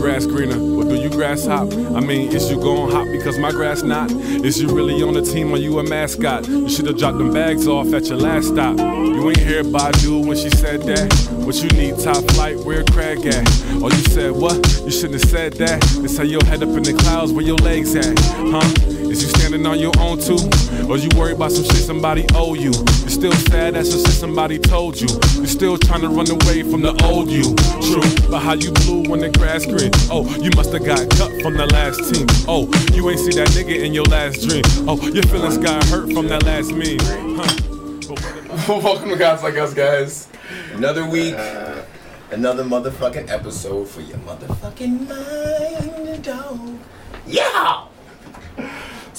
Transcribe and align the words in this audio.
grass 0.00 0.24
greener. 0.24 0.56
Or 0.56 0.84
do 0.84 0.94
you 0.94 1.10
grass 1.10 1.46
hop? 1.46 1.72
I 1.72 2.00
mean, 2.00 2.32
is 2.32 2.50
you 2.50 2.56
going 2.58 2.90
hop 2.90 3.06
because 3.12 3.38
my 3.38 3.50
grass 3.50 3.82
not? 3.82 4.10
Is 4.10 4.60
you 4.60 4.74
really 4.74 5.02
on 5.02 5.12
the 5.12 5.20
team 5.20 5.52
or 5.52 5.58
you 5.58 5.78
a 5.78 5.82
mascot? 5.82 6.48
You 6.48 6.70
should've 6.70 6.96
dropped 6.96 7.18
them 7.18 7.32
bags 7.32 7.66
off 7.66 7.92
at 7.92 8.06
your 8.06 8.16
last 8.16 8.48
stop. 8.48 8.78
You 8.78 9.28
ain't 9.28 9.36
hear 9.38 9.62
Badu 9.62 10.26
when 10.26 10.38
she 10.38 10.48
said 10.50 10.82
that. 10.84 11.12
What 11.44 11.56
you 11.56 11.68
need, 11.70 11.98
top 11.98 12.24
flight, 12.30 12.56
where 12.60 12.82
Craig 12.84 13.26
at? 13.26 13.46
Or 13.82 13.90
you 13.90 14.02
said 14.08 14.32
what? 14.32 14.56
You 14.84 14.90
shouldn't 14.90 15.20
have 15.20 15.30
said 15.30 15.52
that. 15.54 15.84
It's 15.98 16.16
how 16.16 16.24
your 16.24 16.44
head 16.46 16.62
up 16.62 16.70
in 16.70 16.82
the 16.82 16.94
clouds, 16.94 17.32
where 17.32 17.44
your 17.44 17.58
legs 17.58 17.94
at, 17.94 18.18
huh? 18.18 18.89
Is 19.50 19.56
standing 19.56 19.72
on 19.72 19.80
your 19.80 19.92
own 19.98 20.16
too? 20.20 20.38
Or 20.88 20.96
you 20.96 21.08
worried 21.18 21.34
about 21.34 21.50
some 21.50 21.64
shit 21.64 21.82
somebody 21.82 22.24
owe 22.34 22.54
you? 22.54 22.70
You 22.70 23.10
still 23.10 23.32
sad 23.32 23.74
that's 23.74 23.90
some 23.90 23.98
shit 23.98 24.14
somebody 24.14 24.60
told 24.60 25.00
you. 25.00 25.08
You 25.40 25.46
still 25.46 25.76
trying 25.76 26.02
to 26.02 26.08
run 26.08 26.30
away 26.30 26.62
from 26.62 26.82
the 26.82 26.94
old 27.02 27.28
you. 27.28 27.56
True, 27.82 28.30
but 28.30 28.38
how 28.38 28.52
you 28.52 28.70
blue 28.70 29.10
when 29.10 29.18
the 29.18 29.28
grass 29.30 29.66
green? 29.66 29.90
Oh, 30.08 30.24
you 30.40 30.50
must 30.54 30.72
have 30.72 30.84
got 30.84 31.10
cut 31.18 31.32
from 31.42 31.56
the 31.56 31.66
last 31.66 32.14
team. 32.14 32.28
Oh, 32.46 32.70
you 32.94 33.10
ain't 33.10 33.18
see 33.18 33.32
that 33.40 33.48
nigga 33.48 33.76
in 33.82 33.92
your 33.92 34.04
last 34.04 34.48
dream. 34.48 34.62
Oh, 34.88 35.00
your 35.08 35.24
feelings 35.24 35.58
got 35.58 35.82
hurt 35.86 36.12
from 36.12 36.28
that 36.28 36.44
last 36.44 36.70
meme. 36.70 36.98
Huh. 37.36 38.66
Welcome 38.80 39.08
to 39.08 39.16
Gods 39.16 39.42
Like 39.42 39.56
Us, 39.56 39.74
guys. 39.74 40.28
Another 40.74 41.04
week, 41.08 41.34
another 42.30 42.62
motherfucking 42.62 43.28
episode 43.28 43.88
for 43.88 44.00
your 44.00 44.18
motherfucking 44.18 45.08
mind, 45.08 46.22
dog. 46.22 46.78
Yeah! 47.26 47.89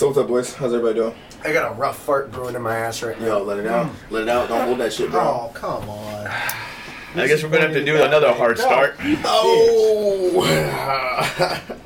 So, 0.02 0.08
what's 0.08 0.18
up, 0.18 0.30
boys? 0.30 0.56
How's 0.56 0.74
everybody 0.74 0.96
doing? 0.96 1.14
I 1.44 1.54
got 1.54 1.74
a 1.74 1.76
rough 1.76 1.96
fart 1.96 2.32
brewing 2.32 2.56
in 2.56 2.62
my 2.64 2.76
ass 2.76 3.04
right 3.04 3.22
now. 3.22 3.38
Yo, 3.38 3.44
let 3.44 3.60
it 3.60 3.68
out. 3.68 3.92
Let 4.10 4.24
it 4.24 4.30
out. 4.30 4.50
Don't 4.50 4.66
hold 4.66 4.80
that 4.80 4.92
shit, 4.92 5.12
bro. 5.12 5.22
Oh, 5.22 5.52
come 5.54 5.88
on. 5.88 6.26
I 7.14 7.28
guess 7.28 7.44
we're 7.44 7.50
gonna 7.50 7.64
have 7.64 7.74
to 7.74 7.84
do 7.84 8.02
another 8.02 8.32
hard 8.34 8.58
start. 8.58 8.96
Oh! 9.26 10.32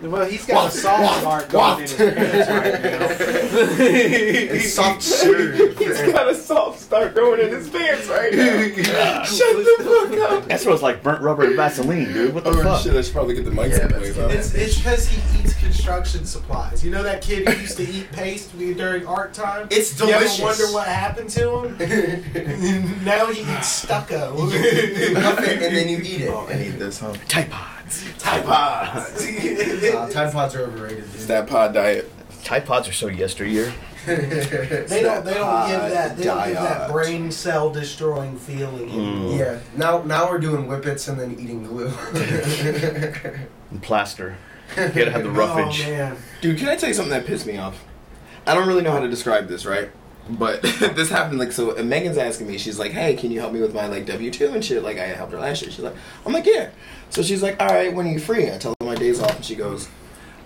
Well, 0.01 0.25
he's 0.25 0.45
got 0.45 0.67
a 0.67 0.71
soft 0.77 1.19
start 1.21 1.49
going 1.49 1.81
in 1.81 1.87
his 1.87 2.45
pants 2.47 2.49
right 2.49 2.83
now. 2.83 4.59
Soft 4.59 5.01
serve. 5.01 5.77
He's 5.79 6.01
got 6.11 6.27
a 6.29 6.35
soft 6.35 6.79
start 6.79 7.15
going 7.15 7.39
in 7.41 7.49
his 7.49 7.69
pants 7.69 8.07
right 8.07 8.31
now. 8.33 9.23
Shut 9.23 9.55
the 9.55 9.83
fuck 9.83 10.31
up. 10.31 10.45
That 10.47 10.59
smells 10.59 10.83
like 10.83 11.01
burnt 11.01 11.21
rubber 11.21 11.45
and 11.45 11.55
Vaseline, 11.55 12.13
dude. 12.13 12.33
What 12.35 12.43
the 12.43 12.51
Oh, 12.51 12.61
fuck? 12.63 12.83
shit, 12.83 12.95
I 12.95 13.01
should 13.01 13.13
probably 13.13 13.33
get 13.35 13.45
the 13.45 13.51
mic 13.51 13.71
Yeah, 13.71 13.77
someplace, 13.79 14.15
huh? 14.15 14.27
It's 14.27 14.53
it's 14.53 14.77
because 14.77 15.07
he 15.07 15.39
eats 15.41 15.53
construction 15.55 16.25
supplies. 16.25 16.83
You 16.85 16.91
know 16.91 17.01
that 17.03 17.21
kid 17.23 17.47
who 17.49 17.59
used 17.61 17.77
to 17.77 17.87
eat 17.89 18.11
paste 18.11 18.55
during 18.57 19.07
art 19.07 19.33
time. 19.33 19.67
It's 19.71 19.95
delicious. 19.97 20.37
You 20.37 20.45
ever 20.47 20.53
delicious. 20.53 20.59
wonder 20.61 20.73
what 20.73 20.87
happened 20.87 21.29
to 21.31 21.65
him? 21.65 23.03
now 23.05 23.25
he 23.27 23.41
eats 23.41 23.67
stucco. 23.69 24.35
Puff 25.21 25.39
it 25.43 25.61
and 25.61 25.75
then 25.75 25.89
you 25.89 25.97
eat 25.99 26.21
it. 26.21 26.29
Oh, 26.29 26.47
I 26.49 26.55
need 26.55 26.73
this, 26.79 26.99
huh? 26.99 27.13
Tide 27.27 27.49
Pods. 27.49 28.03
Tide 28.19 28.45
Pods. 28.45 29.23
Uh, 29.25 30.09
Tide 30.11 30.31
Pods 30.31 30.55
are 30.55 30.61
overrated. 30.63 31.03
It's 31.13 31.25
that 31.27 31.47
pod 31.47 31.73
diet. 31.73 32.11
Tide 32.43 32.65
Pods 32.65 32.87
are 32.87 32.93
so 32.93 33.07
yesteryear. 33.07 33.73
they 34.05 34.15
don't. 35.01 35.25
They 35.25 35.33
don't 35.33 35.67
give 35.67 35.81
that. 35.81 36.15
They 36.17 36.23
don't 36.25 36.45
give 36.45 36.55
that 36.55 36.91
brain 36.91 37.31
cell 37.31 37.71
destroying 37.71 38.37
feeling. 38.37 38.89
anymore. 38.91 39.35
Yeah. 39.35 39.59
Now, 39.75 40.03
now 40.03 40.29
we're 40.29 40.37
doing 40.37 40.67
whippets 40.67 41.07
and 41.07 41.19
then 41.19 41.39
eating 41.39 41.63
glue. 41.63 41.91
And 43.71 43.81
plaster. 43.81 44.37
You 44.77 44.89
gotta 44.89 45.11
have 45.11 45.23
the 45.23 45.29
roughage. 45.31 45.83
Oh 45.85 45.89
man. 45.89 46.17
Dude, 46.41 46.59
can 46.59 46.69
I 46.69 46.75
tell 46.75 46.87
you 46.89 46.93
something 46.93 47.11
that 47.11 47.25
pissed 47.25 47.45
me 47.47 47.57
off? 47.57 47.83
I 48.45 48.53
don't 48.53 48.67
really 48.67 48.83
know 48.83 48.91
how 48.91 48.99
to 48.99 49.07
describe 49.09 49.47
this, 49.47 49.65
right? 49.65 49.89
But 50.29 50.61
this 50.95 51.09
happened 51.09 51.39
like 51.39 51.51
so. 51.51 51.75
and 51.75 51.89
Megan's 51.89 52.17
asking 52.17 52.47
me. 52.47 52.57
She's 52.57 52.79
like, 52.79 52.91
"Hey, 52.91 53.15
can 53.15 53.31
you 53.31 53.39
help 53.39 53.53
me 53.53 53.61
with 53.61 53.73
my 53.73 53.87
like 53.87 54.05
W 54.05 54.31
two 54.31 54.49
and 54.49 54.63
shit?" 54.63 54.83
Like 54.83 54.97
I 54.97 55.05
helped 55.07 55.33
her 55.33 55.39
last 55.39 55.61
year. 55.61 55.71
She's 55.71 55.83
like, 55.83 55.95
"I'm 56.25 56.33
like, 56.33 56.45
yeah." 56.45 56.69
So 57.09 57.21
she's 57.21 57.43
like, 57.43 57.61
"All 57.61 57.67
right, 57.67 57.93
when 57.93 58.07
are 58.07 58.11
you 58.11 58.19
free?" 58.19 58.51
I 58.51 58.57
tell 58.57 58.73
her 58.79 58.85
my 58.85 58.95
days 58.95 59.21
off, 59.21 59.35
and 59.35 59.45
she 59.45 59.55
goes, 59.55 59.87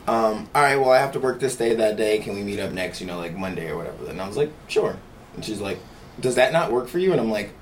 um, 0.07 0.49
"All 0.53 0.61
right, 0.61 0.75
well, 0.75 0.91
I 0.91 0.97
have 0.99 1.13
to 1.13 1.19
work 1.19 1.39
this 1.39 1.55
day 1.55 1.75
that 1.75 1.95
day. 1.95 2.19
Can 2.19 2.35
we 2.35 2.43
meet 2.43 2.59
up 2.59 2.73
next? 2.73 2.99
You 2.99 3.07
know, 3.07 3.17
like 3.17 3.35
Monday 3.37 3.69
or 3.69 3.77
whatever." 3.77 4.05
And 4.09 4.21
I 4.21 4.27
was 4.27 4.35
like, 4.35 4.51
"Sure." 4.67 4.97
And 5.35 5.45
she's 5.45 5.61
like, 5.61 5.79
"Does 6.19 6.35
that 6.35 6.51
not 6.51 6.71
work 6.71 6.89
for 6.89 6.99
you?" 6.99 7.13
And 7.13 7.21
I'm 7.21 7.31
like, 7.31 7.53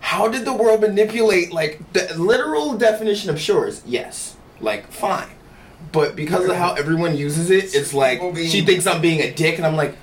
"How 0.00 0.28
did 0.28 0.44
the 0.44 0.52
world 0.52 0.80
manipulate 0.80 1.52
like 1.52 1.92
the 1.92 2.14
literal 2.16 2.78
definition 2.78 3.30
of 3.30 3.40
sure 3.40 3.66
is 3.66 3.82
yes, 3.84 4.36
like 4.60 4.92
fine." 4.92 5.30
But 5.90 6.14
because 6.14 6.48
of 6.48 6.54
how 6.54 6.74
everyone 6.74 7.16
uses 7.16 7.50
it, 7.50 7.74
it's 7.74 7.92
like 7.92 8.20
she 8.36 8.60
thinks 8.60 8.86
I'm 8.86 9.00
being 9.02 9.20
a 9.20 9.32
dick, 9.32 9.56
and 9.56 9.66
I'm 9.66 9.74
like, 9.74 9.96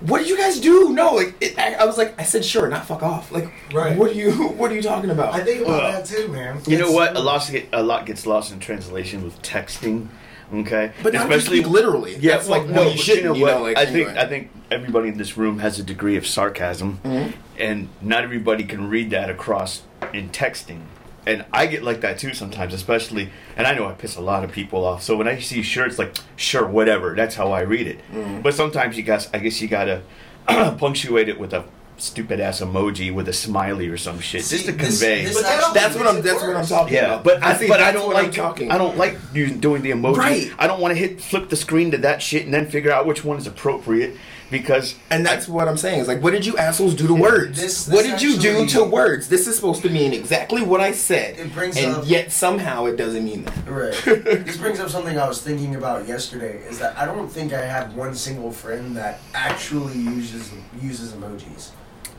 "What 0.00 0.18
did 0.18 0.28
you 0.28 0.36
guys 0.36 0.60
do?" 0.60 0.90
No, 0.92 1.14
like 1.14 1.34
it, 1.40 1.58
I, 1.58 1.74
I 1.74 1.84
was 1.84 1.96
like, 1.98 2.18
I 2.20 2.24
said 2.24 2.44
sure, 2.44 2.68
not 2.68 2.86
fuck 2.86 3.02
off. 3.02 3.30
Like, 3.32 3.50
Right. 3.72 3.96
what 3.96 4.10
are 4.10 4.14
you, 4.14 4.32
what 4.58 4.70
are 4.70 4.74
you 4.74 4.82
talking 4.82 5.10
about? 5.10 5.34
I 5.34 5.42
think 5.44 5.62
about 5.62 5.82
Ugh. 5.84 5.92
that 5.94 6.04
too, 6.06 6.28
man. 6.28 6.60
You 6.66 6.78
know 6.78 6.90
what? 6.92 7.16
A 7.16 7.20
lot, 7.20 7.48
get, 7.50 7.68
a 7.72 7.82
lot 7.82 8.06
gets 8.06 8.26
lost 8.26 8.52
in 8.52 8.60
translation 8.60 9.22
with 9.24 9.40
texting. 9.42 10.08
Okay, 10.52 10.92
but 11.02 11.12
not 11.12 11.30
especially 11.30 11.62
literally. 11.62 12.16
Yeah, 12.16 12.36
That's 12.36 12.48
like 12.48 12.62
well, 12.64 12.72
no, 12.74 12.84
no, 12.84 12.90
you 12.92 12.96
shouldn't. 12.96 13.24
you 13.24 13.28
know 13.28 13.34
You 13.34 13.42
what? 13.42 13.54
know, 13.56 13.62
like 13.62 13.76
I 13.76 13.84
think 13.84 14.08
anyway. 14.08 14.20
I 14.22 14.26
think 14.26 14.50
everybody 14.70 15.08
in 15.08 15.18
this 15.18 15.36
room 15.36 15.58
has 15.58 15.78
a 15.78 15.82
degree 15.82 16.16
of 16.16 16.26
sarcasm, 16.26 17.00
Mhm. 17.04 17.32
and 17.58 17.88
not 18.00 18.24
everybody 18.24 18.64
can 18.64 18.88
read 18.88 19.10
that 19.10 19.28
across 19.28 19.82
in 20.14 20.30
texting. 20.30 20.80
And 21.28 21.44
I 21.52 21.66
get 21.66 21.82
like 21.82 22.00
that 22.00 22.18
too 22.18 22.32
sometimes, 22.34 22.72
especially. 22.72 23.28
And 23.56 23.66
I 23.66 23.74
know 23.74 23.86
I 23.86 23.92
piss 23.92 24.16
a 24.16 24.20
lot 24.20 24.44
of 24.44 24.50
people 24.50 24.84
off. 24.84 25.02
So 25.02 25.16
when 25.16 25.28
I 25.28 25.38
see 25.40 25.62
shirts, 25.62 25.98
like 25.98 26.16
sure, 26.36 26.66
whatever. 26.66 27.14
That's 27.14 27.34
how 27.34 27.52
I 27.52 27.60
read 27.60 27.86
it. 27.86 28.00
Mm. 28.12 28.42
But 28.42 28.54
sometimes 28.54 28.96
you 28.96 29.02
guys, 29.02 29.28
I 29.34 29.38
guess 29.38 29.60
you 29.60 29.68
gotta 29.68 30.02
punctuate 30.48 31.28
it 31.28 31.38
with 31.38 31.52
a 31.52 31.64
stupid 31.98 32.38
ass 32.38 32.60
emoji 32.60 33.12
with 33.12 33.28
a 33.28 33.32
smiley 33.32 33.88
or 33.88 33.96
some 33.96 34.20
shit, 34.20 34.44
just 34.44 34.66
to 34.66 34.70
See, 34.72 34.78
this- 34.78 35.00
convey. 35.00 35.24
this 35.24 35.34
But 35.34 35.42
that 35.42 35.58
actually 35.58 35.74
That's 35.74 35.96
what 35.96 36.06
I'm. 36.06 36.14
makes 36.14 36.26
it 36.26 36.30
That's 36.30 36.42
what 36.44 36.56
I'm 36.56 36.66
talking 36.66 36.94
Yeah, 36.94 37.04
about. 37.06 37.24
but 37.24 37.42
I, 37.42 37.56
see, 37.56 37.66
but 37.68 37.80
I 37.80 37.90
don't 37.92 38.06
what 38.06 38.16
I'm 38.16 38.22
like 38.24 38.32
talking. 38.32 38.70
I 38.70 38.78
don't 38.78 38.96
like 38.96 39.18
using, 39.34 39.58
doing 39.60 39.82
the 39.82 39.90
emoji. 39.90 40.16
Right. 40.16 40.52
I 40.58 40.66
don't 40.68 40.80
want 40.80 40.92
to 40.92 40.98
hit 40.98 41.20
flip 41.20 41.48
the 41.48 41.56
screen 41.56 41.90
to 41.90 41.98
that 41.98 42.22
shit 42.22 42.44
and 42.44 42.54
then 42.54 42.70
figure 42.70 42.92
out 42.92 43.04
which 43.04 43.24
one 43.24 43.36
is 43.36 43.46
appropriate 43.48 44.16
because 44.50 44.94
And 45.10 45.24
that's 45.24 45.48
what 45.48 45.68
I'm 45.68 45.76
saying. 45.76 46.00
Is 46.00 46.08
like, 46.08 46.22
what 46.22 46.32
did 46.32 46.46
you 46.46 46.56
assholes 46.56 46.94
do 46.94 47.06
to 47.06 47.14
words? 47.14 47.60
This- 47.60 47.88
what 47.88 48.02
this 48.04 48.12
did 48.12 48.22
you 48.22 48.36
do 48.38 48.66
to 48.66 48.84
words? 48.84 49.28
This 49.28 49.46
is 49.46 49.56
supposed 49.56 49.82
to 49.82 49.90
mean 49.90 50.12
exactly 50.12 50.62
what 50.62 50.80
I 50.80 50.92
said, 50.92 51.38
It 51.38 51.52
brings 51.52 51.76
and 51.76 51.96
up- 51.96 52.04
yet 52.06 52.32
somehow 52.32 52.86
it 52.86 52.96
doesn't 52.96 53.24
mean 53.24 53.44
that. 53.44 53.68
Right. 53.68 53.94
this 54.24 54.56
brings 54.56 54.80
up 54.80 54.88
something 54.88 55.18
I 55.18 55.28
was 55.28 55.42
thinking 55.42 55.74
about 55.74 56.06
yesterday. 56.08 56.58
Is 56.68 56.78
that 56.78 56.96
I 56.96 57.04
don't 57.04 57.28
think 57.28 57.52
I 57.52 57.60
have 57.62 57.94
one 57.94 58.14
single 58.14 58.50
friend 58.50 58.96
that 58.96 59.20
actually 59.34 59.98
uses 59.98 60.50
uses 60.80 61.12
emojis. 61.12 61.70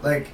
Like, 0.02 0.28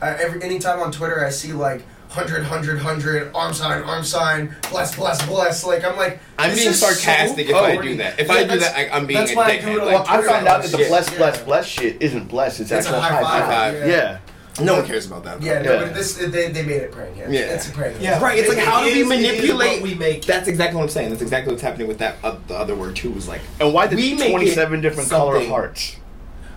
I, 0.00 0.10
every 0.14 0.42
anytime 0.42 0.80
on 0.80 0.92
Twitter 0.92 1.24
I 1.24 1.30
see 1.30 1.52
like 1.52 1.82
hundred, 2.08 2.42
hundred, 2.44 2.78
hundred, 2.78 3.30
arm 3.34 3.52
sign, 3.52 3.82
arm 3.82 4.02
sign, 4.04 4.54
bless, 4.70 4.94
bless, 4.96 5.24
bless. 5.26 5.64
Like 5.64 5.84
I'm 5.84 5.96
like, 5.96 6.20
I'm 6.38 6.50
this 6.50 6.60
being 6.60 6.70
is 6.70 6.80
so 6.80 6.86
sarcastic 6.90 7.48
if 7.48 7.54
I 7.54 7.76
do 7.80 7.96
that. 7.96 8.18
If 8.18 8.28
Yeah, 8.28 8.32
I 8.34 8.44
do 8.44 8.58
that, 8.58 8.76
I, 8.76 8.88
I'm 8.96 9.06
being 9.06 9.20
that's 9.20 9.32
a 9.32 9.36
why 9.36 9.44
I 9.50 9.58
do 9.60 9.68
it 9.72 9.80
on 9.80 9.92
Like, 9.92 10.08
I 10.08 10.22
found 10.26 10.48
out 10.48 10.62
that 10.62 10.70
the 10.70 10.78
shit, 10.78 10.88
bless 10.88 11.10
yeah. 11.12 11.18
bless 11.18 11.42
bless 11.42 11.66
shit 11.66 12.02
isn't 12.02 12.28
bless. 12.28 12.60
It's, 12.60 12.70
It's 12.70 12.86
a 12.86 12.90
actual 12.96 13.00
high 13.00 13.22
five. 13.22 13.44
five. 13.46 13.74
Yeah. 13.74 13.86
Yeah. 13.86 14.64
no 14.64 14.76
one 14.78 14.86
cares 14.86 15.06
about 15.06 15.22
that. 15.24 15.40
Yeah, 15.42 15.54
Yeah. 15.54 15.62
no, 15.62 15.78
but 15.84 15.94
this 15.94 16.14
they, 16.16 16.50
they 16.50 16.62
made 16.64 16.82
it 16.82 16.92
prank. 16.92 17.16
Yeah, 17.16 17.28
Yeah. 17.28 17.40
it's 17.54 17.68
a 17.68 17.72
prank. 17.72 17.96
Yeah. 18.00 18.18
Right, 18.20 18.38
it's 18.38 18.48
like 18.48 18.58
It 18.58 18.64
how 18.64 18.80
do 18.80 18.86
we 18.86 19.00
is- 19.02 19.06
what 19.08 19.16
manipulate? 19.16 19.82
we 19.82 19.94
make. 19.94 20.24
That's 20.24 20.48
exactly 20.48 20.76
what 20.76 20.84
I'm 20.84 20.88
saying. 20.88 21.10
That's 21.10 21.22
exactly 21.22 21.52
what's 21.52 21.62
happening 21.62 21.88
with 21.88 21.98
that. 21.98 22.16
Uh, 22.24 22.36
the 22.48 22.56
other 22.56 22.74
word 22.74 22.96
too 22.96 23.10
was 23.10 23.28
like 23.28 23.40
And 23.60 23.72
why 23.74 23.86
the 23.86 23.96
We 23.96 24.16
27 24.16 24.80
different 24.80 25.10
color 25.10 25.44
hearts? 25.46 25.96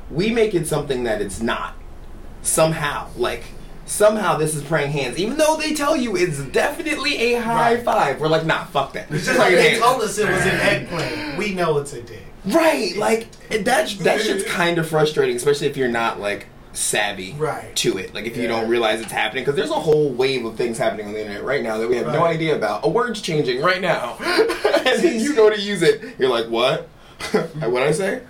we 0.10 0.32
make 0.32 0.56
it 0.56 0.68
something 0.68 1.04
that 1.04 1.22
it's 1.22 1.42
not. 1.42 1.76
Somehow, 2.42 3.08
like 3.18 3.44
somehow 3.92 4.38
this 4.38 4.56
is 4.56 4.64
praying 4.64 4.92
hands, 4.92 5.18
even 5.18 5.38
though 5.38 5.58
they 5.58 5.74
tell 5.74 5.96
you 5.98 6.16
it's 6.16 6.40
definitely 6.46 7.34
a 7.34 7.42
high 7.42 7.76
Right. 7.76 7.84
five. 7.84 8.22
We're 8.22 8.30
like, 8.30 8.46
nah, 8.46 8.64
fuck 8.66 8.94
that. 8.94 9.12
It's 9.12 9.26
just 9.26 9.38
like 9.38 9.54
they 9.54 9.72
hands. 9.72 9.82
told 9.84 10.02
us 10.02 10.18
it 10.18 10.30
was 10.30 10.42
an 10.46 10.60
eggplant. 10.62 11.38
We 11.38 11.54
know 11.54 11.78
it's 11.78 11.94
a 11.94 12.02
dick. 12.02 12.24
Right, 12.46 12.96
like 12.98 13.30
that. 13.50 13.66
That 14.00 14.22
shit's 14.22 14.44
kind 14.52 14.78
of 14.80 14.88
frustrating, 14.88 15.36
especially 15.36 15.68
if 15.68 15.78
you're 15.78 15.90
not 15.90 16.20
like 16.20 16.48
savvy 16.74 17.34
Right. 17.38 17.76
to 17.76 17.98
it. 17.98 18.16
Like 18.16 18.26
if 18.26 18.38
you 18.38 18.48
don't 18.48 18.70
realize 18.70 19.02
it's 19.02 19.12
happening, 19.12 19.44
because 19.44 19.58
there's 19.58 19.70
a 19.70 19.74
whole 19.74 20.10
wave 20.10 20.46
of 20.46 20.56
things 20.56 20.78
happening 20.78 21.06
on 21.08 21.12
the 21.14 21.20
internet 21.20 21.44
right 21.44 21.62
now 21.62 21.78
that 21.78 21.90
we 21.90 21.98
have 21.98 22.08
no 22.08 22.24
idea 22.24 22.56
about. 22.56 22.86
A 22.86 22.90
word's 22.90 23.22
changing 23.22 23.62
right 23.62 23.82
now, 23.82 24.16
and 24.22 25.04
then 25.04 25.20
you 25.20 25.36
go 25.36 25.50
to 25.50 25.60
use 25.60 25.82
it, 25.82 26.16
you're 26.18 26.30
like, 26.30 26.48
what? 26.48 26.88
what 27.60 27.84
I 27.84 27.92
say? 27.92 28.22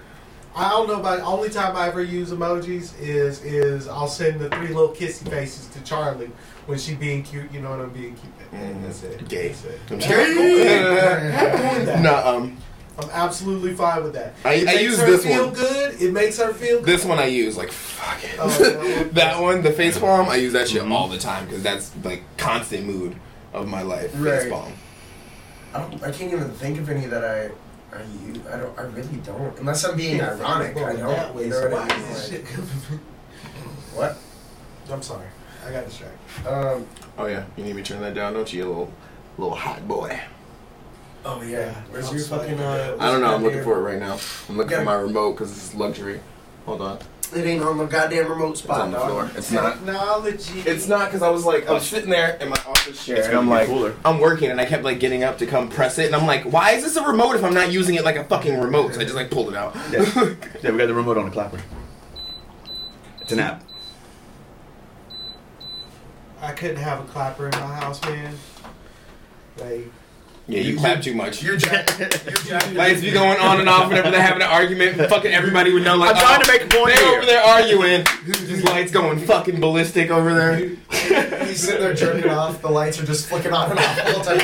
I 0.56 0.70
don't 0.70 0.88
know 0.88 1.00
about 1.00 1.20
only 1.22 1.50
time 1.50 1.76
I 1.76 1.88
ever 1.88 2.04
use 2.04 2.32
emojis 2.32 3.00
is 3.00 3.44
is 3.44 3.88
I'll 3.88 4.08
send 4.08 4.40
the 4.40 4.50
three 4.50 4.68
little 4.68 4.90
kissy 4.90 5.30
faces 5.30 5.68
to 5.68 5.82
Charlie 5.84 6.30
when 6.66 6.78
she 6.78 6.96
being 6.96 7.24
cute. 7.24 7.52
You 7.54 7.62
know 7.62 7.70
what 7.72 7.80
I'm 7.80 7.90
being 7.92 8.16
cute. 8.16 8.34
And 8.52 8.84
that's 8.84 9.04
it. 9.04 9.28
Gay. 9.30 9.48
That's 9.50 9.66
it. 9.66 9.80
I'm 9.90 9.94
I'm 9.96 10.02
kidding. 10.02 10.36
cool 10.36 10.44
with 10.44 10.64
that. 10.66 11.54
I'm 11.54 11.58
cool 11.62 11.78
with 11.80 11.86
that. 11.86 12.02
No, 12.02 12.16
um, 12.28 12.58
I'm 13.00 13.10
absolutely 13.12 13.74
fine 13.74 14.04
with 14.04 14.14
that. 14.14 14.34
I- 14.44 14.54
it 14.56 14.68
I 14.68 14.74
use 14.82 15.00
her 15.00 15.06
this 15.06 15.24
feel 15.24 15.46
one. 15.46 15.54
good. 15.54 16.02
It 16.02 16.12
makes 16.12 16.38
her 16.38 16.54
feel 16.54 16.78
good. 16.80 16.86
this 16.86 17.06
one 17.06 17.18
I 17.20 17.28
use 17.28 17.56
like 17.58 17.72
fuck 17.72 18.22
it. 18.24 18.36
Oh, 18.38 18.48
well, 18.60 19.06
that 19.14 19.42
one, 19.42 19.62
the 19.62 19.72
face 19.72 19.98
palm, 19.98 20.28
I 20.28 20.36
use 20.36 20.52
that 20.54 20.68
shit 20.68 20.82
Mhm. 20.84 20.92
all 20.92 21.08
the 21.08 21.18
time 21.18 21.46
because 21.46 21.64
that's 21.64 21.92
like 22.04 22.24
constant 22.38 22.86
mood 22.86 23.16
of 23.54 23.68
my 23.70 23.84
life. 23.84 24.12
Right. 24.16 24.42
Face 24.42 24.52
palm. 24.52 24.74
I 25.74 25.80
don't. 25.80 26.04
I 26.04 26.12
can't 26.12 26.34
even 26.34 26.50
think 26.52 26.78
of 26.78 26.90
any 26.90 27.06
that 27.06 27.24
I. 27.24 27.52
I 27.94 28.02
you, 28.26 28.42
I 28.52 28.58
don't. 28.58 28.78
I 28.80 28.84
really 28.84 29.18
don't. 29.18 29.58
Unless 29.60 29.84
I'm 29.84 29.98
being 29.98 30.22
ironic. 30.22 30.78
I 30.78 30.96
don't. 30.96 31.36
Way, 31.36 31.44
You 31.46 31.50
know 31.50 31.62
why 31.70 31.88
what 31.88 31.92
I 31.92 31.98
mean? 31.98 32.14
Like, 32.32 32.48
what? 33.94 34.18
I'm 34.90 35.02
sorry. 35.02 35.28
I 35.66 35.72
got 35.72 35.86
distracted. 35.86 36.48
Um, 36.48 36.88
Oh 37.18 37.26
yeah, 37.28 37.46
you 37.56 37.64
need 37.64 37.76
me 37.76 37.84
to 37.84 37.94
turn 37.94 38.02
that 38.02 38.14
down, 38.16 38.34
don't 38.34 38.52
you, 38.52 38.60
you 38.60 38.68
little 38.68 38.94
little 39.38 39.56
hot 39.56 39.88
boy? 39.88 40.20
Oh 41.24 41.42
yeah. 41.42 41.74
Where's 41.92 42.10
I'm 42.10 42.18
your 42.18 42.26
fucking? 42.26 42.60
Uh, 42.60 42.98
I 43.00 43.12
don't 43.12 43.22
know. 43.22 43.28
I'm 43.28 43.44
what's 43.44 43.56
looking 43.56 43.64
for 43.64 43.78
it 43.78 43.82
right 43.82 44.00
now. 44.00 44.18
I'm 44.50 44.58
looking 44.58 44.78
for 44.78 44.84
my 44.84 44.96
remote 44.96 45.34
because 45.34 45.52
it's 45.52 45.76
luxury. 45.76 46.20
Hold 46.66 46.82
on. 46.82 47.00
It 47.34 47.46
ain't 47.46 47.64
on 47.64 47.78
the 47.78 47.86
goddamn 47.86 48.28
remote 48.30 48.52
It's 48.52 48.60
spot. 48.64 48.82
on 48.82 48.92
the 48.92 48.98
dog. 48.98 49.10
floor. 49.10 49.32
It's 49.36 49.52
not. 49.52 49.74
Technology. 49.76 50.60
It's 50.62 50.88
not 50.88 51.06
because 51.06 51.22
I 51.22 51.30
was 51.30 51.46
like 51.46 51.68
I 51.68 51.74
was 51.74 51.88
sitting 51.88 52.10
there 52.10 52.36
in 52.38 52.50
my 52.50 52.58
office 52.68 53.06
chair 53.06 53.18
It's 53.18 53.28
and 53.28 53.38
I'm 53.38 53.48
gonna 53.48 53.62
be 53.66 53.68
like 53.68 53.68
cooler. 53.68 53.96
I'm 54.04 54.20
working 54.20 54.52
and 54.52 54.60
I 54.60 54.66
kept 54.66 54.84
like 54.84 55.00
getting 55.00 55.24
up 55.24 55.38
to 55.38 55.46
come 55.46 55.70
press 55.70 55.98
it 55.98 56.08
and 56.08 56.16
I'm 56.16 56.28
like 56.28 56.44
why 56.44 56.72
is 56.72 56.84
this 56.84 56.96
a 56.98 57.04
remote 57.04 57.36
if 57.36 57.44
I'm 57.44 57.54
not 57.54 57.72
using 57.72 57.96
it 57.96 58.04
like 58.04 58.18
a 58.18 58.24
fucking 58.26 58.60
remote? 58.60 58.96
So 58.96 59.00
I 59.02 59.04
just 59.04 59.16
like 59.16 59.32
pulled 59.32 59.50
it 59.50 59.56
out. 59.56 59.76
Yeah. 59.92 60.02
yeah, 60.62 60.72
we 60.72 60.78
got 60.78 60.88
the 60.88 60.94
remote 60.94 61.18
on 61.18 61.26
the 61.26 61.32
clapper. 61.32 61.62
It's 63.22 63.32
an 63.32 63.40
app. 63.40 63.64
I 66.42 66.52
couldn't 66.54 66.78
have 66.78 67.00
a 67.00 67.04
clapper 67.04 67.46
in 67.46 67.52
my 67.52 67.76
house, 67.76 68.02
man. 68.04 68.36
Like, 69.58 69.92
Yeah, 70.52 70.62
you 70.64 70.78
clap 70.78 71.02
too 71.02 71.14
much. 71.14 71.42
You're 71.42 71.56
jack. 71.56 71.98
You're 71.98 72.10
jack. 72.10 72.74
Lights 72.74 73.00
be 73.00 73.12
going 73.12 73.40
on 73.40 73.62
and 73.62 73.70
off 73.70 73.88
whenever 73.88 74.12
they're 74.12 74.22
having 74.22 74.42
an 74.42 74.50
argument. 74.50 74.98
Fucking 75.10 75.32
everybody 75.32 75.72
would 75.74 75.84
know. 75.84 75.96
Like, 75.96 76.16
I'm 76.18 76.22
trying 76.22 76.40
oh, 76.40 76.44
to 76.44 76.52
make 76.52 76.62
a 76.64 76.76
point 76.76 76.94
They're 76.94 77.06
here. 77.06 77.18
over 77.18 77.26
there 77.26 77.42
arguing. 77.42 78.04
Just 78.26 78.66
lights 78.66 78.92
going 78.92 79.20
fucking 79.20 79.62
ballistic 79.62 80.10
over 80.10 80.34
there. 80.34 81.46
He's 81.46 81.64
sitting 81.64 81.80
there 81.80 81.94
jerking 81.94 82.30
off. 82.30 82.62
The 82.62 82.70
lights 82.70 83.00
are 83.00 83.06
just 83.06 83.30
flicking 83.30 83.54
on 83.54 83.72
and 83.72 83.80
off 83.80 83.96
the 83.96 84.12
whole 84.12 84.24
time. 84.24 84.42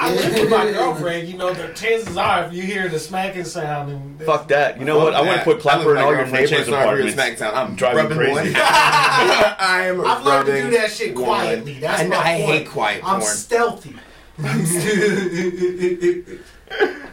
I 0.00 0.14
live 0.14 0.32
with 0.32 0.50
my 0.50 0.64
girlfriend. 0.72 1.28
You 1.28 1.36
know, 1.36 1.54
the 1.54 1.74
chances 1.74 2.16
are 2.16 2.46
if 2.46 2.52
you 2.52 2.62
hear 2.62 2.88
the 2.88 2.98
smacking 2.98 3.44
sound 3.44 3.92
and 3.92 4.20
Fuck 4.22 4.48
that. 4.48 4.80
You 4.80 4.84
know 4.84 4.98
what? 4.98 5.14
I 5.14 5.20
want 5.20 5.38
to 5.38 5.44
put 5.44 5.60
clapper 5.60 5.94
in 5.94 6.02
all 6.02 6.12
your 6.12 6.26
neighbors' 6.26 6.66
apartments. 6.66 7.14
SmackDown. 7.14 7.54
I'm 7.54 7.76
Driving 7.76 8.16
crazy. 8.16 8.54
I 8.56 9.84
am 9.86 10.04
I've 10.04 10.24
learned 10.24 10.46
to 10.46 10.62
do 10.62 10.70
that 10.70 10.90
shit 10.90 11.14
quietly. 11.14 11.74
That's 11.74 12.00
I, 12.00 12.04
know, 12.04 12.18
my 12.18 12.24
I 12.24 12.40
hate 12.40 12.68
quiet 12.68 13.02
I'm 13.04 13.20
stealthy. 13.20 13.94
He 14.42 16.22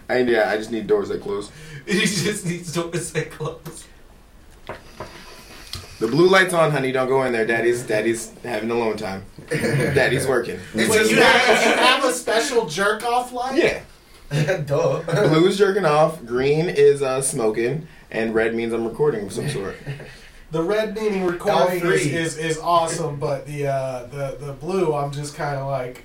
I, 0.09 0.19
yeah, 0.19 0.49
I 0.49 0.57
just 0.57 0.71
need 0.71 0.87
doors 0.87 1.09
that 1.09 1.21
close. 1.21 1.51
He 1.87 2.01
just 2.01 2.45
needs 2.45 2.73
doors 2.73 3.13
that 3.13 3.31
close. 3.31 3.85
The 5.99 6.07
blue 6.07 6.27
light's 6.29 6.53
on, 6.53 6.71
honey. 6.71 6.91
Don't 6.91 7.07
go 7.07 7.23
in 7.23 7.31
there. 7.31 7.45
Daddy's 7.45 7.83
daddy's 7.83 8.33
having 8.43 8.69
alone 8.69 8.97
time. 8.97 9.23
Daddy's 9.49 10.27
working. 10.33 10.59
It's 10.73 10.89
Wait, 10.89 11.09
you 11.09 11.15
have, 11.15 11.65
you 11.65 11.71
have 11.81 12.03
a 12.03 12.11
special 12.11 12.67
jerk 12.67 13.03
off 13.03 13.31
light? 13.31 13.57
Yeah. 13.57 14.57
Duh. 14.57 15.01
Blue 15.29 15.47
is 15.47 15.57
jerking 15.57 15.85
off. 15.85 16.25
Green 16.25 16.67
is 16.67 17.01
uh, 17.01 17.21
smoking, 17.21 17.87
and 18.11 18.35
red 18.35 18.53
means 18.53 18.73
I'm 18.73 18.85
recording 18.85 19.27
of 19.27 19.31
some 19.31 19.49
sort. 19.49 19.77
The 20.51 20.61
red 20.61 20.93
meaning 20.93 21.25
recording 21.25 21.85
is, 21.85 22.05
is, 22.05 22.37
is 22.37 22.57
awesome, 22.59 23.17
but 23.17 23.47
the 23.47 23.67
uh, 23.67 24.05
the 24.07 24.37
the 24.39 24.53
blue, 24.53 24.93
I'm 24.93 25.11
just 25.11 25.35
kind 25.35 25.57
of 25.57 25.67
like. 25.67 26.03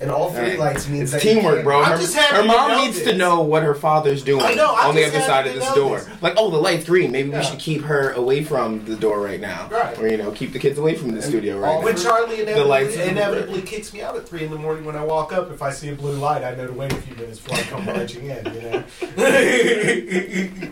And 0.00 0.12
all 0.12 0.30
three 0.30 0.42
Alright. 0.42 0.58
lights 0.60 0.88
means 0.88 1.12
It's 1.12 1.24
that 1.24 1.28
you 1.28 1.34
teamwork, 1.36 1.54
can't- 1.56 1.64
bro. 1.64 1.82
Her, 1.82 1.96
her 1.98 2.44
mom 2.44 2.70
know 2.70 2.84
needs 2.84 3.02
to 3.02 3.16
know 3.16 3.40
what 3.42 3.64
her 3.64 3.74
father's 3.74 4.22
doing 4.22 4.44
I 4.44 4.54
know, 4.54 4.72
I'm 4.76 4.90
on 4.90 4.94
the 4.94 5.04
other 5.04 5.20
side 5.20 5.48
of 5.48 5.54
this 5.54 5.68
door. 5.74 5.98
this. 5.98 6.22
Like, 6.22 6.34
oh, 6.36 6.50
the 6.50 6.56
light's 6.58 6.84
green. 6.84 7.10
Maybe 7.10 7.30
Yeah. 7.30 7.40
we 7.40 7.44
should 7.44 7.58
keep 7.58 7.82
her 7.82 8.12
away 8.12 8.44
from 8.44 8.84
the 8.84 8.94
door 8.94 9.20
right 9.20 9.40
now, 9.40 9.68
Right. 9.68 9.98
or 9.98 10.06
you 10.06 10.16
know, 10.16 10.30
keep 10.30 10.52
the 10.52 10.60
kids 10.60 10.78
away 10.78 10.94
from 10.94 11.10
the 11.16 11.20
studio 11.22 11.58
right 11.58 11.78
now. 11.78 11.82
When 11.82 11.96
Charlie 11.96 12.44
The 12.44 12.64
lights 12.64 12.94
inevitably, 12.94 13.62
kicks 13.62 13.92
me 13.92 14.00
out 14.02 14.14
at 14.14 14.28
three 14.28 14.44
in 14.44 14.50
the 14.52 14.56
morning 14.56 14.84
when 14.84 14.94
I 14.94 15.02
walk 15.04 15.32
up, 15.32 15.50
if 15.50 15.62
I 15.62 15.72
see 15.72 15.88
a 15.88 15.94
blue 15.96 16.12
light, 16.12 16.44
I 16.44 16.54
know 16.54 16.68
to 16.68 16.72
wait 16.72 16.92
a 16.92 16.96
few 16.96 17.16
minutes 17.16 17.40
before 17.40 17.58
I 17.58 17.62
come 17.62 17.84
marching 17.86 18.26
in. 18.30 18.44
You 18.54 18.60
know, 18.70 18.84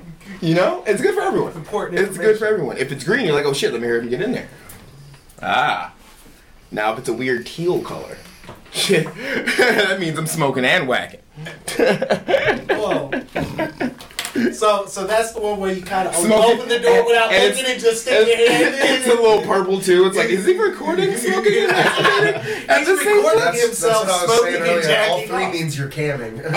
You 0.42 0.54
know, 0.54 0.84
it's 0.86 1.00
good 1.00 1.14
for 1.14 1.22
everyone. 1.22 1.48
It's 1.48 1.56
important. 1.56 1.98
It's 1.98 2.18
good 2.18 2.38
for 2.38 2.46
everyone. 2.46 2.76
If 2.76 2.92
it's 2.92 3.02
green, 3.04 3.24
you're 3.26 3.34
like, 3.34 3.46
oh 3.46 3.52
shit, 3.54 3.72
let 3.72 3.80
me 3.80 3.88
hurry 3.88 3.96
up 3.98 4.02
and 4.02 4.10
get 4.10 4.20
in 4.20 4.32
there. 4.32 4.48
Ah. 5.42 5.92
Now, 6.70 6.92
if 6.92 6.98
it's 7.00 7.08
a 7.08 7.12
weird 7.12 7.46
teal 7.46 7.80
color, 7.80 8.18
shit, 8.76 9.04
that 9.14 9.98
means 9.98 10.18
I'm 10.18 10.26
smoking 10.26 10.64
and 10.64 10.86
whacking. 10.86 11.20
Whoa. 11.76 13.10
So, 14.52 14.84
so 14.84 15.06
that's 15.06 15.32
the 15.32 15.40
one 15.40 15.58
where 15.58 15.72
you 15.72 15.80
kind 15.82 16.06
of 16.06 16.14
Smoking- 16.14 16.58
open 16.58 16.68
the 16.68 16.78
door 16.78 17.06
without 17.06 17.32
and 17.32 17.54
looking 17.56 17.72
and 17.72 17.80
just 17.80 18.02
stick 18.02 18.26
your 18.28 18.36
hand 18.36 18.74
in. 18.74 18.80
It's 18.82 19.06
a 19.06 19.14
little 19.14 19.40
purple 19.42 19.80
too. 19.80 20.04
It's 20.06 20.16
like, 20.16 20.28
is 20.28 20.44
he 20.44 20.58
recording 20.58 21.16
smoking 21.16 21.54
and 21.64 21.72
masturbating 21.72 22.68
at 22.68 22.78
He's 22.78 22.86
the 22.86 22.96
same 22.98 23.16
recording 23.16 23.40
time? 23.40 23.54
That's, 23.54 23.56
that's 23.56 23.62
himself 23.62 24.06
what 24.06 24.10
I 24.10 24.26
was 24.26 24.36
smoking 24.36 24.52
saying 24.52 24.76
and 24.76 24.84
earlier. 24.84 25.10
All 25.10 25.26
three 25.26 25.44
off. 25.46 25.52
means 25.54 25.78
you're 25.78 25.88
camming. 25.88 26.42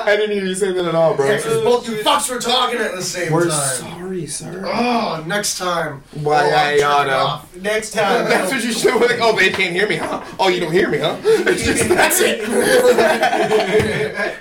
Oh, 0.00 0.04
I 0.10 0.16
didn't 0.16 0.30
hear 0.36 0.44
you 0.46 0.54
say 0.54 0.72
that 0.72 0.84
at 0.86 0.94
all, 0.94 1.14
bro. 1.14 1.26
Yeah, 1.26 1.38
'cause 1.40 1.62
both 1.62 1.86
you 1.88 1.96
fucks 2.02 2.30
were 2.32 2.40
talking 2.40 2.80
at 2.80 2.94
the 2.94 3.02
same 3.02 3.30
We're 3.32 3.48
time. 3.48 3.76
sorry, 3.76 4.07
sir. 4.26 4.64
Oh, 4.66 5.22
next 5.26 5.58
time. 5.58 6.02
Why 6.14 6.44
oh, 6.44 6.46
I'm 6.48 6.54
I 6.54 6.70
jerking 6.78 6.84
oughta. 6.84 7.58
Next 7.60 7.92
time, 7.92 8.24
That's 8.28 8.52
what 8.52 8.62
you 8.64 8.72
should 8.72 8.98
be 9.00 9.06
like. 9.06 9.18
Oh, 9.20 9.36
they 9.36 9.50
can't 9.50 9.72
hear 9.74 9.88
me, 9.88 9.96
huh? 9.96 10.22
Oh, 10.38 10.48
you 10.48 10.60
don't 10.60 10.72
hear 10.72 10.88
me, 10.88 10.98
huh? 10.98 11.16
It's 11.24 11.64
just 11.64 11.88
that's 11.88 12.20
it. 12.20 12.40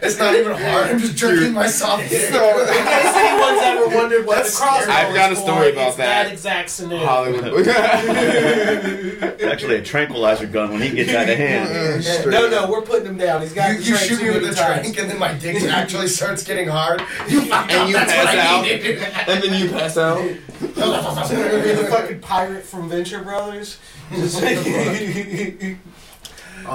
It's 0.01 0.17
not 0.19 0.35
even 0.35 0.51
hard. 0.53 0.87
I'm 0.91 0.99
just 0.99 1.15
jerking 1.15 1.53
myself. 1.53 2.01
In 2.03 2.07
case 2.09 2.31
anyone's 2.31 3.61
ever 3.63 3.87
wondered 3.95 4.25
what 4.25 4.37
That's 4.37 4.57
the 4.57 4.63
crossbow. 4.65 4.91
I've 4.91 5.13
got 5.15 5.31
a 5.31 5.35
story 5.35 5.67
for, 5.71 5.79
about 5.79 5.97
that. 5.97 6.23
that 6.25 6.31
exact 6.33 6.69
scenario. 6.69 7.05
Hollywood. 7.05 7.53
It's 7.67 9.43
actually 9.43 9.75
a 9.75 9.81
tranquilizer 9.81 10.47
gun 10.47 10.71
when 10.71 10.81
he 10.81 10.91
gets 10.91 11.13
out 11.13 11.29
of 11.29 11.37
hand. 11.37 12.05
No, 12.29 12.49
no, 12.49 12.69
we're 12.69 12.81
putting 12.81 13.07
him 13.07 13.17
down. 13.17 13.41
He's 13.41 13.53
got 13.53 13.71
You, 13.73 13.79
you 13.79 13.95
shoot 13.97 14.21
me 14.21 14.29
with 14.29 14.43
many 14.43 14.49
the 14.49 14.55
times. 14.55 14.81
drink, 14.81 14.99
and 14.99 15.09
then 15.09 15.19
my 15.19 15.33
dick 15.33 15.61
actually 15.63 16.07
starts 16.07 16.43
getting 16.43 16.67
hard. 16.67 17.01
You 17.27 17.41
And 17.51 17.89
you 17.89 17.95
That's 17.95 18.11
pass 18.13 18.35
out. 18.35 18.65
and 18.65 19.43
then 19.43 19.53
you 19.59 19.66
pass 19.71 19.97
out. 19.97 20.23
You're 20.23 20.35
the 21.75 21.87
fucking 21.89 22.19
pirate 22.19 22.63
from 22.63 22.89
Venture 22.89 23.23
Brothers. 23.23 23.77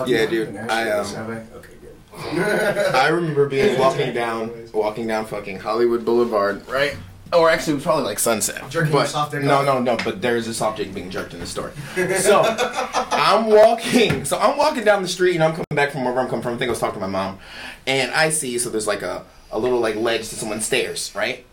Yeah, 0.06 0.26
dude, 0.26 0.56
I, 0.56 0.88
actually 0.88 0.90
um, 0.90 0.98
this, 0.98 1.14
have 1.14 1.30
I? 1.30 1.56
Okay, 1.56 1.74
good. 1.80 2.94
I 2.94 3.08
remember 3.08 3.48
being 3.48 3.78
walking 3.78 4.14
down, 4.14 4.70
walking 4.72 5.06
down 5.06 5.26
fucking 5.26 5.58
Hollywood 5.60 6.04
Boulevard, 6.04 6.66
right? 6.68 6.96
Or 7.32 7.50
actually, 7.50 7.72
it 7.72 7.76
was 7.76 7.84
probably 7.84 8.04
like 8.04 8.18
Sunset. 8.18 8.68
Jerking 8.70 8.92
but, 8.92 8.98
your 8.98 9.06
soft 9.06 9.32
dick 9.32 9.42
No, 9.42 9.56
off? 9.56 9.66
no, 9.66 9.78
no. 9.80 9.96
But 10.02 10.20
there's 10.20 10.46
a 10.48 10.54
soft 10.54 10.76
dick 10.78 10.92
being 10.94 11.10
jerked 11.10 11.32
in 11.34 11.40
the 11.40 11.46
story. 11.46 11.72
So 12.20 12.42
I'm 12.44 13.46
walking. 13.46 14.24
So 14.24 14.38
I'm 14.38 14.56
walking 14.58 14.84
down 14.84 15.02
the 15.02 15.08
street, 15.08 15.34
and 15.34 15.44
I'm 15.44 15.52
coming 15.52 15.64
back 15.74 15.92
from 15.92 16.02
wherever 16.02 16.20
I'm 16.20 16.28
coming 16.28 16.42
from. 16.42 16.54
I 16.54 16.58
think 16.58 16.68
I 16.68 16.72
was 16.72 16.78
talking 16.80 17.00
to 17.00 17.06
my 17.06 17.12
mom, 17.12 17.38
and 17.86 18.12
I 18.12 18.30
see. 18.30 18.58
So 18.58 18.70
there's 18.70 18.86
like 18.86 19.02
a 19.02 19.24
a 19.50 19.58
little 19.58 19.80
like 19.80 19.96
ledge 19.96 20.28
to 20.28 20.34
someone's 20.36 20.66
stairs, 20.66 21.12
right? 21.14 21.44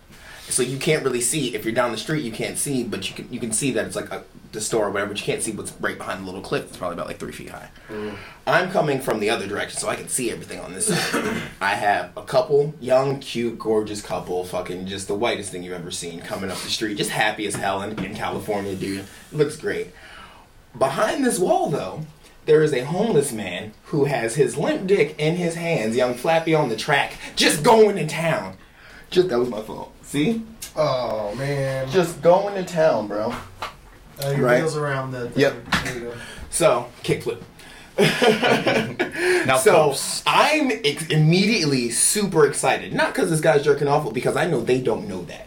So 0.49 0.63
you 0.63 0.77
can't 0.77 1.03
really 1.03 1.21
see 1.21 1.55
if 1.55 1.63
you're 1.63 1.73
down 1.73 1.91
the 1.91 1.97
street. 1.97 2.23
You 2.23 2.31
can't 2.31 2.57
see, 2.57 2.83
but 2.83 3.09
you 3.09 3.15
can 3.15 3.31
you 3.31 3.39
can 3.39 3.51
see 3.51 3.71
that 3.71 3.85
it's 3.85 3.95
like 3.95 4.11
a, 4.11 4.23
the 4.51 4.61
store 4.61 4.87
or 4.87 4.91
whatever. 4.91 5.11
But 5.11 5.19
you 5.19 5.25
can't 5.25 5.43
see 5.43 5.51
what's 5.51 5.71
right 5.79 5.97
behind 5.97 6.21
the 6.21 6.25
little 6.25 6.41
cliff. 6.41 6.65
It's 6.65 6.77
probably 6.77 6.95
about 6.95 7.07
like 7.07 7.19
three 7.19 7.31
feet 7.31 7.49
high. 7.49 7.69
Mm. 7.89 8.15
I'm 8.47 8.71
coming 8.71 8.99
from 8.99 9.19
the 9.19 9.29
other 9.29 9.47
direction, 9.47 9.79
so 9.79 9.89
I 9.89 9.95
can 9.95 10.07
see 10.07 10.31
everything 10.31 10.59
on 10.59 10.73
this 10.73 10.87
side. 10.87 11.41
I 11.61 11.75
have 11.75 12.15
a 12.17 12.23
couple, 12.23 12.73
young, 12.79 13.19
cute, 13.19 13.59
gorgeous 13.59 14.01
couple, 14.01 14.43
fucking 14.43 14.87
just 14.87 15.07
the 15.07 15.15
whitest 15.15 15.51
thing 15.51 15.63
you've 15.63 15.73
ever 15.73 15.91
seen, 15.91 16.19
coming 16.21 16.49
up 16.49 16.57
the 16.57 16.69
street, 16.69 16.97
just 16.97 17.11
happy 17.11 17.45
as 17.45 17.55
hell 17.55 17.81
in, 17.83 18.03
in 18.03 18.15
California, 18.15 18.75
dude. 18.75 19.05
Looks 19.31 19.55
great. 19.55 19.89
Behind 20.77 21.23
this 21.23 21.39
wall, 21.39 21.69
though, 21.69 22.05
there 22.45 22.63
is 22.63 22.73
a 22.73 22.85
homeless 22.85 23.31
man 23.31 23.73
who 23.85 24.05
has 24.05 24.35
his 24.35 24.57
limp 24.57 24.87
dick 24.87 25.15
in 25.19 25.35
his 25.35 25.55
hands, 25.55 25.95
young 25.95 26.15
Flappy 26.15 26.55
on 26.55 26.69
the 26.69 26.75
track, 26.75 27.13
just 27.35 27.63
going 27.63 27.95
to 27.97 28.07
town. 28.07 28.57
Just 29.11 29.29
that 29.29 29.39
was 29.39 29.49
my 29.49 29.61
fault. 29.61 29.93
See, 30.09 30.41
Oh 30.75 31.35
man. 31.35 31.87
just 31.91 32.19
going 32.23 32.55
to 32.55 32.63
town, 32.63 33.07
bro. 33.07 33.31
Uh, 34.23 34.29
your 34.31 34.39
Right. 34.47 34.57
wheels 34.59 34.75
around 34.75 35.11
the. 35.11 35.25
the 35.27 35.39
Yep. 35.39 35.53
there. 35.83 36.11
So 36.49 36.87
kickflip. 37.03 37.41
Now, 39.45 39.57
So 39.63 39.71
folks, 39.71 40.23
I'm 40.25 40.71
ex- 40.83 41.07
immediately 41.07 41.91
super 41.91 42.47
excited, 42.47 42.91
not 42.93 43.13
because 43.13 43.29
this 43.29 43.39
guy's 43.39 43.63
jerking 43.63 43.87
off, 43.87 44.03
but 44.03 44.13
because 44.15 44.35
I 44.35 44.47
know 44.47 44.61
they 44.61 44.81
don't 44.81 45.07
know 45.07 45.21
that. 45.25 45.45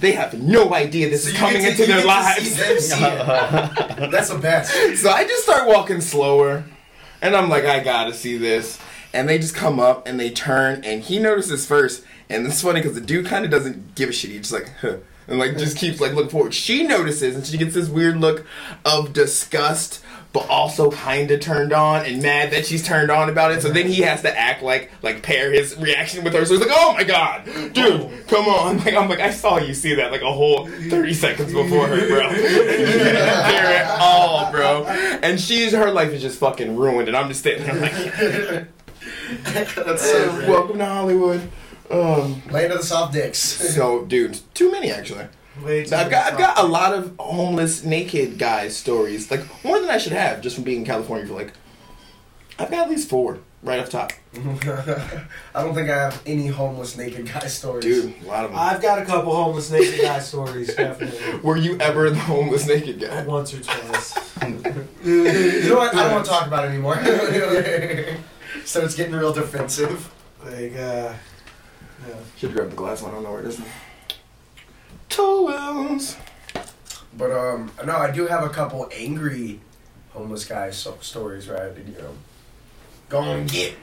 They 0.00 0.12
have 0.12 0.34
no 0.34 0.74
idea 0.74 1.08
this 1.08 1.24
So 1.24 1.30
is 1.30 1.36
coming 1.36 1.62
to- 1.62 1.68
into 1.70 1.80
you 1.82 1.86
their 1.86 2.02
get 2.04 2.36
to 2.38 2.44
see 2.44 2.60
lives. 2.60 2.88
them. 2.90 3.00
That's 4.10 4.28
the 4.28 4.38
best. 4.38 5.00
So 5.00 5.08
I 5.10 5.24
just 5.24 5.44
start 5.44 5.66
walking 5.66 6.00
slower, 6.02 6.64
and 7.22 7.34
I'm 7.34 7.48
like, 7.48 7.64
I 7.64 7.80
gotta 7.80 8.12
see 8.12 8.36
this. 8.36 8.78
And 9.14 9.26
they 9.28 9.38
just 9.38 9.54
come 9.54 9.80
up 9.80 10.06
and 10.06 10.20
they 10.20 10.28
turn, 10.30 10.84
and 10.84 11.02
he 11.02 11.18
notices 11.18 11.64
first. 11.64 12.02
And 12.28 12.46
it's 12.46 12.62
funny 12.62 12.80
because 12.80 12.94
the 12.94 13.00
dude 13.00 13.26
kind 13.26 13.44
of 13.44 13.50
doesn't 13.50 13.94
give 13.94 14.08
a 14.08 14.12
shit. 14.12 14.30
He's 14.32 14.50
just 14.50 14.52
like, 14.52 14.72
huh, 14.80 14.96
and 15.28 15.38
like 15.38 15.56
just 15.56 15.76
keeps 15.76 16.00
like 16.00 16.12
looking 16.12 16.30
forward. 16.30 16.54
She 16.54 16.82
notices, 16.84 17.36
and 17.36 17.46
she 17.46 17.58
gets 17.58 17.74
this 17.74 17.88
weird 17.88 18.16
look 18.16 18.46
of 18.84 19.12
disgust, 19.12 20.02
but 20.32 20.48
also 20.48 20.90
kind 20.90 21.30
of 21.30 21.40
turned 21.40 21.72
on 21.72 22.04
and 22.04 22.22
mad 22.22 22.50
that 22.52 22.66
she's 22.66 22.84
turned 22.84 23.10
on 23.10 23.28
about 23.28 23.52
it. 23.52 23.62
So 23.62 23.68
then 23.70 23.86
he 23.86 24.02
has 24.02 24.22
to 24.22 24.38
act 24.38 24.62
like 24.62 24.90
like 25.02 25.22
pair 25.22 25.52
his 25.52 25.76
reaction 25.78 26.24
with 26.24 26.32
her. 26.34 26.44
So 26.44 26.54
he's 26.54 26.66
like, 26.66 26.76
Oh 26.76 26.94
my 26.94 27.04
god, 27.04 27.44
dude, 27.72 28.26
come 28.28 28.46
on! 28.46 28.78
Like 28.86 28.94
I'm 28.94 29.08
like, 29.08 29.20
I 29.20 29.30
saw 29.30 29.58
you 29.58 29.74
see 29.74 29.94
that 29.94 30.12
like 30.12 30.22
a 30.22 30.32
whole 30.32 30.66
thirty 30.66 31.14
seconds 31.14 31.52
before 31.52 31.86
her, 31.88 32.08
bro. 32.08 32.30
you 32.30 32.36
didn't 32.36 33.46
hear 33.46 33.70
it 33.70 33.86
all, 34.00 34.50
bro. 34.52 34.84
And 35.22 35.40
she's 35.40 35.72
her 35.72 35.90
life 35.90 36.12
is 36.12 36.22
just 36.22 36.38
fucking 36.38 36.76
ruined, 36.76 37.08
and 37.08 37.16
I'm 37.16 37.28
just 37.28 37.42
sitting 37.42 37.64
there 37.64 37.74
like, 37.80 38.68
That's 39.54 40.02
so. 40.02 40.48
Welcome 40.48 40.78
to 40.78 40.86
Hollywood. 40.86 41.50
Um, 41.90 42.42
Land 42.50 42.72
of 42.72 42.78
the 42.78 42.84
soft 42.84 43.12
dicks. 43.12 43.38
so, 43.74 44.04
dude, 44.04 44.38
too 44.54 44.70
many 44.72 44.90
actually. 44.90 45.26
Way 45.64 45.84
too 45.84 45.94
I've 45.96 46.10
got 46.10 46.32
I've 46.32 46.38
got 46.38 46.58
a 46.58 46.66
lot 46.66 46.92
of 46.92 47.14
homeless 47.18 47.82
naked 47.84 48.38
guys 48.38 48.76
stories, 48.76 49.30
like 49.30 49.42
more 49.64 49.80
than 49.80 49.88
I 49.88 49.96
should 49.98 50.12
have, 50.12 50.42
just 50.42 50.54
from 50.54 50.64
being 50.64 50.80
in 50.80 50.84
California 50.84 51.26
for 51.26 51.34
like 51.34 51.52
I've 52.58 52.70
got 52.70 52.84
at 52.84 52.90
least 52.90 53.08
four 53.08 53.38
right 53.62 53.80
off 53.80 53.88
top, 53.90 54.12
I 54.34 55.62
don't 55.62 55.74
think 55.74 55.88
I 55.90 55.96
have 56.02 56.22
any 56.26 56.46
homeless 56.46 56.96
naked 56.96 57.26
guy 57.32 57.46
stories. 57.48 57.84
dude. 57.84 58.14
A 58.22 58.26
lot 58.26 58.44
of 58.44 58.50
them. 58.50 58.60
I've 58.60 58.80
got 58.82 59.00
a 59.00 59.04
couple 59.04 59.34
homeless 59.34 59.70
naked 59.70 60.00
guy 60.00 60.18
stories, 60.18 60.74
definitely. 60.74 61.38
Were 61.42 61.56
you 61.56 61.78
ever 61.80 62.10
the 62.10 62.18
homeless 62.18 62.66
naked 62.66 63.00
guy? 63.00 63.24
Once 63.24 63.54
or 63.54 63.60
twice. 63.62 64.14
You 64.42 64.52
know 65.70 65.76
what? 65.76 65.94
I 65.94 66.04
don't 66.04 66.12
want 66.12 66.24
to 66.24 66.30
talk 66.30 66.46
about 66.46 66.64
it 66.64 66.68
anymore. 66.68 66.96
so 68.64 68.82
it's 68.82 68.94
getting 68.94 69.14
real 69.14 69.32
defensive. 69.32 70.12
Like, 70.44 70.76
uh, 70.76 71.14
yeah. 72.08 72.14
Should 72.36 72.52
grab 72.54 72.70
the 72.70 72.76
glass 72.76 73.02
one. 73.02 73.10
I 73.10 73.14
don't 73.14 73.24
know 73.24 73.32
where 73.32 73.40
it 73.40 73.46
is. 73.46 73.60
Towels. 75.08 76.16
But 77.16 77.30
um, 77.32 77.70
no, 77.84 77.96
I 77.96 78.10
do 78.10 78.26
have 78.26 78.44
a 78.44 78.48
couple 78.50 78.88
angry 78.94 79.60
homeless 80.10 80.44
guy 80.44 80.70
so- 80.70 80.98
stories, 81.00 81.48
right? 81.48 81.72
You 81.76 81.94
know, 81.94 82.10
go 83.08 83.22
and 83.22 83.50
get. 83.50 83.74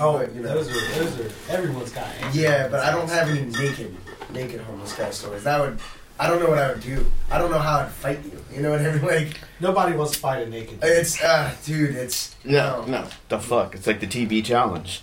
Oh, 0.00 0.18
But, 0.18 0.34
you 0.34 0.42
know. 0.42 0.48
those 0.54 0.68
are 0.70 0.98
those 1.04 1.20
are 1.20 1.52
everyone's 1.52 1.92
got. 1.92 2.08
Yeah, 2.34 2.68
but 2.68 2.80
I 2.80 2.90
don't 2.90 3.08
have 3.08 3.28
any 3.30 3.42
naked, 3.42 3.94
naked 4.32 4.60
homeless 4.62 4.92
guy 4.94 5.10
stories. 5.10 5.44
That 5.44 5.60
would, 5.60 5.78
I 6.18 6.28
don't 6.28 6.40
know 6.40 6.48
what 6.50 6.58
I 6.58 6.72
would 6.72 6.82
do. 6.82 7.06
I 7.30 7.38
don't 7.38 7.50
know 7.50 7.58
how 7.60 7.78
I'd 7.80 7.90
fight 7.92 8.18
you. 8.24 8.44
You 8.52 8.62
know 8.62 8.70
what 8.70 8.80
I 8.80 8.92
mean? 8.92 9.02
Like. 9.06 9.40
Nobody 9.60 9.96
wants 9.96 10.12
to 10.14 10.18
fight 10.18 10.42
a 10.46 10.50
naked. 10.50 10.80
it's, 10.82 11.22
uh, 11.22 11.54
dude, 11.64 11.94
it's 11.94 12.34
No, 12.44 12.84
no. 12.86 13.06
The 13.28 13.38
fuck? 13.38 13.76
It's 13.76 13.86
like 13.86 14.00
the 14.00 14.06
TB 14.06 14.44
challenge. 14.44 15.02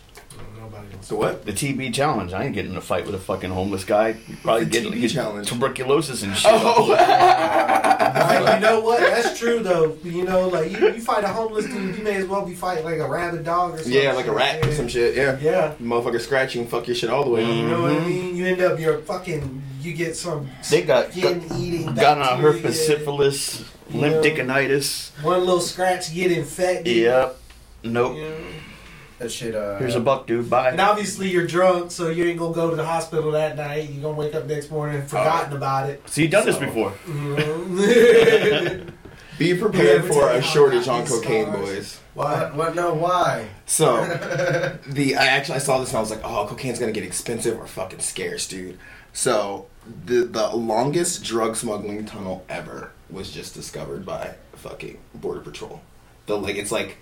Nobody 0.81 0.93
wants. 0.95 1.07
So 1.07 1.15
what? 1.15 1.45
The 1.45 1.51
TB 1.53 1.93
challenge. 1.93 2.33
I 2.33 2.43
ain't 2.45 2.53
getting 2.53 2.71
in 2.71 2.77
a 2.77 2.81
fight 2.81 3.05
with 3.05 3.15
a 3.15 3.19
fucking 3.19 3.49
homeless 3.51 3.83
guy. 3.83 4.15
You'd 4.27 4.41
probably 4.41 4.65
The 4.65 4.69
get 4.71 4.83
TB 4.85 5.01
get 5.01 5.11
challenge? 5.11 5.47
tuberculosis 5.49 6.23
and 6.23 6.35
shit. 6.37 6.51
Oh, 6.53 6.87
Like, 6.89 8.55
you 8.55 8.59
know 8.61 8.79
what? 8.81 8.99
That's 8.99 9.37
true 9.39 9.59
though. 9.59 9.97
You 10.03 10.23
know, 10.25 10.47
like 10.47 10.71
you, 10.71 10.77
you 10.93 11.01
fight 11.01 11.23
a 11.23 11.27
homeless 11.27 11.65
dude, 11.65 11.95
you 11.97 12.03
may 12.03 12.15
as 12.17 12.25
well 12.25 12.45
be 12.45 12.53
fighting 12.55 12.83
like 12.85 12.97
a 12.99 13.07
rabid 13.07 13.43
dog 13.43 13.73
or 13.75 13.77
something. 13.77 13.93
yeah, 13.93 14.13
like 14.13 14.27
a 14.27 14.31
rat 14.33 14.65
or 14.65 14.71
some 14.73 14.87
shit. 14.87 15.15
Yeah. 15.15 15.37
Yeah. 15.39 15.73
Motherfucker 15.81 16.19
scratching, 16.21 16.63
you 16.63 16.67
fuck 16.67 16.87
your 16.87 16.95
shit 16.95 17.09
all 17.09 17.23
the 17.23 17.29
way. 17.29 17.43
You 17.45 17.67
know 17.67 17.81
what 17.83 17.91
I 17.91 17.95
Mhm. 17.95 18.07
mean? 18.07 18.35
You 18.35 18.45
end 18.47 18.61
up 18.61 18.79
you're 18.79 18.99
fucking 18.99 19.61
you 19.81 19.93
get 19.93 20.15
some 20.15 20.49
They 20.69 20.83
got 20.83 21.11
skin 21.11 21.43
eating 21.57 21.85
got 21.95 22.17
on 22.19 22.41
bacteria. 22.41 22.53
herpes, 22.61 22.85
syphilis, 22.85 23.63
You 23.89 24.01
limp 24.01 24.15
know. 24.15 24.21
One 25.23 25.39
little 25.39 25.59
scratch 25.59 26.13
get 26.13 26.31
infected. 26.31 26.95
Yep. 26.95 27.37
Nope. 27.83 28.15
You 28.15 28.21
know? 28.23 28.35
That 29.21 29.31
shit. 29.31 29.55
Uh, 29.55 29.77
Here's 29.77 29.95
a 29.95 29.99
buck, 29.99 30.27
dude. 30.27 30.49
Bye. 30.49 30.69
And 30.71 30.79
obviously 30.81 31.29
you're 31.29 31.47
drunk, 31.47 31.91
so 31.91 32.09
you 32.09 32.25
ain't 32.25 32.39
gonna 32.39 32.53
go 32.53 32.69
to 32.69 32.75
the 32.75 32.85
hospital 32.85 33.31
that 33.31 33.55
night. 33.57 33.89
You're 33.89 34.01
gonna 34.03 34.17
wake 34.17 34.35
up 34.35 34.45
next 34.45 34.69
morning 34.71 34.97
and 35.01 35.09
forgotten 35.09 35.55
about 35.55 35.89
it. 35.89 36.01
So 36.09 36.21
you 36.21 36.27
done 36.27 36.45
this 36.45 36.55
So- 36.55 36.61
before? 36.65 36.91
Mhm. 37.07 38.91
Be 39.37 39.55
prepared 39.55 40.05
for 40.05 40.29
a 40.29 40.41
shortage 40.41 40.87
on 40.87 41.01
these 41.01 41.09
cocaine, 41.09 41.51
boys. 41.51 41.99
Why? 42.13 42.41
What? 42.43 42.55
What? 42.55 42.75
No, 42.75 42.93
why? 42.93 43.47
So, 43.65 44.05
the 44.87 45.15
I 45.15 45.25
actually 45.25 45.55
I 45.55 45.59
saw 45.59 45.79
this 45.79 45.89
and 45.89 45.97
I 45.97 46.01
was 46.01 46.11
like, 46.11 46.21
oh, 46.23 46.45
cocaine's 46.47 46.77
gonna 46.79 46.91
get 46.91 47.03
expensive 47.03 47.57
or 47.57 47.65
fucking 47.65 47.99
scarce, 48.01 48.47
dude. 48.47 48.77
So, 49.13 49.65
the 50.05 50.25
the 50.25 50.55
longest 50.55 51.23
drug 51.23 51.55
smuggling 51.55 52.05
tunnel 52.05 52.45
ever 52.49 52.91
was 53.09 53.31
just 53.31 53.55
discovered 53.55 54.05
by 54.05 54.35
fucking 54.53 54.99
border 55.15 55.39
patrol. 55.39 55.81
The 56.27 56.37
like, 56.37 56.55
it's 56.57 56.71
like 56.71 56.97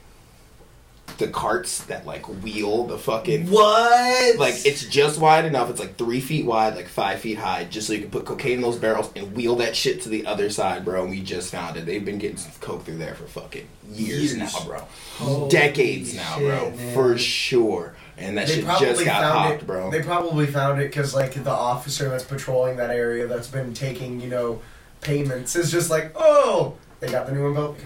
the 1.17 1.27
carts 1.27 1.83
that 1.85 2.05
like 2.05 2.25
wheel 2.43 2.85
the 2.87 2.97
fucking 2.97 3.49
What? 3.49 4.37
like 4.37 4.55
it's 4.65 4.85
just 4.85 5.19
wide 5.19 5.45
enough. 5.45 5.69
It's 5.69 5.79
like 5.79 5.97
three 5.97 6.19
feet 6.21 6.45
wide, 6.45 6.75
like 6.75 6.87
five 6.87 7.19
feet 7.19 7.37
high, 7.37 7.65
just 7.65 7.87
so 7.87 7.93
you 7.93 8.01
can 8.01 8.11
put 8.11 8.25
cocaine 8.25 8.53
in 8.53 8.61
those 8.61 8.77
barrels 8.77 9.11
and 9.15 9.33
wheel 9.35 9.55
that 9.57 9.75
shit 9.75 10.01
to 10.03 10.09
the 10.09 10.25
other 10.25 10.49
side, 10.49 10.85
bro. 10.85 11.01
And 11.01 11.09
we 11.11 11.21
just 11.21 11.51
found 11.51 11.77
it. 11.77 11.85
They've 11.85 12.03
been 12.03 12.17
getting 12.19 12.37
some 12.37 12.51
coke 12.61 12.83
through 12.85 12.97
there 12.97 13.15
for 13.15 13.25
fucking 13.25 13.67
years, 13.91 14.33
Years. 14.35 14.53
now, 14.53 14.65
bro. 14.65 14.83
Holy 15.17 15.49
Decades 15.49 16.13
now, 16.15 16.39
bro, 16.39 16.69
man. 16.71 16.93
for 16.93 17.17
sure. 17.17 17.95
And 18.17 18.37
that 18.37 18.49
shit 18.49 18.65
just 18.65 19.05
got 19.05 19.31
popped, 19.33 19.61
it, 19.63 19.67
bro. 19.67 19.89
They 19.91 20.01
probably 20.01 20.45
found 20.45 20.81
it 20.81 20.87
because 20.89 21.15
like 21.15 21.33
the 21.41 21.49
officer 21.51 22.09
that's 22.09 22.23
patrolling 22.25 22.77
that 22.77 22.89
area 22.89 23.27
that's 23.27 23.47
been 23.47 23.73
taking 23.73 24.19
you 24.19 24.29
know 24.29 24.61
payments 25.01 25.55
is 25.55 25.71
just 25.71 25.89
like, 25.89 26.11
oh, 26.15 26.75
they 26.99 27.07
got 27.09 27.25
the 27.27 27.31
new 27.31 27.43
one 27.53 27.53
they 27.55 27.85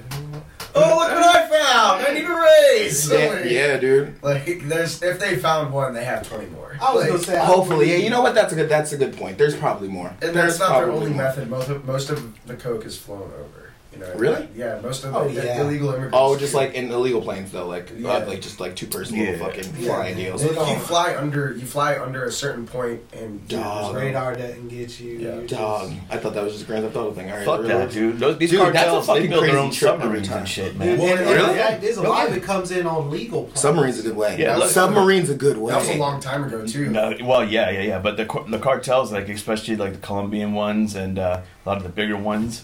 got 0.74 0.80
the 0.80 0.86
new 0.86 0.92
envelope. 0.92 0.94
Oh, 0.94 0.98
look 1.00 1.12
what 1.12 1.36
I 1.36 1.48
found! 1.50 2.06
I 2.08 2.14
need 2.14 2.26
a 2.26 2.80
raise. 2.80 3.10
yeah, 3.12 3.44
yeah, 3.44 3.78
dude. 3.78 4.24
Like 4.24 4.46
there's 4.68 5.02
if 5.02 5.20
they 5.20 5.36
found 5.38 5.74
one, 5.74 5.94
they 5.94 6.04
have 6.04 6.28
twenty 6.28 6.48
more. 6.48 6.76
I 6.82 6.94
was 6.94 7.02
Like, 7.04 7.12
gonna 7.12 7.24
say 7.24 7.38
I 7.38 7.46
Hopefully, 7.46 7.92
yeah. 7.92 7.98
You 7.98 8.10
know 8.10 8.22
what? 8.22 8.34
That's 8.36 8.52
a 8.54 8.56
good. 8.56 8.70
That's 8.70 8.92
a 8.94 8.98
good 8.98 9.16
point. 9.16 9.38
There's 9.38 9.56
probably 9.56 9.88
more. 9.88 10.08
And 10.22 10.36
There's 10.36 10.58
that's 10.58 10.60
not 10.60 10.80
their 10.80 10.92
only 10.92 11.08
more. 11.12 11.18
method. 11.24 11.50
Most 11.50 11.70
of 11.70 11.86
most 11.86 12.10
of 12.10 12.46
the 12.48 12.56
coke 12.56 12.86
is 12.86 12.98
flown 12.98 13.22
over. 13.40 13.63
You 13.94 14.00
know. 14.00 14.14
Really? 14.16 14.48
Yeah. 14.56 14.80
Most 14.82 15.04
of 15.04 15.14
the, 15.14 15.20
Oh, 15.20 15.28
the 15.28 15.46
yeah. 15.46 15.62
illegal 15.62 15.90
immigrants. 15.90 16.16
Oh, 16.20 16.38
just 16.38 16.54
like 16.54 16.74
in 16.74 16.92
illegal 16.92 17.22
planes 17.22 17.52
though, 17.52 17.68
like 17.68 17.92
Yeah. 17.98 18.10
uh, 18.10 18.26
like 18.28 18.42
just 18.42 18.60
like 18.60 18.76
two 18.76 18.88
person 18.88 19.18
Yeah. 19.18 19.38
fucking 19.38 19.66
Yeah. 19.80 19.88
flying 19.88 20.16
deals. 20.16 20.42
They 20.44 20.50
If 20.50 20.68
you 20.70 20.76
fly 20.80 21.16
under, 21.16 21.54
you 21.58 21.66
fly 21.66 21.98
under 21.98 22.26
a 22.26 22.32
certain 22.32 22.66
point, 22.66 23.02
and 23.14 23.48
Dog. 23.48 23.96
radar 23.96 24.36
doesn't 24.36 24.68
get 24.70 25.00
you. 25.00 25.20
Yeah. 25.20 25.30
Dog, 25.48 25.90
just- 25.90 26.02
I 26.10 26.18
thought 26.18 26.34
that 26.34 26.44
was 26.44 26.54
just 26.54 26.66
a 26.66 26.68
Grand 26.68 26.84
Theft 26.86 26.96
Auto 26.96 27.12
thing. 27.14 27.30
All 27.32 27.38
right, 27.38 27.46
Fuck 27.46 27.60
I 27.62 27.68
that, 27.68 27.92
dude. 27.92 28.20
Those, 28.20 28.38
these 28.38 28.50
Dude, 28.52 28.60
that's 28.60 28.70
a 28.70 28.74
cartels, 28.80 29.08
they 29.08 29.14
fucking 29.14 29.30
build 29.30 29.44
their 29.44 29.58
own 29.58 29.72
submarines 29.72 30.30
and 30.30 30.48
shit, 30.48 30.70
And, 30.72 30.80
man. 30.80 30.90
and, 31.00 31.02
and 31.02 31.30
Really? 31.30 31.54
that- 31.56 31.82
there's 31.82 31.98
a 31.98 32.02
lot 32.02 32.24
yeah. 32.24 32.32
of 32.32 32.38
it 32.38 32.44
comes 32.44 32.72
in 32.72 32.88
on 32.88 33.10
legal. 33.12 33.44
planes. 33.44 33.60
Submarine's 33.60 34.00
a 34.00 34.04
good 34.04 34.18
way. 34.18 34.36
Yeah, 34.40 34.58
look- 34.58 34.70
submarine's 34.72 35.30
a 35.30 35.36
good 35.36 35.58
way. 35.58 35.72
that 35.74 35.80
was 35.80 35.90
a 35.90 35.98
long 35.98 36.20
time 36.20 36.44
ago 36.44 36.66
too. 36.66 36.90
No, 36.90 37.14
well, 37.24 37.44
yeah, 37.46 37.70
yeah, 37.70 37.82
yeah. 37.82 38.00
But 38.00 38.18
the 38.18 38.26
the 38.50 38.60
cartels, 38.60 39.12
like 39.12 39.30
especially 39.30 39.76
like 39.76 39.94
the 39.94 40.00
Colombian 40.00 40.54
ones 40.54 40.96
and 40.96 41.20
uh, 41.20 41.42
a 41.66 41.70
lot 41.70 41.78
of 41.78 41.84
the 41.84 41.90
bigger 41.90 42.18
ones, 42.18 42.64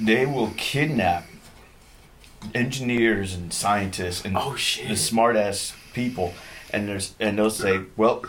they 0.00 0.26
will 0.26 0.52
kidnap 0.56 1.26
engineers 2.54 3.34
and 3.34 3.52
scientists 3.52 4.24
and 4.24 4.36
Oh, 4.36 4.54
shit. 4.56 4.88
the 4.88 4.96
smart 4.96 5.36
ass 5.36 5.74
people, 5.92 6.34
and 6.72 6.88
there's 6.88 7.14
and 7.20 7.38
they'll 7.38 7.50
say, 7.50 7.80
well. 7.96 8.24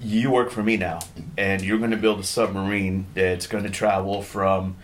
You 0.00 0.30
work 0.30 0.52
for 0.52 0.62
me 0.62 0.76
now, 0.76 1.00
and 1.36 1.60
you're 1.60 1.78
going 1.78 1.90
to 1.90 1.96
build 1.96 2.20
a 2.20 2.22
submarine 2.22 3.06
that's 3.14 3.48
going 3.48 3.64
to 3.64 3.70
travel 3.70 4.22
from 4.22 4.76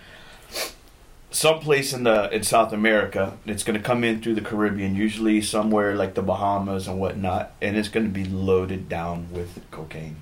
someplace 1.30 1.92
in 1.92 2.02
the 2.02 2.28
in 2.34 2.42
South 2.42 2.72
America. 2.72 3.36
It's 3.46 3.62
going 3.62 3.78
to 3.78 3.82
come 3.84 4.02
in 4.02 4.20
through 4.20 4.34
the 4.34 4.40
Caribbean, 4.40 4.96
usually 4.96 5.40
somewhere 5.40 5.94
like 5.94 6.14
the 6.14 6.22
Bahamas 6.22 6.88
and 6.88 6.98
whatnot, 6.98 7.52
and 7.62 7.76
it's 7.76 7.88
going 7.88 8.06
to 8.06 8.12
be 8.12 8.24
loaded 8.24 8.88
down 8.88 9.28
with 9.30 9.60
cocaine. 9.70 10.16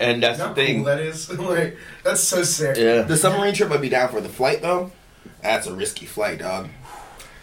And 0.00 0.22
that's 0.22 0.38
How 0.40 0.48
the 0.48 0.54
thing. 0.54 0.76
cool 0.76 0.84
that 0.86 1.00
is. 1.00 1.30
like 1.38 1.76
that's 2.02 2.20
so 2.22 2.42
sick. 2.42 2.76
yeah. 2.76 3.02
The 3.02 3.16
submarine 3.16 3.54
trip 3.54 3.70
I'd 3.70 3.80
be 3.80 3.88
down 3.88 4.08
for. 4.10 4.20
The 4.20 4.28
flight 4.28 4.60
though, 4.62 4.90
that's 5.42 5.66
a 5.66 5.74
risky 5.74 6.06
flight, 6.06 6.38
dog. 6.40 6.68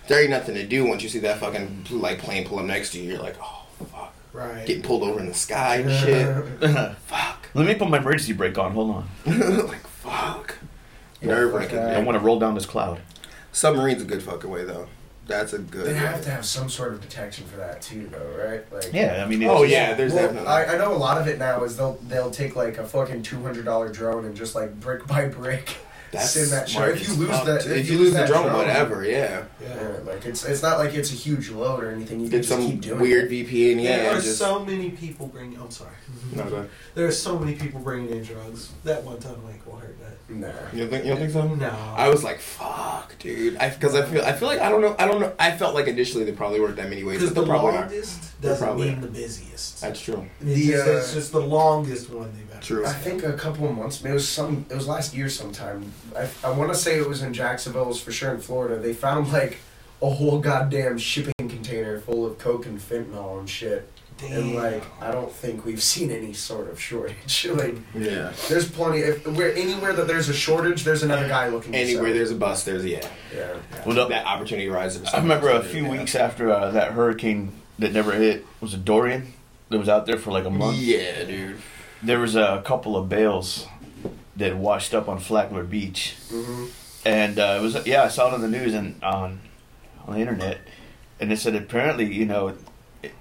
There 0.07 0.19
ain't 0.21 0.29
nothing 0.31 0.55
to 0.55 0.65
do 0.67 0.85
once 0.85 1.03
you 1.03 1.09
see 1.09 1.19
that 1.19 1.39
fucking 1.39 1.85
like 1.91 2.19
plane 2.19 2.45
pull 2.47 2.59
up 2.59 2.65
next 2.65 2.91
to 2.91 2.99
you. 2.99 3.11
You're 3.13 3.21
like, 3.23 3.37
oh 3.41 3.65
fuck, 3.91 4.13
Right. 4.33 4.65
getting 4.65 4.83
pulled 4.83 5.03
over 5.03 5.19
in 5.19 5.27
the 5.27 5.33
sky 5.33 5.77
and 5.77 5.91
shit. 5.91 6.27
Uh-huh. 6.61 6.93
fuck, 7.07 7.47
Let 7.53 7.65
me 7.65 7.75
put 7.75 7.89
my 7.89 7.97
emergency 7.97 8.33
brake 8.33 8.57
on. 8.57 8.71
Hold 8.73 8.91
on. 8.91 9.09
like 9.67 9.87
fuck. 9.87 10.57
Nerve 11.21 11.53
wracking. 11.53 11.77
I 11.79 11.99
want 11.99 12.17
to 12.17 12.23
roll 12.23 12.39
down 12.39 12.55
this 12.55 12.65
cloud. 12.65 12.99
Submarine's 13.51 14.01
a 14.01 14.05
good 14.05 14.23
fucking 14.23 14.49
way 14.49 14.63
though. 14.65 14.87
That's 15.31 15.53
a 15.53 15.59
good. 15.59 15.85
They 15.85 15.93
way. 15.93 15.99
have 15.99 16.21
to 16.23 16.29
have 16.29 16.45
some 16.45 16.69
sort 16.69 16.93
of 16.93 17.01
detection 17.01 17.45
for 17.47 17.57
that 17.57 17.81
too, 17.81 18.07
though, 18.11 18.43
right? 18.43 18.71
Like, 18.71 18.93
Yeah, 18.93 19.23
I 19.25 19.27
mean. 19.27 19.43
Oh 19.43 19.63
it's- 19.63 19.71
yeah, 19.71 19.93
there's 19.95 20.13
Well, 20.13 20.23
definitely. 20.27 20.47
I, 20.49 20.75
I 20.75 20.77
know 20.77 20.93
a 20.93 20.97
lot 20.97 21.17
of 21.19 21.27
it 21.27 21.39
now 21.39 21.63
is 21.63 21.77
they'll 21.77 21.97
they'll 22.07 22.31
take 22.31 22.55
like 22.55 22.77
a 22.77 22.85
fucking 22.85 23.23
two 23.23 23.41
hundred 23.41 23.65
dollar 23.65 23.89
drone 23.91 24.25
and 24.25 24.35
just 24.35 24.53
like 24.55 24.79
brick 24.79 25.07
by 25.07 25.27
brick 25.27 25.75
that's 26.11 26.31
send 26.31 26.51
that 26.51 26.67
shit. 26.69 26.89
If 27.01 27.07
you 27.07 27.13
lose 27.15 27.29
that- 27.45 27.65
if, 27.65 27.89
you 27.89 27.97
lose 27.97 28.13
the 28.13 28.25
drone, 28.27 28.43
drone- 28.47 28.57
whatever, 28.57 29.05
yeah. 29.05 29.45
Yeah. 29.61 29.67
Yeah, 29.75 29.97
like 30.03 30.25
it's 30.25 30.43
it's 30.45 30.61
not 30.61 30.77
like 30.77 30.93
it's 30.93 31.11
a 31.11 31.15
huge 31.15 31.49
load 31.49 31.83
or 31.83 31.91
anything. 31.91 32.19
You 32.19 32.25
can 32.29 32.39
Get 32.39 32.47
just 32.47 32.49
some 32.49 32.69
keep 32.69 32.81
doing 32.81 32.99
weird 32.99 33.31
it. 33.31 33.47
VPN, 33.47 33.81
yeah. 33.81 33.97
there 33.97 34.11
are 34.11 34.15
just, 34.21 34.37
so 34.37 34.63
many 34.65 34.89
people 34.91 35.27
bringing. 35.27 35.57
I'm 35.59 35.71
sorry. 35.71 35.95
no, 36.35 36.43
go. 36.49 36.67
There 36.95 37.07
are 37.07 37.11
so 37.13 37.39
many 37.39 37.55
people 37.55 37.79
bringing 37.79 38.09
in 38.09 38.23
drugs. 38.23 38.71
That 38.83 39.03
one 39.03 39.19
ton 39.19 39.41
like 39.45 39.60
will. 40.33 40.39
Nah. 40.39 40.47
You 40.73 40.79
don't 40.81 40.89
think? 40.89 41.03
You 41.05 41.11
don't 41.11 41.19
think 41.19 41.31
so? 41.31 41.47
No. 41.55 41.69
I 41.95 42.09
was 42.09 42.23
like, 42.23 42.39
"Fuck, 42.39 43.17
dude," 43.19 43.57
I 43.57 43.69
because 43.69 43.95
I, 43.95 44.03
feel, 44.05 44.23
I 44.23 44.33
feel 44.33 44.47
like 44.47 44.59
I 44.59 44.69
don't 44.69 44.81
know, 44.81 44.95
I 44.99 45.07
don't 45.07 45.19
know. 45.19 45.33
I 45.39 45.51
felt 45.57 45.75
like 45.75 45.87
initially 45.87 46.23
there 46.23 46.33
probably 46.33 46.59
weren't 46.59 46.75
that 46.77 46.89
many 46.89 47.03
ways, 47.03 47.19
because 47.19 47.33
but 47.33 47.41
the 47.41 47.45
there 47.47 47.55
probably 47.57 47.79
longest 47.79 48.41
There 48.41 48.51
doesn't 48.51 48.65
probably 48.67 48.89
mean 48.89 48.97
are. 48.97 49.01
the 49.01 49.07
busiest. 49.07 49.81
That's 49.81 49.99
true. 50.01 50.25
It's, 50.41 50.53
The, 50.55 50.67
just, 50.71 50.87
uh, 50.87 50.91
it's 50.91 51.13
just 51.13 51.31
the 51.31 51.41
longest 51.41 52.09
one 52.09 52.31
they've 52.35 52.51
ever. 52.51 52.61
True. 52.61 52.85
I 52.85 52.93
think 52.93 53.23
a 53.23 53.33
couple 53.33 53.67
of 53.67 53.75
months. 53.75 54.03
It 54.03 54.11
was 54.11 54.27
some. 54.27 54.65
It 54.69 54.75
was 54.75 54.87
last 54.87 55.13
year 55.13 55.29
sometime. 55.29 55.91
I 56.15 56.27
I 56.43 56.51
want 56.51 56.71
to 56.71 56.77
say 56.77 56.97
it 56.97 57.07
was 57.07 57.21
in 57.23 57.33
Jacksonville. 57.33 57.83
It 57.83 57.87
was 57.89 58.01
for 58.01 58.11
sure 58.11 58.33
in 58.33 58.39
Florida. 58.39 58.77
They 58.79 58.93
found 58.93 59.31
like 59.31 59.57
a 60.01 60.09
whole 60.09 60.39
goddamn 60.39 60.97
shipping 60.97 61.33
container 61.37 61.99
full 61.99 62.25
of 62.25 62.39
coke 62.39 62.65
and 62.65 62.79
fentanyl 62.79 63.39
and 63.39 63.47
shit. 63.49 63.87
And 64.29 64.55
like, 64.55 64.83
I 65.01 65.11
don't 65.11 65.31
think 65.31 65.65
we've 65.65 65.81
seen 65.81 66.11
any 66.11 66.33
sort 66.33 66.69
of 66.69 66.79
shortage. 66.79 67.45
like, 67.51 67.75
Yeah. 67.95 68.31
there's 68.49 68.69
plenty. 68.69 68.99
If 68.99 69.25
where 69.27 69.53
anywhere 69.55 69.93
that 69.93 70.07
there's 70.07 70.29
a 70.29 70.33
shortage, 70.33 70.83
there's 70.83 71.03
another 71.03 71.27
guy 71.27 71.47
looking. 71.49 71.71
to 71.71 71.77
Anywhere 71.77 72.05
sell. 72.07 72.13
there's 72.13 72.31
a 72.31 72.35
bus, 72.35 72.63
there's 72.63 72.83
a 72.83 72.89
yeah. 72.89 73.07
Yeah. 73.35 73.53
Well, 73.85 73.95
no, 73.95 74.09
That 74.09 74.25
opportunity 74.25 74.69
rises. 74.69 75.07
I 75.13 75.17
remember 75.19 75.49
a 75.49 75.63
few 75.63 75.87
weeks 75.87 76.15
after 76.15 76.51
uh, 76.51 76.71
that 76.71 76.91
hurricane 76.91 77.51
that 77.79 77.93
never 77.93 78.11
hit 78.13 78.45
was 78.59 78.73
it 78.75 78.85
Dorian 78.85 79.33
that 79.69 79.79
was 79.79 79.89
out 79.89 80.05
there 80.05 80.17
for 80.17 80.31
like 80.31 80.45
a 80.45 80.49
month. 80.51 80.77
Yeah, 80.77 81.23
dude. 81.23 81.57
There 82.03 82.19
was 82.19 82.35
a 82.35 82.61
couple 82.65 82.95
of 82.95 83.09
bales 83.09 83.67
that 84.35 84.55
washed 84.57 84.93
up 84.93 85.07
on 85.09 85.19
Flagler 85.19 85.63
Beach, 85.63 86.15
hmm 86.29 86.65
and 87.03 87.39
uh, 87.39 87.57
it 87.59 87.61
was 87.63 87.87
yeah 87.87 88.03
I 88.03 88.07
saw 88.09 88.27
it 88.27 88.33
on 88.35 88.41
the 88.41 88.47
news 88.47 88.75
and 88.75 89.01
on 89.03 89.39
on 90.05 90.13
the 90.13 90.19
internet, 90.19 90.59
and 91.19 91.31
it 91.31 91.37
said 91.39 91.55
apparently, 91.55 92.11
you 92.13 92.25
know, 92.25 92.49
it, 92.49 92.57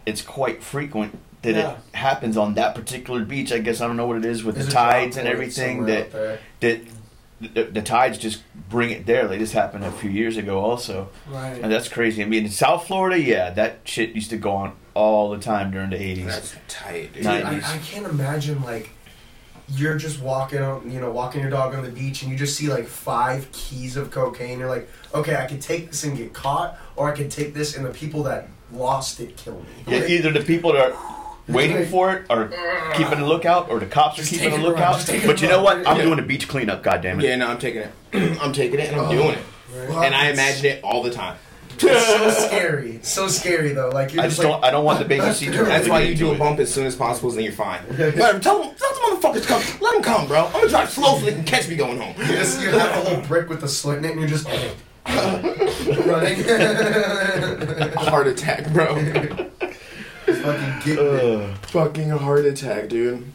it's 0.07 0.23
quite 0.23 0.63
frequent 0.63 1.19
that 1.43 1.55
Yeah. 1.55 1.73
it 1.73 1.97
happens 1.97 2.37
on 2.37 2.55
that 2.55 2.75
particular 2.75 3.25
beach. 3.25 3.51
I 3.53 3.59
guess 3.59 3.81
I 3.81 3.87
don't 3.87 3.97
know 3.97 4.07
what 4.07 4.19
it 4.19 4.25
is 4.25 4.45
with 4.45 4.57
There's 4.57 4.67
the 4.67 4.73
tides 4.73 5.17
and 5.17 5.27
everything 5.27 5.87
that 5.87 6.13
that 6.61 6.81
the, 7.41 7.65
the 7.65 7.81
tides 7.81 8.19
just 8.19 8.43
bring 8.69 8.91
it 8.91 9.07
there. 9.07 9.27
Like 9.27 9.39
this 9.39 9.53
happened 9.53 9.85
a 9.85 9.91
few 9.93 10.11
years 10.11 10.37
ago, 10.37 10.61
also, 10.61 11.09
Right. 11.27 11.59
and 11.63 11.73
that's 11.73 11.89
crazy. 11.89 12.23
I 12.23 12.27
mean, 12.27 12.45
in 12.45 12.51
South 12.51 12.87
Florida, 12.87 13.19
yeah, 13.19 13.49
that 13.51 13.79
shit 13.85 14.11
used 14.11 14.29
to 14.31 14.37
go 14.37 14.51
on 14.53 14.73
all 14.93 15.31
the 15.31 15.39
time 15.39 15.71
during 15.71 15.89
the 15.91 15.97
eighties. 16.03 16.27
That's 16.27 16.55
tight, 16.69 17.15
dude. 17.15 17.23
Dude, 17.23 17.27
I, 17.27 17.57
I 17.57 17.79
can't 17.79 18.07
imagine 18.07 18.63
like 18.63 18.91
you're 19.73 19.97
just 19.97 20.21
walking 20.21 20.61
on, 20.61 20.91
you 20.91 21.01
know, 21.01 21.11
walking 21.11 21.41
your 21.41 21.49
dog 21.49 21.75
on 21.75 21.83
the 21.85 21.91
beach, 21.91 22.23
and 22.23 22.31
you 22.31 22.37
just 22.37 22.57
see 22.57 22.69
like 22.69 22.87
five 22.87 23.51
keys 23.53 23.97
of 23.97 24.11
cocaine. 24.11 24.59
You're 24.59 24.69
like, 24.69 24.89
okay, 25.15 25.37
I 25.37 25.47
could 25.47 25.63
take 25.63 25.89
this 25.91 26.05
and 26.05 26.17
get 26.19 26.35
caught, 26.35 26.77
or 26.97 27.09
I 27.11 27.17
could 27.17 27.31
take 27.31 27.55
this 27.55 27.75
and 27.77 27.87
the 27.87 27.91
people 27.91 28.23
that 28.25 28.49
lost 28.73 29.21
it 29.21 29.37
kill 29.37 29.55
me. 29.55 29.61
Yeah, 29.87 30.01
Like, 30.01 30.11
either 30.11 30.33
the 30.33 30.41
people 30.41 30.73
that 30.73 30.93
are 30.93 30.97
waiting 31.49 31.87
for 31.87 32.13
it 32.15 32.27
are 32.31 32.49
keeping 32.95 33.19
a 33.21 33.27
lookout, 33.27 33.69
or 33.71 33.81
the 33.81 33.87
cops 33.87 34.19
are 34.19 34.23
keeping 34.25 34.47
a 34.47 34.51
take 34.51 34.59
it, 34.59 34.63
bro. 34.63 34.69
lookout. 34.71 35.01
Just 35.05 35.27
But 35.27 35.41
you 35.43 35.49
know 35.49 35.63
what? 35.63 35.79
I'm 35.87 35.97
Yeah. 35.97 36.03
doing 36.05 36.19
a 36.19 36.23
beach 36.23 36.47
cleanup. 36.49 36.83
God 36.83 37.03
damn 37.03 37.19
it! 37.21 37.25
Yeah, 37.27 37.37
no, 37.37 37.49
I'm 37.49 37.59
taking 37.59 37.83
it. 37.83 37.93
I'm 38.41 38.53
taking 38.53 38.79
it 38.81 38.91
and 38.91 39.01
I'm 39.01 39.09
Oh. 39.09 39.13
doing 39.13 39.31
it. 39.31 39.39
Right. 39.89 40.07
And 40.07 40.15
I 40.15 40.31
imagine 40.31 40.67
it 40.67 40.81
all 40.85 41.03
the 41.03 41.11
time. 41.11 41.37
It's 41.83 42.07
so 42.07 42.31
scary. 42.47 42.97
It's 42.97 43.09
so 43.09 43.27
scary 43.29 43.73
though. 43.73 43.89
Like 43.89 44.13
you're 44.13 44.23
I 44.23 44.27
just, 44.27 44.37
just 44.37 44.47
like, 44.49 44.61
don't. 44.61 44.65
I 44.65 44.71
don't 44.71 44.85
want 44.85 44.99
the 44.99 45.05
baby 45.07 45.33
seat 45.33 45.53
to. 45.53 45.65
That's 45.65 45.89
why 45.89 46.01
you 46.03 46.15
do 46.15 46.31
a 46.31 46.35
it. 46.35 46.39
bump 46.39 46.59
as 46.61 46.71
soon 46.73 46.87
as 46.87 46.95
possible, 46.95 47.31
so 47.31 47.37
then 47.37 47.45
you're 47.45 47.55
fine. 47.55 47.81
But 47.97 48.43
tell 48.43 48.63
them, 48.63 48.75
tell 48.77 48.93
them 48.95 49.19
motherfuckers 49.19 49.47
come. 49.47 49.63
Let 49.81 49.95
them 49.95 50.03
come, 50.03 50.27
bro. 50.29 50.45
I'm 50.47 50.53
gonna 50.53 50.69
drive 50.69 50.91
slow 50.91 51.19
so 51.19 51.25
they 51.25 51.33
can 51.33 51.45
catch 51.45 51.69
me 51.69 51.77
going 51.77 51.99
home. 51.99 52.15
you 52.19 52.27
just 52.37 52.61
you 52.61 52.69
have 52.71 53.07
a 53.07 53.09
whole 53.11 53.23
brick 53.27 53.49
with 53.49 53.63
the 53.63 53.69
slit 53.69 53.99
in 53.99 54.05
it, 54.05 54.11
and 54.11 54.21
you're 54.21 54.29
just 54.29 54.47
running. 56.07 56.43
Heart 57.97 58.27
attack, 58.29 58.73
bro. 58.73 58.95
Fucking 58.97 60.75
get 60.85 60.99
it. 60.99 60.99
Ugh. 60.99 61.57
Fucking 61.67 62.09
heart 62.11 62.45
attack, 62.45 62.89
dude. 62.89 63.31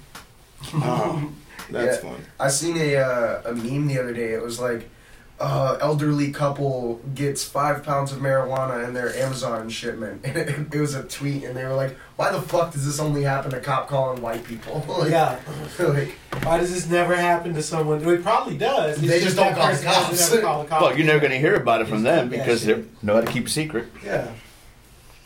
Oh, 0.75 1.29
that's 1.69 2.03
Yeah. 2.03 2.09
fun. 2.09 2.21
I 2.39 2.47
seen 2.47 2.77
a 2.77 2.95
uh, 2.95 3.41
a 3.45 3.53
meme 3.53 3.87
the 3.87 3.99
other 3.99 4.13
day. 4.13 4.33
It 4.33 4.41
was 4.41 4.59
like, 4.59 4.89
uh, 5.39 5.77
elderly 5.81 6.31
couple 6.31 7.01
gets 7.13 7.43
five 7.43 7.83
pounds 7.83 8.11
of 8.13 8.19
marijuana 8.19 8.87
in 8.87 8.93
their 8.93 9.13
Amazon 9.15 9.67
shipment, 9.69 10.21
and 10.23 10.37
it, 10.37 10.73
it 10.73 10.79
was 10.79 10.95
a 10.95 11.03
tweet, 11.03 11.43
and 11.43 11.55
they 11.55 11.65
were 11.65 11.73
like, 11.73 11.95
"Why 12.15 12.31
the 12.31 12.41
fuck 12.41 12.71
does 12.71 12.85
this 12.85 12.99
only 12.99 13.23
happen 13.23 13.51
to 13.51 13.59
cop 13.59 13.87
calling 13.89 14.21
white 14.21 14.43
people?" 14.45 14.83
like, 14.99 15.11
Yeah. 15.11 15.39
like 15.79 16.15
Why 16.43 16.57
does 16.57 16.73
this 16.73 16.89
never 16.89 17.15
happen 17.15 17.53
to 17.53 17.61
someone? 17.61 18.01
It 18.07 18.23
probably 18.23 18.57
does. 18.57 18.97
It's 18.97 19.07
They 19.07 19.19
just 19.19 19.35
don't 19.35 19.53
call 19.55 19.73
the 19.73 19.83
cops. 19.83 20.31
ever 20.31 20.41
call 20.41 20.63
the 20.63 20.69
cops. 20.69 20.81
Well, 20.81 20.97
you're 20.97 21.05
never 21.07 21.19
going 21.19 21.31
to 21.31 21.39
hear 21.39 21.55
about 21.55 21.81
it 21.81 21.87
from 21.87 22.03
them 22.03 22.29
because 22.29 22.63
they 22.65 22.83
know 23.01 23.15
how 23.15 23.21
to 23.21 23.31
keep 23.31 23.47
a 23.47 23.49
secret. 23.49 23.87
Yeah. 24.03 24.31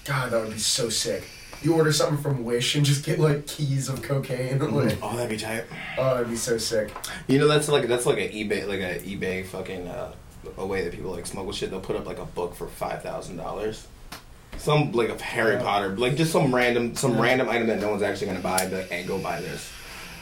God, 0.06 0.32
that 0.32 0.44
would 0.44 0.54
be 0.54 0.60
so 0.60 0.90
sick. 0.90 1.24
You 1.62 1.74
order 1.76 1.92
something 1.92 2.18
from 2.18 2.46
Wish 2.46 2.76
and 2.76 2.86
just 2.86 3.04
get 3.06 3.20
like 3.20 3.46
keys 3.48 3.90
of 3.90 4.02
cocaine. 4.02 4.60
Like, 4.60 4.98
Oh, 5.02 5.16
that'd 5.16 5.30
be 5.30 5.38
tight. 5.38 5.66
oh, 5.98 6.14
that'd 6.16 6.30
be 6.30 6.36
so 6.38 6.58
sick. 6.58 6.92
You 7.28 7.38
know, 7.40 7.48
that's 7.48 7.68
like 7.68 7.88
that's 7.88 8.06
like 8.06 8.18
an 8.18 8.30
eBay, 8.30 8.66
like 8.68 8.80
a 8.80 9.00
eBay 9.00 9.46
fucking 9.46 9.88
uh, 9.88 10.14
a 10.58 10.66
way 10.66 10.84
that 10.84 10.94
people 10.94 11.12
like 11.12 11.26
smuggle 11.28 11.52
shit. 11.52 11.70
They'll 11.70 11.80
put 11.82 11.96
up 11.98 12.06
like 12.06 12.20
a 12.20 12.26
book 12.26 12.56
for 12.56 12.68
five 12.68 13.04
thousand 13.04 13.38
dollars. 13.38 13.86
Some 14.58 14.92
like 14.94 15.10
a 15.10 15.22
Harry 15.22 15.56
Yeah. 15.56 15.62
Potter, 15.62 15.90
like 15.98 16.16
just 16.16 16.32
some 16.32 16.54
random, 16.54 16.96
some 16.96 17.16
Yeah. 17.16 17.22
random 17.24 17.50
item 17.50 17.68
that 17.68 17.80
no 17.80 17.90
one's 17.90 18.04
actually 18.04 18.28
gonna 18.28 18.40
buy. 18.40 18.68
But 18.70 18.92
and 18.92 19.08
go 19.08 19.18
buy 19.18 19.42
this, 19.42 19.70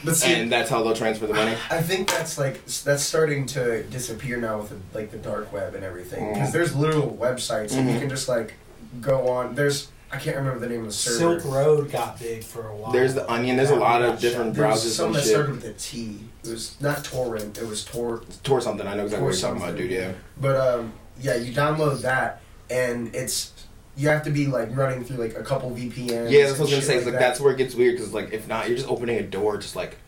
But 0.04 0.16
see, 0.16 0.32
and 0.34 0.50
that's 0.50 0.68
how 0.70 0.82
they'll 0.82 0.94
transfer 0.94 1.26
the 1.26 1.34
money. 1.34 1.56
I 1.70 1.82
think 1.82 2.08
that's 2.10 2.36
like 2.38 2.64
that's 2.84 3.02
starting 3.02 3.46
to 3.46 3.82
disappear 3.84 4.36
now 4.38 4.58
with 4.58 4.70
the, 4.70 4.76
like 4.98 5.10
the 5.12 5.18
dark 5.18 5.52
web 5.52 5.74
and 5.74 5.84
everything 5.84 6.32
because 6.34 6.50
Mhm. 6.50 6.52
there's 6.52 6.74
literal 6.76 7.16
websites 7.20 7.72
and 7.76 7.88
you 7.88 7.96
Mhm. 7.96 8.00
can 8.00 8.08
just 8.10 8.28
like 8.28 8.54
go 9.00 9.28
on. 9.28 9.54
There's 9.54 9.88
I 10.10 10.16
can't 10.16 10.36
remember 10.36 10.58
the 10.60 10.68
name 10.68 10.80
of 10.80 10.86
the 10.86 10.92
server. 10.92 11.38
Silk 11.40 11.54
Road 11.54 11.90
got 11.90 12.18
big 12.18 12.42
for 12.42 12.66
a 12.68 12.74
while. 12.74 12.92
There's 12.92 13.14
the 13.14 13.30
Onion. 13.30 13.56
There's 13.56 13.70
a 13.70 13.76
lot 13.76 14.02
of 14.02 14.18
different 14.20 14.54
There 14.54 14.66
was 14.68 14.84
browsers 14.84 14.88
some 14.96 15.06
and 15.08 15.14
that 15.16 15.20
shit. 15.22 15.30
started 15.30 15.52
with 15.56 15.64
a 15.64 15.72
T. 15.74 16.20
It 16.44 16.48
was 16.50 16.80
not 16.80 17.04
torrent. 17.04 17.58
It 17.58 17.66
was 17.66 17.84
tor. 17.84 18.22
Tor 18.42 18.60
something. 18.60 18.86
I 18.86 18.94
know 18.94 19.04
exactly 19.04 19.18
Tor 19.18 19.26
what 19.28 19.34
you're 19.34 19.40
talking 19.42 19.56
about, 19.58 19.68
something. 19.68 19.88
dude. 19.88 19.90
Yeah. 19.98 20.12
But 20.40 20.56
um, 20.56 20.92
yeah, 21.20 21.36
you 21.36 21.52
download 21.52 22.00
that 22.02 22.40
and 22.70 23.14
it's 23.14 23.52
you 23.96 24.08
have 24.08 24.22
to 24.24 24.30
be 24.30 24.46
like 24.46 24.74
running 24.76 25.04
through 25.04 25.16
like 25.16 25.36
a 25.36 25.42
couple 25.42 25.70
VPNs. 25.72 26.30
Yeah, 26.30 26.46
that's 26.46 26.58
what 26.58 26.60
I 26.60 26.60
was 26.60 26.60
and 26.60 26.68
gonna 26.70 26.70
shit 26.70 26.84
say. 26.84 26.96
It's 26.96 27.04
like 27.04 27.12
that. 27.14 27.20
that's 27.20 27.40
where 27.40 27.52
it 27.52 27.58
gets 27.58 27.74
weird 27.74 27.96
because 27.96 28.14
like 28.14 28.32
if 28.32 28.48
not, 28.48 28.68
you're 28.68 28.76
just 28.76 28.88
opening 28.88 29.18
a 29.18 29.22
door, 29.22 29.58
just 29.58 29.76
like 29.76 29.98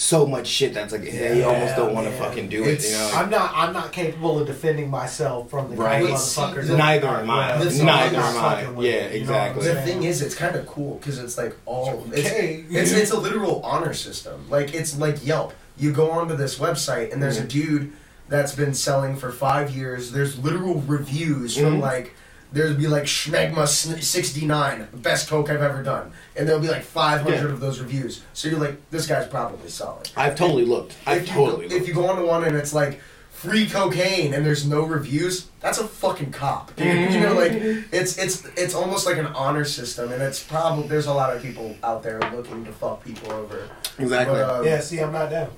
so 0.00 0.24
much 0.24 0.46
shit 0.46 0.72
that's 0.74 0.92
like 0.92 1.02
yeah, 1.04 1.32
you 1.32 1.42
almost 1.44 1.74
don't 1.74 1.92
want 1.92 2.06
to 2.06 2.12
fucking 2.12 2.48
do 2.48 2.62
it. 2.62 2.66
You 2.66 2.72
It's- 2.74 2.92
know. 2.92 3.18
I'm 3.18 3.28
not. 3.30 3.50
I'm 3.52 3.72
not 3.72 3.90
capable 3.90 4.38
of 4.38 4.46
defending 4.46 4.88
myself 4.88 5.50
from 5.50 5.70
the 5.70 5.76
Right. 5.76 5.94
kind 5.94 6.04
of 6.04 6.10
Wait, 6.10 6.18
see, 6.20 6.40
motherfuckers. 6.40 6.76
Neither 6.76 7.08
am 7.08 7.28
I. 7.28 7.60
Yeah, 7.64 7.82
Neither 7.84 8.18
I'm 8.20 8.36
I. 8.38 8.60
Yeah, 8.80 8.90
it, 8.90 9.12
you 9.14 9.26
know 9.26 9.32
exactly. 9.32 9.64
The 9.66 9.82
thing 9.82 10.04
is, 10.04 10.22
it's 10.22 10.36
kind 10.36 10.54
of 10.54 10.66
cool 10.68 10.98
because 11.00 11.18
it's 11.18 11.36
like 11.36 11.56
all 11.66 12.04
Okay. 12.12 12.64
it's, 12.70 12.92
it's 12.92 12.92
it's 12.92 13.10
a 13.10 13.18
literal 13.18 13.60
honor 13.64 13.92
system. 13.92 14.46
Like 14.48 14.72
it's 14.72 14.96
like 14.96 15.26
Yelp. 15.26 15.52
You 15.76 15.90
go 15.92 16.12
onto 16.12 16.36
this 16.36 16.60
website 16.60 17.12
and 17.12 17.20
there's 17.20 17.38
a 17.38 17.42
Mhm. 17.42 17.48
dude 17.48 17.92
that's 18.28 18.54
been 18.54 18.74
selling 18.74 19.16
for 19.16 19.32
five 19.32 19.70
years. 19.72 20.12
There's 20.12 20.38
literal 20.38 20.80
reviews 20.86 21.56
from 21.56 21.78
Mhm. 21.78 21.82
like 21.82 22.14
there'd 22.52 22.78
be 22.78 22.86
like 22.86 23.04
Schmegma 23.04 23.66
sixty 23.66 24.46
nine, 24.46 24.86
best 24.94 25.28
coke 25.28 25.50
I've 25.50 25.60
ever 25.60 25.82
done, 25.82 26.12
and 26.38 26.48
there'll 26.48 26.60
be 26.60 26.68
like 26.68 26.82
five 26.84 27.22
hundred 27.22 27.46
Yeah. 27.48 27.52
of 27.52 27.60
those 27.60 27.80
reviews. 27.80 28.22
So 28.32 28.48
you're 28.48 28.58
like, 28.60 28.76
this 28.90 29.06
guy's 29.06 29.26
probably 29.26 29.68
solid. 29.68 30.10
I've 30.16 30.36
totally 30.36 30.64
looked. 30.64 30.96
I've 31.06 31.22
if 31.22 31.28
you 31.28 31.34
totally 31.34 31.50
go, 31.68 31.74
looked. 31.74 31.82
if 31.82 31.88
you 31.88 31.94
go 31.94 32.06
onto 32.08 32.26
one 32.26 32.44
and 32.44 32.56
it's 32.56 32.72
like 32.72 33.00
free 33.30 33.68
cocaine 33.68 34.34
and 34.34 34.44
there's 34.44 34.66
no 34.66 34.82
reviews, 34.82 35.46
that's 35.60 35.78
a 35.78 35.86
fucking 35.86 36.32
cop. 36.32 36.74
Dude. 36.76 36.86
You 37.12 37.20
know, 37.20 37.34
like 37.34 37.52
it's 37.52 38.16
it's 38.18 38.44
it's 38.56 38.74
almost 38.74 39.06
like 39.06 39.16
an 39.18 39.26
honor 39.26 39.64
system, 39.64 40.12
and 40.12 40.22
it's 40.22 40.42
probably 40.42 40.88
there's 40.88 41.06
a 41.06 41.14
lot 41.14 41.34
of 41.34 41.42
people 41.42 41.76
out 41.82 42.02
there 42.02 42.20
looking 42.34 42.64
to 42.64 42.72
fuck 42.72 43.04
people 43.04 43.32
over. 43.32 43.68
exactly. 43.98 44.36
But, 44.38 44.50
um, 44.60 44.64
Yeah. 44.64 44.80
See, 44.80 44.98
I'm 45.00 45.12
not 45.12 45.30
down. 45.30 45.50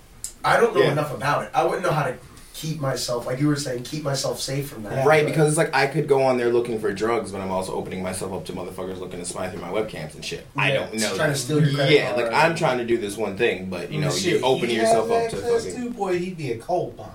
I 0.43 0.59
don't 0.59 0.75
know 0.75 0.81
Yeah. 0.81 0.93
enough 0.93 1.13
about 1.15 1.43
it. 1.45 1.51
I 1.53 1.65
wouldn't 1.65 1.83
know 1.83 1.91
how 1.93 2.05
to 2.05 2.15
keep 2.61 2.81
myself, 2.81 3.27
like 3.27 3.41
you 3.41 3.47
were 3.49 3.57
saying, 3.57 3.83
keep 3.85 4.03
myself 4.03 4.41
safe 4.41 4.69
from 4.69 4.83
that. 4.83 4.93
Yeah. 4.93 5.05
Right, 5.07 5.25
But- 5.25 5.31
because 5.31 5.49
it's 5.49 5.57
like 5.57 5.75
I 5.75 5.87
could 5.87 6.07
go 6.07 6.23
on 6.23 6.37
there 6.37 6.51
looking 6.53 6.79
for 6.81 6.93
drugs, 6.93 7.33
but 7.33 7.41
I'm 7.41 7.51
also 7.51 7.73
opening 7.75 8.03
myself 8.03 8.33
up 8.33 8.45
to 8.47 8.53
motherfuckers 8.53 8.99
looking 8.99 9.19
to 9.21 9.25
spy 9.25 9.49
through 9.49 9.63
my 9.63 9.69
webcams 9.71 10.15
and 10.15 10.25
shit. 10.25 10.47
I 10.57 10.73
don't 10.73 10.93
it's 10.93 11.03
know. 11.03 11.17
trying 11.17 11.31
to 11.33 11.37
steal 11.39 11.65
your 11.65 11.75
credit 11.75 11.95
Yeah, 11.95 12.13
card. 12.15 12.25
like 12.33 12.35
I'm 12.35 12.55
trying 12.55 12.79
to 12.79 12.85
do 12.85 12.99
this 12.99 13.17
one 13.17 13.37
thing, 13.37 13.71
but 13.71 13.91
you 13.91 14.01
know, 14.01 14.11
The 14.11 14.31
you're 14.31 14.45
opening 14.45 14.77
yourself 14.77 15.11
up 15.11 15.31
to 15.31 15.37
access 15.37 15.67
fucking. 15.75 15.91
boy, 15.93 16.19
he'd 16.19 16.37
be 16.37 16.53
a 16.53 16.59
cold 16.59 16.97
mine. 16.97 17.07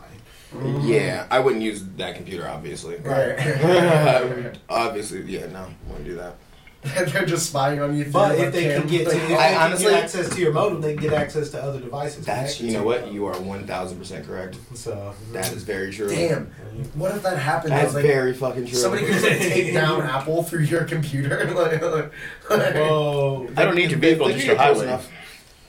Mhm. 0.56 0.88
Yeah, 0.88 1.26
I 1.30 1.40
wouldn't 1.40 1.62
use 1.64 1.84
that 1.98 2.16
computer, 2.16 2.48
obviously. 2.48 2.96
Right. 2.98 3.36
Obviously, 4.70 5.22
yeah, 5.24 5.48
no, 5.48 5.68
wouldn't 5.88 6.06
do 6.06 6.16
that. 6.16 6.36
They're 7.12 7.26
just 7.26 7.48
spying 7.50 7.80
on 7.82 7.98
you. 7.98 8.06
But 8.06 8.38
if 8.38 8.54
they 8.54 8.64
can 8.76 8.88
get 8.88 9.10
to, 9.10 9.16
if 9.16 9.20
Like, 9.22 9.28
they 9.28 9.36
I 9.36 9.48
can 9.50 9.62
honestly- 9.62 9.86
get 9.92 10.04
access 10.04 10.30
to 10.30 10.40
your 10.42 10.54
modem, 10.54 10.82
they 10.82 10.94
can 10.94 11.02
get 11.04 11.14
access 11.14 11.50
to 11.52 11.62
other 11.64 11.80
devices. 11.80 12.26
That's 12.26 12.62
you 12.62 12.74
know 12.74 12.84
what 12.84 13.12
you 13.12 13.26
are 13.26 13.40
one 13.40 13.66
thousand 13.66 13.98
percent 13.98 14.26
correct. 14.28 14.58
So 14.76 15.14
That 15.34 15.52
is 15.52 15.64
very 15.64 15.92
true. 15.92 16.10
Damn. 16.10 16.46
What 16.94 17.16
if 17.16 17.24
that 17.24 17.38
happened? 17.40 17.74
that's 17.74 17.94
like, 17.94 18.04
very 18.06 18.34
fucking 18.34 18.66
true. 18.68 18.78
Somebody 18.78 19.06
could 19.06 19.14
just 19.16 19.26
like, 19.26 19.40
take 19.40 19.74
down 19.82 20.02
Apple 20.02 20.44
through 20.44 20.62
your 20.64 20.84
computer. 20.84 21.46
like, 21.56 21.82
like, 21.82 22.12
like- 22.50 22.76
Whoa. 22.76 23.48
I 23.58 23.66
don't 23.66 23.76
need 23.76 23.90
your 23.92 23.98
If- 23.98 24.02
vehicle, 24.02 24.28
if 24.28 24.36
just 24.36 24.46
you're 24.46 24.56
your 24.56 24.64
close 24.64 24.78
highway. 24.78 24.88
enough. 24.90 25.12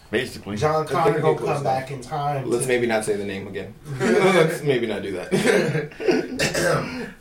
Basically. 0.09 0.57
John 0.57 0.87
Connor 0.87 1.16
we 1.16 1.20
will 1.22 1.33
get 1.35 1.42
close 1.42 1.55
come 1.57 1.64
back 1.64 1.90
in 1.90 2.00
time. 2.00 2.48
Let's 2.48 2.62
to- 2.64 2.68
maybe 2.68 2.87
not 2.87 3.05
say 3.05 3.16
the 3.16 3.24
name 3.24 3.48
again. 3.48 3.74
Let's 4.00 4.62
maybe 4.62 4.87
not 4.87 5.02
do 5.02 5.12
that. 5.12 5.31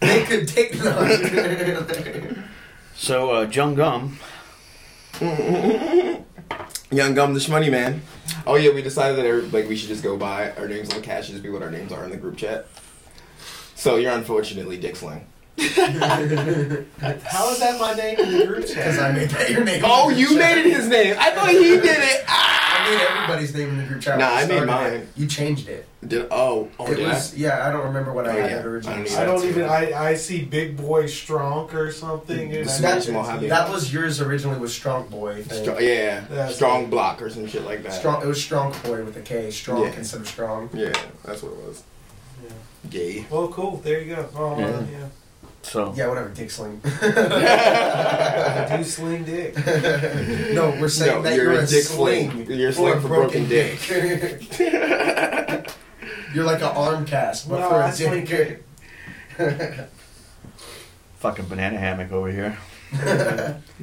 they 0.01 0.23
could 0.25 0.47
take 0.47 0.75
no. 0.83 0.91
So, 2.95 3.31
uh, 3.35 3.41
Jung 3.51 3.75
Gum, 3.75 4.17
Young 5.21 7.13
Gum 7.13 7.33
the 7.33 7.39
Shmoney 7.39 7.69
Man. 7.69 8.01
Oh 8.47 8.55
yeah, 8.55 8.73
we 8.73 8.81
decided 8.81 9.17
that 9.17 9.25
every, 9.25 9.41
like 9.43 9.67
we 9.67 9.75
should 9.75 9.89
just 9.89 10.01
go 10.01 10.15
by 10.17 10.51
our 10.51 10.67
names 10.67 10.89
on 10.89 11.01
the 11.01 11.05
cash 11.05 11.27
just 11.27 11.43
be 11.43 11.49
what 11.49 11.61
our 11.61 11.69
names 11.69 11.91
are 11.91 12.05
in 12.05 12.09
the 12.09 12.17
group 12.17 12.37
chat. 12.37 12.67
So 13.75 13.97
you're 13.97 14.13
unfortunately 14.13 14.77
Dick 14.77 14.95
Sling. 14.95 15.27
How 15.59 17.49
is 17.51 17.59
that 17.59 17.77
my 17.79 17.93
name 17.93 18.19
in 18.19 18.37
the 18.39 18.45
group 18.45 18.67
Because? 18.67 18.99
I 18.99 19.11
made 19.11 19.29
that 19.29 19.49
your 19.49 19.63
name. 19.63 19.81
Oh, 19.85 20.09
you 20.09 20.27
chat. 20.29 20.37
made 20.37 20.57
it 20.65 20.73
his 20.75 20.87
name. 20.89 21.15
I 21.17 21.31
thought 21.31 21.49
he 21.49 21.59
did 21.59 21.85
it. 21.85 22.25
Ah! 22.27 22.85
I 22.85 22.89
made 22.91 23.01
everybody's 23.01 23.55
name 23.55 23.69
in 23.69 23.77
the 23.77 23.83
group 23.85 24.01
chat. 24.01 24.19
Nah, 24.19 24.27
I 24.27 24.45
made 24.45 24.45
started 24.45 24.63
it. 24.63 24.65
mine. 24.99 25.07
You 25.15 25.27
changed 25.27 25.69
it. 25.69 25.87
Did 26.05 26.27
oh 26.29 26.69
oh 26.77 26.85
it 26.91 26.95
did 26.97 27.07
was 27.07 27.35
yeah. 27.35 27.65
I 27.67 27.71
don't 27.71 27.85
remember 27.85 28.13
what 28.13 28.27
I 28.27 28.37
Oh, 28.37 28.41
had 28.41 28.51
yeah. 28.51 28.59
it 28.59 28.65
originally. 28.65 28.99
I 28.99 29.03
don't 29.05 29.17
I 29.21 29.25
don't 29.25 29.45
even. 29.49 29.63
I, 29.63 29.93
I 30.09 30.13
see 30.15 30.43
Big 30.43 30.77
Boy 30.77 31.05
Strong 31.07 31.71
or 31.73 31.91
something. 31.91 32.53
and 32.53 32.67
The 32.67 32.71
I- 32.71 32.75
Smash 32.75 33.07
Mojave. 33.07 33.47
That 33.47 33.69
was 33.69 33.91
yours 33.93 34.19
originally. 34.21 34.59
Was 34.59 34.73
Strong 34.73 35.07
Boy. 35.07 35.43
I? 35.49 35.79
Yeah, 35.79 36.25
That's 36.29 36.55
strong 36.55 36.83
it. 36.83 36.89
block 36.89 37.21
or 37.21 37.29
some 37.29 37.47
shit 37.47 37.63
like 37.63 37.81
that. 37.83 37.93
Strong. 37.93 38.21
It 38.21 38.27
was 38.27 38.43
Strong 38.43 38.75
Boy 38.83 39.03
with 39.03 39.15
a 39.17 39.21
K. 39.21 39.49
Strong 39.51 39.83
Yeah. 39.83 39.93
instead 39.95 40.21
of 40.21 40.27
strong. 40.27 40.69
Yeah, 40.73 40.93
that's 41.23 41.41
what 41.41 41.53
it 41.53 41.57
was. 41.65 41.83
Yeah. 42.43 42.49
Gay. 42.89 43.25
Well, 43.31 43.47
cool. 43.47 43.77
There 43.77 44.01
you 44.01 44.15
go. 44.15 44.29
Oh, 44.35 44.59
Yeah. 44.59 44.81
yeah. 44.91 45.07
Yeah. 45.65 45.71
so 45.71 45.93
Yeah, 45.95 46.07
whatever. 46.07 46.29
Dick 46.29 46.49
Sling. 46.51 46.79
I 47.01 48.73
do 48.77 48.83
sling 48.83 49.23
dick. 49.25 49.55
no, 50.53 50.75
we're 50.79 50.89
saying 50.89 51.15
No, 51.17 51.21
that 51.23 51.35
you're 51.35 51.51
you're, 51.53 51.61
a 51.61 51.65
dick 51.67 51.83
sling. 51.83 52.45
You're 52.49 52.69
a 52.69 52.73
sling 52.73 52.99
for 53.01 53.07
broken 53.07 53.47
dick. 53.49 53.79
you're 56.33 56.43
like 56.45 56.61
an 56.61 56.75
arm 56.75 57.05
cast, 57.05 57.47
but 57.49 57.59
No, 57.59 57.69
for 57.69 57.75
I 57.83 57.89
a 57.89 57.93
sling 57.93 58.25
dick. 58.25 58.63
fucking 61.19 61.45
banana 61.47 61.77
hammock 61.77 62.11
over 62.11 62.31
here. 62.31 62.57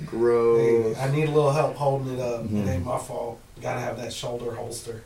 Gross. 0.06 0.96
I 0.98 1.10
need 1.10 1.28
a 1.28 1.32
little 1.32 1.52
help 1.52 1.76
holding 1.76 2.14
it 2.14 2.20
up. 2.20 2.44
Mhm. 2.44 2.66
It 2.66 2.70
ain't 2.70 2.84
my 2.84 2.98
fault. 2.98 3.40
Gotta 3.60 3.80
have 3.80 3.96
that 3.98 4.12
shoulder 4.12 4.54
holster. 4.54 5.02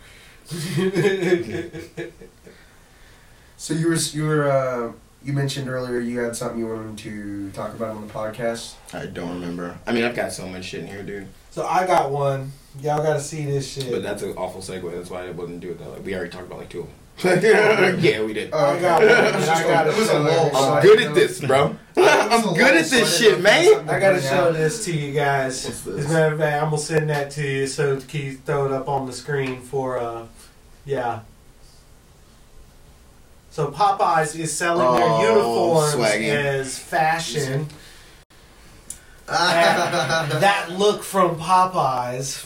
So 3.59 3.75
you 3.75 3.89
were 3.89 3.95
you 3.97 4.25
were 4.25 4.51
uh, 4.51 4.93
you 5.27 5.33
mentioned 5.33 5.69
earlier 5.69 5.99
you 5.99 6.21
had 6.21 6.37
something 6.37 6.59
you 6.59 6.69
wanted 6.69 6.97
to 6.99 7.51
talk 7.51 7.75
about 7.75 7.97
on 7.97 8.07
the 8.07 8.13
podcast. 8.13 8.75
I 8.95 9.07
don't 9.07 9.41
remember. 9.41 9.77
I 9.85 9.93
mean, 9.93 10.05
I've 10.05 10.15
got 10.15 10.33
so 10.33 10.47
much 10.47 10.67
shit 10.67 10.83
in 10.83 10.87
here, 10.87 11.03
dude. 11.03 11.27
so 11.51 11.67
I 11.67 11.85
got 11.85 12.13
one. 12.13 12.53
Y'all 12.81 13.03
gotta 13.03 13.21
see 13.21 13.45
this 13.45 13.69
shit. 13.73 13.91
But 13.91 14.05
that's 14.05 14.23
an 14.23 14.35
awful 14.37 14.61
segue. 14.61 14.89
That's 14.93 15.11
why 15.11 15.27
I 15.27 15.31
wouldn't 15.31 15.61
do 15.61 15.71
it. 15.71 15.81
Though. 15.81 15.91
Like, 15.91 16.05
we 16.05 16.15
already 16.15 16.31
talked 16.31 16.47
about 16.47 16.59
like 16.61 16.69
two. 16.69 16.83
of 16.83 16.89
them. 17.43 17.99
yeah, 18.01 18.23
we 18.23 18.35
did. 18.35 18.53
I 18.53 18.79
got 18.81 19.01
one. 19.01 19.09
I 19.11 19.63
gotta 19.65 19.91
It 19.91 19.97
was 19.99 20.09
a 20.09 20.13
show 20.13 20.21
lull. 20.21 20.47
everybody. 20.47 20.67
I'm 20.67 20.83
good 20.83 21.01
at 21.01 21.15
this, 21.15 21.41
bro. 21.41 21.77
I'm 21.97 22.55
good 22.55 22.77
at 22.77 22.87
this 22.87 23.19
shit, 23.19 23.41
man. 23.41 23.89
I 23.89 23.99
gotta 23.99 24.21
show 24.21 24.53
this 24.53 24.85
to 24.85 24.93
you 24.97 25.13
guys. 25.13 25.67
As 25.67 25.87
a 25.87 25.91
matter 26.13 26.35
of 26.35 26.39
fact, 26.41 26.63
I'm 26.63 26.71
gonna 26.71 26.79
send 26.83 27.11
that 27.11 27.31
to 27.33 27.43
you 27.45 27.67
so 27.67 27.99
Keith 28.01 28.45
throw 28.45 28.67
it 28.67 28.73
up 28.73 28.89
on 28.89 29.07
the 29.07 29.13
screen 29.13 29.61
for 29.61 29.99
uh 29.99 30.27
yeah. 30.85 31.21
So 33.57 33.71
Popeyes 33.71 34.39
is 34.39 34.55
selling 34.55 34.87
Oh, 34.87 34.97
their 34.99 35.31
uniforms 35.33 35.95
swaggy. 35.95 36.29
as 36.29 36.79
fashion. 36.79 37.69
That 39.27 40.67
look 40.73 41.03
from 41.03 41.37
Popeyes 41.37 42.37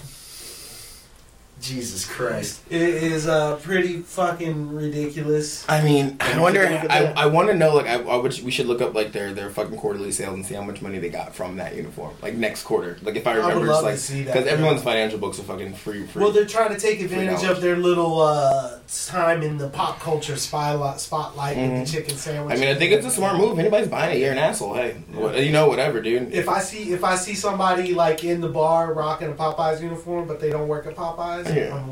Jesus 1.61 2.07
Christ. 2.07 2.61
it 2.71 2.81
is 2.81 3.29
uh 3.29 3.57
pretty 3.57 3.99
fucking 4.01 4.73
ridiculous. 4.75 5.69
I 5.69 5.83
mean, 5.83 6.17
I 6.21 6.41
wonder. 6.41 6.67
I. 6.67 7.13
I 7.17 7.27
want 7.27 7.49
to 7.49 7.55
know. 7.55 7.75
Like, 7.75 7.87
I, 7.87 7.95
I 8.03 8.17
would, 8.17 8.41
we 8.43 8.51
should 8.51 8.67
look 8.67 8.81
up 8.81 8.95
like 8.95 9.13
their 9.13 9.33
their 9.35 9.51
fucking 9.51 9.77
quarterly 9.77 10.11
sales 10.13 10.35
and 10.35 10.47
see 10.47 10.55
how 10.55 10.63
much 10.63 10.81
money 10.83 10.99
they 10.99 11.09
got 11.11 11.35
from 11.35 11.57
that 11.57 11.75
uniform. 11.77 12.15
Like 12.23 12.35
next 12.35 12.63
quarter. 12.65 12.97
Like 13.03 13.17
if 13.17 13.27
I 13.27 13.33
I 13.33 13.37
would 13.39 13.43
remember, 13.47 13.67
love 13.67 13.77
it's 13.79 13.85
like 13.85 13.95
to 13.95 14.01
see 14.01 14.23
that. 14.25 14.33
because 14.35 14.47
everyone's 14.49 14.83
financial 14.83 15.19
books 15.19 15.39
are 15.39 15.43
fucking 15.43 15.75
free. 15.75 16.07
free. 16.07 16.23
Well, 16.23 16.33
they're 16.33 16.47
trying 16.47 16.73
to 16.75 16.81
take 16.81 17.01
advantage 17.01 17.45
of 17.45 17.61
their 17.61 17.77
little 17.77 18.21
uh, 18.21 18.79
time 19.07 19.43
in 19.43 19.59
the 19.59 19.69
pop 19.69 20.01
culture 20.01 20.37
spotlight, 20.37 21.01
spotlight 21.01 21.57
with 21.57 21.71
Mhm. 21.71 21.85
the 21.85 21.91
chicken 21.93 22.17
sandwich. 22.17 22.57
I 22.57 22.61
mean, 22.61 22.69
I 22.69 22.75
think 22.75 22.93
it's 22.93 23.07
a 23.07 23.11
smart 23.11 23.37
move. 23.37 23.59
Anybody's 23.59 23.89
buying 23.89 24.17
it, 24.17 24.21
you're 24.23 24.33
an 24.33 24.39
asshole. 24.39 24.75
Hey, 24.75 24.93
what, 25.13 25.39
you 25.39 25.53
know, 25.53 25.69
whatever, 25.69 26.01
dude. 26.01 26.33
If 26.33 26.49
I 26.49 26.61
see 26.61 26.93
if 26.93 27.05
I 27.05 27.17
see 27.17 27.35
somebody 27.35 27.95
like 27.95 28.25
in 28.25 28.41
the 28.41 28.49
bar 28.49 28.93
rocking 28.95 29.29
a 29.29 29.33
Popeyes 29.35 29.81
uniform, 29.83 30.27
but 30.27 30.41
they 30.41 30.51
don't 30.51 30.69
work 30.69 30.87
at 30.87 30.95
Popeyes, 30.97 31.50
Yeah. 31.55 31.85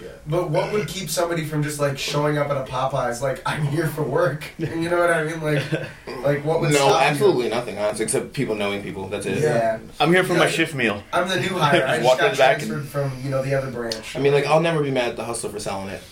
Yeah. 0.00 0.08
But 0.28 0.50
what 0.50 0.72
would 0.72 0.86
keep 0.86 1.10
somebody 1.10 1.44
from 1.44 1.62
just 1.64 1.80
like 1.80 1.98
showing 1.98 2.38
up 2.38 2.48
at 2.50 2.56
a 2.56 2.70
Popeyes 2.70 3.20
like 3.20 3.42
I'm 3.44 3.66
here 3.66 3.88
for 3.88 4.02
work? 4.02 4.44
You 4.58 4.88
know 4.88 4.98
what 4.98 5.10
I 5.10 5.24
mean? 5.24 5.40
Like, 5.42 5.62
like 6.22 6.44
what 6.44 6.60
would 6.60 6.70
no, 6.70 6.76
stop 6.76 6.90
you? 7.02 7.06
absolutely 7.08 7.48
nothing, 7.48 7.78
honestly, 7.78 8.04
except 8.04 8.32
people 8.32 8.54
knowing 8.54 8.82
people. 8.82 9.08
That's 9.08 9.26
it. 9.26 9.38
Yeah, 9.42 9.78
I'm 9.98 10.12
here 10.12 10.22
for 10.22 10.34
my 10.34 10.48
shift 10.48 10.74
meal. 10.74 11.02
I'm 11.12 11.28
the 11.28 11.40
new 11.40 11.48
hire. 11.48 11.84
I 11.86 11.96
just 11.96 12.04
Walking 12.06 12.26
got 12.28 12.38
back 12.38 12.58
transferred 12.58 12.78
and- 12.78 12.88
from 12.88 13.12
you 13.24 13.30
know 13.30 13.42
the 13.42 13.54
other 13.54 13.70
branch. 13.72 14.14
I 14.14 14.20
mean, 14.20 14.32
like, 14.32 14.46
I'll 14.46 14.60
never 14.60 14.82
be 14.82 14.90
mad 14.92 15.08
at 15.10 15.16
the 15.16 15.24
hustler 15.24 15.50
for 15.50 15.58
selling 15.58 15.88
it. 15.88 16.02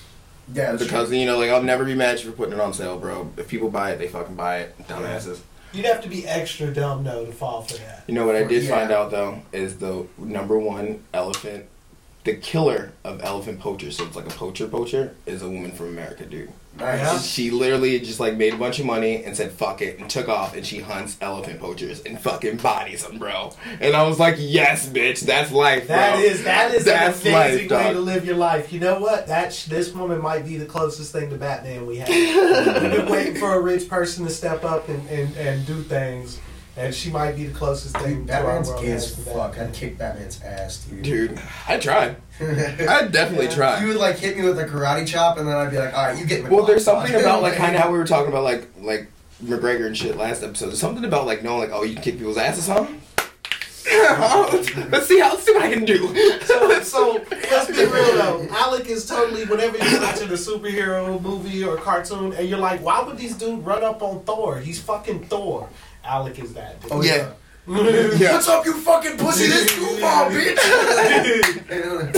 yeah, 0.52 0.72
that's 0.72 0.82
Because, 0.82 1.08
true. 1.10 1.18
you 1.18 1.26
know, 1.26 1.38
like, 1.38 1.50
I'll 1.50 1.62
never 1.62 1.84
be 1.84 1.94
mad 1.94 2.18
for 2.18 2.32
putting 2.32 2.54
it 2.54 2.60
on 2.60 2.72
sale, 2.72 2.98
bro. 2.98 3.30
If 3.36 3.46
people 3.48 3.68
buy 3.70 3.92
it, 3.92 3.98
they 3.98 4.08
fucking 4.08 4.34
buy 4.34 4.58
it. 4.62 4.78
Dumbasses. 4.88 5.40
You'd 5.72 5.84
have 5.86 6.02
to 6.02 6.08
be 6.08 6.26
extra 6.26 6.72
dumb 6.72 7.04
though 7.04 7.26
to 7.26 7.32
fall 7.32 7.62
for 7.62 7.76
that. 7.78 8.04
You 8.08 8.14
know 8.14 8.26
what 8.26 8.34
I 8.36 8.44
did 8.44 8.62
Yeah. 8.64 8.70
find 8.78 8.90
out, 8.90 9.10
though, 9.12 9.42
is 9.52 9.76
the 9.78 10.06
number 10.18 10.58
one 10.58 11.02
elephant, 11.12 11.66
the 12.26 12.34
killer 12.34 12.92
of 13.04 13.22
elephant 13.24 13.58
poachers, 13.60 13.96
so 13.96 14.04
it's 14.04 14.14
like 14.16 14.26
a 14.26 14.30
poacher 14.30 14.68
poacher, 14.68 15.14
is 15.24 15.40
a 15.42 15.48
woman 15.48 15.72
from 15.72 15.88
America, 15.88 16.26
dude. 16.26 16.50
nice. 16.78 17.24
She 17.24 17.50
literally 17.50 17.98
just 18.00 18.20
like 18.20 18.36
made 18.36 18.52
a 18.52 18.58
bunch 18.58 18.78
of 18.78 18.84
money 18.84 19.24
and 19.24 19.34
said 19.34 19.50
fuck 19.52 19.80
it 19.80 19.98
and 19.98 20.10
took 20.10 20.28
off 20.28 20.54
and 20.54 20.66
she 20.66 20.80
hunts 20.80 21.16
elephant 21.22 21.58
poachers 21.58 22.00
and 22.00 22.20
fucking 22.20 22.58
bodies 22.58 23.06
them, 23.06 23.18
bro. 23.18 23.52
And 23.80 23.96
I 23.96 24.02
was 24.02 24.18
like, 24.20 24.36
yes, 24.38 24.86
bitch, 24.86 25.20
that's 25.20 25.50
life, 25.50 25.86
bro. 25.86 25.96
That 25.96 26.18
is 26.20 26.44
that 26.44 26.74
is 26.74 26.84
That's 26.84 27.24
an 27.24 27.32
amazing 27.32 27.68
life, 27.70 27.86
way 27.86 27.92
to 27.94 28.00
live 28.00 28.26
your 28.26 28.36
life. 28.36 28.72
You 28.72 28.80
know 28.80 28.98
what? 29.00 29.26
That 29.28 29.54
sh- 29.54 29.64
this 29.64 29.94
woman 29.94 30.20
might 30.20 30.44
be 30.44 30.58
the 30.58 30.66
closest 30.66 31.12
thing 31.12 31.30
to 31.30 31.36
Batman 31.36 31.86
we 31.86 31.96
have. 31.98 32.08
We've 32.82 32.92
been 32.92 33.10
waiting 33.10 33.36
for 33.36 33.54
a 33.54 33.60
rich 33.60 33.88
person 33.88 34.24
to 34.26 34.30
step 34.30 34.62
up 34.64 34.88
and, 34.90 35.08
and, 35.08 35.34
and 35.36 35.66
do 35.66 35.82
things, 35.82 36.38
and 36.76 36.94
she 36.94 37.10
might 37.10 37.36
be 37.36 37.46
the 37.46 37.54
closest 37.54 37.96
thing. 37.98 38.18
Dude, 38.20 38.28
to 38.28 38.34
our 38.36 38.42
Batman's 38.44 38.70
gay 38.80 38.92
as 38.92 39.14
fuck. 39.24 39.58
I'd 39.58 39.72
kick 39.72 39.98
Batman's 39.98 40.42
ass, 40.42 40.84
dude. 40.84 41.02
Dude, 41.02 41.40
I 41.68 41.78
tried. 41.78 42.16
I 42.40 43.08
definitely 43.10 43.46
Yeah. 43.46 43.54
tried. 43.54 43.80
You 43.82 43.88
would 43.88 43.96
like 43.96 44.16
hit 44.18 44.36
me 44.36 44.44
with 44.44 44.58
a 44.58 44.64
karate 44.66 45.06
chop, 45.06 45.38
and 45.38 45.48
then 45.48 45.56
I'd 45.56 45.70
be 45.70 45.78
like, 45.78 45.94
"All 45.94 46.06
right, 46.06 46.18
you 46.18 46.26
get 46.26 46.44
me." 46.44 46.50
Well, 46.50 46.64
there's 46.66 46.84
something 46.84 47.14
about 47.14 47.42
like 47.42 47.54
kind 47.56 47.74
of 47.74 47.82
how 47.82 47.90
we 47.90 47.98
were 47.98 48.04
talking 48.06 48.28
about 48.28 48.44
like 48.44 48.68
like 48.80 49.08
McGregor 49.44 49.86
and 49.86 49.96
shit 49.96 50.16
last 50.16 50.42
episode. 50.42 50.66
There's 50.68 50.78
something 50.80 51.04
about 51.04 51.26
like 51.26 51.42
knowing 51.42 51.60
like 51.60 51.70
oh 51.72 51.82
you 51.82 51.94
can 51.94 52.02
kick 52.02 52.18
people's 52.18 52.36
asses, 52.38 52.66
huh? 52.68 52.86
let's 54.90 55.06
see 55.06 55.20
how 55.20 55.30
let's 55.30 55.44
see 55.44 55.52
what 55.54 55.62
I 55.62 55.72
can 55.72 55.84
do. 55.84 56.08
So, 56.44 56.80
so 56.82 57.24
let's 57.30 57.66
be 57.68 57.84
real 57.84 58.12
though. 58.16 58.46
Alec 58.50 58.86
is 58.86 59.06
totally 59.06 59.44
whenever 59.44 59.78
you're 59.78 60.00
watching 60.00 60.28
a 60.28 60.32
superhero 60.32 61.20
movie 61.22 61.62
or 61.64 61.76
cartoon, 61.76 62.32
and 62.32 62.48
you're 62.48 62.58
like, 62.58 62.82
why 62.82 63.02
would 63.02 63.16
these 63.16 63.34
dudes 63.36 63.62
run 63.64 63.84
up 63.84 64.02
on 64.02 64.22
Thor? 64.24 64.58
He's 64.58 64.80
fucking 64.80 65.26
Thor. 65.26 65.68
Alec 66.06 66.38
is 66.38 66.54
that. 66.54 66.80
Dude. 66.80 66.92
Oh 66.92 67.02
Yeah. 67.02 67.30
Yeah. 67.68 68.10
yeah. 68.16 68.32
What's 68.34 68.48
up, 68.48 68.64
you 68.64 68.74
fucking 68.80 69.16
pussy? 69.18 69.46
This 69.48 69.74
Duval, 69.74 70.30
bitch. 70.30 72.14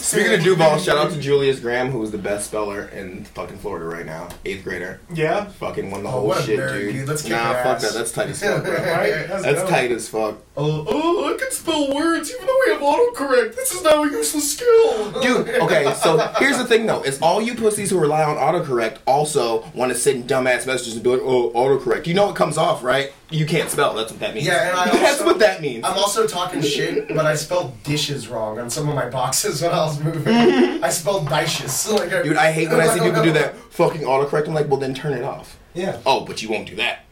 Speaking 0.00 0.34
of 0.34 0.40
Duval, 0.42 0.78
shout 0.78 0.96
out 0.98 1.12
to 1.12 1.20
Julius 1.20 1.60
Graham, 1.60 1.90
who 1.90 2.02
is 2.02 2.10
the 2.10 2.18
best 2.18 2.46
speller 2.48 2.86
in 2.88 3.24
fucking 3.26 3.58
Florida 3.58 3.84
right 3.84 4.04
now, 4.06 4.28
eighth 4.44 4.64
grader. 4.64 5.00
yeah. 5.14 5.44
Fucking 5.44 5.90
won 5.90 6.02
the 6.02 6.08
Oh, 6.08 6.12
whole 6.12 6.26
what 6.28 6.44
shit, 6.44 6.58
nerd, 6.58 6.72
dude. 6.80 6.92
dude. 6.94 7.08
Let's 7.08 7.24
nah, 7.28 7.52
fuck 7.54 7.76
ass. 7.76 7.82
that. 7.82 7.94
That's 7.94 8.10
tight 8.12 8.28
as 8.30 8.42
fuck, 8.42 8.64
bro. 8.64 8.72
Right? 8.80 9.28
That's, 9.28 9.42
That's 9.44 9.70
tight 9.70 9.92
as 9.92 10.08
fuck. 10.08 10.36
oh, 10.56 10.84
oh, 10.88 11.32
I 11.32 11.36
can 11.38 11.50
spell 11.52 11.94
words 11.94 12.32
even 12.32 12.46
though 12.46 12.58
we 12.66 12.72
have 12.72 12.80
autocorrect. 12.80 13.54
This 13.54 13.72
is 13.72 13.82
now 13.84 14.02
a 14.02 14.10
useless 14.10 14.52
skill, 14.54 15.12
Dude, 15.20 15.48
okay, 15.62 15.92
so 16.02 16.18
here's 16.38 16.58
the 16.58 16.64
thing 16.64 16.86
though, 16.86 17.02
is 17.02 17.20
all 17.22 17.40
you 17.40 17.54
pussies 17.54 17.90
who 17.90 18.00
rely 18.00 18.24
on 18.24 18.36
autocorrect 18.36 18.98
also 19.06 19.70
want 19.74 19.92
to 19.92 19.98
send 19.98 20.16
in 20.22 20.26
dumbass 20.26 20.66
messages 20.66 20.94
and 20.94 21.04
be 21.04 21.10
like, 21.10 21.20
oh, 21.22 21.50
autocorrect. 21.52 22.06
You 22.08 22.14
know 22.14 22.26
what 22.26 22.34
comes 22.36 22.56
off, 22.58 22.82
right? 22.82 23.12
You 23.30 23.46
can't 23.46 23.70
spell. 23.70 23.94
That's 23.94 24.10
what 24.10 24.18
that 24.20 24.34
means. 24.34 24.46
Yeah, 24.48 24.69
and 24.70 24.78
I 24.78 24.84
That's 24.90 25.12
also- 25.20 25.24
what 25.26 25.38
that 25.40 25.60
means. 25.60 25.84
I'm 25.84 25.96
also 25.98 26.26
talking 26.26 26.62
shit, 26.62 27.08
but 27.08 27.26
I 27.26 27.34
spelled 27.34 27.82
dishes 27.82 28.28
wrong 28.28 28.58
on 28.58 28.70
some 28.70 28.88
of 28.88 28.94
my 28.94 29.08
boxes 29.08 29.62
when 29.62 29.70
I 29.72 29.84
was 29.84 29.98
moving. 30.00 30.34
I 30.82 30.88
spelled 30.90 31.28
dishes. 31.28 31.86
Like, 31.90 32.10
Dude, 32.10 32.36
I 32.36 32.52
hate 32.52 32.68
when 32.70 32.80
I 32.80 32.86
see 32.88 33.00
people 33.00 33.22
do 33.22 33.32
that 33.32 33.56
fucking 33.70 34.02
autocorrect. 34.02 34.46
I'm 34.48 34.54
like, 34.54 34.68
well, 34.68 34.78
then 34.80 34.94
turn 34.94 35.12
it 35.12 35.24
off. 35.24 35.58
Yeah. 35.74 35.98
Oh, 36.06 36.24
but 36.24 36.42
you 36.42 36.48
won't 36.50 36.68
do 36.68 36.76
that. 36.76 37.04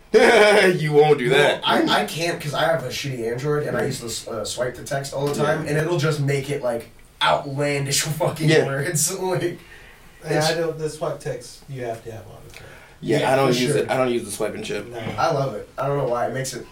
you 0.80 0.92
won't 0.92 1.18
do 1.18 1.30
Well, 1.30 1.38
that. 1.38 1.62
I, 1.68 2.02
I 2.02 2.04
can't 2.06 2.38
because 2.38 2.54
I 2.54 2.62
have 2.64 2.82
a 2.82 2.88
shitty 2.88 3.30
Android 3.30 3.66
and 3.66 3.76
I 3.76 3.84
use 3.84 4.00
this 4.00 4.26
uh, 4.26 4.44
swipe 4.44 4.74
to 4.76 4.84
text 4.84 5.12
all 5.12 5.26
the 5.26 5.34
time, 5.34 5.66
and 5.66 5.76
it'll 5.76 5.98
just 5.98 6.20
make 6.20 6.48
it 6.48 6.62
like 6.62 6.88
outlandish 7.20 8.02
fucking 8.02 8.48
Yeah. 8.48 8.64
words. 8.66 9.12
like, 9.20 9.58
Yeah, 10.28 10.46
I 10.46 10.54
don't. 10.54 10.78
This 10.78 10.98
what 11.00 11.20
text 11.20 11.62
you 11.68 11.84
have 11.84 12.02
to 12.04 12.12
have 12.12 12.26
on 12.26 12.38
it. 12.48 12.62
yeah, 13.00 13.18
yeah, 13.20 13.32
I 13.32 13.36
don't 13.36 13.52
for 13.52 13.58
use 13.58 13.72
sure. 13.72 13.82
it. 13.82 13.90
I 13.90 13.96
don't 13.98 14.10
use 14.10 14.24
the 14.24 14.30
swipe 14.30 14.54
and 14.54 14.64
chip. 14.64 14.86
No. 14.88 14.98
I 14.98 15.30
love 15.32 15.54
it. 15.54 15.68
I 15.76 15.86
don't 15.86 15.98
know 15.98 16.08
why. 16.08 16.26
It 16.28 16.32
makes 16.34 16.54
it 16.54 16.66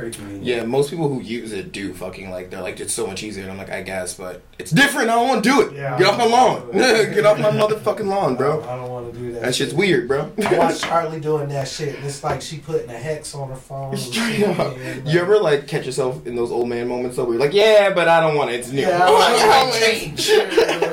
pretty 0.00 0.16
convenient. 0.16 0.44
Yeah, 0.44 0.64
most 0.64 0.90
people 0.90 1.08
who 1.08 1.20
use 1.20 1.52
it 1.52 1.72
do 1.72 1.92
fucking 1.94 2.30
like 2.30 2.50
they're 2.50 2.60
like 2.62 2.80
it's 2.80 2.92
so 2.92 3.06
much 3.06 3.22
easier. 3.22 3.42
And 3.44 3.52
I'm 3.52 3.58
like, 3.58 3.70
I 3.70 3.82
guess, 3.82 4.14
but 4.14 4.42
it's 4.58 4.70
different. 4.70 5.08
I 5.10 5.14
don't 5.14 5.28
want 5.28 5.44
to 5.44 5.50
do 5.50 5.60
it. 5.62 5.72
Yeah, 5.74 5.98
Get 5.98 6.06
off 6.08 6.18
my 6.18 6.26
lawn. 6.26 6.66
wanna 6.68 6.72
do 6.72 6.94
it. 7.02 7.14
Get 7.14 7.26
off 7.26 7.38
my 7.38 7.50
motherfucking 7.50 8.06
lawn, 8.06 8.36
bro. 8.36 8.62
I 8.62 8.76
don't 8.76 8.90
want 8.90 9.12
to 9.12 9.18
do 9.18 9.32
that. 9.32 9.42
That 9.42 9.54
shit's 9.54 9.70
shit. 9.70 9.78
weird, 9.78 10.08
bro. 10.08 10.30
I 10.44 10.58
watched 10.58 10.82
Charlie 10.84 11.20
doing 11.20 11.48
that 11.50 11.68
shit, 11.68 11.94
and 11.96 12.04
it's 12.04 12.22
like 12.24 12.42
she 12.42 12.58
putting 12.58 12.90
a 12.90 12.98
hex 12.98 13.34
on 13.34 13.48
her 13.48 13.56
phone. 13.56 13.96
Straight 13.96 14.42
up. 14.44 14.76
You 15.06 15.20
ever 15.20 15.38
like 15.38 15.66
catch 15.66 15.86
yourself 15.86 16.26
in 16.26 16.34
those 16.36 16.50
old 16.50 16.68
man 16.68 16.88
moments 16.88 17.16
though, 17.16 17.24
where 17.24 17.34
you're 17.34 17.40
like, 17.44 17.54
yeah, 17.54 17.92
but 17.94 18.08
I 18.08 18.20
don't 18.20 18.36
want 18.36 18.50
it. 18.50 18.54
It's 18.60 18.70
new. 18.72 18.82
Yeah, 18.82 18.98
I 19.08 19.70
it's- 19.82 20.26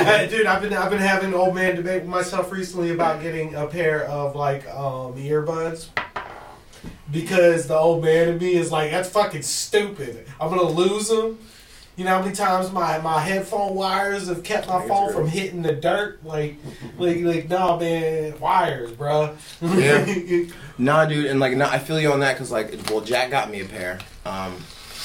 Hey, 0.07 0.27
dude, 0.29 0.45
I've 0.45 0.61
been 0.61 0.73
I've 0.73 0.89
been 0.89 0.99
having 0.99 1.29
an 1.29 1.33
old 1.33 1.53
man 1.55 1.75
debate 1.75 2.01
with 2.03 2.09
myself 2.09 2.51
recently 2.51 2.91
about 2.91 3.21
getting 3.21 3.55
a 3.55 3.65
pair 3.67 4.05
of 4.05 4.35
like 4.35 4.65
um, 4.69 5.13
earbuds 5.15 5.87
because 7.11 7.67
the 7.67 7.77
old 7.77 8.03
man 8.03 8.29
in 8.29 8.37
me 8.37 8.53
is 8.55 8.71
like 8.71 8.91
that's 8.91 9.09
fucking 9.09 9.41
stupid. 9.43 10.27
I'm 10.39 10.49
gonna 10.49 10.63
lose 10.63 11.09
them. 11.09 11.39
You 11.95 12.03
know 12.05 12.11
how 12.11 12.21
many 12.21 12.35
times 12.35 12.71
my, 12.71 12.99
my 12.99 13.19
headphone 13.19 13.73
wires 13.73 14.27
have 14.27 14.43
kept 14.43 14.67
my 14.67 14.87
phone 14.87 15.11
from 15.11 15.27
hitting 15.27 15.63
the 15.63 15.73
dirt? 15.73 16.23
Like, 16.23 16.57
like, 16.99 17.21
like, 17.21 17.49
no, 17.49 17.79
man, 17.79 18.39
wires, 18.39 18.91
bro. 18.91 19.35
Yeah. 19.61 20.05
Nah, 20.79 21.05
dude, 21.05 21.25
and 21.25 21.39
like, 21.39 21.57
nah, 21.57 21.67
I 21.71 21.79
feel 21.79 21.99
you 21.99 22.11
on 22.11 22.19
that 22.19 22.33
because 22.35 22.51
like, 22.51 22.71
well, 22.91 23.01
Jack 23.01 23.31
got 23.31 23.49
me 23.49 23.61
a 23.61 23.65
pair, 23.65 23.97
um, 24.25 24.55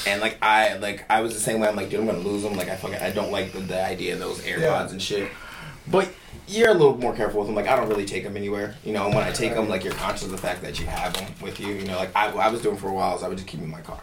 and 0.05 0.21
like 0.21 0.37
I 0.39 0.75
like 0.77 1.03
I 1.09 1.21
was 1.21 1.33
the 1.33 1.39
same 1.39 1.59
way. 1.59 1.67
I'm 1.67 1.75
like, 1.75 1.89
dude, 1.89 1.99
I'm 2.01 2.05
gonna 2.05 2.19
lose 2.19 2.43
them. 2.43 2.53
Like, 2.55 2.69
I 2.69 2.75
fucking 2.75 2.99
I 2.99 3.09
don't 3.09 3.31
like 3.31 3.53
the, 3.53 3.59
the 3.61 3.83
idea 3.83 4.13
of 4.13 4.19
those 4.19 4.37
AirPods 4.41 4.59
Yeah. 4.59 4.89
and 4.91 5.01
shit. 5.01 5.31
But 5.87 6.09
you're 6.47 6.69
a 6.69 6.73
little 6.73 6.97
more 6.97 7.15
careful 7.15 7.39
with 7.39 7.47
them. 7.47 7.55
Like, 7.55 7.67
I 7.67 7.75
don't 7.75 7.89
really 7.89 8.05
take 8.05 8.23
them 8.23 8.35
anywhere. 8.37 8.75
You 8.83 8.93
know, 8.93 9.05
and 9.05 9.15
when 9.15 9.23
I 9.23 9.31
take 9.31 9.53
them, 9.55 9.69
like, 9.69 9.83
you're 9.83 9.93
conscious 9.93 10.23
of 10.25 10.31
the 10.31 10.37
fact 10.37 10.61
that 10.61 10.79
you 10.79 10.85
have 10.85 11.13
them 11.13 11.25
with 11.41 11.59
you. 11.59 11.67
You 11.73 11.85
know, 11.85 11.97
like 11.97 12.15
I, 12.15 12.27
I 12.31 12.49
was 12.49 12.61
doing 12.61 12.77
for 12.77 12.87
a 12.89 12.93
while, 12.93 13.15
is 13.15 13.23
I 13.23 13.27
would 13.27 13.37
just 13.37 13.47
keep 13.47 13.59
them 13.59 13.69
in 13.69 13.71
my 13.71 13.81
car. 13.81 13.99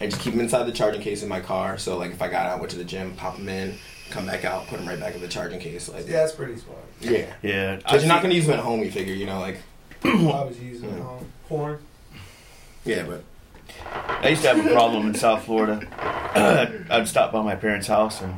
I 0.00 0.06
just 0.06 0.20
keep 0.20 0.32
them 0.34 0.40
inside 0.40 0.64
the 0.64 0.72
charging 0.72 1.00
case 1.00 1.22
in 1.22 1.28
my 1.28 1.40
car. 1.40 1.78
So 1.78 1.96
like, 1.98 2.10
if 2.12 2.20
I 2.22 2.28
got 2.28 2.46
out, 2.46 2.58
went 2.60 2.70
to 2.72 2.78
the 2.78 2.84
gym, 2.84 3.14
pop 3.14 3.36
them 3.36 3.48
in, 3.48 3.74
come 4.10 4.26
back 4.26 4.44
out, 4.44 4.66
put 4.66 4.78
them 4.78 4.88
right 4.88 4.98
back 4.98 5.14
in 5.14 5.20
the 5.20 5.28
charging 5.28 5.60
case. 5.60 5.88
Like, 5.88 6.06
yeah, 6.06 6.12
that's 6.20 6.32
pretty 6.32 6.56
smart. 6.56 6.78
yeah. 7.00 7.32
Yeah, 7.42 7.76
Because 7.76 8.02
you're 8.02 8.08
not 8.12 8.22
gonna 8.22 8.34
use 8.34 8.46
them 8.46 8.58
at 8.58 8.64
home. 8.64 8.80
You 8.82 8.90
figure, 8.90 9.14
you 9.14 9.26
know, 9.26 9.38
like, 9.38 9.58
I 10.04 10.08
was 10.44 10.58
using 10.60 10.88
Yeah. 10.90 11.02
home 11.02 11.32
porn. 11.48 11.78
yeah, 12.84 13.04
but 13.04 13.22
I 14.22 14.28
used 14.30 14.42
to 14.42 14.48
have 14.54 14.66
a 14.66 14.70
problem 14.72 15.06
in 15.08 15.14
South 15.14 15.44
Florida. 15.44 15.86
I'd 16.90 17.06
stop 17.08 17.32
by 17.32 17.42
my 17.42 17.54
parents' 17.54 17.86
house 17.86 18.20
and 18.20 18.34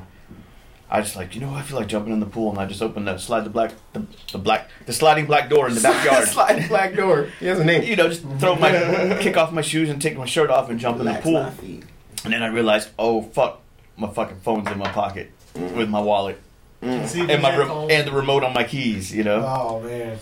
I 0.95 1.01
just 1.01 1.17
like, 1.17 1.35
you 1.35 1.41
know. 1.41 1.53
I 1.53 1.63
feel 1.63 1.77
like 1.79 1.89
jumping 1.89 2.13
in 2.13 2.21
the 2.21 2.27
pool, 2.27 2.51
and 2.51 2.59
I 2.59 2.67
just 2.67 2.81
open 2.83 3.05
the 3.05 3.19
slide 3.19 3.45
the 3.45 3.51
black 3.51 3.73
the, 3.93 4.07
the 4.33 4.39
black 4.39 4.69
the 4.87 4.93
sliding 4.93 5.27
black 5.27 5.49
door 5.51 5.69
in 5.69 5.75
the 5.75 5.81
backyard. 5.91 6.29
Sliding 6.29 6.69
black 6.69 6.95
door. 6.95 7.29
He 7.41 7.47
has 7.47 7.59
a 7.59 7.65
name. 7.65 7.83
you 7.83 7.97
know, 7.97 8.09
just 8.09 8.23
throw 8.39 8.55
my 8.57 8.71
kick 9.21 9.37
off 9.37 9.53
my 9.53 9.63
shoes 9.63 9.89
and 9.91 10.01
take 10.01 10.17
my 10.17 10.27
shirt 10.27 10.51
off 10.51 10.71
and 10.71 10.79
jump 10.79 10.99
in 11.01 11.05
the 11.07 11.11
Relax 11.11 11.25
pool. 11.25 11.43
my 11.43 11.51
feet. 11.51 11.85
And 12.25 12.33
then 12.33 12.43
I 12.43 12.47
realized, 12.47 12.89
oh 12.99 13.23
fuck, 13.23 13.61
my 13.97 14.09
fucking 14.09 14.41
phone's 14.41 14.71
in 14.71 14.79
my 14.79 14.91
pocket 14.91 15.31
with 15.55 15.89
my 15.89 16.01
wallet 16.01 16.41
mm. 16.83 17.07
See, 17.07 17.21
and 17.21 17.41
my 17.43 17.57
we 17.57 17.65
re- 17.65 17.95
and 17.95 18.07
the 18.09 18.13
remote 18.13 18.43
on 18.45 18.53
my 18.55 18.65
keys. 18.65 19.15
You 19.15 19.25
know, 19.25 19.45
Oh 19.47 19.81
man. 19.81 20.19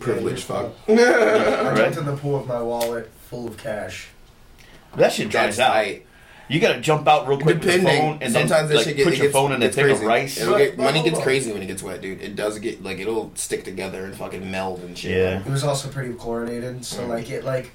Privilege 0.00 0.42
fuck. 0.42 0.72
I 0.88 0.92
Right. 0.94 1.76
jumped 1.76 1.98
in 1.98 2.04
the 2.06 2.16
pool 2.16 2.38
with 2.38 2.46
my 2.48 2.60
wallet 2.60 3.10
full 3.30 3.46
of 3.48 3.56
cash. 3.56 4.08
that 4.96 5.12
shit 5.12 5.30
dries 5.30 5.56
That's 5.56 5.70
out. 5.70 5.72
tight. 5.74 6.06
You 6.48 6.60
gotta 6.60 6.80
jump 6.80 7.08
out 7.08 7.26
real 7.26 7.38
quick 7.38 7.56
with 7.56 7.64
your 7.64 7.78
Depending. 7.78 8.00
phone 8.02 8.12
and 8.22 8.34
then 8.34 8.48
Sometimes 8.48 8.68
that 8.68 8.76
like, 8.76 8.84
shit 8.84 8.96
get, 8.96 9.04
put 9.04 9.12
it 9.14 9.16
your 9.18 9.26
gets, 9.26 9.32
phone 9.32 9.50
in 9.52 9.56
a 9.56 9.66
gets 9.66 9.76
thing 9.76 9.84
crazy. 9.86 10.00
of 10.02 10.06
rice. 10.08 10.40
It'll 10.40 10.56
get, 10.58 10.78
money 10.78 11.02
gets 11.02 11.20
crazy 11.20 11.52
when 11.52 11.62
it 11.62 11.66
gets 11.66 11.82
wet, 11.82 12.00
dude. 12.00 12.20
It 12.20 12.36
does 12.36 12.58
get 12.60 12.82
like 12.82 12.98
it'll 12.98 13.32
stick 13.34 13.64
together 13.64 14.04
and 14.04 14.14
fucking 14.14 14.48
meld 14.50 14.80
and 14.80 14.96
shit. 14.96 15.10
Yeah. 15.16 15.40
It 15.40 15.46
was 15.50 15.64
also 15.64 15.88
pretty 15.88 16.14
chlorinated, 16.14 16.84
so 16.84 17.02
Mm. 17.02 17.08
like 17.08 17.30
it 17.30 17.44
like 17.44 17.70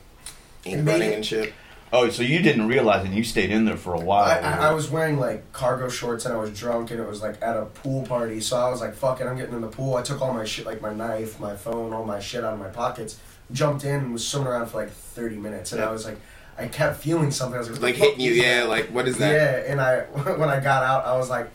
Ink 0.64 0.84
Made 0.84 0.92
running 0.92 1.12
it- 1.12 1.16
and 1.16 1.26
shit. 1.26 1.54
Oh, 1.94 2.10
so 2.10 2.24
you 2.24 2.40
didn't 2.42 2.70
realize 2.70 3.04
and 3.06 3.14
you 3.14 3.22
stayed 3.22 3.50
in 3.52 3.66
there 3.66 3.76
for 3.76 3.94
a 3.94 4.00
while. 4.00 4.24
I, 4.24 4.38
I, 4.38 4.70
I 4.70 4.72
was 4.74 4.90
wearing 4.90 5.20
like 5.20 5.52
cargo 5.52 5.90
shorts 5.90 6.24
and 6.26 6.34
I 6.34 6.38
was 6.38 6.58
drunk 6.58 6.90
and 6.92 7.02
it 7.02 7.06
was 7.06 7.22
like 7.22 7.42
at 7.42 7.58
a 7.58 7.66
pool 7.66 8.04
party. 8.04 8.40
So 8.40 8.56
I 8.58 8.70
was 8.70 8.80
like, 8.80 8.96
fuck 8.96 9.20
it, 9.20 9.28
I'm 9.28 9.36
getting 9.36 9.56
in 9.56 9.60
the 9.60 9.68
pool. 9.68 9.96
I 9.96 10.02
took 10.02 10.22
all 10.22 10.34
my 10.34 10.46
shit, 10.46 10.66
like 10.66 10.80
my 10.82 10.94
knife, 10.94 11.38
my 11.42 11.58
phone, 11.58 11.92
all 11.92 12.06
my 12.06 12.22
shit 12.22 12.46
out 12.46 12.54
of 12.54 12.60
my 12.60 12.70
pockets, 12.70 13.20
jumped 13.52 13.84
in 13.84 13.96
and 13.96 14.14
was 14.14 14.26
swimming 14.26 14.48
around 14.48 14.68
for 14.68 14.78
like 14.78 14.90
30 14.92 15.36
minutes. 15.36 15.74
And 15.74 15.82
Yeah. 15.82 15.90
I 15.90 15.92
was 15.92 16.06
like, 16.06 16.18
I 16.58 16.68
kept 16.68 16.98
feeling 17.02 17.32
something. 17.32 17.56
I 17.56 17.60
was 17.60 17.70
like, 17.72 17.82
Like 17.82 17.96
hitting 17.96 18.20
you, 18.22 18.34
yeah. 18.34 18.64
Like 18.64 18.88
what 18.88 19.08
is 19.08 19.18
that? 19.18 19.32
Yeah, 19.32 19.72
and 19.72 19.82
I 19.82 20.00
when 20.38 20.50
I 20.50 20.60
got 20.60 20.84
out, 20.84 21.06
I 21.06 21.18
was 21.18 21.30
like, 21.30 21.50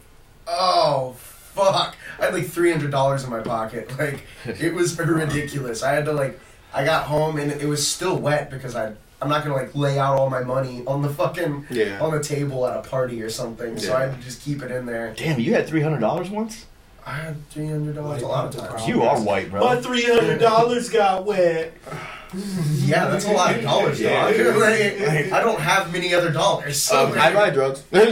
oh 0.46 1.14
fuck! 1.18 1.96
I 2.20 2.24
had 2.26 2.35
like 2.35 2.46
three 2.46 2.70
hundred 2.70 2.90
dollars 2.90 3.24
in 3.24 3.30
my 3.30 3.40
pocket. 3.40 3.90
Like 3.98 4.20
it 4.44 4.74
was 4.74 4.98
ridiculous. 4.98 5.82
I 5.82 5.92
had 5.92 6.04
to 6.06 6.12
like, 6.12 6.38
I 6.74 6.85
got 6.85 7.04
home 7.06 7.38
and 7.38 7.50
it 7.52 7.66
was 7.66 7.87
still 7.87 8.16
wet 8.18 8.50
because 8.50 8.74
I 8.76 8.92
I'm 9.22 9.28
not 9.30 9.42
gonna 9.44 9.54
like 9.56 9.74
lay 9.74 9.98
out 9.98 10.18
all 10.18 10.28
my 10.28 10.42
money 10.42 10.82
on 10.87 11.02
the 11.02 11.09
fucking 11.09 11.66
Yeah. 11.70 12.00
on 12.00 12.11
the 12.12 12.22
table 12.22 12.66
at 12.66 12.76
a 12.76 12.82
party 12.88 13.22
or 13.22 13.30
something. 13.30 13.78
So 13.78 13.94
I 13.94 14.02
had 14.06 14.16
to 14.16 14.20
just 14.22 14.42
keep 14.42 14.62
it 14.62 14.70
in 14.70 14.87
there. 14.87 15.14
Damn, 15.16 15.40
you 15.40 15.54
had 15.54 15.66
three 15.66 15.80
hundred 15.82 16.00
dollars 16.00 16.28
once. 16.30 16.66
I 17.06 17.12
had 17.12 17.48
three 17.50 17.68
hundred 17.68 17.94
dollars 17.94 18.22
a 18.22 18.26
lot 18.26 18.46
of 18.54 18.61
times. 18.61 18.87
You 18.88 19.02
are 19.04 19.18
white, 19.20 19.50
bro. 19.50 19.61
My 19.64 19.80
three 19.80 20.02
hundred 20.02 20.38
dollars 20.38 20.90
got 20.90 21.24
wet. 21.24 21.72
Yeah, 22.86 23.06
that's 23.06 23.24
a 23.26 23.32
lot 23.32 23.54
of 23.54 23.62
dollars, 23.62 24.00
Yeah. 24.00 24.30
dog. 24.30 24.56
Like, 24.60 25.32
I 25.32 25.40
don't 25.40 25.60
have 25.60 25.92
many 25.92 26.14
other 26.14 26.30
dollars. 26.32 26.80
So 26.80 27.06
Um, 27.06 27.12
I 27.18 27.32
buy 27.32 27.50
drugs. 27.50 27.82
like, 27.92 28.08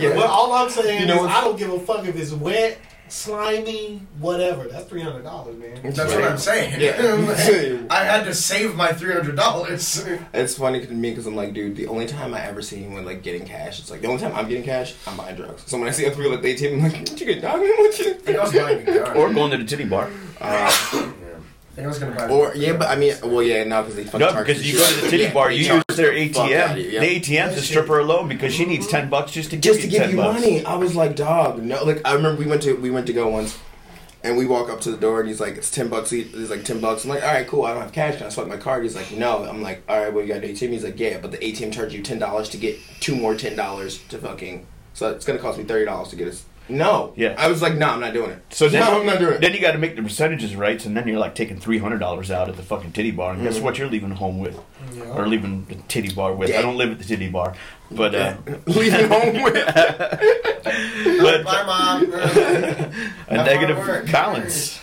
yeah. 0.00 0.10
Well, 0.16 0.28
all 0.28 0.52
I'm 0.52 0.70
saying 0.70 1.00
You 1.02 1.06
know 1.06 1.24
is 1.24 1.30
I 1.30 1.40
don't 1.42 1.58
give 1.58 1.72
a 1.72 1.80
fuck 1.80 2.06
if 2.06 2.16
it's 2.16 2.32
wet, 2.32 2.78
slimy, 3.08 4.02
whatever. 4.18 4.64
That's 4.64 4.86
three 4.86 5.02
hundred 5.02 5.22
dollars, 5.22 5.56
man. 5.56 5.78
that's 5.82 5.98
Right. 5.98 6.20
what 6.20 6.30
I'm 6.32 6.38
saying. 6.38 6.80
Yeah. 6.80 7.78
I 7.90 8.04
had 8.04 8.24
to 8.24 8.34
save 8.34 8.74
my 8.74 8.92
three 8.92 9.12
hundred 9.12 9.36
dollars. 9.36 10.04
It's 10.32 10.54
funny 10.56 10.84
to 10.84 10.92
me 10.92 11.10
because 11.10 11.26
I'm 11.26 11.36
like, 11.36 11.52
dude, 11.54 11.76
the 11.76 11.86
only 11.86 12.06
time 12.06 12.34
I 12.34 12.40
ever 12.46 12.60
see 12.62 12.84
anyone 12.84 13.04
like 13.04 13.22
getting 13.22 13.44
cash, 13.46 13.78
it's 13.78 13.90
like 13.90 14.00
the 14.00 14.08
only 14.08 14.20
time 14.22 14.32
I'm 14.34 14.48
getting 14.48 14.64
cash, 14.64 14.94
I'm 15.06 15.16
buying 15.16 15.36
drugs. 15.36 15.62
So 15.66 15.78
when 15.78 15.88
I 15.88 15.92
see 15.92 16.06
other 16.06 16.16
people 16.16 16.32
at 16.34 16.42
the 16.42 16.54
ATM, 16.54 16.74
I'm 16.74 16.82
like, 16.82 16.92
what 17.08 17.20
you 17.20 17.26
get, 17.26 17.42
dog? 17.42 17.60
What 17.60 17.98
you? 17.98 18.10
I 18.10 18.14
think 18.14 18.38
I 18.38 18.42
was 18.42 18.52
buying 18.52 18.88
a 18.88 18.94
gun. 18.94 19.16
or 19.16 19.32
going 19.32 19.50
to 19.52 19.56
the 19.58 19.64
titty 19.64 19.84
bar. 19.84 20.10
Uh, 20.40 20.70
I 20.70 21.12
think 21.74 21.84
I 21.84 21.88
was 21.88 21.98
gonna 21.98 22.14
buy. 22.16 22.28
or 22.28 22.54
yeah, 22.54 22.74
but 22.76 22.88
I 22.88 22.96
mean, 22.96 23.14
well, 23.22 23.42
yeah, 23.42 23.64
no, 23.64 23.82
because 23.82 23.96
they 23.96 24.04
fucking 24.04 24.20
No, 24.20 24.30
charge 24.32 24.46
because 24.46 24.66
you 24.66 24.74
you 24.74 24.78
go 24.78 24.86
to 24.94 25.00
the 25.02 25.08
titty 25.10 25.30
bar, 25.32 25.50
you 25.52 25.64
charge 25.64 25.84
use 25.88 25.96
their 25.96 26.12
ATM. 26.12 26.56
out 26.56 26.70
of 26.72 26.78
you, 26.78 26.90
yeah. 26.90 27.00
The 27.00 27.20
ATM's 27.20 27.56
a 27.56 27.62
stripper 27.62 27.98
alone 27.98 28.28
because 28.28 28.54
she 28.54 28.64
needs 28.64 28.86
ten 28.86 29.08
bucks 29.10 29.32
just 29.32 29.50
to 29.50 29.56
give 29.56 29.62
just 29.74 29.80
to 29.80 29.86
you 29.86 29.90
give 29.92 30.00
10 30.02 30.10
you 30.10 30.16
bucks. 30.16 30.40
money. 30.40 30.64
I 30.64 30.76
was 30.76 30.94
like, 30.96 31.16
dog, 31.16 31.62
no. 31.62 31.82
Like 31.84 32.00
I 32.04 32.14
remember 32.14 32.40
we 32.40 32.46
went 32.48 32.62
to 32.62 32.74
we 32.74 32.90
went 32.90 33.06
to 33.08 33.12
go 33.12 33.28
once, 33.28 33.58
and 34.22 34.36
we 34.36 34.46
walk 34.46 34.70
up 34.70 34.80
to 34.82 34.90
the 34.90 34.96
door 34.96 35.20
and 35.20 35.28
he's 35.28 35.40
like, 35.40 35.56
it's 35.56 35.70
ten 35.70 35.88
bucks. 35.88 36.12
each. 36.12 36.28
He's 36.28 36.50
like 36.50 36.64
ten 36.64 36.80
bucks. 36.80 37.04
I'm 37.04 37.10
like, 37.10 37.22
all 37.22 37.32
right, 37.34 37.46
cool. 37.46 37.64
I 37.64 37.72
don't 37.72 37.82
have 37.82 37.92
cash. 37.92 38.16
Can 38.18 38.26
I 38.26 38.30
swipe 38.30 38.46
my 38.46 38.56
card? 38.56 38.82
He's 38.84 38.94
like, 38.96 39.10
no. 39.12 39.44
I'm 39.44 39.60
like, 39.62 39.82
all 39.88 39.98
right, 40.00 40.12
well 40.12 40.24
you 40.24 40.32
got 40.32 40.44
an 40.44 40.50
ATM? 40.50 40.70
He's 40.70 40.84
like, 40.84 40.98
yeah, 40.98 41.18
but 41.18 41.32
the 41.32 41.38
ATM 41.38 41.72
charges 41.72 41.94
you 41.94 42.02
ten 42.02 42.18
dollars 42.18 42.48
to 42.50 42.56
get 42.56 42.78
two 43.00 43.16
more 43.16 43.34
ten 43.34 43.56
dollars 43.56 43.98
to 44.08 44.18
fucking. 44.18 44.66
So 44.94 45.10
it's 45.10 45.24
gonna 45.26 45.40
cost 45.40 45.58
me 45.58 45.64
thirty 45.64 45.84
dollars 45.86 46.08
to 46.10 46.16
get 46.16 46.28
us. 46.28 46.44
No. 46.68 47.12
Yeah. 47.14 47.34
I 47.36 47.48
was 47.48 47.60
like, 47.60 47.74
no, 47.74 47.88
I'm 47.88 48.00
not 48.00 48.14
doing 48.14 48.30
it. 48.30 48.38
So 48.48 48.68
then, 48.70 48.80
no, 48.80 48.98
I'm 49.00 49.06
not 49.06 49.18
doing 49.18 49.34
it. 49.34 49.40
then 49.42 49.52
you 49.52 49.60
got 49.60 49.72
to 49.72 49.78
make 49.78 49.96
the 49.96 50.02
percentages 50.02 50.56
right, 50.56 50.82
and 50.86 50.96
then 50.96 51.06
you're 51.06 51.18
like 51.18 51.34
taking 51.34 51.58
three 51.60 51.76
hundred 51.78 51.98
dollars 51.98 52.30
out 52.30 52.48
at 52.48 52.56
the 52.56 52.62
fucking 52.62 52.92
titty 52.92 53.10
bar, 53.10 53.34
and 53.34 53.42
guess 53.42 53.58
Mhm. 53.58 53.62
what? 53.62 53.76
You're 53.78 53.88
leaving 53.90 54.12
home 54.12 54.38
with, 54.38 54.58
Yeah. 54.96 55.04
or 55.14 55.26
leaving 55.28 55.66
the 55.66 55.74
titty 55.88 56.14
bar 56.14 56.32
with. 56.34 56.48
Yeah. 56.48 56.60
I 56.60 56.62
don't 56.62 56.76
live 56.78 56.90
at 56.92 56.98
the 56.98 57.04
titty 57.04 57.28
bar, 57.28 57.54
but 57.90 58.14
uh, 58.14 58.36
Leaving 58.66 59.08
home 59.08 59.42
with. 59.42 59.54
but 59.74 61.44
Bye, 61.44 61.64
mom. 61.66 62.12
a 62.14 62.16
Have 62.16 63.46
negative 63.46 63.76
fun 63.76 63.90
at 63.90 64.02
work. 64.04 64.10
balance 64.10 64.80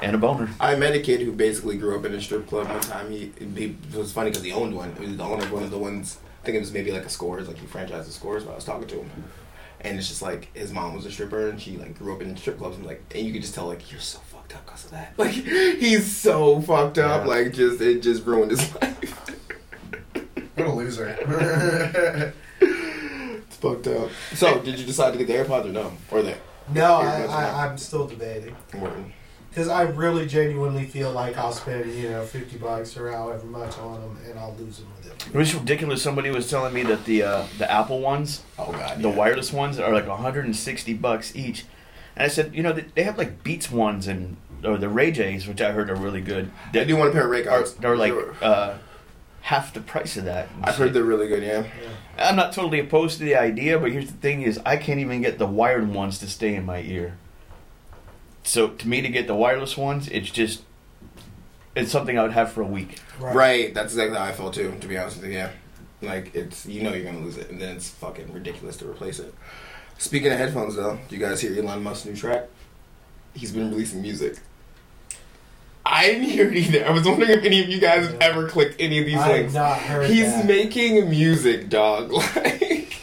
and 0.00 0.14
a 0.14 0.18
boner. 0.18 0.48
I 0.58 0.74
met 0.76 0.94
a 0.94 1.00
kid 1.00 1.20
who 1.20 1.32
basically 1.32 1.76
grew 1.76 1.98
up 1.98 2.04
in 2.04 2.14
a 2.14 2.20
strip 2.20 2.46
club 2.48 2.68
one 2.68 2.80
time. 2.80 3.10
He, 3.10 3.32
he 3.38 3.76
it 3.92 3.96
was 3.96 4.12
funny 4.12 4.30
because 4.30 4.42
he 4.44 4.52
owned 4.52 4.74
one. 4.74 4.94
He 4.98 5.06
was 5.06 5.16
the 5.16 5.22
owner 5.22 5.44
of 5.44 5.52
one 5.52 5.62
of 5.62 5.70
the 5.70 5.78
ones. 5.78 6.18
I 6.42 6.46
think 6.46 6.56
it 6.56 6.60
was 6.60 6.72
maybe 6.72 6.90
like 6.90 7.04
a 7.04 7.08
Scores, 7.08 7.46
like 7.46 7.58
he 7.58 7.66
franchised 7.66 8.06
the 8.06 8.12
Scores. 8.12 8.42
But 8.44 8.52
I 8.52 8.54
was 8.56 8.64
talking 8.64 8.88
to 8.88 8.96
him, 8.96 9.10
and 9.82 9.98
it's 9.98 10.08
just 10.08 10.22
like 10.22 10.54
his 10.56 10.72
mom 10.72 10.94
was 10.94 11.04
a 11.06 11.10
stripper, 11.10 11.48
and 11.48 11.60
she 11.60 11.76
like 11.76 11.98
grew 11.98 12.14
up 12.14 12.22
in 12.22 12.36
strip 12.36 12.58
clubs, 12.58 12.76
and 12.76 12.86
like, 12.86 13.02
and 13.14 13.26
you 13.26 13.32
could 13.32 13.42
just 13.42 13.54
tell 13.54 13.66
like 13.66 13.90
you're 13.90 14.00
so 14.00 14.18
fucked 14.20 14.54
up 14.54 14.64
because 14.64 14.84
of 14.86 14.90
that. 14.92 15.12
Like 15.18 15.32
he's 15.32 16.14
so 16.16 16.60
fucked 16.60 16.98
up. 16.98 17.22
Yeah. 17.22 17.28
Like 17.28 17.52
just 17.52 17.80
it 17.80 18.02
just 18.02 18.24
ruined 18.24 18.50
his 18.52 18.74
life. 18.82 19.30
What 20.54 20.66
a 20.66 20.72
loser. 20.72 21.16
it's 22.60 23.56
fucked 23.56 23.86
up. 23.88 24.10
So 24.34 24.60
did 24.60 24.78
you 24.78 24.86
decide 24.86 25.12
to 25.12 25.18
get 25.18 25.26
the 25.26 25.34
AirPods 25.34 25.66
or 25.66 25.72
no? 25.72 25.92
Or 26.10 26.22
the 26.22 26.36
No, 26.72 26.94
I, 26.96 27.22
I, 27.22 27.66
i'm 27.66 27.78
still 27.78 28.06
debating 28.06 28.54
Word. 28.74 29.04
Because 29.52 29.68
I 29.68 29.82
really 29.82 30.26
genuinely 30.26 30.84
feel 30.86 31.12
like 31.12 31.36
I'll 31.36 31.52
spend 31.52 31.92
you 31.94 32.08
know 32.08 32.24
fifty 32.24 32.56
bucks 32.56 32.96
or 32.96 33.12
however 33.12 33.44
much 33.46 33.78
on 33.78 34.00
them, 34.00 34.18
and 34.28 34.38
I'll 34.38 34.54
lose 34.58 34.78
them 34.78 34.88
with 34.96 35.06
It 35.06 35.26
it. 35.28 35.34
was 35.34 35.54
ridiculous. 35.54 36.02
Somebody 36.02 36.30
was 36.30 36.48
telling 36.48 36.72
me 36.72 36.82
that 36.84 37.04
the 37.04 37.22
uh, 37.22 37.46
the 37.58 37.70
Apple 37.70 38.00
ones, 38.00 38.42
Oh 38.58 38.72
god. 38.72 39.02
the 39.02 39.08
yeah. 39.10 39.14
wireless 39.14 39.52
ones, 39.52 39.78
are 39.78 39.92
like 39.92 40.08
160 40.08 40.94
bucks 40.94 41.36
each. 41.36 41.64
And 42.16 42.24
I 42.24 42.28
said, 42.28 42.54
you 42.54 42.62
know, 42.62 42.72
they, 42.72 42.84
they 42.94 43.02
have 43.04 43.18
like 43.18 43.42
Beats 43.44 43.70
ones 43.70 44.06
and 44.08 44.36
or 44.64 44.78
the 44.78 44.88
Ray 44.88 45.10
J's, 45.12 45.46
which 45.48 45.60
I 45.60 45.72
heard 45.72 45.90
are 45.90 45.96
really 45.96 46.20
good. 46.20 46.50
I 46.74 46.84
do 46.84 46.96
want 46.96 47.10
a 47.10 47.12
pair 47.12 47.24
of 47.24 47.30
Ray 47.30 47.40
are, 47.40 47.44
Guards. 47.44 47.76
are 47.84 47.96
like 47.96 48.12
uh, 48.40 48.74
half 49.42 49.74
the 49.74 49.80
price 49.80 50.16
of 50.16 50.24
that. 50.26 50.48
I've 50.62 50.76
heard 50.76 50.92
they're 50.94 51.02
really 51.04 51.26
good. 51.28 51.42
Yeah. 51.42 51.64
Yeah. 51.82 52.28
I'm 52.28 52.36
not 52.36 52.52
totally 52.52 52.78
opposed 52.80 53.18
to 53.18 53.24
the 53.24 53.34
idea, 53.36 53.78
but 53.78 53.90
here's 53.92 54.06
the 54.06 54.16
thing: 54.18 54.42
is 54.42 54.58
I 54.64 54.76
can't 54.76 55.00
even 55.00 55.20
get 55.22 55.38
the 55.38 55.46
wired 55.46 55.88
ones 55.88 56.18
to 56.18 56.28
stay 56.28 56.54
in 56.54 56.64
my 56.64 56.80
ear. 56.82 57.16
So 58.44 58.68
to 58.70 58.88
me, 58.88 59.00
to 59.02 59.08
get 59.08 59.26
the 59.26 59.34
wireless 59.34 59.76
ones, 59.76 60.08
it's 60.08 60.30
just 60.30 60.62
it's 61.74 61.90
something 61.90 62.18
I 62.18 62.22
would 62.22 62.32
have 62.32 62.52
for 62.52 62.62
a 62.62 62.66
week. 62.66 63.00
Right. 63.20 63.72
That's 63.72 63.92
exactly 63.92 64.18
how 64.18 64.24
I 64.24 64.32
felt 64.32 64.54
too. 64.54 64.74
To 64.80 64.86
be 64.86 64.98
honest 64.98 65.16
with 65.20 65.26
you, 65.30 65.32
yeah. 65.36 65.50
Like 66.00 66.34
it's 66.34 66.66
you 66.66 66.82
know 66.82 66.92
you're 66.92 67.04
gonna 67.04 67.24
lose 67.24 67.36
it, 67.38 67.50
and 67.50 67.60
then 67.60 67.76
it's 67.76 67.88
fucking 67.88 68.32
ridiculous 68.32 68.76
to 68.78 68.88
replace 68.90 69.18
it. 69.20 69.32
Speaking 69.98 70.32
of 70.32 70.38
headphones, 70.38 70.74
though, 70.74 70.98
do 71.08 71.16
you 71.16 71.20
guys 71.24 71.40
hear 71.40 71.54
Elon 71.56 71.82
Musk's 71.82 72.06
new 72.06 72.16
track? 72.16 72.48
He's 73.34 73.52
been 73.52 73.70
releasing 73.70 74.02
music. 74.02 74.38
I 75.86 76.06
didn't 76.06 76.24
hear 76.24 76.48
it 76.48 76.56
either. 76.56 76.86
I 76.86 76.90
was 76.90 77.06
wondering 77.06 77.30
if 77.30 77.44
any 77.44 77.62
of 77.62 77.68
you 77.68 77.80
guys 77.80 78.06
have 78.08 78.20
ever 78.20 78.48
clicked 78.48 78.80
any 78.80 78.98
of 78.98 79.06
these 79.06 79.16
I 79.18 79.26
have 79.28 79.36
links. 79.36 79.54
not 79.54 79.78
heard 79.78 80.10
He's 80.10 80.24
that. 80.32 80.46
making 80.46 81.08
music, 81.10 81.68
dog. 81.68 82.12
Like, 82.22 82.94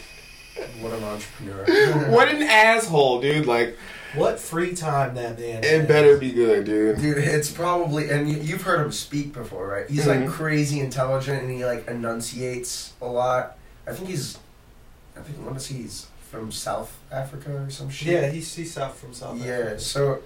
what 0.81 0.93
an 0.93 1.03
entrepreneur. 1.03 2.09
what 2.11 2.29
an 2.29 2.41
asshole, 2.41 3.19
dude. 3.21 3.45
Like, 3.45 3.77
what 4.15 4.39
free 4.39 4.73
time 4.75 5.15
that 5.15 5.39
man. 5.39 5.63
it 5.63 5.79
has. 5.81 5.87
better 5.87 6.17
be 6.17 6.31
good, 6.31 6.65
dude. 6.65 6.97
Dude, 6.99 7.17
it's 7.19 7.51
probably, 7.51 8.09
and 8.09 8.29
you, 8.29 8.37
you've 8.39 8.63
heard 8.63 8.79
him 8.79 8.91
speak 8.91 9.33
before, 9.33 9.67
right? 9.67 9.89
He's 9.89 10.05
Mhm. 10.05 10.21
like 10.23 10.29
crazy 10.29 10.79
intelligent, 10.79 11.41
and 11.43 11.51
he 11.51 11.63
like 11.65 11.87
enunciates 11.87 12.93
a 13.01 13.05
lot. 13.07 13.57
I 13.87 13.93
think 13.93 14.09
he's, 14.09 14.37
I 15.17 15.21
think 15.21 15.37
let 15.43 15.53
me 15.53 15.59
see, 15.59 15.75
he's 15.75 16.07
from 16.31 16.51
South 16.51 16.91
Africa 17.11 17.63
or 17.65 17.69
some 17.69 17.89
shit. 17.89 18.07
Yeah, 18.21 18.29
he's 18.29 18.53
he's 18.53 18.73
south 18.73 18.97
from 18.99 19.13
South. 19.13 19.37
Yeah, 19.43 19.53
Africa. 19.57 19.79
so 19.79 20.19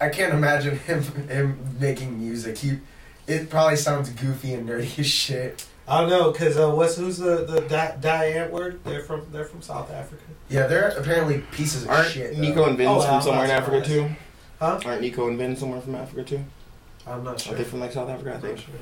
I 0.00 0.08
can't 0.10 0.34
imagine 0.34 0.78
him 0.78 1.02
him 1.28 1.76
making 1.80 2.18
music. 2.18 2.58
He, 2.58 2.78
it 3.26 3.48
probably 3.50 3.76
sounds 3.76 4.08
goofy 4.10 4.54
and 4.54 4.68
nerdy 4.68 4.98
as 4.98 5.06
shit. 5.06 5.64
I 5.88 6.00
don't 6.00 6.10
know 6.10 6.32
because 6.32 6.56
uh, 6.56 6.70
what's 6.70 6.96
who's 6.96 7.18
the 7.18 7.44
the 7.44 7.60
Di- 7.62 7.96
Die 8.00 8.32
Antwoord? 8.32 8.78
They're 8.84 9.02
from 9.04 9.26
they're 9.30 9.44
from 9.44 9.62
South 9.62 9.90
Africa. 9.92 10.22
Yeah, 10.48 10.66
they're 10.66 10.88
apparently 10.88 11.38
pieces 11.52 11.84
of 11.84 11.90
Aren't 11.90 12.08
shit. 12.10 12.34
though. 12.34 12.40
Nico 12.40 12.64
and 12.68 12.78
Vinz 12.78 12.88
Oh, 12.96 13.00
from 13.00 13.14
I'm 13.14 13.22
somewhere 13.22 13.44
in 13.44 13.48
not 13.50 13.62
Africa 13.62 13.84
surprised. 13.84 14.08
too? 14.10 14.16
Huh? 14.58 14.80
Aren't 14.84 15.00
Nico 15.02 15.28
and 15.28 15.38
Vin 15.38 15.56
somewhere 15.56 15.80
from 15.80 15.94
Africa 15.94 16.24
too? 16.24 16.44
I'm 17.06 17.22
not 17.22 17.38
sure. 17.40 17.54
Are 17.54 17.56
they 17.56 17.64
from 17.64 17.80
like 17.80 17.92
South 17.92 18.08
Africa? 18.08 18.30
I 18.32 18.34
I'm 18.34 18.40
think. 18.40 18.56
not 18.56 18.64
sure. 18.64 18.74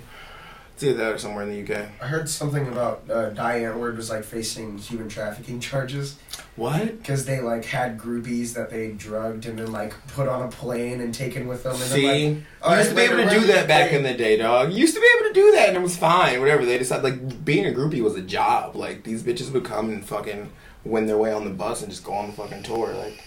It's 0.75 0.83
either 0.83 0.95
that 0.95 1.13
or 1.13 1.19
somewhere 1.19 1.45
in 1.49 1.51
the 1.65 1.73
UK. 1.75 1.87
I 2.03 2.07
heard 2.09 2.29
something 2.29 2.67
about 2.67 3.05
uh, 3.09 3.31
Die 3.31 3.61
Antwoord 3.61 3.97
was 3.97 4.11
like 4.11 4.25
facing 4.25 4.77
human 4.79 5.09
trafficking 5.09 5.61
charges 5.61 6.17
What? 6.57 6.99
because 6.99 7.27
they 7.27 7.41
like 7.41 7.65
had 7.65 7.97
groupies 7.97 8.55
that 8.55 8.71
they 8.71 8.91
drugged 8.91 9.47
and 9.47 9.57
then 9.57 9.71
like 9.71 9.95
put 10.09 10.27
on 10.27 10.43
a 10.43 10.49
plane 10.49 11.01
and 11.01 11.15
taken 11.15 11.47
with 11.47 11.63
them. 11.63 11.73
And 11.75 11.81
See, 11.83 12.03
then, 12.07 12.21
you 12.21 12.29
like, 12.61 12.71
all 12.73 12.77
used 12.77 12.89
to 12.91 12.97
be 12.97 13.03
able 13.03 13.17
to 13.19 13.31
do 13.31 13.47
that 13.47 13.69
back 13.69 13.91
they- 13.91 13.97
in 13.99 14.03
the 14.03 14.15
day, 14.15 14.37
dog. 14.37 14.73
You 14.73 14.79
used 14.79 14.95
to 14.97 15.01
be 15.01 15.07
able 15.17 15.29
to 15.29 15.33
do 15.35 15.53
that, 15.53 15.69
and 15.69 15.77
it 15.77 15.83
was 15.83 15.97
fine. 15.97 16.41
Whatever 16.41 16.65
they 16.65 16.77
decided, 16.77 17.05
like 17.05 17.45
being 17.45 17.67
a 17.67 17.71
groupie 17.71 18.03
was 18.03 18.17
a 18.17 18.23
job. 18.23 18.75
Like 18.75 19.05
these 19.05 19.23
bitches 19.23 19.53
would 19.53 19.65
come 19.65 19.91
and 19.91 20.05
fucking 20.05 20.51
win 20.85 21.07
their 21.07 21.19
way 21.19 21.33
on 21.33 21.45
the 21.45 21.51
bus 21.51 21.83
and 21.83 21.91
just 21.91 22.03
go 22.03 22.13
on 22.15 22.27
the 22.27 22.33
fucking 22.33 22.65
tour. 22.65 22.93
Like 22.93 23.23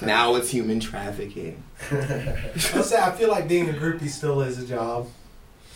now 0.00 0.36
it's 0.36 0.50
human 0.50 0.78
trafficking. 0.78 1.60
I'll 1.90 2.84
say 2.84 3.00
I 3.00 3.10
feel 3.10 3.28
like 3.28 3.48
being 3.48 3.68
a 3.68 3.72
groupie 3.72 4.08
still 4.08 4.40
is 4.42 4.58
a 4.62 4.66
job. 4.66 5.08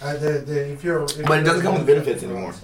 Uh, 0.00 0.12
the, 0.16 0.30
the, 0.40 0.72
if 0.72 0.84
you're, 0.84 1.04
if 1.04 1.24
But 1.24 1.40
it 1.40 1.44
doesn't 1.44 1.62
come 1.62 1.74
with 1.74 1.86
benefits 1.86 2.22
anymore. 2.22 2.54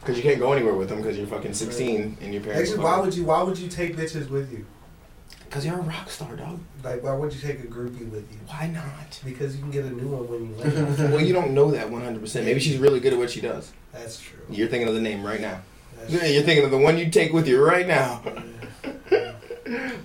Because 0.00 0.16
you 0.16 0.22
can't 0.22 0.38
go 0.38 0.52
anywhere 0.52 0.74
with 0.74 0.88
them 0.88 0.98
because 0.98 1.18
you're 1.18 1.26
fucking 1.26 1.52
16 1.52 2.18
and 2.20 2.32
your 2.32 2.42
parents. 2.42 2.70
Actually, 2.70 2.84
why 2.84 3.00
would 3.00 3.14
you? 3.14 3.24
Why 3.24 3.42
would 3.42 3.58
you 3.58 3.68
take 3.68 3.96
bitches 3.96 4.30
with 4.30 4.52
you? 4.52 4.64
Because 5.44 5.66
you're 5.66 5.78
a 5.78 5.82
rock 5.82 6.08
star, 6.10 6.36
dog. 6.36 6.60
Like, 6.84 7.02
why 7.02 7.14
would 7.14 7.32
you 7.32 7.40
take 7.40 7.60
a 7.60 7.66
groupie 7.66 8.08
with 8.10 8.30
you? 8.30 8.38
Why 8.46 8.68
not? 8.68 9.20
Because 9.24 9.56
you 9.56 9.62
can 9.62 9.70
get 9.70 9.84
a 9.84 9.90
new 9.90 10.08
one 10.08 10.28
when 10.28 10.48
you 10.48 10.54
leave. 10.96 11.10
well, 11.10 11.20
you 11.20 11.32
don't 11.32 11.52
know 11.54 11.70
that 11.70 11.88
100%. 11.88 12.44
Maybe 12.44 12.60
she's 12.60 12.78
really 12.78 13.00
good 13.00 13.12
at 13.12 13.18
what 13.18 13.30
she 13.30 13.40
does. 13.40 13.72
That's 13.92 14.20
true. 14.20 14.38
You're 14.48 14.68
thinking 14.68 14.88
of 14.88 14.94
the 14.94 15.00
name 15.00 15.24
right 15.24 15.40
now. 15.40 15.60
That's 15.98 16.12
Yeah, 16.12 16.26
You're 16.26 16.42
thinking 16.42 16.64
of 16.64 16.70
the 16.70 16.78
one 16.78 16.98
you 16.98 17.10
take 17.10 17.32
with 17.32 17.48
you 17.48 17.64
right 17.64 17.86
now. 17.86 18.22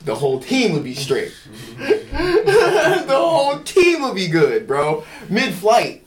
The 0.05 0.15
whole 0.15 0.39
team 0.39 0.73
would 0.73 0.83
be 0.83 0.95
straight. 0.95 1.31
the 1.77 3.05
whole 3.07 3.59
team 3.59 4.01
would 4.01 4.15
be 4.15 4.27
good, 4.27 4.65
bro. 4.65 5.03
Mid 5.29 5.53
flight. 5.53 6.00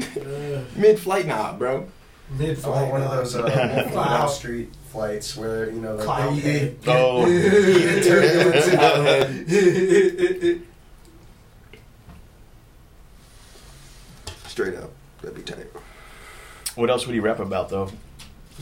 Mid 0.76 0.98
flight 0.98 1.26
knob, 1.26 1.58
bro. 1.58 1.86
Mid 2.38 2.58
Oh, 2.58 2.62
flight. 2.62 2.90
one 2.92 3.02
of 3.02 3.10
those 3.10 3.34
uh, 3.36 3.42
Wall 3.42 3.90
Cloud. 4.04 4.26
Street 4.28 4.68
flights 4.90 5.36
where 5.36 5.70
you 5.70 5.80
know 5.80 5.96
the, 5.96 6.04
Cloud 6.04 6.34
they, 6.36 6.40
head. 6.58 6.76
Oh, 6.86 7.26
you 7.30 8.02
turn 8.02 8.24
into 8.24 8.70
Straight 14.46 14.74
up. 14.74 14.90
That'd 15.22 15.36
be 15.36 15.42
tight. 15.42 15.66
what 16.74 16.90
else 16.90 17.06
would 17.06 17.14
he 17.14 17.20
rap 17.20 17.38
about 17.40 17.68
though? 17.68 17.90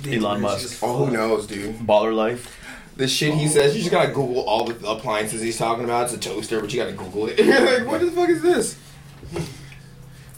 Elon 0.07 0.41
Musk. 0.41 0.79
Oh, 0.83 1.07
who 1.07 1.13
knows, 1.13 1.47
dude? 1.47 1.77
Baller 1.79 2.15
life. 2.15 2.55
The 2.97 3.09
shit 3.09 3.35
he 3.35 3.47
says, 3.49 3.75
you 3.77 3.81
just 3.83 3.93
gotta 3.93 4.09
Google 4.13 4.41
all 4.41 4.65
the 4.65 4.89
appliances 4.89 5.41
he's 5.41 5.57
talking 5.59 5.85
about. 5.85 6.05
It's 6.05 6.15
a 6.15 6.19
toaster, 6.19 6.61
but 6.61 6.73
you 6.73 6.81
gotta 6.81 6.93
Google 6.97 7.29
it. 7.29 7.39
You're 7.39 7.79
like, 7.79 7.87
what 7.87 8.01
the 8.01 8.11
fuck 8.11 8.29
is 8.29 8.43
this? 8.43 8.79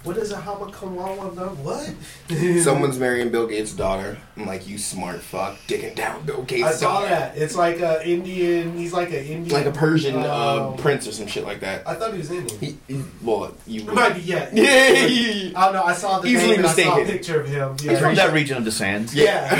What 0.02 0.16
is 0.16 0.32
a 0.32 0.36
Hamakawawa 0.38 1.34
number? 1.36 1.46
What? 1.62 1.92
Someone's 2.64 2.98
marrying 2.98 3.30
Bill 3.30 3.46
Gates' 3.46 3.72
daughter. 3.72 4.16
I'm 4.34 4.46
like, 4.46 4.66
you 4.66 4.78
smart 4.78 5.20
fuck, 5.20 5.58
digging 5.66 5.94
down 5.94 6.24
Bill 6.24 6.42
Gates' 6.42 6.64
I 6.64 6.72
saw 6.72 6.94
daughter. 7.00 7.08
that. 7.10 7.36
It's 7.36 7.54
like 7.54 7.80
a 7.80 8.06
Indian. 8.08 8.76
He's 8.78 8.94
like 8.94 9.08
an 9.10 9.16
Indian. 9.26 9.48
Like 9.48 9.66
a 9.66 9.72
Persian 9.72 10.16
uh, 10.16 10.70
um, 10.70 10.76
prince 10.78 11.06
or 11.06 11.12
some 11.12 11.26
shit 11.26 11.44
like 11.44 11.60
that. 11.60 11.86
I 11.86 11.94
thought 11.96 12.12
he 12.12 12.18
was 12.18 12.30
Indian. 12.30 12.58
He, 12.60 12.78
he, 12.88 13.04
well, 13.22 13.54
you. 13.66 13.82
It 13.82 13.92
might 13.94 14.14
be 14.14 14.20
yeah. 14.22 14.48
Yeah, 14.54 15.52
I 15.54 15.64
don't 15.66 15.74
know. 15.74 15.84
I 15.84 15.92
saw 15.92 16.18
the 16.20 16.28
Easily 16.28 16.52
name 16.52 16.58
and 16.60 16.66
I 16.66 16.72
saw 16.72 16.80
a 16.80 16.84
mistaken. 16.96 17.12
picture 17.12 17.40
of 17.42 17.48
him. 17.48 17.76
He's 17.78 17.98
from 17.98 18.14
that 18.14 18.32
region 18.32 18.56
of 18.56 18.64
the 18.64 18.72
sands. 18.72 19.14
yeah. 19.14 19.54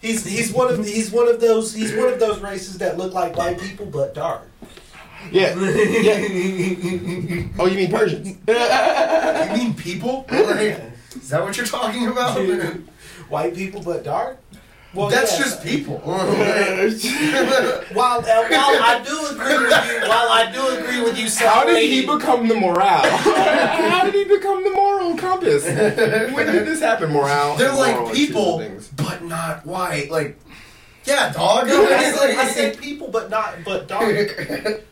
He's 0.00 0.22
he's 0.26 0.52
one 0.52 0.70
of 0.70 0.84
he's 0.84 1.10
one 1.10 1.28
of 1.28 1.40
those 1.40 1.72
he's 1.72 1.94
one 1.94 2.12
of 2.12 2.20
those 2.20 2.40
races 2.40 2.76
that 2.78 2.98
look 2.98 3.14
like 3.14 3.36
white 3.38 3.58
people 3.58 3.86
but 3.86 4.14
dark. 4.14 4.42
Yeah. 5.30 5.54
yeah. 5.54 7.46
Oh, 7.58 7.66
you 7.66 7.76
mean 7.76 7.90
Persians? 7.90 8.28
You 8.28 9.56
mean 9.56 9.74
people? 9.74 10.26
Like, 10.34 10.80
is 11.14 11.28
that 11.30 11.42
what 11.42 11.56
you're 11.56 11.66
talking 11.66 12.08
about? 12.08 12.38
white 13.28 13.54
people 13.54 13.82
but 13.82 14.04
dark. 14.04 14.38
Well, 14.94 15.08
That's 15.10 15.32
yeah. 15.32 15.44
just 15.44 15.64
people. 15.64 15.98
While 15.98 16.18
uh, 18.20 18.22
while 18.22 18.76
I 18.80 19.02
do 19.04 19.26
agree 19.26 19.58
with 19.58 19.72
you, 19.88 20.08
while 20.08 20.28
I 20.30 20.50
do 20.52 20.68
agree 20.78 21.02
with 21.02 21.18
you, 21.18 21.28
How 21.46 21.64
did 21.64 21.82
he 21.82 22.06
become 22.06 22.46
the 22.46 22.54
morale? 22.54 23.02
How 23.02 24.04
did 24.04 24.14
he 24.14 24.24
become 24.24 24.62
the 24.62 24.70
moral 24.70 25.16
compass? 25.16 25.64
When 25.64 26.46
did 26.46 26.66
this 26.66 26.80
happen, 26.80 27.10
morale? 27.12 27.56
They're 27.56 27.72
like 27.74 28.14
people, 28.14 28.58
shit 28.60 28.70
and 28.70 28.80
things? 28.80 28.88
but 28.96 29.24
not 29.24 29.66
white. 29.66 30.10
Like, 30.10 30.38
yeah, 31.04 31.32
dog. 31.32 31.66
I 31.68 32.36
I 32.38 32.48
said 32.48 32.78
people, 32.78 33.08
but 33.08 33.30
not 33.30 33.64
but 33.64 33.88
dark. 33.88 34.84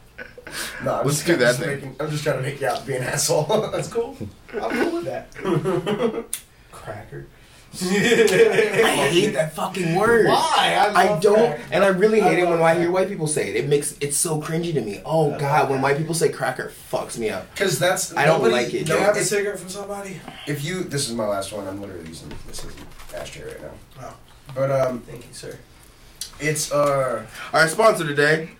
No, 0.84 0.94
I'm 1.00 1.06
Let's 1.06 1.18
just, 1.18 1.26
do 1.26 1.32
I'm 1.34 1.38
that 1.40 1.46
just 1.46 1.60
thing. 1.60 1.68
Making, 1.76 1.96
I'm 2.00 2.10
just 2.10 2.22
trying 2.24 2.36
to 2.36 2.42
make 2.42 2.60
you 2.60 2.66
out 2.66 2.78
to 2.80 2.86
be 2.86 2.94
an 2.96 3.02
asshole. 3.02 3.44
That's 3.72 3.88
cool. 3.88 4.16
I'm 4.54 4.70
cool 4.70 4.92
with 4.92 5.04
that. 5.04 5.32
Cracker. 6.72 7.26
I 7.80 9.08
hate 9.10 9.32
that 9.32 9.54
fucking 9.54 9.94
word. 9.94 10.26
Why? 10.26 10.76
I 10.94 11.04
love 11.08 11.22
don't, 11.22 11.36
cracker. 11.36 11.62
and 11.72 11.82
I 11.82 11.88
really 11.88 12.20
hate 12.20 12.38
I 12.38 12.42
it 12.42 12.44
when 12.44 12.60
love 12.60 12.60
I 12.60 12.78
hear 12.78 12.90
white 12.90 13.08
people 13.08 13.26
say 13.26 13.48
it. 13.48 13.56
It 13.56 13.66
makes 13.66 13.96
it's 14.00 14.18
so 14.18 14.42
cringy 14.42 14.74
to 14.74 14.80
me. 14.82 15.00
Oh 15.06 15.32
I 15.32 15.38
god, 15.38 15.70
when 15.70 15.80
that. 15.80 15.82
white 15.82 15.96
people 15.96 16.12
say 16.12 16.28
cracker, 16.28 16.70
fucks 16.90 17.16
me 17.16 17.30
up. 17.30 17.50
Because 17.54 17.78
that's 17.78 18.14
I 18.14 18.26
don't 18.26 18.42
nobody- 18.42 18.64
like 18.64 18.74
it. 18.74 18.84
Do 18.84 18.92
you 18.92 18.98
have 18.98 19.08
a 19.08 19.20
it's- 19.20 19.30
cigarette 19.30 19.58
from 19.58 19.70
somebody? 19.70 20.20
if 20.46 20.62
you, 20.62 20.84
this 20.84 21.08
is 21.08 21.14
my 21.14 21.24
last 21.26 21.50
one. 21.50 21.66
I'm 21.66 21.80
literally 21.80 22.06
using 22.08 22.30
this 22.46 22.62
as 22.62 22.74
an 22.76 22.82
ashtray 23.16 23.44
right 23.46 23.62
now. 23.62 23.70
Oh. 24.02 24.14
But 24.54 24.70
um, 24.70 25.00
Thank 25.00 25.26
you, 25.26 25.32
sir. 25.32 25.58
it's 26.40 26.70
uh, 26.72 27.24
Our 27.54 27.68
sponsor 27.68 28.04
today, 28.06 28.50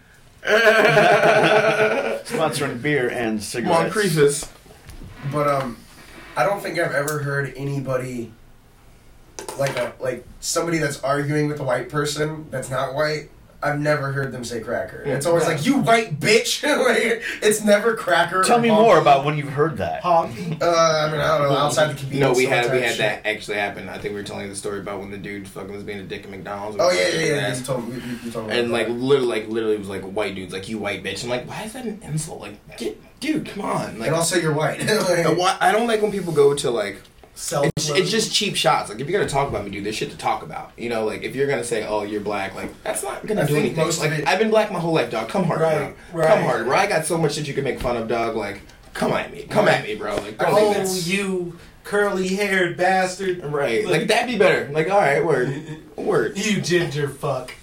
Sponsoring 2.25 2.83
beer 2.83 3.09
and 3.11 3.43
cigarettes. 3.43 3.95
Moncriefus. 3.95 4.49
but 5.31 5.47
um, 5.47 5.77
I 6.37 6.45
don't 6.45 6.61
think 6.61 6.79
I've 6.79 6.93
ever 6.93 7.21
heard 7.21 7.53
anybody 7.57 8.33
like 9.59 9.77
a 9.77 9.93
like 10.01 10.27
somebody 10.41 10.79
that's 10.79 11.03
arguing 11.05 11.49
with 11.49 11.61
a 11.61 11.65
white 11.65 11.89
person 11.89 12.47
that's 12.51 12.71
not 12.71 12.95
white. 12.95 13.31
I've 13.63 13.79
never 13.79 14.11
heard 14.13 14.33
them 14.33 14.45
say 14.45 14.61
cracker. 14.61 15.03
It's 15.05 15.25
always 15.27 15.45
Yeah. 15.45 15.51
like 15.51 15.65
you 15.67 15.79
white 15.79 16.19
bitch. 16.19 16.63
like, 16.87 17.23
it's 17.43 17.63
never 17.63 17.95
cracker. 17.95 18.43
Tell 18.43 18.59
or 18.59 18.61
me 18.61 18.69
honky. 18.71 18.81
more 18.83 18.99
about 18.99 19.25
when 19.25 19.39
you've 19.39 19.51
heard 19.53 19.77
that. 19.77 20.03
Honky. 20.03 20.61
Uh, 20.61 20.67
I 20.67 21.11
mean, 21.11 21.21
I 21.21 21.39
don't 21.39 21.49
know. 21.49 21.57
Outside 21.57 21.91
the 21.93 21.95
convenience 21.95 22.33
No, 22.33 22.37
we 22.37 22.47
had 22.47 22.73
we 22.73 22.81
had 22.81 22.91
shit. 22.91 22.99
that 22.99 23.27
actually 23.27 23.59
happen. 23.59 23.89
I 23.89 23.95
think 23.99 24.15
we 24.15 24.21
were 24.21 24.23
telling 24.27 24.45
you 24.45 24.51
the 24.51 24.57
story 24.57 24.81
about 24.81 24.99
when 25.01 25.11
the 25.11 25.17
dude 25.19 25.47
fucking 25.47 25.73
was 25.73 25.85
being 25.85 25.99
a 26.01 26.03
dick 26.03 26.25
at 26.25 26.31
McDonald's. 26.31 26.77
Oh 26.81 26.91
yeah, 26.91 27.09
yeah, 27.09 27.25
yeah. 27.37 27.57
You 27.57 27.65
told. 27.65 27.89
You, 27.89 28.03
you 28.25 28.31
told 28.31 28.49
me. 28.49 28.59
And 28.59 28.73
like 28.73 28.89
that. 28.89 28.93
literally, 28.95 29.29
like 29.29 29.49
literally, 29.49 29.77
was 29.77 29.89
like 29.89 30.03
white 30.03 30.35
dudes, 30.35 30.53
like 30.53 30.69
you 30.69 30.79
white 30.79 31.05
bitch. 31.05 31.23
I'm 31.25 31.31
like, 31.31 31.47
why 31.49 31.63
is 31.63 31.73
that 31.75 31.85
an 31.85 32.01
insult? 32.03 32.41
Like, 32.41 32.77
get, 32.79 33.01
dude, 33.21 33.47
come 33.47 33.65
on. 33.65 33.99
Like, 33.99 34.09
and 34.09 34.17
also 34.17 34.39
you're 34.39 34.53
white. 34.53 34.81
Like, 34.89 35.27
I 35.61 35.71
don't 35.73 35.87
like 35.87 36.03
when 36.03 36.11
people 36.13 36.33
go 36.33 36.55
to 36.55 36.71
like. 36.71 37.01
Self. 37.35 37.67
It's, 37.77 37.89
it's 37.89 38.11
just 38.11 38.33
cheap 38.33 38.57
shots. 38.57 38.91
Like 38.91 39.01
if 39.01 39.09
you're 39.09 39.19
gonna 39.19 39.31
talk 39.31 39.49
about 39.49 39.65
me, 39.65 39.71
dude, 39.71 39.85
there's 39.85 39.97
shit 39.97 40.11
to 40.11 40.17
talk 40.19 40.43
about. 40.43 40.71
You 40.77 40.91
know, 40.91 41.05
like 41.07 41.23
if 41.23 41.35
you're 41.35 41.47
gonna 41.49 41.65
say, 41.65 41.85
"Oh, 41.87 42.03
you're 42.03 42.21
black," 42.21 42.55
like 42.55 42.71
that's 42.83 43.03
not 43.03 43.27
gonna 43.27 43.43
I 43.43 43.47
do 43.47 43.57
anything. 43.57 43.77
most 43.85 44.03
of 44.05 44.11
like 44.11 44.21
it- 44.21 44.29
I've 44.29 44.39
been 44.39 44.51
black 44.51 44.71
my 44.71 44.79
whole 44.79 44.93
life, 44.93 45.11
dog. 45.11 45.29
Come 45.29 45.45
hard, 45.45 45.61
Right, 45.63 45.95
bro. 46.13 46.21
right. 46.21 46.29
Come 46.29 46.45
hard, 46.45 46.67
bro. 46.67 46.77
I 46.77 46.87
got 46.87 47.07
so 47.07 47.17
much 47.17 47.35
shit 47.35 47.49
you 47.49 47.55
can 47.55 47.65
make 47.65 47.81
fun 47.81 47.97
of, 47.97 48.07
dog. 48.07 48.37
Like, 48.37 48.61
come 48.93 49.13
at 49.13 49.33
me, 49.33 49.45
come 49.49 49.67
at 49.67 49.83
me, 49.85 49.95
bro. 49.97 50.15
Like, 50.17 50.37
don't 50.39 50.55
think 50.55 50.59
Oh, 50.61 50.75
that's 50.75 51.07
you 51.09 51.59
curly 51.85 52.29
haired 52.29 52.77
bastard. 52.77 53.43
right. 53.47 53.87
Like 53.89 54.07
that'd 54.09 54.29
be 54.31 54.39
better. 54.39 54.71
Like, 54.73 54.91
all 54.91 55.01
right, 55.01 55.25
word, 55.25 55.79
word. 55.97 56.37
You 56.39 56.61
ginger 56.61 57.09
fuck. 57.09 57.51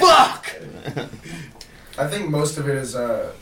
Fuck. 0.00 0.54
I 1.98 2.06
think 2.06 2.30
most 2.30 2.58
of 2.58 2.68
it 2.68 2.76
is 2.76 2.94
uh, 2.94 3.32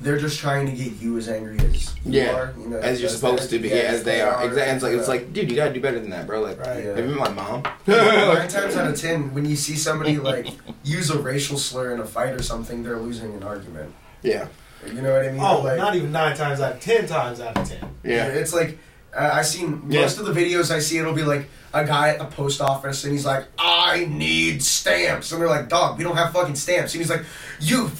they're 0.00 0.18
just 0.18 0.38
trying 0.38 0.66
to 0.66 0.72
get 0.72 0.92
you 1.00 1.16
as 1.16 1.28
angry 1.28 1.58
as 1.58 1.94
you 2.04 2.12
Yeah, 2.20 2.34
are. 2.34 2.54
You 2.58 2.68
know, 2.68 2.76
as 2.78 3.00
you're 3.00 3.08
supposed 3.08 3.48
to 3.50 3.58
be, 3.58 3.68
yeah, 3.70 3.76
as 3.76 4.04
they 4.04 4.20
are. 4.20 4.44
Exactly. 4.44 4.72
It's 4.74 4.82
like 4.82 4.92
it's 4.92 5.08
like, 5.08 5.32
dude, 5.32 5.50
you 5.50 5.56
gotta 5.56 5.72
do 5.72 5.80
better 5.80 5.98
than 5.98 6.10
that, 6.10 6.26
bro. 6.26 6.40
Like, 6.42 6.58
Right. 6.60 6.84
maybe 6.94 7.08
my 7.14 7.30
mom. 7.30 7.62
Nine 7.86 8.48
times 8.48 8.76
out 8.76 8.88
of 8.90 9.00
ten, 9.00 9.32
when 9.34 9.46
you 9.46 9.56
see 9.56 9.74
somebody 9.76 10.18
like 10.18 10.48
use 10.84 11.10
a 11.10 11.18
racial 11.18 11.58
slur 11.58 11.92
in 11.94 12.00
a 12.00 12.04
fight 12.06 12.34
or 12.34 12.42
something, 12.42 12.82
they're 12.82 12.98
losing 12.98 13.32
an 13.34 13.42
argument. 13.42 13.92
yeah, 14.22 14.48
You 14.86 15.00
know 15.00 15.12
what 15.12 15.24
I 15.24 15.30
mean? 15.32 15.40
oh, 15.40 15.60
like, 15.62 15.78
not 15.78 15.94
even 15.96 16.12
nine 16.12 16.36
times 16.36 16.60
out 16.60 16.72
of 16.74 16.80
ten 16.80 17.06
times 17.06 17.40
out 17.40 17.56
of 17.56 17.68
ten. 17.68 17.88
yeah. 18.04 18.26
It's 18.26 18.52
like 18.52 18.78
uh, 19.16 19.30
I 19.32 19.40
seen 19.42 19.82
Yeah. 19.88 20.02
most 20.02 20.18
of 20.18 20.26
the 20.26 20.32
videos 20.32 20.70
I 20.70 20.78
see. 20.80 20.98
It'll 20.98 21.14
be 21.14 21.22
like 21.22 21.48
a 21.72 21.84
guy 21.86 22.10
at 22.10 22.18
the 22.18 22.26
post 22.26 22.60
office, 22.60 23.02
and 23.04 23.14
he's 23.14 23.24
like, 23.24 23.46
"I 23.58 24.04
need 24.10 24.62
stamps," 24.62 25.32
and 25.32 25.40
they're 25.40 25.48
like, 25.48 25.70
"Dog, 25.70 25.96
we 25.96 26.04
don't 26.04 26.16
have 26.16 26.32
fucking 26.34 26.56
stamps." 26.56 26.92
And 26.92 27.00
he's 27.00 27.08
like, 27.10 27.24
"You." 27.60 27.90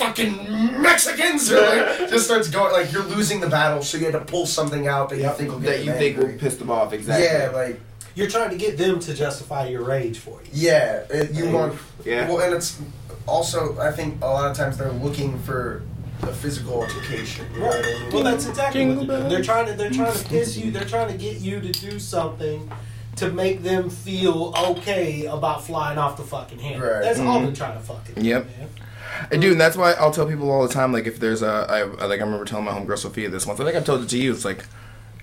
Fucking 0.00 0.82
Mexicans! 0.82 1.50
Or 1.52 1.60
like, 1.60 2.10
just 2.10 2.24
starts 2.26 2.48
going 2.48 2.72
like 2.72 2.92
you're 2.92 3.04
losing 3.04 3.40
the 3.40 3.48
battle, 3.48 3.82
so 3.82 3.98
you 3.98 4.04
had 4.06 4.12
to 4.14 4.20
pull 4.20 4.46
something 4.46 4.86
out 4.88 5.08
that 5.10 5.18
you 5.18 5.28
think 5.30 5.50
will 5.50 5.58
get 5.60 5.78
That 5.78 5.84
you 5.84 5.92
think 5.92 6.16
angry. 6.16 6.32
will 6.32 6.38
piss 6.40 6.56
them 6.56 6.70
off, 6.70 6.92
exactly. 6.92 7.24
Yeah, 7.26 7.50
like 7.54 7.80
You're 8.14 8.28
trying 8.28 8.50
to 8.50 8.56
get 8.56 8.76
them 8.78 8.98
to 9.00 9.14
justify 9.14 9.68
your 9.68 9.82
rage 9.84 10.18
for 10.18 10.40
you. 10.42 10.48
yeah, 10.52 11.04
it, 11.10 11.32
you 11.32 11.46
Hey, 11.46 11.52
want 11.52 11.78
yeah. 12.04 12.28
Well, 12.28 12.40
and 12.40 12.54
it's 12.54 12.80
also 13.26 13.78
I 13.78 13.92
think 13.92 14.22
a 14.22 14.26
lot 14.26 14.50
of 14.50 14.56
times 14.56 14.78
they're 14.78 14.92
looking 14.92 15.38
for 15.40 15.82
a 16.22 16.32
physical 16.32 16.74
altercation. 16.82 17.46
You 17.54 17.60
know 17.60 17.66
what 17.66 17.84
I 17.84 17.88
mean? 17.88 18.12
Well, 18.12 18.24
that's 18.24 18.46
exactly 18.46 18.80
Jingle 18.80 19.06
what 19.06 19.08
they're 19.08 19.28
They're 19.28 19.42
trying 19.42 19.66
to 19.66 19.72
they're 19.74 19.90
trying 19.90 20.14
to 20.16 20.24
piss 20.28 20.56
you. 20.56 20.70
They're 20.70 20.84
trying 20.84 21.10
to 21.10 21.16
get 21.18 21.40
you 21.40 21.60
to 21.60 21.72
do 21.72 21.98
something 21.98 22.70
to 23.16 23.30
make 23.30 23.62
them 23.62 23.90
feel 23.90 24.54
okay 24.56 25.26
about 25.26 25.64
flying 25.64 25.98
off 25.98 26.16
the 26.16 26.22
fucking 26.22 26.58
handle. 26.58 26.88
Right. 26.88 27.02
That's 27.02 27.18
all 27.18 27.36
mm-hmm. 27.36 27.46
they're 27.46 27.54
trying 27.54 27.78
to 27.78 27.84
fucking. 27.84 28.14
do, 28.16 28.22
Yep. 28.28 28.46
man. 28.46 28.68
And 29.30 29.40
dude, 29.42 29.52
and 29.52 29.60
that's 29.60 29.76
why 29.76 29.92
I'll 29.92 30.10
tell 30.10 30.26
people 30.26 30.50
all 30.50 30.66
the 30.66 30.72
time. 30.72 30.92
Like, 30.92 31.06
if 31.06 31.18
there's 31.20 31.42
a, 31.42 31.66
I, 31.68 31.78
I 31.80 32.06
like, 32.06 32.20
I 32.20 32.24
remember 32.24 32.44
telling 32.44 32.64
my 32.64 32.72
homegirl 32.72 32.98
Sophia 32.98 33.28
this 33.28 33.46
once. 33.46 33.60
I 33.60 33.64
think 33.64 33.76
I've 33.76 33.84
told 33.84 34.02
it 34.02 34.08
to 34.10 34.18
you. 34.18 34.32
It's 34.32 34.44
like, 34.44 34.64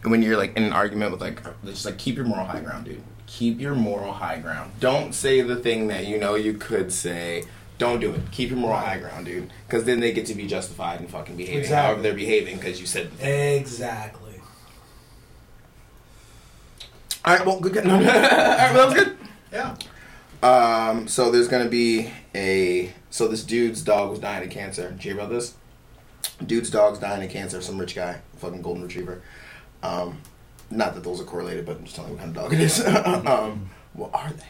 when 0.04 0.22
you're 0.22 0.38
like 0.38 0.56
in 0.56 0.64
an 0.64 0.74
argument 0.74 1.12
with 1.12 1.22
like 1.22 1.42
just 1.66 1.86
like 1.86 1.98
keep 1.98 2.16
your 2.16 2.26
moral 2.26 2.46
high 2.46 2.60
ground, 2.62 2.86
dude. 2.86 3.02
Keep 3.26 3.60
your 3.60 3.76
moral 3.76 4.14
high 4.14 4.40
ground. 4.40 4.72
Don't 4.80 5.14
say 5.14 5.42
the 5.42 5.56
thing 5.58 5.88
that 5.88 6.06
you 6.08 6.18
know 6.18 6.36
you 6.36 6.54
could 6.54 6.92
say. 6.94 7.44
Don't 7.78 8.00
do 8.00 8.12
it. 8.12 8.32
Keep 8.32 8.50
your 8.52 8.60
moral 8.60 8.78
high 8.80 8.98
ground, 8.98 9.26
dude. 9.26 9.52
Because 9.68 9.84
then 9.84 10.00
they 10.00 10.12
get 10.12 10.26
to 10.28 10.34
be 10.36 10.48
justified 10.48 11.00
and 11.00 11.10
fucking 11.10 11.36
behaving 11.36 11.60
Exactly. 11.60 11.86
however 11.86 12.02
they're 12.02 12.14
behaving 12.14 12.58
because 12.58 12.80
you 12.80 12.88
said. 12.88 13.12
The 13.12 13.18
thing. 13.18 13.62
Exactly. 13.62 14.42
All 17.26 17.36
right, 17.36 17.46
well, 17.46 17.60
good. 17.60 17.74
good. 17.74 17.86
All 17.90 17.98
right, 18.00 18.06
well, 18.74 18.74
that 18.74 18.86
was 18.88 18.94
good. 19.04 19.18
Yeah. 19.52 19.76
Um, 20.42 21.08
so 21.08 21.32
there's 21.32 21.48
gonna 21.48 21.70
be 21.70 22.10
a 22.34 22.94
so 23.18 23.28
this 23.28 23.44
dude's 23.44 23.82
dog 23.82 24.12
was 24.12 24.20
dying 24.20 24.44
of 24.46 24.52
cancer. 24.52 24.92
Did 24.92 25.04
you 25.04 25.14
hear 25.14 25.20
about 25.22 25.32
this? 25.32 25.56
Dude's 26.46 26.70
dog's 26.70 27.00
dying 27.00 27.24
of 27.24 27.32
cancer. 27.32 27.62
Some 27.62 27.80
rich 27.80 27.96
guy, 27.96 28.22
fucking 28.38 28.62
golden 28.62 28.84
retriever. 28.84 29.22
Um, 29.82 30.20
not 30.70 30.94
that 30.94 31.04
those 31.04 31.20
are 31.20 31.24
correlated, 31.24 31.66
but 31.66 31.78
I'm 31.78 31.84
just 31.84 31.96
telling 31.96 32.12
you 32.12 32.18
what 32.18 32.26
kind 32.26 32.38
of 32.38 32.44
dog 32.44 32.54
it 32.54 32.60
is. 32.60 32.86
um, 33.26 33.70
what 33.94 34.12
are 34.14 34.30
they? 34.32 34.44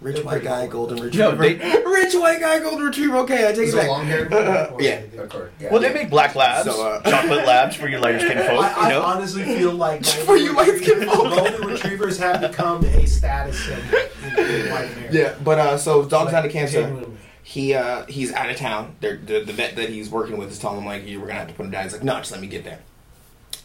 Rich 0.00 0.16
They're 0.16 0.24
white 0.24 0.30
pretty 0.32 0.46
guy, 0.46 0.66
cool. 0.66 0.86
golden 0.88 0.96
No, 0.98 1.30
retriever. 1.30 1.42
they- 1.42 1.82
rich 1.86 2.14
white 2.14 2.40
guy, 2.40 2.58
golden 2.60 2.86
retriever. 2.86 3.16
Okay, 3.18 3.48
I 3.48 3.52
take 3.52 3.58
Is 3.68 3.74
it 3.74 3.78
it 3.78 3.80
back. 3.82 3.88
long 3.88 4.04
hair? 4.06 4.28
yeah. 4.80 5.20
Of 5.22 5.28
course. 5.30 5.50
Yeah. 5.60 5.70
Well, 5.72 5.80
they 5.80 5.92
make 5.94 6.10
black 6.10 6.34
labs, 6.34 6.68
So, 6.68 6.84
uh, 6.86 7.02
chocolate 7.08 7.46
labs 7.46 7.76
for 7.76 7.88
your 7.88 8.00
lighter 8.00 8.18
skin 8.18 8.38
folk. 8.38 8.64
I, 8.64 8.72
I 8.72 8.88
you 8.88 8.94
know, 8.94 9.02
honestly 9.02 9.44
feel 9.44 9.72
like 9.72 10.04
For 10.04 10.36
you 10.36 10.54
light 10.56 10.76
skin 10.76 11.04
folk. 11.08 11.30
golden 11.36 11.66
retrievers 11.68 12.18
have 12.18 12.40
become 12.40 12.84
a 12.84 13.06
status 13.06 13.58
symbol 13.64 13.98
in, 13.98 14.38
in 14.38 14.70
white 14.72 14.92
America. 14.92 15.08
Yeah, 15.12 15.34
but 15.44 15.58
uh, 15.60 15.78
so 15.78 16.02
dog's 16.04 16.32
Like, 16.32 16.32
dying 16.32 16.46
of 16.46 16.52
cancer. 16.52 17.04
He 17.42 17.74
uh, 17.74 18.06
he's 18.06 18.32
out 18.32 18.50
of 18.50 18.56
town. 18.56 18.96
They're, 19.00 19.16
the 19.16 19.40
the 19.40 19.52
vet 19.52 19.76
that 19.76 19.88
he's 19.88 20.08
working 20.08 20.36
with 20.36 20.50
is 20.50 20.58
telling 20.58 20.78
him 20.78 20.86
like, 20.86 21.06
"You 21.06 21.20
we're 21.20 21.26
gonna 21.26 21.40
have 21.40 21.48
to 21.48 21.54
put 21.54 21.66
him 21.66 21.72
down." 21.72 21.84
He's 21.84 21.92
like, 21.92 22.04
"No, 22.04 22.16
just 22.18 22.30
let 22.30 22.40
me 22.40 22.46
get 22.46 22.64
there." 22.64 22.80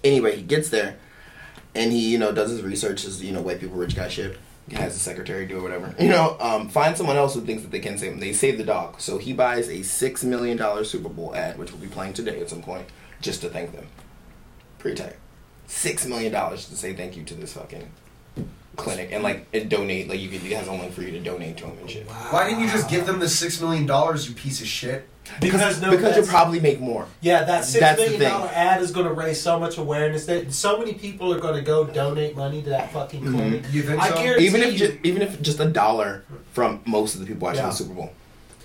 Anyway, 0.03 0.35
he 0.35 0.41
gets 0.41 0.69
there, 0.69 0.97
and 1.75 1.91
he 1.91 2.09
you 2.09 2.17
know 2.17 2.31
does 2.31 2.49
his 2.49 2.63
research, 2.63 3.05
as 3.05 3.23
you 3.23 3.31
know, 3.31 3.41
white 3.41 3.59
people 3.59 3.77
rich 3.77 3.95
guy 3.95 4.07
shit. 4.07 4.37
Has 4.71 4.91
his 4.93 5.01
secretary 5.01 5.45
do 5.45 5.61
whatever. 5.61 5.95
You 5.97 6.09
know, 6.09 6.35
um, 6.41 6.67
find 6.67 6.97
someone 6.97 7.15
else 7.15 7.35
who 7.35 7.41
thinks 7.41 7.63
that 7.63 7.71
they 7.71 7.79
can 7.79 7.97
save 7.97 8.11
him. 8.11 8.19
They 8.19 8.33
save 8.33 8.57
the 8.57 8.65
dog, 8.65 8.99
so 8.99 9.17
he 9.17 9.31
buys 9.31 9.69
a 9.69 9.81
six 9.81 10.25
million 10.25 10.57
dollar 10.57 10.83
Super 10.83 11.07
Bowl 11.07 11.33
ad, 11.35 11.57
which 11.57 11.71
will 11.71 11.79
be 11.79 11.87
playing 11.87 12.13
today 12.13 12.41
at 12.41 12.49
some 12.49 12.61
point, 12.61 12.85
just 13.21 13.39
to 13.41 13.49
thank 13.49 13.71
them. 13.71 13.87
Pretty 14.79 15.01
tight. 15.01 15.15
Six 15.67 16.05
million 16.05 16.33
dollars 16.33 16.67
to 16.67 16.75
say 16.75 16.93
thank 16.93 17.15
you 17.15 17.23
to 17.23 17.33
this 17.33 17.53
fucking 17.53 17.89
clinic 18.77 19.09
and 19.11 19.23
like 19.23 19.45
and 19.53 19.69
donate. 19.69 20.07
Like 20.07 20.19
you 20.21 20.29
could, 20.29 20.39
he 20.41 20.53
has 20.53 20.67
a 20.67 20.71
link 20.71 20.93
for 20.93 21.01
you 21.01 21.11
to 21.11 21.19
donate 21.19 21.57
to 21.57 21.65
him 21.65 21.77
and 21.79 21.89
shit. 21.89 22.07
Why 22.07 22.47
didn't 22.47 22.61
you 22.61 22.69
just 22.69 22.89
give 22.89 23.05
them 23.05 23.19
the 23.19 23.27
six 23.27 23.59
million 23.59 23.85
dollars, 23.85 24.29
you 24.29 24.35
piece 24.35 24.61
of 24.61 24.67
shit? 24.67 25.07
Because 25.41 25.81
no, 25.81 25.91
because 25.91 26.15
you'll 26.15 26.25
probably 26.25 26.61
make 26.61 26.79
more. 26.79 27.05
Yeah, 27.19 27.43
that 27.43 27.65
six 27.65 27.81
that's 27.81 27.99
million 27.99 28.21
dollar 28.21 28.49
ad 28.53 28.81
is 28.81 28.91
going 28.91 29.07
to 29.07 29.13
raise 29.13 29.41
so 29.41 29.59
much 29.59 29.77
awareness 29.77 30.25
that 30.27 30.53
so 30.53 30.77
many 30.77 30.93
people 30.93 31.33
are 31.33 31.39
going 31.39 31.55
to 31.55 31.61
go 31.61 31.83
donate 31.83 32.37
money 32.37 32.61
to 32.61 32.69
that 32.69 32.93
fucking 32.93 33.23
Mhm. 33.23 33.31
clinic. 33.33 33.63
You 33.73 33.83
think 33.83 34.01
I 34.01 34.09
so? 34.09 34.15
guarantee 34.15 34.45
Even 34.45 34.61
if 34.61 34.71
you, 34.73 34.79
just, 34.79 34.93
even 35.03 35.21
if 35.21 35.41
just 35.41 35.59
a 35.59 35.65
dollar 35.65 36.23
from 36.53 36.79
most 36.85 37.15
of 37.15 37.19
the 37.19 37.27
people 37.27 37.45
watching 37.45 37.63
Yeah. 37.63 37.69
the 37.71 37.75
Super 37.75 37.93
Bowl, 37.93 38.13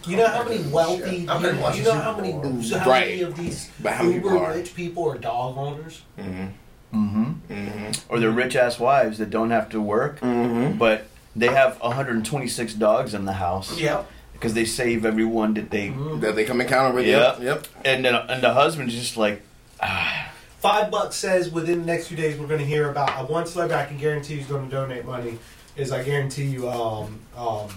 you 0.07 0.17
know 0.17 0.29
how 0.29 0.45
many 0.45 0.63
wealthy, 0.69 1.29
I've 1.29 1.43
been 1.43 1.57
you, 1.57 1.63
you 1.63 1.67
know 1.67 1.73
Super 1.91 1.97
how 2.01 2.17
many, 2.17 2.33
Bowl. 2.33 2.63
so 2.63 2.79
how 2.79 2.91
Right. 2.91 3.09
many 3.09 3.23
of 3.23 3.37
these 3.37 3.69
but 3.83 3.93
how 3.95 4.05
many 4.05 4.17
uber 4.17 4.53
rich 4.55 4.75
people 4.77 5.11
are 5.11 5.19
dog 5.19 5.59
owners? 5.59 6.03
Mm-hmm. 6.17 6.47
Hmm 6.93 7.33
Mm-hmm. 7.49 8.13
or 8.13 8.19
their 8.21 8.31
rich 8.31 8.55
ass 8.57 8.79
wives 8.79 9.19
that 9.19 9.31
don't 9.31 9.51
have 9.51 9.69
to 9.71 9.81
work, 9.81 10.21
Mm-hmm. 10.21 10.79
but 10.79 11.07
they 11.35 11.49
have 11.49 11.81
126 11.81 12.75
dogs 12.75 13.15
in 13.15 13.25
the 13.25 13.33
house 13.35 13.79
Yep. 13.81 14.07
because 14.35 14.55
they 14.55 14.65
save 14.65 15.05
everyone 15.07 15.55
that 15.55 15.71
they. 15.71 15.89
That 16.21 16.35
they 16.37 16.45
come 16.45 16.61
and 16.61 16.69
count 16.69 16.93
over. 16.93 17.01
Yeah. 17.03 17.39
Yep. 17.39 17.41
Yep. 17.43 17.67
And 17.85 18.05
then 18.05 18.15
and 18.15 18.43
the 18.43 18.53
husband's 18.53 18.95
just 18.95 19.17
like, 19.17 19.43
ah, 19.81 20.29
Five 20.59 20.91
bucks 20.93 21.17
says 21.17 21.51
within 21.51 21.81
the 21.81 21.87
next 21.87 22.07
few 22.09 22.17
days 22.17 22.39
we're 22.39 22.47
going 22.47 22.61
to 22.61 22.67
hear 22.67 22.89
about 22.91 23.09
uh, 23.19 23.25
one 23.25 23.47
celebrity 23.47 23.83
I 23.83 23.87
can 23.87 23.99
guarantee 23.99 24.37
who's 24.37 24.47
going 24.47 24.69
to 24.69 24.71
donate 24.71 25.05
money. 25.05 25.39
Is 25.77 25.91
I 25.91 26.05
guarantee 26.05 26.45
you, 26.45 26.69
um, 26.69 27.19
um, 27.37 27.69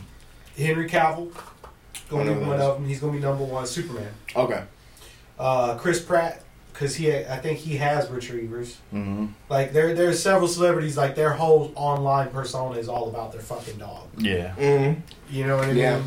Henry 0.58 0.88
Cavill 0.90 1.32
going 2.10 2.28
to 2.28 2.34
be 2.36 2.40
one 2.46 2.60
of 2.60 2.76
them. 2.76 2.86
He's 2.88 3.00
going 3.00 3.14
to 3.14 3.20
be 3.20 3.26
number 3.26 3.44
one. 3.46 3.66
Superman. 3.66 4.12
Okay. 4.36 4.64
Uh, 5.40 5.76
Chris 5.78 6.02
Pratt 6.02 6.44
because 6.76 6.96
he 6.96 7.12
I 7.16 7.38
think 7.38 7.60
he 7.60 7.78
has 7.78 8.10
retrievers. 8.10 8.78
mhm, 8.94 9.30
Like 9.50 9.72
there 9.74 9.94
there's 9.96 10.22
several 10.22 10.48
celebrities 10.48 10.98
like 10.98 11.16
their 11.16 11.32
whole 11.32 11.72
online 11.76 12.30
persona 12.30 12.78
is 12.78 12.90
all 12.90 13.08
about 13.10 13.32
their 13.32 13.42
fucking 13.42 13.78
dog. 13.78 14.08
yeah. 14.18 14.54
Mm-hmm. 14.58 15.00
You 15.36 15.48
know 15.48 15.56
what 15.58 15.66
I 15.66 15.68
mean? 15.70 15.78
Yeah. 15.78 16.02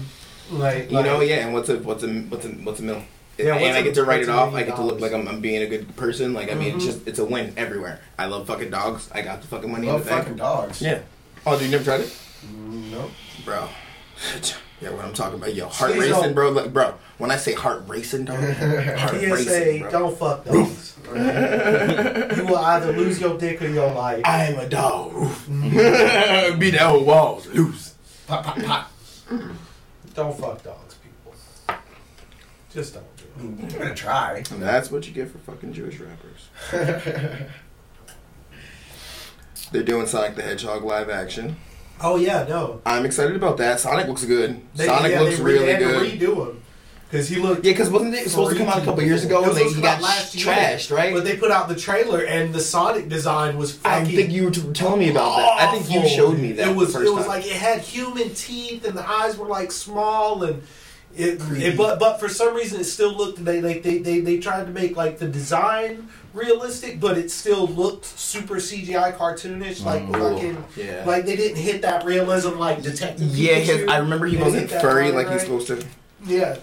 Like 0.50 0.90
You 0.90 1.02
know, 1.02 1.18
like- 1.18 1.28
yeah. 1.28 1.44
And 1.46 1.54
what's 1.54 1.68
a 1.70 1.78
what's 1.78 2.04
a 2.04 2.08
what's 2.08 2.44
a 2.44 2.48
what's 2.66 2.80
a 2.80 2.82
mill? 2.82 3.02
Yeah, 3.38 3.52
and 3.54 3.62
what's 3.62 3.76
I 3.76 3.78
a- 3.78 3.82
get 3.84 3.94
to 3.94 4.04
write 4.04 4.22
it 4.22 4.28
off. 4.28 4.52
I 4.54 4.62
get 4.64 4.76
to 4.76 4.82
look 4.82 5.00
like 5.00 5.12
I'm, 5.12 5.26
I'm 5.28 5.40
being 5.40 5.62
a 5.62 5.66
good 5.66 5.94
person. 5.96 6.34
Like 6.34 6.50
I 6.50 6.54
mean, 6.54 6.74
it's 6.76 6.84
Mhm. 6.84 6.86
just 6.86 7.06
it's 7.08 7.18
a 7.18 7.24
win 7.24 7.52
everywhere. 7.56 8.00
I 8.18 8.26
love 8.26 8.46
fucking 8.46 8.70
dogs. 8.70 9.08
I 9.12 9.22
got 9.22 9.40
the 9.40 9.46
fucking 9.48 9.70
money 9.70 9.86
Love 9.86 10.00
in 10.00 10.04
the 10.04 10.10
bank. 10.10 10.22
fucking 10.24 10.36
dogs. 10.38 10.82
Yeah. 10.82 11.00
Oh, 11.46 11.54
dude, 11.56 11.66
you 11.66 11.70
never 11.72 11.84
tried 11.84 12.00
it, 12.00 12.16
Mm, 12.44 12.90
Nope. 12.92 13.10
bro? 13.44 13.68
Yeah, 14.80 14.90
what 14.90 15.04
I'm 15.04 15.12
talking 15.12 15.38
about, 15.40 15.54
yo, 15.54 15.66
heart 15.68 15.90
Please 15.92 16.02
racing, 16.10 16.22
don't- 16.22 16.34
bro. 16.34 16.50
Like, 16.50 16.72
bro, 16.72 16.94
when 17.18 17.30
I 17.32 17.36
say 17.36 17.52
heart 17.54 17.82
racing, 17.88 18.26
dog, 18.26 18.38
heart 18.54 19.10
PSA, 19.20 19.30
racing, 19.32 19.80
bro. 19.82 19.90
don't 19.90 20.16
fuck 20.18 20.44
dogs. 20.44 20.94
you 21.06 22.44
will 22.44 22.56
either 22.58 22.92
lose 22.92 23.20
your 23.20 23.36
dick 23.38 23.60
or 23.60 23.66
your 23.68 23.92
life. 23.92 24.22
I 24.24 24.44
am 24.44 24.58
a 24.60 24.68
dog. 24.68 25.12
Be 25.48 26.70
that 26.70 26.80
whole 26.80 27.04
walls 27.04 27.46
loose. 27.48 27.94
Pop, 28.28 28.44
pop, 28.44 28.58
pop. 28.58 28.90
Don't 30.14 30.38
fuck 30.38 30.62
dogs, 30.62 30.94
people. 30.96 31.34
Just 32.72 32.94
don't 32.94 33.16
do 33.16 33.24
it. 33.24 33.30
I'm 33.72 33.78
gonna 33.80 33.94
try. 33.94 34.44
And 34.52 34.62
that's 34.62 34.90
what 34.92 35.06
you 35.08 35.12
get 35.12 35.30
for 35.30 35.38
fucking 35.38 35.72
Jewish 35.72 35.98
rappers. 35.98 36.48
They're 39.72 39.82
doing 39.82 40.06
Sonic 40.06 40.36
the 40.36 40.42
Hedgehog 40.42 40.82
live 40.84 41.10
action. 41.10 41.56
Oh 42.00 42.16
yeah, 42.16 42.46
no. 42.48 42.80
I'm 42.86 43.04
excited 43.04 43.34
about 43.36 43.56
that. 43.58 43.80
Sonic 43.80 44.06
looks 44.06 44.24
good. 44.24 44.60
They, 44.74 44.86
Sonic 44.86 45.12
yeah, 45.12 45.20
looks 45.20 45.38
they 45.38 45.42
really 45.42 45.66
they 45.66 45.72
had 45.72 45.82
good. 45.82 46.10
To 46.20 46.26
redo 46.26 46.48
him 46.48 46.62
because 47.10 47.28
he 47.28 47.36
looked. 47.36 47.64
Yeah, 47.64 47.72
because 47.72 47.90
wasn't 47.90 48.14
it 48.14 48.28
supposed 48.28 48.52
to 48.52 48.58
come 48.58 48.68
out 48.68 48.82
a 48.82 48.84
couple 48.84 49.02
years 49.02 49.24
ago? 49.24 49.36
It 49.40 49.48
and 49.48 49.48
was 49.48 49.56
they, 49.56 49.76
he 49.76 49.80
got 49.82 50.02
last 50.02 50.34
year. 50.34 50.46
trashed, 50.46 50.94
right? 50.94 51.14
But 51.14 51.24
they 51.24 51.36
put 51.36 51.50
out 51.50 51.68
the 51.68 51.74
trailer 51.74 52.24
and 52.24 52.54
the 52.54 52.60
Sonic 52.60 53.08
design 53.08 53.56
was 53.56 53.78
I 53.84 54.04
think 54.04 54.30
you 54.30 54.44
were 54.44 54.50
t- 54.50 54.72
telling 54.72 55.00
me 55.00 55.10
about 55.10 55.36
that. 55.36 55.68
I 55.68 55.72
think 55.78 55.90
you 55.90 56.06
showed 56.08 56.38
me 56.38 56.52
that. 56.52 56.68
It 56.68 56.76
was 56.76 56.94
it 56.94 57.00
was 57.12 57.26
time. 57.26 57.28
like 57.28 57.46
it 57.46 57.52
had 57.52 57.80
human 57.80 58.34
teeth 58.34 58.86
and 58.86 58.96
the 58.96 59.08
eyes 59.08 59.38
were 59.38 59.46
like 59.46 59.72
small 59.72 60.44
and 60.44 60.62
it, 61.18 61.40
it 61.62 61.76
but 61.76 61.98
but 61.98 62.18
for 62.20 62.28
some 62.28 62.54
reason 62.54 62.80
it 62.80 62.84
still 62.84 63.12
looked 63.16 63.44
they 63.44 63.60
like 63.60 63.82
they, 63.82 63.98
they 63.98 64.20
they 64.20 64.38
tried 64.38 64.64
to 64.66 64.70
make 64.72 64.96
like 64.96 65.18
the 65.18 65.28
design 65.28 66.08
realistic 66.34 67.00
but 67.00 67.18
it 67.18 67.30
still 67.30 67.66
looked 67.66 68.04
super 68.04 68.56
CGI 68.56 69.16
cartoonish 69.16 69.84
like 69.84 70.02
Mm. 70.02 70.12
fucking 70.18 70.64
yeah. 70.76 71.02
like 71.06 71.26
they 71.26 71.36
didn't 71.36 71.56
hit 71.58 71.82
that 71.82 72.04
realism 72.04 72.58
like 72.58 72.82
Detective 72.82 73.36
yeah, 73.36 73.54
his, 73.54 73.88
I 73.88 73.98
remember 73.98 74.26
he 74.26 74.36
They 74.36 74.42
wasn't 74.42 74.70
furry 74.70 75.10
like 75.12 75.28
he's 75.30 75.42
supposed 75.42 75.66
to. 75.68 75.84
yeah 76.26 76.56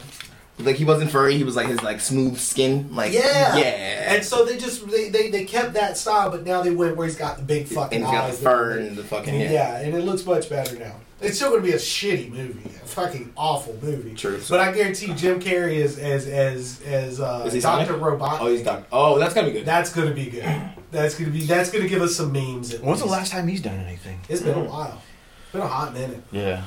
Like 0.58 0.78
he 0.78 0.86
wasn't 0.86 1.12
furry. 1.12 1.36
He 1.36 1.44
was 1.44 1.58
like 1.58 1.68
his 1.68 1.84
like 1.84 2.00
smooth 2.00 2.38
skin. 2.38 2.96
Like 2.96 3.12
yeah 3.12 3.58
yeah. 3.58 4.14
and 4.14 4.24
so 4.24 4.46
they 4.46 4.58
just 4.58 4.88
they, 4.90 5.10
they 5.10 5.30
they 5.30 5.44
kept 5.44 5.74
that 5.74 5.98
style 5.98 6.30
but 6.32 6.46
now 6.46 6.62
they 6.62 6.72
went 6.72 6.96
where 6.96 7.08
he's 7.08 7.18
got 7.18 7.36
the 7.38 7.44
big 7.44 7.68
fucking 7.68 7.98
and 7.98 8.06
he's 8.06 8.14
got 8.14 8.28
the 8.28 8.34
eyes 8.34 8.40
fur 8.42 8.78
and 8.80 8.96
the 8.96 9.04
fucking 9.04 9.38
Yeah. 9.38 9.52
yeah. 9.52 9.80
and 9.80 9.94
it 9.94 10.06
looks 10.06 10.26
much 10.26 10.50
better 10.50 10.78
now. 10.80 10.96
It's 11.22 11.38
still 11.38 11.50
going 11.50 11.62
to 11.62 11.68
be 11.68 11.74
a 11.74 11.80
shitty 11.80 12.30
movie, 12.30 12.70
a 12.70 12.86
fucking 12.86 13.32
awful 13.38 13.78
movie. 13.82 14.16
True. 14.16 14.40
But 14.50 14.60
I 14.60 14.74
guarantee 14.74 15.14
Jim 15.14 15.40
Carrey 15.40 15.76
is 15.76 15.98
as 15.98 16.28
as 16.28 16.82
as 16.84 17.22
uh, 17.22 17.44
Is 17.48 17.64
Doctor 17.64 17.86
Sonic? 17.86 18.02
Robot. 18.02 18.42
Oh, 18.42 18.48
he's 18.48 18.64
doc. 18.64 18.86
Oh, 18.92 19.18
that's 19.18 19.34
gonna 19.34 19.48
be 19.48 19.54
good. 19.54 19.66
That's 19.66 19.94
going 19.94 20.10
to 20.10 20.14
be 20.14 20.30
good. 20.30 20.44
That's 20.92 21.16
going 21.16 21.32
to 21.32 21.38
be 21.38 21.46
that's 21.46 21.72
going 21.72 21.84
to 21.84 21.90
give 21.90 22.02
us 22.02 22.16
some 22.16 22.32
memes. 22.32 22.74
At 22.74 22.82
When's 22.82 23.00
the 23.00 23.06
last 23.06 23.32
time 23.32 23.48
he's 23.48 23.62
done 23.62 23.80
anything? 23.80 24.20
It's 24.30 24.42
been 24.42 24.58
a 24.58 24.64
while. 24.64 25.02
It's 25.44 25.52
been 25.54 25.62
a 25.62 25.68
hot 25.68 25.94
minute. 25.94 26.22
Yeah. 26.32 26.64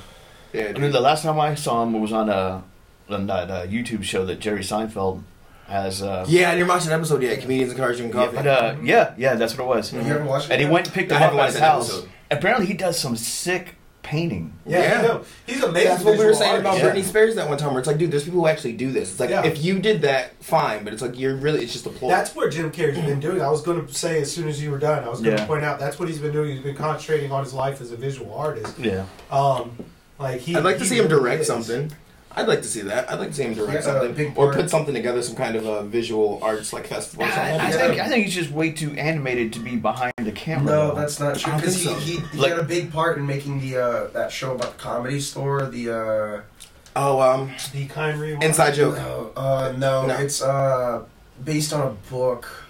yeah, 0.53 0.73
I 0.75 0.79
mean, 0.79 0.93
the 0.93 1.01
last 1.01 1.23
time 1.23 1.39
I 1.39 1.55
saw 1.55 1.83
him 1.83 2.01
was 2.01 2.13
on 2.13 2.29
a 2.29 2.63
on 3.09 3.27
that 3.27 3.51
uh, 3.51 3.67
YouTube 3.67 4.03
show 4.03 4.25
that 4.27 4.41
Jerry 4.41 4.61
Seinfeld 4.61 5.23
has. 5.67 6.03
Uh, 6.03 6.25
yeah, 6.29 6.51
I 6.51 6.55
didn't 6.55 6.69
watch 6.69 6.85
that 6.85 6.93
episode 6.93 7.23
yet. 7.23 7.41
Comedians 7.41 7.73
and 7.73 7.81
cars 7.81 7.99
drinking 7.99 8.19
yeah, 8.19 8.27
coffee. 8.27 8.37
but, 8.37 8.47
uh, 8.47 8.77
yeah, 8.83 9.15
yeah, 9.17 9.35
that's 9.35 9.57
what 9.57 9.65
it 9.65 9.69
was. 9.69 9.93
You 9.93 10.01
haven't 10.01 10.27
watched 10.27 10.47
it? 10.51 10.53
And 10.55 10.63
he 10.63 10.69
went 10.69 10.87
and 10.87 10.95
picked 10.95 11.11
him 11.11 11.17
up 11.17 11.23
haven't 11.23 11.41
at 11.41 11.47
his 11.51 11.59
house. 11.59 11.91
episode. 11.91 12.11
Apparently, 12.31 12.67
he 12.67 12.75
does 12.75 12.99
some 12.99 13.17
sick 13.17 13.77
painting. 14.09 14.53
Yeah, 14.67 14.79
Yeah. 14.81 15.03
you 15.03 15.09
know, 15.09 15.25
he's 15.47 15.63
amazing. 15.63 15.89
That's 15.91 16.03
what 16.05 16.13
we 16.13 16.19
were 16.19 16.31
visual 16.31 16.39
saying 16.39 16.61
about 16.61 16.83
artist. 16.83 16.95
Britney 16.97 17.05
Spears 17.09 17.35
that 17.35 17.49
one 17.49 17.59
time. 17.59 17.71
Where 17.73 17.79
it's 17.79 17.87
like, 17.87 17.99
dude, 17.99 18.11
there's 18.11 18.25
people 18.25 18.41
who 18.41 18.47
actually 18.47 18.73
do 18.73 18.91
this. 18.91 19.11
It's 19.11 19.21
like 19.21 19.29
Yeah. 19.31 19.45
if 19.45 19.63
you 19.63 19.79
did 19.79 20.03
that, 20.03 20.33
fine, 20.43 20.83
but 20.85 20.93
it's 20.95 21.03
like 21.03 21.19
you're 21.19 21.37
really 21.37 21.63
it's 21.63 21.73
just 21.75 21.85
a 21.87 21.91
ploy. 21.91 22.09
That's 22.09 22.35
what 22.35 22.51
Jim 22.51 22.71
Carrey's 22.73 22.99
been 23.05 23.21
doing. 23.21 23.43
I 23.43 23.51
was 23.51 23.61
going 23.63 23.87
to 23.87 23.95
say 23.95 24.21
as 24.23 24.33
soon 24.33 24.49
as 24.49 24.63
you 24.63 24.71
were 24.71 24.79
done, 24.79 25.05
I 25.05 25.09
was 25.09 25.21
going 25.21 25.37
to 25.37 25.43
Yeah. 25.43 25.47
point 25.47 25.65
out 25.65 25.79
that's 25.79 25.99
what 25.99 26.09
he's 26.09 26.19
been 26.19 26.33
doing. 26.33 26.53
He's 26.55 26.63
been 26.63 26.75
concentrating 26.77 27.31
on 27.33 27.45
his 27.45 27.53
life 27.53 27.81
as 27.83 27.93
a 27.93 27.97
visual 27.97 28.35
artist. 28.35 28.79
Yeah. 28.79 29.05
Um, 29.31 29.73
like 30.19 30.41
he, 30.41 30.57
I'd 30.57 30.65
like 30.65 30.79
to 30.79 30.85
he 30.85 30.89
see 30.89 30.99
him 30.99 31.09
direct 31.09 31.43
is. 31.43 31.47
something. 31.47 31.93
I'd 32.39 32.47
like 32.49 32.63
to 32.63 32.69
see 32.69 32.83
that. 32.83 33.11
I'd 33.11 33.19
like 33.19 33.29
to 33.31 33.35
see 33.35 33.43
him 33.43 33.55
direct 33.55 33.73
Yeah, 33.75 33.81
something, 33.81 34.15
big 34.15 34.33
or 34.39 34.53
put 34.53 34.71
something 34.71 34.95
together, 34.95 35.21
some 35.23 35.35
kind 35.35 35.57
of 35.57 35.67
a 35.67 35.83
visual 35.83 36.39
arts 36.43 36.73
like 36.73 36.87
festival. 36.87 37.25
Or 37.27 37.31
something. 37.31 37.61
I, 37.61 37.67
I 37.67 37.71
Yeah. 37.71 37.89
think 37.89 38.01
I 38.01 38.09
think 38.09 38.25
he's 38.27 38.35
just 38.35 38.51
way 38.51 38.71
too 38.71 38.93
animated 38.93 39.53
to 39.55 39.59
be 39.61 39.75
behind 39.77 40.13
the 40.19 40.31
camera. 40.33 40.65
No, 40.65 40.89
though. 40.89 40.95
that's 41.01 41.19
not 41.19 41.37
true. 41.37 41.53
Because 41.55 41.77
he, 41.77 41.85
so. 41.87 41.95
he, 41.95 42.17
he 42.19 42.39
Like- 42.39 42.51
had 42.51 42.61
a 42.61 42.65
big 42.65 42.93
part 42.93 43.19
in 43.19 43.27
making 43.27 43.61
the 43.61 43.77
uh, 43.77 44.07
that 44.09 44.31
show 44.31 44.55
about 44.55 44.77
the 44.77 44.83
comedy 44.83 45.19
store. 45.21 45.67
The 45.67 45.91
uh, 45.91 46.41
Oh, 46.97 47.21
um, 47.21 47.51
The 47.73 47.87
kind 47.87 48.19
rewind. 48.21 48.43
inside 48.43 48.73
joke. 48.75 48.97
no, 48.97 49.31
uh, 49.37 49.73
no, 49.77 50.07
No. 50.07 50.15
it's 50.17 50.43
uh, 50.43 51.05
based 51.45 51.73
on 51.73 51.87
a 51.87 51.91
book. 52.11 52.65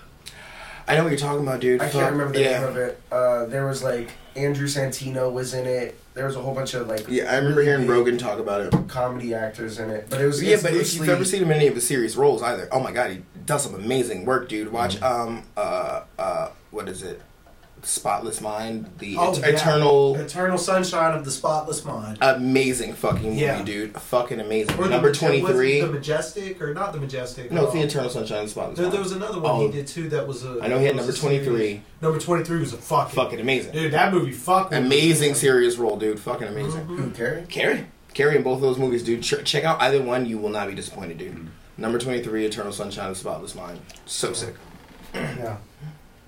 I 0.89 0.97
know 0.97 1.03
what 1.05 1.11
you're 1.11 1.19
talking 1.19 1.43
about, 1.43 1.61
dude. 1.61 1.81
I 1.81 1.85
Fuck, 1.89 2.01
can't 2.01 2.13
remember 2.13 2.33
the 2.35 2.41
yeah. 2.41 2.61
name 2.61 2.69
of 2.69 2.77
it. 2.77 3.01
Uh, 3.13 3.45
there 3.47 3.67
was 3.67 3.83
like 3.83 4.11
Andrew 4.37 4.67
Santino 4.67 5.31
was 5.33 5.53
in 5.55 5.67
it. 5.67 5.99
There 6.15 6.27
was 6.27 6.35
a 6.35 6.41
whole 6.41 6.55
bunch 6.55 6.75
of 6.75 6.89
like 6.89 7.05
Yeah, 7.09 7.31
I 7.33 7.37
remember 7.37 7.63
hearing 7.63 7.87
Rogan 7.87 8.19
talk 8.19 8.39
about 8.39 8.63
it. 8.63 8.89
comedy 8.89 9.35
actors 9.35 9.79
in 9.79 9.91
it, 9.91 10.07
but 10.11 10.21
it 10.21 10.27
was 10.27 10.43
Yeah, 10.43 10.57
but 10.63 10.73
if 10.75 10.95
you've 10.95 11.09
ever 11.09 11.25
seen 11.25 11.43
him 11.43 11.51
in 11.51 11.59
any 11.59 11.67
of 11.69 11.75
his 11.75 11.87
serious 11.87 12.17
roles 12.17 12.43
either, 12.43 12.69
oh 12.73 12.81
my 12.81 12.91
god, 12.91 13.11
he 13.13 13.23
does 13.47 13.63
some 13.65 13.75
amazing 13.75 14.25
work, 14.25 14.49
dude. 14.49 14.73
Watch 14.73 14.97
Mm-hmm. 14.97 15.31
um 15.31 15.45
uh 15.57 16.03
uh 16.19 16.49
what 16.71 16.89
is 16.89 17.03
it? 17.03 17.21
Spotless 17.83 18.41
Mind, 18.41 18.87
the 18.99 19.17
Oh, 19.19 19.33
et- 19.33 19.39
yeah. 19.41 19.47
eternal 19.49 20.17
Eternal 20.17 20.59
Sunshine 20.59 21.15
of 21.15 21.25
the 21.25 21.31
Spotless 21.31 21.85
Mind. 21.85 22.19
amazing 22.21 22.95
fucking 22.95 23.31
movie, 23.31 23.41
Yeah. 23.41 23.63
dude. 23.63 23.95
Fucking 23.97 24.41
amazing. 24.41 24.77
Or 24.79 24.89
Number 24.89 25.09
Maje- 25.09 25.19
twenty 25.19 25.43
was 25.43 25.51
it 25.51 25.55
three. 25.55 25.81
The 25.81 25.87
Majestic, 25.89 26.61
or 26.61 26.75
not 26.75 26.93
the 26.93 27.01
Majestic? 27.01 27.51
No, 27.53 27.65
it's 27.65 27.73
the 27.73 27.81
um, 27.81 27.85
Eternal 27.87 28.11
Sunshine 28.11 28.39
of 28.39 28.45
the 28.45 28.51
Spotless 28.51 28.77
There, 28.77 28.85
Mind. 28.87 28.95
there 28.95 29.03
was 29.03 29.13
another 29.13 29.41
one 29.41 29.53
Oh. 29.53 29.67
he 29.67 29.73
did 29.73 29.87
too 29.87 30.09
that 30.11 30.27
was 30.27 30.45
a. 30.45 30.59
I 30.63 30.69
know 30.69 30.79
he 30.79 30.87
had 30.87 30.97
number 30.97 31.13
23. 31.13 31.83
Number 32.03 32.19
23 32.19 32.61
was 32.61 32.73
a 32.73 32.77
fucking. 32.77 33.15
Fucking 33.15 33.41
amazing. 33.41 33.73
Dude, 33.73 33.93
that 33.93 34.13
movie 34.13 34.33
fucking. 34.33 34.77
Amazing 34.77 35.35
serious 35.35 35.77
role, 35.77 35.97
dude. 35.97 36.19
Fucking 36.21 36.49
amazing. 36.49 36.81
Mm-hmm. 36.83 36.97
Who 36.97 37.11
Carrey? 37.11 37.47
Carrey. 37.49 37.85
Carrey 38.15 38.37
in 38.37 38.43
both 38.43 38.57
of 38.57 38.63
those 38.63 38.79
movies, 38.79 39.03
dude. 39.05 39.23
Ch- 39.23 39.45
check 39.45 39.65
out 39.65 39.81
either 39.81 40.01
one. 40.03 40.27
You 40.27 40.39
will 40.39 40.49
not 40.49 40.67
be 40.69 40.75
disappointed, 40.75 41.19
dude. 41.19 41.49
Number 41.77 41.99
23, 41.99 42.45
Eternal 42.45 42.73
Sunshine 42.73 43.09
of 43.11 43.15
the 43.15 43.21
Spotless 43.21 43.55
Mind. 43.55 43.79
So 44.07 44.33
sick. 44.33 44.55
Yeah. 45.15 45.59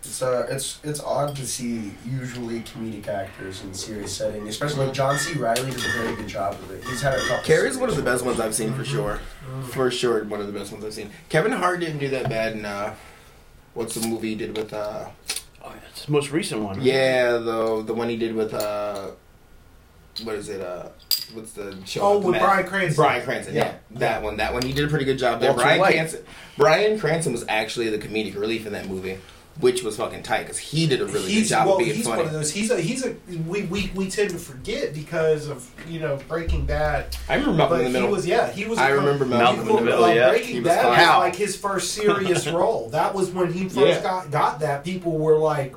It's 0.02 0.22
uh, 0.22 0.46
it's 0.48 0.80
it's 0.82 1.00
odd 1.00 1.36
to 1.36 1.46
see 1.46 1.92
usually 2.06 2.60
comedic 2.60 3.06
actors 3.06 3.62
in 3.62 3.74
serious 3.74 4.16
setting, 4.16 4.48
especially 4.48 4.86
like 4.86 4.94
John 4.94 5.18
C. 5.18 5.34
Reilly 5.38 5.70
does 5.70 5.84
a 5.84 5.88
very 5.90 6.16
good 6.16 6.26
job 6.26 6.54
of 6.54 6.70
it. 6.70 6.82
He's 6.84 7.02
had 7.02 7.14
a 7.14 7.20
couple. 7.20 7.44
Carrey's 7.44 7.76
one 7.76 7.90
of 7.90 7.96
the 7.96 8.02
best 8.02 8.24
ones 8.24 8.40
I've 8.40 8.54
seen 8.54 8.72
for 8.72 8.84
sure. 8.84 9.20
Mm-hmm. 9.46 9.62
For 9.68 9.90
sure, 9.90 10.24
one 10.24 10.40
of 10.40 10.46
the 10.46 10.54
best 10.58 10.72
ones 10.72 10.84
I've 10.86 10.94
seen. 10.94 11.10
Kevin 11.28 11.52
Hart 11.52 11.80
didn't 11.80 11.98
do 11.98 12.08
that 12.08 12.30
bad 12.30 12.54
in, 12.54 12.64
uh, 12.64 12.94
what's 13.74 13.94
the 13.94 14.06
movie 14.08 14.30
he 14.30 14.34
did 14.36 14.56
with, 14.56 14.72
uh, 14.72 15.06
Oh, 15.62 15.74
that's 15.82 16.06
the 16.06 16.12
most 16.12 16.30
recent 16.32 16.62
one. 16.62 16.80
yeah, 16.80 17.32
the, 17.32 17.82
the 17.86 17.92
one 17.92 18.08
he 18.08 18.16
did 18.16 18.34
with, 18.34 18.54
uh, 18.54 19.08
what 20.22 20.34
is 20.34 20.48
it, 20.48 20.62
uh, 20.62 20.88
what's 21.34 21.52
the 21.52 21.76
show? 21.84 22.00
Oh, 22.00 22.12
about 22.12 22.20
the 22.20 22.26
with 22.26 22.32
Met? 22.36 22.42
Bryan 22.42 22.66
Cranston. 22.66 22.96
Bryan 23.04 23.24
Cranston, 23.24 23.54
yeah. 23.54 23.64
Yeah. 23.64 23.98
That 23.98 24.22
one, 24.22 24.36
that 24.38 24.54
one. 24.54 24.62
He 24.62 24.72
did 24.72 24.86
a 24.86 24.88
pretty 24.88 25.04
good 25.04 25.18
job 25.18 25.40
there. 25.40 25.50
Walter 25.50 25.62
Bryan 25.64 25.80
White. 25.80 25.92
Cranston, 25.92 26.24
Bryan 26.56 26.98
Cranston 26.98 27.32
was 27.32 27.44
actually 27.48 27.90
the 27.90 27.98
comedic 27.98 28.34
relief 28.38 28.66
in 28.66 28.72
that 28.72 28.88
movie, 28.88 29.18
which 29.58 29.82
was 29.82 29.96
fucking 29.96 30.22
tight 30.22 30.42
because 30.42 30.58
he 30.58 30.86
did 30.86 31.00
a 31.02 31.06
really 31.06 31.34
good 31.34 31.44
job 31.44 31.66
well, 31.66 31.74
of 31.76 31.80
being 31.80 31.94
he's 31.94 32.04
funny. 32.06 32.18
one 32.18 32.26
of 32.26 32.32
those. 32.32 32.50
He's 32.52 32.70
a 32.70 32.80
he's 32.80 33.04
a 33.04 33.14
we, 33.46 33.62
we 33.64 33.90
we 33.94 34.08
tend 34.08 34.30
to 34.30 34.38
forget 34.38 34.94
because 34.94 35.48
of 35.48 35.68
you 35.88 36.00
know 36.00 36.18
Breaking 36.28 36.64
Bad. 36.64 37.16
I 37.28 37.34
remember 37.34 37.56
Malcolm 37.56 37.78
But 37.78 37.86
in 37.86 37.92
the 37.92 37.98
he 37.98 38.02
Middle. 38.04 38.16
was 38.16 38.26
yeah 38.26 38.50
he 38.50 38.64
was. 38.66 38.78
a 38.78 38.82
I 38.82 38.88
co- 38.90 38.96
remember 38.96 39.24
Malcolm 39.26 39.56
Malcolm, 39.66 39.70
in 39.70 39.76
the 39.84 39.90
Middle, 39.90 40.04
uh, 40.04 40.12
yeah. 40.12 40.28
Breaking 40.30 40.62
Bad 40.62 40.82
fine. 40.82 40.98
was 40.98 41.18
like 41.18 41.36
his 41.36 41.56
first 41.56 41.92
serious 41.94 42.46
role. 42.48 42.88
That 42.90 43.14
was 43.14 43.30
when 43.30 43.52
he 43.52 43.64
first 43.64 43.76
Yeah. 43.76 44.02
got 44.02 44.30
got 44.30 44.60
that. 44.60 44.84
People 44.84 45.18
were 45.18 45.36
like. 45.38 45.74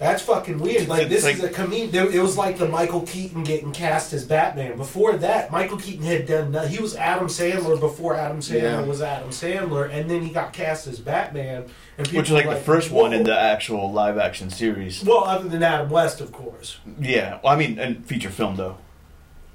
That's 0.00 0.22
fucking 0.22 0.58
weird. 0.58 0.88
Like 0.88 1.08
this 1.08 1.22
like- 1.24 1.36
is 1.36 1.44
a 1.44 1.48
comedian. 1.48 2.12
It 2.12 2.20
was 2.20 2.36
like 2.36 2.58
the 2.58 2.68
Michael 2.68 3.02
Keaton 3.02 3.44
getting 3.44 3.70
cast 3.72 4.12
as 4.12 4.24
Batman. 4.24 4.76
Before 4.76 5.12
that, 5.16 5.52
Michael 5.52 5.78
Keaton 5.78 6.04
had 6.04 6.26
done. 6.26 6.50
no- 6.50 6.66
He 6.66 6.82
was 6.82 6.96
Adam 6.96 7.28
Sandler 7.28 7.78
before 7.78 8.16
Adam 8.16 8.40
Sandler 8.40 8.62
Yeah. 8.62 8.80
was 8.82 9.00
Adam 9.00 9.30
Sandler, 9.30 9.88
and 9.92 10.10
then 10.10 10.22
he 10.22 10.30
got 10.30 10.52
cast 10.52 10.86
as 10.88 10.98
Batman. 10.98 11.66
And 11.96 12.06
Which 12.08 12.26
is 12.26 12.32
like 12.32 12.46
were 12.46 12.54
the 12.54 12.60
first 12.60 12.90
one 12.90 13.12
in 13.12 13.22
the 13.22 13.38
actual 13.38 13.92
live 13.92 14.18
action 14.18 14.50
series. 14.50 15.04
Well, 15.04 15.24
other 15.24 15.48
than 15.48 15.62
Adam 15.62 15.88
West, 15.88 16.20
of 16.20 16.32
course. 16.32 16.78
Yeah, 17.00 17.38
well, 17.44 17.52
I 17.52 17.56
mean, 17.56 17.78
and 17.78 18.04
feature 18.04 18.30
film 18.30 18.56
though. 18.56 18.78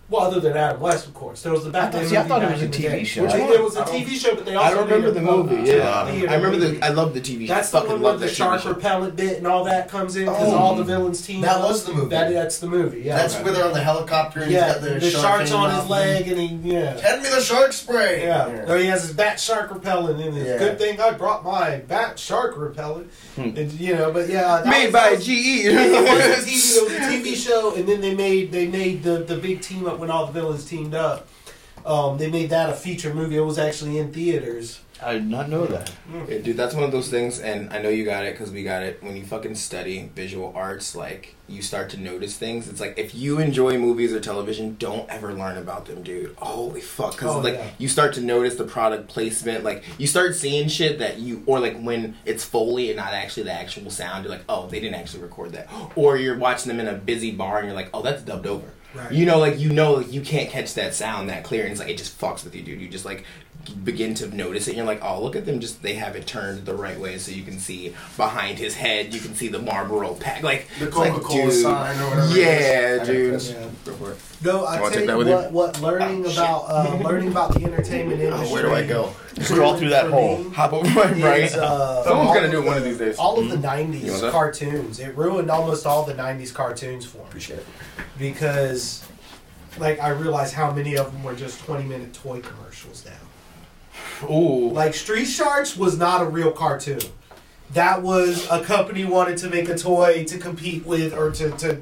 Well, 0.10 0.24
other 0.24 0.39
than 0.39 0.57
Adam 0.57 0.82
West, 0.82 1.05
of 1.07 1.14
course. 1.14 1.43
There 1.43 1.51
was 1.51 1.66
the 1.66 1.70
Batman. 1.70 2.05
see, 2.07 2.16
I 2.18 2.20
movie 2.20 2.30
thought 2.30 2.41
it 2.41 2.45
back 2.45 2.51
was 2.53 2.62
a 2.62 2.66
in 2.66 2.72
the 2.72 2.78
TV 2.78 2.82
day. 2.89 3.03
show. 3.03 3.22
Which 3.24 3.34
Which 3.34 3.41
it 3.43 3.64
was 3.64 3.76
one? 3.76 3.88
a 3.88 3.91
I 3.91 3.93
TV 4.01 4.10
show, 4.20 4.36
but 4.36 4.45
they 4.45 4.55
also 4.55 4.68
I 4.68 4.74
don't 4.74 4.89
made 4.89 4.95
remember 4.95 5.07
a- 5.10 5.12
the 5.12 5.22
movie. 5.22 5.70
a- 5.72 5.78
Yeah, 5.78 6.03
a 6.03 6.05
I 6.07 6.36
remember 6.36 6.49
movie. 6.57 6.78
the. 6.78 6.86
I 6.86 6.89
love 6.89 7.14
the 7.14 7.22
TV. 7.22 7.47
show. 7.47 7.53
That's 7.53 7.70
the 7.70 7.78
fucking 7.78 7.91
one 7.91 8.01
where 8.01 8.12
love 8.14 8.20
the 8.20 8.26
that 8.26 8.32
TV 8.34 8.38
shark 8.38 8.62
show. 8.62 8.70
repellent 8.70 9.16
bit 9.16 9.38
and 9.38 9.45
all 9.47 9.64
that 9.66 9.88
comes 9.89 10.16
in 10.16 10.26
because 10.26 10.51
Oh. 10.51 10.57
all 10.57 10.76
the 10.76 10.84
villains 10.84 11.22
team. 11.26 11.41
That 11.41 11.57
up. 11.57 11.70
was 11.70 11.84
the 11.86 11.93
movie. 11.93 12.10
That, 12.10 12.34
that's 12.34 12.57
the 12.57 12.68
movie. 12.68 13.01
Yeah. 13.01 13.18
That's 13.18 13.36
where 13.36 13.53
they're 13.53 13.66
on 13.66 13.74
the 13.74 13.84
helicopter 13.84 14.41
and 14.41 14.51
yeah. 14.51 14.66
he's 14.66 14.74
got 14.74 14.82
the, 14.82 14.89
shark. 14.89 15.01
The, 15.01 15.10
shark 15.12 15.22
shark's 15.22 15.49
hanging 15.51 15.64
on 15.66 15.70
his 15.72 15.80
off 15.80 15.89
leg 15.89 16.28
and 16.28 16.39
he 16.41 16.72
yeah. 16.74 16.99
Hand 16.99 17.22
me 17.22 17.30
the 17.30 17.41
shark 17.41 17.74
spray. 17.74 18.24
Yeah. 18.24 18.72
Or 18.72 18.78
he 18.78 18.88
has 18.88 19.03
his 19.03 19.14
bat 19.14 19.39
shark 19.39 19.72
repellent 19.72 20.20
in 20.22 20.36
it. 20.36 20.45
Yeah. 20.47 20.57
Good 20.57 20.80
thing 20.80 20.99
I 20.99 21.12
brought 21.12 21.43
my 21.45 21.78
bat 21.88 22.18
shark 22.18 22.57
repellent. 22.57 23.12
Hmm. 23.36 23.41
And, 23.55 23.72
you 23.74 23.95
know, 23.95 24.12
but 24.12 24.28
yeah. 24.28 24.62
that 24.64 24.66
Made 24.68 24.86
was- 24.86 24.93
by 24.93 25.16
GE. 25.18 25.30
it 25.66 25.74
was 25.76 26.47
a 26.47 26.49
TV, 26.49 26.78
it 26.78 26.84
was 26.84 26.93
a 26.93 26.99
TV 26.99 27.36
show, 27.36 27.76
and 27.76 27.88
then 27.88 28.01
they 28.01 28.16
made 28.16 28.51
they 28.51 28.68
made 28.68 29.03
the 29.03 29.20
the 29.20 29.36
big 29.36 29.62
team 29.62 29.86
up 29.86 29.99
when 30.00 30.10
all 30.12 30.26
the 30.26 30.32
villains 30.34 30.66
teamed 30.66 30.93
up. 30.95 31.28
Um, 31.86 32.18
they 32.18 32.30
made 32.30 32.50
that 32.50 32.70
a 32.70 32.74
feature 32.74 33.14
movie. 33.14 33.38
It 33.38 33.41
was 33.41 33.58
actually 33.58 33.97
in 33.97 34.12
theaters. 34.12 34.82
I 35.02 35.14
did 35.14 35.28
not 35.30 35.47
know 35.47 35.66
that. 35.66 35.89
Yeah, 36.28 36.39
dude, 36.39 36.58
that's 36.58 36.76
one 36.76 36.84
of 36.84 36.91
those 36.91 37.08
things, 37.08 37.39
and 37.39 37.72
I 37.72 37.82
know 37.82 37.88
you 37.88 38.04
got 38.04 38.26
it 38.26 38.34
because 38.34 38.52
we 38.52 38.64
got 38.64 38.84
it. 38.84 39.02
When 39.02 39.16
you 39.16 39.24
fucking 39.24 39.56
study 39.56 40.12
visual 40.14 40.52
arts, 40.54 40.93
like 40.93 41.36
you 41.47 41.62
start 41.62 41.89
to 41.91 41.97
notice 41.97 42.36
things. 42.36 42.68
It's 42.68 42.82
like 42.82 42.95
if 42.97 43.16
you 43.16 43.39
enjoy 43.39 43.78
movies 43.78 44.12
or 44.12 44.20
television, 44.20 44.76
don't 44.78 45.10
ever 45.10 45.34
learn 45.34 45.58
about 45.58 45.86
them, 45.86 46.04
dude. 46.04 46.36
Holy 46.36 46.82
fuck, 46.82 47.14
because 47.14 47.34
Oh, 47.34 47.39
like 47.39 47.54
yeah. 47.54 47.70
you 47.78 47.88
start 47.88 48.14
to 48.16 48.22
notice 48.22 48.56
the 48.56 48.66
product 48.66 49.08
placement. 49.08 49.64
Like 49.64 49.86
you 49.97 50.06
start 50.06 50.36
seeing 50.36 50.68
shit 50.68 51.00
that 51.00 51.20
you, 51.20 51.43
or 51.45 51.62
like 51.62 51.80
when 51.82 52.18
it's 52.26 52.43
foley 52.43 52.89
and 52.89 52.97
not 52.97 53.14
actually 53.14 53.43
the 53.43 53.54
actual 53.54 53.89
sound. 53.89 54.26
You're 54.26 54.34
like, 54.34 54.43
oh, 54.50 54.68
they 54.68 54.82
didn't 54.82 54.95
actually 54.95 55.24
record 55.24 55.54
that. 55.54 55.70
Or 55.95 56.18
you're 56.18 56.38
watching 56.38 56.68
them 56.76 56.86
in 56.86 56.93
a 56.93 56.97
busy 56.97 57.32
bar 57.32 57.60
and 57.60 57.68
you're 57.68 57.76
like, 57.76 57.89
oh, 57.93 58.02
that's 58.02 58.22
dubbed 58.22 58.47
over. 58.47 58.74
Right. 58.93 59.11
You 59.11 59.25
know, 59.25 59.37
like 59.37 59.59
you 59.59 59.71
know, 59.71 59.93
like 59.93 60.11
you 60.11 60.21
can't 60.21 60.49
catch 60.49 60.73
that 60.73 60.95
sound 60.95 61.29
that 61.29 61.43
clear, 61.43 61.63
and 61.63 61.71
it's 61.71 61.79
like 61.79 61.89
it 61.89 61.97
just 61.97 62.19
fucks 62.19 62.43
with 62.43 62.55
you, 62.55 62.63
dude. 62.63 62.81
You 62.81 62.87
just 62.87 63.05
like 63.05 63.23
begin 63.84 64.14
to 64.16 64.28
notice 64.36 64.68
it. 64.68 64.72
And 64.72 64.78
you're 64.78 64.86
like, 64.86 65.03
oh, 65.03 65.22
look 65.22 65.36
at 65.36 65.45
them! 65.45 65.60
Just 65.60 65.82
they 65.84 65.93
have 65.95 66.16
it 66.16 66.26
turned 66.26 66.66
the 66.66 66.74
right 66.74 66.99
way, 66.99 67.18
so 67.18 67.32
you 67.32 67.43
can 67.43 67.60
see 67.60 67.93
behind 68.18 68.57
his 68.57 68.76
head. 68.76 69.14
You 69.14 69.20
can 69.20 69.36
see 69.36 69.47
the 69.47 69.60
Marlboro 69.60 70.14
pack, 70.16 70.43
like 70.43 70.68
The 70.80 70.88
it's 70.88 70.95
like, 70.97 71.12
Coca-Cola 71.14 71.43
dude, 71.45 71.53
sign 71.53 71.99
or 72.01 72.10
whatever. 72.10 72.38
Yeah, 72.39 73.03
dude. 73.03 73.41
Yeah. 73.41 73.70
Go 73.86 73.93
for 73.93 74.12
it. 74.12 74.18
No, 74.43 74.64
I 74.66 74.76
You 74.76 74.80
tell 74.82 74.89
take 74.91 74.99
you 75.01 75.07
that 75.07 75.18
with 75.18 75.28
you? 75.28 75.34
what, 75.34 75.51
what 75.51 75.82
learning 75.82 76.26
Oh, 76.26 76.32
about 76.32 76.62
uh, 76.70 76.97
learning 77.03 77.28
about 77.30 77.53
the 77.53 77.66
entertainment 77.66 78.22
industry. 78.22 78.47
Oh, 78.49 78.53
where 78.53 78.64
do 78.64 78.72
I 78.74 78.86
go? 78.88 79.14
Scroll 79.41 79.76
through 79.78 79.89
that 79.89 80.10
hole. 80.10 80.38
me 80.39 80.49
Hop 80.51 80.74
over 80.74 80.89
my 80.89 81.12
right. 81.22 81.43
is, 81.43 81.55
uh, 81.55 82.03
Someone's 82.03 82.34
gonna 82.34 82.49
do 82.51 82.62
it 82.62 82.66
one 82.66 82.78
of 82.78 82.84
these 82.84 82.97
days. 82.97 83.18
All 83.18 83.39
of 83.39 83.49
the 83.49 83.57
'90s 83.57 84.32
cartoons. 84.32 84.99
It 84.99 85.16
ruined 85.16 85.51
almost 85.51 85.86
all 85.86 86.03
the 86.03 86.14
'90s 86.14 86.53
cartoons 86.53 87.05
for 87.05 87.18
me 87.20 87.24
Appreciate 87.26 87.60
it. 87.60 87.66
because, 88.18 89.05
like, 89.78 89.99
I 90.01 90.10
realized 90.10 90.53
how 90.53 90.72
many 90.72 90.97
of 90.97 91.12
them 91.12 91.24
were 91.24 91.36
just 91.36 91.60
20-minute 91.66 92.14
toy 92.14 92.39
commercials 92.41 93.05
now. 93.05 93.12
Ooh, 94.24 94.70
Like 94.72 94.93
Street 94.93 95.26
Sharks 95.26 95.76
was 95.78 95.97
not 95.97 96.22
a 96.22 96.26
real 96.26 96.51
cartoon. 96.51 96.99
That 97.74 98.01
was 98.01 98.47
a 98.49 98.63
company 98.63 99.05
wanted 99.05 99.38
to 99.39 99.49
make 99.49 99.70
a 99.70 99.78
toy 99.78 100.24
to 100.26 100.38
compete 100.39 100.86
with 100.86 101.13
or 101.13 101.30
to 101.32 101.51
to 101.51 101.78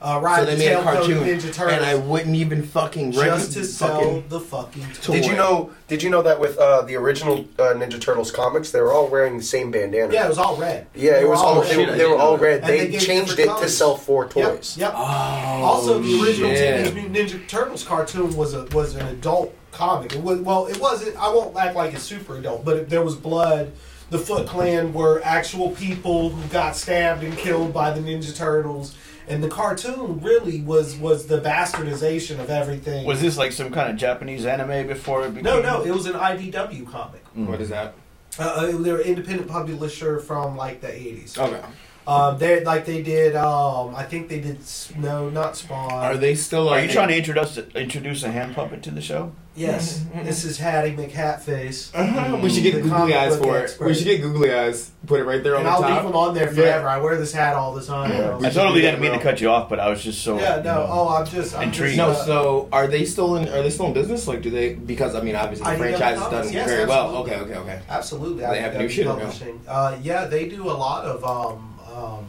uh, 0.00 0.18
ride 0.22 0.40
so 0.40 0.44
they 0.46 0.54
the 0.56 0.64
made 0.64 0.72
a 0.72 0.82
cartoon, 0.82 1.24
Ninja 1.24 1.52
Turtles 1.52 1.72
and 1.76 1.84
I 1.84 1.94
wouldn't 1.96 2.34
even 2.34 2.62
fucking 2.64 3.12
just 3.12 3.52
to 3.52 3.64
sell 3.64 3.98
fucking 4.00 4.24
the 4.28 4.40
fucking 4.40 4.82
toy. 4.82 5.00
toy. 5.00 5.12
Did 5.14 5.26
you 5.26 5.34
know? 5.36 5.70
Did 5.88 6.02
you 6.02 6.10
know 6.10 6.22
that 6.22 6.38
with 6.40 6.58
uh, 6.58 6.82
the 6.82 6.94
original 6.96 7.40
uh, 7.58 7.74
Ninja 7.74 8.00
Turtles 8.00 8.30
comics, 8.32 8.70
they 8.72 8.80
were 8.80 8.92
all 8.92 9.08
wearing 9.08 9.36
the 9.36 9.42
same 9.44 9.70
bandana? 9.72 10.12
Yeah, 10.12 10.26
it 10.26 10.28
was 10.28 10.38
all 10.38 10.56
red. 10.56 10.86
Yeah, 10.94 11.12
They 11.14 11.20
it 11.22 11.28
was 11.28 11.40
all. 11.40 11.60
red. 11.60 11.70
They, 11.70 11.86
were- 11.86 11.96
they 11.96 12.06
were 12.06 12.18
all 12.18 12.36
red. 12.36 12.60
And 12.62 12.68
They 12.68 12.86
they 12.88 12.98
changed 12.98 13.36
different 13.36 13.58
it 13.60 13.62
to 13.62 13.68
sell 13.68 13.96
four 13.96 14.26
toys. 14.28 14.76
yep. 14.76 14.92
Oh, 14.94 14.98
Also, 14.98 15.98
the 16.00 16.20
original 16.22 16.50
shit. 16.50 16.84
Teenage 16.86 16.94
Mutant 17.12 17.16
Ninja 17.42 17.48
Turtles 17.48 17.84
cartoon 17.84 18.34
was 18.36 18.54
a 18.54 18.64
was 18.66 18.94
an 18.96 19.06
adult 19.06 19.54
comic. 19.72 20.14
It 20.14 20.22
was, 20.22 20.40
well, 20.40 20.66
it 20.66 20.78
wasn't. 20.80 21.16
I 21.16 21.28
won't 21.28 21.56
act 21.56 21.74
like 21.74 21.94
it's 21.94 22.04
super 22.04 22.36
adult, 22.36 22.64
but 22.64 22.76
it, 22.76 22.88
there 22.88 23.02
was 23.02 23.16
blood. 23.16 23.72
The 24.10 24.18
Foot 24.18 24.46
Clan 24.46 24.92
were 24.92 25.22
actual 25.24 25.70
people 25.70 26.28
who 26.28 26.48
got 26.50 26.76
stabbed 26.76 27.24
and 27.24 27.36
killed 27.36 27.72
by 27.72 27.90
the 27.92 28.00
Ninja 28.00 28.36
Turtles, 28.36 28.94
and 29.26 29.42
the 29.42 29.48
cartoon 29.48 30.20
really 30.20 30.60
was 30.60 30.96
was 30.96 31.26
the 31.26 31.40
bastardization 31.40 32.38
of 32.38 32.50
everything. 32.50 33.06
Was 33.06 33.22
this 33.22 33.38
like 33.38 33.52
some 33.52 33.72
kind 33.72 33.90
of 33.90 33.96
Japanese 33.96 34.44
anime 34.44 34.86
before 34.86 35.24
it 35.24 35.30
became? 35.30 35.44
no, 35.44 35.62
no, 35.62 35.82
it 35.82 35.90
was 35.90 36.06
an 36.06 36.12
IDW 36.12 36.90
comic. 36.90 37.24
What 37.34 37.60
is 37.62 37.70
that? 37.70 37.94
Uh, 38.38 38.66
they 38.66 38.92
were 38.92 38.98
an 38.98 39.06
independent 39.06 39.48
publisher 39.48 40.20
from 40.20 40.56
like 40.56 40.80
the 40.82 40.92
eighties. 40.94 41.38
Okay. 41.38 41.62
Um, 42.06 42.36
they 42.38 42.64
like 42.64 42.84
they 42.84 43.02
did. 43.02 43.36
Um, 43.36 43.94
I 43.94 44.04
think 44.04 44.28
they 44.28 44.40
did. 44.40 44.58
No, 44.98 45.30
not 45.30 45.56
Spawn. 45.56 45.92
Are 45.92 46.16
they 46.16 46.34
still? 46.34 46.68
Are 46.68 46.78
uh, 46.78 46.82
you 46.82 46.88
trying 46.88 47.08
to 47.08 47.16
introduce 47.16 47.56
introduce 47.74 48.22
a 48.24 48.32
hand 48.32 48.54
puppet 48.54 48.82
to 48.82 48.90
the 48.90 49.00
show? 49.00 49.32
Yes, 49.54 50.02
this 50.14 50.44
is 50.44 50.56
Hattie 50.56 50.96
McHatface. 50.96 51.90
Uh-huh. 51.94 52.38
We 52.42 52.48
should 52.48 52.62
get 52.62 52.72
The 52.74 52.80
googly 52.80 52.90
comic 52.96 53.14
eyes 53.14 53.36
book 53.36 53.44
for 53.44 53.58
it. 53.58 53.62
expert. 53.64 53.86
We 53.86 53.94
should 53.94 54.04
get 54.06 54.22
googly 54.22 54.52
eyes. 54.54 54.90
Put 55.06 55.20
it 55.20 55.24
right 55.24 55.42
there 55.44 55.54
on 55.56 55.58
And 55.60 55.66
the 55.66 55.70
I'll 55.72 55.82
top. 55.82 55.90
leave 55.90 56.02
them 56.04 56.16
on 56.16 56.34
there 56.34 56.48
forever. 56.50 56.88
I 56.88 56.96
wear 56.98 57.18
this 57.18 57.34
hat 57.34 57.54
all 57.54 57.74
the 57.74 57.84
time. 57.84 58.10
Yeah. 58.12 58.38
I 58.40 58.48
totally 58.50 58.80
didn't 58.80 59.00
mean 59.02 59.12
to 59.12 59.18
cut 59.18 59.42
you 59.42 59.50
off, 59.50 59.68
but 59.68 59.78
I 59.78 59.90
was 59.90 60.02
just 60.02 60.22
so 60.22 60.38
Yeah, 60.38 60.56
you 60.56 60.62
no. 60.62 60.74
know. 60.76 60.86
Oh, 60.88 61.08
I'm 61.16 61.26
just 61.26 61.54
I'm 61.54 61.64
Intrigued. 61.64 61.98
No, 61.98 62.08
Just, 62.12 62.22
uh, 62.22 62.26
so 62.26 62.68
are 62.72 62.86
they 62.86 63.04
still 63.04 63.36
in? 63.36 63.46
Are 63.48 63.62
they 63.62 63.68
still 63.70 63.86
in 63.88 63.92
business? 63.92 64.26
Like, 64.26 64.40
do 64.40 64.48
they? 64.48 64.72
Because 64.74 65.14
I 65.14 65.20
mean, 65.20 65.36
obviously, 65.36 65.64
the 65.64 65.70
IDW 65.70 65.78
franchise 65.78 66.00
has 66.00 66.18
Comics, 66.28 66.46
done 66.46 66.52
yes, 66.54 66.68
very 66.70 66.86
well. 66.86 67.06
absolutely. 67.18 67.32
Okay, 67.34 67.50
okay, 67.50 67.58
okay. 67.60 67.82
absolutely. 67.90 68.42
They 68.46 68.60
have 68.60 68.72
IDW 68.72 68.78
new 68.78 68.88
shit 68.88 69.06
or 69.06 69.08
no? 69.10 69.18
publishing. 69.18 69.60
Uh, 69.68 69.98
yeah, 70.02 70.24
they 70.26 70.48
do 70.48 70.70
a 70.70 70.72
lot 70.72 71.04
of. 71.04 71.24
Um, 71.24 71.68
um, 71.94 72.26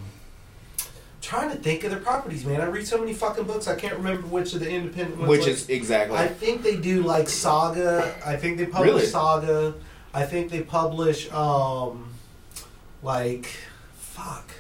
trying 1.23 1.49
to 1.49 1.55
think 1.55 1.83
of 1.85 1.89
their 1.91 2.01
properties, 2.01 2.45
man. 2.45 2.59
I 2.61 2.65
read 2.65 2.85
so 2.85 2.97
many 2.99 3.13
fucking 3.13 3.45
books. 3.45 3.67
I 3.67 3.75
can't 3.75 3.95
remember 3.95 4.27
which 4.27 4.53
of 4.53 4.59
the 4.59 4.69
independent 4.69 5.17
ones. 5.17 5.29
Which 5.29 5.41
like- 5.41 5.49
is 5.51 5.69
exactly. 5.69 6.17
I 6.17 6.27
think 6.27 6.61
they 6.61 6.75
do 6.75 7.01
like 7.01 7.29
Saga. 7.29 8.13
I 8.25 8.35
think 8.35 8.57
they 8.57 8.65
publish 8.65 8.91
Really? 8.93 9.05
Saga. 9.05 9.73
I 10.13 10.25
think 10.25 10.51
they 10.51 10.61
publish. 10.61 11.31
Um, 11.31 12.13
like, 13.01 13.47
fuck. 13.97 14.51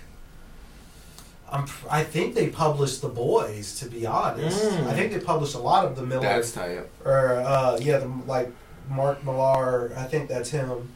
I'm, 1.51 1.65
I 1.89 2.03
think 2.03 2.33
they 2.33 2.47
published 2.47 3.01
the 3.01 3.09
boys. 3.09 3.77
To 3.79 3.85
be 3.85 4.05
honest, 4.07 4.63
Mm. 4.63 4.87
I 4.87 4.93
think 4.93 5.11
they 5.11 5.19
published 5.19 5.55
a 5.55 5.59
lot 5.59 5.85
of 5.85 5.95
the 5.95 6.01
Millar 6.01 6.21
That's 6.21 6.51
tight. 6.51 6.79
or 7.05 7.35
uh, 7.45 7.77
yeah, 7.79 7.99
the, 7.99 8.07
like 8.25 8.49
Mark 8.89 9.23
Millar. 9.23 9.91
I 9.97 10.05
think 10.05 10.29
that's 10.29 10.49
him. 10.49 10.89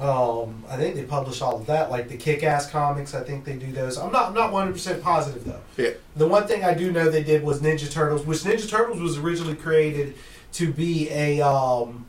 Um, 0.00 0.64
I 0.66 0.78
think 0.78 0.94
they 0.94 1.04
publish 1.04 1.42
all 1.42 1.56
of 1.56 1.66
that, 1.66 1.90
like 1.90 2.08
the 2.08 2.16
Kick-Ass 2.16 2.70
comics. 2.70 3.14
I 3.14 3.22
think 3.22 3.44
they 3.44 3.56
do 3.56 3.70
those. 3.70 3.98
I'm 3.98 4.10
not 4.10 4.28
I'm 4.28 4.34
not 4.34 4.50
100 4.50 4.72
percent 4.72 5.02
positive 5.02 5.44
though. 5.44 5.60
Yeah. 5.76 5.90
The 6.16 6.26
one 6.26 6.46
thing 6.46 6.64
I 6.64 6.72
do 6.72 6.90
know 6.90 7.10
they 7.10 7.22
did 7.22 7.44
was 7.44 7.60
Ninja 7.60 7.90
Turtles, 7.92 8.24
which 8.24 8.38
Ninja 8.38 8.68
Turtles 8.68 8.98
was 8.98 9.18
originally 9.18 9.56
created 9.56 10.14
to 10.54 10.72
be 10.72 11.10
a 11.10 11.42
um, 11.42 12.06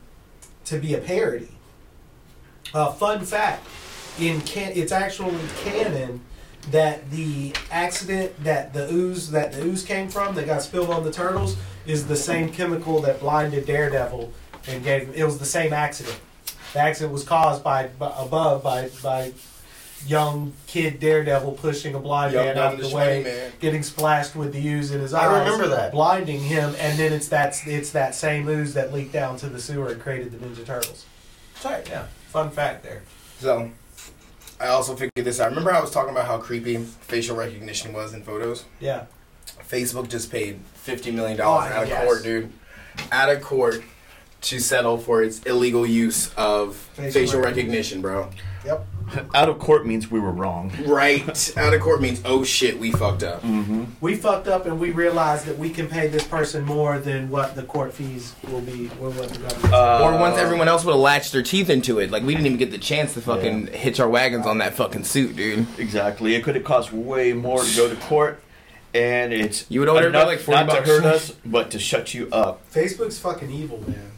to 0.64 0.78
be 0.78 0.94
a 0.94 0.98
parody. 0.98 1.50
Uh, 2.72 2.92
fun 2.92 3.26
fact: 3.26 3.66
in 4.18 4.40
can 4.40 4.72
it's 4.74 4.92
actually 4.92 5.36
canon 5.62 6.22
that 6.70 7.10
the 7.10 7.52
accident 7.70 8.42
that 8.42 8.72
the 8.72 8.90
ooze 8.90 9.30
that 9.32 9.52
the 9.52 9.62
ooze 9.62 9.84
came 9.84 10.08
from 10.08 10.34
that 10.36 10.46
got 10.46 10.62
spilled 10.62 10.88
on 10.88 11.04
the 11.04 11.12
turtles 11.12 11.56
is 11.86 12.06
the 12.06 12.16
same 12.16 12.48
chemical 12.50 13.00
that 13.02 13.20
blinded 13.20 13.66
Daredevil 13.66 14.32
and 14.66 14.82
gave 14.82 15.14
it 15.14 15.24
was 15.24 15.38
the 15.38 15.44
same 15.44 15.74
accident. 15.74 16.18
The 16.72 16.80
accident 16.80 17.12
was 17.12 17.24
caused 17.24 17.62
by, 17.62 17.88
by 17.98 18.12
above 18.18 18.62
by 18.62 18.90
by 19.02 19.32
young 20.06 20.52
kid 20.66 21.00
Daredevil 21.00 21.52
pushing 21.52 21.94
a 21.94 21.98
blind 21.98 22.32
Young 22.32 22.46
man 22.46 22.58
out 22.58 22.74
of 22.74 22.80
the 22.80 22.88
the 22.88 22.96
way, 22.96 23.22
Man. 23.22 23.52
getting 23.60 23.82
splashed 23.82 24.34
with 24.34 24.52
the 24.52 24.66
ooze 24.66 24.90
in 24.90 25.00
his 25.00 25.14
I 25.14 25.26
eyes. 25.26 25.44
remember 25.44 25.68
that. 25.68 25.92
blinding 25.92 26.40
him, 26.40 26.74
and 26.78 26.98
then 26.98 27.12
it's 27.12 27.28
that 27.28 27.54
it's 27.66 27.90
that 27.92 28.14
same 28.14 28.48
ooze 28.48 28.74
that 28.74 28.92
leaked 28.92 29.12
down 29.12 29.36
to 29.38 29.48
the 29.48 29.60
sewer 29.60 29.88
and 29.90 30.00
created 30.00 30.32
the 30.32 30.38
Ninja 30.38 30.64
Turtles. 30.64 31.06
Sorry, 31.56 31.82
yeah. 31.88 32.06
Fun 32.28 32.50
fact 32.50 32.82
there. 32.82 33.02
So, 33.38 33.70
I 34.60 34.68
also 34.68 34.94
figured 34.94 35.12
this 35.16 35.38
out. 35.38 35.50
Remember 35.50 35.72
I 35.72 35.80
was 35.80 35.90
talking 35.90 36.10
about 36.10 36.26
how 36.26 36.38
creepy 36.38 36.78
facial 36.78 37.36
recognition 37.36 37.92
was 37.92 38.14
in 38.14 38.22
photos? 38.22 38.64
Yeah. 38.80 39.06
Facebook 39.68 40.08
just 40.08 40.30
paid 40.30 40.60
fifty 40.74 41.10
million 41.10 41.36
dollars 41.36 41.70
oh, 41.70 41.76
out 41.76 41.82
of 41.84 41.88
yes. 41.88 42.04
court, 42.04 42.22
dude. 42.22 42.52
Out 43.10 43.30
of 43.30 43.42
court 43.42 43.82
to 44.42 44.58
settle 44.58 44.98
for 44.98 45.22
its 45.22 45.40
illegal 45.44 45.86
use 45.86 46.32
of 46.34 46.74
Facial 46.94 47.12
facial, 47.12 47.40
recognition. 47.40 48.02
recognition, 48.02 48.02
bro. 48.02 48.30
Yep. 48.64 48.86
Out 49.34 49.48
of 49.48 49.58
court 49.58 49.86
means 49.86 50.10
we 50.10 50.20
were 50.20 50.30
wrong. 50.30 50.72
Right. 50.86 51.52
out 51.58 51.74
of 51.74 51.80
court 51.80 52.00
means 52.00 52.22
oh 52.24 52.44
shit, 52.44 52.78
we 52.78 52.92
fucked 52.92 53.22
up. 53.24 53.42
Mm-hmm. 53.42 53.84
We 54.00 54.14
fucked 54.14 54.46
up 54.48 54.64
and 54.66 54.78
we 54.78 54.90
realized 54.90 55.46
that 55.46 55.58
we 55.58 55.68
can 55.68 55.88
pay 55.88 56.06
this 56.06 56.24
person 56.24 56.64
more 56.64 56.98
than 56.98 57.28
what 57.28 57.54
the 57.56 57.64
court 57.64 57.92
fees 57.92 58.34
will 58.48 58.60
be. 58.60 58.88
Or 59.00 59.10
what 59.10 59.28
the 59.30 59.38
government. 59.40 59.74
Uh, 59.74 60.00
or 60.04 60.18
once 60.18 60.38
everyone 60.38 60.68
else 60.68 60.84
would 60.84 60.92
have 60.92 61.00
latched 61.00 61.32
their 61.32 61.42
teeth 61.42 61.68
into 61.68 61.98
it, 61.98 62.10
like 62.10 62.22
we 62.22 62.34
didn't 62.34 62.46
even 62.46 62.58
get 62.58 62.70
the 62.70 62.78
chance 62.78 63.12
to 63.14 63.20
fucking 63.20 63.66
hitch 63.68 63.98
our 64.00 64.08
wagons 64.08 64.46
on 64.46 64.58
that 64.58 64.74
fucking 64.74 65.04
suit, 65.04 65.34
dude. 65.36 65.66
Exactly. 65.78 66.34
It 66.36 66.42
could 66.44 66.54
have 66.54 66.64
cost 66.64 66.92
way 66.92 67.32
more 67.32 67.62
to 67.62 67.76
go 67.76 67.88
to 67.90 67.96
court, 68.02 68.40
and 68.94 69.32
it's 69.32 69.66
You 69.68 69.80
would 69.80 69.88
owe 69.88 69.96
everybody 69.96 70.22
enough 70.22 70.28
like 70.28 70.38
40 70.38 70.60
not 70.60 70.66
bucks. 70.68 70.88
to 70.88 70.94
hurt 70.94 71.04
us, 71.04 71.30
but 71.44 71.70
to 71.72 71.78
shut 71.80 72.14
you 72.14 72.28
up. 72.30 72.62
Facebook's 72.72 73.18
fucking 73.18 73.50
evil, 73.50 73.82
man. 73.86 74.11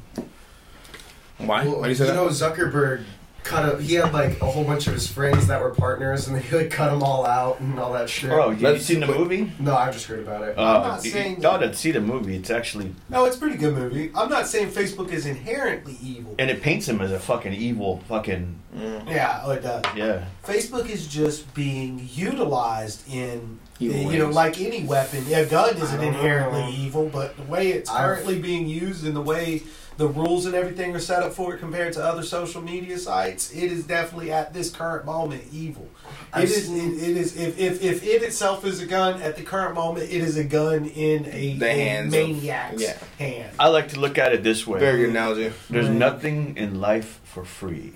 Why? 1.46 1.64
Well, 1.66 1.76
Why 1.80 1.82
do 1.84 1.88
you 1.90 1.94
say 1.94 2.06
that? 2.06 2.14
know, 2.14 2.26
Zuckerberg 2.28 3.04
cut 3.42 3.74
a, 3.74 3.82
he 3.82 3.92
had 3.94 4.10
like 4.14 4.40
a 4.40 4.46
whole 4.46 4.64
bunch 4.64 4.86
of 4.86 4.94
his 4.94 5.06
friends 5.06 5.48
that 5.48 5.60
were 5.60 5.74
partners, 5.74 6.26
and 6.28 6.40
they 6.40 6.58
like 6.58 6.70
cut 6.70 6.90
them 6.90 7.02
all 7.02 7.26
out 7.26 7.60
and 7.60 7.78
all 7.78 7.92
that 7.92 8.08
shit. 8.08 8.30
Bro, 8.30 8.50
have 8.50 8.60
you 8.62 8.68
Let's- 8.68 8.86
seen 8.86 9.00
the 9.00 9.06
movie? 9.06 9.52
No, 9.58 9.76
I've 9.76 9.92
just 9.92 10.06
heard 10.06 10.20
about 10.20 10.42
it. 10.48 10.56
Uh, 10.56 10.62
not 10.88 11.04
you- 11.04 11.10
saying 11.10 11.42
you 11.42 11.48
ought 11.48 11.58
to 11.58 11.74
see 11.74 11.90
the 11.90 12.00
movie. 12.00 12.36
It's 12.36 12.48
actually, 12.50 12.94
No, 13.10 13.26
it's 13.26 13.36
a 13.36 13.38
pretty 13.38 13.58
good 13.58 13.74
movie. 13.76 14.10
I'm 14.14 14.30
not 14.30 14.46
saying 14.46 14.68
Facebook 14.70 15.12
is 15.12 15.26
inherently 15.26 15.98
evil. 16.02 16.34
and 16.38 16.50
it 16.50 16.62
paints 16.62 16.88
him 16.88 17.02
as 17.02 17.12
a 17.12 17.18
fucking 17.18 17.52
evil 17.52 18.02
fucking 18.08 18.60
Yeah, 19.06 19.42
oh, 19.44 19.50
it 19.50 19.62
does. 19.62 19.84
yeah. 19.94 20.24
Facebook 20.42 20.88
is 20.88 21.06
just 21.06 21.52
being 21.54 22.08
utilized 22.14 23.06
in, 23.12 23.58
Evil 23.80 24.12
you 24.12 24.18
know, 24.20 24.26
ways. 24.26 24.34
like 24.36 24.60
any 24.60 24.84
weapon. 24.84 25.24
A 25.32 25.44
gun 25.44 25.76
isn't 25.76 25.98
don't 25.98 26.06
inherently 26.08 26.60
know. 26.62 26.70
evil, 26.70 27.10
but 27.12 27.36
the 27.36 27.42
way 27.42 27.72
it's 27.72 27.90
I've- 27.90 27.98
currently 28.00 28.38
being 28.38 28.66
used 28.68 29.04
and 29.06 29.14
the 29.14 29.20
way 29.20 29.62
the 29.96 30.08
rules 30.08 30.44
and 30.46 30.54
everything 30.54 30.94
are 30.96 30.98
set 31.00 31.22
up 31.22 31.32
for 31.32 31.54
it 31.54 31.58
compared 31.58 31.92
to 31.92 32.02
other 32.04 32.22
social 32.24 32.60
media 32.60 32.98
sites, 32.98 33.52
it 33.52 33.70
is 33.70 33.84
definitely 33.84 34.32
at 34.32 34.52
this 34.52 34.70
current 34.70 35.04
moment 35.04 35.44
evil. 35.52 35.88
It 36.04 36.10
I've 36.32 36.44
is. 36.44 36.66
seen- 36.66 36.94
It, 36.98 37.10
it 37.10 37.16
is. 37.16 37.36
If, 37.36 37.58
if 37.58 37.82
if 37.82 38.02
it 38.04 38.22
itself 38.22 38.64
is 38.64 38.80
a 38.80 38.86
gun 38.86 39.22
at 39.22 39.36
the 39.36 39.42
current 39.42 39.74
moment, 39.76 40.06
it 40.10 40.20
is 40.20 40.36
a 40.36 40.44
gun 40.44 40.86
in 40.86 41.26
a, 41.26 41.54
The 41.54 41.66
a 41.66 41.72
hands 41.72 42.12
of- 42.14 42.20
maniac's 42.20 42.82
yeah. 42.82 42.98
hand. 43.18 43.52
I 43.58 43.68
like 43.68 43.88
to 43.90 44.00
look 44.00 44.18
at 44.18 44.32
it 44.32 44.42
this 44.42 44.66
way. 44.66 44.80
Very 44.80 44.98
good 45.02 45.10
analogy. 45.10 45.52
There's 45.70 45.88
Right. 45.88 45.96
nothing 45.96 46.56
in 46.56 46.80
life 46.80 47.20
for 47.24 47.44
free. 47.44 47.92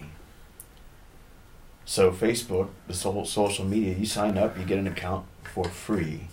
So 1.85 2.13
Facebook, 2.13 2.69
the 2.87 2.95
so- 2.95 3.25
social 3.25 3.65
media, 3.65 3.95
you 3.97 4.07
sign 4.07 4.39
up, 4.39 4.57
you 4.59 4.65
get 4.65 4.79
an 4.79 4.87
account 4.87 5.27
for 5.43 5.65
free. 5.65 6.29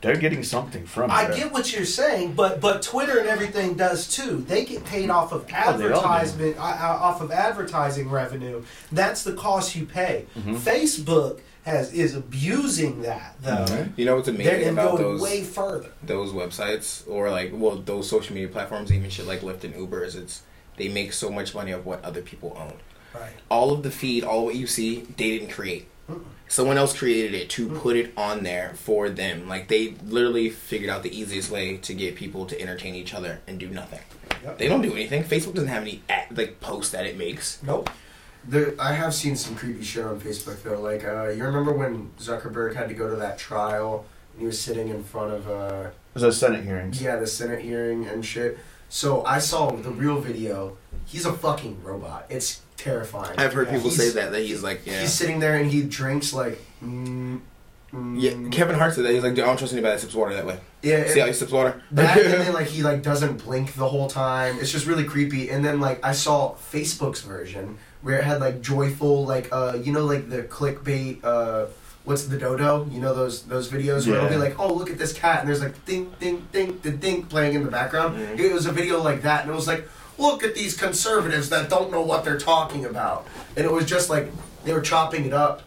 They're 0.00 0.16
getting 0.16 0.44
something 0.44 0.86
from 0.86 1.10
it. 1.10 1.14
I 1.14 1.34
get 1.36 1.52
what 1.52 1.72
you're 1.74 1.84
saying, 1.84 2.34
but 2.34 2.60
but 2.60 2.82
Twitter 2.82 3.18
and 3.18 3.28
everything 3.28 3.74
does 3.74 4.06
too. 4.06 4.44
They 4.46 4.64
get 4.64 4.84
paid 4.84 5.10
off 5.10 5.32
of 5.32 5.42
Oh, 5.44 5.46
they 5.48 5.56
all 5.56 5.76
do. 5.78 5.84
advertisement, 5.86 6.56
uh, 6.56 6.62
uh, 6.62 6.98
off 7.00 7.20
of 7.20 7.32
advertising 7.32 8.08
revenue. 8.08 8.62
That's 8.92 9.24
the 9.24 9.32
cost 9.32 9.74
you 9.74 9.86
pay. 9.86 10.26
Mhm. 10.38 10.56
Facebook 10.56 11.40
has 11.64 11.92
is 11.92 12.14
abusing 12.14 13.02
that 13.02 13.34
though. 13.42 13.86
You 13.96 14.04
know 14.04 14.14
what's 14.16 14.26
They're 14.26 14.34
amazing 14.36 14.68
and 14.68 14.78
about 14.78 14.92
going 14.98 15.02
those 15.02 15.20
way 15.20 15.42
further. 15.42 15.90
those 16.02 16.32
websites 16.32 17.02
or 17.08 17.30
like 17.30 17.50
well 17.52 17.76
those 17.76 18.08
social 18.08 18.34
media 18.34 18.48
platforms, 18.48 18.92
even 18.92 19.10
shit 19.10 19.26
like 19.26 19.40
Lyft 19.40 19.64
and 19.64 19.74
Uber, 19.74 20.04
is 20.04 20.14
it's 20.14 20.42
they 20.76 20.88
make 20.88 21.12
so 21.12 21.28
much 21.28 21.54
money 21.54 21.72
of 21.72 21.84
what 21.84 22.04
other 22.04 22.22
people 22.22 22.56
own. 22.56 22.74
Right. 23.12 23.32
All 23.50 23.72
of 23.72 23.82
the 23.82 23.90
feed, 23.90 24.22
all 24.22 24.44
what 24.44 24.54
you 24.54 24.66
see, 24.68 25.00
they 25.16 25.30
didn't 25.38 25.50
create. 25.50 25.88
Someone 26.48 26.78
else 26.78 26.96
created 26.96 27.34
it 27.34 27.50
to 27.50 27.68
put 27.68 27.94
it 27.96 28.12
on 28.16 28.42
there 28.42 28.72
for 28.74 29.10
them. 29.10 29.48
Like 29.48 29.68
they 29.68 29.94
literally 30.06 30.48
figured 30.48 30.88
out 30.88 31.02
the 31.02 31.14
easiest 31.18 31.50
way 31.50 31.76
to 31.76 31.92
get 31.94 32.14
people 32.14 32.46
to 32.46 32.58
entertain 32.60 32.94
each 32.94 33.12
other 33.12 33.40
and 33.46 33.58
do 33.60 33.68
nothing. 33.68 34.00
Yep. 34.42 34.58
They 34.58 34.68
don't 34.68 34.80
do 34.82 34.92
anything. 34.92 35.24
Facebook 35.24 35.54
doesn't 35.54 35.68
have 35.68 35.82
any 35.82 36.02
ad, 36.08 36.36
like 36.36 36.60
posts 36.60 36.92
that 36.92 37.04
it 37.04 37.18
makes. 37.18 37.62
Nope. 37.62 37.90
There, 38.46 38.74
I 38.78 38.92
have 38.94 39.12
seen 39.12 39.36
some 39.36 39.56
creepy 39.56 39.82
shit 39.84 40.04
on 40.06 40.18
Facebook 40.20 40.62
though. 40.62 40.80
Like, 40.80 41.04
uh, 41.04 41.28
you 41.28 41.44
remember 41.44 41.72
when 41.72 42.12
Zuckerberg 42.18 42.74
had 42.76 42.88
to 42.88 42.94
go 42.94 43.10
to 43.10 43.16
that 43.16 43.36
trial 43.36 44.06
and 44.32 44.40
he 44.40 44.46
was 44.46 44.58
sitting 44.58 44.88
in 44.88 45.04
front 45.04 45.32
of 45.34 45.50
uh, 45.50 45.90
There's 46.14 46.22
a 46.22 46.32
Senate 46.32 46.64
hearing. 46.64 46.94
yeah, 46.94 47.16
the 47.16 47.26
Senate 47.26 47.60
hearing 47.60 48.06
and 48.06 48.24
shit. 48.24 48.58
So 48.88 49.22
I 49.24 49.38
saw 49.38 49.70
the 49.72 49.90
real 49.90 50.18
video. 50.20 50.78
He's 51.04 51.26
a 51.26 51.32
fucking 51.32 51.82
robot. 51.82 52.24
It's 52.30 52.62
terrifying. 52.78 53.38
I've 53.38 53.52
heard 53.52 53.66
people 53.68 53.90
He's- 53.90 53.96
say 53.96 54.10
that 54.10 54.32
that 54.32 54.40
he's 54.42 54.62
like 54.62 54.86
yeah. 54.86 55.00
He's 55.02 55.12
sitting 55.12 55.40
there 55.40 55.56
and 55.56 55.70
he 55.70 55.82
drinks 55.82 56.32
like. 56.32 56.58
Mm, 56.82 57.40
mm, 57.92 58.20
yeah, 58.20 58.48
Kevin 58.50 58.76
Hart 58.78 58.94
said 58.94 59.04
that 59.04 59.12
he's 59.12 59.22
like, 59.22 59.34
"Dude, 59.34 59.44
I 59.44 59.48
don't 59.48 59.56
trust 59.58 59.72
anybody 59.72 59.94
that 59.96 60.00
sips 60.00 60.14
water 60.14 60.32
that 60.34 60.46
way. 60.46 60.58
Yeah, 60.82 61.06
See 61.08 61.20
how 61.20 61.26
he 61.26 61.32
sips 61.32 61.50
water? 61.52 61.82
that 61.92 62.16
and 62.18 62.32
then 62.34 62.52
like 62.60 62.68
he 62.68 62.82
like 62.82 63.02
doesn't 63.02 63.44
blink 63.44 63.74
the 63.74 63.88
whole 63.88 64.08
time. 64.08 64.58
It's 64.60 64.70
just 64.72 64.86
really 64.86 65.04
creepy. 65.04 65.50
And 65.50 65.64
then 65.64 65.80
like 65.80 66.02
I 66.04 66.12
saw 66.12 66.54
Facebook's 66.54 67.20
version 67.22 67.78
where 68.00 68.16
it 68.18 68.24
had 68.24 68.40
like 68.40 68.62
joyful 68.62 69.26
like 69.26 69.48
uh 69.52 69.76
you 69.82 69.92
know 69.92 70.04
like 70.04 70.30
the 70.30 70.44
clickbait 70.44 71.18
uh 71.24 71.66
what's 72.04 72.26
the 72.26 72.38
dodo 72.38 72.88
you 72.92 73.00
know 73.00 73.12
those 73.12 73.42
those 73.42 73.68
videos 73.68 74.06
where 74.06 74.18
it'll 74.18 74.28
be 74.28 74.36
like 74.36 74.56
oh 74.60 74.72
look 74.72 74.88
at 74.88 74.98
this 74.98 75.12
cat 75.12 75.40
and 75.40 75.48
there's 75.48 75.60
like 75.60 75.84
ding 75.84 76.14
ding 76.20 76.46
ding 76.52 76.78
ding 76.78 76.96
ding 76.98 77.22
playing 77.24 77.54
in 77.54 77.64
the 77.64 77.70
background. 77.70 78.16
Mhm. 78.16 78.38
It 78.38 78.52
was 78.52 78.66
a 78.66 78.72
video 78.72 79.02
like 79.02 79.22
that 79.22 79.42
and 79.42 79.50
it 79.50 79.54
was 79.54 79.66
like 79.66 79.88
look 80.18 80.42
at 80.42 80.54
these 80.54 80.76
conservatives 80.76 81.48
that 81.50 81.70
don't 81.70 81.90
know 81.90 82.02
what 82.02 82.24
they're 82.24 82.38
talking 82.38 82.84
about. 82.84 83.26
And 83.56 83.64
it 83.64 83.72
was 83.72 83.86
just 83.86 84.10
like 84.10 84.30
they 84.64 84.72
were 84.72 84.80
chopping 84.80 85.24
it 85.24 85.32
up 85.32 85.62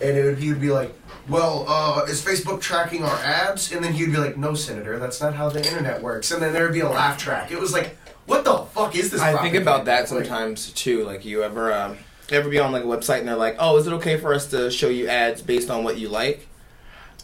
and 0.00 0.16
it 0.16 0.24
would, 0.24 0.38
he 0.38 0.48
would 0.48 0.60
be 0.60 0.70
like, 0.70 0.94
"Well, 1.28 1.64
uh, 1.68 2.04
is 2.08 2.24
Facebook 2.24 2.60
tracking 2.60 3.02
our 3.02 3.16
ads?" 3.16 3.72
And 3.72 3.84
then 3.84 3.92
he'd 3.92 4.12
be 4.12 4.18
like, 4.18 4.36
"No, 4.36 4.54
Senator, 4.54 4.98
that's 4.98 5.20
not 5.20 5.34
how 5.34 5.48
the 5.48 5.66
internet 5.66 6.02
works." 6.02 6.30
And 6.30 6.42
then 6.42 6.52
there 6.52 6.64
would 6.64 6.72
be 6.72 6.80
a 6.80 6.88
laugh 6.88 7.18
track. 7.18 7.50
It 7.50 7.60
was 7.60 7.72
like, 7.72 7.96
"What 8.26 8.44
the 8.44 8.58
fuck 8.58 8.96
is 8.96 9.10
this?" 9.10 9.20
I 9.20 9.28
think 9.28 9.38
propaganda?" 9.38 9.62
about 9.62 9.84
that 9.86 10.08
sometimes 10.08 10.72
too. 10.72 11.04
Like 11.04 11.24
you 11.24 11.42
ever 11.42 11.72
um, 11.72 11.98
ever 12.30 12.48
be 12.48 12.58
on 12.58 12.72
like 12.72 12.84
a 12.84 12.86
website 12.86 13.20
and 13.20 13.28
they're 13.28 13.36
like, 13.36 13.56
"Oh, 13.58 13.76
is 13.76 13.86
it 13.86 13.92
okay 13.94 14.16
for 14.16 14.32
us 14.32 14.46
to 14.50 14.70
show 14.70 14.88
you 14.88 15.08
ads 15.08 15.42
based 15.42 15.70
on 15.70 15.84
what 15.84 15.98
you 15.98 16.08
like?" 16.08 16.48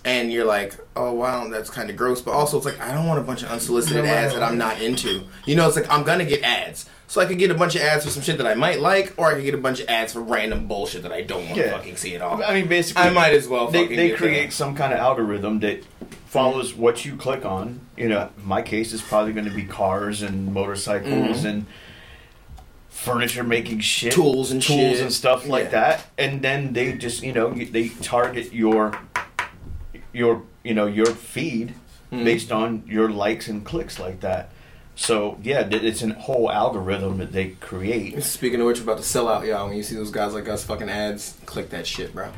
And 0.05 0.33
you're 0.33 0.45
like, 0.45 0.75
"Oh 0.97 1.13
wow, 1.13 1.47
that's 1.49 1.71
kind 1.71 1.89
of 1.89 1.97
gross." 1.97 2.21
But 2.21 2.33
also, 2.33 2.57
it's 2.57 2.67
like 2.67 2.81
I 2.81 2.93
don't 2.93 3.07
want 3.07 3.21
a 3.21 3.23
bunch 3.23 3.43
of 3.45 3.51
unsolicited 3.51 4.05
ads 4.05 4.35
that 4.35 4.43
I'm 4.43 4.59
not 4.59 4.83
into. 4.83 5.23
You 5.47 5.55
know, 5.55 5.67
it's 5.69 5.77
like 5.77 5.89
I'm 5.91 6.03
gonna 6.03 6.25
get 6.25 6.43
ads, 6.43 6.87
so 7.07 7.21
I 7.21 7.25
could 7.27 7.39
get 7.39 7.53
a 7.53 7.55
bunch 7.55 7.77
of 7.77 7.83
ads 7.83 8.05
for 8.05 8.11
some 8.11 8.23
shit 8.23 8.37
that 8.39 8.47
I 8.47 8.55
might 8.55 8.81
like, 8.81 9.15
or 9.17 9.29
I 9.31 9.35
could 9.35 9.45
get 9.45 9.55
a 9.55 9.59
bunch 9.59 9.79
of 9.79 9.89
ads 9.89 10.13
for 10.15 10.21
random 10.21 10.67
bullshit 10.67 11.03
that 11.05 11.13
I 11.13 11.21
don't 11.23 11.45
want 11.45 11.55
to 11.55 11.61
Yeah. 11.67 11.71
fucking 11.77 11.97
see 11.97 12.17
at 12.17 12.21
all. 12.21 12.43
I 12.43 12.53
mean, 12.53 12.67
basically, 12.67 13.03
I 13.05 13.11
might 13.11 13.33
as 13.33 13.47
well. 13.47 13.69
they, 13.71 13.83
fucking 13.83 13.97
they 13.97 14.09
get 14.09 14.19
create 14.19 14.53
some 14.53 14.75
kind 14.75 14.93
of 14.93 14.99
algorithm 14.99 15.61
that 15.61 15.85
follows 16.27 16.75
what 16.75 17.05
you 17.05 17.15
click 17.15 17.45
on. 17.45 17.79
You 17.97 18.09
know, 18.09 18.31
my 18.45 18.61
case, 18.63 18.93
is 18.93 19.03
probably 19.03 19.33
going 19.33 19.45
to 19.45 19.55
be 19.55 19.63
cars 19.65 20.21
and 20.23 20.53
motorcycles 20.53 21.43
Mhm. 21.43 21.49
and 21.49 21.67
furniture 22.89 23.43
making 23.43 23.81
shit, 23.81 24.13
Tools 24.13 24.51
and 24.51 24.63
tools 24.63 24.95
shit. 24.97 25.01
and 25.01 25.13
stuff 25.13 25.47
like 25.47 25.65
Yeah. 25.65 25.71
that. 25.71 26.07
And 26.19 26.43
then 26.43 26.73
they 26.73 26.93
just, 26.93 27.23
you 27.23 27.33
know, 27.33 27.51
they 27.51 27.89
target 28.01 28.53
your 28.53 28.97
your 30.13 30.43
you 30.63 30.75
know 30.75 30.87
your 30.87 31.07
feed 31.07 31.75
Mhm. 32.13 32.25
based 32.25 32.53
on 32.53 32.83
your 32.87 33.11
likes 33.11 33.49
and 33.49 33.65
clicks 33.65 33.99
like 33.99 34.21
that. 34.21 34.51
So 34.95 35.39
yeah, 35.43 35.67
it's 35.71 36.03
a 36.03 36.13
whole 36.13 36.51
algorithm 36.53 37.17
that 37.19 37.33
they 37.33 37.49
create. 37.61 38.23
Speaking 38.23 38.61
of 38.61 38.67
which, 38.67 38.79
we're 38.79 38.85
about 38.85 38.99
to 38.99 39.03
sell 39.09 39.27
out, 39.29 39.47
y'all. 39.47 39.67
When 39.69 39.77
you 39.77 39.83
see 39.83 39.95
those 39.97 40.11
guys 40.11 40.35
like 40.35 40.47
us 40.49 40.63
fucking 40.65 40.91
ads, 40.91 41.35
click 41.47 41.71
that 41.71 41.87
shit, 41.87 42.13
bro. 42.15 42.29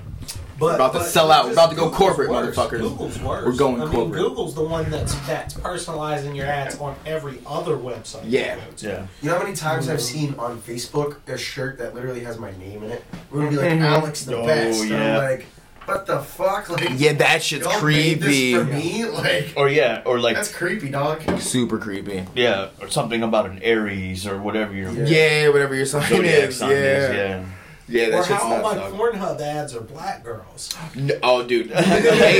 But, 0.56 0.76
about 0.76 0.92
to 0.92 1.00
but 1.00 1.06
sell 1.08 1.32
out. 1.32 1.46
We're 1.46 1.52
about 1.54 1.70
to 1.70 1.76
go 1.76 1.86
Google's 1.90 1.98
corporate, 1.98 2.30
worse. 2.30 2.56
motherfuckers. 2.56 2.78
Google's 2.78 3.18
worse. 3.18 3.44
We're 3.44 3.56
going 3.56 3.82
I 3.82 3.86
corporate. 3.86 4.04
mean, 4.04 4.12
Google's 4.12 4.54
the 4.54 4.62
one 4.62 4.88
that's 4.88 5.12
that's 5.26 5.54
personalizing 5.54 6.36
your 6.36 6.46
ads 6.46 6.78
on 6.78 6.94
every 7.04 7.40
other 7.44 7.76
website. 7.76 8.22
Yeah. 8.28 8.58
Yeah. 8.78 9.06
You 9.20 9.30
know 9.30 9.36
how 9.38 9.42
many 9.42 9.56
times 9.56 9.88
I've 9.88 10.00
seen 10.00 10.36
on 10.38 10.60
Facebook 10.60 11.16
a 11.26 11.36
shirt 11.36 11.78
that 11.78 11.92
literally 11.96 12.20
has 12.20 12.38
my 12.38 12.52
name 12.58 12.84
in 12.84 12.92
it? 12.92 13.04
We're 13.32 13.40
gonna 13.40 13.50
be 13.50 13.56
like 13.56 13.70
Mhm. 13.70 13.80
Alex 13.82 14.22
the 14.24 14.36
Oh, 14.36 14.46
best. 14.46 14.82
And 14.82 14.90
yeah. 14.90 15.18
I'm 15.18 15.24
like, 15.24 15.46
what 15.86 16.06
the 16.06 16.18
fuck? 16.20 16.68
Like, 16.70 16.90
Yeah, 16.96 17.12
that 17.14 17.42
shit's 17.42 17.64
y'all 17.64 17.72
made 17.74 18.20
creepy. 18.20 18.54
This 18.54 18.62
for 18.62 18.64
me? 18.72 19.04
Like, 19.04 19.52
Or 19.56 19.68
yeah, 19.68 20.02
or 20.04 20.18
like 20.18 20.36
that's 20.36 20.52
creepy, 20.54 20.90
dog. 20.90 21.22
Super 21.40 21.78
creepy. 21.78 22.24
yeah, 22.34 22.68
or 22.80 22.88
something 22.88 23.22
about 23.22 23.46
an 23.46 23.60
Aries 23.62 24.26
or 24.26 24.38
whatever 24.40 24.72
your 24.74 24.90
Yeah. 24.92 25.04
Yeah, 25.06 25.48
whatever 25.50 25.74
your 25.74 25.86
sign 25.86 26.08
zodiac 26.08 26.48
is. 26.50 26.56
sign 26.58 26.70
Yeah. 26.70 26.76
is. 26.76 27.14
Yeah. 27.16 27.44
Yeah, 27.86 28.06
Or 28.06 28.10
that 28.12 28.24
shit's 28.26 28.42
how 28.42 28.48
nuts, 28.48 28.62
my 28.62 28.74
dog. 28.76 28.92
Pornhub 28.94 29.40
ads 29.42 29.74
are 29.76 29.82
black 29.82 30.24
girls. 30.24 30.74
No, 30.94 31.14
oh, 31.22 31.42
dude. 31.46 31.68
they, 31.70 31.74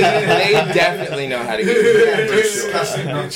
they 0.01 0.51
definitely 0.73 1.27
know 1.27 1.43
how 1.43 1.55
to 1.55 1.63
get 1.63 1.75
you. 1.77 2.35
Disgusting, 2.35 3.05
don't? 3.05 3.31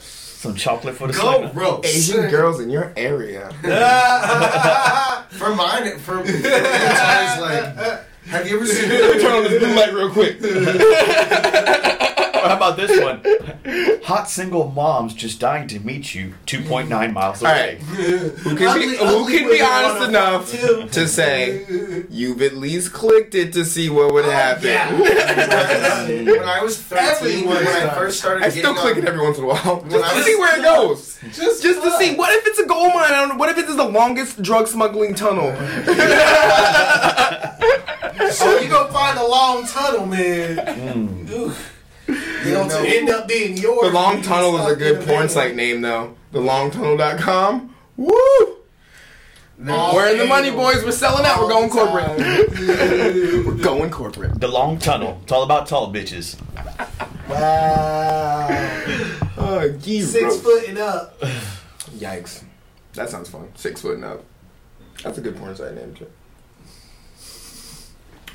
Some 0.00 0.54
chocolate 0.54 0.94
for 0.94 1.08
the 1.08 1.14
Go, 1.14 1.18
slinger. 1.38 1.52
bro. 1.52 1.80
Asian 1.82 2.30
girls 2.30 2.60
in 2.60 2.70
your 2.70 2.92
area. 2.96 3.50
For 5.30 5.54
mine, 5.54 5.98
for 5.98 6.24
for 6.24 6.24
times 6.24 7.40
like, 7.40 8.04
have 8.26 8.46
you 8.48 8.56
ever 8.56 8.66
seen? 8.66 8.88
Let 8.88 9.16
me 9.16 9.22
Turn 9.22 9.32
on 9.32 9.44
this 9.44 9.58
blue 9.58 9.74
light 9.74 9.92
real 9.92 10.10
quick. 10.10 10.38
Or 12.48 12.50
how 12.50 12.56
about 12.56 12.76
this 12.76 13.00
one? 13.00 13.20
Hot 14.04 14.28
single 14.30 14.70
moms 14.70 15.12
just 15.14 15.38
dying 15.38 15.68
to 15.68 15.80
meet 15.80 16.14
you 16.14 16.34
2.9 16.46 17.12
miles 17.12 17.42
away. 17.42 17.50
right. 17.50 17.78
Who 17.78 18.56
can 18.56 18.68
Ugly- 18.68 18.86
be, 18.86 18.96
who 18.96 19.04
ugly 19.04 19.38
can 19.38 19.48
be 19.50 19.60
honest 19.60 19.94
wanna 19.96 20.08
enough 20.08 20.50
too. 20.50 20.88
to 20.88 21.08
say 21.08 22.04
you've 22.08 22.40
at 22.42 22.54
least 22.56 22.92
clicked 22.92 23.34
it 23.34 23.52
to 23.52 23.64
see 23.64 23.90
what 23.90 24.12
would 24.14 24.24
oh, 24.24 24.30
happen? 24.30 24.98
when 26.26 26.48
I 26.48 26.62
was 26.62 26.80
13, 26.82 27.46
when 27.46 27.56
Everyone's 27.58 27.84
I 27.90 27.94
first 27.94 28.18
started 28.20 28.44
I 28.44 28.48
still 28.48 28.74
getting 28.74 28.80
click 28.80 28.96
on- 28.96 29.02
it 29.02 29.08
every 29.08 29.20
once 29.20 29.38
in 29.38 29.44
a 29.44 29.48
while 29.48 29.84
just 29.90 30.14
to 30.14 30.22
see 30.22 30.36
where 30.36 30.58
it 30.58 30.62
goes. 30.62 31.18
Just, 31.32 31.62
Just 31.62 31.82
to 31.82 31.90
see 31.98 32.14
what 32.14 32.32
if 32.34 32.46
it's 32.46 32.58
a 32.60 32.66
gold 32.66 32.94
mine? 32.94 33.12
I 33.12 33.26
don't. 33.26 33.38
What 33.38 33.50
if 33.50 33.58
it 33.58 33.68
is 33.68 33.76
the 33.76 33.84
longest 33.84 34.40
drug 34.42 34.68
smuggling 34.68 35.14
tunnel? 35.14 35.48
Oh, 38.40 38.58
you 38.60 38.68
gonna 38.68 38.92
find 38.92 39.18
a 39.18 39.26
long 39.26 39.66
tunnel, 39.66 40.06
man. 40.06 40.58
Hmm. 40.58 41.32
Oof. 41.32 41.77
You 42.44 42.52
know, 42.52 42.68
to 42.68 42.78
end 42.86 43.08
up 43.10 43.26
being 43.28 43.56
yours. 43.56 43.88
The 43.88 43.92
Long 43.94 44.22
Tunnel 44.22 44.58
is 44.58 44.72
a 44.72 44.76
good 44.76 45.06
porn 45.06 45.22
paid. 45.22 45.30
site 45.30 45.56
name 45.56 45.80
though. 45.82 46.14
TheLongTunnel.com. 46.32 47.74
Woo! 47.96 48.56
No. 49.60 49.90
We're 49.92 50.12
in 50.12 50.18
the 50.18 50.26
money, 50.26 50.50
boys. 50.50 50.84
We're 50.84 50.92
selling 50.92 51.24
out. 51.26 51.40
We're 51.40 51.48
going 51.48 51.68
corporate. 51.68 52.18
We're 53.46 53.54
going 53.54 53.90
corporate. 53.90 54.40
The 54.40 54.46
long 54.46 54.78
tunnel. 54.78 55.18
It's 55.24 55.32
all 55.32 55.42
about 55.42 55.66
tall 55.66 55.92
bitches. 55.92 56.36
Wow. 57.28 58.74
Oh, 59.40 59.68
gee, 59.78 60.02
Six 60.02 60.36
bro. 60.36 60.58
foot 60.58 60.68
and 60.68 60.78
up. 60.78 61.18
Yikes. 61.96 62.42
That 62.94 63.08
sounds 63.08 63.28
fun. 63.30 63.48
Six 63.54 63.80
foot 63.80 63.94
and 63.94 64.04
up. 64.04 64.24
That's 65.02 65.16
a 65.16 65.20
good 65.20 65.36
porn 65.36 65.54
site 65.56 65.74
name, 65.74 65.94
too. 65.94 66.06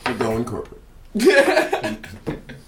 We're 0.05 0.17
going 0.17 0.43
corporate. 0.45 0.81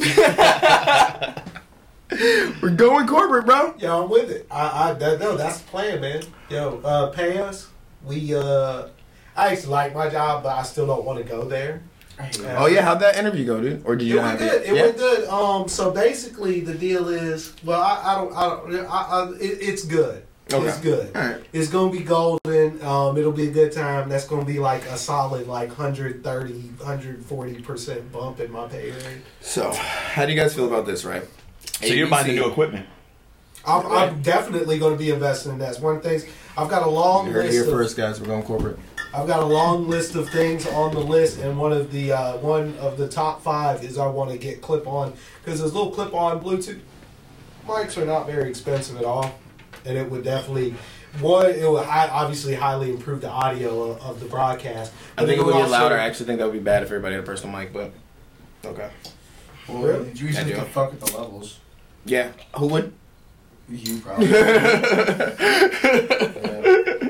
We're 2.62 2.70
going 2.74 3.06
corporate, 3.06 3.46
bro. 3.46 3.74
Yo, 3.78 4.02
I'm 4.04 4.10
with 4.10 4.30
it. 4.30 4.46
I, 4.50 4.90
I 4.90 4.92
that, 4.94 5.20
no, 5.20 5.36
that's 5.36 5.60
the 5.60 5.68
plan, 5.70 6.00
man. 6.00 6.22
Yo, 6.48 6.80
uh, 6.84 7.10
pay 7.10 7.38
us. 7.38 7.68
We, 8.04 8.34
uh, 8.34 8.88
I 9.36 9.52
actually 9.52 9.68
like 9.68 9.94
my 9.94 10.08
job, 10.08 10.42
but 10.42 10.56
I 10.56 10.62
still 10.62 10.86
don't 10.86 11.04
want 11.04 11.18
to 11.18 11.24
go 11.24 11.44
there. 11.44 11.82
Oh 12.58 12.66
yeah, 12.66 12.82
how'd 12.82 13.00
that 13.00 13.16
interview 13.16 13.46
go, 13.46 13.60
dude? 13.60 13.82
Or 13.86 13.96
did 13.96 14.06
you 14.06 14.18
It 14.18 14.22
not 14.22 14.38
went 14.38 14.40
have 14.40 14.50
good. 14.50 14.62
it? 14.62 14.68
It 14.70 14.76
yeah? 14.76 14.82
went 14.82 14.96
good. 14.98 15.28
Um, 15.28 15.68
so 15.68 15.90
basically, 15.90 16.60
the 16.60 16.74
deal 16.74 17.08
is, 17.08 17.54
well, 17.64 17.80
I, 17.80 18.02
I 18.04 18.14
don't, 18.16 18.36
I 18.36 18.48
don't, 18.48 18.86
I, 18.86 19.02
I, 19.02 19.30
it, 19.40 19.58
it's 19.60 19.84
good. 19.84 20.22
Okay. 20.52 20.66
It's 20.66 20.80
good. 20.80 21.16
All 21.16 21.22
right. 21.22 21.42
It's 21.52 21.68
gonna 21.68 21.92
be 21.92 22.00
golden. 22.00 22.82
Um, 22.82 23.16
it'll 23.16 23.32
be 23.32 23.48
a 23.48 23.50
good 23.50 23.72
time. 23.72 24.08
That's 24.08 24.26
gonna 24.26 24.44
be 24.44 24.58
like 24.58 24.84
a 24.86 24.96
solid 24.96 25.46
like 25.46 25.68
130, 25.68 26.52
140 26.52 27.62
percent 27.62 28.12
bump 28.12 28.40
in 28.40 28.50
my 28.50 28.66
pay 28.66 28.90
rate. 28.90 29.22
So, 29.40 29.72
how 29.72 30.26
do 30.26 30.32
you 30.32 30.40
guys 30.40 30.54
feel 30.54 30.66
about 30.66 30.86
this, 30.86 31.04
right? 31.04 31.22
So 31.80 31.86
you're 31.86 32.08
buying 32.08 32.26
the 32.26 32.34
new 32.34 32.48
equipment. 32.48 32.86
I'm, 33.66 33.86
I'm 33.86 34.22
definitely 34.22 34.78
gonna 34.78 34.96
be 34.96 35.10
investing 35.10 35.52
in 35.52 35.58
that. 35.58 35.70
It's 35.70 35.80
one 35.80 35.96
of 35.96 36.02
the 36.02 36.08
things 36.08 36.26
I've 36.56 36.68
got 36.68 36.86
a 36.86 36.90
long 36.90 37.26
You 37.26 37.32
heard 37.32 37.44
list 37.44 37.54
here 37.54 37.64
of, 37.64 37.70
first, 37.70 37.96
guys. 37.96 38.20
We're 38.20 38.26
going 38.26 38.42
corporate. 38.42 38.78
I've 39.12 39.26
got 39.26 39.40
a 39.40 39.46
long 39.46 39.88
list 39.88 40.14
of 40.14 40.28
things 40.30 40.66
on 40.68 40.92
the 40.92 41.00
list, 41.00 41.40
and 41.40 41.58
one 41.58 41.72
of 41.72 41.90
the 41.90 42.12
uh, 42.12 42.36
one 42.38 42.76
of 42.78 42.96
the 42.96 43.08
top 43.08 43.42
five 43.42 43.84
is 43.84 43.98
I 43.98 44.06
want 44.06 44.30
to 44.30 44.38
get 44.38 44.62
clip 44.62 44.86
on 44.86 45.12
because 45.44 45.60
those 45.60 45.74
little 45.74 45.90
clip 45.90 46.14
on 46.14 46.40
Bluetooth 46.40 46.80
mics 47.66 47.96
are 47.96 48.06
not 48.06 48.26
very 48.26 48.48
expensive 48.48 48.96
at 48.96 49.04
all, 49.04 49.38
and 49.84 49.96
it 49.98 50.10
would 50.10 50.24
definitely 50.24 50.74
one 51.20 51.46
it 51.46 51.68
would 51.70 51.84
hi- 51.84 52.08
obviously 52.08 52.54
highly 52.54 52.90
improve 52.90 53.20
the 53.20 53.28
audio 53.28 53.90
of, 53.92 54.00
of 54.02 54.20
the 54.20 54.26
broadcast. 54.26 54.92
I 55.18 55.24
think 55.26 55.40
it 55.40 55.44
would 55.44 55.54
also- 55.54 55.66
get 55.66 55.70
louder. 55.72 55.96
I 55.96 56.06
actually 56.06 56.26
think 56.26 56.38
that 56.38 56.44
would 56.46 56.52
be 56.54 56.58
bad 56.60 56.82
if 56.82 56.88
everybody 56.88 57.14
had 57.14 57.24
a 57.24 57.26
personal 57.26 57.56
mic, 57.56 57.72
but 57.72 57.92
okay. 58.64 58.90
Well, 59.68 59.82
Really? 59.82 60.08
you 60.14 60.26
usually 60.26 60.38
I 60.38 60.44
do. 60.44 60.54
have 60.54 60.64
to 60.66 60.72
fuck 60.72 60.90
with 60.92 61.00
the 61.00 61.16
levels. 61.16 61.58
Yeah, 62.04 62.30
who 62.56 62.66
would? 62.68 62.92
You 63.68 63.98
probably. 64.04 64.26
Yeah. 64.26 65.30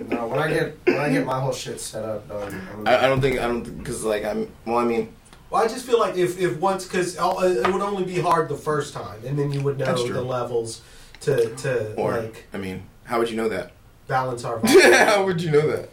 No, 0.09 0.27
when 0.27 0.39
I 0.41 0.49
get 0.49 0.77
when 0.85 0.99
I 0.99 1.09
get 1.11 1.25
my 1.25 1.41
whole 1.41 1.53
shit 1.53 1.81
set 1.81 2.05
up, 2.05 2.29
dog. 2.29 2.53
I'm 2.53 2.87
I, 2.89 3.05
I 3.05 3.09
don't 3.09 3.21
think 3.21 3.39
I 3.41 3.47
don't 3.47 3.63
because 3.79 4.05
like 4.05 4.25
I'm. 4.25 4.51
Well, 4.67 4.79
I 4.79 4.85
mean, 4.85 5.13
Well, 5.49 5.63
I 5.63 5.69
just 5.69 5.87
feel 5.87 5.99
like 5.99 6.17
if, 6.17 6.39
if 6.39 6.59
once 6.59 6.85
because 6.85 7.17
uh, 7.19 7.63
it 7.65 7.73
would 7.73 7.81
only 7.83 8.05
be 8.05 8.21
hard 8.21 8.49
the 8.49 8.57
first 8.57 8.93
time, 8.93 9.21
and 9.25 9.39
then 9.39 9.53
you 9.53 9.61
would 9.63 9.79
That's 9.79 10.01
know 10.01 10.07
true. 10.07 10.15
the 10.17 10.23
levels 10.23 10.83
to 11.21 11.55
to 11.57 11.95
or 11.95 12.21
like 12.21 12.47
I 12.53 12.59
mean, 12.59 12.85
how 13.05 13.19
would 13.19 13.31
you 13.31 13.37
know 13.37 13.49
that? 13.49 13.73
balance 14.11 14.45
our. 14.45 14.61
how 14.67 15.25
would 15.25 15.41
you 15.41 15.51
know 15.51 15.67
that? 15.71 15.89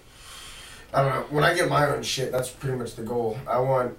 I 0.93 1.03
don't 1.03 1.13
know. 1.13 1.25
When 1.29 1.43
I 1.43 1.53
get 1.53 1.69
my 1.69 1.87
own 1.87 2.03
shit, 2.03 2.31
that's 2.31 2.49
pretty 2.49 2.77
much 2.77 2.95
the 2.95 3.03
goal. 3.03 3.37
I 3.47 3.59
want 3.59 3.97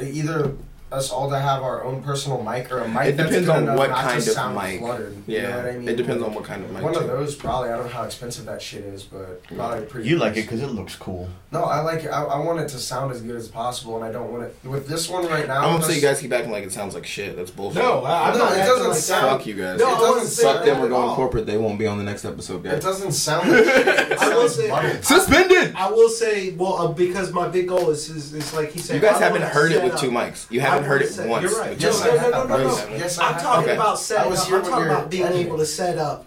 either 0.00 0.52
us 0.96 1.10
all 1.10 1.30
to 1.30 1.38
have 1.38 1.62
our 1.62 1.84
own 1.84 2.02
personal 2.02 2.42
mic 2.42 2.72
or 2.72 2.78
a 2.80 2.88
mic. 2.88 3.06
It 3.08 3.16
depends 3.16 3.46
good 3.46 3.48
on 3.48 3.76
what 3.76 3.90
not 3.90 3.96
to 4.02 4.02
kind 4.08 4.18
of 4.18 4.22
sound 4.24 4.56
mic. 4.56 4.80
Cluttered, 4.80 5.16
Yeah, 5.26 5.36
you 5.40 5.42
know 5.48 5.56
what 5.56 5.66
I 5.66 5.72
mean? 5.78 5.88
it 5.88 5.96
depends 5.96 6.20
Like, 6.22 6.28
on 6.30 6.34
what 6.34 6.44
kind 6.44 6.64
of 6.64 6.70
mic. 6.72 6.82
One 6.82 6.96
of 6.96 7.06
those 7.06 7.34
probably. 7.36 7.70
I 7.70 7.76
don't 7.76 7.86
know 7.86 7.92
how 7.92 8.04
expensive 8.04 8.44
that 8.46 8.60
shit 8.62 8.82
is, 8.84 9.02
but 9.04 9.42
probably 9.44 9.84
pretty. 9.86 10.08
You 10.08 10.16
like 10.18 10.32
it 10.36 10.42
because 10.42 10.60
it 10.62 10.68
looks 10.70 10.96
cool. 10.96 11.28
No, 11.52 11.62
I 11.64 11.80
like 11.80 12.04
it. 12.04 12.08
I, 12.08 12.24
I 12.24 12.38
want 12.38 12.58
it 12.60 12.68
to 12.70 12.78
sound 12.78 13.12
as 13.12 13.20
good 13.22 13.36
as 13.36 13.48
possible, 13.48 13.96
and 13.96 14.04
I 14.04 14.10
don't 14.12 14.30
want 14.32 14.44
it 14.44 14.56
with 14.64 14.88
this 14.88 15.08
one 15.08 15.26
right 15.26 15.46
now. 15.46 15.66
I'm 15.66 15.74
gonna 15.80 15.84
say 15.84 15.94
you 15.96 16.00
guys 16.02 16.20
keep 16.20 16.32
acting 16.32 16.50
like 16.52 16.64
it 16.64 16.72
sounds 16.72 16.94
like 16.94 17.06
shit. 17.06 17.36
That's 17.36 17.50
bullshit. 17.50 17.82
No, 17.82 18.04
I, 18.04 18.30
I'm 18.30 18.38
No, 18.38 18.44
not. 18.44 18.52
it 18.54 18.56
doesn't 18.66 18.88
like 18.88 18.98
sound- 18.98 19.26
that. 19.26 19.36
Fuck 19.38 19.46
you 19.46 19.54
guys. 19.54 19.78
No, 19.78 19.86
It 19.88 19.88
I 19.88 20.00
wasn't 20.00 20.14
doesn't 20.16 20.26
saying 20.34 20.56
Fuck 20.56 20.64
them. 20.66 20.80
We're 20.80 20.88
going 20.88 21.14
corporate. 21.14 21.46
They 21.46 21.56
won't 21.58 21.78
be 21.78 21.86
on 21.86 21.98
the 21.98 22.04
next 22.04 22.24
episode, 22.24 22.62
guys. 22.64 22.74
It 22.74 22.82
doesn't 22.82 23.12
sound 23.26 23.50
like 23.50 23.64
shit. 23.64 23.86
It 23.88 24.18
I 24.18 24.34
will 24.34 24.48
sounds 24.48 25.02
say- 25.02 25.02
Suspended. 25.02 25.74
I 25.74 25.90
will 25.90 26.08
say, 26.08 26.50
well, 26.54 26.74
uh, 26.78 26.88
because 26.92 27.32
my 27.32 27.48
big 27.48 27.68
goal 27.68 27.90
is, 27.90 28.08
is, 28.10 28.32
is 28.34 28.52
like 28.54 28.70
he 28.72 28.78
said. 28.78 28.94
You 28.94 29.00
guys 29.00 29.18
haven't 29.20 29.42
heard 29.42 29.72
it 29.72 29.82
with 29.82 29.96
two 29.98 30.10
mics. 30.10 30.50
You 30.50 30.60
haven't 30.60 30.84
heard 30.86 31.00
wanna 31.00 31.04
it 31.04 31.12
set- 31.12 31.28
once. 31.28 31.42
You're 31.50 31.60
right. 31.60 31.70
with 31.70 31.82
Yes, 31.82 32.02
two 32.02 32.08
no, 32.08 32.16
no, 32.16 32.30
no, 32.30 32.44
no, 32.46 32.56
no. 32.56 32.88
Yes, 32.96 33.18
I 33.18 33.26
I'm 33.28 33.32
have. 33.34 33.42
talking 33.42 33.64
Okay. 33.64 33.74
about 33.76 33.98
setting 33.98 34.24
I 34.24 34.28
was 34.28 34.40
up. 34.40 34.46
here 34.48 34.56
I'm 34.58 34.64
talking 34.64 34.86
about 34.86 35.10
being 35.10 35.22
editing. 35.24 35.46
able 35.46 35.58
to 35.58 35.66
set 35.66 35.98
up 35.98 36.26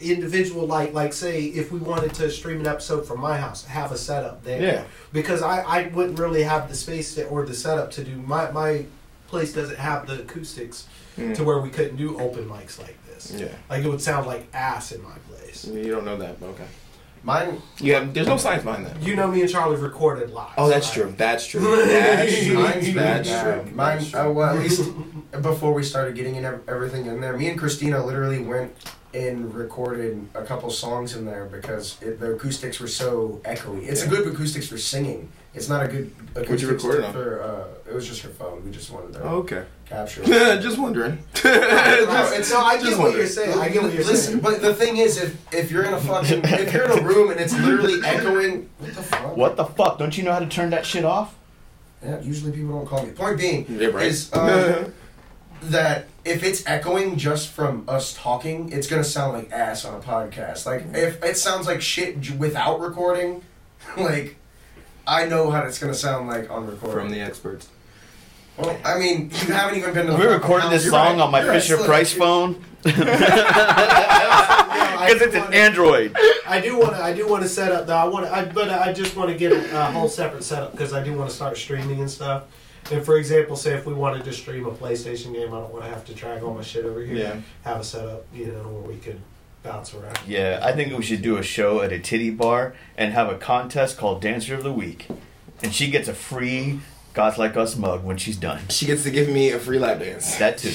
individual, 0.00 0.66
like, 0.66 0.92
like 0.92 1.12
say, 1.12 1.44
if 1.44 1.72
we 1.72 1.78
wanted 1.78 2.12
to 2.14 2.30
stream 2.30 2.60
an 2.60 2.66
episode 2.66 3.06
from 3.06 3.20
my 3.20 3.36
house, 3.38 3.64
have 3.64 3.90
a 3.92 3.96
setup 3.96 4.44
there. 4.44 4.60
Yeah. 4.60 4.84
Because 5.12 5.40
I, 5.42 5.60
I 5.62 5.88
wouldn't 5.88 6.18
really 6.18 6.42
have 6.42 6.68
the 6.68 6.74
space 6.74 7.14
to, 7.14 7.24
or 7.26 7.46
the 7.46 7.54
setup 7.54 7.90
to 7.92 8.04
do 8.04 8.16
my 8.16 8.50
my 8.50 8.84
place 9.28 9.52
doesn't 9.52 9.78
have 9.78 10.06
the 10.06 10.20
acoustics 10.20 10.86
Mm. 11.16 11.32
to 11.36 11.44
where 11.44 11.60
we 11.60 11.70
couldn't 11.70 11.94
do 11.94 12.18
open 12.18 12.44
mics 12.48 12.76
like 12.76 12.96
this. 13.06 13.32
Yeah. 13.36 13.46
Like 13.70 13.84
it 13.84 13.88
would 13.88 14.02
sound 14.02 14.26
like 14.26 14.48
ass 14.52 14.90
in 14.90 15.00
my 15.00 15.14
place. 15.30 15.64
You 15.64 15.92
don't 15.92 16.04
know 16.04 16.16
that, 16.16 16.40
but 16.40 16.46
okay. 16.48 16.64
Mine. 17.24 17.62
You 17.78 17.94
have. 17.94 18.12
There's 18.12 18.26
no 18.26 18.36
science 18.36 18.64
behind 18.64 18.84
that. 18.84 19.02
You 19.02 19.16
know, 19.16 19.28
me 19.28 19.40
and 19.40 19.50
Charlie 19.50 19.80
recorded 19.80 20.30
live. 20.30 20.52
Oh, 20.58 20.68
that's 20.68 20.88
right? 20.88 21.04
true. 21.04 21.14
That's 21.16 21.46
true. 21.46 21.60
That's 21.86 22.44
true. 22.44 22.54
Mine's 22.62 22.94
That's 22.94 23.28
bad. 23.30 23.64
true. 23.64 23.74
Mine, 23.74 23.98
That's 23.98 24.10
true. 24.10 24.20
uh, 24.20 24.30
well, 24.30 24.54
at 24.54 24.60
least 24.62 24.92
before 25.40 25.72
we 25.72 25.82
started 25.82 26.14
getting 26.14 26.34
in 26.36 26.44
everything 26.44 27.06
in 27.06 27.22
there, 27.22 27.34
me 27.36 27.48
and 27.48 27.58
Christina 27.58 28.04
literally 28.04 28.40
went 28.40 28.74
and 29.14 29.54
recorded 29.54 30.28
a 30.34 30.42
couple 30.42 30.68
songs 30.70 31.16
in 31.16 31.24
there 31.24 31.46
because 31.46 31.96
it, 32.02 32.20
the 32.20 32.34
acoustics 32.34 32.78
were 32.78 32.88
so 32.88 33.40
echoey. 33.44 33.86
It's 33.88 34.02
a 34.02 34.08
good 34.08 34.26
acoustics 34.26 34.68
for 34.68 34.76
singing. 34.76 35.30
It's 35.54 35.68
not 35.68 35.84
a 35.84 35.88
good 35.88 36.10
acoustics 36.34 36.62
you 36.62 36.68
record 36.70 36.98
it 37.00 37.04
on? 37.04 37.12
for. 37.12 37.42
Uh, 37.42 37.90
it 37.90 37.94
was 37.94 38.08
just 38.08 38.22
her 38.22 38.28
phone. 38.30 38.64
We 38.64 38.70
just 38.72 38.90
wanted 38.90 39.12
to 39.14 39.22
Oh, 39.22 39.36
okay. 39.36 39.64
capture. 39.86 40.22
it. 40.24 40.60
just 40.60 40.78
wondering. 40.78 41.18
No, 41.44 41.50
Just- 41.52 42.36
it's, 42.38 42.50
no, 42.52 42.60
I 42.60 42.74
just 42.74 42.84
get 42.86 42.92
what 42.92 42.98
wondering. 43.04 43.16
you're 43.18 43.26
saying. 43.26 43.58
I 43.58 43.68
get 43.68 43.82
what 43.82 43.92
you're 43.92 44.04
Listen, 44.04 44.32
saying. 44.32 44.40
but 44.40 44.62
the 44.62 44.74
thing 44.74 44.96
is, 44.96 45.20
if 45.22 45.54
if 45.54 45.70
you're 45.70 45.84
in 45.84 45.92
a 45.94 46.00
fucking 46.00 46.40
if 46.44 46.72
you're 46.72 46.84
in 46.90 46.98
a 46.98 47.02
room 47.02 47.30
and 47.30 47.38
it's 47.40 47.56
literally 47.58 48.00
echoing, 48.04 48.68
what 48.78 48.94
the 48.94 49.02
fuck? 49.02 49.36
What 49.36 49.56
the 49.56 49.64
fuck? 49.64 49.98
Don't 49.98 50.16
you 50.16 50.24
know 50.24 50.32
how 50.32 50.38
to 50.40 50.46
turn 50.48 50.70
that 50.70 50.84
shit 50.86 51.04
off? 51.04 51.34
Yeah, 52.02 52.20
usually 52.20 52.52
people 52.52 52.70
don't 52.76 52.86
call 52.86 53.04
me. 53.04 53.12
Point 53.12 53.38
being 53.38 53.66
Yeah, 53.68 53.88
right. 53.88 54.06
is 54.06 54.32
um, 54.34 54.92
that 55.62 56.06
if 56.24 56.42
it's 56.42 56.66
echoing 56.66 57.16
just 57.16 57.48
from 57.48 57.84
us 57.88 58.14
talking, 58.14 58.70
it's 58.72 58.86
gonna 58.86 59.04
sound 59.04 59.34
like 59.34 59.52
ass 59.52 59.84
on 59.84 59.94
a 59.94 60.00
podcast. 60.02 60.66
Like 60.66 60.84
if 60.94 61.22
it 61.22 61.36
sounds 61.36 61.66
like 61.66 61.80
shit 61.80 62.20
j- 62.20 62.36
without 62.36 62.80
recording, 62.80 63.42
like 63.96 64.36
I 65.06 65.26
know 65.26 65.50
how 65.50 65.62
it's 65.64 65.78
gonna 65.78 65.94
sound 65.94 66.28
like 66.28 66.50
on 66.50 66.66
recording. 66.66 66.96
From 66.98 67.10
the 67.10 67.20
experts. 67.20 67.68
well, 68.56 68.76
I 68.84 68.98
mean, 68.98 69.30
you 69.30 69.52
haven't 69.52 69.78
even 69.78 69.92
been 69.94 70.06
to. 70.06 70.14
We 70.16 70.26
recorded 70.26 70.70
this 70.70 70.84
house. 70.84 70.90
song 70.92 71.16
You're 71.16 71.24
on 71.26 71.30
my. 71.32 71.42
You're. 71.42 71.52
Fisher 71.54 71.76
Look, 71.76 71.86
Price 71.86 72.14
it- 72.14 72.18
phone 72.18 72.64
because 72.84 73.04
do 75.18 75.24
it's 75.24 75.34
an 75.34 75.42
wanna- 75.42 75.56
Android. 75.56 76.16
I 76.46 76.60
do 76.60 76.78
want 76.78 76.92
to. 76.96 77.02
I 77.02 77.12
do 77.12 77.26
want 77.28 77.42
to 77.42 77.48
set 77.48 77.72
up. 77.72 77.86
Though 77.86 77.96
I 77.96 78.04
want. 78.04 78.26
I 78.26 78.44
but 78.44 78.68
I 78.70 78.92
just 78.92 79.16
want 79.16 79.30
to 79.30 79.36
get 79.36 79.52
a, 79.52 79.80
a 79.80 79.84
whole 79.92 80.08
separate 80.08 80.44
setup 80.44 80.72
because 80.72 80.92
I 80.92 81.02
do 81.02 81.12
want 81.14 81.28
to 81.30 81.36
start 81.36 81.56
streaming 81.58 82.00
and 82.00 82.10
stuff. 82.10 82.44
And 82.92 83.02
for 83.04 83.16
example, 83.16 83.56
say 83.56 83.72
if 83.74 83.86
we 83.86 83.94
wanted 83.94 84.24
to 84.24 84.32
stream 84.32 84.66
a 84.66 84.70
PlayStation 84.70 85.32
game, 85.32 85.48
I 85.54 85.58
don't 85.60 85.72
want 85.72 85.84
to 85.84 85.90
have 85.90 86.04
to 86.06 86.14
drag 86.14 86.42
all 86.42 86.52
my 86.54 86.62
shit 86.62 86.84
over 86.84 87.00
here. 87.02 87.16
Yeah. 87.16 87.36
Have 87.64 87.80
a 87.80 87.84
setup, 87.84 88.26
you 88.34 88.46
know, 88.48 88.68
where 88.68 88.82
we 88.92 88.96
could 88.98 89.18
bounce 89.64 89.92
around. 89.94 90.18
Yeah, 90.26 90.60
I 90.62 90.72
think 90.72 90.96
we 90.96 91.02
should 91.02 91.22
do 91.22 91.36
a 91.36 91.42
show 91.42 91.80
at 91.80 91.90
a 91.90 91.98
titty 91.98 92.30
bar 92.30 92.76
and 92.96 93.12
have 93.12 93.28
a 93.28 93.36
contest 93.36 93.98
called 93.98 94.20
Dancer 94.22 94.54
of 94.54 94.62
the 94.62 94.72
Week, 94.72 95.08
and 95.62 95.74
she 95.74 95.90
gets 95.90 96.06
a 96.06 96.14
free 96.14 96.78
Gods 97.14 97.38
Like 97.38 97.56
Us 97.56 97.74
mug 97.76 98.04
when 98.04 98.16
she's 98.16 98.36
done. 98.36 98.60
She 98.68 98.86
gets 98.86 99.02
to 99.02 99.10
give 99.10 99.28
me 99.28 99.50
a 99.50 99.58
free 99.58 99.80
lap 99.80 99.98
dance. 99.98 100.36
That 100.36 100.58
too. 100.58 100.74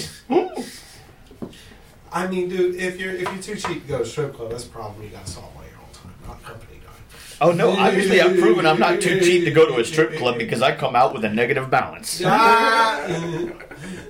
I 2.11 2.27
mean, 2.27 2.49
dude, 2.49 2.75
if 2.75 2.99
you're 2.99 3.13
if 3.13 3.21
you're 3.21 3.41
too 3.41 3.55
cheap 3.55 3.83
to 3.83 3.87
go 3.87 3.97
to 3.99 4.03
a 4.03 4.05
strip 4.05 4.33
club, 4.33 4.49
that's 4.49 4.65
a 4.65 4.69
problem 4.69 5.03
you 5.03 5.09
got 5.09 5.25
to 5.25 5.31
solve 5.31 5.55
on 5.55 5.63
your 5.63 5.75
own 5.75 5.93
time, 5.93 6.13
not 6.27 6.43
company 6.43 6.79
time. 6.83 6.95
Oh 7.39 7.51
no, 7.51 7.69
obviously 7.71 8.19
I've 8.19 8.37
proven 8.39 8.65
I'm 8.65 8.79
not 8.79 8.99
too 8.99 9.19
cheap 9.21 9.45
to 9.45 9.51
go 9.51 9.67
to 9.67 9.79
a 9.79 9.85
strip 9.85 10.17
club 10.17 10.39
because 10.39 10.61
I 10.63 10.75
come 10.75 10.95
out 10.95 11.13
with 11.13 11.23
a 11.23 11.29
negative 11.29 11.69
balance. 11.69 12.21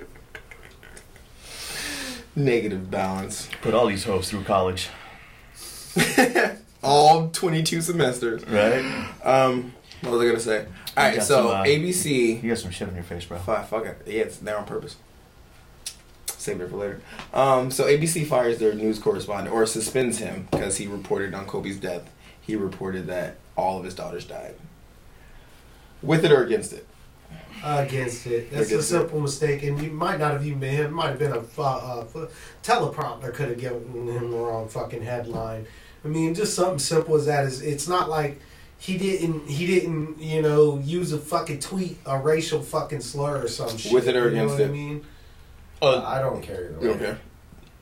Negative 2.36 2.90
balance. 2.90 3.48
Put 3.60 3.74
all 3.74 3.86
these 3.86 4.04
hoes 4.04 4.30
through 4.30 4.44
college, 4.44 4.88
All 6.82 7.28
22 7.30 7.80
semesters. 7.82 8.46
right? 8.46 9.08
Um, 9.24 9.74
what 10.02 10.12
was 10.12 10.22
I 10.22 10.26
gonna 10.26 10.40
say? 10.40 10.66
All 10.96 11.04
right, 11.04 11.22
so 11.22 11.22
some, 11.22 11.46
uh, 11.48 11.64
ABC. 11.64 12.42
You 12.42 12.48
got 12.50 12.58
some 12.58 12.70
shit 12.70 12.88
on 12.88 12.94
your 12.94 13.04
face, 13.04 13.24
bro. 13.24 13.38
Fuck, 13.38 13.68
fuck 13.68 13.84
it. 13.86 14.02
Yeah, 14.06 14.22
it's 14.22 14.38
there 14.38 14.56
on 14.56 14.64
purpose. 14.64 14.96
Save 16.26 16.60
it 16.62 16.70
for 16.70 16.76
later. 16.76 17.00
Um, 17.34 17.70
so 17.70 17.84
ABC 17.84 18.26
fires 18.26 18.58
their 18.58 18.72
news 18.72 18.98
correspondent 18.98 19.54
or 19.54 19.66
suspends 19.66 20.18
him 20.18 20.48
because 20.50 20.78
he 20.78 20.86
reported 20.86 21.34
on 21.34 21.46
Kobe's 21.46 21.78
death. 21.78 22.10
He 22.40 22.56
reported 22.56 23.06
that 23.08 23.36
all 23.56 23.78
of 23.78 23.84
his 23.84 23.94
daughters 23.94 24.24
died. 24.24 24.54
With 26.02 26.24
it 26.24 26.32
or 26.32 26.42
against 26.42 26.72
it? 26.72 26.86
Against 27.64 28.26
it. 28.26 28.50
That's 28.50 28.62
a 28.70 28.74
Against 28.74 28.90
it. 28.90 28.94
simple 28.94 29.20
mistake, 29.20 29.62
and 29.62 29.80
you 29.82 29.90
might 29.90 30.18
not 30.18 30.32
have 30.32 30.46
even 30.46 30.60
been 30.60 30.74
him. 30.74 30.86
It 30.86 30.90
might 30.92 31.08
have 31.10 31.18
been 31.18 31.32
a 31.32 31.42
fu- 31.42 31.62
uh, 31.62 32.04
teleprompter 32.62 33.32
could 33.34 33.48
have 33.48 33.58
given 33.58 34.08
him 34.08 34.30
the 34.30 34.36
wrong 34.36 34.68
fucking 34.68 35.02
headline. 35.02 35.66
I 36.04 36.08
mean, 36.08 36.34
just 36.34 36.54
something 36.54 36.78
simple 36.78 37.14
as 37.16 37.26
that 37.26 37.44
is. 37.44 37.60
It's 37.62 37.86
not 37.88 38.08
like 38.08 38.40
he 38.78 38.96
didn't. 38.96 39.48
He 39.48 39.66
didn't. 39.66 40.18
You 40.18 40.42
know, 40.42 40.78
use 40.78 41.12
a 41.12 41.18
fucking 41.18 41.60
tweet 41.60 41.98
a 42.06 42.18
racial 42.18 42.62
fucking 42.62 43.00
slur 43.00 43.42
or 43.44 43.48
some 43.48 43.76
shit. 43.76 43.92
With 43.92 44.08
it 44.08 44.16
or 44.16 44.30
you 44.30 44.36
know 44.36 44.44
against 44.44 44.52
what 44.54 44.60
it? 44.62 44.68
I 44.68 44.72
mean, 44.72 45.04
Oh, 45.82 46.02
I 46.04 46.18
don't 46.20 46.42
care. 46.42 46.72
Either 46.72 46.72
You 46.72 46.78
way. 46.80 46.86
don't 46.88 46.98
care. 46.98 47.18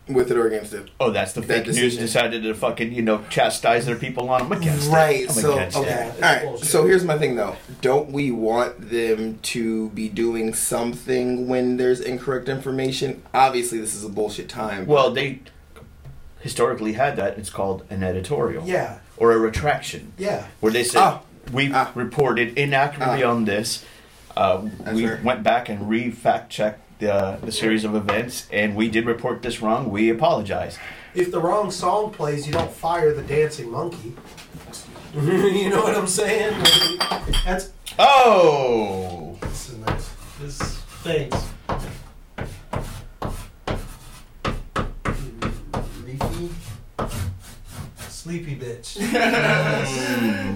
With 0.09 0.31
it 0.31 0.37
or 0.39 0.47
against 0.47 0.73
it? 0.73 0.89
oh, 1.01 1.11
that's 1.11 1.33
the 1.33 1.41
That 1.43 1.47
fake 1.49 1.67
news 1.67 1.77
decision. 1.77 2.01
decided 2.03 2.43
to 2.45 2.55
fucking 2.55 2.93
you 2.93 3.03
know 3.03 3.23
chastise 3.29 3.85
their 3.87 3.97
people 3.97 4.31
on. 4.31 4.43
I'm 4.43 4.53
against 4.53 4.91
Right. 4.91 5.23
it. 5.23 5.29
I'm 5.29 5.35
So 5.35 5.53
against 5.53 5.77
okay. 5.77 5.89
it. 5.91 6.15
All 6.15 6.21
right. 6.21 6.43
bullshit. 6.45 6.69
So 6.69 6.87
here's 6.87 7.05
my 7.05 7.19
thing, 7.19 7.37
though. 7.37 7.57
Don't 7.83 8.11
we 8.11 8.31
want 8.31 8.91
them 8.91 9.39
to 9.43 9.91
be 9.91 10.09
doing 10.09 10.55
something 10.55 11.47
when 11.49 11.77
there's 11.77 12.01
incorrect 12.01 12.49
information? 12.49 13.23
Obviously, 13.35 13.79
this 13.79 13.95
is 13.95 14.05
a 14.05 14.09
bullshit 14.09 14.49
time. 14.49 14.87
Well, 14.87 15.11
they 15.11 15.41
historically 16.41 16.93
had 16.95 17.17
that. 17.17 17.37
It's 17.39 17.51
called 17.51 17.85
an 17.91 18.03
editorial 18.03 18.65
yeah, 18.67 18.99
or 19.17 19.33
a 19.33 19.39
retraction. 19.39 20.13
yeah. 20.17 20.47
where 20.61 20.73
they 20.73 20.85
said 20.85 21.01
Ah. 21.03 21.21
we 21.53 21.71
Ah. 21.73 21.91
reported 21.95 22.57
inaccurately 22.57 23.23
Ah. 23.25 23.31
on 23.31 23.45
this. 23.45 23.85
Uh, 24.37 24.69
we 24.93 25.03
fair. 25.05 25.21
went 25.25 25.43
back 25.43 25.69
and 25.69 25.89
re 25.91 26.11
fact 26.11 26.51
checked 26.51 26.81
the 26.99 27.39
the 27.43 27.53
series 27.53 27.85
of 27.85 27.95
events, 27.95 28.47
and 28.53 28.75
we 28.77 28.89
did 28.89 29.07
report 29.07 29.43
this 29.43 29.61
wrong. 29.63 29.91
We 29.91 30.11
apologize. 30.11 30.79
If 31.15 31.31
the 31.31 31.41
wrong 31.41 31.71
song 31.71 32.11
plays, 32.13 32.47
you 32.47 32.53
don't 32.53 32.71
fire 32.71 33.13
the 33.13 33.23
dancing 33.23 33.71
monkey. 33.71 34.15
you 35.15 35.71
know 35.71 35.83
what 35.83 35.97
I'm 35.97 36.07
saying? 36.07 36.55
That's 37.45 37.73
Oh, 37.99 39.37
This 39.41 39.71
is 39.71 39.79
nice. 39.79 40.11
This 40.41 40.59
thanks. 41.03 41.45
Leafy. 46.05 46.51
Sleepy 48.09 48.57
bitch. 48.57 48.85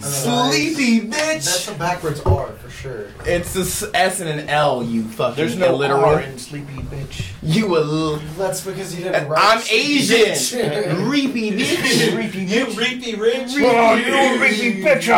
Sleepy 0.02 1.00
bitch. 1.08 1.44
That's 1.44 1.68
a 1.68 1.74
backwards 1.74 2.20
R 2.20 2.51
sure. 2.82 3.06
It's 3.24 3.54
a 3.56 3.60
s- 3.60 3.84
S 3.94 4.20
and 4.20 4.28
an 4.28 4.48
L. 4.48 4.82
You 4.82 5.04
fucking 5.04 5.36
there's 5.36 5.56
no 5.56 5.74
illiterate. 5.74 6.02
R 6.02 6.20
in 6.20 6.38
sleepy 6.38 6.74
bitch. 6.82 7.32
You 7.42 7.76
a 7.76 7.80
l- 7.80 8.16
That's 8.36 8.60
because 8.64 8.94
you 8.96 9.04
didn't 9.04 9.28
write. 9.28 9.40
I'm 9.42 9.60
sleepy 9.60 9.98
Asian. 9.98 10.18
bitch. 10.18 11.10
Reapy 11.10 11.52
bitch. 11.58 12.48
you 12.48 12.66
reapy 12.66 13.18
rich. 13.20 13.50
Oh, 13.56 13.94
you 13.94 14.40
reapy 14.40 14.82
bitcha! 14.82 15.10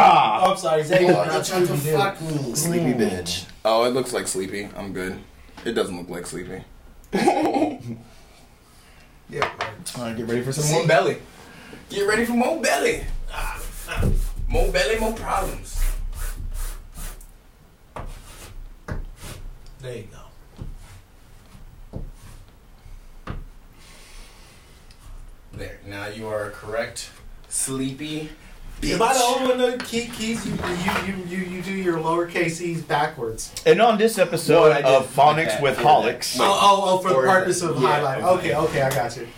Oh, 0.42 0.50
I'm 0.52 0.56
sorry, 0.56 0.82
Zay. 0.84 1.04
Oh, 1.06 1.24
not 1.24 1.48
you 1.48 1.54
tried 1.54 1.60
to 1.60 1.66
Sleepy 1.66 1.82
Dude. 1.84 1.98
fuck 1.98 2.20
me. 2.20 2.54
Sleepy 2.54 2.92
bitch. 2.92 3.44
Oh, 3.64 3.84
it 3.84 3.90
looks 3.90 4.12
like 4.12 4.26
sleepy. 4.28 4.68
I'm 4.76 4.92
good. 4.92 5.18
It 5.64 5.72
doesn't 5.72 5.96
look 5.96 6.10
like 6.10 6.26
sleepy. 6.26 6.62
Yeah. 9.30 9.50
Alright, 9.96 10.16
get 10.16 10.26
ready 10.28 10.42
for 10.42 10.52
some 10.52 10.70
more 10.70 10.86
belly. 10.86 11.16
Get 11.88 12.06
ready 12.06 12.24
for 12.24 12.32
more 12.32 12.60
belly. 12.60 13.04
Ah, 13.32 13.58
more 14.48 14.70
belly, 14.70 14.98
more 14.98 15.12
problems. 15.14 15.80
There 19.84 19.96
you 19.98 20.08
go. 20.10 22.00
There. 25.52 25.78
Now 25.86 26.06
you 26.06 26.26
are 26.26 26.48
correct. 26.52 27.10
Sleepy. 27.50 28.30
Bitch. 28.80 28.94
Am 28.94 29.02
I 29.02 29.12
the 29.12 29.22
only 29.22 29.48
one 29.48 29.58
that 29.58 29.84
key 29.84 30.06
keys? 30.06 30.46
You 30.46 30.52
you 30.54 31.06
you 31.06 31.24
you, 31.36 31.44
you 31.56 31.62
do 31.62 31.72
your 31.72 31.98
lowercase 31.98 32.62
e's 32.62 32.80
backwards. 32.80 33.52
And 33.66 33.82
on 33.82 33.98
this 33.98 34.16
episode 34.18 34.70
Well, 34.82 35.02
of 35.02 35.14
Phonics 35.14 35.48
that. 35.48 35.62
with 35.62 35.76
Wait, 35.76 35.86
Holics, 35.86 36.38
Oh 36.40 36.44
oh 36.62 36.82
oh 36.86 36.98
for 37.02 37.10
the 37.10 37.14
purpose 37.16 37.60
of 37.60 37.78
yeah, 37.82 38.00
highlighting. 38.00 38.22
okay. 38.38 38.54
Okay 38.54 38.78
okay 38.78 38.82
I 38.82 38.90
got 38.90 39.14
you. 39.18 39.28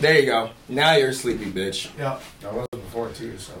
There 0.00 0.18
you 0.18 0.26
go. 0.26 0.50
Now 0.68 0.94
you're 0.96 1.10
a 1.10 1.14
sleepy 1.14 1.46
bitch. 1.52 1.96
Yeah. 1.96 2.18
I 2.44 2.50
was 2.52 2.66
before 2.72 3.10
too, 3.10 3.38
so. 3.38 3.52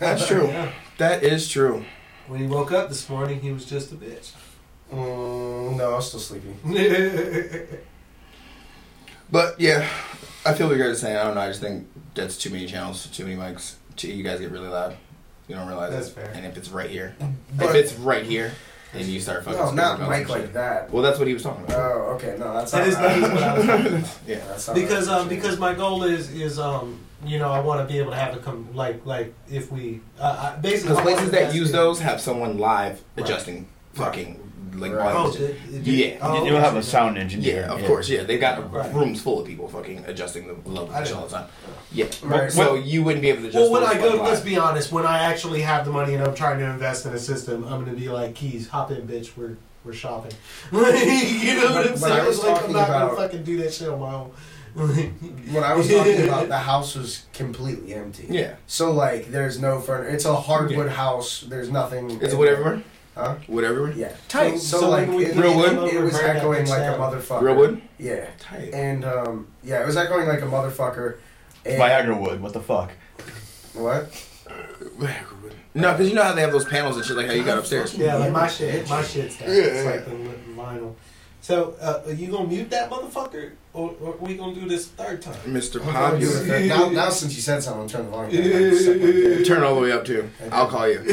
That's 0.00 0.26
true. 0.26 0.46
Yeah. 0.48 0.72
That 0.96 1.22
is 1.22 1.50
true. 1.50 1.84
When 2.28 2.40
he 2.40 2.46
woke 2.46 2.72
up 2.72 2.88
this 2.88 3.10
morning, 3.10 3.40
he 3.40 3.52
was 3.52 3.66
just 3.66 3.92
a 3.92 3.96
bitch. 3.96 4.32
Mm, 4.94 5.76
no, 5.76 5.92
I 5.92 5.94
was 5.96 6.08
still 6.08 6.20
sleepy. 6.20 6.54
But 9.30 9.58
yeah, 9.60 9.88
I 10.44 10.54
feel 10.54 10.68
what 10.68 10.76
you 10.76 10.82
guys 10.82 10.92
are 10.92 10.98
saying. 10.98 11.16
I 11.16 11.24
don't 11.24 11.34
know. 11.34 11.40
I 11.40 11.48
just 11.48 11.60
think 11.60 11.88
that's 12.14 12.36
too 12.36 12.50
many 12.50 12.66
channels, 12.66 13.06
too 13.06 13.24
many 13.24 13.36
mics. 13.36 13.74
Too, 13.96 14.08
you 14.12 14.22
guys 14.22 14.38
get 14.40 14.50
really 14.50 14.68
loud. 14.68 14.96
You 15.48 15.56
don't 15.56 15.66
realize 15.66 15.92
That's 15.92 16.08
it. 16.08 16.14
fair. 16.14 16.30
And 16.34 16.46
if 16.46 16.56
it's 16.56 16.68
right 16.68 16.90
here, 16.90 17.16
But- 17.56 17.70
if 17.70 17.74
it's 17.74 17.94
right 17.94 18.24
here, 18.24 18.52
then 18.92 19.08
you 19.08 19.20
start 19.20 19.44
fucking. 19.44 19.58
No, 19.60 19.70
not 19.72 19.96
about 19.96 20.08
Mike 20.08 20.28
like 20.28 20.42
shit. 20.42 20.52
that. 20.54 20.90
Well, 20.92 21.02
that's 21.02 21.18
what 21.18 21.26
he 21.26 21.34
was 21.34 21.42
talking 21.42 21.64
about. 21.64 21.78
Oh, 21.80 22.14
okay. 22.16 22.36
No, 22.38 22.54
that's 22.54 22.70
That 22.72 22.78
not 22.80 22.88
is- 22.88 22.96
that 22.96 23.16
is 23.16 23.22
what 23.22 23.42
I 23.42 23.54
was 23.58 23.66
talking 23.66 23.86
about. 23.96 24.18
yeah. 24.26 24.36
That's 24.46 24.66
not 24.68 24.76
because 24.76 25.08
right. 25.08 25.18
um 25.20 25.28
because 25.28 25.58
my 25.58 25.74
goal 25.74 26.04
is 26.04 26.30
is 26.30 26.58
um 26.58 27.00
you 27.24 27.38
know 27.38 27.50
I 27.50 27.58
want 27.60 27.86
to 27.86 27.92
be 27.92 27.98
able 27.98 28.10
to 28.12 28.16
have 28.16 28.34
a 28.36 28.38
come 28.38 28.68
like 28.74 29.04
like 29.04 29.34
if 29.50 29.72
we 29.72 30.00
uh, 30.20 30.52
I, 30.54 30.60
basically 30.60 30.90
Because 30.96 31.02
places 31.12 31.30
that 31.32 31.54
use 31.54 31.72
those 31.72 31.98
have 32.00 32.20
someone 32.20 32.58
live 32.58 33.02
Right. 33.16 33.24
adjusting 33.24 33.66
fucking 33.94 34.43
like 34.76 34.92
Right. 34.92 35.14
Oh, 35.14 35.28
volume. 35.30 35.36
did- 35.70 35.84
did- 35.84 35.86
Yeah. 35.86 36.16
oh, 36.22 36.44
you 36.44 36.54
have 36.54 36.76
a 36.76 36.82
sound 36.82 37.18
engineer. 37.18 37.66
Yeah, 37.68 37.72
of 37.74 37.84
course. 37.84 38.08
Yeah, 38.08 38.22
they 38.24 38.38
got 38.38 38.72
Right. 38.72 38.92
rooms 38.94 39.20
full 39.20 39.40
of 39.40 39.46
people 39.46 39.68
fucking 39.68 40.04
adjusting 40.06 40.46
the 40.46 40.54
level 40.68 40.90
I 40.94 40.98
pitch 41.00 41.08
didn't 41.08 41.20
all 41.20 41.26
the 41.28 41.34
time. 41.36 41.46
Yeah, 41.92 42.06
Right. 42.22 42.50
so 42.52 42.74
you 42.74 43.02
wouldn't 43.02 43.22
be 43.22 43.28
able 43.30 43.42
to 43.42 43.50
just. 43.50 43.56
Well, 43.56 43.70
when 43.70 43.84
I 43.84 43.94
go, 43.94 44.10
fucking 44.12 44.24
let's 44.24 44.40
be 44.40 44.56
honest. 44.56 44.90
When 44.92 45.06
I 45.06 45.18
actually 45.24 45.62
have 45.62 45.84
the 45.84 45.90
money 45.92 46.14
and 46.14 46.22
I'm 46.24 46.34
trying 46.34 46.58
to 46.58 46.64
invest 46.64 47.06
in 47.06 47.12
a 47.12 47.18
system, 47.18 47.64
I'm 47.64 47.84
going 47.84 47.94
to 47.94 48.00
be 48.00 48.08
like, 48.08 48.34
"Keys, 48.34 48.68
hop 48.68 48.90
in, 48.90 49.06
bitch. 49.06 49.30
We're 49.36 49.56
we're 49.84 49.92
shopping." 49.92 50.32
you 50.72 50.78
know 50.80 50.86
what 51.72 51.86
I'm 51.86 51.92
When 51.92 51.96
saying? 51.98 52.12
I 52.20 52.26
was 52.26 52.38
like, 52.42 52.48
I'm 52.50 52.56
talking 52.56 52.72
not 52.74 52.86
going 52.88 53.02
about- 53.02 53.10
to 53.10 53.16
fucking 53.16 53.42
do 53.44 53.58
that 53.62 53.72
shit 53.74 53.88
on 53.88 54.00
my 54.00 54.14
own. 54.14 54.30
when 54.74 55.62
I 55.62 55.74
was 55.74 55.88
talking 55.88 56.24
about 56.28 56.48
the 56.48 56.58
house 56.58 56.96
was 56.96 57.22
completely 57.32 57.94
empty. 57.94 58.26
Yeah, 58.28 58.54
So 58.66 58.90
like, 58.90 59.30
there's 59.30 59.60
no 59.60 59.78
furniture. 59.80 60.12
It's 60.12 60.24
a 60.24 60.34
hardwood 60.34 60.88
house. 60.90 61.44
There's 61.48 61.70
nothing. 61.70 62.10
is 62.20 62.32
it 62.32 62.36
wood 62.36 62.48
there. 62.48 62.54
everywhere? 62.56 62.82
Huh? 63.14 63.36
Wood 63.46 63.64
everywhere. 63.64 63.92
Yeah. 63.92 64.12
Tight. 64.28 64.58
So, 64.58 64.80
So 64.80 64.90
like, 64.90 65.08
it, 65.08 65.36
Real 65.36 65.56
wood? 65.56 65.92
it 65.92 66.00
was 66.00 66.14
echoing 66.16 66.64
bitch 66.64 66.68
like 66.68 66.80
a 66.80 66.98
motherfucker. 66.98 67.42
Real 67.42 67.54
wood. 67.54 67.82
Yeah. 67.98 68.26
Tight. 68.40 68.74
And 68.74 69.04
um, 69.04 69.46
yeah, 69.62 69.82
it 69.82 69.86
was 69.86 69.96
echoing 69.96 70.26
like 70.26 70.42
a 70.42 70.46
motherfucker. 70.46 71.18
And 71.64 71.80
Viagra 71.80 72.20
wood. 72.20 72.40
What 72.42 72.52
the 72.52 72.60
fuck? 72.60 72.90
What? 73.74 74.10
No, 75.74 75.92
because 75.92 76.08
you 76.08 76.14
know 76.14 76.22
how 76.22 76.32
they 76.32 76.42
have 76.42 76.52
those 76.52 76.64
panels 76.64 76.96
and 76.96 77.04
shit, 77.04 77.16
like 77.16 77.26
how 77.26 77.32
you 77.32 77.42
got 77.42 77.58
upstairs. 77.58 77.94
Yeah, 77.94 78.14
like 78.16 78.30
my 78.30 78.46
shit, 78.46 78.88
my 78.88 79.02
shit's 79.02 79.36
that. 79.38 79.48
Yeah, 79.48 79.54
it's 79.54 79.84
yeah. 79.84 79.90
like 79.90 80.04
the 80.04 80.10
vinyl. 80.52 80.94
So, 81.44 81.74
uh, 81.78 82.00
are 82.06 82.12
you 82.14 82.28
gonna 82.28 82.48
mute 82.48 82.70
that 82.70 82.90
motherfucker, 82.90 83.50
or, 83.74 83.94
or 84.00 84.12
we 84.18 84.34
gonna 84.34 84.54
do 84.54 84.66
this 84.66 84.88
third 84.88 85.20
time? 85.20 85.34
Mr. 85.44 85.78
I'm 85.78 85.92
gonna 85.92 86.18
do 86.18 86.26
Popular. 86.26 86.56
it. 86.56 86.66
now, 86.68 86.88
now 86.88 87.10
since 87.10 87.36
you 87.36 87.42
said 87.42 87.62
something, 87.62 87.82
I'm 87.82 87.88
turning 87.88 88.06
the 88.06 88.12
volume 88.16 88.42
down. 88.42 88.62
Like, 88.62 88.80
suck 88.80 88.96
my 88.96 89.10
dick. 89.10 89.46
Turn 89.46 89.62
it 89.62 89.66
all 89.66 89.74
the 89.74 89.80
way 89.82 89.92
up 89.92 90.06
too. 90.06 90.30
I'll 90.50 90.68
call 90.68 90.88
you. 90.88 91.00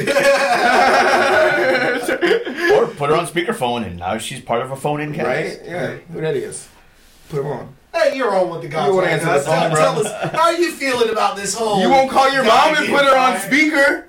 Or 2.71 2.87
put 2.87 3.09
her 3.09 3.15
on 3.17 3.27
speakerphone, 3.27 3.85
and 3.85 3.97
now 3.97 4.17
she's 4.17 4.39
part 4.39 4.61
of 4.61 4.71
a 4.71 4.77
phone-in 4.77 5.13
cast. 5.13 5.27
right? 5.27 5.59
Yeah. 5.65 5.95
Who 6.13 6.21
that 6.21 6.37
is? 6.37 6.69
Put 7.27 7.43
her 7.43 7.53
on. 7.53 7.75
Hey, 7.93 8.15
you're 8.15 8.33
on 8.33 8.49
with 8.49 8.61
the 8.61 8.69
guys. 8.69 8.87
You 8.87 8.95
wanna 8.95 9.07
answer 9.07 9.25
now. 9.25 9.33
the 9.33 9.41
phone, 9.41 9.55
tell, 9.55 9.69
bro? 9.71 9.79
tell 9.79 10.07
us 10.07 10.31
how 10.31 10.43
are 10.43 10.53
you 10.53 10.71
feeling 10.71 11.09
about 11.09 11.35
this 11.35 11.53
whole. 11.53 11.81
You 11.81 11.89
won't 11.89 12.09
call 12.09 12.31
your 12.31 12.45
mom 12.45 12.75
and 12.77 12.87
put 12.87 13.03
her 13.03 13.17
on 13.17 13.37
speaker. 13.41 14.07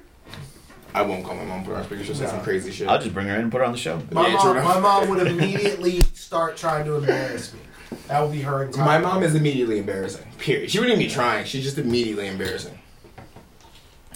I 0.94 1.02
won't 1.02 1.24
call 1.24 1.34
my 1.34 1.44
mom 1.44 1.64
put 1.64 1.70
her 1.70 1.76
on 1.78 1.84
speaker. 1.84 2.04
She'll 2.04 2.14
say 2.14 2.26
some 2.26 2.42
crazy 2.42 2.70
shit. 2.70 2.86
I'll 2.86 2.98
just 3.00 3.14
bring 3.14 3.26
her 3.26 3.34
in 3.34 3.42
and 3.42 3.50
put 3.50 3.58
her 3.58 3.64
on 3.64 3.72
the 3.72 3.78
show. 3.78 4.00
My 4.10 4.28
mom, 4.30 4.56
my 4.56 4.78
mom 4.78 5.08
would 5.08 5.26
immediately 5.26 6.02
start 6.33 6.57
trying 6.57 6.83
to 6.87 6.95
embarrass 6.95 7.53
me. 7.53 7.61
That 8.09 8.22
would 8.22 8.33
be 8.33 8.41
her 8.41 8.64
entire. 8.64 8.87
My 8.87 8.97
mom 8.97 9.22
is 9.22 9.35
immediately 9.35 9.78
embarrassing. 9.78 10.24
Period. 10.39 10.70
She 10.70 10.78
wouldn't 10.78 10.97
even 10.97 11.07
be 11.07 11.12
trying. 11.12 11.45
She's 11.45 11.62
just 11.62 11.76
immediately 11.76 12.26
embarrassing. 12.26 12.78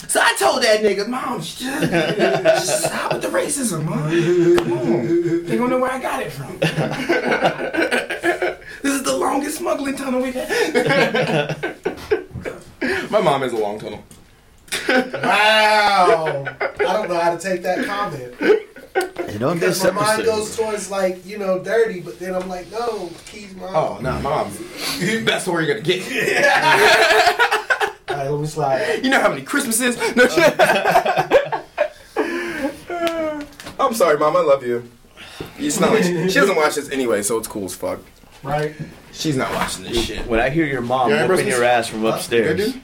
So 0.08 0.20
I 0.22 0.34
told 0.38 0.62
that 0.62 0.80
nigga, 0.80 1.06
Mom, 1.06 1.42
just, 1.42 1.58
just 1.60 2.84
stop 2.86 3.12
with 3.12 3.20
the 3.20 3.28
racism, 3.28 3.84
Mom. 3.84 4.08
Come 4.56 4.72
on. 4.72 5.44
They 5.44 5.58
don't 5.58 5.68
know 5.68 5.78
where 5.78 5.92
I 5.92 6.00
got 6.00 6.22
it 6.22 6.32
from. 6.32 6.56
this 8.80 8.94
is 8.94 9.02
the 9.02 9.14
longest 9.14 9.58
smuggling 9.58 9.96
tunnel 9.96 10.22
we've 10.22 10.32
had. 10.32 11.76
My 13.10 13.20
mom 13.20 13.42
is 13.42 13.52
a 13.52 13.58
long 13.58 13.78
tunnel. 13.78 14.02
Wow. 14.88 16.46
I 16.60 16.78
don't 16.78 17.10
know 17.10 17.20
how 17.20 17.36
to 17.36 17.38
take 17.38 17.62
that 17.62 17.84
comment. 17.84 18.34
You 19.32 19.38
know, 19.38 19.54
Because 19.54 19.82
my 19.84 19.90
mind 19.90 20.24
goes 20.24 20.56
towards 20.56 20.90
like 20.90 21.24
you 21.26 21.38
know 21.38 21.62
dirty, 21.62 22.00
but 22.00 22.18
then 22.18 22.34
I'm 22.34 22.48
like, 22.48 22.70
no, 22.70 23.10
Key's 23.26 23.54
mom. 23.54 23.74
Oh, 23.74 23.98
no, 24.00 24.12
my 24.12 24.20
mom's 24.20 24.58
best 25.24 25.46
where 25.46 25.60
you're 25.60 25.74
gonna 25.74 25.84
get. 25.84 26.02
All 28.08 28.16
right, 28.16 28.30
let 28.30 28.40
me 28.40 28.46
slide. 28.46 29.04
You 29.04 29.10
know 29.10 29.20
how 29.20 29.28
many 29.28 29.42
Christmases? 29.42 29.98
No 30.16 30.24
uh. 30.24 30.28
shit. 30.28 30.54
I'm 33.78 33.94
sorry, 33.94 34.18
mom. 34.18 34.36
I 34.36 34.40
love 34.40 34.64
you. 34.64 34.88
It's 35.58 35.78
not 35.80 35.90
like 35.90 36.04
she, 36.04 36.28
she 36.30 36.40
doesn't 36.40 36.56
watch 36.56 36.76
this 36.76 36.90
anyway, 36.90 37.22
so 37.22 37.36
it's 37.38 37.48
cool 37.48 37.66
as 37.66 37.74
fuck. 37.74 38.00
Right? 38.42 38.74
She's 39.12 39.36
not 39.36 39.52
watching 39.52 39.84
this 39.84 40.02
shit. 40.04 40.26
When 40.26 40.40
I 40.40 40.48
hear 40.50 40.64
your 40.64 40.80
mom 40.80 41.10
Yeah, 41.10 41.26
whooping 41.26 41.48
your 41.48 41.64
ass 41.64 41.88
from 41.88 42.04
upstairs. 42.04 42.76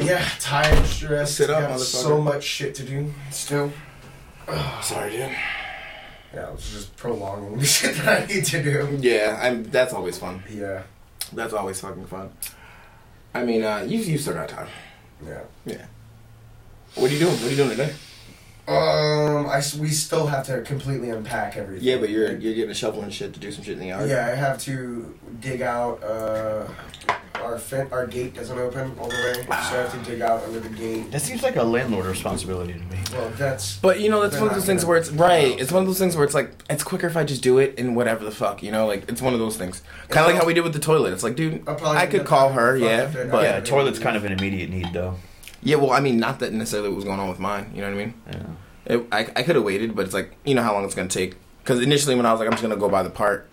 Yeah, 0.00 0.26
tired, 0.38 0.86
stressed. 0.86 1.36
Sit 1.36 1.50
up, 1.50 1.60
got 1.60 1.70
motherfucker. 1.72 1.84
so 1.84 2.20
much 2.20 2.44
shit 2.44 2.74
to 2.76 2.82
do 2.82 3.12
still. 3.30 3.72
Sorry, 4.82 5.10
dude. 5.10 5.30
Yeah, 6.34 6.52
it's 6.52 6.70
just 6.72 6.96
prolonging 6.96 7.58
the 7.58 7.64
shit 7.76 7.96
that 7.96 8.22
I 8.22 8.26
need 8.26 8.44
to 8.46 8.62
do. 8.62 8.98
Yeah, 9.00 9.38
I'm. 9.42 9.64
That's 9.64 9.92
always 9.92 10.18
fun. 10.18 10.42
Yeah, 10.50 10.82
That's 11.32 11.52
always 11.54 11.80
fucking 11.80 12.06
fun. 12.06 12.30
I 13.34 13.44
mean, 13.44 13.62
uh, 13.64 13.84
you 13.86 13.98
you 13.98 14.18
still 14.18 14.34
got 14.34 14.48
time. 14.48 14.68
yeah. 15.24 15.40
Yeah. 15.64 15.86
What 16.94 17.10
are 17.10 17.14
you 17.14 17.18
doing? 17.20 17.32
What 17.34 17.44
are 17.44 17.50
you 17.50 17.56
doing 17.56 17.70
today? 17.70 17.92
Um, 18.68 19.46
I 19.46 19.62
we 19.78 19.88
still 19.90 20.26
have 20.26 20.46
to 20.46 20.62
completely 20.62 21.10
unpack 21.10 21.56
everything. 21.56 21.86
Yeah, 21.86 21.98
but 21.98 22.08
you're 22.10 22.36
you're 22.36 22.54
getting 22.54 22.70
a 22.70 22.74
shovel 22.74 23.02
and 23.02 23.12
shit 23.14 23.32
to 23.34 23.40
do 23.40 23.52
some 23.52 23.62
shit 23.64 23.74
in 23.74 23.80
the 23.80 23.86
yard. 23.86 24.08
Yeah, 24.08 24.26
I 24.26 24.34
have 24.34 24.58
to 24.62 25.16
dig 25.40 25.62
out. 25.62 26.02
Uh, 26.02 26.66
our 27.46 27.58
fin- 27.58 27.88
our 27.92 28.06
gate 28.06 28.34
doesn't 28.34 28.58
open 28.58 28.94
all 29.00 29.08
the 29.08 29.14
way, 29.14 29.34
so 29.44 29.50
I 29.50 29.54
have 29.54 29.92
to 29.92 30.10
dig 30.10 30.20
out 30.20 30.42
under 30.44 30.60
the 30.60 30.68
gate. 30.68 31.10
that 31.12 31.22
seems 31.22 31.42
like 31.42 31.56
a 31.56 31.62
landlord 31.62 32.06
responsibility 32.06 32.72
to 32.74 32.78
me. 32.80 32.98
Well, 33.12 33.30
that's 33.36 33.78
But 33.78 34.00
you 34.00 34.10
know, 34.10 34.20
that's 34.22 34.38
one 34.38 34.48
of 34.48 34.54
those 34.54 34.66
things 34.66 34.84
where 34.84 34.96
it's 34.98 35.10
right. 35.10 35.58
It's 35.58 35.72
one 35.72 35.82
of 35.82 35.86
those 35.88 35.98
things 35.98 36.16
where 36.16 36.24
it's 36.24 36.34
like 36.34 36.50
it's 36.68 36.82
quicker 36.82 37.06
if 37.06 37.16
I 37.16 37.24
just 37.24 37.42
do 37.42 37.58
it 37.58 37.78
and 37.78 37.96
whatever 37.96 38.24
the 38.24 38.30
fuck, 38.30 38.62
you 38.62 38.70
know. 38.70 38.86
Like 38.86 39.08
it's 39.08 39.22
one 39.22 39.32
of 39.32 39.38
those 39.40 39.56
things. 39.56 39.82
Kind 40.08 40.26
of 40.26 40.32
like 40.32 40.40
how 40.40 40.46
we 40.46 40.54
did 40.54 40.62
with 40.64 40.72
the 40.72 40.78
toilet. 40.80 41.12
It's 41.12 41.22
like, 41.22 41.36
dude, 41.36 41.66
I'll 41.68 41.74
probably 41.76 41.98
I 41.98 42.02
end 42.02 42.10
could 42.10 42.24
call 42.26 42.52
her, 42.52 42.76
yeah, 42.76 43.10
but 43.30 43.42
yeah, 43.44 43.60
toilet's 43.60 43.98
kind 43.98 44.16
of 44.16 44.24
an 44.24 44.32
immediate 44.32 44.70
need, 44.70 44.92
though. 44.92 45.14
yeah. 45.62 45.76
Well, 45.76 45.92
I 45.92 46.00
mean, 46.00 46.18
not 46.18 46.40
that 46.40 46.52
necessarily 46.52 46.88
what 46.90 46.96
was 46.96 47.04
going 47.04 47.20
on 47.20 47.28
with 47.28 47.38
mine. 47.38 47.70
You 47.74 47.80
know 47.82 47.88
what 47.90 48.00
I 48.00 48.04
mean? 48.04 48.14
Yeah. 48.30 48.94
It, 48.96 49.06
I 49.10 49.20
I 49.36 49.42
could 49.42 49.56
have 49.56 49.64
waited, 49.64 49.94
but 49.96 50.04
it's 50.04 50.14
like 50.14 50.32
you 50.44 50.54
know 50.54 50.62
how 50.62 50.72
long 50.74 50.84
it's 50.84 50.94
gonna 50.94 51.08
take. 51.08 51.34
Because 51.66 51.82
initially, 51.82 52.14
when 52.14 52.26
I 52.26 52.30
was 52.30 52.38
like, 52.38 52.46
I'm 52.46 52.52
just 52.52 52.62
gonna 52.62 52.76
go 52.76 52.88
buy 52.88 53.02
the 53.02 53.10
part, 53.10 53.48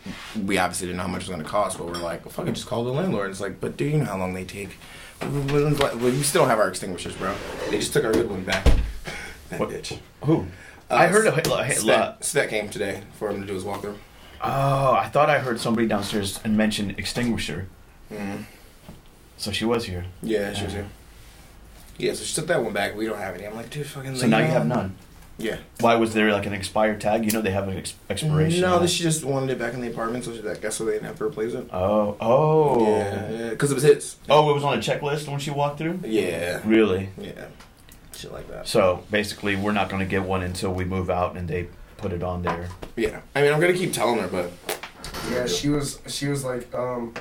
we 0.46 0.60
obviously 0.60 0.86
didn't 0.86 0.98
know 0.98 1.04
how 1.04 1.10
much 1.10 1.24
it 1.24 1.30
was 1.30 1.36
gonna 1.36 1.50
cost. 1.50 1.80
But 1.80 1.88
we're 1.88 1.94
like, 1.96 2.24
well, 2.24 2.32
fucking 2.32 2.54
just 2.54 2.68
call 2.68 2.84
the 2.84 2.92
landlord. 2.92 3.32
It's 3.32 3.42
like, 3.42 3.60
but 3.60 3.76
do 3.76 3.86
you 3.86 3.98
know 3.98 4.06
how 4.06 4.20
long 4.20 4.36
they 4.36 4.46
take? 4.46 4.78
We 5.20 6.22
still 6.22 6.42
don't 6.44 6.50
have 6.50 6.60
our 6.60 6.70
extinguishers, 6.70 7.16
bro. 7.16 7.34
They 7.72 7.80
just 7.80 7.92
took 7.92 8.06
our 8.06 8.12
good 8.14 8.30
one 8.30 8.44
back. 8.44 8.66
That 9.50 9.60
What? 9.60 9.70
bitch. 9.70 9.98
Who? 10.26 10.46
Uh, 10.92 10.96
I 10.96 11.08
heard 11.08 11.26
a 11.28 11.32
hit. 11.32 11.48
hit- 11.48 11.78
Svet, 11.78 12.20
Svet 12.22 12.50
came 12.50 12.70
today 12.70 13.02
for 13.18 13.30
him 13.32 13.42
to 13.42 13.48
do 13.48 13.54
his 13.56 13.64
walkthrough. 13.64 13.98
Oh, 14.42 14.94
I 14.94 15.10
thought 15.10 15.30
I 15.30 15.40
heard 15.40 15.60
somebody 15.60 15.88
downstairs 15.88 16.40
and 16.44 16.56
mention 16.56 16.92
extinguisher. 16.98 17.68
Mm-hmm. 18.12 18.44
So 19.38 19.52
she 19.52 19.66
was 19.66 19.86
here. 19.86 20.06
Yeah, 20.22 20.54
she 20.54 20.64
was 20.66 20.74
here. 20.74 20.88
Yeah, 21.98 22.14
so 22.14 22.24
she 22.24 22.34
took 22.36 22.48
that 22.48 22.64
one 22.64 22.74
back. 22.74 22.96
We 22.96 23.06
don't 23.08 23.18
have 23.18 23.34
any. 23.36 23.46
I'm 23.46 23.56
like, 23.56 23.70
dude, 23.72 23.86
fucking. 23.88 24.16
So 24.18 24.28
now 24.28 24.38
you 24.40 24.46
have 24.46 24.66
none. 24.68 24.96
Yeah. 25.38 25.58
Why 25.80 25.96
was 25.96 26.14
there 26.14 26.32
like 26.32 26.46
an 26.46 26.54
expired 26.54 27.02
tag? 27.02 27.26
You 27.26 27.32
know 27.32 27.42
they 27.42 27.52
have 27.52 27.68
an 27.68 27.78
ex- 27.78 27.96
expiration. 28.10 28.62
No, 28.62 28.76
on 28.78 28.88
she 28.88 29.02
just 29.04 29.24
wanted 29.26 29.50
it 29.50 29.60
back 29.60 29.74
in 29.74 29.82
the 29.82 29.88
apartment, 29.90 30.26
so 30.26 30.34
she, 30.34 30.48
I 30.48 30.54
guess 30.56 30.76
so 30.76 30.86
they 30.86 30.94
didn't 30.94 31.08
have 31.08 31.18
to 31.18 31.24
replace 31.26 31.54
it. 31.54 31.68
Oh, 31.74 32.16
oh. 32.22 32.86
Yeah, 32.88 33.30
yeah, 33.32 33.50
because 33.50 33.72
it 33.72 33.74
was 33.74 33.84
his. 33.84 34.16
Oh, 34.30 34.50
it 34.52 34.54
was 34.54 34.64
on 34.64 34.78
a 34.78 34.82
checklist 34.82 35.28
when 35.28 35.40
she 35.40 35.50
walked 35.52 35.80
through. 35.80 36.00
Yeah, 36.06 36.62
Really? 36.66 37.10
yeah, 37.18 37.46
shit 38.16 38.32
like 38.32 38.48
that. 38.50 38.68
So 38.68 39.04
basically, 39.10 39.56
we're 39.56 39.72
not 39.72 39.90
going 39.90 40.02
to 40.02 40.10
get 40.10 40.24
one 40.24 40.44
until 40.44 40.72
we 40.74 40.86
move 40.86 41.10
out 41.10 41.36
and 41.36 41.48
they 41.48 41.68
put 41.98 42.14
it 42.14 42.22
on 42.22 42.44
there. 42.44 42.70
Yeah, 42.96 43.22
I 43.36 43.42
mean, 43.42 43.54
I'm 43.54 43.60
gonna 43.60 43.74
keep 43.74 43.94
telling 43.94 44.20
her, 44.20 44.28
but 44.28 44.52
Yeah, 45.32 45.48
she 45.48 45.70
was 45.70 46.00
she 46.08 46.28
was 46.28 46.44
like, 46.44 46.74
um, 46.76 47.14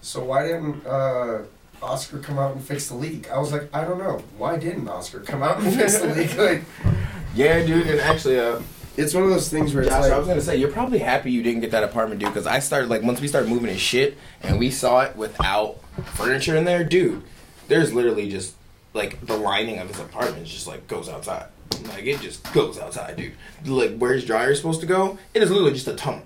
so 0.00 0.24
why 0.24 0.46
didn't 0.48 0.84
uh, 0.86 1.42
Oscar 1.82 2.18
come 2.18 2.38
out 2.38 2.54
and 2.54 2.64
fix 2.64 2.88
the 2.88 2.94
leak? 2.94 3.30
I 3.30 3.38
was 3.38 3.52
like, 3.52 3.68
I 3.74 3.84
don't 3.84 3.98
know. 3.98 4.22
Why 4.38 4.56
didn't 4.56 4.88
Oscar 4.88 5.20
come 5.20 5.42
out 5.42 5.60
and 5.60 5.74
fix 5.74 5.98
the 5.98 6.08
leak? 6.08 6.30
Like, 6.36 6.62
yeah, 7.34 7.64
dude. 7.64 7.86
And 7.86 8.00
actually, 8.00 8.38
uh, 8.40 8.60
it's 8.96 9.12
one 9.12 9.24
of 9.24 9.30
those 9.30 9.48
things 9.48 9.74
where 9.74 9.82
it's 9.82 9.92
Josh, 9.92 10.10
I 10.10 10.18
was 10.18 10.26
gonna 10.26 10.40
say 10.40 10.56
you're 10.56 10.72
probably 10.72 10.98
happy 10.98 11.30
you 11.30 11.42
didn't 11.42 11.60
get 11.60 11.70
that 11.72 11.84
apartment, 11.84 12.20
dude. 12.20 12.30
Because 12.30 12.46
I 12.46 12.60
started 12.60 12.88
like 12.88 13.02
once 13.02 13.20
we 13.20 13.28
started 13.28 13.50
moving 13.50 13.68
his 13.68 13.80
shit 13.80 14.16
and 14.42 14.58
we 14.58 14.70
saw 14.70 15.00
it 15.02 15.16
without 15.16 15.78
furniture 16.14 16.56
in 16.56 16.64
there, 16.64 16.82
dude. 16.84 17.22
There's 17.68 17.92
literally 17.92 18.28
just 18.30 18.54
like 18.94 19.24
the 19.26 19.36
lining 19.36 19.78
of 19.78 19.88
his 19.88 20.00
apartment 20.00 20.46
just 20.46 20.66
like 20.66 20.86
goes 20.88 21.08
outside. 21.08 21.46
Like 21.88 22.04
it 22.04 22.20
just 22.20 22.50
goes 22.52 22.78
outside, 22.78 23.16
dude. 23.16 23.32
Like 23.66 23.98
where 23.98 24.14
his 24.14 24.24
dryer 24.24 24.52
is 24.52 24.58
supposed 24.58 24.80
to 24.80 24.86
go, 24.86 25.18
it 25.34 25.42
is 25.42 25.50
literally 25.50 25.72
just 25.74 25.88
a 25.88 25.94
tunnel 25.94 26.22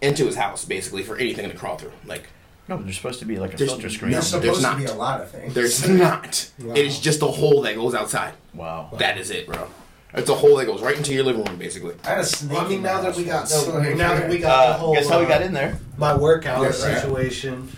into 0.00 0.26
his 0.26 0.36
house, 0.36 0.64
basically 0.64 1.02
for 1.02 1.16
anything 1.16 1.48
to 1.48 1.56
crawl 1.56 1.76
through. 1.76 1.92
Like 2.04 2.28
No, 2.68 2.76
there's 2.82 2.96
supposed 2.96 3.18
to 3.20 3.24
be 3.24 3.38
like 3.38 3.54
a 3.54 3.56
There's 3.56 3.70
filter 3.70 3.88
screen. 3.88 4.12
there's 4.12 4.32
no, 4.32 4.40
supposed 4.40 4.62
there's 4.62 4.72
to 4.72 4.78
be 4.78 4.84
not. 4.84 4.92
a 4.94 4.98
lot 4.98 5.20
of 5.22 5.30
things. 5.30 5.54
there's 5.54 5.88
not. 5.88 6.50
Wow. 6.62 6.74
It 6.74 6.84
is 6.86 7.00
just 7.00 7.22
a 7.22 7.26
hole 7.26 7.62
that 7.62 7.74
goes 7.76 7.94
outside. 7.94 8.34
Wow. 8.54 8.90
That 8.98 9.16
is 9.18 9.30
it, 9.30 9.46
bro. 9.46 9.66
It's 10.14 10.28
a 10.30 10.34
hole 10.34 10.56
that 10.56 10.66
goes 10.66 10.80
right 10.82 10.96
into 10.96 11.12
your 11.14 11.24
living 11.24 11.44
room, 11.44 11.56
basically. 11.58 11.94
I 12.04 12.08
had 12.10 12.18
a 12.20 12.24
snake. 12.24 12.52
Well, 12.52 12.60
I 12.66 12.68
mean, 12.68 12.78
in 12.78 12.82
now 12.82 12.94
my 12.96 13.00
that 13.02 13.16
we 13.16 13.24
got 13.24 13.40
house 13.40 13.66
no, 13.68 13.74
once. 13.74 13.98
now 13.98 14.14
that 14.14 14.28
we 14.28 14.38
got 14.38 14.66
the 14.66 14.74
Uh, 14.74 14.78
whole 14.78 14.94
guess 14.94 15.08
how 15.08 15.18
we 15.20 15.26
uh, 15.26 15.28
got 15.28 15.42
in 15.42 15.52
there? 15.52 15.78
my 15.96 16.14
work 16.16 16.46
hour 16.46 16.64
Yes, 16.64 16.82
right. 16.84 16.98
situation. 17.00 17.70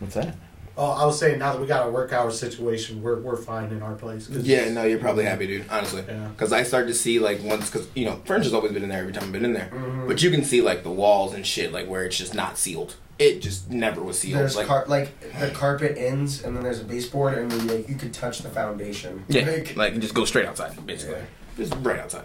What's 0.00 0.14
that? 0.14 0.36
Oh, 0.76 0.90
I 0.92 1.04
was 1.04 1.18
saying 1.18 1.38
now 1.38 1.52
that 1.52 1.60
we 1.60 1.66
got 1.66 1.82
our 1.82 1.90
work 1.90 2.12
hour 2.14 2.30
situation, 2.30 3.02
we're 3.02 3.20
we're 3.20 3.36
fine 3.36 3.70
in 3.70 3.82
our 3.82 3.94
place. 3.94 4.26
'cause- 4.26 4.38
Yeah, 4.46 4.70
no, 4.70 4.84
you're 4.84 4.98
probably 4.98 5.24
happy, 5.24 5.46
dude. 5.46 5.64
Honestly, 5.70 6.02
Yeah. 6.08 6.28
because 6.28 6.52
I 6.52 6.62
started 6.62 6.88
to 6.88 6.94
see 6.94 7.18
like 7.18 7.42
once, 7.42 7.68
because 7.70 7.86
you 7.94 8.06
know, 8.06 8.20
furniture's 8.24 8.54
always 8.54 8.72
been 8.72 8.82
in 8.82 8.88
there 8.88 9.00
every 9.00 9.12
time 9.12 9.24
I've 9.24 9.32
been 9.32 9.44
in 9.44 9.52
there, 9.52 9.68
Mhm. 9.70 10.08
but 10.08 10.22
you 10.22 10.30
can 10.30 10.42
see 10.42 10.62
like 10.62 10.82
the 10.82 10.90
walls 10.90 11.34
and 11.34 11.46
shit, 11.46 11.72
like 11.72 11.86
where 11.88 12.04
it's 12.04 12.16
just 12.16 12.34
not 12.34 12.56
sealed. 12.56 12.94
It 13.20 13.40
just 13.42 13.68
never 13.70 14.02
was 14.02 14.18
sealed. 14.18 14.38
There's 14.40 14.56
like, 14.56 14.66
car- 14.66 14.86
like 14.88 15.08
the 15.38 15.50
carpet 15.50 15.98
ends, 15.98 16.42
and 16.42 16.56
then 16.56 16.62
there's 16.64 16.80
a 16.80 16.84
baseboard, 16.84 17.36
and 17.36 17.50
then 17.50 17.66
like, 17.66 17.86
you 17.88 17.94
could 17.94 18.14
touch 18.14 18.38
the 18.38 18.48
foundation. 18.48 19.24
yeah, 19.28 19.44
Like, 19.44 19.76
like 19.76 19.98
just 20.00 20.14
go 20.14 20.24
straight 20.24 20.46
outside, 20.46 20.74
basically, 20.86 21.16
Yeah. 21.16 21.24
just 21.58 21.74
right 21.82 21.98
outside. 22.00 22.24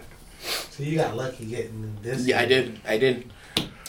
So 0.69 0.83
you 0.83 0.97
got 0.97 1.17
lucky 1.17 1.45
getting 1.47 1.97
this. 2.01 2.25
Yeah, 2.25 2.39
I 2.39 2.45
did, 2.45 2.79
I 2.87 2.97
did. 2.97 3.29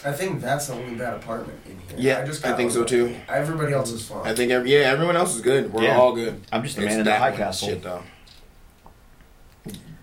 I 0.05 0.11
think 0.13 0.41
that's 0.41 0.67
the 0.67 0.75
only 0.75 0.97
bad 0.97 1.15
apartment 1.15 1.59
in 1.67 1.79
here. 1.89 1.97
Yeah, 2.17 2.23
I 2.23 2.27
just 2.27 2.45
I 2.45 2.57
think 2.57 2.73
so, 2.73 2.81
lucky. 2.81 2.91
too. 2.91 3.17
Everybody 3.29 3.73
else 3.73 3.93
is 3.93 4.05
fine. 4.07 4.27
I 4.27 4.35
think, 4.35 4.51
every, 4.51 4.73
yeah, 4.73 4.91
everyone 4.91 5.17
else 5.17 5.35
is 5.37 5.43
good. 5.43 5.73
We're 5.73 5.85
Yeah. 5.85 5.99
all 5.99 6.13
good. 6.15 6.41
I'm 6.53 6.65
just 6.65 6.77
a 6.77 6.81
It's 6.83 6.87
man 6.91 6.99
in 7.01 7.05
the 7.05 7.11
that 7.11 7.21
high 7.21 7.31
one 7.31 7.39
castle. 7.39 7.69
Shit 7.69 7.83
though. 7.85 8.03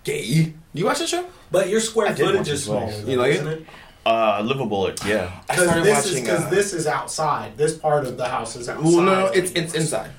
Gay. 0.03 0.53
You 0.73 0.85
watch 0.85 0.99
that 0.99 1.07
show? 1.09 1.25
But 1.51 1.69
your 1.69 1.79
square 1.79 2.07
I 2.07 2.13
footage 2.15 2.47
is 2.49 2.63
small. 2.65 2.91
You 3.05 3.17
like 3.17 3.31
it? 3.31 3.35
isn't 3.35 3.47
it? 3.47 3.65
Uh, 4.05 4.41
livable. 4.43 4.87
It. 4.87 5.03
Yeah. 5.05 5.31
I 5.49 5.53
Because 5.53 5.63
started 5.65 5.85
this 5.85 6.05
is 6.05 6.11
watching. 6.11 6.23
because 6.25 6.43
uh, 6.45 6.49
this 6.49 6.73
is 6.73 6.87
outside. 6.87 7.57
This 7.57 7.77
part 7.77 8.05
of 8.05 8.17
the 8.17 8.25
house 8.27 8.55
is 8.55 8.67
outside. 8.67 8.83
Well, 8.85 9.01
no, 9.01 9.15
no, 9.21 9.25
it's 9.27 9.51
it's 9.51 9.73
inside. 9.73 10.11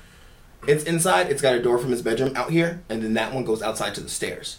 It's 0.67 0.83
inside. 0.85 1.29
It's 1.29 1.41
got 1.41 1.53
a 1.55 1.61
door 1.61 1.77
from 1.77 1.91
his 1.91 2.01
bedroom 2.01 2.33
out 2.35 2.49
here, 2.49 2.81
and 2.89 3.03
then 3.03 3.13
that 3.13 3.33
one 3.33 3.43
goes 3.45 3.61
outside 3.61 3.93
to 3.95 4.01
the 4.01 4.09
stairs. 4.09 4.57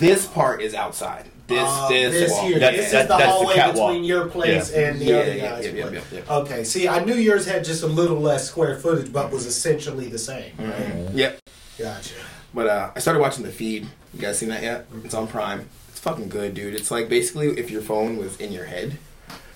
This 0.00 0.26
part 0.26 0.60
is 0.60 0.74
outside. 0.74 1.30
This 1.46 1.60
Uh, 1.64 1.88
this, 1.88 2.12
this 2.12 2.30
wall. 2.32 2.46
here. 2.48 2.58
That- 2.58 2.74
this 2.74 2.90
that- 2.90 3.02
is 3.02 3.08
the 3.08 3.16
that's 3.16 3.22
the 3.22 3.30
hallway 3.30 3.54
catwalk. 3.54 3.90
between 3.92 4.04
your 4.04 4.26
place 4.26 4.72
Yeah. 4.72 4.80
and 4.88 4.98
the 5.00 5.04
Yeah, 5.04 5.16
other 5.18 5.32
yeah, 5.34 5.48
guy's 5.50 5.64
yeah, 5.66 5.70
yeah, 5.72 5.86
place. 5.86 6.02
yeah, 6.12 6.20
yeah. 6.28 6.36
Okay, 6.38 6.64
see, 6.64 6.88
I 6.88 7.04
knew 7.04 7.14
yours 7.14 7.46
had 7.46 7.64
just 7.64 7.84
a 7.84 7.86
little 7.86 8.18
less 8.20 8.48
square 8.48 8.76
footage, 8.76 9.12
but 9.12 9.30
was 9.30 9.46
essentially 9.46 10.08
the 10.08 10.18
same. 10.18 10.50
Right? 10.58 11.08
Yep. 11.14 11.38
Gotcha. 11.78 12.14
But 12.52 12.66
uh, 12.66 12.90
I 12.96 12.98
started 12.98 13.20
watching 13.20 13.44
the 13.44 13.52
feed. 13.52 13.86
You 14.12 14.20
guys 14.20 14.38
seen 14.40 14.48
that 14.48 14.64
yet? 14.64 14.86
It's 15.04 15.14
on 15.14 15.28
Prime. 15.28 15.68
Fucking 16.06 16.28
good, 16.28 16.54
dude. 16.54 16.72
It's 16.76 16.92
like 16.92 17.08
basically 17.08 17.58
if 17.58 17.68
your 17.68 17.82
phone 17.82 18.16
was 18.16 18.36
in 18.36 18.52
your 18.52 18.66
head. 18.66 18.98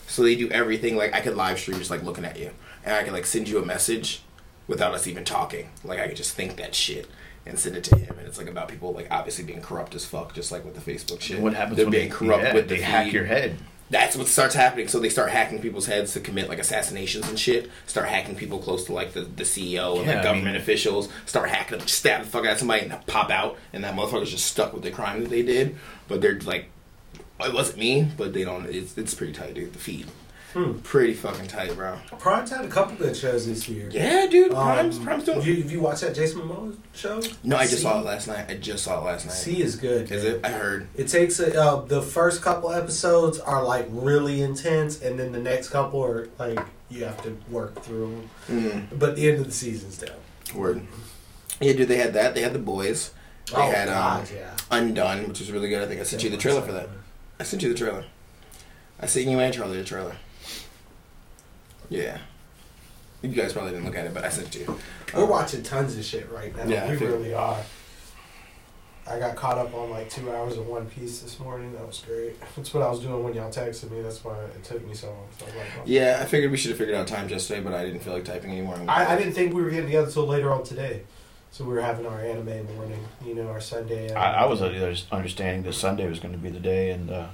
So 0.08 0.24
they 0.24 0.34
do 0.34 0.50
everything 0.50 0.96
like 0.96 1.14
I 1.14 1.20
could 1.20 1.36
live 1.36 1.60
stream 1.60 1.78
just 1.78 1.92
like 1.92 2.02
looking 2.02 2.24
at 2.24 2.36
you, 2.40 2.50
and 2.84 2.92
I 2.96 3.04
could 3.04 3.12
like 3.12 3.24
send 3.24 3.48
you 3.48 3.62
a 3.62 3.64
message 3.64 4.22
without 4.66 4.92
us 4.92 5.06
even 5.06 5.24
talking. 5.24 5.68
Like 5.84 6.00
I 6.00 6.08
could 6.08 6.16
just 6.16 6.34
think 6.34 6.56
that 6.56 6.74
shit 6.74 7.06
and 7.46 7.56
send 7.56 7.76
it 7.76 7.84
to 7.84 7.96
him, 7.96 8.16
and 8.18 8.26
it's 8.26 8.36
like 8.36 8.48
about 8.48 8.66
people 8.66 8.92
like 8.92 9.06
obviously 9.12 9.44
being 9.44 9.62
corrupt 9.62 9.94
as 9.94 10.04
fuck, 10.04 10.34
just 10.34 10.50
like 10.50 10.64
with 10.64 10.74
the 10.74 10.80
Facebook 10.80 11.20
shit. 11.20 11.38
What 11.40 11.54
happens 11.54 11.76
They're 11.76 11.86
when 11.86 11.92
being 11.92 12.08
they, 12.08 12.16
corrupt 12.16 12.42
yeah, 12.42 12.54
with 12.54 12.68
the 12.68 12.74
they 12.78 12.82
hack 12.82 13.04
feed. 13.04 13.14
your 13.14 13.26
head? 13.26 13.56
That's 13.90 14.14
what 14.16 14.28
starts 14.28 14.54
happening. 14.54 14.86
So 14.86 15.00
they 15.00 15.08
start 15.08 15.30
hacking 15.30 15.60
people's 15.60 15.86
heads 15.86 16.12
to 16.12 16.20
commit 16.20 16.48
like 16.48 16.60
assassinations 16.60 17.28
and 17.28 17.38
shit. 17.38 17.68
Start 17.86 18.08
hacking 18.08 18.36
people 18.36 18.58
close 18.60 18.84
to 18.84 18.92
like 18.92 19.12
the, 19.14 19.22
the 19.22 19.42
CEO 19.42 19.98
and 19.98 20.06
Yeah, 20.06 20.14
like 20.14 20.22
government 20.22 20.46
mean- 20.52 20.56
officials. 20.56 21.08
Start 21.26 21.48
hacking 21.50 21.78
them, 21.78 21.88
stab 21.88 22.22
the 22.22 22.28
fuck 22.28 22.46
out 22.46 22.52
of 22.52 22.58
somebody, 22.58 22.86
and 22.86 23.06
pop 23.06 23.30
out, 23.30 23.56
and 23.72 23.82
that 23.84 23.94
motherfucker's 23.96 24.30
just 24.30 24.46
stuck 24.46 24.72
with 24.72 24.82
the 24.84 24.90
crime 24.92 25.20
that 25.22 25.28
they 25.30 25.42
did. 25.42 25.76
But 26.06 26.20
they're 26.20 26.38
like, 26.40 26.66
it 27.40 27.52
wasn't 27.52 27.78
me, 27.78 28.08
but 28.16 28.32
they 28.32 28.44
don't. 28.44 28.66
It's 28.66 28.96
it's 28.96 29.14
pretty 29.14 29.32
tight, 29.32 29.54
dude. 29.54 29.72
The 29.72 29.78
feed, 29.78 30.06
Hmm. 30.52 30.78
pretty 30.80 31.14
fucking 31.14 31.46
tight, 31.46 31.74
bro. 31.76 31.96
Prime's 32.18 32.50
had 32.50 32.64
a 32.64 32.68
couple 32.68 32.96
good 32.96 33.16
shows 33.16 33.46
this 33.46 33.68
year. 33.68 33.88
Yeah, 33.92 34.26
dude. 34.28 34.52
Um, 34.52 34.56
Prime's, 34.66 34.98
Prime's 34.98 35.24
doing. 35.24 35.38
Have 35.38 35.46
you, 35.46 35.62
have 35.62 35.70
you 35.70 35.80
watched 35.80 36.00
that 36.00 36.14
Jason 36.14 36.40
Momoa 36.40 36.76
show? 36.92 37.20
no, 37.44 37.56
I 37.56 37.62
just 37.62 37.76
See? 37.76 37.82
saw 37.82 38.00
it 38.00 38.04
last 38.04 38.26
night. 38.26 38.46
I 38.50 38.54
just 38.54 38.82
saw 38.82 39.00
it 39.00 39.04
last 39.04 39.26
night. 39.26 39.32
See 39.34 39.62
is 39.62 39.76
good. 39.76 40.10
Is 40.10 40.24
man. 40.24 40.34
it? 40.34 40.44
I 40.44 40.48
heard. 40.50 40.88
It 40.96 41.06
takes 41.06 41.38
a, 41.38 41.56
uh, 41.56 41.82
the 41.82 42.02
first 42.02 42.42
couple 42.42 42.72
episodes 42.72 43.38
are 43.38 43.62
like 43.62 43.86
really 43.90 44.42
intense, 44.42 45.00
and 45.02 45.18
then 45.18 45.30
the 45.30 45.38
next 45.38 45.68
couple 45.68 46.04
are 46.04 46.28
like 46.38 46.58
you 46.88 47.04
have 47.04 47.22
to 47.22 47.36
work 47.48 47.80
through. 47.82 48.28
Mm, 48.48 48.98
But 48.98 49.14
the 49.14 49.28
end 49.30 49.38
of 49.38 49.46
the 49.46 49.52
season's 49.52 49.98
down. 49.98 50.16
word. 50.54 50.84
Yeah, 51.60 51.74
dude. 51.74 51.86
They 51.86 51.98
had 51.98 52.14
that. 52.14 52.34
They 52.34 52.40
had 52.42 52.54
the 52.54 52.58
boys. 52.58 53.12
They 53.46 53.56
oh 53.56 53.70
had 53.70 53.88
um, 53.88 53.94
God, 53.94 54.30
yeah. 54.34 54.56
Undone, 54.72 55.28
which 55.28 55.38
was 55.40 55.52
really 55.52 55.68
good. 55.68 55.82
I 55.82 55.86
think 55.86 56.00
I 56.00 56.04
sent 56.04 56.24
you 56.24 56.30
the 56.30 56.36
trailer 56.36 56.60
for 56.62 56.72
that. 56.72 56.88
I 57.38 57.44
sent 57.44 57.62
you 57.62 57.68
the 57.68 57.78
trailer. 57.78 58.04
I 58.98 59.06
sent 59.06 59.28
you 59.28 59.38
and 59.38 59.54
Charlie 59.54 59.78
the 59.78 59.84
trailer. 59.84 60.16
Yeah. 61.90 62.18
You 63.20 63.28
guys 63.28 63.52
probably 63.52 63.72
didn't 63.72 63.84
look 63.84 63.96
at 63.96 64.06
it, 64.06 64.14
but 64.14 64.24
I 64.24 64.30
sent 64.30 64.50
to 64.52 64.60
you. 64.60 64.78
We're 65.14 65.24
Um, 65.24 65.28
watching 65.28 65.62
tons 65.62 65.96
of 65.98 66.02
shit 66.04 66.30
right 66.32 66.56
now. 66.56 66.64
Yeah, 66.64 66.86
we 66.88 66.92
figured. 66.96 67.12
really 67.12 67.34
are. 67.34 67.58
I 69.06 69.18
got 69.18 69.34
caught 69.34 69.58
up 69.58 69.74
on 69.74 69.90
like 69.90 70.08
two 70.08 70.30
hours 70.32 70.56
of 70.56 70.66
One 70.68 70.86
Piece 70.86 71.18
this 71.20 71.38
morning. 71.40 71.72
That 71.72 71.86
was 71.86 71.98
great. 72.06 72.40
That's 72.56 72.72
what 72.72 72.82
I 72.82 72.88
was 72.88 73.00
doing 73.00 73.22
when 73.24 73.34
y'all 73.34 73.50
texted 73.50 73.90
me. 73.90 74.00
That's 74.00 74.24
why 74.24 74.38
it 74.38 74.62
took 74.64 74.86
me 74.86 74.94
so 74.94 75.08
long. 75.08 75.26
So 75.38 75.44
I, 75.46 75.58
like, 75.58 75.66
oh. 75.78 75.82
Yeah, 75.84 76.20
I 76.22 76.24
figured 76.26 76.50
we 76.50 76.56
should 76.56 76.70
have 76.70 76.78
figured 76.78 76.96
out 76.96 77.08
times 77.08 77.30
yesterday, 77.30 77.60
but 77.60 77.74
I 77.74 77.84
didn't 77.84 78.00
feel 78.00 78.12
like 78.14 78.24
typing 78.24 78.52
anymore. 78.52 78.78
I, 78.88 79.14
I 79.14 79.18
didn't 79.18 79.32
think 79.34 79.52
we 79.52 79.62
were 79.62 79.70
getting 79.70 79.86
together 79.86 80.06
until 80.06 80.26
later 80.26 80.52
on 80.52 80.62
today. 80.64 81.02
So 81.50 81.64
we 81.64 81.74
were 81.74 81.80
having 81.80 82.06
our 82.06 82.20
anime 82.20 82.72
morning, 82.76 83.04
you 83.26 83.34
know, 83.34 83.48
our 83.48 83.60
Sunday. 83.60 84.14
I, 84.14 84.44
I 84.44 84.46
was 84.46 84.62
under 84.62 84.78
the 84.78 85.02
understanding 85.10 85.64
that 85.64 85.72
Sunday 85.72 86.08
was 86.08 86.20
going 86.20 86.32
to 86.32 86.38
be 86.38 86.48
the 86.48 86.60
day, 86.60 86.92
and 86.92 87.10
uh, 87.10 87.26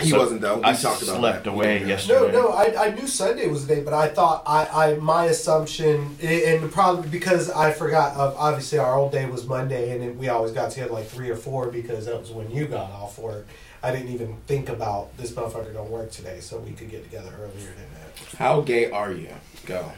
He 0.00 0.10
so 0.10 0.18
wasn't 0.18 0.40
though. 0.40 0.56
We 0.56 0.64
I 0.64 0.72
talked 0.74 1.02
about 1.02 1.18
slept 1.18 1.44
that. 1.44 1.50
away 1.50 1.80
Yeah. 1.80 1.86
yesterday. 1.86 2.32
No, 2.32 2.42
no, 2.42 2.48
I, 2.50 2.86
I 2.86 2.90
knew 2.94 3.06
Sunday 3.06 3.48
was 3.48 3.66
the 3.66 3.74
day, 3.76 3.80
but 3.82 3.92
I 3.94 4.08
thought 4.08 4.42
I, 4.46 4.66
I 4.92 4.94
my 4.96 5.26
assumption 5.26 6.16
and 6.22 6.70
probably 6.72 7.08
because 7.08 7.50
I 7.50 7.72
forgot. 7.72 8.16
Uh, 8.16 8.34
obviously, 8.36 8.78
our 8.78 8.94
old 8.96 9.12
day 9.12 9.26
was 9.26 9.46
Monday, 9.46 9.90
and 9.92 10.00
then 10.02 10.18
we 10.18 10.28
always 10.28 10.52
got 10.52 10.70
together 10.70 10.92
like 10.92 11.06
three 11.06 11.30
or 11.30 11.36
four 11.36 11.68
because 11.70 12.06
that 12.06 12.18
was 12.20 12.30
when 12.30 12.50
you 12.50 12.66
got 12.66 12.90
off 12.90 13.18
work. 13.18 13.46
I 13.82 13.90
didn't 13.90 14.10
even 14.10 14.36
think 14.46 14.68
about 14.68 15.16
this 15.16 15.32
motherfucker 15.32 15.72
don't 15.72 15.90
work 15.90 16.10
today, 16.12 16.38
so 16.40 16.58
we 16.58 16.70
could 16.72 16.88
get 16.90 17.02
together 17.04 17.32
earlier 17.40 17.66
than 17.74 17.86
that. 17.94 18.36
How 18.38 18.60
gay 18.60 18.90
are 18.90 19.10
you? 19.12 19.30
Go. 19.66 19.90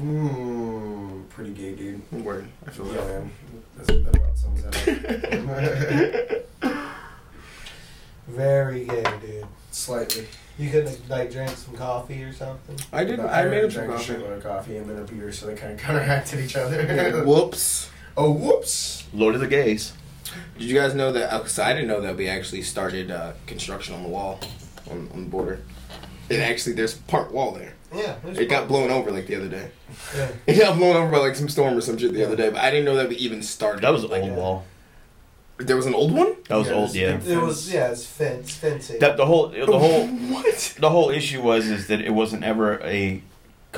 Mmm, 0.00 1.28
pretty 1.28 1.50
gay, 1.52 1.74
dude. 1.74 2.00
Word. 2.24 2.46
I 2.66 2.70
feel 2.70 2.86
Yeah, 2.86 2.92
that. 2.94 3.06
man. 3.06 3.30
That's, 3.76 3.88
that 3.88 4.16
about 4.16 4.38
sums 4.38 4.62
that 4.62 6.42
up. 6.62 6.88
Very 8.28 8.84
gay, 8.84 9.04
dude. 9.20 9.46
Slightly. 9.70 10.26
You 10.58 10.70
could 10.70 10.90
like 11.08 11.30
drink 11.30 11.50
some 11.50 11.74
coffee 11.76 12.22
or 12.24 12.32
something. 12.32 12.76
I 12.92 13.04
did. 13.04 13.18
But 13.18 13.30
I 13.32 13.44
made 13.44 13.64
him 13.64 13.70
some 13.70 13.84
drank 13.86 13.92
a 13.92 13.96
coffee. 14.04 14.12
shitload 14.14 14.36
of 14.36 14.42
coffee 14.42 14.76
and 14.76 14.88
then 14.90 14.98
a 14.98 15.04
beer, 15.04 15.32
so 15.32 15.46
they 15.46 15.54
kind 15.54 15.72
of 15.72 15.78
counteracted 15.78 16.40
each 16.40 16.56
other. 16.56 17.22
Whoops. 17.26 17.90
oh, 18.16 18.30
whoops. 18.32 19.04
Lord 19.12 19.34
of 19.34 19.40
the 19.40 19.46
Gays. 19.46 19.92
Did 20.58 20.68
you 20.68 20.74
guys 20.78 20.94
know 20.94 21.12
that? 21.12 21.30
Because 21.32 21.58
I 21.58 21.72
didn't 21.72 21.88
know 21.88 22.00
that 22.02 22.16
we 22.16 22.28
actually 22.28 22.62
started 22.62 23.10
uh, 23.10 23.32
construction 23.46 23.94
on 23.94 24.02
the 24.02 24.08
wall, 24.08 24.40
on, 24.90 25.08
on 25.14 25.24
the 25.24 25.30
border. 25.30 25.60
It 26.28 26.40
actually, 26.40 26.74
there's 26.74 26.94
part 26.94 27.32
wall 27.32 27.52
there. 27.52 27.72
Yeah, 27.94 28.16
It 28.26 28.48
got 28.50 28.66
probably- 28.66 28.66
blown 28.68 28.90
over 28.90 29.10
like 29.10 29.26
the 29.28 29.36
other 29.36 29.48
day. 29.48 29.70
Yeah. 30.14 30.28
It 30.46 30.58
got 30.58 30.76
blown 30.76 30.96
over 30.96 31.10
by 31.10 31.18
like 31.18 31.36
some 31.36 31.48
storm 31.48 31.74
or 31.78 31.80
some 31.80 31.96
shit 31.96 32.12
the 32.12 32.26
other 32.26 32.36
day, 32.36 32.50
but 32.50 32.60
I 32.60 32.70
didn't 32.70 32.84
know 32.84 32.96
that 32.96 33.08
we 33.08 33.16
even 33.16 33.42
started. 33.42 33.80
That 33.82 33.90
was 33.94 34.04
an 34.04 34.10
like, 34.10 34.22
old 34.24 34.36
wall. 34.36 34.64
There 35.58 35.76
was 35.76 35.86
an 35.86 35.94
old 35.94 36.12
one. 36.12 36.34
That 36.48 36.56
was 36.56 36.68
Yeah, 36.68 36.74
old, 36.74 36.94
yeah. 36.94 37.16
big- 37.16 37.28
It 37.30 37.36
was 37.42 37.72
yeah, 37.72 37.90
it's 37.90 38.06
fence 38.06 38.52
fencing. 38.52 39.00
That 39.00 39.16
the 39.16 39.26
whole 39.26 39.48
the 39.48 39.66
whole 39.78 40.06
what? 40.34 40.74
the 40.78 40.90
whole 40.90 41.10
issue 41.10 41.42
was 41.42 41.66
is 41.66 41.88
that 41.88 42.00
it 42.00 42.10
wasn't 42.10 42.44
ever 42.44 42.80
a 42.84 43.22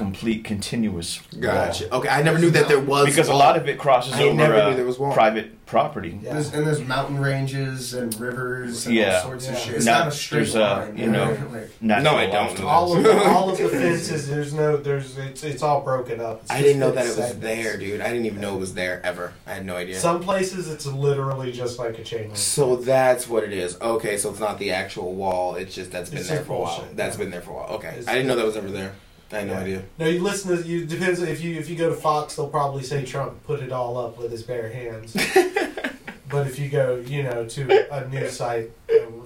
complete 0.04 0.44
continuous 0.44 1.20
Gotcha. 1.38 1.88
wall. 1.88 2.00
Okay, 2.00 2.08
I 2.08 2.22
never 2.22 2.38
knew 2.38 2.50
that 2.50 2.68
there 2.68 2.80
was 2.80 3.06
because 3.06 3.28
a 3.28 3.34
lot 3.34 3.56
of 3.56 3.68
it 3.68 3.78
crosses 3.78 4.14
I 4.14 4.24
over 4.24 4.34
never 4.34 4.54
uh, 4.54 4.70
knew 4.70 4.76
there 4.76 4.84
was 4.86 4.98
wall. 4.98 5.12
private 5.12 5.64
property. 5.66 6.18
Yeah. 6.20 6.32
There's, 6.32 6.52
and 6.52 6.66
there's 6.66 6.80
mountain 6.84 7.20
ranges 7.20 7.94
and 7.94 8.12
rivers 8.18 8.86
and 8.86 8.94
Yeah. 8.96 9.16
all 9.18 9.22
sorts 9.22 9.48
of 9.48 9.56
shit. 9.56 9.74
It's 9.76 9.84
Now, 9.84 10.00
not 10.00 10.08
a 10.08 10.10
straight 10.10 10.38
there's, 10.38 10.56
uh, 10.56 10.86
line. 10.88 10.96
you 10.96 11.06
know, 11.08 11.30
like, 11.52 11.70
No, 11.80 12.16
I 12.16 12.26
don't 12.26 12.58
know. 12.58 12.66
all 12.66 12.96
of 12.96 13.02
the, 13.04 13.22
all 13.24 13.50
of 13.50 13.56
the 13.58 13.68
fences. 13.80 14.28
There's 14.28 14.52
no. 14.52 14.76
There's 14.78 15.16
it's 15.16 15.44
it's 15.44 15.62
all 15.62 15.82
broken 15.82 16.20
up. 16.20 16.40
It's 16.42 16.50
I 16.50 16.60
didn't 16.62 16.80
know 16.80 16.90
that 16.90 17.04
it 17.04 17.08
was 17.08 17.16
segments. 17.16 17.40
there, 17.40 17.76
dude. 17.76 18.00
I 18.00 18.08
didn't 18.08 18.26
even 18.26 18.40
know 18.40 18.56
it 18.56 18.60
was 18.60 18.74
there 18.74 19.00
ever. 19.04 19.32
I 19.46 19.52
had 19.54 19.64
no 19.64 19.76
idea. 19.76 19.98
Some 20.00 20.20
places 20.20 20.68
it's 20.68 20.86
literally 20.86 21.52
just 21.52 21.78
like 21.78 21.98
a 21.98 22.02
chain 22.04 22.22
link. 22.24 22.36
so 22.36 22.74
that's 22.76 23.28
what 23.28 23.44
it 23.44 23.52
is. 23.52 23.80
Okay, 23.80 24.16
so 24.16 24.30
it's 24.30 24.40
not 24.40 24.58
the 24.58 24.72
actual 24.72 25.14
wall. 25.14 25.54
It's 25.54 25.74
just 25.74 25.92
that's 25.92 26.10
been 26.10 26.18
It's 26.18 26.28
there 26.28 26.42
for 26.42 26.54
a 26.54 26.60
while. 26.62 26.84
That's 26.94 27.16
been 27.16 27.30
there 27.30 27.42
for 27.42 27.52
a 27.52 27.54
while. 27.54 27.68
Okay, 27.76 27.94
I 28.08 28.14
didn't 28.14 28.26
know 28.26 28.34
that 28.36 28.44
was 28.46 28.56
ever 28.56 28.70
there. 28.70 28.92
I 29.32 29.36
had 29.38 29.46
no 29.46 29.52
Yeah. 29.54 29.60
idea. 29.60 29.82
No, 29.98 30.06
you 30.06 30.22
listen 30.22 30.56
to 30.56 30.66
you. 30.66 30.84
Depends 30.84 31.20
if 31.22 31.40
you 31.42 31.56
if 31.58 31.68
you 31.68 31.76
go 31.76 31.88
to 31.88 31.94
Fox, 31.94 32.34
they'll 32.36 32.48
probably 32.48 32.82
say 32.82 33.04
Trump 33.04 33.42
put 33.44 33.60
it 33.60 33.70
all 33.72 33.96
up 33.96 34.18
with 34.18 34.30
his 34.32 34.42
bare 34.42 34.68
hands. 34.70 35.12
but 36.28 36.46
if 36.46 36.58
you 36.58 36.68
go, 36.68 36.96
you 37.06 37.22
know, 37.22 37.46
to 37.46 37.92
a 37.94 38.08
news 38.08 38.32
site, 38.36 38.70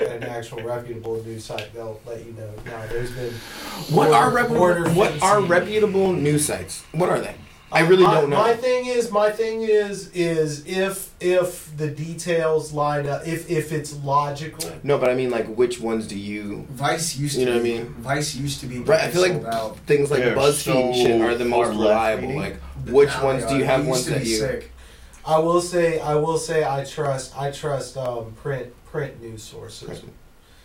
an 0.00 0.22
actual 0.24 0.62
reputable 0.62 1.22
news 1.24 1.44
site, 1.44 1.72
they'll 1.74 2.00
let 2.07 2.24
you 2.24 2.32
know. 2.32 2.50
Now, 2.66 2.86
there's 2.88 3.11
been. 3.12 3.32
What 3.90 4.11
are 4.12 4.30
reputable? 4.30 4.92
What 4.94 5.22
are 5.22 5.40
reputable 5.40 6.12
news 6.12 6.44
sites? 6.46 6.82
What 6.92 7.09
are 7.09 7.20
they? 7.20 7.34
I 7.74 7.80
really 7.80 8.04
my, 8.04 8.14
don't 8.14 8.30
know. 8.30 8.36
My 8.36 8.54
thing 8.54 8.86
is, 8.86 9.10
my 9.10 9.30
thing 9.30 9.62
is, 9.62 10.10
is 10.14 10.64
if 10.66 11.10
if 11.20 11.76
the 11.76 11.88
details 11.88 12.72
line 12.72 13.06
up, 13.06 13.26
if 13.26 13.50
if 13.50 13.72
it's 13.72 13.92
logical. 14.04 14.70
No, 14.82 14.96
but 14.98 15.10
I 15.10 15.14
mean, 15.14 15.30
like, 15.30 15.46
which 15.54 15.80
ones 15.80 16.06
do 16.06 16.16
you? 16.18 16.66
Vice 16.70 17.16
used 17.16 17.36
You 17.36 17.46
to 17.46 17.50
You 17.52 17.56
know 17.58 17.62
what 17.62 17.68
I 17.68 17.82
mean? 17.82 17.94
Vice 17.98 18.36
used 18.36 18.60
to 18.60 18.66
be 18.66 18.78
Right, 18.78 19.00
I 19.00 19.10
feel 19.10 19.22
like 19.22 19.44
out. 19.52 19.76
things 19.80 20.10
like 20.10 20.20
They're 20.20 20.36
BuzzFeed 20.36 20.84
and 20.86 20.94
shit 20.94 21.20
so 21.20 21.26
are 21.26 21.34
the 21.34 21.44
most 21.44 21.68
reliable. 21.70 22.22
leaning. 22.28 22.38
Like, 22.38 22.56
which 22.86 23.08
Now 23.08 23.24
ones 23.24 23.44
do 23.46 23.56
you 23.56 23.64
have 23.64 23.82
They 23.84 23.90
ones 23.90 24.06
that 24.06 24.24
you? 24.24 24.36
sick. 24.36 24.70
I 25.26 25.38
will 25.38 25.60
say, 25.60 25.98
I 26.01 26.14
will 26.16 26.38
say, 26.38 26.64
I 26.64 26.84
trust, 26.84 27.36
I 27.36 27.51
trust 27.51 27.96
um, 27.96 28.32
print 28.42 28.72
print 28.86 29.20
news 29.20 29.42
sources. 29.42 30.02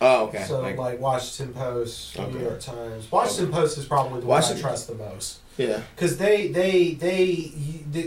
Oh, 0.01 0.25
okay. 0.27 0.43
So 0.43 0.61
Like, 0.61 0.77
like, 0.77 0.99
Washington 0.99 1.53
Post, 1.53 2.17
Okay. 2.19 2.31
New 2.31 2.41
York 2.43 2.59
Times. 2.59 3.11
Washington 3.11 3.51
Post 3.51 3.77
is 3.77 3.85
probably 3.85 4.21
the 4.21 4.27
Washington- 4.27 4.63
one 4.63 4.65
I 4.65 4.69
trust 4.75 4.87
the 4.87 4.95
most 4.95 5.39
yeah. 5.59 5.81
because 5.95 6.17
they 6.17 6.47
they 6.47 6.93
they 6.93 7.51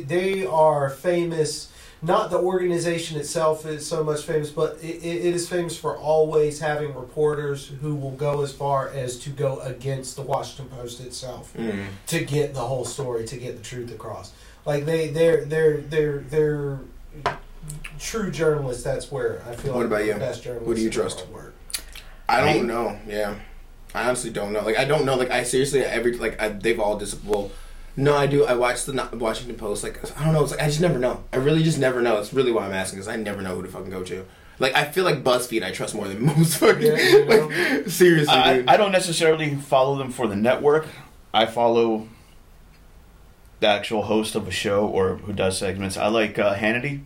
they 0.09 0.45
are 0.47 0.91
famous. 0.91 1.69
Not 2.05 2.31
the 2.31 2.39
organization 2.39 3.17
itself 3.21 3.65
is 3.65 3.87
so 3.87 4.03
much 4.03 4.23
famous, 4.23 4.51
but 4.51 4.77
it, 4.83 5.05
it 5.05 5.35
is 5.37 5.49
famous 5.49 5.77
for 5.79 5.97
always 5.97 6.59
having 6.59 6.97
reporters 6.97 7.69
who 7.81 7.95
will 7.95 8.11
go 8.17 8.43
as 8.43 8.53
far 8.53 8.89
as 8.89 9.19
to 9.21 9.31
go 9.31 9.61
against 9.61 10.17
the 10.17 10.23
Washington 10.23 10.67
Post 10.77 11.01
itself 11.01 11.55
Mm. 11.57 11.85
to 12.09 12.25
get 12.25 12.55
the 12.55 12.61
whole 12.61 12.85
story, 12.85 13.25
to 13.29 13.37
get 13.37 13.57
the 13.57 13.63
truth 13.63 13.93
across. 13.95 14.33
Like 14.67 14.85
they, 14.85 15.11
they're, 15.11 15.45
they're, 15.45 15.77
they're, 15.77 16.19
they're 16.19 16.81
true 18.01 18.33
journalists. 18.33 18.83
That's 18.83 19.13
where 19.13 19.41
I 19.49 19.55
feel 19.55 19.73
What 19.75 19.79
like 19.83 19.87
about 19.87 19.99
the 20.01 20.07
you? 20.07 20.15
best 20.15 20.43
journalists. 20.43 20.69
Who 20.69 20.75
do 20.75 20.81
you 20.83 20.91
trust? 20.91 21.25
work. 21.29 21.55
I 22.29 22.41
don't 22.41 22.63
Me? 22.63 22.69
know. 22.69 22.99
Yeah, 23.07 23.37
I 23.95 24.05
honestly 24.05 24.31
don't 24.31 24.53
know. 24.53 24.61
Like, 24.65 24.79
I 24.79 24.85
don't 24.85 25.05
know. 25.05 25.17
Like, 25.17 25.31
I 25.31 25.43
seriously 25.45 25.81
every 25.81 26.17
like 26.17 26.41
I, 26.41 26.49
they've 26.49 26.81
all 26.81 26.97
dis. 26.99 27.15
Well, 27.23 27.51
no, 27.97 28.17
I 28.17 28.27
do. 28.27 28.45
I 28.45 28.55
watch 28.55 28.85
the 28.87 29.09
Washington 29.13 29.57
Post. 29.57 29.83
Like, 29.85 29.99
I 30.19 30.25
don't 30.25 30.33
know. 30.33 30.43
It's 30.43 30.53
like 30.53 30.63
I 30.63 30.67
just 30.67 30.81
never 30.81 30.99
know. 30.99 31.25
I 31.33 31.37
really 31.37 31.63
just 31.63 31.79
never 31.79 32.01
know. 32.01 32.17
That's 32.17 32.33
really 32.33 32.53
why 32.53 32.65
I'm 32.67 32.73
asking. 32.73 32.99
Because 33.01 33.09
I 33.09 33.17
never 33.17 33.43
know 33.43 33.55
who 33.57 33.63
to 33.63 33.69
fucking 33.69 33.91
go 33.91 34.03
to. 34.05 34.25
Like, 34.59 34.75
I 34.75 34.85
feel 34.85 35.05
like 35.05 35.23
BuzzFeed. 35.25 35.63
I 35.63 35.73
trust 35.73 35.95
more 35.95 36.09
than 36.09 36.25
most 36.37 36.57
fucking. 36.59 36.83
Yeah, 36.87 36.97
you 36.99 37.25
know. 37.27 37.47
like, 37.49 37.89
seriously, 37.89 38.33
I, 38.35 38.57
dude. 38.59 38.69
I 38.69 38.77
don't 38.77 38.93
necessarily 38.93 39.57
follow 39.57 39.97
them 39.99 40.11
for 40.11 40.27
the 40.27 40.37
network. 40.37 40.87
I 41.35 41.47
follow 41.47 42.09
the 43.61 43.67
actual 43.69 44.03
host 44.03 44.35
of 44.35 44.49
a 44.49 44.51
show 44.51 44.87
or 44.87 45.17
who 45.17 45.33
does 45.33 45.57
segments. 45.59 45.97
I 45.97 46.09
like 46.09 46.39
uh, 46.39 46.55
Hannity 46.55 47.03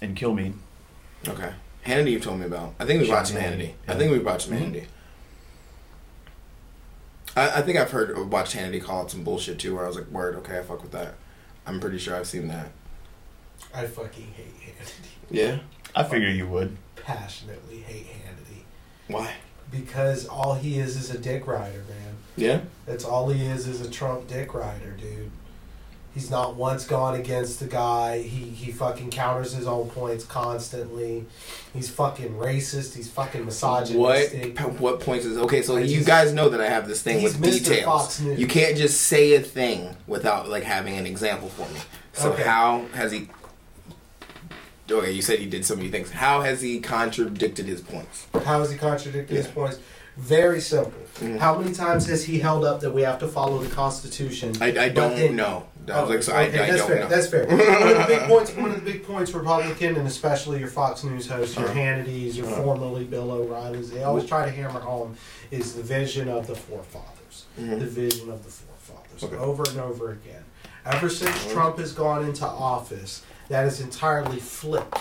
and 0.00 0.16
Kilmeade. 0.16 0.54
Okay. 1.26 1.52
Hannity, 1.86 2.12
you've 2.12 2.22
told 2.22 2.40
me 2.40 2.46
about. 2.46 2.74
I 2.78 2.84
think 2.84 3.00
we 3.00 3.06
Sean 3.06 3.16
watched 3.16 3.32
Hannity. 3.34 3.70
Hannity, 3.70 3.74
I 3.88 3.94
think 3.94 4.12
we 4.12 4.18
watched 4.18 4.50
Mhm. 4.50 4.58
Hannity. 4.58 4.84
I, 7.36 7.58
I 7.58 7.62
think 7.62 7.78
I've 7.78 7.90
heard 7.90 8.30
watched 8.30 8.56
Hannity 8.56 8.82
call 8.82 9.02
out 9.02 9.10
some 9.10 9.24
bullshit 9.24 9.58
too, 9.58 9.74
where 9.74 9.84
I 9.84 9.88
was 9.88 9.96
like, 9.96 10.08
"Word, 10.08 10.34
okay, 10.36 10.58
I 10.58 10.62
fuck 10.62 10.82
with 10.82 10.92
that." 10.92 11.14
I'm 11.66 11.80
pretty 11.80 11.98
sure 11.98 12.16
I've 12.16 12.26
seen 12.26 12.48
that. 12.48 12.70
I 13.74 13.86
fucking 13.86 14.32
hate 14.36 14.54
Hannity. 14.60 15.08
Yeah. 15.30 15.58
I 15.94 16.02
figure 16.04 16.28
you 16.28 16.46
would. 16.48 16.76
Passionately 16.96 17.80
hate 17.80 18.06
Hannity. 18.06 18.62
Why? 19.08 19.34
Because 19.70 20.26
all 20.26 20.54
he 20.54 20.78
is 20.78 20.96
is 20.96 21.10
a 21.10 21.18
dick 21.18 21.46
rider, 21.46 21.84
man. 21.88 22.16
Yeah. 22.36 22.60
That's 22.86 23.04
all 23.04 23.30
he 23.30 23.44
is 23.44 23.66
is 23.66 23.80
a 23.80 23.90
Trump 23.90 24.26
dick 24.26 24.54
rider, 24.54 24.90
dude. 24.92 25.30
He's 26.14 26.30
not 26.30 26.56
once 26.56 26.84
gone 26.84 27.14
against 27.18 27.58
the 27.58 27.66
guy. 27.66 28.20
He 28.20 28.40
he 28.50 28.70
fucking 28.70 29.10
counters 29.10 29.54
his 29.54 29.66
own 29.66 29.88
points 29.88 30.24
constantly. 30.26 31.24
He's 31.72 31.88
fucking 31.88 32.34
racist. 32.34 32.94
He's 32.94 33.10
fucking 33.10 33.46
misogynistic. 33.46 34.58
what 34.78 35.00
points 35.00 35.24
is 35.24 35.38
okay? 35.38 35.62
So 35.62 35.76
I 35.76 35.80
you 35.80 35.96
just- 35.96 36.06
guys 36.06 36.32
know 36.34 36.50
that 36.50 36.60
I 36.60 36.68
have 36.68 36.86
this 36.86 37.00
thing 37.02 37.22
with 37.22 37.38
Mr. 37.38 37.52
details. 37.64 37.84
Fox 37.84 38.20
News. 38.20 38.38
You 38.38 38.46
can't 38.46 38.76
just 38.76 39.00
say 39.02 39.34
a 39.34 39.40
thing 39.40 39.96
without 40.06 40.48
like 40.50 40.64
having 40.64 40.98
an 40.98 41.06
example 41.06 41.48
for 41.48 41.66
me. 41.72 41.80
So 42.12 42.32
Okay. 42.32 42.42
how 42.42 42.84
has 42.92 43.10
he? 43.12 43.28
Okay, 44.90 45.12
you 45.12 45.22
said 45.22 45.38
he 45.38 45.46
did 45.46 45.64
so 45.64 45.74
many 45.76 45.88
things. 45.88 46.10
How 46.10 46.42
has 46.42 46.60
he 46.60 46.78
contradicted 46.80 47.64
his 47.66 47.80
points? 47.80 48.26
How 48.44 48.60
has 48.60 48.70
he 48.70 48.76
contradicted 48.76 49.34
his 49.36 49.46
points? 49.46 49.78
Very 50.18 50.60
simple. 50.60 50.92
Mhm. 51.20 51.38
How 51.38 51.56
many 51.58 51.72
times 51.72 52.06
has 52.08 52.24
he 52.24 52.38
held 52.40 52.66
up 52.66 52.80
that 52.80 52.90
we 52.92 53.00
have 53.00 53.18
to 53.20 53.28
follow 53.28 53.56
the 53.62 53.70
Constitution? 53.70 54.52
I, 54.60 54.66
I 54.78 54.88
don't 54.90 55.16
then- 55.16 55.36
know. 55.36 55.64
I 55.90 56.00
was 56.00 56.10
like, 56.10 56.22
so 56.22 56.32
okay, 56.32 56.58
I, 56.60 56.62
I 56.64 56.66
that's 56.70 56.78
don't 56.78 56.88
fair. 56.88 57.00
know. 57.00 57.08
That's 57.08 57.26
fair. 57.28 57.46
one 57.48 57.60
of 57.92 57.98
the 57.98 58.04
big 58.06 58.20
points. 58.28 58.54
One 58.56 58.70
of 58.70 58.84
the 58.84 58.92
big 58.92 59.04
points, 59.04 59.32
Republican 59.32 59.96
and 59.96 60.06
especially 60.06 60.58
your 60.60 60.68
Fox 60.68 61.02
News 61.04 61.26
hosts, 61.28 61.56
your 61.56 61.64
Uh-huh. 61.64 61.74
Hannity's, 61.74 62.36
your 62.36 62.46
Uh-huh. 62.46 62.62
formerly 62.62 63.04
Bill 63.04 63.30
O'Reilly's, 63.30 63.90
they 63.90 64.02
always 64.04 64.26
try 64.26 64.44
to 64.44 64.50
hammer 64.50 64.80
home 64.80 65.16
is 65.50 65.74
the 65.74 65.82
vision 65.82 66.28
of 66.28 66.46
the 66.46 66.54
forefathers. 66.54 67.46
Mhm. 67.60 67.80
The 67.80 67.86
vision 67.86 68.30
of 68.30 68.44
the 68.44 68.50
forefathers, 68.50 69.22
Okay. 69.24 69.36
over 69.36 69.64
and 69.68 69.80
over 69.80 70.12
again. 70.12 70.44
Ever 70.86 71.08
since 71.08 71.30
Uh-huh. 71.30 71.52
Trump 71.52 71.78
has 71.78 71.92
gone 71.92 72.24
into 72.24 72.46
office, 72.46 73.22
that 73.48 73.66
is 73.66 73.80
entirely 73.80 74.38
flipped. 74.38 74.98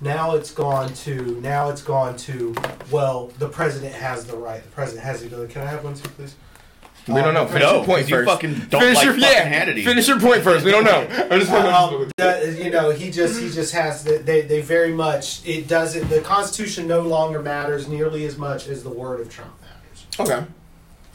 Now 0.00 0.34
it's 0.34 0.50
gone 0.50 0.94
to 1.04 1.38
now 1.42 1.68
it's 1.68 1.82
gone 1.82 2.16
to 2.18 2.54
well 2.90 3.30
the 3.38 3.48
president 3.48 3.94
has 3.94 4.24
the 4.24 4.36
right 4.36 4.62
the 4.62 4.70
president 4.70 5.04
has 5.04 5.20
the 5.20 5.26
ability. 5.26 5.52
Can 5.52 5.62
I 5.62 5.66
have 5.66 5.84
one 5.84 5.94
too, 5.94 6.08
please? 6.10 6.34
We 7.08 7.14
don't 7.14 7.34
know. 7.34 7.46
Finish 7.46 7.62
No, 7.62 7.76
your 7.76 7.84
point 7.84 8.00
'cause 8.02 8.10
you 8.10 8.16
first. 8.16 8.30
fucking 8.30 8.54
don't 8.70 8.80
finish 8.80 8.96
like 8.96 9.04
your, 9.04 9.14
fucking 9.14 9.28
yeah, 9.28 9.64
Hannity. 9.64 9.84
Finish 9.84 10.06
your 10.08 10.20
point 10.20 10.42
first. 10.42 10.64
We 10.64 10.70
don't 10.70 10.84
know. 10.84 11.06
I'm 11.30 11.40
just 11.40 11.50
um, 11.52 12.10
that, 12.18 12.62
you 12.62 12.70
know, 12.70 12.90
he 12.90 13.10
just 13.10 13.40
he 13.40 13.50
just 13.50 13.72
has 13.74 14.04
the, 14.04 14.18
they 14.18 14.42
they 14.42 14.60
very 14.60 14.92
much 14.92 15.40
it 15.46 15.66
doesn't 15.66 16.08
the 16.08 16.20
Constitution 16.20 16.86
no 16.86 17.00
longer 17.00 17.40
matters 17.42 17.88
nearly 17.88 18.24
as 18.26 18.36
much 18.38 18.68
as 18.68 18.82
the 18.84 18.90
word 18.90 19.20
of 19.20 19.30
Trump 19.30 19.52
matters. 19.60 20.06
okay. 20.32 20.46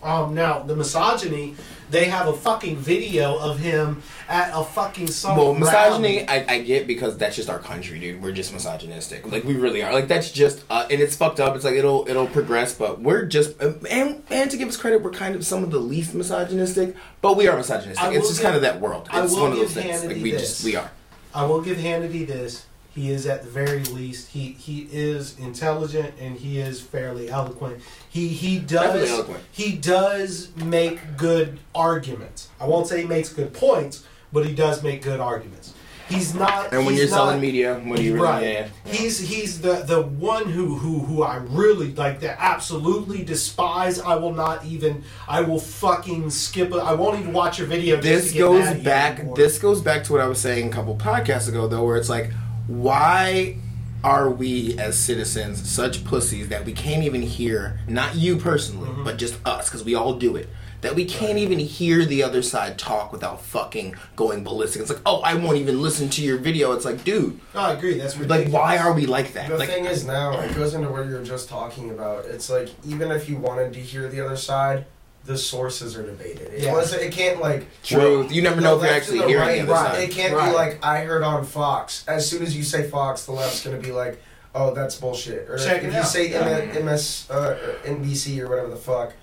Um, 0.05 0.35
now 0.35 0.59
the 0.59 0.75
misogyny, 0.75 1.55
they 1.89 2.05
have 2.05 2.27
a 2.27 2.33
fucking 2.33 2.77
video 2.77 3.37
of 3.39 3.57
him 3.57 4.03
at 4.29 4.51
a 4.53 4.63
fucking 4.63 5.07
some 5.07 5.35
Well, 5.35 5.53
misogyny. 5.55 6.27
I, 6.27 6.45
I 6.47 6.59
get 6.61 6.85
because 6.85 7.17
that's 7.17 7.35
just 7.35 7.49
our 7.49 7.57
country, 7.57 7.97
dude. 7.99 8.21
We're 8.21 8.31
just 8.31 8.53
misogynistic. 8.53 9.29
Like 9.31 9.43
we 9.43 9.55
really 9.55 9.81
are. 9.81 9.91
Like 9.91 10.07
that's 10.07 10.31
just, 10.31 10.63
uh, 10.69 10.87
and 10.91 11.01
it's 11.01 11.15
fucked 11.15 11.39
up. 11.39 11.55
It's 11.55 11.65
like 11.65 11.73
it'll 11.73 12.07
it'll 12.07 12.27
progress, 12.27 12.73
but 12.75 13.01
we're 13.01 13.25
just, 13.25 13.59
uh, 13.61 13.73
and 13.89 14.21
and 14.29 14.51
to 14.51 14.57
give 14.57 14.67
us 14.69 14.77
credit, 14.77 15.01
we're 15.01 15.09
kind 15.11 15.35
of 15.35 15.45
some 15.45 15.63
of 15.63 15.71
the 15.71 15.79
least 15.79 16.13
misogynistic, 16.13 16.95
but 17.21 17.35
we 17.35 17.47
are 17.47 17.57
misogynistic. 17.57 18.13
It's 18.13 18.27
just 18.27 18.39
give- 18.39 18.43
kind 18.45 18.55
of 18.55 18.61
that 18.61 18.79
world. 18.79 19.09
It's 19.11 19.33
one 19.33 19.51
of 19.53 19.57
those 19.57 19.73
give 19.73 19.83
things. 19.83 20.03
Like 20.05 20.17
Hannity 20.17 20.21
we 20.21 20.31
this. 20.31 20.41
just 20.41 20.63
we 20.65 20.75
are. 20.75 20.91
I 21.33 21.45
will 21.45 21.61
give 21.61 21.77
Hannity 21.77 22.27
this. 22.27 22.64
He 22.95 23.11
is 23.11 23.25
at 23.27 23.43
the 23.43 23.49
very 23.49 23.83
least 23.83 24.29
he 24.29 24.53
he 24.53 24.87
is 24.89 25.37
intelligent 25.37 26.13
and 26.17 26.37
he 26.37 26.59
is 26.59 26.79
fairly 26.79 27.29
eloquent. 27.29 27.81
He 28.09 28.29
he 28.29 28.57
does 28.57 29.21
he 29.51 29.75
does 29.75 30.55
make 30.55 31.17
good 31.17 31.59
arguments. 31.75 32.47
I 32.57 32.65
won't 32.67 32.87
say 32.87 33.01
he 33.01 33.07
makes 33.07 33.29
good 33.33 33.53
points, 33.53 34.05
but 34.31 34.45
he 34.45 34.55
does 34.55 34.81
make 34.81 35.01
good 35.01 35.19
arguments. 35.19 35.73
He's 36.07 36.35
not. 36.35 36.71
And 36.71 36.85
when 36.85 36.95
you're 36.95 37.09
not- 37.09 37.15
selling 37.15 37.41
media, 37.41 37.81
what 37.83 37.97
do 37.97 38.03
you 38.03 38.13
really? 38.13 38.25
right. 38.25 38.43
Yeah, 38.43 38.69
yeah. 38.85 38.93
He's 38.93 39.19
he's 39.19 39.59
the 39.59 39.83
the 39.85 40.03
one 40.03 40.45
who 40.47 40.75
who 40.75 40.99
who 40.99 41.23
I 41.23 41.37
really 41.37 41.93
like 41.95 42.19
that 42.21 42.37
absolutely 42.39 43.23
despise. 43.25 43.99
I 43.99 44.15
will 44.15 44.33
not 44.33 44.63
even 44.63 45.03
I 45.27 45.41
will 45.41 45.59
fucking 45.59 46.29
skip 46.29 46.71
it. 46.71 46.77
I 46.77 46.93
won't 46.93 47.19
even 47.19 47.33
watch 47.33 47.57
your 47.59 47.67
video. 47.67 47.99
this 47.99 48.31
goes 48.31 48.73
back 48.83 49.35
this 49.35 49.59
goes 49.59 49.81
back 49.81 50.03
to 50.05 50.13
what 50.13 50.21
i 50.21 50.27
was 50.27 50.39
saying 50.39 50.67
a 50.67 50.71
couple 50.71 50.95
podcasts 50.95 51.49
ago 51.49 51.67
though 51.67 51.83
where 51.83 51.97
it's 51.97 52.07
like 52.09 52.31
why 52.67 53.57
are 54.03 54.29
we 54.29 54.77
as 54.77 54.97
citizens 54.97 55.67
such 55.69 56.03
pussies 56.05 56.49
that 56.49 56.63
we 56.65 56.71
can't 56.73 57.03
even 57.03 57.21
hear 57.21 57.79
not 57.87 58.15
you 58.15 58.37
personally 58.37 58.89
Mm-hmm. 58.89 59.03
but 59.03 59.17
just 59.17 59.35
us 59.45 59.67
because 59.69 59.83
we 59.83 59.95
all 59.95 60.13
do 60.13 60.35
it 60.35 60.47
that 60.81 60.93
we 60.93 61.05
can't 61.05 61.39
even 61.39 61.57
hear 61.57 62.05
the 62.05 62.21
other 62.21 62.43
side 62.43 62.77
talk 62.77 63.11
without 63.11 63.41
fucking 63.41 63.95
going 64.15 64.43
ballistic 64.43 64.81
it's 64.81 64.91
like 64.91 65.01
oh 65.07 65.21
i 65.21 65.33
won't 65.33 65.57
even 65.57 65.81
listen 65.81 66.07
to 66.09 66.21
your 66.21 66.37
video 66.37 66.71
it's 66.73 66.85
like 66.85 67.03
dude 67.03 67.39
No, 67.55 67.61
I 67.61 67.73
agree. 67.73 67.97
That's 67.97 68.17
like 68.19 68.49
why 68.49 68.77
are 68.77 68.93
we 68.93 69.05
like 69.07 69.33
that 69.33 69.49
The 69.49 69.57
like 69.57 69.69
thing 69.69 69.85
is 69.85 70.05
now, 70.05 70.39
it 70.41 70.53
goes 70.53 70.75
into 70.75 70.89
what 70.89 71.05
you 71.07 71.13
were 71.13 71.23
just 71.23 71.49
talking 71.49 71.89
about. 71.89 72.25
It's 72.25 72.49
like 72.49 72.69
even 72.85 73.09
if 73.11 73.27
you 73.29 73.37
wanted 73.37 73.73
to 73.73 73.79
hear 73.79 74.07
the 74.07 74.21
other 74.23 74.37
side, 74.37 74.85
the 75.25 75.37
sources 75.37 75.95
are 75.97 76.03
debated. 76.03 76.53
It, 76.53 76.61
Yeah. 76.63 76.73
wasn't, 76.73 77.01
it 77.01 77.11
can't 77.11 77.39
like 77.41 77.65
truth 77.83 78.31
you 78.31 78.41
never 78.41 78.61
know 78.61 78.75
if 78.75 78.81
the 78.81 78.85
you're 78.87 78.93
left 78.93 79.03
actually 79.03 79.19
the 79.19 79.27
hearing 79.27 79.47
right, 79.47 79.55
the 79.55 79.61
other 79.63 79.71
right. 79.73 79.91
side 79.95 80.03
It 80.03 80.11
can't 80.11 80.33
Right. 80.35 80.49
be 80.49 80.55
like 80.55 80.85
I 80.85 80.99
heard 81.03 81.23
on 81.23 81.45
Fox. 81.45 82.03
As 82.07 82.29
soon 82.29 82.43
as 82.43 82.55
you 82.55 82.63
say 82.63 82.87
Fox, 82.87 83.25
the 83.25 83.31
left's 83.31 83.63
gonna 83.63 83.77
be 83.77 83.91
like, 83.91 84.21
"Oh, 84.53 84.73
that's 84.73 84.95
bullshit." 84.95 85.49
Or 85.49 85.57
Check 85.57 85.79
if 85.83 85.89
it 85.89 85.93
you 85.93 85.99
out. 85.99 86.05
say 86.07 86.29
Yeah. 86.29 86.39
M- 86.75 86.85
MS 86.85 87.25
uh, 87.31 87.55
or 87.63 87.75
NBC 87.85 88.39
or 88.41 88.47
whatever 88.49 88.69
the 88.69 88.75
fuck, 88.75 89.13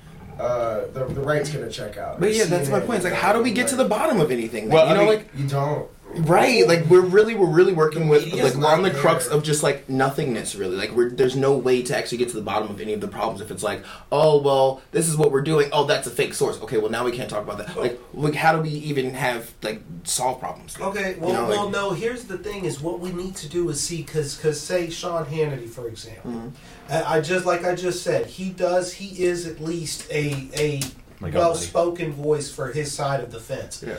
uh, 0.41 0.81
the 0.93 1.05
the 1.05 1.20
right's 1.20 1.51
gonna 1.51 1.70
check 1.70 1.97
out. 1.99 2.19
but 2.19 2.35
yeah 2.35 2.45
that's 2.45 2.69
my 2.69 2.81
CNN, 2.81 2.87
point 2.87 2.97
it's 2.97 3.05
like 3.05 3.15
how 3.15 3.33
do 3.33 3.41
we 3.43 3.53
get 3.53 3.69
to 3.69 3.77
the 3.77 3.85
bottom 3.85 4.20
of 4.20 4.31
anything 4.33 4.65
Like, 4.69 4.74
Well, 4.74 4.87
you 4.87 4.91
I 4.93 4.95
know 4.95 5.01
mean- 5.05 5.09
like 5.19 5.29
You 5.37 5.47
don't. 5.49 5.89
Right, 6.14 6.66
like 6.68 6.84
we're 6.86 7.01
really 7.01 7.34
we're 7.34 7.47
really 7.51 7.72
working 7.72 8.09
with 8.09 8.24
like 8.32 8.55
we're 8.55 8.66
on 8.66 8.82
the 8.82 8.90
not 8.90 8.98
crux 8.98 9.26
of 9.26 9.43
just 9.43 9.62
like 9.62 9.89
nothingness 9.89 10.55
really. 10.55 10.76
Like 10.76 10.93
we're 10.93 11.10
there's 11.10 11.36
no 11.36 11.56
way 11.56 11.82
to 11.82 11.97
actually 11.97 12.18
get 12.18 12.28
to 12.30 12.36
the 12.36 12.43
bottom 12.43 12.68
of 12.68 12.80
any 12.80 12.93
of 12.93 13.01
the 13.01 13.09
problems 13.09 13.40
if 13.40 13.51
it's 13.51 13.62
like, 13.62 13.82
oh 14.10 14.40
well, 14.43 14.82
this 14.90 15.09
is 15.09 15.16
what 15.16 15.32
we're 15.32 15.40
doing. 15.43 15.70
Oh, 15.72 15.84
that's 15.86 16.06
a 16.06 16.10
fake 16.10 16.34
source. 16.34 16.60
Okay, 16.62 16.78
well 16.78 16.90
now 16.90 17.05
we 17.05 17.12
can't 17.12 17.30
talk 17.30 17.43
about 17.43 17.59
that. 17.59 17.76
Like, 17.76 17.98
like 18.12 18.34
how 18.34 18.55
do 18.55 18.60
we 18.62 18.68
even 18.70 19.14
have 19.14 19.52
like 19.62 19.82
solve 20.05 20.39
problems? 20.40 20.78
Okay, 20.78 21.16
well, 21.18 21.30
You 21.30 21.34
know, 21.36 21.48
well, 21.48 21.64
like- 21.64 21.72
no. 21.72 21.90
Here's 21.93 22.24
the 22.24 22.39
thing: 22.39 22.64
is 22.64 22.80
what 22.80 23.01
we 23.01 23.10
need 23.12 23.36
to 23.36 23.48
do 23.48 23.68
is 23.70 23.80
see, 23.80 24.02
because, 24.02 24.36
because, 24.36 24.60
say 24.60 24.90
Sean 24.90 25.24
Hannity, 25.26 25.68
for 25.68 25.89
example, 25.89 26.30
Mhm. 26.30 26.52
I, 26.90 27.16
I 27.16 27.20
just 27.20 27.47
like 27.47 27.64
I 27.64 27.74
just 27.74 28.02
said, 28.02 28.26
he 28.26 28.51
does. 28.51 28.93
He 28.94 29.24
is 29.24 29.47
at 29.47 29.60
least 29.60 30.10
a 30.10 30.48
a 30.59 30.80
My 31.20 31.30
well-spoken 31.30 32.12
voice 32.12 32.51
for 32.51 32.72
his 32.72 32.93
side 32.93 33.20
of 33.20 33.30
the 33.32 33.40
fence. 33.40 33.82
Yeah. 33.86 33.94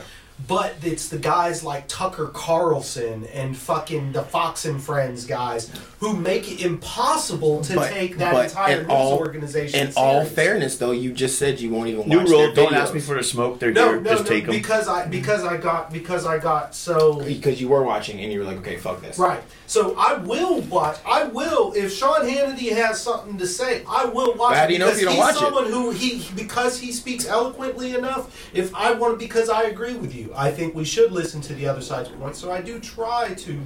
But 0.48 0.74
it's 0.82 1.08
the 1.08 1.16
guys 1.18 1.62
like 1.62 1.84
Tucker 1.86 2.26
Carlson 2.26 3.24
and 3.32 3.56
fucking 3.56 4.12
the 4.12 4.22
Fox 4.22 4.64
and 4.64 4.82
Friends 4.82 5.26
guys 5.26 5.70
who 6.00 6.16
make 6.16 6.50
it 6.50 6.60
impossible 6.60 7.62
to 7.62 7.76
But- 7.76 7.90
take 7.92 8.18
that 8.18 8.32
but 8.32 8.46
entire 8.46 8.72
in 8.80 8.82
news 8.82 8.90
all- 8.90 9.18
organization. 9.18 9.86
In 9.88 9.92
all 9.96 10.24
fairness, 10.24 10.76
though, 10.76 10.90
you 10.90 11.12
just 11.12 11.38
said 11.38 11.60
you 11.60 11.70
won't 11.70 11.88
even 11.88 12.08
New 12.08 12.18
watch 12.18 12.28
rule: 12.28 12.38
their 12.40 12.52
don't 12.54 12.72
videos. 12.72 12.76
ask 12.78 12.94
me 12.94 13.00
for 13.00 13.14
the 13.14 13.22
smoke. 13.22 13.60
They're 13.60 13.70
No, 13.72 13.90
here. 13.90 14.00
no, 14.00 14.10
Just 14.10 14.24
no, 14.24 14.28
take 14.30 14.46
them. 14.46 14.54
because 14.56 14.88
I 14.88 15.06
because 15.06 15.44
I 15.44 15.56
got 15.56 15.92
because 15.92 16.26
I 16.26 16.38
got 16.38 16.74
so 16.74 17.20
because 17.24 17.60
you 17.60 17.68
were 17.68 17.82
watching 17.84 18.20
and 18.20 18.32
you 18.32 18.40
were 18.40 18.44
like, 18.44 18.58
okay, 18.58 18.76
fuck 18.76 19.00
this. 19.02 19.18
Right. 19.18 19.40
So 19.66 19.94
I 19.96 20.14
will 20.14 20.60
watch. 20.62 20.98
I 21.06 21.24
will 21.24 21.72
if 21.74 21.92
Sean 21.94 22.20
Hannity 22.22 22.72
has 22.72 23.00
something 23.00 23.38
to 23.38 23.46
say. 23.46 23.82
I 23.88 24.04
will 24.04 24.34
watch. 24.34 24.50
But 24.50 24.56
how 24.58 24.66
do 24.66 24.72
you 24.74 24.78
know 24.78 24.88
if 24.88 24.98
because 24.98 25.00
you 25.00 25.06
don't 25.06 25.14
he's 25.14 25.20
watch 25.24 25.34
it? 25.36 25.38
someone 25.38 25.66
who 25.72 25.90
he 25.90 26.22
because 26.36 26.78
he 26.80 26.92
speaks 26.92 27.24
eloquently 27.26 27.94
enough. 27.94 28.50
If 28.52 28.74
I 28.74 28.92
want 28.92 29.18
because 29.18 29.48
I 29.48 29.62
agree 29.62 29.94
with 29.94 30.14
you, 30.14 30.23
I 30.34 30.50
think 30.50 30.74
we 30.74 30.84
should 30.84 31.12
listen 31.12 31.40
to 31.42 31.54
the 31.54 31.66
other 31.66 31.80
side's 31.80 32.08
point. 32.08 32.36
So 32.36 32.50
I 32.52 32.60
do 32.60 32.78
try 32.80 33.34
to. 33.34 33.60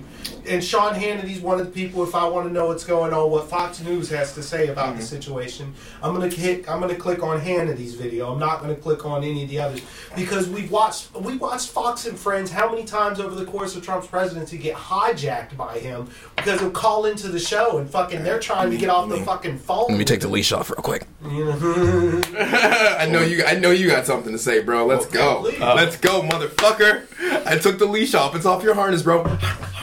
And 0.49 0.63
Sean 0.65 0.95
Hannity's 0.95 1.41
one 1.41 1.61
of 1.61 1.67
the 1.67 1.73
people. 1.73 2.03
If 2.03 2.15
I 2.15 2.27
want 2.29 2.47
to 2.49 2.53
know 2.53 2.67
what's 2.67 2.85
going 2.85 3.13
on, 3.13 3.31
what 3.31 3.49
Fox 3.49 3.81
News 3.81 4.09
has 4.11 4.33
to 4.35 4.43
say 4.43 4.69
about 4.69 4.89
Mm-hmm. 4.89 5.01
the 5.01 5.05
situation, 5.07 5.75
I'm 6.03 6.15
gonna 6.15 6.29
hit. 6.29 6.69
I'm 6.69 6.81
gonna 6.81 6.95
click 6.95 7.23
on 7.23 7.41
Hannity's 7.41 7.95
video. 7.95 8.33
I'm 8.33 8.39
not 8.39 8.61
gonna 8.61 8.75
click 8.77 9.05
on 9.05 9.23
any 9.23 9.45
of 9.45 9.51
the 9.51 9.59
others 9.61 9.81
because 10.17 10.49
we've 10.49 10.71
watched 10.71 11.15
we 11.15 11.37
watched 11.37 11.69
Fox 11.71 12.07
and 12.07 12.19
Friends 12.19 12.51
how 12.51 12.71
many 12.71 12.85
times 12.85 13.21
over 13.21 13.35
the 13.35 13.45
course 13.45 13.77
of 13.77 13.85
Trump's 13.85 14.07
presidency 14.07 14.57
get 14.57 14.75
hijacked 14.77 15.57
by 15.57 15.79
him 15.79 16.09
because 16.37 16.61
he'll 16.61 16.71
call 16.71 17.05
into 17.05 17.29
the 17.29 17.39
show 17.39 17.79
and 17.79 17.91
fucking 17.91 18.23
they're 18.25 18.39
trying 18.39 18.71
to 18.71 18.77
get 18.77 18.89
off 18.89 19.09
the 19.09 19.19
fucking 19.19 19.59
phone. 19.59 19.87
Let 19.91 19.99
me 19.99 20.05
take 20.05 20.21
the 20.21 20.29
leash 20.29 20.53
off 20.53 20.71
real 20.71 20.77
quick. 20.77 21.07
I 21.23 23.09
know 23.11 23.21
you. 23.23 23.45
I 23.45 23.55
know 23.59 23.71
you 23.71 23.89
got 23.89 24.07
something 24.07 24.33
to 24.33 24.39
say, 24.39 24.61
bro. 24.63 24.87
Let's 24.87 25.07
go. 25.07 25.43
please. 25.43 25.59
Let's 25.61 25.97
go, 25.97 26.23
motherfucker. 26.57 27.47
I 27.47 27.59
took 27.59 27.79
the 27.79 27.87
leash 27.87 28.15
off. 28.15 28.35
It's 28.35 28.47
off 28.47 28.63
your 28.63 28.75
harness, 28.75 29.03
bro. 29.03 29.23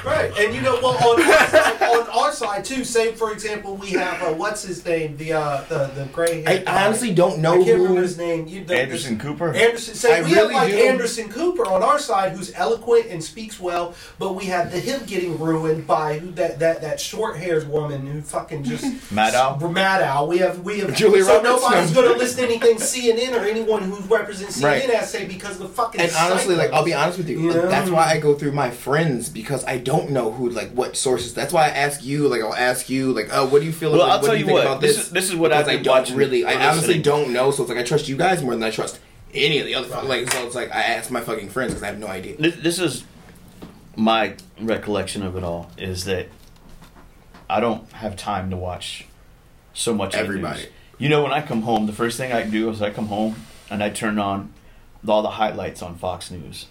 right, 0.05 0.31
and 0.37 0.53
you 0.53 0.61
know, 0.61 0.79
well, 0.81 0.95
on 1.09 1.21
our 1.21 1.47
side, 1.47 1.81
on 1.81 2.09
our 2.09 2.31
side 2.31 2.65
too. 2.65 2.83
Say, 2.83 3.13
for 3.13 3.31
example, 3.31 3.75
we 3.75 3.89
have 3.91 4.21
uh, 4.21 4.33
what's 4.33 4.63
his 4.63 4.85
name, 4.85 5.17
the 5.17 5.33
uh, 5.33 5.63
the 5.67 5.87
the 5.95 6.05
gray. 6.13 6.45
I, 6.45 6.63
I 6.67 6.85
honestly 6.85 7.13
don't 7.13 7.39
know 7.39 7.53
I 7.53 7.57
can't 7.57 7.67
who. 7.67 7.73
remember 7.83 8.01
his 8.01 8.17
name. 8.17 8.47
You, 8.47 8.63
the, 8.63 8.77
Anderson 8.79 9.17
Cooper. 9.19 9.53
Anderson. 9.53 9.95
Say 9.95 10.19
I 10.19 10.21
we 10.21 10.33
really 10.33 10.53
have 10.53 10.63
like 10.63 10.71
do. 10.71 10.77
Anderson 10.79 11.29
Cooper 11.29 11.67
on 11.67 11.81
our 11.83 11.99
side, 11.99 12.33
who's 12.33 12.53
eloquent 12.53 13.07
and 13.09 13.23
speaks 13.23 13.59
well, 13.59 13.95
but 14.19 14.33
we 14.35 14.45
have 14.45 14.71
the 14.71 14.79
him 14.79 15.03
getting 15.05 15.37
ruined 15.39 15.87
by 15.87 16.19
who 16.19 16.31
that 16.31 16.59
that 16.59 16.81
that 16.81 16.99
short 16.99 17.37
haired 17.37 17.67
woman 17.67 18.05
who 18.05 18.21
fucking 18.21 18.63
just 18.63 18.83
Maddow? 19.13 19.59
Maddow. 19.59 20.27
We 20.27 20.37
have 20.39 20.59
we 20.61 20.79
have 20.79 20.95
Julia 20.95 21.23
so 21.23 21.41
Roberts? 21.41 21.63
nobody's 21.63 21.91
going 21.93 22.11
to 22.11 22.17
listen 22.17 22.43
to 22.43 22.49
anything 22.49 22.77
CNN 22.77 23.33
or 23.33 23.43
anyone 23.45 23.83
who 23.83 23.95
represents 24.13 24.59
CNN 24.59 24.63
Right. 24.63 24.89
has 24.95 25.09
say 25.11 25.25
because 25.25 25.57
the 25.57 25.67
fucking 25.67 26.01
And 26.01 26.11
honestly, 26.17 26.55
like. 26.57 26.72
I'll 26.73 26.86
be 26.86 26.94
honest 26.94 27.18
with 27.18 27.30
you, 27.30 27.40
You 27.40 27.53
know? 27.53 27.68
that's 27.68 27.90
why 27.90 28.06
I 28.11 28.19
go 28.19 28.34
through 28.36 28.52
my 28.52 28.69
friends 28.69 29.30
because 29.30 29.64
I 29.65 29.77
don't 29.77 29.95
don't 29.95 30.11
know 30.11 30.30
who 30.32 30.49
like 30.49 30.72
what 30.72 30.98
sources. 30.98 31.34
That's 31.34 31.53
why 31.53 31.65
I 31.65 31.69
ask 31.69 32.03
you. 32.03 32.27
Like 32.27 32.41
I'll 32.41 32.53
ask 32.53 32.90
you. 32.90 33.14
Like, 33.14 33.30
oh, 33.32 33.45
what 33.48 33.60
do 33.61 33.65
you 33.65 33.72
feel? 33.72 33.91
Well, 33.91 34.02
like, 34.02 34.10
I'll 34.10 34.18
what 34.19 34.26
tell 34.26 34.34
do 34.36 34.40
you 34.40 34.45
think 34.45 34.57
what, 34.57 34.65
about 34.65 34.82
this 34.82 34.95
this? 34.98 35.06
is- 35.06 35.11
this 35.11 35.30
is 35.30 35.36
what 35.38 35.52
Because 35.52 35.68
I've 35.69 35.80
I 35.80 35.84
don't 35.84 35.95
watching 35.99 36.18
really. 36.18 36.44
I 36.45 36.53
or 36.53 36.56
honestly 36.72 36.80
listening. 36.95 37.02
don't 37.03 37.32
know. 37.34 37.52
So 37.52 37.64
it's 37.64 37.69
like 37.69 37.80
I 37.80 37.84
trust 37.84 38.10
you 38.10 38.18
guys 38.18 38.44
more 38.44 38.53
than 38.53 38.64
I 38.64 38.72
trust 38.72 38.99
any 39.34 39.60
of 39.60 39.65
the 39.65 39.76
other. 39.76 39.88
Like 40.07 40.30
so, 40.32 40.45
it's 40.45 40.56
like 40.56 40.69
I 40.72 40.82
ask 40.82 41.10
my 41.11 41.22
fucking 41.22 41.49
friends 41.49 41.72
because 41.73 41.84
I 41.84 41.88
have 41.88 41.99
no 41.99 42.07
idea. 42.07 42.36
This, 42.38 42.56
this 42.57 42.80
is 42.80 43.06
my 43.95 44.36
recollection 44.60 45.23
of 45.23 45.38
it 45.38 45.44
all 45.44 45.72
is 45.77 46.03
that 46.06 46.27
I 47.49 47.60
don't 47.60 47.90
have 47.94 48.15
time 48.18 48.49
to 48.49 48.57
watch 48.57 49.06
so 49.73 49.94
much 49.94 50.07
of 50.14 50.19
the 50.19 50.26
Everybody. 50.26 50.60
news. 50.61 50.69
You 50.98 51.10
know, 51.10 51.23
when 51.23 51.32
I 51.32 51.41
come 51.41 51.61
home, 51.61 51.86
the 51.86 51.94
first 51.94 52.18
thing 52.18 52.32
I 52.34 52.44
do 52.44 52.69
is 52.69 52.82
I 52.82 52.90
come 52.90 53.07
home 53.07 53.36
and 53.69 53.84
I 53.84 53.90
turn 53.90 54.19
on 54.19 54.52
all 55.10 55.22
the 55.22 55.32
highlights 55.32 55.82
on 55.82 55.95
Fox 55.95 56.32
News, 56.32 56.68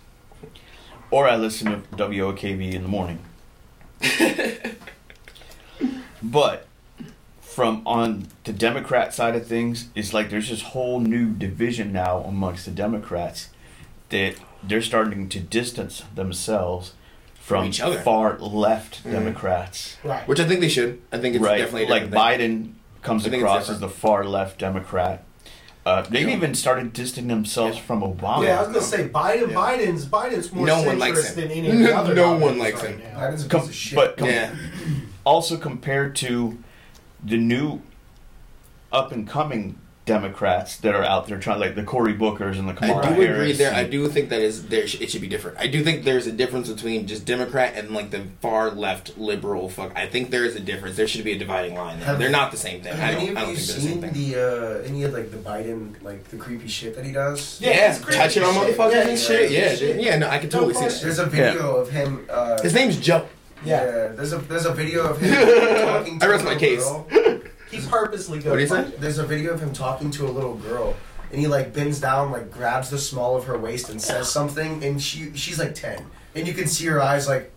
or 1.11 1.29
I 1.29 1.37
listen 1.37 1.71
to 1.71 1.89
WOKV 1.97 2.73
in 2.73 2.83
the 2.83 2.89
morning. 2.89 3.19
but 6.23 6.67
from 7.41 7.83
on 7.87 8.27
the 8.45 8.53
Democrat 8.53 9.15
side 9.15 9.37
of 9.37 9.47
things, 9.47 9.89
it's 9.95 10.13
like 10.13 10.31
there's 10.31 10.51
this 10.51 10.63
whole 10.63 11.01
new 11.01 11.31
division 11.31 11.93
now 11.93 12.19
amongst 12.19 12.65
the 12.65 12.71
Democrats 12.71 13.51
that 14.09 14.37
they're 14.63 14.83
starting 14.83 15.29
to 15.29 15.41
distance 15.41 16.03
themselves 16.15 16.95
from 17.35 17.67
each 17.67 17.81
other. 17.81 18.01
far 18.01 18.39
left 18.39 19.01
mm-hmm. 19.01 19.13
Democrats. 19.13 19.99
Right. 20.03 20.27
Which 20.27 20.41
I 20.41 20.47
think 20.47 20.61
they 20.61 20.69
should. 20.69 21.01
I 21.13 21.19
think 21.19 21.37
it's 21.37 21.45
right, 21.45 21.59
definitely 21.59 21.85
a 21.85 21.89
like 21.89 22.03
thing. 22.05 22.13
Biden 22.13 22.73
comes 23.03 23.27
I 23.27 23.31
think 23.31 23.43
it's 23.43 23.51
across 23.51 23.69
as 23.69 23.77
different. 23.77 23.93
the 23.93 24.01
far 24.01 24.25
left 24.25 24.59
Democrat. 24.59 25.23
Uh, 25.87 26.01
they've 26.03 26.27
Yeah. 26.29 26.35
even 26.37 26.55
started 26.55 26.93
distancing 26.95 27.29
themselves 27.29 27.77
from 27.77 28.01
Obama. 28.01 28.45
Yeah, 28.45 28.59
I 28.59 28.63
was 28.63 28.69
gonna 28.69 28.81
say 28.81 29.09
Biden. 29.09 29.51
Yeah. 29.51 29.55
Biden's 29.57 30.07
Biden's 30.07 30.51
more 30.51 30.67
No 30.67 30.83
one 30.83 30.99
likes 30.99 31.29
him. 31.35 31.37
than 31.43 31.51
any 31.51 31.69
of 31.71 31.79
the 31.79 31.95
other. 31.97 32.15
No 32.15 32.37
one 32.37 32.59
likes 32.59 32.83
right 32.83 32.93
him. 32.93 33.01
now. 33.13 33.21
Biden's 33.21 33.45
a 33.45 33.49
Com- 33.49 33.61
piece 33.61 33.69
of 33.69 33.75
shit. 33.75 33.97
but 33.97 34.17
com- 34.17 34.29
Yeah. 34.29 34.55
also 35.25 35.57
compared 35.59 36.17
to 36.17 36.59
the 37.23 37.37
new 37.37 37.81
up 38.93 39.13
and 39.13 39.29
coming 39.29 39.79
Democrats 40.07 40.77
that 40.79 40.95
are 40.95 41.03
out 41.03 41.27
there 41.27 41.39
trying, 41.39 41.61
like 41.61 41.75
the 41.75 41.83
Cory 41.83 42.13
Bookers 42.13 42.59
and 42.59 42.69
the 42.69 42.75
Kamala 42.75 43.03
I 43.03 43.09
do 43.15 43.21
Harris. 43.23 43.39
agree 43.39 43.53
there. 43.53 43.75
I 43.75 43.85
do 43.85 44.07
think 44.09 44.29
that 44.29 44.43
is 44.43 44.67
there. 44.69 44.85
It 44.85 45.11
should 45.11 45.23
be 45.23 45.29
different. 45.29 45.57
I 45.59 45.67
do 45.67 45.83
think 45.83 46.05
there's 46.05 46.27
a 46.27 46.33
difference 46.33 46.69
between 46.71 47.07
just 47.07 47.25
Democrat 47.25 47.73
and 47.75 47.91
like 47.93 48.11
the 48.11 48.25
far 48.43 48.71
left 48.71 49.17
liberal. 49.17 49.69
Fuck. 49.71 49.93
I 49.97 50.07
think 50.07 50.31
there 50.31 50.45
is 50.45 50.57
a 50.57 50.61
difference. 50.61 50.97
There 50.97 51.07
should 51.09 51.25
be 51.25 51.33
a 51.33 51.39
dividing 51.39 51.75
line. 51.75 51.99
There. 51.99 52.07
Have- 52.09 52.19
They're 52.19 52.29
not 52.31 52.51
the 52.51 52.59
same 52.59 52.83
thing. 52.83 52.93
I 52.93 52.97
Have 52.97 53.15
any 53.17 53.27
don't. 53.29 53.37
I 53.39 53.41
of 53.41 53.47
don't 53.47 53.57
you 53.57 53.57
think 53.57 53.67
they're 53.69 53.77
the 53.77 53.83
same 53.83 53.93
seen 53.93 54.13
thing. 54.13 54.33
the 54.33 54.81
uh, 54.83 54.89
any 54.89 55.03
of 55.05 55.13
like 55.15 55.31
the 55.31 55.39
Biden 55.39 56.03
like 56.03 56.25
the 56.29 56.37
creepy 56.37 56.69
shit 56.69 56.95
that 56.97 57.05
he 57.07 57.13
does? 57.13 57.61
Yeah, 57.61 57.71
Yeah, 57.71 57.99
touching 58.11 58.43
on 58.43 58.55
motherfuckers 58.55 58.93
Yeah, 58.93 59.09
and 59.09 59.19
shit. 59.19 59.39
creepy 59.49 59.55
Yeah, 59.55 59.75
shit. 59.75 60.01
yeah. 60.03 60.19
No, 60.19 60.29
I 60.29 60.39
can 60.39 60.51
totally 60.51 60.75
see 60.75 60.81
question. 60.81 61.09
that. 61.09 61.17
There's 61.17 61.27
a 61.27 61.31
video 61.31 61.77
of 61.77 61.91
him. 61.91 62.27
Uh, 62.31 62.61
His 62.63 62.75
name's 62.75 62.99
Joe. 62.99 63.27
Yeah. 63.65 63.83
yeah. 63.85 64.09
There's 64.09 64.35
a 64.35 64.39
there's 64.39 64.67
a 64.67 64.73
video 64.75 65.05
of 65.09 65.19
him 65.19 65.33
talking. 65.87 66.19
To 66.19 66.27
I 66.27 66.29
rest 66.29 66.43
a 66.43 66.47
my 66.47 66.55
little 66.55 67.05
case. 67.05 67.41
Girl. 67.75 67.83
He 67.85 67.89
purposely 67.91 68.39
goes. 68.39 68.47
What 68.51 68.57
do 68.57 68.63
you 68.63 68.67
say? 68.69 68.97
There's 68.99 69.19
a 69.19 69.27
video 69.27 69.53
of 69.53 69.61
him 69.61 69.73
talking 69.73 70.11
to 70.13 70.27
a 70.27 70.31
little 70.31 70.55
girl, 70.55 70.95
and 71.31 71.41
he 71.41 71.47
like 71.47 71.73
bends 71.73 72.01
down, 72.01 72.31
like 72.33 72.51
grabs 72.51 72.91
the 72.91 72.99
small 72.99 73.37
of 73.37 73.45
her 73.45 73.59
waist 73.59 73.89
and 73.91 74.01
says 74.01 74.31
something, 74.31 74.83
and 74.85 75.01
she 75.03 75.33
she's 75.35 75.59
like 75.59 75.75
ten, 75.75 76.05
and 76.35 76.47
you 76.47 76.55
can 76.55 76.67
see 76.67 76.87
her 76.87 77.01
eyes 77.01 77.27
like, 77.29 77.51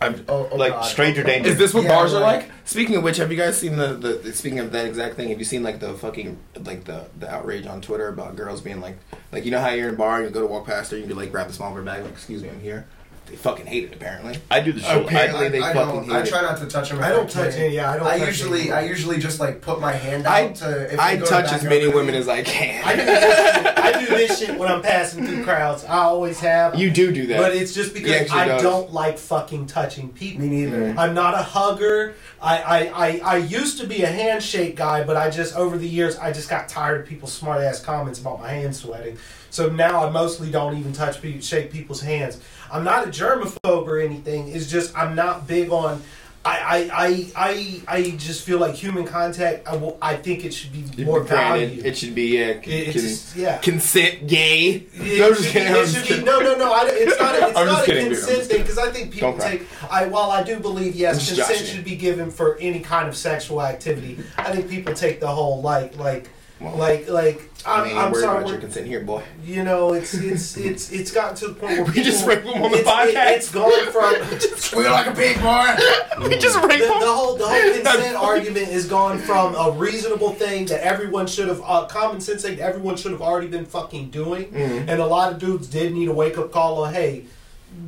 I'm- 0.00 0.24
oh, 0.28 0.48
oh 0.52 0.56
like 0.56 0.72
God. 0.72 0.82
stranger 0.82 1.22
danger. 1.24 1.48
Is 1.50 1.58
this 1.58 1.74
what 1.74 1.82
Yeah, 1.84 1.90
bars 1.96 2.14
are 2.14 2.20
like- 2.20 2.42
like? 2.42 2.50
Speaking 2.64 2.96
of 2.96 3.02
which, 3.02 3.16
have 3.16 3.30
you 3.32 3.36
guys 3.38 3.58
seen 3.58 3.76
the, 3.76 3.94
the, 3.94 4.08
the 4.14 4.32
speaking 4.32 4.58
of 4.58 4.70
that 4.72 4.84
exact 4.86 5.16
thing? 5.16 5.30
Have 5.30 5.38
you 5.38 5.44
seen 5.46 5.62
like 5.62 5.80
the 5.80 5.94
fucking 5.94 6.38
like 6.64 6.84
the 6.84 7.06
the 7.18 7.28
outrage 7.28 7.66
on 7.66 7.80
Twitter 7.80 8.08
about 8.08 8.36
girls 8.36 8.60
being 8.60 8.80
like 8.80 8.98
like 9.32 9.44
you 9.44 9.50
know 9.50 9.58
how 9.60 9.70
you're 9.70 9.88
in 9.88 9.94
a 9.94 9.96
bar 9.98 10.16
and 10.18 10.26
you 10.26 10.30
go 10.30 10.40
to 10.40 10.46
walk 10.46 10.66
past 10.66 10.90
her, 10.92 10.98
you 10.98 11.06
can 11.06 11.16
like 11.16 11.30
grab 11.32 11.46
the 11.48 11.52
small 11.54 11.70
of 11.70 11.76
her 11.76 11.82
bag, 11.82 12.02
like 12.04 12.12
excuse 12.12 12.42
me, 12.42 12.48
I'm 12.50 12.60
here. 12.60 12.86
They 13.28 13.36
fucking 13.36 13.66
hate 13.66 13.84
it 13.84 13.94
apparently. 13.94 14.38
I 14.50 14.60
do 14.60 14.72
the 14.72 14.80
show. 14.80 15.04
Apparently 15.04 15.46
I, 15.46 15.48
they 15.50 15.60
I 15.60 15.74
fucking 15.74 15.94
don't. 15.94 16.04
hate 16.04 16.16
I 16.16 16.22
try 16.22 16.42
not 16.42 16.58
to 16.58 16.66
touch 16.66 16.88
them. 16.88 17.02
I 17.02 17.10
don't 17.10 17.28
touch 17.28 17.54
any. 17.54 17.74
Yeah, 17.74 17.90
I 17.90 17.96
don't. 17.96 18.06
I 18.06 18.18
touch 18.18 18.28
usually, 18.28 18.60
any. 18.62 18.72
I 18.72 18.80
usually 18.82 19.18
just 19.18 19.38
like 19.38 19.60
put 19.60 19.80
my 19.80 19.92
hand 19.92 20.26
out 20.26 20.32
I 20.32 20.48
to. 20.48 20.94
If 20.94 20.98
I 20.98 21.14
they 21.14 21.20
go 21.20 21.24
to 21.26 21.30
touch 21.30 21.52
as 21.52 21.62
many 21.64 21.88
women 21.88 22.14
as 22.14 22.28
I 22.28 22.42
can. 22.42 22.84
I 22.84 22.96
do, 22.96 23.04
this, 23.04 23.78
I 23.78 24.00
do 24.00 24.06
this 24.06 24.38
shit 24.38 24.58
when 24.58 24.70
I'm 24.70 24.82
passing 24.82 25.26
through 25.26 25.44
crowds. 25.44 25.84
I 25.84 25.98
always 25.98 26.40
have. 26.40 26.76
you 26.76 26.90
do 26.90 27.12
do 27.12 27.26
that. 27.26 27.38
But 27.38 27.54
it's 27.54 27.74
just 27.74 27.92
because 27.92 28.30
I 28.30 28.46
does. 28.46 28.62
don't 28.62 28.92
like 28.92 29.18
fucking 29.18 29.66
touching 29.66 30.08
people. 30.10 30.42
Me 30.42 30.48
neither. 30.48 30.78
Mm-hmm. 30.78 30.98
I'm 30.98 31.14
not 31.14 31.34
a 31.34 31.42
hugger. 31.42 32.14
I, 32.40 32.58
I, 32.58 33.06
I, 33.06 33.20
I 33.24 33.36
used 33.38 33.80
to 33.80 33.86
be 33.86 34.02
a 34.02 34.06
handshake 34.06 34.76
guy, 34.76 35.04
but 35.04 35.16
I 35.16 35.28
just 35.28 35.56
over 35.56 35.76
the 35.76 35.88
years 35.88 36.16
I 36.16 36.32
just 36.32 36.48
got 36.48 36.68
tired 36.68 37.02
of 37.02 37.06
people's 37.06 37.32
smart 37.32 37.60
ass 37.60 37.80
comments 37.80 38.20
about 38.20 38.40
my 38.40 38.48
hands 38.48 38.80
sweating. 38.80 39.18
So 39.50 39.68
now 39.68 40.06
I 40.06 40.10
mostly 40.10 40.50
don't 40.50 40.76
even 40.76 40.92
touch 40.92 41.22
people, 41.22 41.40
shake 41.40 41.72
people's 41.72 42.00
hands. 42.00 42.40
I'm 42.72 42.84
not 42.84 43.06
a 43.06 43.10
germaphobe 43.10 43.86
or 43.86 43.98
anything. 44.00 44.48
It's 44.48 44.70
just 44.70 44.96
I'm 44.96 45.14
not 45.14 45.46
big 45.46 45.70
on. 45.70 46.02
I, 46.44 46.88
I, 46.90 47.32
I, 47.36 47.82
I, 47.98 48.10
just 48.12 48.42
feel 48.46 48.58
like 48.58 48.74
human 48.74 49.04
contact. 49.04 49.68
I, 49.68 49.76
will, 49.76 49.98
I 50.00 50.16
think 50.16 50.46
it 50.46 50.54
should 50.54 50.72
be 50.72 51.04
more 51.04 51.22
Granted, 51.22 51.66
valued. 51.68 51.84
It 51.86 51.98
should 51.98 52.14
be 52.14 52.38
yeah, 52.38 52.52
con- 52.54 52.62
It- 52.72 52.92
just- 52.92 53.36
yeah. 53.36 53.58
consent 53.58 54.26
gay. 54.28 54.86
It 54.94 54.94
No, 55.18 55.26
I'm 55.26 55.32
just 55.34 55.42
should 55.44 55.52
kidding. 55.52 55.72
be- 55.74 55.78
it 55.80 55.88
should 56.06 56.18
be- 56.20 56.24
no, 56.24 56.40
no, 56.40 56.56
no. 56.56 56.72
I, 56.72 56.88
it's 56.90 57.20
not. 57.20 57.34
A, 57.34 57.46
it's 57.48 57.54
not 57.54 57.82
a 57.82 57.84
kidding, 57.86 58.06
consent 58.06 58.42
thing 58.44 58.62
because 58.62 58.78
I 58.78 58.90
think 58.90 59.12
people 59.12 59.36
take. 59.36 59.66
I 59.90 60.06
while 60.06 60.30
I 60.30 60.42
do 60.42 60.58
believe 60.58 60.94
yes, 60.94 61.28
consent 61.28 61.66
should 61.66 61.84
be 61.84 61.96
given 61.96 62.30
for 62.30 62.56
any 62.58 62.80
kind 62.80 63.08
of 63.08 63.16
sexual 63.16 63.60
activity. 63.60 64.18
I 64.38 64.52
think 64.54 64.70
people 64.70 64.94
take 64.94 65.20
the 65.20 65.28
whole 65.28 65.60
like, 65.60 65.98
like, 65.98 66.30
Well, 66.60 66.76
like, 66.76 67.08
like. 67.08 67.44
I 67.66 67.82
I'm, 67.82 67.98
I'm 67.98 68.14
sorry. 68.14 68.38
about 68.38 68.50
your 68.50 68.58
consent 68.60 68.86
here, 68.86 69.00
boy. 69.00 69.22
You 69.44 69.64
know, 69.64 69.92
it's 69.92 70.14
it's 70.14 70.56
it's 70.56 70.92
it's 70.92 71.10
gotten 71.10 71.34
to 71.36 71.48
the 71.48 71.54
point 71.54 71.72
where 71.72 71.84
We 71.86 71.92
people, 71.92 72.04
just 72.04 72.26
rape 72.26 72.44
them 72.44 72.62
on 72.62 72.70
the 72.70 72.78
it's, 72.78 72.88
podcast? 72.88 73.26
It, 73.30 73.36
it's 73.36 73.50
gone 73.50 73.92
from 73.92 74.38
Squeal 74.58 74.90
like 74.92 75.06
a 75.08 75.12
pig, 75.12 75.36
boy. 75.40 75.74
we 76.28 76.38
just 76.38 76.60
the, 76.60 76.66
rape 76.68 76.78
the 76.80 76.86
them. 76.86 76.98
whole 77.02 77.36
the 77.36 77.46
whole 77.48 77.72
consent 77.74 78.16
argument 78.16 78.68
is 78.68 78.86
gone 78.86 79.18
from 79.18 79.54
a 79.56 79.72
reasonable 79.72 80.32
thing 80.34 80.66
that 80.66 80.84
everyone 80.84 81.26
should 81.26 81.48
have 81.48 81.60
uh, 81.64 81.86
common 81.86 82.20
sense 82.20 82.42
thing 82.42 82.56
that 82.58 82.62
everyone 82.62 82.96
should 82.96 83.10
have 83.12 83.22
already 83.22 83.48
been 83.48 83.64
fucking 83.66 84.10
doing, 84.10 84.46
Mm-hmm. 84.52 84.88
and 84.88 85.00
a 85.00 85.06
lot 85.06 85.32
of 85.32 85.38
dudes 85.40 85.66
did 85.68 85.92
need 85.92 86.08
a 86.08 86.12
wake 86.12 86.38
up 86.38 86.50
call 86.52 86.84
on 86.84 86.94
hey. 86.94 87.24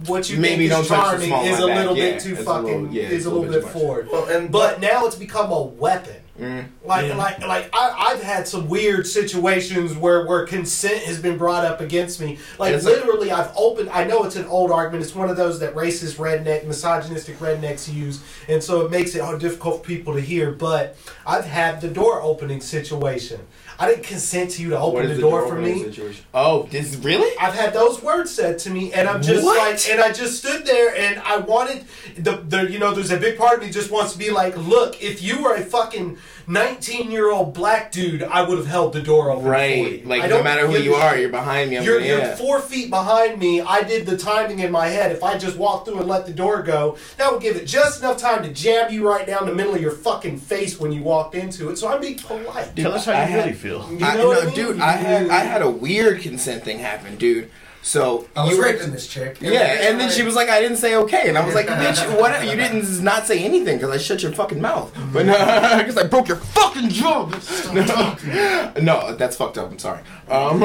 What 0.07 0.29
you 0.29 0.37
Maybe 0.39 0.69
think 0.69 0.83
is 0.83 0.89
don't 0.89 0.99
charming 0.99 1.33
is 1.33 1.59
a 1.59 1.63
my 1.63 1.69
back. 1.69 1.77
little 1.79 1.97
Yeah, 1.97 2.11
bit 2.13 2.21
too 2.21 2.37
fucking 2.37 2.65
little- 2.65 2.89
yeah, 2.95 3.03
is 3.09 3.25
a 3.25 3.29
a 3.29 3.31
little 3.31 3.47
little 3.49 3.61
bit 3.63 3.65
bit 3.65 3.73
forward. 3.73 4.09
Well, 4.13 4.27
and 4.29 4.53
But 4.53 4.79
now 4.81 5.07
it's 5.07 5.17
become 5.17 5.51
a 5.53 5.63
weapon. 5.63 6.17
Mm. 6.41 6.69
Like, 6.85 7.07
Yeah. 7.07 7.17
like, 7.17 7.47
like, 7.47 7.69
I, 7.75 8.13
I've 8.13 8.23
had 8.23 8.49
some 8.49 8.69
weird 8.69 9.07
situations 9.07 9.95
where, 9.95 10.27
where 10.27 10.47
consent 10.47 11.03
has 11.05 11.21
been 11.21 11.37
brought 11.37 11.67
up 11.67 11.81
against 11.83 12.19
me. 12.21 12.39
Like, 12.59 12.75
it's 12.75 12.85
literally, 12.85 13.31
I've 13.31 13.53
opened. 13.57 13.91
I 13.91 14.05
know 14.05 14.25
it's 14.25 14.37
an 14.37 14.47
old 14.47 14.71
argument. 14.71 15.05
It's 15.05 15.15
one 15.15 15.29
of 15.29 15.37
those 15.37 15.61
that 15.61 15.75
racist 15.75 16.17
redneck, 16.17 16.67
misogynistic 16.67 17.39
rednecks 17.39 17.93
use, 17.93 18.23
and 18.49 18.63
so 18.63 18.87
it 18.87 18.91
makes 18.91 19.15
it 19.15 19.23
difficult 19.39 19.83
for 19.83 19.87
people 19.87 20.15
to 20.15 20.21
hear. 20.21 20.51
But 20.51 20.97
I've 21.27 21.45
had 21.45 21.81
the 21.83 21.89
door 21.89 22.23
opening 22.23 22.61
situation. 22.61 23.41
I 23.81 23.89
didn't 23.89 24.05
consent 24.05 24.51
to 24.53 24.63
you 24.63 24.69
to 24.71 24.79
open 24.79 25.07
is 25.07 25.17
the 25.17 25.23
door 25.23 25.49
for 25.49 25.55
me. 25.59 25.83
situation? 25.85 26.23
Oh, 26.35 26.65
this 26.65 26.97
really? 26.97 27.35
I've 27.41 27.55
had 27.55 27.73
those 27.73 28.03
words 28.03 28.31
said 28.31 28.59
to 28.61 28.71
me, 28.71 28.93
and 28.93 29.09
I'm 29.09 29.23
just 29.23 29.43
What? 29.43 29.57
like, 29.57 29.89
and 29.89 30.03
I 30.03 30.13
just 30.13 30.37
stood 30.39 30.67
there, 30.67 30.95
and 30.95 31.19
I 31.21 31.39
wanted 31.39 31.87
the, 32.19 32.37
the, 32.47 32.71
you 32.71 32.79
know, 32.79 32.93
there's 32.95 33.11
a 33.11 33.17
big 33.17 33.39
part 33.39 33.57
of 33.59 33.65
me 33.65 33.71
just 33.71 33.91
wants 33.91 34.13
to 34.13 34.19
be 34.19 34.31
like, 34.31 34.55
look, 34.59 35.03
if 35.03 35.23
you 35.23 35.43
were 35.43 35.55
a 35.55 35.63
fucking 35.63 36.19
19 36.47 37.11
year 37.11 37.31
old 37.31 37.55
black 37.55 37.93
dude, 37.93 38.23
I 38.23 38.43
would 38.47 38.59
have 38.59 38.67
held 38.67 38.93
the 38.93 39.01
door 39.03 39.31
open. 39.31 39.45
for 39.45 39.51
Right. 39.51 39.77
you. 39.77 40.03
I 40.05 40.09
Like 40.09 40.23
no 40.25 40.29
don't 40.29 40.45
matter 40.45 40.67
who 40.67 40.77
you 40.79 40.95
are, 40.95 41.17
you're 41.17 41.29
behind 41.31 41.71
me. 41.71 41.79
I'm 41.79 41.85
You're, 41.85 41.99
gonna, 42.01 42.07
you're 42.27 42.37
four 42.37 42.61
feet 42.61 42.91
behind 42.91 43.39
me. 43.39 43.61
I 43.61 43.83
did 43.83 44.07
the 44.07 44.17
timing 44.17 44.59
in 44.61 44.71
my 44.71 44.89
head. 44.89 45.13
If 45.13 45.23
I 45.23 45.39
just 45.39 45.57
walked 45.57 45.87
through 45.89 45.99
and 46.01 46.09
let 46.09 46.27
the 46.27 46.33
door 46.33 46.63
go, 46.63 46.97
that 47.17 47.33
would 47.33 47.43
give 47.43 47.57
it 47.57 47.67
just 47.67 48.01
enough 48.01 48.19
time 48.19 48.43
to 48.43 48.51
jab 48.53 48.91
you 48.91 49.09
right 49.09 49.27
down 49.27 49.47
the 49.47 49.55
middle 49.55 49.75
of 49.75 49.81
your 49.81 49.93
fucking 49.93 50.39
face 50.39 50.79
when 50.81 50.93
you 50.93 51.03
walked 51.03 51.35
into 51.35 51.71
it. 51.71 51.77
So 51.77 51.89
I'm 51.89 52.01
being 52.01 52.19
polite. 52.19 52.75
Dude, 52.75 52.85
Tell 52.85 52.95
us 52.95 53.05
how 53.05 53.13
you 53.13 53.19
had- 53.19 53.37
really 53.45 53.53
feel. 53.53 53.89
You 53.93 54.05
I, 54.05 54.17
know 54.17 54.29
what 54.29 54.35
no, 54.37 54.43
I 54.43 54.47
mean? 54.47 54.55
dude, 54.55 54.81
I 54.81 54.93
had 54.93 55.29
I 55.31 55.41
had 55.41 55.63
a 55.63 55.71
weird 55.71 56.21
consent 56.21 56.65
thing 56.65 56.79
happen, 56.79 57.17
dude. 57.17 57.51
So 57.83 58.29
I 58.37 58.45
was 58.47 58.59
were 58.59 58.65
raping 58.65 58.93
this 58.93 59.07
chick. 59.07 59.39
Yeah, 59.41 59.89
and 59.89 59.99
then 59.99 60.11
she 60.11 60.23
was 60.23 60.35
like, 60.35 60.49
"I 60.51 60.61
didn't 60.61 60.77
say 60.77 60.97
okay," 60.97 61.29
and 61.29 61.39
I 61.39 61.45
was 61.45 61.55
like, 61.55 61.67
"Bitch, 61.67 62.21
what? 62.21 62.45
You 62.45 62.55
didn't 62.55 63.03
not 63.03 63.27
say 63.27 63.43
anything 63.43 63.79
because 63.79 63.91
I 63.91 63.97
shut 63.97 64.23
your 64.23 64.33
fucking 64.33 64.61
mouth, 64.61 64.93
but 65.13 65.25
because 65.79 65.97
I 65.97 66.07
broke 66.07 66.29
your 66.29 66.37
fucking 66.37 66.91
jaw." 66.91 67.27
No, 67.73 68.73
no, 68.81 69.15
that's 69.15 69.37
fucked 69.37 69.57
up. 69.57 69.71
I'm 69.71 69.79
sorry, 69.79 70.01
um, 70.29 70.61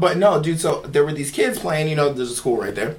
but 0.00 0.16
no, 0.16 0.42
dude. 0.42 0.58
So 0.58 0.80
there 0.82 1.04
were 1.04 1.12
these 1.12 1.30
kids 1.30 1.58
playing. 1.58 1.88
You 1.88 1.96
know, 1.96 2.12
there's 2.12 2.30
a 2.30 2.36
school 2.36 2.56
right 2.56 2.74
there. 2.74 2.96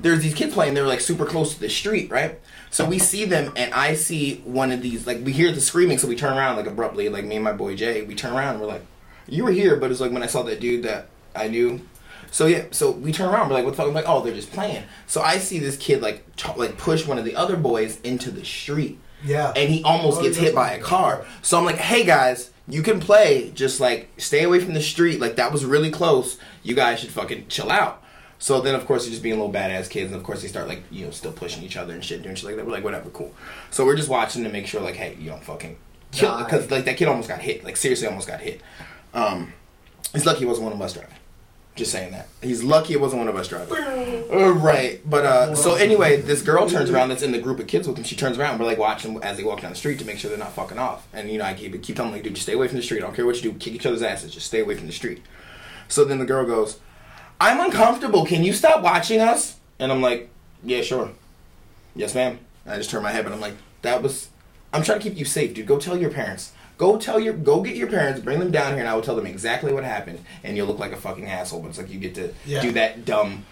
There's 0.00 0.22
these 0.22 0.34
kids 0.34 0.54
playing. 0.54 0.72
They 0.74 0.80
were 0.80 0.88
like 0.88 1.02
super 1.02 1.26
close 1.26 1.54
to 1.54 1.60
the 1.60 1.68
street, 1.68 2.10
right? 2.10 2.40
So 2.70 2.84
we 2.84 2.98
see 2.98 3.24
them, 3.26 3.52
and 3.56 3.72
I 3.74 3.94
see 3.94 4.36
one 4.44 4.72
of 4.72 4.80
these. 4.80 5.06
Like 5.06 5.22
we 5.22 5.32
hear 5.32 5.52
the 5.52 5.60
screaming, 5.60 5.98
so 5.98 6.08
we 6.08 6.16
turn 6.16 6.36
around 6.36 6.56
like 6.56 6.66
abruptly. 6.66 7.10
Like 7.10 7.26
me 7.26 7.36
and 7.36 7.44
my 7.44 7.52
boy 7.52 7.76
Jay, 7.76 8.02
we 8.02 8.14
turn 8.14 8.32
around. 8.34 8.52
and 8.54 8.60
We're 8.62 8.68
like, 8.68 8.86
"You 9.26 9.44
were 9.44 9.52
here," 9.52 9.76
but 9.76 9.90
it's 9.90 10.00
like 10.00 10.12
when 10.12 10.22
I 10.22 10.26
saw 10.26 10.42
that 10.44 10.60
dude 10.60 10.82
that 10.84 11.08
I 11.36 11.48
knew 11.48 11.82
so 12.30 12.46
yeah, 12.46 12.64
so 12.70 12.90
we 12.90 13.12
turn 13.12 13.28
around. 13.28 13.48
We're 13.48 13.56
like, 13.56 13.64
"What 13.64 13.70
the 13.72 13.76
fuck?" 13.78 13.88
I'm 13.88 13.94
like, 13.94 14.04
"Oh, 14.08 14.22
they're 14.22 14.34
just 14.34 14.52
playing." 14.52 14.84
So 15.06 15.20
I 15.22 15.38
see 15.38 15.58
this 15.58 15.76
kid 15.76 16.02
like 16.02 16.24
ch- 16.36 16.56
like 16.56 16.76
push 16.78 17.06
one 17.06 17.18
of 17.18 17.24
the 17.24 17.36
other 17.36 17.56
boys 17.56 18.00
into 18.02 18.30
the 18.30 18.44
street, 18.44 18.98
Yeah. 19.24 19.52
and 19.56 19.68
he 19.70 19.82
almost 19.82 20.20
Oh, 20.20 20.22
gets 20.22 20.36
he 20.36 20.44
hit 20.46 20.54
by 20.54 20.72
a 20.72 20.80
car. 20.80 21.24
So 21.42 21.58
I'm 21.58 21.64
like, 21.64 21.76
"Hey 21.76 22.04
guys, 22.04 22.50
you 22.68 22.82
can 22.82 23.00
play. 23.00 23.50
Just 23.54 23.80
like 23.80 24.08
stay 24.18 24.42
away 24.44 24.60
from 24.60 24.74
the 24.74 24.80
street. 24.82 25.20
Like 25.20 25.36
that 25.36 25.52
was 25.52 25.64
really 25.64 25.90
close. 25.90 26.38
You 26.62 26.74
guys 26.74 27.00
should 27.00 27.10
fucking 27.10 27.46
chill 27.48 27.70
out." 27.70 28.02
So 28.40 28.60
then, 28.60 28.76
of 28.76 28.86
course, 28.86 29.02
they're 29.02 29.10
just 29.10 29.22
being 29.24 29.36
little 29.36 29.52
badass 29.52 29.90
kids, 29.90 30.12
and 30.12 30.20
of 30.20 30.22
course, 30.22 30.42
they 30.42 30.48
start 30.48 30.68
like 30.68 30.82
you 30.92 31.04
know 31.06 31.10
still 31.10 31.32
pushing 31.32 31.64
each 31.64 31.76
other 31.76 31.92
and 31.92 32.04
shit, 32.04 32.22
doing 32.22 32.36
shit 32.36 32.44
like 32.44 32.56
that. 32.56 32.64
We're 32.66 32.72
like, 32.72 32.84
whatever, 32.84 33.10
cool. 33.10 33.34
So 33.70 33.84
we're 33.84 33.96
just 33.96 34.08
watching 34.08 34.44
to 34.44 34.48
make 34.50 34.66
sure, 34.68 34.80
like, 34.80 34.94
hey, 34.94 35.16
you 35.18 35.28
don't 35.30 35.42
fucking 35.42 35.76
kill 36.12 36.38
because 36.38 36.70
like 36.70 36.84
that 36.84 36.96
kid 36.96 37.08
almost 37.08 37.28
got 37.28 37.40
hit, 37.40 37.64
like 37.64 37.76
seriously, 37.76 38.06
almost 38.06 38.28
got 38.28 38.40
hit. 38.40 38.60
Um, 39.12 39.52
he's 40.12 40.24
lucky 40.24 40.40
he 40.40 40.44
wasn't 40.44 40.64
one 40.66 40.72
of 40.72 40.80
us 40.80 40.92
driving. 40.92 41.14
Just 41.78 41.92
saying 41.92 42.10
that. 42.10 42.26
He's 42.42 42.64
lucky 42.64 42.94
it 42.94 43.00
wasn't 43.00 43.20
one 43.20 43.28
of 43.28 43.36
us 43.36 43.46
driving. 43.46 43.72
Uh, 44.32 44.50
right. 44.50 45.00
But 45.08 45.24
uh 45.24 45.54
so 45.54 45.76
anyway, 45.76 46.20
this 46.20 46.42
girl 46.42 46.68
turns 46.68 46.90
around 46.90 47.10
that's 47.10 47.22
in 47.22 47.30
the 47.30 47.38
group 47.38 47.60
of 47.60 47.68
kids 47.68 47.86
with 47.86 47.96
him. 47.96 48.02
She 48.02 48.16
turns 48.16 48.36
around. 48.36 48.58
We're 48.58 48.66
like 48.66 48.78
watching 48.78 49.22
as 49.22 49.36
they 49.36 49.44
walk 49.44 49.60
down 49.60 49.70
the 49.70 49.76
street 49.76 50.00
to 50.00 50.04
make 50.04 50.18
sure 50.18 50.28
they're 50.28 50.38
not 50.40 50.52
fucking 50.52 50.76
off. 50.76 51.06
And 51.12 51.30
you 51.30 51.38
know, 51.38 51.44
I 51.44 51.54
keep 51.54 51.80
keep 51.80 51.94
telling 51.94 52.10
them 52.10 52.16
like, 52.18 52.24
dude, 52.24 52.34
just 52.34 52.46
stay 52.46 52.54
away 52.54 52.66
from 52.66 52.78
the 52.78 52.82
street. 52.82 52.98
I 52.98 53.02
don't 53.02 53.14
care 53.14 53.24
what 53.24 53.36
you 53.36 53.52
do, 53.52 53.58
kick 53.58 53.74
each 53.74 53.86
other's 53.86 54.02
asses. 54.02 54.34
Just 54.34 54.46
stay 54.46 54.58
away 54.60 54.74
from 54.74 54.88
the 54.88 54.92
street. 54.92 55.22
So 55.86 56.04
then 56.04 56.18
the 56.18 56.26
girl 56.26 56.44
goes, 56.44 56.80
I'm 57.40 57.60
uncomfortable. 57.60 58.26
Can 58.26 58.42
you 58.42 58.52
stop 58.52 58.82
watching 58.82 59.20
us? 59.20 59.56
And 59.78 59.92
I'm 59.92 60.02
like, 60.02 60.28
Yeah, 60.64 60.82
sure. 60.82 61.12
Yes, 61.94 62.12
ma'am. 62.14 62.40
And 62.64 62.74
I 62.74 62.76
just 62.78 62.90
turn 62.90 63.04
my 63.04 63.12
head, 63.12 63.24
but 63.24 63.32
I'm 63.32 63.40
like, 63.40 63.54
that 63.82 64.02
was 64.02 64.30
I'm 64.72 64.82
trying 64.82 64.98
to 64.98 65.08
keep 65.08 65.16
you 65.16 65.24
safe, 65.24 65.54
dude. 65.54 65.66
Go 65.66 65.78
tell 65.78 65.96
your 65.96 66.10
parents. 66.10 66.52
Go 66.78 66.96
tell 66.96 67.18
your 67.20 67.34
go 67.34 67.60
get 67.60 67.74
your 67.76 67.88
parents, 67.88 68.20
bring 68.20 68.38
them 68.38 68.50
down 68.50 68.70
here, 68.72 68.80
and 68.80 68.88
I 68.88 68.94
will 68.94 69.02
tell 69.02 69.16
them 69.16 69.26
exactly 69.26 69.72
what 69.72 69.84
happened. 69.84 70.20
And 70.44 70.56
you'll 70.56 70.68
look 70.68 70.78
like 70.78 70.92
a 70.92 70.96
fucking 70.96 71.26
asshole. 71.26 71.60
But 71.60 71.68
it's 71.70 71.78
like 71.78 71.90
you 71.90 71.98
get 71.98 72.14
to 72.14 72.32
Yeah. 72.46 72.62
do 72.62 72.70
that 72.72 73.04
dumb, 73.04 73.44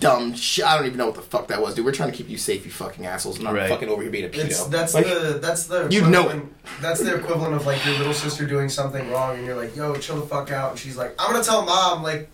dumb 0.00 0.34
shit. 0.34 0.64
I 0.64 0.76
don't 0.76 0.86
even 0.86 0.96
know 0.98 1.06
what 1.06 1.16
the 1.16 1.22
fuck 1.22 1.48
that 1.48 1.60
was, 1.60 1.74
dude. 1.74 1.84
We're 1.84 1.92
trying 1.92 2.10
to 2.12 2.16
keep 2.16 2.28
you 2.30 2.38
safe, 2.38 2.64
you 2.64 2.70
fucking 2.70 3.04
assholes. 3.06 3.38
And 3.38 3.48
I'm 3.48 3.54
Right. 3.54 3.68
fucking 3.68 3.88
over 3.88 4.02
here 4.02 4.10
being 4.10 4.24
a 4.24 4.28
pedo. 4.28 4.44
It's, 4.44 4.64
that's 4.66 4.94
Like, 4.94 5.04
the 5.06 5.38
that's 5.42 5.64
the 5.66 5.88
You 5.90 6.02
know 6.02 6.20
equivalent- 6.20 6.52
That's 6.80 7.00
the 7.00 7.14
equivalent 7.16 7.54
of 7.54 7.66
like 7.66 7.84
your 7.84 7.98
little 7.98 8.14
sister 8.14 8.46
doing 8.46 8.68
something 8.68 9.10
wrong, 9.10 9.36
and 9.36 9.44
you're 9.44 9.56
like, 9.56 9.74
"Yo, 9.76 9.94
chill 9.96 10.16
the 10.20 10.26
fuck 10.26 10.50
out," 10.52 10.70
and 10.70 10.78
she's 10.78 10.96
like, 10.96 11.14
"I'm 11.18 11.32
gonna 11.32 11.44
tell 11.44 11.62
mom." 11.64 12.02
Like, 12.02 12.30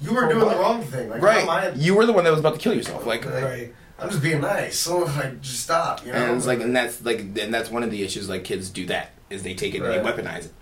you 0.00 0.14
were 0.14 0.22
For 0.22 0.28
doing 0.32 0.44
what? 0.46 0.54
the 0.56 0.60
wrong 0.62 0.82
thing. 0.82 1.10
Like, 1.10 1.20
how 1.20 1.28
am 1.28 1.48
I- 1.50 1.66
right. 1.68 1.76
You 1.76 1.94
were 1.94 2.06
the 2.06 2.12
one 2.12 2.24
that 2.24 2.30
was 2.30 2.40
about 2.40 2.54
to 2.54 2.60
kill 2.60 2.72
yourself. 2.72 3.04
Like, 3.04 3.24
Like, 3.26 3.44
Right. 3.44 3.74
I'm 3.98 4.08
just 4.08 4.22
being 4.22 4.40
nice, 4.40 4.78
so 4.78 4.98
like, 5.00 5.42
just 5.42 5.60
stop. 5.64 6.06
You 6.06 6.12
know. 6.12 6.18
and 6.18 6.36
it's 6.38 6.46
like, 6.46 6.60
and 6.60 6.74
that's 6.74 7.04
like, 7.04 7.18
and 7.38 7.52
that's 7.52 7.70
one 7.70 7.82
of 7.82 7.90
the 7.90 8.02
issues. 8.02 8.28
Like, 8.28 8.44
kids 8.44 8.70
do 8.70 8.86
that 8.86 9.10
is 9.30 9.42
they 9.42 9.54
take 9.54 9.74
it 9.74 9.82
and 9.82 9.86
they 9.92 9.98
weaponize 9.98 10.46
it. 10.46 10.52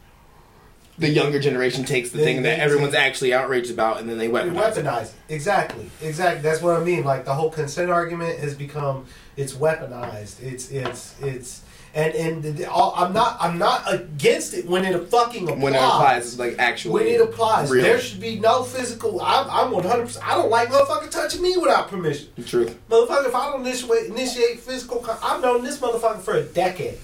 The 0.99 1.09
younger 1.09 1.39
generation 1.39 1.85
takes 1.85 2.11
the 2.11 2.19
They- 2.19 2.25
thing 2.25 2.43
that 2.43 2.57
they- 2.57 2.63
everyone's 2.63 2.95
actually 2.95 3.33
outraged 3.33 3.71
about, 3.71 4.01
and 4.01 4.09
then 4.11 4.19
they 4.19 4.27
You 4.27 4.33
weaponize 4.33 4.77
it. 4.77 4.85
weaponize 4.85 5.03
it. 5.05 5.13
Exactly. 5.29 5.91
Exactly. 6.03 6.43
That's 6.43 6.61
what 6.61 6.77
I 6.77 6.81
mean. 6.85 7.05
Like 7.05 7.25
the 7.25 7.35
whole 7.35 7.51
consent 7.51 7.91
argument 7.91 8.41
has 8.41 8.55
become 8.55 9.07
it's 9.37 9.53
weaponized. 9.53 10.43
It's 10.43 10.71
it's 10.71 11.15
it's 11.23 11.61
and 11.95 12.13
and 12.15 12.65
all, 12.67 12.93
I'm 12.97 13.13
not 13.13 13.37
I'm 13.41 13.59
not 13.59 13.83
against 13.87 14.55
it 14.55 14.67
when 14.67 14.85
it 14.85 15.09
fucking 15.09 15.45
applies. 15.45 15.63
When 15.63 15.75
it 15.75 15.79
applies, 15.79 16.37
like 16.39 16.57
actually 16.59 16.95
When 16.95 17.07
it 17.07 17.21
applies, 17.21 17.71
there 17.71 18.01
should 18.01 18.21
be 18.21 18.41
no 18.41 18.65
physical. 18.65 19.21
I'm, 19.23 19.47
I'm 19.49 19.71
100. 19.71 20.03
percent 20.07 20.29
I 20.29 20.35
don't 20.35 20.51
like 20.51 20.69
motherfucker 20.69 21.09
touching 21.13 21.43
me 21.43 21.57
without 21.57 21.89
permission. 21.89 22.27
The 22.37 22.43
truth. 22.43 22.77
Motherfucker, 22.91 23.29
if 23.29 23.35
I 23.37 23.53
don't 23.53 23.61
initiate, 23.65 24.07
initiate 24.07 24.59
physical, 24.59 25.07
I've 25.23 25.41
known 25.41 25.63
this 25.65 25.79
motherfucker 25.79 26.21
for 26.23 26.35
a 26.35 26.43
decade. 26.43 26.99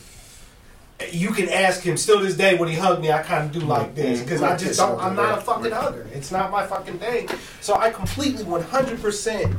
You 1.12 1.30
can 1.30 1.48
ask 1.48 1.82
him. 1.82 1.96
Still, 1.96 2.20
this 2.20 2.36
day 2.36 2.56
when 2.56 2.68
he 2.68 2.76
hugged 2.76 3.02
me, 3.02 3.10
I 3.10 3.22
kind 3.22 3.44
of 3.44 3.52
do 3.52 3.66
like 3.66 3.96
this 3.96 4.22
because 4.22 4.42
I 4.42 4.56
just 4.56 4.78
don't. 4.78 4.98
I'm 5.00 5.16
not 5.16 5.38
a 5.38 5.40
fucking 5.40 5.72
hugger. 5.72 6.06
It's 6.12 6.30
not 6.30 6.52
my 6.52 6.64
fucking 6.66 6.98
thing. 6.98 7.28
So 7.60 7.74
I 7.74 7.90
completely 7.90 8.44
100 8.44 9.00
percent 9.02 9.54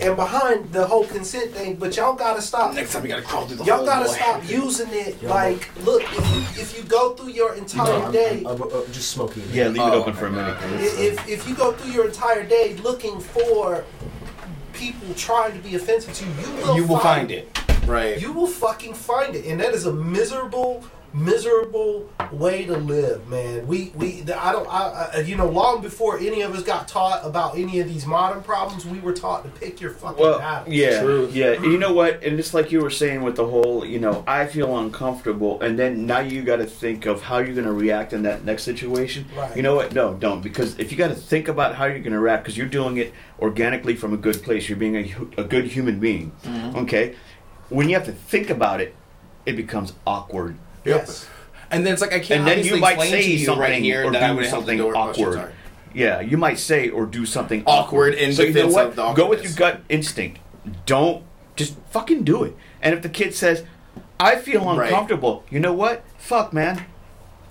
am 0.00 0.16
behind 0.16 0.72
the 0.72 0.84
whole 0.84 1.04
consent 1.06 1.52
thing. 1.52 1.76
But 1.76 1.96
y'all 1.96 2.14
gotta 2.14 2.42
stop. 2.42 2.74
Next 2.74 2.92
time 2.92 3.04
you 3.04 3.10
gotta 3.10 3.22
crawl 3.22 3.46
through 3.46 3.58
the 3.58 3.64
Y'all 3.64 3.86
gotta 3.86 4.06
boy. 4.06 4.14
stop 4.14 4.48
using 4.50 4.88
it. 4.90 5.22
Like, 5.22 5.70
look, 5.84 6.02
if 6.02 6.34
you 6.56 6.62
if 6.62 6.76
you 6.76 6.82
go 6.84 7.14
through 7.14 7.30
your 7.30 7.54
entire 7.54 8.02
I'm, 8.04 8.12
day. 8.12 8.38
I'm, 8.44 8.60
I'm, 8.60 8.62
uh, 8.62 8.84
just 8.90 9.12
smoking. 9.12 9.44
Yeah, 9.52 9.68
leave 9.68 9.76
it 9.76 9.80
Oh, 9.82 10.00
open 10.02 10.14
for 10.14 10.26
a 10.26 10.32
minute. 10.32 10.56
If 10.80 11.28
if 11.28 11.48
you 11.48 11.54
go 11.54 11.72
through 11.72 11.92
your 11.92 12.06
entire 12.06 12.44
day 12.44 12.74
looking 12.82 13.20
for 13.20 13.84
people 14.72 15.14
trying 15.14 15.52
to 15.52 15.58
be 15.60 15.76
offensive 15.76 16.12
to 16.14 16.24
you, 16.24 16.32
you 16.32 16.56
will, 16.66 16.76
you 16.76 16.86
will 16.86 16.98
find 16.98 17.30
it. 17.30 17.56
Right. 17.86 18.20
You 18.20 18.32
will 18.32 18.46
fucking 18.46 18.94
find 18.94 19.34
it, 19.34 19.44
and 19.46 19.60
that 19.60 19.74
is 19.74 19.86
a 19.86 19.92
miserable, 19.92 20.84
miserable 21.12 22.08
way 22.30 22.64
to 22.64 22.76
live, 22.76 23.28
man. 23.28 23.66
We 23.66 23.92
we 23.96 24.20
the, 24.22 24.42
I 24.42 24.52
don't 24.52 24.66
I, 24.68 25.10
I 25.14 25.20
you 25.20 25.36
know 25.36 25.48
long 25.48 25.82
before 25.82 26.18
any 26.18 26.42
of 26.42 26.54
us 26.54 26.62
got 26.62 26.88
taught 26.88 27.20
about 27.26 27.58
any 27.58 27.80
of 27.80 27.88
these 27.88 28.06
modern 28.06 28.42
problems, 28.42 28.86
we 28.86 29.00
were 29.00 29.12
taught 29.12 29.44
to 29.44 29.50
pick 29.60 29.80
your 29.80 29.90
fucking 29.90 30.22
Well, 30.22 30.38
battles. 30.38 30.74
yeah, 30.74 31.00
True. 31.02 31.28
yeah. 31.32 31.60
You 31.60 31.76
know 31.76 31.92
what? 31.92 32.22
And 32.22 32.38
it's 32.38 32.54
like 32.54 32.72
you 32.72 32.80
were 32.80 32.88
saying 32.90 33.22
with 33.22 33.36
the 33.36 33.46
whole, 33.46 33.84
you 33.84 33.98
know, 33.98 34.24
I 34.26 34.46
feel 34.46 34.78
uncomfortable, 34.78 35.60
and 35.60 35.78
then 35.78 36.06
now 36.06 36.20
you 36.20 36.42
got 36.42 36.56
to 36.56 36.66
think 36.66 37.04
of 37.06 37.20
how 37.22 37.38
you're 37.38 37.54
going 37.54 37.66
to 37.66 37.72
react 37.72 38.12
in 38.12 38.22
that 38.22 38.44
next 38.44 38.62
situation. 38.62 39.26
Right. 39.36 39.54
You 39.56 39.62
know 39.62 39.74
what? 39.74 39.92
No, 39.92 40.14
don't, 40.14 40.40
because 40.40 40.78
if 40.78 40.90
you 40.92 40.96
got 40.98 41.08
to 41.08 41.14
think 41.16 41.48
about 41.48 41.74
how 41.74 41.86
you're 41.86 41.98
going 41.98 42.12
to 42.12 42.20
react, 42.20 42.44
because 42.44 42.56
you're 42.56 42.66
doing 42.68 42.96
it 42.98 43.12
organically 43.40 43.96
from 43.96 44.14
a 44.14 44.16
good 44.16 44.40
place, 44.42 44.68
you're 44.68 44.78
being 44.78 44.96
a, 44.96 45.40
a 45.40 45.44
good 45.44 45.64
human 45.66 45.98
being. 45.98 46.32
Mm-hmm. 46.44 46.78
Okay, 46.78 47.16
when 47.72 47.88
you 47.88 47.94
have 47.96 48.04
to 48.06 48.12
think 48.12 48.50
about 48.50 48.80
it, 48.80 48.94
it 49.46 49.56
becomes 49.56 49.92
awkward. 50.06 50.56
Yes. 50.84 51.28
And 51.70 51.86
then 51.86 51.92
it's 51.94 52.02
like 52.02 52.12
I 52.12 52.18
can't. 52.20 52.40
and 52.40 52.46
then 52.46 52.64
you 52.64 52.76
might 52.76 53.00
say 53.00 53.24
you 53.24 53.44
something 53.46 53.60
right 53.62 53.82
here 53.82 54.04
or 54.04 54.12
that 54.12 54.22
I 54.22 54.28
do 54.28 54.34
would 54.34 54.44
have 54.44 54.50
something 54.50 54.78
to 54.78 54.84
do 54.84 54.90
it. 54.90 55.16
Shit, 55.16 55.26
awkward. 55.26 55.52
yeah, 55.94 56.20
you 56.20 56.36
might 56.36 56.58
say 56.58 56.90
or 56.90 57.06
do 57.06 57.24
something 57.24 57.62
Awkward 57.66 58.14
in 58.14 58.32
so 58.32 58.42
you 58.42 58.52
know 58.52 58.68
what? 58.68 58.94
Go 59.16 59.28
with 59.28 59.42
your 59.42 59.52
gut 59.54 59.80
instinct. 59.88 60.38
Don't 60.86 61.24
just 61.56 61.76
fucking 61.90 62.24
do 62.24 62.44
it. 62.44 62.54
And 62.82 62.94
if 62.94 63.02
the 63.02 63.08
kid 63.08 63.34
says, 63.34 63.64
"I 64.20 64.36
feel 64.36 64.64
Right. 64.64 64.88
uncomfortable," 64.90 65.44
you 65.50 65.60
know 65.60 65.72
what? 65.72 66.04
Fuck, 66.18 66.52
man. 66.52 66.84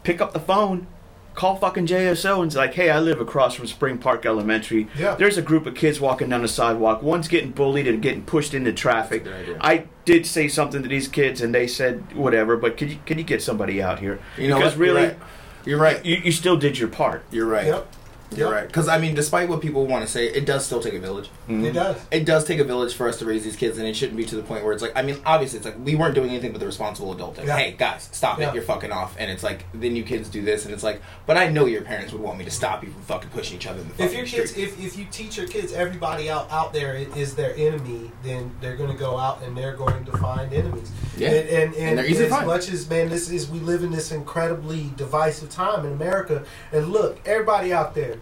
Pick 0.03 0.22
up 0.22 0.34
the 0.34 0.39
phone. 0.39 0.88
Call 1.33 1.55
fucking 1.55 1.87
JSO 1.87 2.37
and 2.39 2.47
it's 2.47 2.55
like, 2.55 2.73
hey, 2.73 2.89
I 2.89 2.99
live 2.99 3.21
across 3.21 3.55
from 3.55 3.65
Spring 3.67 3.97
Park 3.97 4.25
Elementary. 4.25 4.87
Yeah. 4.97 5.15
There's 5.15 5.37
a 5.37 5.41
group 5.41 5.65
of 5.65 5.75
kids 5.75 5.99
walking 5.99 6.27
down 6.29 6.41
the 6.41 6.47
sidewalk. 6.47 7.01
One's 7.01 7.27
getting 7.29 7.51
bullied 7.51 7.87
and 7.87 8.01
getting 8.01 8.23
pushed 8.23 8.53
into 8.53 8.73
traffic. 8.73 9.23
That's 9.23 9.41
a 9.41 9.45
good 9.45 9.55
idea. 9.55 9.57
I 9.61 9.85
did 10.05 10.25
say 10.25 10.47
something 10.49 10.83
to 10.83 10.89
these 10.89 11.07
kids 11.07 11.41
and 11.41 11.55
they 11.55 11.67
said 11.67 12.15
whatever, 12.15 12.57
but 12.57 12.75
could 12.77 12.89
you 12.89 12.99
can 13.05 13.17
you 13.17 13.23
get 13.23 13.41
somebody 13.41 13.81
out 13.81 13.99
here? 13.99 14.19
You 14.37 14.49
know 14.49 14.57
because 14.57 14.77
what? 14.77 14.85
You're 14.85 14.95
really, 14.95 15.07
right. 15.07 15.17
You're 15.65 15.79
right. 15.79 16.05
you, 16.05 16.17
you 16.17 16.31
still 16.31 16.57
did 16.57 16.77
your 16.77 16.89
part. 16.89 17.23
You're 17.31 17.45
right. 17.47 17.67
Yep. 17.67 17.87
You're 18.35 18.47
Yep. 18.47 18.55
right. 18.55 18.67
Because 18.67 18.87
I 18.87 18.97
mean, 18.97 19.13
despite 19.15 19.47
what 19.49 19.61
people 19.61 19.85
want 19.87 20.05
to 20.05 20.11
say, 20.11 20.27
it 20.27 20.45
does 20.45 20.65
still 20.65 20.81
take 20.81 20.93
a 20.93 20.99
village. 20.99 21.29
Mm-hmm. 21.51 21.65
It 21.65 21.73
does. 21.73 22.01
It 22.11 22.25
does 22.25 22.45
take 22.45 22.59
a 22.59 22.63
village 22.63 22.93
for 22.93 23.07
us 23.07 23.17
to 23.19 23.25
raise 23.25 23.43
these 23.43 23.55
kids, 23.55 23.77
and 23.77 23.87
it 23.87 23.95
shouldn't 23.95 24.17
be 24.17 24.25
to 24.25 24.35
the 24.35 24.43
point 24.43 24.63
where 24.63 24.73
it's 24.73 24.81
like. 24.81 24.93
I 24.95 25.01
mean, 25.01 25.21
obviously, 25.25 25.57
it's 25.57 25.65
like 25.65 25.77
we 25.83 25.95
weren't 25.95 26.15
doing 26.15 26.29
anything 26.29 26.51
but 26.51 26.59
the 26.59 26.65
responsible 26.65 27.11
adult 27.13 27.35
thing. 27.35 27.47
Yeah. 27.47 27.57
Hey, 27.57 27.75
guys, 27.77 28.09
stop 28.11 28.39
Yeah. 28.39 28.49
it! 28.49 28.55
You're 28.55 28.63
fucking 28.63 28.91
off. 28.91 29.15
And 29.19 29.29
it's 29.31 29.43
like 29.43 29.65
then 29.73 29.95
you 29.95 30.03
kids 30.03 30.29
do 30.29 30.41
this, 30.41 30.65
and 30.65 30.73
it's 30.73 30.83
like, 30.83 31.01
but 31.25 31.37
I 31.37 31.49
know 31.49 31.65
your 31.65 31.81
parents 31.81 32.11
would 32.13 32.21
want 32.21 32.37
me 32.37 32.45
to 32.45 32.51
stop 32.51 32.83
you 32.83 32.91
from 32.91 33.01
fucking 33.03 33.29
pushing 33.31 33.57
each 33.57 33.67
other 33.67 33.79
in 33.81 33.87
the 33.87 33.93
fucking 33.93 34.05
If 34.07 34.13
your 34.13 34.25
kids, 34.25 34.51
street. 34.51 34.63
if, 34.63 34.79
if 34.83 34.97
you 34.97 35.05
teach 35.11 35.37
your 35.37 35.47
kids 35.47 35.73
everybody 35.73 36.29
out, 36.29 36.49
out 36.51 36.73
there 36.73 36.95
is 36.95 37.35
their 37.35 37.55
enemy, 37.55 38.11
then 38.23 38.51
they're 38.61 38.75
going 38.77 38.91
to 38.91 38.97
go 38.97 39.17
out 39.17 39.41
and 39.43 39.57
they're 39.57 39.75
going 39.75 40.05
to 40.05 40.17
find 40.17 40.51
enemies. 40.53 40.91
Yeah. 41.17 41.29
And, 41.29 41.49
and, 41.49 41.73
and, 41.73 41.75
And 41.75 41.97
they're 41.97 42.05
easy 42.05 42.19
to 42.19 42.25
as 42.25 42.29
find. 42.31 42.47
much 42.47 42.69
as, 42.69 42.89
man, 42.89 43.09
this 43.09 43.29
is, 43.29 43.49
we 43.49 43.59
live 43.59 43.83
in 43.83 43.91
this 43.91 44.11
incredibly 44.11 44.91
divisive 44.95 45.49
time 45.49 45.85
in 45.85 45.93
America. 45.93 46.43
And 46.71 46.89
look, 46.91 47.19
everybody 47.25 47.73
out 47.73 47.95
there, 47.95 48.17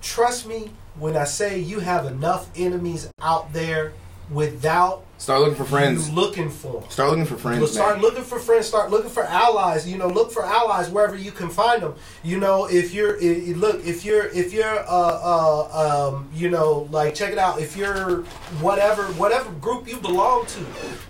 trust 0.00 0.46
me 0.46 0.70
when 0.98 1.16
I 1.16 1.24
say 1.24 1.58
you 1.58 1.80
have 1.80 2.06
enough 2.06 2.50
enemies 2.56 3.08
out 3.20 3.52
there 3.52 3.92
without 4.30 5.04
Start 5.18 5.40
looking 5.40 5.56
for 5.56 5.64
friends. 5.64 6.08
you 6.08 6.14
looking 6.14 6.48
for 6.48 6.76
'em. 6.82 6.90
Start 6.90 7.10
looking 7.10 7.26
for 7.26 7.36
friends. 7.36 7.58
Well, 7.58 7.68
start 7.68 7.96
man. 7.96 8.02
looking 8.02 8.22
for 8.22 8.38
friends. 8.38 8.66
Start 8.66 8.90
looking 8.90 9.10
for 9.10 9.24
allies. 9.24 9.86
You 9.86 9.98
know, 9.98 10.06
look 10.06 10.30
for 10.32 10.44
allies 10.44 10.88
wherever 10.90 11.16
you 11.16 11.32
can 11.32 11.50
find 11.50 11.82
them. 11.82 11.94
You 12.22 12.38
know, 12.38 12.66
if 12.66 12.94
you're 12.94 13.16
i 13.20 13.26
i- 13.48 13.52
look, 13.56 13.84
if 13.84 14.04
you're 14.04 14.26
if 14.26 14.52
you're 14.54 14.78
uh 14.78 14.84
uh 14.88 16.08
um 16.14 16.28
you 16.32 16.48
know 16.48 16.88
like 16.92 17.14
check 17.16 17.32
it 17.32 17.38
out. 17.38 17.60
If 17.60 17.76
you're 17.76 18.22
whatever 18.60 19.02
whatever 19.14 19.50
group 19.60 19.88
you 19.88 19.96
belong 19.96 20.46
to, 20.46 20.60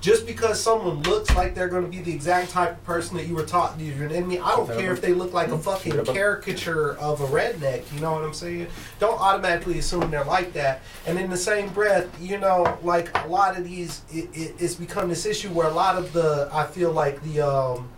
just 0.01 0.27
because 0.27 0.59
someone 0.59 1.03
looks 1.03 1.35
like 1.37 1.55
they're 1.55 1.69
going 1.69 1.85
to 1.85 1.91
be 1.91 2.01
the 2.01 2.13
exact 2.13 2.51
type 2.51 2.71
of 2.73 2.85
person 2.85 3.17
that 3.19 3.27
you 3.27 3.35
were 3.35 3.45
taught 3.45 3.79
you're 3.79 4.07
an 4.07 4.13
enemy. 4.13 4.41
I 4.41 4.57
don't 4.57 4.67
care 4.69 4.93
if 4.93 5.03
they 5.03 5.13
look 5.13 5.33
like 5.35 5.49
a 5.49 5.59
fucking 5.59 6.05
caricature 6.07 6.97
of 6.99 7.21
a 7.21 7.27
redneck. 7.27 7.83
You 7.95 8.01
know 8.01 8.13
what 8.13 8.25
I'm 8.25 8.33
saying? 8.35 8.69
Don't 8.99 9.21
automatically 9.21 9.79
assume 9.79 10.11
they're 10.11 10.25
like 10.25 10.55
that. 10.55 10.81
And 11.07 11.19
in 11.19 11.29
the 11.31 11.37
same 11.37 11.69
breath, 11.69 12.07
you 12.21 12.39
know, 12.39 12.79
like 12.83 13.11
a 13.25 13.29
lot 13.29 13.57
of 13.59 13.65
these, 13.65 13.98
it, 14.12 14.29
it, 14.35 14.55
it's 14.59 14.75
become 14.75 15.09
this 15.09 15.27
issue 15.27 15.49
where 15.51 15.66
a 15.69 15.73
lot 15.73 15.97
of 15.97 16.12
the, 16.12 16.49
I 16.53 16.66
feel 16.66 16.93
like 16.93 17.23
the, 17.23 17.41
um, 17.41 17.89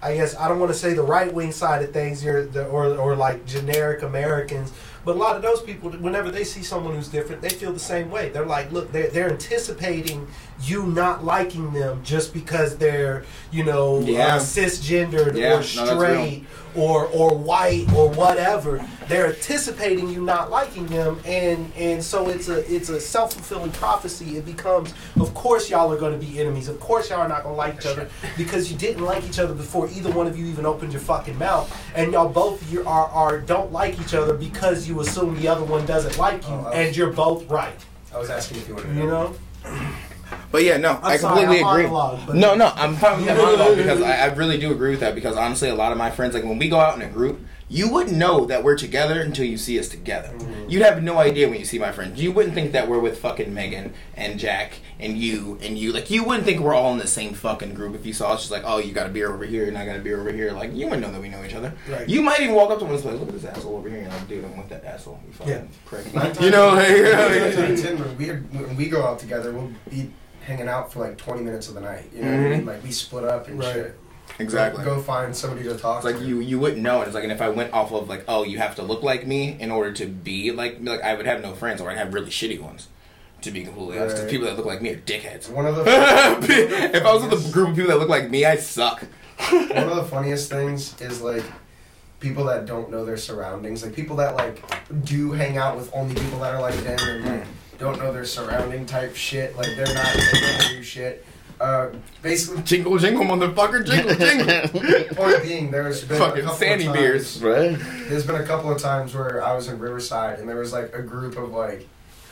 I 0.00 0.14
guess 0.14 0.36
I 0.36 0.48
don't 0.48 0.60
want 0.60 0.72
to 0.72 0.78
say 0.78 0.92
the 0.94 1.02
right 1.02 1.32
wing 1.32 1.50
side 1.52 1.82
of 1.82 1.92
things 1.92 2.20
here, 2.20 2.44
the, 2.46 2.66
or 2.66 2.86
or 2.96 3.16
like 3.16 3.44
generic 3.46 4.02
Americans, 4.02 4.72
but 5.04 5.16
a 5.16 5.18
lot 5.18 5.34
of 5.34 5.42
those 5.42 5.60
people, 5.60 5.90
whenever 5.90 6.30
they 6.30 6.44
see 6.44 6.62
someone 6.62 6.94
who's 6.94 7.08
different, 7.08 7.42
they 7.42 7.48
feel 7.48 7.72
the 7.72 7.80
same 7.80 8.08
way. 8.08 8.28
They're 8.28 8.46
like, 8.46 8.70
look, 8.70 8.92
they're 8.92 9.08
they're 9.08 9.28
anticipating 9.30 10.28
you 10.62 10.84
not 10.86 11.24
liking 11.24 11.72
them 11.72 12.00
just 12.04 12.32
because 12.32 12.76
they're 12.76 13.24
you 13.50 13.64
know 13.64 13.98
Yeah. 14.00 14.36
uh, 14.36 14.40
cisgendered 14.40 15.36
Yeah, 15.36 15.54
or 15.54 15.56
no, 15.56 15.62
straight 15.62 16.46
or 16.78 17.06
or 17.06 17.36
white 17.36 17.86
or 17.94 18.08
whatever. 18.10 18.84
they're 19.08 19.28
anticipating 19.34 20.08
you 20.10 20.22
not 20.22 20.50
liking 20.50 20.86
them, 20.86 21.18
and 21.24 21.72
and 21.76 22.02
so 22.02 22.28
it's 22.28 22.48
a 22.48 22.58
it's 22.74 22.88
a 22.90 23.00
self 23.00 23.32
fulfilling 23.34 23.70
prophecy. 23.72 24.36
It 24.36 24.44
becomes, 24.46 24.92
of 25.18 25.32
course, 25.34 25.68
y'all 25.70 25.92
are 25.92 25.98
going 25.98 26.18
to 26.18 26.24
be 26.24 26.38
enemies. 26.38 26.68
Of 26.68 26.78
course, 26.78 27.10
y'all 27.10 27.20
are 27.20 27.28
not 27.28 27.42
going 27.42 27.54
to 27.54 27.58
like 27.58 27.76
each 27.78 27.86
other 27.86 28.08
because 28.36 28.70
you 28.70 28.78
didn't 28.78 29.04
like 29.04 29.24
each 29.24 29.38
other 29.38 29.54
before 29.54 29.88
either 29.90 30.10
one 30.12 30.26
of 30.26 30.38
you 30.38 30.46
even 30.46 30.66
opened 30.66 30.92
your 30.92 31.00
fucking 31.02 31.38
mouth, 31.38 31.68
and 31.94 32.12
y'all 32.12 32.28
both 32.28 32.70
you 32.70 32.80
are 32.86 33.06
are 33.08 33.40
don't 33.40 33.72
like 33.72 33.98
each 34.00 34.14
other 34.14 34.34
because 34.34 34.86
you 34.88 35.00
assume 35.00 35.34
the 35.40 35.48
other 35.48 35.64
one 35.64 35.84
doesn't 35.86 36.16
like 36.18 36.42
you, 36.42 36.54
Oh, 36.54 36.62
was- 36.64 36.74
and 36.74 36.96
you're 36.96 37.12
both 37.12 37.48
right. 37.50 37.74
I 38.14 38.18
was 38.18 38.30
asking 38.30 38.58
if 38.58 38.68
you 38.68 38.74
wanted 38.74 38.88
to 38.88 38.94
You 38.94 39.06
know. 39.06 39.34
But 40.50 40.62
yeah, 40.62 40.76
no, 40.78 40.98
i 41.02 41.16
sorry, 41.16 41.40
completely 41.40 41.62
I'm 41.64 41.70
agree. 41.70 41.82
monologue, 41.84 42.34
no, 42.34 42.54
no, 42.54 42.72
I'm 42.74 42.96
fine 42.96 43.18
with 43.18 43.26
that 43.26 43.36
monologue 43.36 43.76
because 43.76 44.00
I, 44.00 44.16
I 44.16 44.26
really 44.34 44.58
do 44.58 44.72
agree 44.72 44.90
with 44.90 45.00
that 45.00 45.14
because 45.14 45.36
honestly, 45.36 45.68
a 45.68 45.74
lot 45.74 45.92
of 45.92 45.98
my 45.98 46.10
friends, 46.10 46.34
like 46.34 46.44
when 46.44 46.58
we 46.58 46.68
go 46.68 46.78
out 46.78 46.96
in 46.96 47.02
a 47.02 47.08
group, 47.08 47.40
you 47.70 47.92
wouldn't 47.92 48.16
know 48.16 48.46
that 48.46 48.64
we're 48.64 48.76
together 48.78 49.20
until 49.20 49.44
you 49.44 49.58
see 49.58 49.78
us 49.78 49.88
together. 49.88 50.28
Mm-hmm. 50.28 50.70
You'd 50.70 50.82
have 50.82 51.02
no 51.02 51.18
idea 51.18 51.48
when 51.48 51.58
you 51.58 51.64
see 51.66 51.78
my 51.78 51.92
friends. 51.92 52.20
You 52.20 52.32
wouldn't 52.32 52.54
think 52.54 52.72
that 52.72 52.88
we're 52.88 52.98
with 52.98 53.18
fucking 53.18 53.52
Megan 53.52 53.92
and 54.16 54.38
Jack 54.40 54.72
and 54.98 55.18
you 55.18 55.58
and 55.62 55.76
you. 55.78 55.92
Like 55.92 56.10
you 56.10 56.24
wouldn't 56.24 56.44
think 56.46 56.60
we're 56.60 56.74
all 56.74 56.92
in 56.92 56.98
the 56.98 57.06
same 57.06 57.34
fucking 57.34 57.74
group 57.74 57.94
if 57.94 58.06
you 58.06 58.12
saw 58.12 58.32
us 58.32 58.40
just 58.40 58.50
like, 58.50 58.62
oh, 58.64 58.78
you 58.78 58.92
got 58.92 59.06
a 59.06 59.10
beer 59.10 59.32
over 59.32 59.44
here 59.44 59.68
and 59.68 59.76
I 59.76 59.84
got 59.84 59.96
a 59.96 60.00
beer 60.00 60.18
over 60.20 60.32
here. 60.32 60.52
Like 60.52 60.74
you 60.74 60.86
wouldn't 60.86 61.02
know 61.02 61.12
that 61.12 61.20
we 61.20 61.28
know 61.28 61.44
each 61.44 61.54
other. 61.54 61.74
Right. 61.88 62.08
You 62.08 62.22
might 62.22 62.40
even 62.40 62.54
walk 62.54 62.70
up 62.70 62.78
to 62.78 62.84
one 62.86 62.94
and 62.94 63.02
be 63.02 63.08
like, 63.10 63.20
look 63.20 63.28
at 63.28 63.34
this 63.34 63.44
asshole 63.44 63.76
over 63.76 63.88
here, 63.88 63.98
and 64.00 64.08
like, 64.08 64.28
dude, 64.28 64.44
I'm 64.44 64.56
with 64.56 64.68
that 64.70 64.84
asshole. 64.84 65.20
You 65.26 65.32
fucking 65.34 65.52
Yeah. 65.52 65.62
prick. 65.84 66.14
Nine 66.14 66.34
You 66.40 66.50
know, 66.50 66.68
like, 66.74 67.54
times- 67.54 67.82
when 67.84 68.16
we 68.16 68.26
when 68.28 68.76
we 68.76 68.88
go 68.88 69.04
out 69.04 69.18
together, 69.18 69.52
we'll 69.52 69.70
be 69.90 70.10
hanging 70.46 70.68
out 70.68 70.90
for 70.92 71.00
like 71.00 71.18
20 71.18 71.42
minutes 71.42 71.68
of 71.68 71.74
the 71.74 71.80
night. 71.82 72.10
You 72.14 72.22
know 72.22 72.30
what 72.30 72.40
I 72.46 72.48
mean? 72.56 72.64
Like 72.66 72.82
we 72.82 72.90
split 72.92 73.24
up 73.24 73.48
and 73.48 73.58
Right. 73.58 73.72
shit. 73.74 73.98
Exactly. 74.38 74.84
Go, 74.84 74.96
go 74.96 75.02
find 75.02 75.34
somebody 75.34 75.64
to 75.64 75.76
talk 75.76 75.98
It's 75.98 76.04
like 76.04 76.18
to. 76.18 76.24
you 76.26 76.40
you 76.40 76.58
wouldn't 76.58 76.82
know. 76.82 76.98
And 76.98 77.06
it's 77.06 77.14
like, 77.14 77.24
and 77.24 77.32
if 77.32 77.40
I 77.40 77.48
went 77.48 77.72
off 77.72 77.92
of 77.92 78.08
like, 78.08 78.24
oh, 78.28 78.44
you 78.44 78.58
have 78.58 78.74
to 78.76 78.82
look 78.82 79.02
like 79.02 79.26
me 79.26 79.56
in 79.60 79.70
order 79.70 79.92
to 79.92 80.06
be 80.06 80.50
like 80.52 80.78
like 80.80 81.02
I 81.02 81.14
would 81.14 81.26
have 81.26 81.42
no 81.42 81.54
friends, 81.54 81.80
or 81.80 81.90
I'd 81.90 81.98
have 81.98 82.14
really 82.14 82.30
shitty 82.30 82.60
ones. 82.60 82.88
To 83.42 83.52
be 83.52 83.62
completely 83.64 83.98
honest, 83.98 84.16
'cause 84.16 84.24
Right. 84.24 84.30
people 84.32 84.46
that 84.48 84.56
look 84.56 84.66
like 84.66 84.82
me 84.82 84.90
are 84.90 84.96
dickheads. 84.96 85.48
One 85.48 85.64
of 85.64 85.76
the 85.76 85.82
if 85.86 87.04
I 87.06 87.14
was 87.14 87.22
with 87.24 87.48
a 87.48 87.52
group 87.52 87.68
of 87.68 87.76
people 87.76 87.90
that 87.90 87.98
look 87.98 88.08
like 88.08 88.28
me, 88.30 88.44
I 88.44 88.56
suck. 88.56 89.04
one 89.50 89.70
of 89.88 89.94
the 89.96 90.04
funniest 90.10 90.50
things 90.50 91.00
is 91.00 91.20
like 91.22 91.44
people 92.18 92.44
that 92.46 92.66
don't 92.66 92.90
know 92.90 93.04
their 93.04 93.16
surroundings, 93.16 93.84
like 93.84 93.94
people 93.94 94.16
that 94.16 94.34
like 94.34 94.60
do 95.04 95.30
hang 95.30 95.56
out 95.56 95.76
with 95.76 95.88
only 95.94 96.16
people 96.16 96.40
that 96.40 96.52
are 96.52 96.60
like 96.60 96.74
them 96.82 96.98
and 97.00 97.24
like 97.24 97.42
mm. 97.44 97.46
don't 97.78 97.98
know 98.00 98.12
their 98.12 98.24
surrounding 98.24 98.84
type 98.86 99.14
shit. 99.14 99.56
Like 99.56 99.68
they're 99.76 99.94
not 99.94 100.12
they 100.14 100.40
don't 100.40 100.68
do 100.70 100.82
shit. 100.82 101.24
Uh, 101.60 101.88
basically, 102.22 102.62
Jingle 102.62 102.98
jingle, 102.98 103.24
motherfucker, 103.24 103.84
jingle 103.84 104.14
jingle. 104.14 105.14
point 105.16 105.42
being, 105.42 105.70
there's 105.70 106.04
been 106.04 106.16
a 106.16 106.20
Fucking 106.20 106.42
couple 106.42 106.56
Sandy 106.58 106.86
of 106.86 106.92
beers. 106.92 107.40
times, 107.40 107.44
Right? 107.44 108.08
There's 108.08 108.24
been 108.26 108.36
a 108.36 108.44
couple 108.44 108.70
of 108.70 108.80
times 108.80 109.14
where 109.14 109.42
I 109.44 109.54
was 109.54 109.68
in 109.68 109.78
Riverside 109.78 110.38
and 110.38 110.48
there 110.48 110.56
was 110.58 110.72
like 110.72 110.94
a 110.94 111.02
group 111.02 111.36
of 111.36 111.50
like 111.50 111.88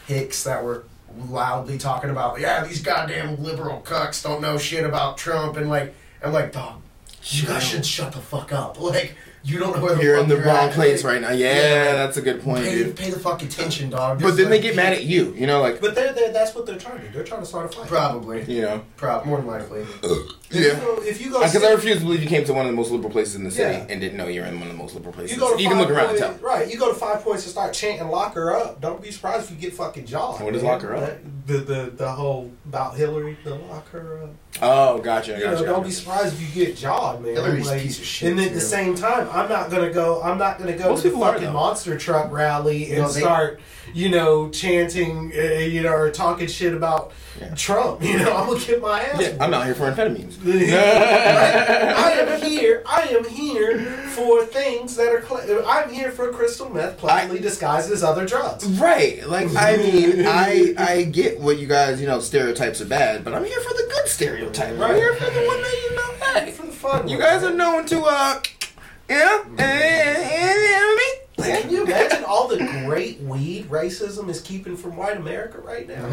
hicks 0.06 0.44
that 0.44 0.62
were 0.62 0.84
loudly 1.28 1.78
talking 1.78 2.10
about, 2.10 2.38
yeah, 2.40 2.64
these 2.64 2.82
goddamn 2.82 3.42
liberal 3.42 3.80
cucks 3.84 4.22
don't 4.22 4.40
know 4.40 4.58
shit 4.58 4.84
about 4.84 5.16
Trump 5.18 5.56
and 5.56 5.68
like, 5.68 5.94
I'm 6.22 6.32
like, 6.32 6.52
dog, 6.52 6.80
you 7.22 7.46
guys 7.46 7.64
should 7.64 7.84
shut 7.86 8.12
the 8.12 8.20
fuck 8.20 8.52
up. 8.52 8.78
Like, 8.80 9.16
you 9.46 9.58
don't 9.58 9.76
know 9.76 9.82
where 9.82 10.02
You're 10.02 10.16
fuck 10.16 10.22
in 10.24 10.28
the 10.28 10.34
you're 10.36 10.44
wrong 10.44 10.68
at. 10.68 10.72
place 10.72 11.04
Like, 11.04 11.12
right 11.12 11.20
now. 11.22 11.30
Yeah, 11.30 11.54
Yeah. 11.54 11.92
that's 11.94 12.16
a 12.16 12.22
good 12.22 12.42
point, 12.42 12.64
Pay, 12.64 12.74
dude. 12.84 12.96
pay 12.96 13.10
the 13.10 13.18
fuck 13.18 13.42
attention, 13.42 13.90
dog. 13.90 14.18
But 14.20 14.26
Just, 14.28 14.38
then 14.38 14.50
they 14.50 14.60
get 14.60 14.74
mad 14.74 14.92
at 14.92 15.04
you. 15.04 15.32
You 15.34 15.46
know, 15.46 15.60
like 15.60 15.80
But 15.80 15.94
they're, 15.94 16.12
they're, 16.12 16.32
that's 16.32 16.54
what 16.54 16.66
they're 16.66 16.78
trying 16.78 16.98
to 16.98 17.06
do. 17.06 17.12
They're 17.12 17.24
trying 17.24 17.40
to 17.40 17.46
start 17.46 17.66
a 17.66 17.76
fight. 17.76 17.86
Probably. 17.88 18.42
you 18.44 18.62
know, 18.62 18.82
Prob- 18.96 19.24
more 19.24 19.38
than 19.38 19.46
likely. 19.46 19.82
If 19.82 20.54
you 20.54 20.60
yeah. 20.68 20.80
go, 20.80 21.02
if 21.02 21.20
you 21.20 21.30
go, 21.30 21.40
Because 21.40 21.62
I 21.64 21.72
refuse 21.72 21.98
to 21.98 22.04
believe 22.04 22.22
you 22.22 22.28
came 22.28 22.44
to 22.44 22.52
one 22.52 22.66
of 22.66 22.70
the 22.72 22.76
most 22.76 22.90
liberal 22.90 23.10
places 23.10 23.34
in 23.36 23.44
the 23.44 23.50
city 23.50 23.74
Yeah. 23.74 23.86
and 23.88 24.00
didn't 24.00 24.16
know 24.16 24.26
you're 24.28 24.44
in 24.46 24.54
one 24.60 24.68
of 24.68 24.76
the 24.76 24.78
most 24.82 24.94
liberal 24.94 25.12
places. 25.12 25.34
you 25.36 25.40
go 25.40 25.56
to 25.56 25.62
You 25.62 25.68
can 25.68 25.78
five 25.78 25.88
look 25.88 25.96
around 25.96 26.10
and 26.10 26.18
tell. 26.18 26.34
Right, 26.34 26.70
you 26.70 26.78
go 26.78 26.88
to 26.92 26.98
five 26.98 27.22
points 27.22 27.42
and 27.44 27.52
start 27.52 27.72
chanting 27.74 28.08
"lock 28.08 28.34
her 28.34 28.54
up." 28.54 28.80
Don't 28.80 29.02
be 29.02 29.10
surprised 29.10 29.44
if 29.46 29.50
you 29.52 29.56
get 29.56 29.74
fucking 29.76 30.06
jawed. 30.06 30.40
What 30.40 30.54
is 30.54 30.62
man. 30.62 30.72
lock 30.72 30.82
her 30.82 30.96
up? 30.96 31.12
The 31.46 31.58
the 31.58 31.92
the 31.96 32.08
whole 32.12 32.52
about 32.66 32.96
Hillary, 32.96 33.36
the 33.44 33.54
lock 33.56 33.88
her 33.90 34.22
up. 34.22 34.30
Oh, 34.62 34.98
gotcha, 34.98 35.32
You 35.32 35.40
gotcha. 35.44 35.50
know, 35.60 35.64
don't 35.64 35.74
gotcha. 35.76 35.84
be 35.86 35.90
surprised 35.90 36.34
if 36.40 36.56
you 36.56 36.64
get 36.66 36.76
jawed, 36.76 37.22
man. 37.22 37.34
Hillary's 37.34 37.66
Like, 37.66 37.82
piece 37.82 37.98
of 37.98 38.04
shit, 38.06 38.30
And 38.32 38.40
at 38.40 38.54
the 38.54 38.60
same 38.60 38.94
time, 38.94 39.28
I'm 39.32 39.48
not 39.48 39.70
gonna 39.70 39.92
go. 39.92 40.22
I'm 40.22 40.38
not 40.38 40.58
gonna 40.58 40.76
go 40.76 40.90
Most 40.90 41.02
to 41.02 41.08
the 41.08 41.10
people 41.14 41.24
are, 41.24 41.34
fucking 41.34 41.52
monster 41.52 41.98
truck 41.98 42.32
rally 42.32 42.90
and 42.92 43.02
No, 43.02 43.08
they- 43.08 43.20
start, 43.20 43.60
you 43.94 44.08
know, 44.08 44.48
chanting, 44.50 45.32
uh, 45.36 45.40
you 45.40 45.82
know, 45.82 45.92
or 45.92 46.10
talking 46.10 46.46
shit 46.48 46.74
about 46.74 47.12
Yeah. 47.40 47.54
Trump. 47.54 48.02
You 48.02 48.18
know, 48.18 48.34
I'm 48.34 48.46
gonna 48.48 48.64
get 48.64 48.80
my 48.80 49.02
ass. 49.02 49.20
Yeah, 49.20 49.36
I'm 49.40 49.52
out 49.52 49.66
here 49.66 49.74
for 49.74 49.90
amphetamines. 49.90 50.36
I 50.44 52.12
am 52.12 52.40
here. 52.40 52.82
I 52.86 53.02
am 53.10 53.24
here 53.28 53.78
for 54.14 54.44
things 54.44 54.96
that 54.96 55.08
are. 55.12 55.22
Cl- 55.24 55.64
I'm 55.66 55.90
here 55.90 56.10
for 56.10 56.32
crystal 56.32 56.70
meth, 56.70 56.96
pleasantly 56.98 57.40
disguised 57.40 57.90
as 57.90 58.02
other 58.02 58.24
drugs. 58.26 58.64
Right. 58.66 59.26
Like 59.28 59.48
I 59.56 59.76
mean, 59.76 60.24
I 60.26 60.74
I 60.78 61.02
get 61.02 61.38
what 61.40 61.58
you 61.58 61.66
guys, 61.66 62.00
you 62.00 62.06
know, 62.06 62.20
stereotypes 62.20 62.80
are 62.80 62.86
bad, 62.86 63.22
but 63.24 63.34
I'm 63.34 63.44
here 63.44 63.60
for 63.60 63.74
the 63.74 63.86
good 63.90 64.08
stereotype. 64.08 64.70
I'm 64.72 64.78
Right. 64.80 64.96
here 64.96 65.14
for 65.14 65.24
the 65.30 65.46
one 65.46 65.60
that 65.62 65.74
you 65.90 65.96
know, 65.96 66.40
hey, 66.40 66.50
For 66.52 66.66
the 66.66 66.72
fun. 66.72 67.08
you 67.08 67.18
guys 67.18 67.42
are 67.42 67.52
known 67.54 67.84
to 67.86 68.00
uh 68.02 68.40
yeah, 69.10 69.42
and, 69.44 69.60
and, 69.60 69.60
and 69.60 70.98
Can 71.36 71.70
you 71.70 71.84
imagine 71.84 72.24
all 72.24 72.48
the 72.48 72.58
great 72.86 73.20
weed 73.20 73.68
racism 73.68 74.28
is 74.28 74.40
keeping 74.40 74.76
from 74.76 74.96
white 74.96 75.16
America 75.16 75.58
right 75.60 75.86
now? 75.86 76.08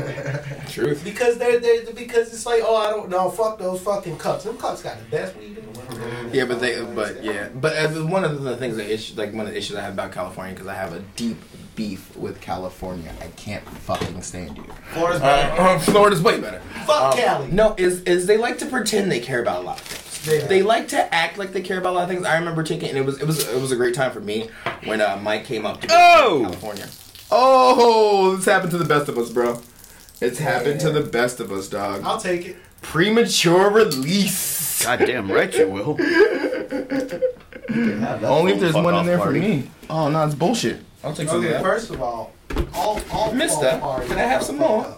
Truth. 0.70 1.04
Because 1.04 1.38
they're, 1.38 1.60
they're 1.60 1.92
because 1.94 2.34
it's 2.34 2.46
like, 2.46 2.62
oh, 2.64 2.76
I 2.76 2.90
don't 2.90 3.10
know, 3.10 3.30
fuck 3.30 3.58
those 3.58 3.82
fucking 3.82 4.18
cups. 4.18 4.44
Them 4.44 4.58
cups 4.58 4.82
got 4.84 4.98
the 5.00 5.06
best 5.06 5.36
weed 5.38 5.58
in 5.58 5.72
the 5.74 5.80
world. 5.80 6.34
Yeah, 6.34 6.46
but 6.46 6.60
they, 6.60 6.84
but 6.84 7.24
yeah, 7.24 7.50
but 7.56 7.74
as 7.74 7.98
one 8.02 8.24
of 8.24 8.44
the 8.44 8.58
things 8.58 8.76
that 8.78 8.92
issue, 8.92 9.16
like 9.16 9.32
one 9.34 9.46
of 9.46 9.52
the 9.54 9.58
issues 9.58 9.78
I 9.78 9.82
have 9.82 9.94
about 9.94 10.12
California, 10.12 10.54
because 10.54 10.68
I 10.68 10.74
have 10.76 10.94
a 10.94 11.00
deep 11.16 11.38
beef 11.76 12.16
with 12.16 12.40
California. 12.42 13.12
I 13.22 13.28
can't 13.30 13.68
fucking 13.68 14.22
stand 14.22 14.58
you. 14.58 14.66
Florida's 14.92 15.22
better. 15.22 15.62
Uh, 15.62 15.80
Florida's 15.80 16.22
way 16.22 16.40
better. 16.40 16.60
Fuck 16.86 17.14
Um, 17.14 17.20
Cali. 17.20 17.48
No, 17.52 17.74
is 17.78 18.02
is 18.04 18.28
they 18.28 18.38
like 18.38 18.58
to 18.60 18.66
pretend 18.68 19.12
they 19.12 19.20
care 19.20 19.42
about 19.42 19.62
a 19.64 19.66
lot 19.66 19.80
of 19.80 19.86
things. 19.88 20.13
They 20.26 20.40
They, 20.40 20.62
like 20.64 20.88
to 20.90 21.14
act 21.14 21.38
like 21.38 21.52
they 21.54 21.62
care 21.62 21.78
about 21.78 21.92
a 21.92 21.96
lot 21.96 22.04
of 22.04 22.10
things. 22.10 22.26
I 22.26 22.38
remember 22.38 22.64
taking, 22.64 22.90
and 22.90 22.98
it 22.98 23.06
was 23.06 23.20
it 23.22 23.28
was 23.28 23.48
it 23.48 23.60
was 23.62 23.72
a 23.72 23.76
great 23.76 23.94
time 23.94 24.12
for 24.12 24.20
me 24.22 24.50
when 24.86 25.02
uh, 25.02 25.20
Mike 25.22 25.46
came 25.46 25.66
up 25.66 25.82
to 25.82 25.88
Oh! 25.92 26.42
California. 26.44 26.88
Oh, 27.32 28.36
this 28.38 28.46
happened 28.46 28.72
to 28.72 28.78
the 28.78 28.86
best 28.86 29.10
of 29.10 29.18
us, 29.18 29.30
bro. 29.32 29.60
It's 30.22 30.38
happened 30.40 30.80
to 30.82 30.92
the 30.92 31.02
best 31.02 31.40
of 31.40 31.52
us, 31.52 31.68
dog. 31.68 32.02
I'll 32.06 32.20
take 32.20 32.46
it. 32.48 32.56
Premature 32.82 33.70
release. 33.72 34.84
Goddamn 34.84 35.32
right 35.32 35.54
you 35.54 35.70
will. 35.70 35.98
Only 38.26 38.54
if 38.54 38.60
there's 38.60 38.74
one 38.74 38.96
in 38.96 39.06
there 39.06 39.18
party. 39.18 39.40
for 39.40 39.48
me. 39.48 39.70
Oh 39.90 40.10
no, 40.10 40.26
it's 40.26 40.36
bullshit. 40.36 40.82
I'll 41.04 41.14
take 41.14 41.28
some 41.28 41.44
Okay, 41.46 41.62
first 41.62 41.90
of 41.92 42.02
all, 42.02 42.32
all 42.74 43.00
all 43.12 43.34
Missed 43.34 43.56
phone 43.56 43.64
that. 43.64 43.82
parties 43.82 44.10
Can 44.10 44.20
I 44.20 44.24
have 44.24 44.44
some 44.44 44.58
fuck 44.58 44.70
more? 44.70 44.98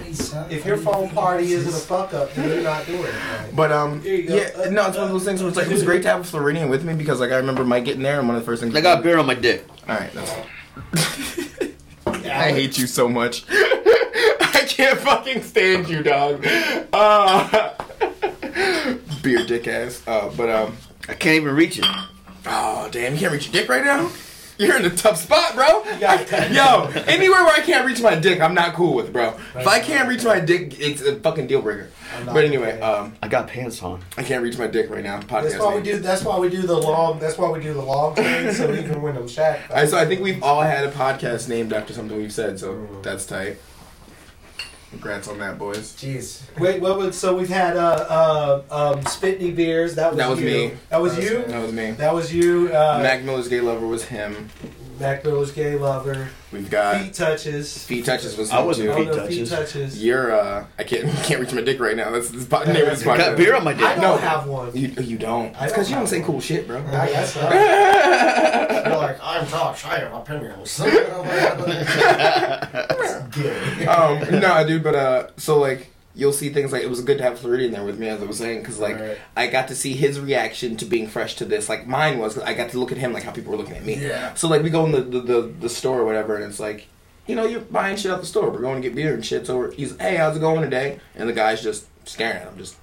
Ups. 0.00 0.34
If 0.50 0.64
your 0.64 0.76
phone 0.76 1.08
party 1.10 1.52
isn't 1.52 1.72
a 1.72 1.76
fuck 1.76 2.14
up, 2.14 2.32
then 2.34 2.48
you're 2.48 2.62
not 2.62 2.86
doing 2.86 3.04
it 3.04 3.06
right. 3.06 3.50
But 3.54 3.72
um, 3.72 4.00
Here 4.02 4.14
you 4.16 4.28
go. 4.28 4.34
yeah, 4.36 4.70
no, 4.70 4.86
it's 4.88 4.96
one 4.96 5.06
of 5.06 5.12
those 5.12 5.24
things 5.24 5.40
where 5.40 5.48
it's 5.48 5.56
like 5.56 5.66
it 5.66 5.72
was 5.72 5.82
great 5.82 6.02
to 6.02 6.08
have 6.08 6.20
a 6.20 6.24
Floridian 6.24 6.68
with 6.68 6.84
me 6.84 6.94
because 6.94 7.20
like 7.20 7.30
I 7.32 7.36
remember 7.36 7.64
Mike 7.64 7.84
getting 7.84 8.02
there 8.02 8.18
and 8.18 8.28
one 8.28 8.36
of 8.36 8.42
the 8.42 8.46
first 8.46 8.62
things 8.62 8.74
I 8.74 8.80
got 8.80 9.02
beer 9.02 9.18
on 9.18 9.26
my 9.26 9.34
dick. 9.34 9.64
All 9.88 9.96
right, 9.96 10.12
that's. 10.12 10.32
I 12.06 12.50
hate 12.52 12.78
you 12.78 12.86
so 12.86 13.08
much. 13.08 13.44
I 13.50 14.64
can't 14.66 14.98
fucking 14.98 15.42
stand 15.42 15.88
you, 15.88 16.02
dog. 16.02 16.44
Uh, 16.92 17.74
beer 19.22 19.44
dick 19.46 19.68
ass. 19.68 20.02
Uh, 20.06 20.30
but 20.36 20.48
um, 20.48 20.76
I 21.08 21.14
can't 21.14 21.36
even 21.42 21.54
reach 21.54 21.78
it. 21.78 21.84
oh 22.46 22.88
damn, 22.90 23.12
you 23.12 23.18
can't 23.18 23.32
reach 23.32 23.46
your 23.46 23.52
dick 23.52 23.68
right 23.68 23.84
now. 23.84 24.10
You're 24.62 24.76
in 24.78 24.84
a 24.84 24.90
tough 24.90 25.16
spot, 25.18 25.54
bro. 25.54 25.82
got 25.98 26.26
cut. 26.28 26.50
Yo, 26.52 26.84
anywhere 27.06 27.44
where 27.44 27.54
I 27.54 27.60
can't 27.60 27.86
reach 27.86 28.00
my 28.00 28.14
dick, 28.14 28.40
I'm 28.40 28.54
not 28.54 28.74
cool 28.74 28.94
with, 28.94 29.12
bro. 29.12 29.34
If 29.56 29.66
I 29.66 29.80
can't 29.80 30.08
reach 30.08 30.24
my 30.24 30.40
dick, 30.40 30.78
it's 30.80 31.02
a 31.02 31.16
fucking 31.16 31.46
deal 31.46 31.62
breaker. 31.62 31.88
But 32.26 32.44
anyway, 32.44 32.72
okay. 32.74 32.80
um, 32.82 33.14
I 33.22 33.28
got 33.28 33.48
pants 33.48 33.82
on. 33.82 34.02
I 34.18 34.22
can't 34.22 34.42
reach 34.42 34.58
my 34.58 34.66
dick 34.66 34.90
right 34.90 35.02
now. 35.02 35.18
Podcast. 35.20 35.42
That's 35.42 35.58
why 35.58 35.74
we 35.76 35.82
do. 35.82 35.98
That's 35.98 36.22
why 36.24 36.38
we 36.38 36.48
do 36.50 36.62
the 36.62 36.76
long. 36.76 37.18
That's 37.18 37.38
why 37.38 37.50
we 37.50 37.60
do 37.60 37.72
the 37.72 37.82
long 37.82 38.14
thing. 38.14 38.52
So 38.52 38.72
even 38.72 39.00
when 39.02 39.14
them 39.14 39.24
Shaq. 39.26 39.70
I, 39.70 39.86
so 39.86 39.96
I 39.98 40.04
think 40.06 40.20
we've 40.20 40.42
all 40.42 40.60
had 40.62 40.84
a 40.84 40.90
podcast 40.92 41.48
named 41.48 41.72
after 41.72 41.92
something 41.94 42.16
we've 42.16 42.32
said, 42.32 42.60
so 42.60 42.72
Mm. 42.74 43.02
that's 43.02 43.24
tight. 43.26 43.58
Congrats 44.92 45.26
on 45.26 45.38
that, 45.38 45.58
boys. 45.58 45.94
Jeez. 45.96 46.42
Wait, 46.60 46.80
what 46.80 46.98
was 46.98 47.18
so 47.18 47.34
we've 47.34 47.48
had 47.48 47.76
uh 47.78 48.62
uh 48.70 48.92
um 48.92 49.00
Spitney 49.04 49.50
beers. 49.50 49.94
That 49.94 50.10
was 50.12 50.18
That 50.18 50.28
was 50.30 50.40
you. 50.40 50.46
me. 50.46 50.72
That 50.90 51.00
was 51.00 51.16
That 51.16 51.18
was 51.22 51.30
you. 51.30 51.42
That 51.44 51.62
was 51.62 51.72
me. 51.72 51.90
That 51.92 52.14
was 52.14 52.34
you. 52.34 52.68
Uh, 52.68 53.00
Mac 53.02 53.22
Miller's 53.24 53.48
gay 53.48 53.60
lover 53.60 53.86
was 53.86 54.04
him. 54.04 54.50
Mac 55.00 55.24
Miller's 55.24 55.50
gay 55.50 55.76
lover. 55.76 56.28
We've 56.52 56.68
got 56.70 57.00
Feet 57.00 57.14
touches. 57.14 57.84
feet 57.84 58.04
touches 58.04 58.36
was 58.36 58.50
I 58.50 58.60
wasn't 58.60 58.90
Oh, 58.90 58.96
too. 58.96 59.04
Feet 59.04 59.16
no, 59.16 59.26
feet 59.26 59.48
touches. 59.48 59.50
touches. 59.72 60.04
You're 60.04 60.32
uh, 60.38 60.66
I 60.78 60.84
can't 60.84 61.08
can't 61.24 61.40
reach 61.40 61.52
my 61.54 61.62
dick 61.62 61.80
right 61.80 61.96
now. 61.96 62.10
That's 62.10 62.28
this 62.30 62.44
po- 62.44 62.64
name 62.64 62.76
of 62.84 62.90
this 62.98 63.06
I 63.06 63.16
got 63.16 63.36
beer 63.38 63.54
on 63.56 63.64
my 63.64 63.72
dick. 63.72 63.82
I 63.84 63.94
don't 63.94 64.02
No. 64.02 64.16
have 64.18 64.46
one. 64.46 64.76
You 64.76 64.88
you 65.00 65.16
don't. 65.18 65.54
It's 65.60 65.72
because 65.72 65.88
you 65.88 65.96
don't 65.96 66.06
say 66.06 66.18
one. 66.18 66.26
cool 66.26 66.40
shit, 66.40 66.66
bro. 66.68 66.78
I 66.78 67.06
guess 67.08 67.34
not. 67.36 67.52
You're 68.86 68.96
like, 68.96 69.18
I'm 69.22 69.46
Josh, 69.46 69.84
I 69.86 69.98
have 70.00 70.12
opinions. 70.12 70.78
Gay. 73.32 73.86
um, 73.86 74.40
no, 74.40 74.66
dude, 74.66 74.82
but 74.82 74.94
uh, 74.94 75.26
so 75.36 75.58
like, 75.58 75.88
you'll 76.14 76.32
see 76.32 76.50
things 76.50 76.72
like 76.72 76.82
it 76.82 76.90
was 76.90 77.00
good 77.00 77.18
to 77.18 77.24
have 77.24 77.38
Floridian 77.38 77.72
there 77.72 77.84
with 77.84 77.98
me, 77.98 78.08
as 78.08 78.22
I 78.22 78.26
was 78.26 78.38
saying, 78.38 78.60
because 78.60 78.78
like 78.78 78.98
Right. 78.98 79.18
I 79.36 79.46
got 79.46 79.68
to 79.68 79.74
see 79.74 79.94
his 79.94 80.20
reaction 80.20 80.76
to 80.78 80.84
being 80.84 81.06
fresh 81.06 81.36
to 81.36 81.44
this. 81.44 81.68
Like 81.68 81.86
mine 81.86 82.18
was, 82.18 82.38
I 82.38 82.54
got 82.54 82.70
to 82.70 82.78
look 82.78 82.92
at 82.92 82.98
him 82.98 83.12
like 83.12 83.22
how 83.22 83.32
people 83.32 83.52
were 83.52 83.58
looking 83.58 83.76
at 83.76 83.84
me. 83.84 83.96
Yeah. 83.96 84.34
So 84.34 84.48
like 84.48 84.62
we 84.62 84.70
go 84.70 84.84
in 84.84 84.92
the 84.92 85.00
the, 85.00 85.20
the, 85.20 85.40
the 85.60 85.68
store 85.68 86.00
or 86.00 86.04
whatever, 86.04 86.36
and 86.36 86.44
it's 86.44 86.60
like. 86.60 86.88
You 87.24 87.36
know, 87.36 87.46
you're 87.46 87.60
buying 87.60 87.96
shit 87.96 88.10
out 88.10 88.18
the 88.20 88.26
store. 88.26 88.50
We're 88.50 88.58
going 88.58 88.82
to 88.82 88.88
get 88.88 88.96
beer 88.96 89.14
and 89.14 89.24
shit. 89.24 89.46
So 89.46 89.56
we're, 89.56 89.70
he's, 89.70 89.96
hey, 89.96 90.16
how's 90.16 90.36
it 90.36 90.40
going 90.40 90.60
today? 90.60 90.98
And 91.14 91.28
the 91.28 91.32
guy's 91.32 91.62
just 91.62 91.86
staring 92.04 92.38
at 92.38 92.48
him, 92.48 92.58
just 92.58 92.74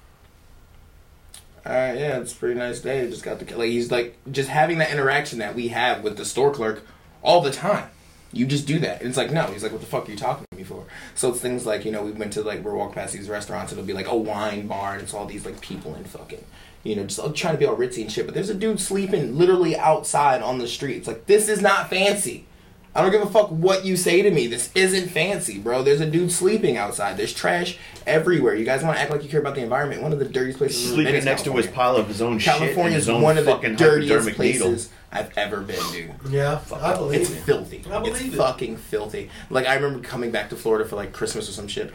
all 1.66 1.72
right, 1.72 1.98
yeah, 1.98 2.18
it's 2.18 2.32
a 2.32 2.36
pretty 2.36 2.58
nice 2.58 2.80
day. 2.80 3.08
Just 3.10 3.22
got 3.22 3.38
the 3.38 3.54
like 3.54 3.68
he's 3.68 3.90
like 3.90 4.16
just 4.32 4.48
having 4.48 4.78
that 4.78 4.90
interaction 4.90 5.40
that 5.40 5.54
we 5.54 5.68
have 5.68 6.02
with 6.02 6.16
the 6.16 6.24
store 6.24 6.50
clerk 6.52 6.82
all 7.22 7.42
the 7.42 7.50
time. 7.50 7.90
You 8.32 8.46
just 8.46 8.66
do 8.66 8.78
that. 8.78 9.00
And 9.00 9.08
it's 9.08 9.18
like 9.18 9.30
no. 9.30 9.46
He's 9.48 9.62
like, 9.62 9.72
what 9.72 9.82
the 9.82 9.86
fuck 9.86 10.08
are 10.08 10.10
you 10.10 10.16
talking 10.16 10.46
for? 10.64 10.84
So 11.14 11.30
it's 11.30 11.40
things 11.40 11.66
like 11.66 11.84
you 11.84 11.92
know 11.92 12.02
we 12.02 12.12
went 12.12 12.32
to 12.34 12.42
like 12.42 12.62
we're 12.62 12.74
walking 12.74 12.94
past 12.94 13.12
these 13.12 13.28
restaurants. 13.28 13.72
It'll 13.72 13.84
be 13.84 13.92
like 13.92 14.08
a 14.08 14.16
wine 14.16 14.66
bar 14.66 14.94
and 14.94 15.02
it's 15.02 15.14
all 15.14 15.26
these 15.26 15.44
like 15.44 15.60
people 15.60 15.94
in 15.94 16.04
fucking 16.04 16.44
you 16.82 16.96
know 16.96 17.04
just 17.04 17.20
oh, 17.20 17.32
trying 17.32 17.54
to 17.54 17.58
be 17.58 17.66
all 17.66 17.76
ritzy 17.76 18.02
and 18.02 18.12
shit. 18.12 18.26
But 18.26 18.34
there's 18.34 18.50
a 18.50 18.54
dude 18.54 18.80
sleeping 18.80 19.36
literally 19.36 19.76
outside 19.76 20.42
on 20.42 20.58
the 20.58 20.68
street. 20.68 20.96
It's 20.96 21.06
like 21.08 21.26
this 21.26 21.48
is 21.48 21.60
not 21.60 21.90
fancy. 21.90 22.46
I 22.94 23.02
don't 23.02 23.12
give 23.12 23.22
a 23.22 23.26
fuck 23.26 23.50
what 23.50 23.84
you 23.84 23.96
say 23.96 24.20
to 24.22 24.30
me. 24.32 24.48
This 24.48 24.70
isn't 24.74 25.10
fancy, 25.10 25.58
bro. 25.58 25.82
There's 25.84 26.00
a 26.00 26.10
dude 26.10 26.32
sleeping 26.32 26.76
outside. 26.76 27.16
There's 27.16 27.32
trash 27.32 27.78
everywhere. 28.04 28.54
You 28.56 28.64
guys 28.64 28.82
want 28.82 28.96
to 28.96 29.00
act 29.00 29.12
like 29.12 29.22
you 29.22 29.28
care 29.28 29.38
about 29.40 29.54
the 29.54 29.62
environment? 29.62 30.02
One 30.02 30.12
of 30.12 30.18
the 30.18 30.24
dirtiest 30.24 30.58
places. 30.58 30.78
we've 30.82 30.88
been 30.90 31.04
Sleeping 31.04 31.14
is 31.14 31.24
next 31.24 31.44
to 31.44 31.52
his 31.52 31.68
pile 31.68 31.94
of 31.96 32.08
his 32.08 32.20
own 32.20 32.40
shit. 32.40 32.52
and 32.54 32.62
California 32.62 32.98
is 32.98 33.08
own 33.08 33.22
one 33.22 33.38
of 33.38 33.44
the 33.44 33.54
dirtiest 33.76 34.30
places 34.34 34.60
needle. 34.60 34.96
I've 35.12 35.36
ever 35.38 35.60
been, 35.60 35.80
dude. 35.92 36.10
Yeah, 36.30 36.60
I 36.74 36.94
believe 36.96 37.20
It's 37.20 37.30
it. 37.30 37.42
filthy. 37.42 37.84
I 37.90 37.98
believe 38.00 38.14
it's 38.16 38.22
it. 38.24 38.32
fucking 38.36 38.76
filthy. 38.76 39.30
Like 39.50 39.66
I 39.66 39.74
remember 39.74 40.00
coming 40.06 40.30
back 40.32 40.50
to 40.50 40.56
Florida 40.56 40.84
for 40.88 40.96
like 40.96 41.12
Christmas 41.12 41.48
or 41.48 41.52
some 41.52 41.68
shit, 41.68 41.92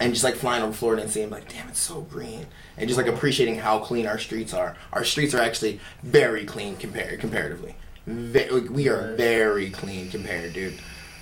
and 0.00 0.12
just 0.14 0.24
like 0.24 0.34
flying 0.34 0.62
over 0.62 0.72
Florida 0.72 1.02
and 1.02 1.10
seeing 1.10 1.28
like, 1.30 1.50
damn, 1.50 1.68
it's 1.68 1.80
so 1.80 2.00
green, 2.02 2.46
and 2.78 2.88
just 2.88 2.98
like 2.98 3.06
appreciating 3.06 3.56
how 3.56 3.78
clean 3.80 4.06
our 4.06 4.18
streets 4.18 4.54
are. 4.54 4.76
Our 4.94 5.04
streets 5.04 5.34
are 5.34 5.40
actually 5.42 5.78
very 6.02 6.44
clean 6.46 6.76
compared 6.76 7.20
comparatively. 7.20 7.76
Ve- 8.06 8.50
like, 8.50 8.70
we 8.70 8.88
are 8.88 9.14
very 9.16 9.70
clean 9.70 10.10
compared, 10.10 10.52
dude. 10.52 10.74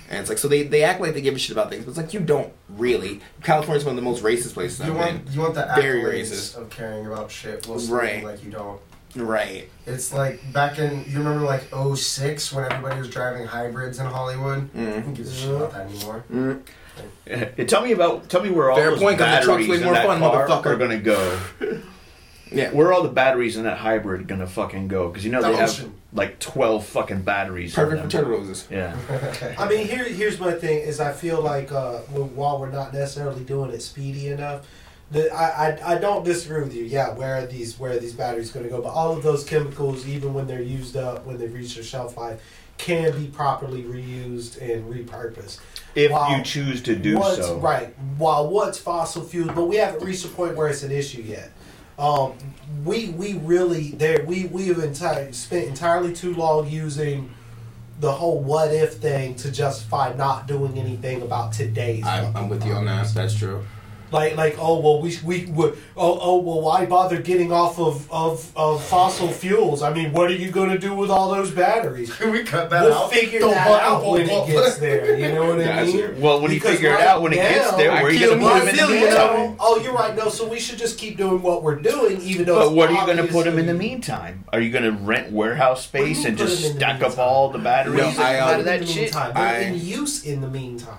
And 0.09 0.19
it's 0.19 0.29
like 0.29 0.37
so 0.37 0.47
they, 0.47 0.61
they 0.63 0.83
act 0.83 1.01
like 1.01 1.15
they 1.15 1.21
give 1.21 1.33
a 1.35 1.39
shit 1.39 1.51
about 1.51 1.71
things, 1.71 1.83
but 1.83 1.89
it's 1.89 1.97
like 1.97 2.13
you 2.13 2.19
don't 2.19 2.53
really. 2.69 3.21
California's 3.41 3.83
one 3.85 3.93
of 3.93 3.95
the 3.95 4.07
most 4.07 4.21
racist 4.23 4.53
places 4.53 4.79
You 4.85 4.91
I've 4.93 4.97
want 4.99 5.25
been. 5.25 5.33
you 5.33 5.41
want 5.41 5.55
the 5.55 5.67
Very 5.75 6.03
racist. 6.21 6.55
of 6.55 6.69
caring 6.69 7.07
about 7.07 7.31
shit 7.31 7.65
while 7.67 7.79
Right. 7.79 8.23
like 8.23 8.43
you 8.43 8.51
don't. 8.51 8.79
Right. 9.15 9.67
It's 9.87 10.13
like 10.13 10.39
back 10.53 10.77
in 10.77 11.05
you 11.07 11.17
remember 11.17 11.43
like 11.45 11.63
06 11.95 12.53
when 12.53 12.65
everybody 12.71 12.99
was 12.99 13.09
driving 13.09 13.47
hybrids 13.47 13.97
in 13.97 14.05
Hollywood. 14.05 14.71
Mm. 14.73 15.01
Who 15.03 15.11
gives 15.13 15.31
a 15.31 15.35
shit 15.35 15.49
about 15.55 15.71
that 15.73 15.87
anymore? 15.89 16.23
Mm. 16.31 16.61
Yeah, 17.25 17.45
Tell 17.65 17.81
me 17.81 17.91
about. 17.93 18.29
Tell 18.29 18.43
me 18.43 18.51
where 18.51 18.69
all 18.69 18.77
Fair 18.77 18.91
those 18.91 18.99
point, 18.99 19.17
'cause 19.17 19.39
the 19.39 19.45
truck's 19.45 19.47
batteries 19.47 19.69
way 19.69 19.77
in 19.77 19.83
more 19.85 19.93
that 19.95 20.05
fun, 20.05 20.19
car 20.19 20.47
motherfucker. 20.47 20.65
are 20.67 20.75
gonna 20.77 20.97
go. 20.99 21.39
Yeah. 22.51 22.69
Where 22.71 22.87
are 22.87 22.93
all 22.93 23.01
the 23.03 23.09
batteries 23.09 23.57
in 23.57 23.63
that 23.63 23.79
hybrid 23.79 24.27
gonna 24.27 24.45
fucking 24.47 24.87
go? 24.87 25.09
Because 25.09 25.25
you 25.25 25.31
know 25.31 25.41
The 25.41 25.49
they 25.49 25.55
have 25.55 25.69
ocean. 25.69 25.93
Like 26.15 26.39
twelve 26.39 26.85
fucking 26.85 27.21
batteries. 27.21 27.77
in 27.77 27.83
Perfect 27.83 28.01
for 28.03 28.07
them. 28.07 28.09
turtle 28.09 28.37
roses. 28.39 28.67
Yeah. 28.71 29.55
I 29.59 29.67
mean, 29.69 29.87
here 29.87 30.05
here's 30.05 30.39
my 30.39 30.53
thing: 30.53 30.79
is 30.79 30.99
I 30.99 31.11
feel 31.13 31.41
like 31.41 31.71
uh, 31.71 31.99
when- 32.11 32.35
while 32.35 32.59
we're 32.59 32.71
not 32.71 32.93
necessarily 32.93 33.43
doing 33.43 33.71
it 33.71 33.81
speedy 33.81 34.29
enough, 34.29 34.65
that 35.11 35.31
I, 35.33 35.71
I 35.83 35.93
I 35.95 35.97
don't 35.99 36.23
disagree 36.23 36.63
with 36.63 36.73
you. 36.73 36.83
Yeah, 36.85 37.13
where 37.13 37.35
are 37.35 37.45
these 37.45 37.77
where 37.77 37.91
are 37.91 37.99
these 37.99 38.13
batteries 38.13 38.49
going 38.51 38.63
to 38.65 38.69
go? 38.69 38.81
But 38.81 38.89
all 38.93 39.11
of 39.15 39.21
those 39.23 39.43
chemicals, 39.43 40.07
even 40.07 40.33
when 40.33 40.47
they're 40.47 40.61
used 40.61 40.95
up, 40.97 41.25
when 41.25 41.37
they've 41.37 41.53
reached 41.53 41.75
their 41.75 41.83
shelf 41.83 42.17
life, 42.17 42.41
can 42.77 43.17
be 43.17 43.27
properly 43.27 43.83
reused 43.83 44.59
and 44.61 44.91
repurposed. 44.91 45.59
If 45.95 46.11
Wow. 46.11 46.35
you 46.35 46.43
choose 46.43 46.81
to 46.83 46.95
do 46.95 47.15
so. 47.35 47.57
Right. 47.59 47.93
While 48.17 48.49
what's 48.49 48.77
fossil 48.77 49.23
fuels, 49.23 49.51
but 49.55 49.65
we 49.65 49.77
haven't 49.77 50.03
reached 50.03 50.25
a 50.25 50.27
point 50.29 50.55
where 50.57 50.67
it's 50.67 50.83
an 50.83 50.91
issue 50.91 51.21
yet. 51.21 51.51
Um, 51.97 52.33
we 52.83 53.09
we 53.09 53.35
really 53.35 53.91
there 53.91 54.25
we 54.25 54.45
we 54.45 54.67
have 54.67 54.79
entire, 54.79 55.31
spent 55.31 55.67
entirely 55.67 56.13
too 56.13 56.33
long 56.33 56.67
using 56.67 57.33
the 57.99 58.11
whole 58.11 58.41
what 58.41 58.73
if 58.73 58.95
thing 58.95 59.35
to 59.35 59.51
justify 59.51 60.13
not 60.13 60.47
doing 60.47 60.77
anything 60.77 61.21
about 61.21 61.53
today's. 61.53 62.03
I'm, 62.05 62.35
I'm 62.35 62.49
with 62.49 62.65
you 62.65 62.73
on 62.73 62.85
that. 62.85 63.07
That's 63.13 63.37
true. 63.37 63.63
Like 64.11 64.35
like 64.37 64.55
oh 64.59 64.79
well 64.79 65.01
we 65.01 65.17
we 65.23 65.45
would 65.47 65.77
oh 65.97 66.19
oh 66.21 66.37
well 66.39 66.61
why 66.61 66.85
bother 66.85 67.19
getting 67.21 67.51
off 67.51 67.79
of, 67.79 68.09
of, 68.11 68.51
of 68.55 68.83
fossil 68.83 69.27
fuels? 69.27 69.81
I 69.81 69.91
mean 69.93 70.13
what 70.13 70.29
are 70.29 70.35
you 70.35 70.51
going 70.51 70.69
to 70.69 70.77
do 70.77 70.93
with 70.93 71.09
all 71.09 71.33
those 71.33 71.51
batteries? 71.51 72.13
Can 72.15 72.31
we 72.31 72.43
cut 72.43 72.69
that 72.69 72.83
We'll 72.83 72.93
out? 72.93 73.11
figure 73.11 73.39
Don't 73.39 73.51
that 73.51 73.81
out 73.81 74.05
when 74.05 74.27
bump 74.27 74.49
it 74.49 74.53
gets 74.53 74.77
there. 74.77 75.17
You 75.17 75.31
know 75.33 75.47
what 75.47 75.59
I 75.59 75.65
Gotcha. 75.65 75.91
mean? 75.91 76.21
Well, 76.21 76.39
when 76.41 76.51
you 76.51 76.57
Because 76.59 76.75
figure 76.75 76.91
it 76.93 77.01
out, 77.01 77.21
when 77.21 77.33
it 77.33 77.37
gets 77.37 77.71
there, 77.75 77.91
where 77.91 78.05
are 78.05 78.11
you 78.11 78.19
gonna 78.29 78.41
put 78.41 78.59
them 78.59 78.67
in 78.69 78.75
the 78.75 78.87
meantime? 78.87 79.55
Oh, 79.59 79.81
you're 79.83 79.93
right. 79.93 80.15
No, 80.15 80.29
so 80.29 80.47
we 80.47 80.59
should 80.59 80.77
just 80.77 80.97
keep 80.99 81.17
doing 81.17 81.41
what 81.41 81.63
we're 81.63 81.75
doing, 81.77 82.21
even 82.21 82.45
though. 82.45 82.55
But 82.55 82.67
it's 82.67 82.75
what 82.75 82.89
are 82.89 82.93
you 82.93 83.05
going 83.05 83.17
to 83.25 83.31
put 83.33 83.45
them 83.45 83.57
in 83.57 83.65
the 83.65 83.73
meantime? 83.73 84.43
Are 84.53 84.59
you 84.61 84.71
going 84.71 84.83
to 84.83 84.91
rent 84.91 85.31
warehouse 85.31 85.91
What 85.91 86.01
do 86.01 86.07
you 86.07 86.13
space 86.15 86.25
and 86.25 86.37
just 86.37 86.61
them 86.61 86.71
in 86.71 86.77
the 86.77 86.79
stack 86.79 87.01
up 87.01 87.17
all 87.17 87.49
the 87.49 87.59
batteries 87.59 88.17
No, 88.17 88.23
I, 88.23 88.37
out 88.39 88.53
of 88.53 88.59
in 88.61 88.65
that 88.65 88.79
the 88.81 88.85
shit? 88.85 88.95
meantime. 89.03 89.33
They're 89.33 89.61
in 89.61 89.79
use 89.79 90.23
in 90.25 90.41
the 90.41 90.49
meantime 90.49 90.97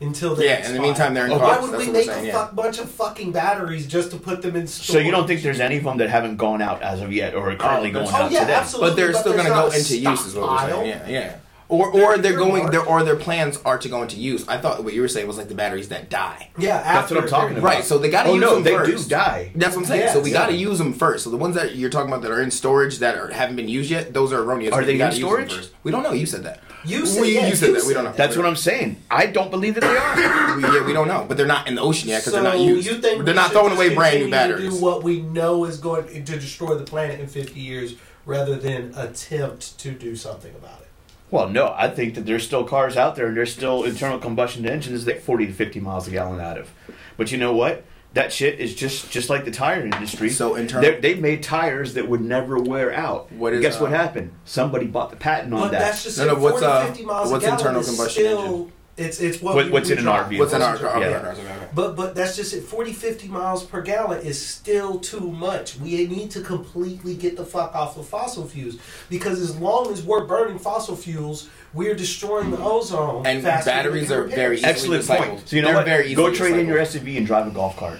until 0.00 0.34
they 0.34 0.46
Yeah, 0.46 0.66
in 0.68 0.74
the 0.74 0.80
meantime, 0.80 1.14
they're 1.14 1.26
in 1.26 1.32
Okay. 1.32 1.42
Why 1.42 1.48
cars. 1.56 1.62
would 1.62 1.72
That's 1.72 1.80
we 1.82 1.86
what 1.88 1.92
we're 1.94 2.00
make 2.00 2.10
saying. 2.10 2.24
a 2.24 2.28
Yeah. 2.28 2.32
fuck 2.34 2.54
bunch 2.54 2.78
of 2.78 2.90
fucking 2.90 3.32
batteries 3.32 3.86
just 3.86 4.10
to 4.10 4.16
put 4.18 4.42
them 4.42 4.56
in 4.56 4.66
storage? 4.66 4.90
So 4.90 4.98
you 4.98 5.10
don't 5.10 5.26
think 5.26 5.42
there's 5.42 5.60
any 5.60 5.78
of 5.78 5.84
them 5.84 5.96
that 5.98 6.10
haven't 6.10 6.36
gone 6.36 6.60
out 6.62 6.82
as 6.82 7.00
of 7.00 7.12
yet, 7.12 7.34
or 7.34 7.48
are 7.48 7.52
oh, 7.52 7.56
currently 7.56 7.90
Oh, 7.90 7.92
going 7.94 8.04
that's- 8.06 8.20
Oh 8.20 8.24
out 8.26 8.30
yeah, 8.32 8.40
today? 8.40 8.54
absolutely. 8.54 8.90
But 8.90 8.96
they're 8.96 9.12
still 9.14 9.32
going 9.32 9.44
to 9.46 9.50
go 9.50 9.66
into 9.68 9.96
use, 9.96 10.26
is 10.26 10.34
what 10.34 10.50
we're 10.50 10.70
saying. 10.70 10.86
Yeah, 10.88 11.08
yeah. 11.08 11.32
Or, 11.68 11.88
or 11.88 11.92
They're- 11.92 12.06
they're 12.18 12.18
they're 12.18 12.38
going, 12.38 12.58
marked. 12.58 12.70
their 12.72 12.84
or 12.84 13.02
their 13.02 13.16
plans 13.16 13.58
are 13.64 13.76
to 13.76 13.88
go 13.88 14.00
into 14.02 14.14
use. 14.18 14.46
I 14.46 14.56
thought 14.58 14.84
what 14.84 14.94
you 14.94 15.00
were 15.00 15.08
saying 15.08 15.26
was 15.26 15.36
like 15.36 15.48
the 15.48 15.54
batteries 15.56 15.88
that 15.88 16.08
die. 16.08 16.50
Yeah, 16.56 16.80
That's 16.80 17.10
what 17.10 17.24
I'm 17.24 17.28
talking 17.28 17.56
about. 17.56 17.64
Right, 17.66 17.82
so 17.84 17.98
they 17.98 18.08
got 18.08 18.22
to 18.22 18.28
Oh 18.28 18.34
use 18.34 18.40
no, 18.40 18.54
them 18.54 18.62
they 18.62 18.70
first. 18.70 19.08
do 19.08 19.14
die. 19.16 19.50
That's 19.56 19.74
what 19.74 19.82
I'm 19.82 19.88
saying. 19.88 20.12
So 20.12 20.20
we 20.20 20.30
yeah. 20.30 20.38
got 20.38 20.46
to 20.50 20.54
use 20.54 20.78
them 20.78 20.92
first. 20.92 21.24
So 21.24 21.30
the 21.30 21.36
ones 21.36 21.56
that 21.56 21.74
you're 21.74 21.90
talking 21.90 22.08
about 22.08 22.22
that 22.22 22.30
are 22.30 22.40
in 22.40 22.52
storage 22.52 23.00
that 23.00 23.16
are, 23.16 23.28
haven't 23.32 23.56
been 23.56 23.68
used 23.68 23.90
yet, 23.90 24.14
those 24.14 24.32
are 24.32 24.42
erroneous. 24.42 24.74
Are 24.74 24.78
We 24.82 24.86
they 24.86 24.96
gotta 24.98 25.16
in 25.16 25.20
use 25.22 25.28
them 25.28 25.28
storage? 25.48 25.54
first. 25.56 25.70
We 25.82 25.90
don't 25.90 26.04
know. 26.04 26.12
You 26.12 26.26
said 26.26 26.44
that. 26.44 26.60
You 26.86 27.04
said, 27.06 27.20
We- 27.22 27.34
yeah, 27.34 27.46
you 27.48 27.56
said 27.56 27.74
that. 27.74 27.84
We 27.84 27.94
don't 27.94 28.04
know. 28.04 28.12
That's 28.12 28.36
what 28.36 28.46
I'm 28.46 28.56
saying. 28.56 28.96
I 29.10 29.26
don't 29.26 29.50
believe 29.50 29.74
that 29.74 29.80
they 29.82 29.96
are. 29.96 30.36
We, 30.56 30.62
yeah, 30.62 30.86
we 30.86 30.94
don't 30.94 31.08
know, 31.08 31.26
but 31.28 31.36
they're 31.36 31.46
not 31.46 31.68
in 31.68 31.74
the 31.74 31.82
ocean 31.82 32.08
yet 32.08 32.20
because 32.20 32.32
so 32.32 32.42
they're 32.42 32.50
not 32.52 32.58
used. 32.60 32.88
You 32.88 32.98
think 32.98 33.24
they're 33.26 33.34
not 33.34 33.50
throwing 33.52 33.74
away 33.74 33.94
brand 33.94 34.20
new 34.24 34.30
batteries. 34.30 34.78
Do 34.78 34.82
what 34.82 35.02
we 35.02 35.20
know 35.20 35.64
is 35.66 35.76
going 35.78 36.06
to 36.24 36.38
destroy 36.38 36.74
the 36.76 36.84
planet 36.84 37.20
in 37.20 37.26
50 37.26 37.60
years, 37.60 37.94
rather 38.24 38.56
than 38.56 38.94
attempt 38.96 39.78
to 39.80 39.90
do 39.90 40.16
something 40.16 40.54
about 40.54 40.80
it. 40.80 40.88
Well, 41.30 41.48
no, 41.48 41.74
I 41.76 41.88
think 41.90 42.14
that 42.14 42.24
there's 42.24 42.44
still 42.44 42.64
cars 42.64 42.96
out 42.96 43.16
there 43.16 43.26
and 43.26 43.36
there's 43.36 43.52
still 43.52 43.84
internal 43.84 44.18
combustion 44.18 44.64
engines 44.66 45.04
that 45.06 45.20
40 45.22 45.46
to 45.46 45.52
50 45.52 45.80
miles 45.80 46.06
a 46.08 46.12
gallon 46.12 46.40
out 46.40 46.56
of. 46.56 46.70
But 47.16 47.30
you 47.32 47.36
know 47.38 47.52
what? 47.52 47.84
That 48.16 48.32
shit 48.32 48.58
is 48.60 48.74
just 48.74 49.10
just 49.10 49.28
like 49.28 49.44
the 49.44 49.50
tire 49.50 49.82
industry. 49.82 50.30
So 50.30 50.54
internal- 50.54 50.90
They're- 50.90 51.00
they've 51.02 51.20
made 51.20 51.42
tires 51.42 51.92
that 51.94 52.08
would 52.08 52.22
never 52.22 52.58
wear 52.58 52.90
out. 52.92 53.30
What 53.30 53.52
is, 53.52 53.60
Guess 53.60 53.78
what 53.78 53.92
uh, 53.92 53.96
happened? 53.96 54.32
Somebody 54.46 54.86
bought 54.86 55.10
the 55.10 55.16
patent 55.16 55.52
on 55.52 55.60
But 55.60 55.72
that. 55.72 55.80
that's 55.80 56.02
just 56.02 56.16
No, 56.16 56.24
no, 56.24 56.32
it. 56.32 56.38
what's, 56.40 56.60
40, 56.60 56.66
uh, 56.66 56.86
50 56.86 57.04
miles 57.04 57.30
what's 57.30 57.44
internal 57.44 57.82
combustion 57.82 58.08
still, 58.24 58.40
engine? 58.40 58.72
It's 58.96 59.20
it's 59.20 59.42
what, 59.42 59.54
What- 59.56 59.66
we- 59.66 59.70
what's 59.72 59.88
we 59.90 59.98
in 59.98 59.98
an. 59.98 60.06
RV? 60.06 60.38
What's 60.38 60.54
in 60.54 60.62
our 60.62 60.70
What's 60.70 60.80
car? 60.82 60.96
in 61.04 61.10
Yeah. 61.10 61.18
okay. 61.28 61.42
But 61.74 61.94
but 61.96 62.14
that's 62.14 62.34
just 62.34 62.54
it. 62.54 62.62
40, 62.62 62.94
50 62.94 63.28
miles 63.28 63.62
per 63.62 63.82
gallon 63.82 64.22
is 64.24 64.40
still 64.40 64.98
too 64.98 65.20
much. 65.30 65.76
We 65.78 66.06
need 66.06 66.30
to 66.30 66.40
completely 66.40 67.14
get 67.14 67.36
the 67.36 67.44
fuck 67.44 67.74
off 67.74 67.98
of 67.98 68.06
fossil 68.08 68.46
fuels 68.48 68.76
because 69.10 69.38
as 69.42 69.54
long 69.56 69.92
as 69.92 70.02
we're 70.02 70.24
burning 70.24 70.58
fossil 70.58 70.96
fuels, 70.96 71.48
we're 71.74 71.94
destroying 71.94 72.50
the 72.50 72.58
ozone. 72.58 73.26
And 73.26 73.42
batteries 73.42 74.10
are 74.10 74.24
very 74.24 74.56
easily 74.56 74.70
Excellent 74.70 75.04
recycled. 75.04 75.28
point. 75.28 75.48
So 75.50 75.56
you 75.56 75.60
know 75.60 75.68
They're 75.68 75.76
what? 75.76 75.84
very 75.84 76.14
Go 76.14 76.30
easily 76.30 76.36
trade 76.50 76.60
in 76.60 76.66
your 76.66 76.78
SUV 76.78 77.18
and 77.18 77.26
drive 77.26 77.46
a 77.46 77.50
golf 77.50 77.76
cart. 77.76 77.98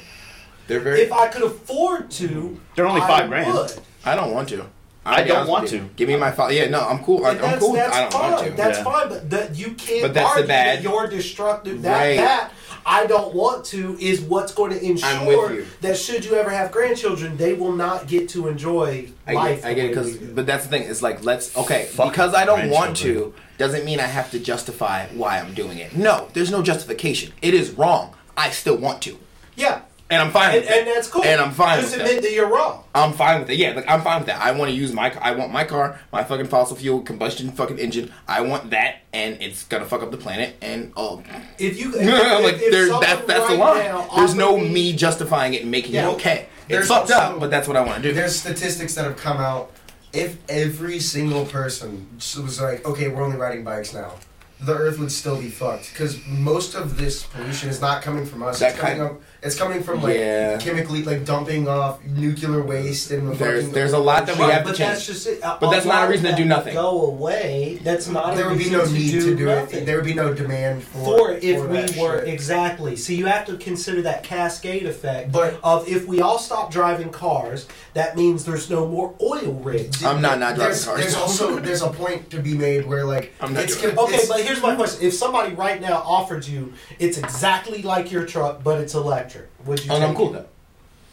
They're 0.66 0.80
very. 0.80 1.01
If 1.02 1.12
I 1.12 1.28
could 1.28 1.43
afford 1.43 2.10
to, 2.12 2.60
They're 2.74 2.86
only 2.86 3.01
I 3.02 3.06
five 3.06 3.28
grand. 3.28 3.52
would. 3.55 3.72
I 4.05 4.14
don't 4.16 4.32
want 4.32 4.48
to. 4.51 4.66
I 5.05 5.18
I'll 5.18 5.22
be 5.22 5.28
don't 5.28 5.36
honest 5.38 5.51
want 5.52 5.62
with 5.64 5.72
you. 5.74 5.78
to. 5.80 5.84
Give 5.94 6.09
me 6.09 6.16
my 6.16 6.32
file. 6.32 6.51
Yeah, 6.51 6.68
no, 6.68 6.80
I'm 6.80 6.98
cool. 7.05 7.24
I, 7.24 7.30
And 7.30 7.38
I'm 7.40 7.51
that's, 7.52 7.62
cool. 7.62 7.72
that's 7.74 7.94
I 7.94 8.01
don't 8.01 8.12
fine. 8.12 8.32
want 8.32 8.44
to. 8.47 8.52
That's 8.55 8.78
Yeah. 8.78 8.84
fine, 8.84 9.09
but 9.09 9.30
that 9.30 9.55
you 9.56 9.70
can't 9.74 10.02
But 10.02 10.14
that's 10.14 10.26
the 10.30 10.40
argue 10.40 10.48
bad- 10.48 10.78
that 10.78 10.82
you're 10.82 11.06
destructive. 11.06 11.82
That 11.82 11.97
Right. 11.97 12.16
that 12.16 12.51
I 12.84 13.06
don't 13.06 13.32
want 13.34 13.64
to 13.66 13.97
is 14.01 14.20
what's 14.20 14.52
going 14.52 14.72
to 14.72 14.84
ensure 14.84 15.09
I'm 15.09 15.26
with 15.26 15.52
you. 15.52 15.66
that 15.80 15.97
should 15.97 16.24
you 16.24 16.34
ever 16.34 16.51
have 16.51 16.72
grandchildren, 16.72 17.36
they 17.36 17.52
will 17.52 17.72
not 17.72 18.09
get 18.09 18.28
to 18.30 18.48
enjoy 18.48 19.09
I 19.28 19.32
life. 19.32 19.56
get, 19.62 19.64
I 19.64 19.68
the 19.70 19.74
get 19.76 19.84
it, 19.84 19.88
way 19.88 19.94
cause, 19.94 20.12
do. 20.16 20.32
but 20.34 20.47
that's 20.47 20.64
the 20.64 20.70
thing. 20.70 20.82
It's 20.88 21.02
like 21.02 21.24
let's 21.24 21.56
okay 21.56 21.84
Fuck 21.86 22.10
because 22.10 22.34
I 22.34 22.44
don't 22.44 22.68
want 22.70 22.98
grandchildren. 22.98 23.32
to 23.32 23.34
doesn't 23.59 23.84
mean 23.84 24.01
I 24.01 24.06
have 24.06 24.30
to 24.32 24.38
justify 24.40 25.06
why 25.14 25.38
I'm 25.38 25.55
doing 25.55 25.78
it. 25.78 25.97
No, 25.97 26.28
there's 26.32 26.51
no 26.51 26.62
justification. 26.62 27.32
It 27.43 27.55
is 27.55 27.70
wrong. 27.70 28.14
I 28.36 28.51
still 28.51 28.76
want 28.76 29.02
to, 29.02 29.18
yeah, 29.56 29.80
and 30.08 30.22
I'm 30.22 30.30
fine 30.30 30.54
and, 30.54 30.60
with 30.62 30.70
it. 30.70 30.78
and 30.78 30.86
that's 30.88 31.08
cool. 31.08 31.24
And 31.24 31.40
I'm 31.40 31.50
fine 31.52 31.80
Just 31.80 31.92
with 31.92 32.00
admit 32.02 32.16
that. 32.16 32.22
that 32.28 32.32
you're 32.32 32.48
wrong. 32.48 32.84
I'm 32.94 33.12
fine 33.12 33.40
with 33.40 33.50
it. 33.50 33.56
Yeah, 33.58 33.72
like 33.72 33.88
I'm 33.88 34.02
fine 34.02 34.18
with 34.20 34.26
that. 34.28 34.40
I 34.40 34.52
want 34.52 34.70
to 34.70 34.76
use 34.76 34.92
my. 34.92 35.12
I 35.20 35.32
want 35.32 35.52
my 35.52 35.64
car, 35.64 36.00
my 36.12 36.22
fucking 36.24 36.46
fossil 36.46 36.76
fuel 36.76 37.00
combustion 37.02 37.50
fucking 37.50 37.78
engine. 37.78 38.12
I 38.28 38.42
want 38.42 38.70
that, 38.70 38.98
and 39.12 39.40
it's 39.42 39.64
gonna 39.64 39.84
fuck 39.86 40.02
up 40.02 40.10
the 40.10 40.16
planet. 40.16 40.56
And 40.62 40.92
oh, 40.96 41.22
If 41.58 41.78
you, 41.78 41.90
if, 41.94 42.42
like 42.44 42.54
if, 42.62 42.70
there's 42.70 42.90
that, 42.90 43.26
that's 43.26 43.50
right 43.50 43.58
line. 43.58 43.84
now 43.84 44.08
There's 44.16 44.34
no 44.34 44.56
me- 44.58 44.68
me 44.70 44.92
justifying 44.92 45.54
it 45.54 45.62
and 45.62 45.70
making 45.70 45.94
Yeah. 45.94 46.08
it 46.10 46.14
okay. 46.14 46.46
It's 46.60 46.68
There's 46.68 46.88
fucked 46.88 47.10
also- 47.10 47.34
up, 47.34 47.40
but 47.40 47.50
that's 47.50 47.66
what 47.68 47.76
I 47.76 47.80
want 47.80 48.02
to 48.02 48.08
do. 48.08 48.14
There's 48.14 48.36
statistics 48.36 48.94
that 48.94 49.04
have 49.04 49.16
come 49.16 49.38
out. 49.38 49.72
If 50.12 50.38
every 50.48 50.98
single 51.00 51.44
person 51.44 52.08
was 52.18 52.60
like, 52.60 52.86
okay, 52.86 53.08
we're 53.08 53.22
only 53.22 53.36
riding 53.36 53.64
bikes 53.64 53.92
now, 53.92 54.12
the 54.60 54.72
Earth 54.74 54.98
would 54.98 55.12
still 55.12 55.36
be 55.38 55.48
fucked 55.50 55.92
because 55.92 56.18
most 56.26 56.74
of 56.74 56.96
this 56.96 57.24
pollution 57.24 57.68
is 57.68 57.80
not 57.82 58.00
coming 58.02 58.24
from 58.24 58.42
us. 58.42 58.60
That 58.60 58.70
it's 58.72 58.80
coming 58.80 58.96
kind- 58.98 59.10
up. 59.16 59.20
It's 59.47 59.56
coming 59.56 59.82
from 59.82 60.02
like 60.02 60.16
Yeah. 60.16 60.59
chemically 60.59 61.02
like 61.05 61.24
dumping 61.24 61.68
off 61.68 61.98
nuclear 62.05 62.62
waste 62.62 63.10
and 63.12 63.28
the 63.31 63.35
There's- 63.36 63.60
fucking. 63.60 63.73
there's 63.74 63.93
a 63.93 63.98
lot 63.98 64.27
that 64.27 64.36
we 64.36 64.44
have 64.44 64.62
to 64.64 64.70
but 64.70 64.77
change. 64.77 64.90
that's 64.90 65.06
just 65.06 65.27
it. 65.27 65.40
But 65.40 65.70
that's 65.70 65.86
not 65.86 66.06
a 66.06 66.10
reason 66.10 66.27
to 66.31 66.36
do 66.36 66.44
nothing. 66.44 66.74
Go 66.74 67.02
away. 67.06 67.78
That's 67.85 68.09
not. 68.09 68.35
There 68.36 68.47
a 68.47 68.48
would 68.48 68.59
be 68.59 68.64
reason 68.64 68.78
no 68.78 68.85
need 68.86 69.10
to 69.12 69.35
do, 69.36 69.47
nothing. 69.47 69.82
it. 69.82 69.86
There 69.86 69.97
would 69.97 70.05
be 70.05 70.14
no 70.14 70.35
demand 70.35 70.82
for 70.82 71.18
for 71.18 71.31
if 71.32 71.59
for 71.60 71.66
we 71.68 71.77
that 71.78 71.97
were 71.97 72.18
shit. 72.24 72.28
exactly. 72.35 72.97
So 72.97 73.12
you 73.12 73.27
have 73.27 73.44
to 73.47 73.56
consider 73.56 74.02
that 74.02 74.23
cascade 74.24 74.85
effect 74.86 75.31
But- 75.32 75.59
of 75.62 75.89
if 75.89 76.06
we 76.06 76.20
all 76.20 76.39
stop 76.39 76.70
driving 76.73 77.10
cars, 77.10 77.66
that 77.94 78.16
means 78.16 78.44
there's 78.44 78.68
no 78.68 78.86
more 78.86 79.14
oil 79.23 79.60
rigs. 79.62 80.05
I'm 80.05 80.20
not 80.20 80.39
not 80.40 80.56
driving 80.56 80.73
there's, 80.73 80.85
cars. 80.85 81.01
there's 81.01 81.14
also 81.14 81.56
there's 81.66 81.82
a 81.82 81.89
point 81.89 82.31
to 82.31 82.39
be 82.40 82.55
made 82.55 82.86
where 82.86 83.05
like 83.05 83.32
I'm 83.40 83.55
not 83.55 83.62
it's 83.64 83.77
doing 83.81 83.94
com- 83.94 84.05
Okay, 84.06 84.14
it's- 84.14 84.28
but 84.28 84.40
here's 84.40 84.60
my 84.62 84.74
question: 84.74 85.06
If 85.06 85.14
somebody 85.14 85.55
right 85.55 85.81
now 85.81 86.02
offered 86.05 86.47
you, 86.47 86.73
it's 86.98 87.18
exactly 87.18 87.82
like 87.82 88.10
your 88.10 88.24
truck, 88.24 88.62
but 88.64 88.81
it's 88.81 88.94
electric, 88.94 89.35
would 89.66 89.84
you? 89.84 89.90
Oh, 89.93 89.98
take 89.98 90.09
I'm 90.09 90.14
cool 90.14 90.26
it? 90.28 90.32
with 90.32 90.40
that. 90.43 90.48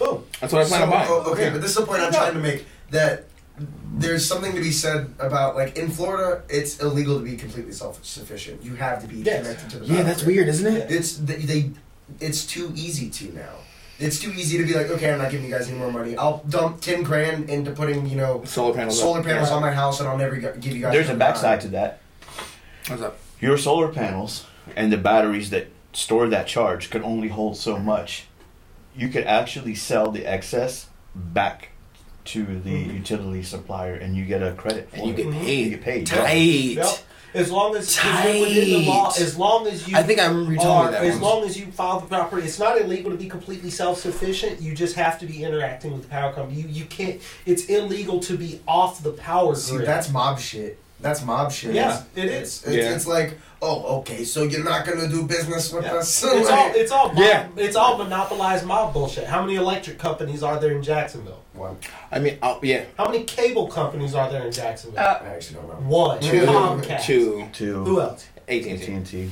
Boom. 0.05 0.23
That's 0.39 0.53
what 0.53 0.65
I 0.65 0.67
plan 0.67 0.81
on 0.83 0.87
So, 0.87 0.91
buying. 0.91 1.07
oh, 1.09 1.31
okay, 1.33 1.49
but 1.49 1.61
this 1.61 1.71
is 1.71 1.77
the 1.77 1.85
point 1.85 2.01
I'm 2.01 2.11
trying 2.13 2.33
to 2.33 2.39
make 2.39 2.65
that 2.91 3.25
there's 3.95 4.25
something 4.25 4.53
to 4.53 4.59
be 4.61 4.71
said 4.71 5.13
about 5.19 5.55
like 5.55 5.77
in 5.77 5.89
Florida, 5.89 6.41
it's 6.49 6.79
illegal 6.81 7.17
to 7.19 7.23
be 7.23 7.35
completely 7.37 7.71
self-sufficient. 7.71 8.63
You 8.63 8.75
have 8.75 9.01
to 9.01 9.07
be 9.07 9.17
Yes. 9.17 9.43
connected 9.43 9.69
to 9.71 9.79
the. 9.79 9.85
yeah, 9.85 10.01
that's 10.03 10.23
weird, 10.23 10.47
isn't 10.47 10.75
it? 10.75 10.91
It's 10.91 11.17
they, 11.17 11.35
they, 11.35 11.71
it's 12.19 12.45
too 12.45 12.71
easy 12.75 13.09
to 13.11 13.31
now. 13.33 13.53
It's 13.99 14.19
too 14.19 14.31
easy 14.31 14.57
to 14.57 14.65
be 14.65 14.73
like, 14.73 14.89
okay, 14.89 15.11
I'm 15.13 15.19
not 15.19 15.29
giving 15.29 15.45
you 15.47 15.51
guys 15.55 15.69
any 15.69 15.77
more 15.77 15.91
money. 15.91 16.17
I'll 16.17 16.43
dump 16.49 16.81
ten 16.81 17.03
grand 17.03 17.49
into 17.49 17.71
putting 17.71 18.07
you 18.07 18.15
know 18.17 18.43
Solar 18.43 18.73
panels. 18.73 18.99
solar 18.99 19.19
up. 19.19 19.25
panels 19.25 19.51
on 19.51 19.61
my 19.61 19.71
house, 19.71 19.99
and 19.99 20.09
I'll 20.09 20.17
never 20.17 20.35
give 20.35 20.73
you 20.75 20.81
guys. 20.81 20.93
There's 20.93 21.09
a 21.09 21.15
backside 21.15 21.61
to 21.61 21.67
that. 21.69 22.01
What's 22.87 23.01
up? 23.03 23.17
Your 23.39 23.57
solar 23.57 23.89
panels 23.89 24.45
and 24.75 24.91
the 24.91 24.97
batteries 24.97 25.51
that 25.51 25.67
store 25.93 26.27
that 26.29 26.47
charge 26.47 26.89
could 26.89 27.03
only 27.03 27.27
hold 27.27 27.55
so 27.55 27.77
much. 27.77 28.25
You 28.95 29.09
could 29.09 29.23
actually 29.25 29.75
sell 29.75 30.11
the 30.11 30.25
excess 30.25 30.87
back 31.15 31.69
to 32.25 32.45
the 32.45 32.69
mm-hmm. 32.69 32.95
utility 32.95 33.43
supplier, 33.43 33.95
and 33.95 34.15
you 34.15 34.25
get 34.25 34.41
a 34.41 34.53
credit 34.53 34.89
for 34.89 34.95
And 34.97 35.05
you 35.07 35.13
it. 35.13 35.17
get 35.17 35.31
paid. 35.31 35.63
You 35.65 35.69
get 35.71 35.81
paid. 35.81 36.07
Tight. 36.07 36.33
Yep. 36.33 36.85
As 37.35 37.51
long 37.51 37.75
as 37.75 37.97
as 37.97 38.03
you're 38.25 38.41
within 38.47 38.69
the 38.69 38.85
law, 38.85 39.09
Tight. 39.09 39.21
as 39.21 39.35
long 39.37 39.65
as 39.67 39.87
you 39.87 39.97
I 39.97 40.03
think 40.03 40.19
I 40.19 40.27
remember 40.27 40.53
you 40.53 40.59
are, 40.61 40.91
that 40.91 41.03
as 41.03 41.13
once. 41.13 41.23
long 41.23 41.43
as 41.45 41.59
you 41.59 41.65
file 41.65 41.99
the 41.99 42.05
property, 42.05 42.45
it's 42.45 42.59
not 42.59 42.79
illegal 42.79 43.09
to 43.09 43.17
be 43.17 43.27
completely 43.27 43.71
self-sufficient. 43.71 44.61
You 44.61 44.75
just 44.75 44.95
have 44.95 45.17
to 45.19 45.25
be 45.25 45.43
interacting 45.43 45.93
with 45.93 46.03
the 46.03 46.09
power 46.09 46.31
company. 46.31 46.61
You 46.61 46.67
you 46.67 46.85
can't. 46.85 47.19
It's 47.47 47.65
illegal 47.65 48.19
to 48.21 48.37
be 48.37 48.61
off 48.67 49.01
the 49.01 49.13
power 49.13 49.55
See, 49.55 49.75
grid. 49.77 49.87
that's 49.87 50.11
mob 50.11 50.39
shit. 50.39 50.77
That's 51.01 51.25
mob 51.25 51.51
shit. 51.51 51.73
Yeah, 51.73 51.89
It's- 51.89 52.05
it 52.15 52.25
It's, 52.25 52.61
is. 52.61 52.67
it's, 52.67 52.75
Yeah. 52.77 52.95
it's 52.95 53.07
like, 53.07 53.37
oh, 53.63 53.97
okay, 53.99 54.23
so 54.23 54.43
you're 54.43 54.63
not 54.63 54.85
gonna 54.85 55.07
do 55.07 55.23
business 55.23 55.71
with 55.71 55.85
Yeah. 55.85 55.95
us. 55.95 56.23
It's 56.23 56.49
all 56.49 56.71
it's 56.75 56.91
all 56.91 57.07
mob, 57.09 57.17
Yeah. 57.17 57.47
it's 57.57 57.75
all 57.75 57.97
monopolized 57.97 58.65
mob 58.65 58.93
bullshit. 58.93 59.25
How 59.25 59.41
many 59.41 59.55
electric 59.55 59.97
companies 59.97 60.43
are 60.43 60.59
there 60.59 60.71
in 60.71 60.83
Jacksonville? 60.83 61.39
One. 61.53 61.77
I 62.11 62.19
mean, 62.19 62.37
oh, 62.43 62.59
yeah. 62.61 62.83
How 62.97 63.05
many 63.05 63.23
cable 63.23 63.67
companies 63.67 64.13
are 64.15 64.29
there 64.29 64.45
in 64.45 64.51
Jacksonville? 64.51 64.99
Uh, 64.99 65.19
I 65.23 65.27
actually 65.35 65.55
don't 65.55 65.67
know. 65.69 65.75
One. 65.97 66.19
Two. 66.19 66.41
Comcast. 66.45 67.03
Two. 67.05 67.47
To 67.53 67.83
Who 67.85 68.01
else? 68.01 68.25
AT&T. 68.47 68.71
AT&T. 68.71 69.31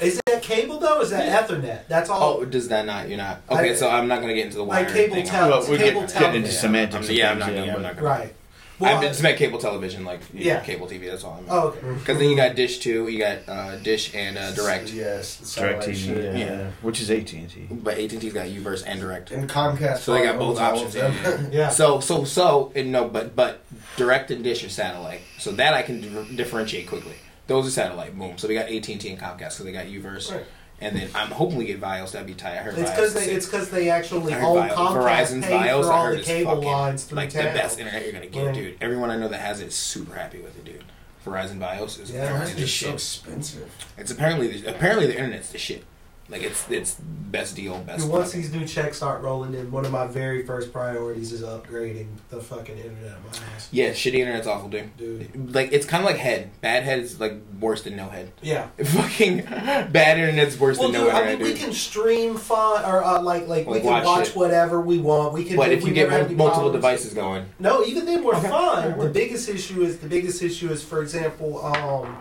Is 0.00 0.20
that 0.26 0.42
cable 0.42 0.78
though? 0.78 1.00
Is 1.00 1.10
that 1.10 1.48
Ethernet? 1.48 1.80
That's 1.88 2.10
all. 2.10 2.38
Oh, 2.40 2.44
does 2.44 2.68
that 2.68 2.84
not? 2.84 3.08
You're 3.08 3.18
not. 3.18 3.42
Okay, 3.50 3.70
I- 3.70 3.74
so 3.74 3.88
I'm 3.88 4.08
not 4.08 4.20
gonna 4.20 4.34
get 4.34 4.46
into 4.46 4.56
the 4.58 4.64
wire 4.64 4.84
Like 4.84 4.92
cable 4.92 5.14
thing. 5.14 5.26
tel- 5.26 5.48
Well, 5.50 5.60
we're 5.68 5.78
cable 5.78 5.78
getting, 5.78 6.00
getting 6.00 6.06
into 6.06 6.18
television. 6.18 6.50
semantics. 6.60 7.06
I'm- 7.08 7.16
yeah, 7.16 7.26
I'm 7.26 7.30
and 7.32 7.40
not. 7.40 7.48
things, 7.50 7.66
Yeah, 7.66 7.74
I'm 7.76 7.82
not 7.82 7.94
gonna. 7.96 8.06
right. 8.08 8.34
I 8.80 8.94
Well, 8.94 9.02
just 9.02 9.22
meant 9.22 9.38
cable 9.38 9.58
television, 9.58 10.04
like 10.04 10.20
Yeah. 10.32 10.54
know, 10.58 10.60
cable 10.64 10.88
TV. 10.88 11.08
That's 11.08 11.22
all 11.22 11.34
I 11.34 11.36
meant. 11.36 11.48
oh, 11.50 11.68
okay. 11.68 11.94
Because 11.98 12.18
then 12.18 12.28
you 12.30 12.34
got 12.36 12.56
Dish 12.56 12.78
too. 12.80 13.06
You 13.08 13.18
got 13.20 13.38
uh, 13.48 13.76
Dish 13.76 14.12
and 14.14 14.36
uh, 14.36 14.50
Direct. 14.52 14.92
Yes. 14.92 15.54
Direct 15.54 15.84
TV, 15.86 16.22
yeah. 16.24 16.36
Yeah. 16.36 16.70
which 16.82 17.00
is 17.00 17.08
AT&T. 17.10 17.68
But 17.70 17.98
AT&T's 17.98 18.32
got 18.32 18.46
Uverse 18.48 18.82
and 18.84 18.98
Direct. 19.00 19.30
And 19.30 19.48
Comcast. 19.48 19.98
So 19.98 20.14
they 20.14 20.24
got 20.24 20.38
both 20.38 20.58
options. 20.58 20.94
Yeah, 20.96 21.14
yeah. 21.22 21.46
Yeah. 21.52 21.68
So 21.68 22.00
so 22.00 22.24
so 22.24 22.72
and 22.74 22.90
no, 22.90 23.08
but 23.08 23.36
but 23.36 23.64
Direct 23.96 24.30
and 24.32 24.42
Dish 24.42 24.64
are 24.64 24.68
satellite. 24.68 25.20
So 25.38 25.52
that 25.52 25.72
I 25.74 25.82
can 25.82 26.00
di- 26.00 26.34
differentiate 26.36 26.88
quickly. 26.88 27.14
Those 27.46 27.68
are 27.68 27.70
satellite. 27.70 28.18
Boom. 28.18 28.38
So 28.38 28.48
we 28.48 28.54
got 28.54 28.66
AT 28.70 28.88
and 28.88 29.00
T 29.00 29.08
and 29.10 29.20
Comcast. 29.20 29.52
So 29.52 29.62
they 29.64 29.70
got 29.72 29.86
Uverse. 29.86 30.32
Right. 30.32 30.44
And 30.84 30.94
then 30.96 31.08
I'm 31.14 31.28
hoping 31.30 31.56
we 31.56 31.64
get 31.64 31.80
Fios. 31.80 32.12
That'd 32.12 32.26
be 32.26 32.34
tight. 32.34 32.52
I 32.58 32.62
heard 32.62 32.76
It's 32.78 32.90
because 32.90 33.14
they 33.14 33.24
it's 33.30 33.46
because 33.46 33.70
they 33.70 33.88
actually 33.88 34.34
own 34.34 34.68
Vio- 34.68 34.74
Comcast, 34.74 35.02
Verizon's 35.02 35.44
paid 35.46 35.52
Fios. 35.52 35.84
for 35.84 35.92
I 35.92 35.96
all 35.96 36.04
heard 36.04 36.18
the 36.18 36.22
cable 36.22 36.54
fucking, 36.56 36.68
lines 36.70 37.04
through 37.04 37.16
like 37.16 37.30
the 37.30 37.38
best 37.38 37.78
internet 37.78 38.02
you're 38.04 38.12
gonna 38.12 38.26
get, 38.26 38.44
Right. 38.46 38.54
dude. 38.54 38.76
Everyone 38.82 39.10
I 39.10 39.16
know 39.16 39.28
that 39.28 39.40
has 39.40 39.60
it 39.60 39.68
is 39.68 39.74
super 39.74 40.14
happy 40.14 40.38
with 40.40 40.56
it, 40.58 40.64
dude. 40.64 40.84
Verizon 41.24 41.58
Fios 41.58 41.98
is 42.02 42.10
Yeah, 42.10 42.24
apparently 42.24 42.52
Verizon 42.52 42.56
the 42.56 42.62
is 42.62 42.74
so 42.74 42.92
expensive. 42.92 43.70
It's 43.96 44.10
apparently 44.10 44.48
the, 44.60 44.70
apparently 44.70 45.06
the 45.06 45.16
internet's 45.16 45.50
the 45.50 45.58
shit. 45.58 45.84
Like 46.30 46.42
it's 46.42 46.70
it's 46.70 46.94
best 47.00 47.54
deal, 47.54 47.78
best. 47.80 48.02
Dude, 48.04 48.10
once 48.10 48.32
these 48.32 48.50
new 48.50 48.64
checks 48.66 48.96
start 48.96 49.20
rolling 49.22 49.52
in, 49.52 49.70
one 49.70 49.84
of 49.84 49.92
my 49.92 50.06
very 50.06 50.46
first 50.46 50.72
priorities 50.72 51.32
is 51.32 51.42
upgrading 51.42 52.06
the 52.30 52.40
fucking 52.40 52.78
internet 52.78 53.12
my 53.30 53.36
house. 53.36 53.68
yeah, 53.70 53.90
shitty 53.90 54.14
internet's 54.14 54.46
awful, 54.46 54.70
dude. 54.70 54.96
Dude. 54.96 55.54
Like 55.54 55.70
it's 55.72 55.84
kind 55.84 56.02
of 56.02 56.08
like 56.08 56.18
head. 56.18 56.50
Bad 56.62 56.82
head 56.84 57.00
is 57.00 57.20
like 57.20 57.34
worse 57.60 57.82
than 57.82 57.94
no 57.96 58.08
head. 58.08 58.32
Yeah. 58.40 58.68
Fucking 58.82 59.42
bad 59.42 60.18
internet's 60.18 60.58
worse 60.58 60.78
Well, 60.78 60.90
than 60.92 61.02
dude, 61.02 61.10
no 61.12 61.14
I 61.14 61.20
internet, 61.20 61.38
mean, 61.40 61.52
we 61.52 61.58
can 61.58 61.72
stream 61.74 62.36
fine, 62.38 62.84
or 62.86 63.04
uh, 63.04 63.20
like, 63.20 63.46
like 63.46 63.66
we 63.66 63.74
Like, 63.74 63.82
can 63.82 63.90
watch 63.92 64.04
watch 64.06 64.34
whatever 64.34 64.80
we 64.80 64.98
want. 64.98 65.34
We 65.34 65.44
can. 65.44 65.56
But 65.56 65.72
if 65.72 65.84
you 65.84 65.92
get 65.92 66.08
never 66.08 66.10
have 66.12 66.20
mul- 66.22 66.26
any 66.28 66.34
multiple 66.36 66.62
problems. 66.70 66.76
devices 66.82 67.12
going, 67.14 67.44
No, 67.58 67.84
even 67.84 68.06
then 68.06 68.24
we're 68.24 68.40
fine. 68.40 68.98
The 68.98 69.10
biggest 69.10 69.48
issue 69.50 69.82
is 69.82 69.98
the 69.98 70.08
biggest 70.08 70.42
issue 70.42 70.70
is, 70.70 70.82
for 70.82 71.02
example, 71.02 71.62
um, 71.66 72.16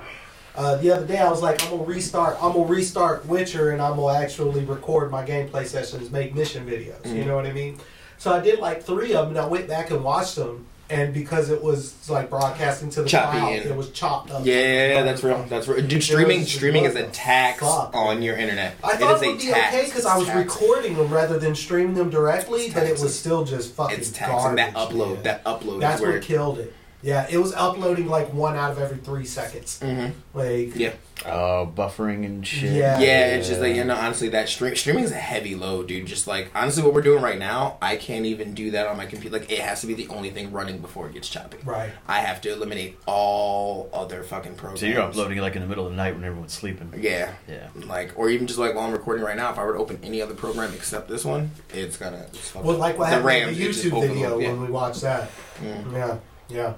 uh, 0.56 0.76
the 0.78 0.92
other 0.92 1.06
day 1.06 1.18
I 1.18 1.30
was 1.30 1.42
like, 1.42 1.64
I'm 1.64 1.72
gonna 1.72 1.84
restart. 1.84 2.38
I'm 2.42 2.54
gonna 2.54 2.66
restart 2.66 3.26
Witcher, 3.26 3.72
and 3.72 3.82
I'm 3.82 3.96
gonna 3.98 4.20
actually 4.20 4.64
record 4.66 5.10
my 5.12 5.26
gameplay 5.26 5.66
sessions, 5.66 6.12
make 6.12 6.36
mission 6.36 6.66
videos. 6.68 7.06
You 7.06 7.24
Mhm. 7.24 7.28
know 7.28 7.36
what 7.36 7.46
I 7.46 7.52
mean? 7.52 7.80
So 8.18 8.32
I 8.32 8.40
did 8.40 8.60
like 8.60 8.84
three 8.84 9.14
of 9.14 9.28
them, 9.28 9.36
and 9.36 9.46
I 9.46 9.48
went 9.48 9.68
back 9.68 9.90
and 9.92 10.04
watched 10.04 10.36
them. 10.36 10.66
And 10.90 11.14
because 11.14 11.50
it 11.50 11.64
was 11.64 11.94
like 12.10 12.30
broadcasting 12.30 12.90
to 12.92 13.02
the 13.04 13.10
Choppy 13.10 13.40
cloud, 13.40 13.54
and- 13.54 13.66
it 13.66 13.76
was 13.76 13.90
chopped 13.92 14.30
up. 14.30 14.46
yeah, 14.46 15.02
that's 15.02 15.24
real. 15.24 15.44
That's 15.50 15.68
real. 15.68 15.82
Dude, 15.88 16.04
streaming 16.04 16.42
was- 16.42 16.52
streaming 16.52 16.84
is 16.84 16.96
a 16.96 17.04
tax 17.04 17.62
fuck? 17.62 17.92
on 17.96 18.22
your 18.22 18.36
internet. 18.38 18.74
I 18.84 18.98
thought 18.98 19.24
it 19.24 19.26
it 19.26 19.30
would 19.32 19.40
be 19.40 19.46
tax. 19.48 19.74
okay 19.76 19.86
because 19.86 20.06
I 20.06 20.18
was 20.18 20.28
tax. 20.28 20.38
recording 20.38 20.96
them 20.96 21.10
rather 21.10 21.40
than 21.40 21.56
streaming 21.56 21.96
them 21.96 22.10
directly, 22.12 22.70
but 22.70 22.84
it 22.84 23.00
was 23.00 23.18
still 23.18 23.44
just 23.46 23.74
fucking 23.74 23.98
It's 23.98 24.10
tax 24.10 24.44
and 24.44 24.58
that 24.60 24.74
upload. 24.76 25.14
man. 25.16 25.24
That 25.24 25.44
upload 25.46 25.80
That's 25.80 26.02
what 26.02 26.22
killed 26.22 26.60
it. 26.60 26.74
Yeah, 27.04 27.28
it 27.30 27.38
was 27.38 27.54
uploading 27.54 28.08
like 28.08 28.34
one 28.34 28.56
out 28.56 28.72
of 28.72 28.80
every 28.80 28.98
three 28.98 29.26
seconds. 29.26 29.80
hmm 29.82 30.08
Like, 30.34 30.74
Yeah, 30.76 30.94
Uh, 31.26 31.66
buffering 31.66 32.26
and 32.26 32.46
shit. 32.48 32.72
Yeah. 32.72 32.98
yeah. 33.00 33.28
It's 33.36 33.48
just 33.50 33.60
like 33.62 33.76
you 33.76 33.84
know, 33.84 33.96
honestly, 33.96 34.30
that 34.30 34.48
stream 34.50 34.76
streaming 34.76 35.04
is 35.04 35.12
a 35.12 35.16
heavy 35.16 35.54
load, 35.56 35.88
dude. 35.90 36.06
Just 36.08 36.28
like 36.28 36.50
honestly, 36.56 36.82
what 36.82 36.94
we're 36.94 37.02
doing 37.02 37.22
right 37.22 37.38
now, 37.38 37.78
I 37.82 37.98
can't 37.98 38.26
even 38.26 38.54
do 38.54 38.72
that 38.72 38.88
on 38.88 38.96
my 38.98 39.06
computer. 39.06 39.38
Like 39.38 39.52
it 39.52 39.60
has 39.60 39.82
to 39.82 39.88
be 39.88 39.94
the 39.94 40.08
only 40.08 40.30
thing 40.32 40.52
running 40.54 40.78
before 40.80 41.08
it 41.08 41.14
gets 41.14 41.28
choppy. 41.30 41.58
right. 41.66 41.92
I 42.08 42.20
have 42.22 42.40
to 42.42 42.52
eliminate 42.54 42.98
all 43.06 43.90
other 43.94 44.24
fucking 44.24 44.56
programs. 44.56 44.80
So 44.80 44.86
you're 44.86 45.02
uploading 45.02 45.38
like 45.40 45.56
in 45.56 45.62
the 45.62 45.68
middle 45.68 45.86
of 45.86 45.92
the 45.92 45.98
night 45.98 46.16
when 46.16 46.24
everyone's 46.24 46.54
sleeping. 46.54 46.94
Yeah, 46.98 47.34
Yeah. 47.50 47.68
like 47.86 48.14
or 48.18 48.30
even 48.30 48.48
just 48.48 48.60
like 48.60 48.76
while 48.76 48.86
I'm 48.86 48.94
recording 48.94 49.24
right 49.26 49.36
now, 49.38 49.52
if 49.52 49.58
I 49.60 49.66
were 49.66 49.74
to 49.74 49.80
open 49.80 50.00
any 50.04 50.22
other 50.22 50.34
program 50.36 50.74
except 50.74 51.10
this 51.10 51.26
one, 51.26 51.52
it's 51.74 51.98
gonna. 51.98 52.26
It's 52.34 52.56
Well, 52.56 52.78
like 52.78 52.98
what 52.98 53.06
the 53.06 53.10
happened 53.12 53.26
RAM, 53.26 53.54
the 53.54 53.60
YouTube 53.68 54.02
video 54.02 54.36
up, 54.38 54.42
yeah. 54.42 54.50
when 54.52 54.62
we 54.62 54.68
watched 54.70 55.02
that. 55.02 55.30
Mm. 55.62 55.94
Yeah, 55.94 56.18
yeah. 56.50 56.74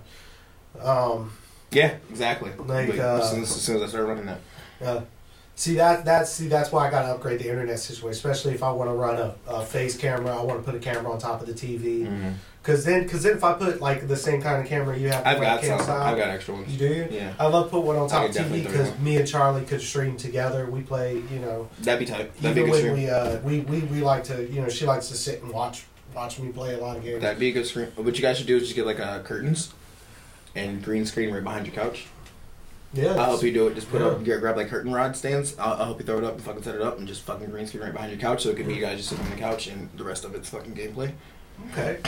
Um, 0.82 1.32
Yeah, 1.72 1.96
exactly. 2.10 2.52
Like, 2.58 2.88
But 2.88 3.00
uh, 3.00 3.20
as, 3.22 3.32
soon 3.32 3.42
as, 3.44 3.52
as 3.52 3.62
soon 3.62 3.76
as 3.78 3.84
I 3.84 3.88
started 3.88 4.08
running 4.08 4.26
that, 4.26 4.40
uh, 4.84 5.02
see 5.56 5.76
that 5.76 6.04
that's 6.06 6.32
see 6.32 6.48
that's 6.48 6.72
why 6.72 6.88
I 6.88 6.92
got 6.92 7.04
to 7.04 7.10
upgrade 7.14 7.40
the 7.40 7.50
internet 7.50 7.80
situation, 7.80 8.12
especially 8.12 8.54
if 8.54 8.64
I 8.64 8.72
want 8.72 8.90
to 8.90 8.94
run 8.94 9.16
a, 9.18 9.36
a 9.48 9.66
face 9.66 9.98
camera. 9.98 10.38
I 10.38 10.44
want 10.44 10.60
to 10.64 10.70
put 10.70 10.76
a 10.76 10.84
camera 10.84 11.12
on 11.12 11.20
top 11.20 11.42
of 11.42 11.48
the 11.48 11.54
TV. 11.54 12.06
Mhm. 12.08 12.34
Cause 12.64 12.84
then, 12.84 13.08
cause 13.08 13.22
then, 13.22 13.38
if 13.38 13.44
I 13.44 13.54
put 13.54 13.80
like 13.80 14.08
the 14.08 14.16
same 14.18 14.42
kind 14.42 14.60
of 14.60 14.68
camera 14.68 14.98
you 14.98 15.10
have, 15.10 15.24
I've 15.24 15.40
got 15.40 15.64
some. 15.64 15.80
style, 15.80 16.02
I've 16.02 16.18
got 16.18 16.30
extra 16.32 16.56
ones. 16.56 16.68
You 16.72 16.80
do? 16.80 17.08
Yeah, 17.12 17.32
I 17.38 17.46
love 17.46 17.70
put 17.70 17.84
one 17.84 17.96
on 17.96 18.10
top 18.10 18.28
of 18.28 18.36
TV 18.36 18.64
because 18.64 18.98
me 18.98 19.18
and 19.18 19.28
Charlie 19.28 19.64
could 19.66 19.82
stream 19.82 20.18
together. 20.18 20.66
We 20.68 20.82
play, 20.82 21.14
you 21.32 21.38
know, 21.40 21.70
that'd 21.82 22.00
be 22.00 22.12
tight. 22.12 22.36
That'd 22.42 22.56
be 22.56 22.62
even 22.62 22.64
good 22.64 22.72
when 22.72 22.80
stream. 22.80 22.94
we, 22.96 23.10
uh, 23.10 23.40
we 23.42 23.60
we 23.60 23.82
we 23.82 24.02
like 24.02 24.24
to, 24.26 24.50
you 24.52 24.62
know, 24.62 24.70
she 24.70 24.86
likes 24.88 25.10
to 25.10 25.16
sit 25.16 25.44
and 25.44 25.52
watch 25.52 25.84
watch 26.16 26.40
me 26.40 26.52
play 26.52 26.74
a 26.74 26.78
lot 26.78 26.98
of 26.98 27.04
games. 27.04 27.22
That'd 27.22 27.40
be 27.40 27.50
a 27.50 27.54
good 27.54 27.66
screen. 27.66 27.88
What 27.96 28.16
you 28.16 28.22
guys 28.22 28.38
should 28.38 28.48
do 28.48 28.56
is 28.58 28.64
just 28.64 28.76
get 28.76 28.86
like 28.86 29.00
uh, 29.00 29.20
curtains 29.24 29.74
and 30.56 30.82
green 30.84 31.06
screen 31.06 31.34
right 31.34 31.44
behind 31.44 31.68
your 31.68 31.76
couch. 31.76 32.06
yeah, 32.94 33.10
I'll 33.12 33.26
help 33.26 33.44
you 33.44 33.52
do 33.52 33.68
it. 33.68 33.76
Just 33.76 33.90
put 33.92 34.02
Yeah. 34.02 34.08
up, 34.08 34.24
get, 34.24 34.40
grab 34.40 34.56
like 34.56 34.70
curtain 34.70 34.94
rod 34.94 35.16
stands. 35.18 35.58
I'll, 35.60 35.74
I'll 35.74 35.86
help 35.86 36.00
you 36.00 36.06
throw 36.06 36.18
it 36.18 36.24
up 36.24 36.36
and 36.36 36.42
fucking 36.44 36.64
set 36.64 36.76
it 36.76 36.82
up 36.82 36.98
and 36.98 37.08
just 37.08 37.24
fucking 37.24 37.50
green 37.50 37.68
screen 37.68 37.84
right 37.84 37.92
behind 37.94 38.12
your 38.12 38.20
couch. 38.22 38.44
So 38.44 38.50
it 38.50 38.56
could 38.58 38.68
be 38.68 38.76
you 38.76 38.82
guys 38.82 38.98
just 38.98 39.10
sitting 39.10 39.26
on 39.26 39.32
the 39.32 39.38
couch 39.38 39.68
and 39.68 39.90
the 39.98 40.04
rest 40.04 40.24
of 40.24 40.34
it's 40.34 40.50
fucking 40.50 40.74
gameplay. 40.74 41.12
Okay. 41.74 42.00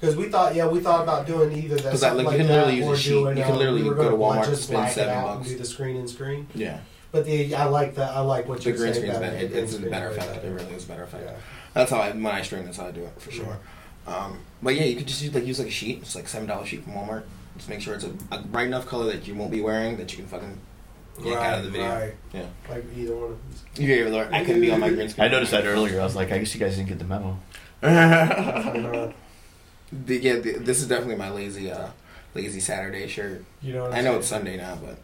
Because 0.00 0.16
we 0.16 0.28
thought, 0.28 0.54
yeah, 0.54 0.66
we 0.66 0.80
thought 0.80 1.02
about 1.02 1.26
doing 1.28 1.52
either 1.56 1.76
that, 1.76 1.96
something 1.96 2.24
like, 2.24 2.26
like 2.26 2.38
you 2.40 2.44
can 2.46 2.48
literally 2.54 2.76
use 2.76 2.88
a 2.88 2.96
sheet. 2.96 3.10
doing, 3.10 3.36
You 3.36 3.42
can 3.44 3.52
uh, 3.52 3.56
literally 3.58 3.82
we 3.84 3.90
go 3.90 4.10
to 4.10 4.16
Walmart 4.16 4.48
and 4.48 4.56
spend 4.56 4.90
seven 4.90 5.22
bucks. 5.22 5.48
Do 5.48 5.58
the 5.58 5.64
screen 5.64 5.96
and 5.96 6.10
screen. 6.10 6.46
Yeah, 6.56 6.80
But 7.12 7.24
the 7.24 7.54
I 7.54 7.66
like 7.66 7.94
that. 7.94 8.10
I 8.10 8.20
like 8.20 8.48
what 8.48 8.64
you. 8.64 8.72
the 8.72 8.78
you 8.78 8.84
green 8.84 8.94
screen's 8.94 9.18
better. 9.18 9.36
It, 9.36 9.52
it's 9.52 9.76
a 9.76 9.80
better 9.82 10.08
effect. 10.08 10.44
It 10.44 10.48
really 10.50 10.72
is 10.72 10.84
a 10.84 10.88
better 10.88 11.04
effect. 11.04 11.24
Yeah. 11.26 11.36
That's 11.74 11.90
how 11.90 11.98
I 12.00 12.10
when 12.12 12.26
I 12.26 12.42
stream. 12.42 12.64
That's 12.64 12.76
how 12.76 12.86
I 12.86 12.90
do 12.90 13.04
it 13.04 13.12
for 13.20 13.30
sure. 13.30 13.58
Um, 14.06 14.38
but 14.62 14.74
yeah, 14.74 14.84
you 14.84 14.96
could 14.96 15.06
just 15.06 15.22
use, 15.22 15.34
like 15.34 15.46
use 15.46 15.58
like 15.58 15.68
a 15.68 15.70
sheet. 15.70 15.98
It's 16.02 16.14
like 16.14 16.28
seven 16.28 16.46
dollar 16.48 16.66
sheet 16.66 16.84
from 16.84 16.94
Walmart. 16.94 17.22
Just 17.56 17.68
make 17.68 17.80
sure 17.80 17.94
it's 17.94 18.04
a, 18.04 18.12
a 18.30 18.38
bright 18.42 18.66
enough 18.66 18.86
color 18.86 19.06
that 19.12 19.26
you 19.26 19.34
won't 19.34 19.50
be 19.50 19.60
wearing 19.60 19.96
that 19.98 20.10
you 20.12 20.18
can 20.18 20.26
fucking 20.26 20.58
yank 21.22 21.36
out 21.36 21.58
of 21.58 21.64
the 21.64 21.70
video. 21.70 21.88
Right. 21.88 22.14
Yeah. 22.32 22.46
Like 22.68 22.84
either 22.96 23.14
one 23.16 23.32
of 23.32 23.38
these. 23.74 23.80
You 23.80 23.94
hear 23.94 24.08
Lord, 24.08 24.32
I 24.32 24.44
couldn't 24.44 24.60
be 24.62 24.70
on 24.72 24.80
my 24.80 24.88
green 24.88 25.08
screen. 25.08 25.26
I 25.26 25.28
noticed 25.28 25.52
that 25.52 25.64
earlier. 25.66 26.00
I 26.00 26.04
was 26.04 26.16
like, 26.16 26.32
I 26.32 26.38
guess 26.38 26.52
you 26.54 26.60
guys 26.60 26.76
didn't 26.76 26.88
get 26.88 26.98
the 26.98 27.04
memo. 27.04 27.38
The- 30.06 30.16
yeah, 30.18 30.36
the, 30.36 30.52
this 30.54 30.80
is 30.80 30.88
definitely 30.88 31.16
my 31.16 31.28
lazy, 31.30 31.70
uh, 31.70 31.88
lazy 32.34 32.60
Saturday 32.60 33.06
shirt. 33.08 33.44
you 33.60 33.74
know 33.74 33.82
what 33.82 33.92
I 33.92 33.96
know 34.00 34.04
saying? 34.12 34.18
it's 34.20 34.26
Sunday 34.28 34.56
now, 34.56 34.78
but 34.82 34.96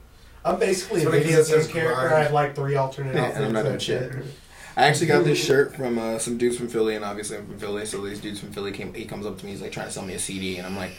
I'm 0.47 0.59
basically 0.59 1.03
So 1.03 1.09
a 1.09 1.13
because 1.13 1.27
video 1.27 1.41
it 1.41 1.45
says 1.45 1.67
game 1.67 1.77
character. 1.83 2.15
I 2.15 2.23
have 2.23 2.33
like 2.33 2.55
three 2.55 2.75
alternate 2.77 3.15
Yeah, 3.15 3.21
outfits. 3.25 3.37
and 3.37 3.47
I'm 3.47 3.53
not 3.53 3.63
doing 3.65 3.73
and 3.75 3.83
shit. 3.83 4.13
I 4.79 4.83
actually 4.87 5.09
got 5.09 5.25
this 5.25 5.45
shirt 5.45 5.75
from 5.75 5.99
uh, 5.99 6.19
some 6.21 6.39
dudes 6.39 6.57
from 6.57 6.69
Philly, 6.69 6.95
and 6.95 7.05
obviously 7.05 7.37
I'm 7.37 7.47
from 7.47 7.59
Philly, 7.59 7.85
so 7.85 8.01
these 8.01 8.21
dudes 8.21 8.39
from 8.39 8.53
Philly 8.53 8.71
came. 8.71 8.95
He 8.95 9.07
comes 9.07 9.27
up 9.27 9.37
to 9.39 9.45
me, 9.45 9.51
he's 9.51 9.61
like 9.61 9.73
trying 9.73 9.87
to 9.89 9.93
sell 9.93 10.05
me 10.05 10.15
a 10.15 10.21
CD, 10.21 10.57
and 10.57 10.67
I'm 10.67 10.77
like, 10.77 10.93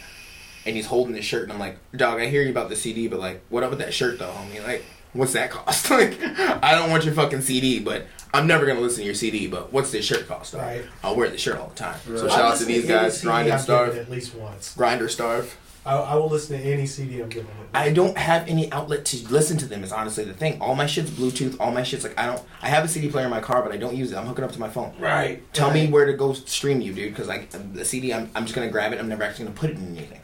and 0.66 0.76
he's 0.76 0.84
holding 0.86 1.14
this 1.14 1.24
shirt, 1.24 1.44
and 1.44 1.52
I'm 1.52 1.58
like, 1.58 1.78
dog, 1.96 2.20
I 2.20 2.26
hear 2.26 2.42
you 2.42 2.50
about 2.50 2.68
the 2.68 2.76
CD, 2.76 3.08
but 3.08 3.18
like, 3.18 3.40
what 3.48 3.62
up 3.62 3.70
with 3.70 3.78
that 3.78 3.94
shirt 3.94 4.18
though, 4.18 4.30
homie? 4.32 4.62
Like, 4.62 4.84
what's 5.14 5.32
that 5.32 5.50
cost? 5.50 5.90
like, 5.90 6.20
I 6.22 6.74
don't 6.74 6.90
want 6.90 7.06
your 7.06 7.14
fucking 7.14 7.40
CD, 7.40 7.80
but 7.80 8.06
I'm 8.34 8.46
never 8.46 8.66
gonna 8.66 8.80
listen 8.80 9.00
to 9.00 9.06
your 9.06 9.14
CD. 9.14 9.46
But 9.46 9.72
what's 9.72 9.90
this 9.90 10.04
shirt 10.04 10.28
cost? 10.28 10.52
Dog? 10.52 10.60
Right. 10.60 10.84
I'll 11.02 11.16
wear 11.16 11.30
this 11.30 11.40
shirt 11.40 11.56
all 11.56 11.68
the 11.68 11.74
time. 11.74 11.98
So 12.04 12.12
Right. 12.12 12.30
shout 12.30 12.40
out 12.52 12.58
to 12.58 12.64
these 12.66 12.86
guys, 12.86 13.14
CD 13.16 13.28
grind 13.28 13.48
and 13.48 13.60
starve, 13.60 13.96
At 13.96 14.10
least 14.10 14.34
once. 14.34 14.74
grind 14.74 15.00
or 15.00 15.08
starve. 15.08 15.56
I, 15.86 15.96
I 15.96 16.14
will 16.16 16.28
listen 16.28 16.58
to 16.58 16.62
any 16.64 16.84
CD 16.84 17.22
I'm 17.22 17.30
giving 17.30 17.48
it. 17.48 17.56
I 17.72 17.90
don't 17.90 18.16
have 18.18 18.46
any 18.48 18.70
outlet 18.70 19.06
to 19.06 19.28
listen 19.32 19.56
to 19.58 19.66
them. 19.66 19.82
Is 19.82 19.92
honestly 19.92 20.24
the 20.24 20.34
thing. 20.34 20.60
All 20.60 20.74
my 20.74 20.86
shit's 20.86 21.10
Bluetooth. 21.10 21.56
All 21.58 21.70
my 21.72 21.82
shit's 21.82 22.04
like 22.04 22.18
I 22.18 22.26
don't. 22.26 22.42
I 22.60 22.68
have 22.68 22.84
a 22.84 22.88
CD 22.88 23.08
player 23.08 23.24
in 23.24 23.30
my 23.30 23.40
car, 23.40 23.62
but 23.62 23.72
I 23.72 23.78
don't 23.78 23.96
use 23.96 24.12
it. 24.12 24.16
I'm 24.16 24.26
hooking 24.26 24.44
up 24.44 24.52
to 24.52 24.60
my 24.60 24.68
phone. 24.68 24.92
Right. 24.98 25.42
Tell 25.54 25.68
right. 25.68 25.86
me 25.86 25.88
where 25.88 26.04
to 26.04 26.12
go 26.12 26.34
stream 26.34 26.80
you, 26.82 26.92
dude. 26.92 27.12
Because 27.12 27.28
like 27.28 27.50
the 27.50 27.84
CD, 27.84 28.12
I'm, 28.12 28.30
I'm 28.34 28.44
just 28.44 28.54
gonna 28.54 28.70
grab 28.70 28.92
it. 28.92 28.98
I'm 28.98 29.08
never 29.08 29.22
actually 29.22 29.46
gonna 29.46 29.56
put 29.56 29.70
it 29.70 29.76
in 29.78 29.96
anything. 29.96 30.20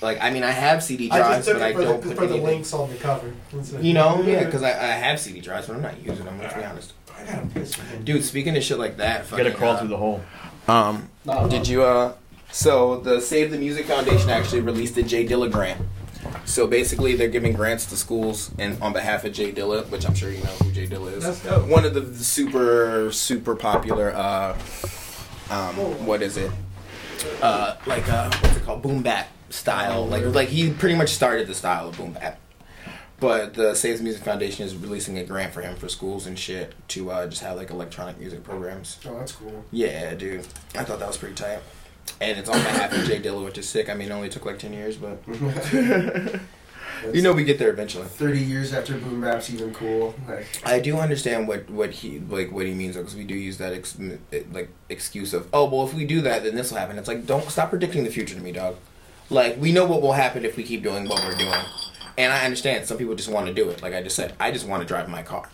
Like 0.00 0.18
I 0.22 0.30
mean, 0.30 0.42
I 0.42 0.50
have 0.50 0.82
CD 0.82 1.08
drives, 1.08 1.44
just 1.44 1.48
took 1.48 1.58
but 1.58 1.62
I 1.62 1.72
don't 1.72 2.00
the, 2.00 2.08
put 2.08 2.16
for 2.16 2.26
the 2.26 2.34
anything. 2.34 2.46
links 2.46 2.72
on 2.72 2.88
the 2.88 2.96
cover. 2.96 3.32
You 3.80 3.92
know, 3.92 4.22
yeah, 4.22 4.44
because 4.44 4.62
I, 4.62 4.70
I 4.70 4.92
have 4.92 5.20
CD 5.20 5.40
drives, 5.40 5.66
but 5.66 5.76
I'm 5.76 5.82
not 5.82 6.00
using 6.02 6.24
them. 6.24 6.38
Let's 6.38 6.54
be 6.54 6.64
honest, 6.64 6.94
I 7.18 7.24
gotta 7.24 7.46
piss. 7.48 7.76
dude. 8.02 8.24
Speaking 8.24 8.56
of 8.56 8.62
shit 8.62 8.78
like 8.78 8.96
that, 8.96 9.30
You 9.30 9.36
gotta 9.36 9.52
crawl 9.52 9.74
uh, 9.74 9.78
through 9.80 9.88
the 9.88 9.98
hole. 9.98 10.22
Um, 10.66 11.10
No, 11.26 11.46
did 11.48 11.68
you 11.68 11.82
uh? 11.82 12.14
So 12.52 13.00
the 13.00 13.20
Save 13.20 13.50
the 13.50 13.58
Music 13.58 13.86
Foundation 13.86 14.30
actually 14.30 14.60
released 14.60 14.96
a 14.96 15.02
Jay 15.02 15.26
Dilla 15.26 15.50
grant. 15.50 15.80
So 16.44 16.66
basically, 16.66 17.14
they're 17.14 17.28
giving 17.28 17.52
grants 17.52 17.86
to 17.86 17.96
schools 17.96 18.50
and 18.58 18.80
on 18.82 18.92
behalf 18.92 19.24
of 19.24 19.32
Jay 19.32 19.52
Dilla, 19.52 19.88
which 19.90 20.06
I'm 20.06 20.14
sure 20.14 20.30
you 20.30 20.42
know 20.42 20.50
who 20.50 20.72
Jay 20.72 20.86
Dilla 20.86 21.12
is. 21.12 21.44
One 21.70 21.84
of 21.84 21.94
the 21.94 22.14
super 22.14 23.10
super 23.12 23.54
popular. 23.54 24.12
Uh, 24.14 24.58
um, 25.50 25.74
what 26.06 26.22
is 26.22 26.36
it? 26.36 26.50
Uh, 27.40 27.76
like 27.86 28.08
uh, 28.08 28.30
what's 28.40 28.56
it 28.56 28.64
called? 28.64 28.82
Boom 28.82 29.02
bap 29.02 29.28
style. 29.50 30.06
Like 30.06 30.24
like 30.24 30.48
he 30.48 30.70
pretty 30.70 30.96
much 30.96 31.10
started 31.10 31.46
the 31.46 31.54
style 31.54 31.88
of 31.88 31.96
boom 31.96 32.12
bap. 32.12 32.40
But 33.20 33.52
the 33.52 33.74
Save 33.74 33.98
the 33.98 34.04
Music 34.04 34.22
Foundation 34.22 34.64
is 34.64 34.74
releasing 34.74 35.18
a 35.18 35.24
grant 35.24 35.52
for 35.52 35.60
him 35.60 35.76
for 35.76 35.88
schools 35.90 36.26
and 36.26 36.38
shit 36.38 36.74
to 36.88 37.10
uh, 37.10 37.26
just 37.26 37.42
have 37.42 37.58
like 37.58 37.70
electronic 37.70 38.18
music 38.18 38.42
programs. 38.42 38.98
Oh, 39.06 39.18
that's 39.18 39.32
cool. 39.32 39.64
Yeah, 39.70 40.14
dude. 40.14 40.46
I 40.74 40.84
thought 40.84 41.00
that 41.00 41.08
was 41.08 41.18
pretty 41.18 41.34
tight. 41.34 41.60
And 42.20 42.38
it's 42.38 42.48
on 42.48 42.56
behalf 42.56 42.92
of 42.92 43.04
Jay 43.04 43.20
Dilla, 43.20 43.44
which 43.44 43.56
is 43.56 43.68
sick. 43.68 43.88
I 43.88 43.94
mean, 43.94 44.10
it 44.10 44.12
only 44.12 44.28
took 44.28 44.44
like 44.44 44.58
10 44.58 44.72
years, 44.74 44.96
but 44.96 45.22
you 47.12 47.22
know 47.22 47.32
we 47.32 47.44
get 47.44 47.58
there 47.58 47.70
eventually. 47.70 48.04
Thirty 48.04 48.40
years 48.40 48.72
after 48.72 48.96
Boom 48.96 49.20
Bap's 49.20 49.50
even 49.50 49.72
cool. 49.72 50.14
Like, 50.28 50.46
I 50.64 50.80
do 50.80 50.98
understand 50.98 51.48
what, 51.48 51.68
what 51.70 51.90
he 51.90 52.18
like 52.18 52.52
what 52.52 52.66
he 52.66 52.74
means 52.74 52.96
because 52.96 53.16
we 53.16 53.24
do 53.24 53.34
use 53.34 53.58
that 53.58 53.72
ex- 53.72 53.98
like 54.52 54.68
excuse 54.88 55.32
of 55.32 55.48
oh 55.52 55.68
well 55.68 55.86
if 55.86 55.94
we 55.94 56.04
do 56.04 56.20
that 56.22 56.44
then 56.44 56.54
this 56.54 56.70
will 56.70 56.78
happen. 56.78 56.98
It's 56.98 57.08
like 57.08 57.26
don't 57.26 57.48
stop 57.50 57.70
predicting 57.70 58.04
the 58.04 58.10
future 58.10 58.34
to 58.34 58.40
me, 58.40 58.52
dog. 58.52 58.76
Like 59.30 59.56
we 59.58 59.72
know 59.72 59.86
what 59.86 60.02
will 60.02 60.12
happen 60.12 60.44
if 60.44 60.56
we 60.56 60.62
keep 60.62 60.82
doing 60.82 61.08
what 61.08 61.24
we're 61.24 61.36
doing, 61.36 61.62
and 62.18 62.32
I 62.32 62.44
understand 62.44 62.86
some 62.86 62.98
people 62.98 63.14
just 63.14 63.30
want 63.30 63.46
to 63.46 63.54
do 63.54 63.70
it. 63.70 63.82
Like 63.82 63.94
I 63.94 64.02
just 64.02 64.16
said, 64.16 64.34
I 64.40 64.50
just 64.50 64.66
want 64.66 64.82
to 64.82 64.86
drive 64.86 65.08
my 65.08 65.22
car. 65.22 65.48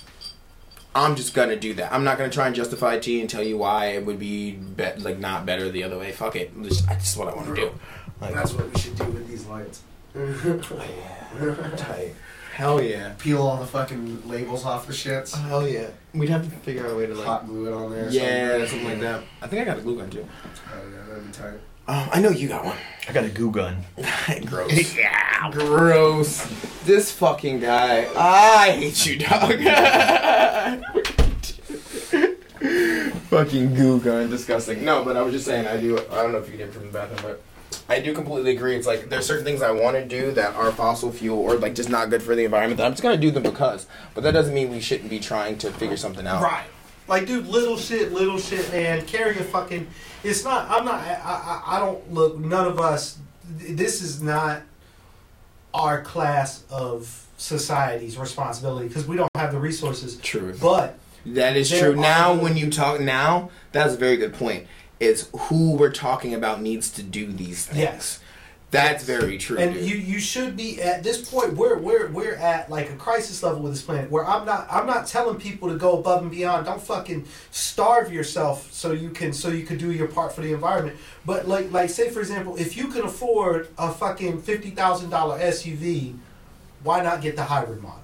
I'm 0.97 1.15
just 1.17 1.35
gonna 1.35 1.57
do 1.57 1.75
that. 1.75 1.93
I'm 1.93 2.05
not 2.05 2.17
gonna 2.19 2.31
try 2.31 2.47
and 2.47 2.57
justify 2.57 2.95
it 2.95 3.03
to 3.03 3.13
you 3.13 3.21
and 3.21 3.29
tell 3.31 3.43
you 3.43 3.59
why 3.59 3.87
it 3.89 4.07
would 4.07 4.19
be, 4.19 4.53
be- 4.53 4.93
like 4.99 5.19
not 5.19 5.45
better 5.47 5.69
the 5.71 5.83
other 5.85 5.99
way. 5.99 6.11
Fuck 6.13 6.37
it. 6.37 6.51
Just, 6.63 6.87
that's 6.87 7.17
what 7.17 7.29
I 7.29 7.35
want 7.35 7.49
to 7.49 7.55
do. 7.55 7.71
Like, 8.21 8.35
that's 8.35 8.53
what 8.55 8.73
we 8.73 8.81
should 8.81 8.97
do 8.97 9.05
with 9.05 9.29
these 9.29 9.45
lights. 9.47 9.83
Oh, 11.39 11.71
tight. 11.77 12.15
Hell 12.55 12.81
yeah. 12.83 13.13
Peel 13.19 13.43
all 13.43 13.59
the 13.59 13.67
fucking 13.67 14.27
labels 14.27 14.65
off 14.65 14.87
the 14.87 14.93
shits. 14.95 15.37
Hell 15.39 15.69
yeah. 15.69 15.89
We'd 16.15 16.31
have 16.31 16.45
to 16.49 16.57
figure 16.61 16.87
out 16.87 16.93
a 16.93 16.97
way 16.97 17.05
to 17.05 17.15
like. 17.15 17.27
Hot 17.27 17.47
glue 17.47 17.67
it 17.67 17.75
on 17.75 17.91
there. 17.91 18.07
or 18.07 18.11
yeah, 18.11 18.65
something 18.67 18.85
like 18.89 19.01
that. 19.01 19.23
I 19.43 19.47
think 19.47 19.61
I 19.61 19.65
got 19.67 19.77
a 19.77 19.83
glue 19.83 19.99
gun 19.99 20.09
too. 20.09 20.27
Oh 20.73 20.81
yeah, 20.91 21.07
that'd 21.09 21.27
be 21.27 21.33
tight. 21.33 21.59
Um, 21.89 22.09
I 22.13 22.21
know 22.21 22.31
you 22.31 22.49
got 22.49 22.65
one. 22.65 22.77
I 23.09 23.13
got 23.13 23.23
a 23.25 23.29
goo 23.29 23.53
gun. 23.53 23.77
Gross. 24.47 24.95
yeah. 24.97 25.51
Gross. 25.53 26.45
This 26.85 27.13
fucking 27.13 27.61
guy. 27.61 28.09
I 28.17 28.73
hate 28.73 29.07
you, 29.07 29.19
dog. 29.19 29.53
fucking 33.31 33.75
goo 33.75 34.01
gun. 34.01 34.29
Disgusting. 34.31 34.85
No, 34.85 35.05
but 35.05 35.17
I 35.17 35.23
was 35.23 35.33
just 35.33 35.47
saying, 35.47 35.69
I 35.69 35.77
do. 35.77 35.97
I 36.11 36.23
don't 36.23 36.33
know 36.33 36.39
if 36.39 36.51
you 36.51 36.57
did 36.57 36.73
from 36.73 36.87
the 36.87 36.93
bathroom, 36.93 37.21
but. 37.23 37.43
I 37.89 38.01
do 38.01 38.13
completely 38.15 38.51
agree. 38.51 38.75
It's 38.75 38.87
like 38.87 39.11
there's 39.11 39.27
certain 39.27 39.45
things 39.45 39.63
I 39.63 39.71
want 39.71 39.97
to 39.97 40.05
do 40.05 40.33
that 40.33 40.57
are 40.57 40.73
fossil 40.73 41.13
fuel 41.13 41.39
or 41.39 41.57
like 41.57 41.77
just 41.77 41.89
not 41.89 42.11
good 42.11 42.21
for 42.21 42.35
the 42.35 42.45
environment. 42.45 42.79
That 42.79 42.87
I'm 42.87 42.93
just 42.93 43.03
gonna 43.03 43.17
do 43.17 43.31
them 43.31 43.45
because, 43.45 43.87
but 44.13 44.25
that 44.25 44.33
doesn't 44.33 44.55
mean 44.55 44.71
we 44.71 44.81
shouldn't 44.81 45.09
be 45.09 45.21
trying 45.21 45.57
to 45.59 45.71
figure 45.71 45.97
something 45.97 46.27
out. 46.27 46.43
Right. 46.43 46.67
Like, 47.09 47.27
dude, 47.27 47.47
little 47.47 47.77
shit, 47.77 48.13
little 48.13 48.39
shit, 48.39 48.71
man. 48.73 49.05
Carry 49.07 49.39
a 49.39 49.43
fucking. 49.45 49.87
It's 50.25 50.45
not. 50.45 50.69
I'm 50.71 50.85
not. 50.85 51.01
I. 51.01 51.15
I, 51.23 51.77
I 51.77 51.81
don't 51.81 52.13
look. 52.13 52.39
None 52.39 52.67
of 52.67 52.81
us. 52.81 53.19
This 53.45 54.03
is 54.03 54.21
not 54.23 54.63
our 55.73 56.03
class 56.03 56.65
of 56.71 57.27
society's 57.37 58.19
responsibility 58.19 58.89
because 58.89 59.07
we 59.07 59.17
don't 59.17 59.31
have 59.35 59.53
the 59.53 59.59
resources. 59.59 60.17
True. 60.17 60.55
But 60.61 60.99
That 61.27 61.57
is 61.57 61.71
true. 61.71 61.95
Now, 61.95 62.35
when 62.35 62.57
you 62.57 62.71
talk 62.71 63.01
now, 63.01 63.51
that's 63.73 63.95
a 63.95 63.97
very 63.97 64.17
good 64.17 64.35
point. 64.35 64.67
Is 64.99 65.29
who 65.37 65.75
we're 65.75 65.93
talking 65.93 66.33
about 66.35 66.63
needs 66.63 66.91
to 66.93 67.03
do 67.03 67.31
these 67.31 67.67
things. 67.67 67.79
Yes. 67.79 68.21
That's 68.73 69.05
very 69.05 69.39
true. 69.39 69.59
and 69.59 69.75
dude. 69.75 69.89
you 69.89 69.97
you 69.97 70.19
should 70.19 70.57
be 70.57 70.83
at 70.83 71.03
this 71.05 71.31
point 71.31 71.55
we're 71.55 71.79
we're 71.79 72.09
we're 72.09 72.35
at 72.35 72.69
like 72.69 72.91
a 72.91 72.97
crisis 72.97 73.43
level 73.43 73.61
with 73.63 73.73
this 73.73 73.83
planet 73.83 74.11
where 74.11 74.27
I'm 74.27 74.45
not 74.45 74.67
I'm 74.71 74.87
not 74.87 75.07
telling 75.07 75.39
people 75.39 75.69
to 75.69 75.77
go 75.77 75.99
above 75.99 76.23
and 76.23 76.31
beyond 76.33 76.67
don't 76.67 76.83
fucking 76.83 77.27
starve 77.53 78.13
yourself 78.13 78.73
so 78.73 78.91
you 78.93 79.11
can 79.11 79.33
so 79.33 79.49
you 79.51 79.65
can 79.65 79.79
do 79.79 79.93
your 79.93 80.09
part 80.09 80.33
for 80.35 80.41
the 80.41 80.53
environment 80.53 80.97
but 81.25 81.47
like 81.47 81.71
like 81.71 81.91
say 81.91 82.11
for 82.11 82.19
example 82.21 82.57
if 82.57 82.77
you 82.77 82.89
can 82.89 83.03
afford 83.03 83.69
a 83.79 83.93
fucking 83.93 84.43
fifty 84.43 84.71
thousand 84.71 85.11
dollar 85.11 85.39
SUV 85.39 86.17
why 86.83 87.01
not 87.03 87.23
get 87.23 87.37
the 87.37 87.45
hybrid 87.45 87.81
model 87.81 88.01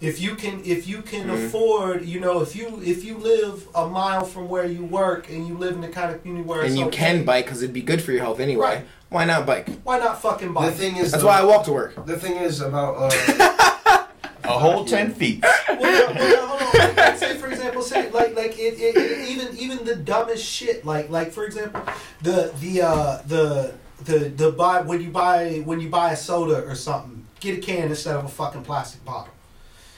if 0.00 0.20
you 0.20 0.36
can 0.36 0.62
if 0.64 0.86
you 0.86 1.02
can 1.02 1.26
Mhm. 1.28 1.46
afford 1.46 2.04
you 2.04 2.20
know 2.20 2.40
if 2.40 2.54
you 2.54 2.80
if 2.84 3.04
you 3.04 3.16
live 3.18 3.66
a 3.74 3.88
mile 3.88 4.24
from 4.24 4.48
where 4.48 4.66
you 4.66 4.84
work 4.84 5.28
and 5.28 5.48
you 5.48 5.54
live 5.56 5.74
in 5.74 5.80
the 5.80 5.88
kind 5.88 6.14
of 6.14 6.20
community 6.22 6.46
where 6.48 6.62
and 6.62 6.78
you 6.78 6.84
okay, 6.86 6.96
can 6.98 7.24
bike 7.24 7.46
because 7.46 7.62
it'd 7.62 7.72
be 7.74 7.82
good 7.82 8.00
for 8.02 8.12
your 8.12 8.20
health 8.20 8.38
anyway. 8.38 8.64
Right. 8.76 8.86
Why 9.10 9.24
not 9.24 9.46
bike? 9.46 9.68
why 9.84 9.98
not 9.98 10.20
fucking 10.20 10.52
bike? 10.52 10.70
The 10.72 10.76
thing 10.76 10.96
is, 10.96 11.10
That's 11.12 11.22
though, 11.22 11.28
why 11.28 11.38
I 11.40 11.44
walk 11.44 11.64
to 11.64 11.72
work. 11.72 12.06
The 12.06 12.18
thing 12.18 12.36
is 12.36 12.60
about 12.60 13.12
uh, 13.12 14.04
A 14.44 14.58
whole 14.58 14.84
ten 14.84 15.12
feet. 15.12 15.42
well, 15.42 15.78
well, 15.80 16.14
well, 16.14 16.46
hold 16.46 16.82
on. 16.90 16.96
Like, 16.96 17.16
say 17.18 17.36
for 17.36 17.48
example, 17.48 17.82
say 17.82 18.10
like 18.10 18.34
like 18.34 18.58
it, 18.58 18.74
it, 18.80 18.96
it 18.96 19.28
even 19.28 19.56
even 19.58 19.84
the 19.84 19.96
dumbest 19.96 20.44
shit. 20.44 20.84
Like 20.86 21.10
like 21.10 21.32
for 21.32 21.44
example, 21.44 21.82
the 22.22 22.52
the 22.60 22.82
uh 22.82 23.22
the 23.26 23.74
the 24.04 24.18
the 24.30 24.52
buy 24.52 24.80
when 24.80 25.02
you 25.02 25.10
buy 25.10 25.62
when 25.66 25.80
you 25.80 25.90
buy 25.90 26.12
a 26.12 26.16
soda 26.16 26.64
or 26.66 26.74
something, 26.74 27.26
get 27.40 27.58
a 27.58 27.60
can 27.60 27.88
instead 27.88 28.16
of 28.16 28.24
a 28.24 28.28
fucking 28.28 28.62
plastic 28.64 29.04
bottle. 29.04 29.34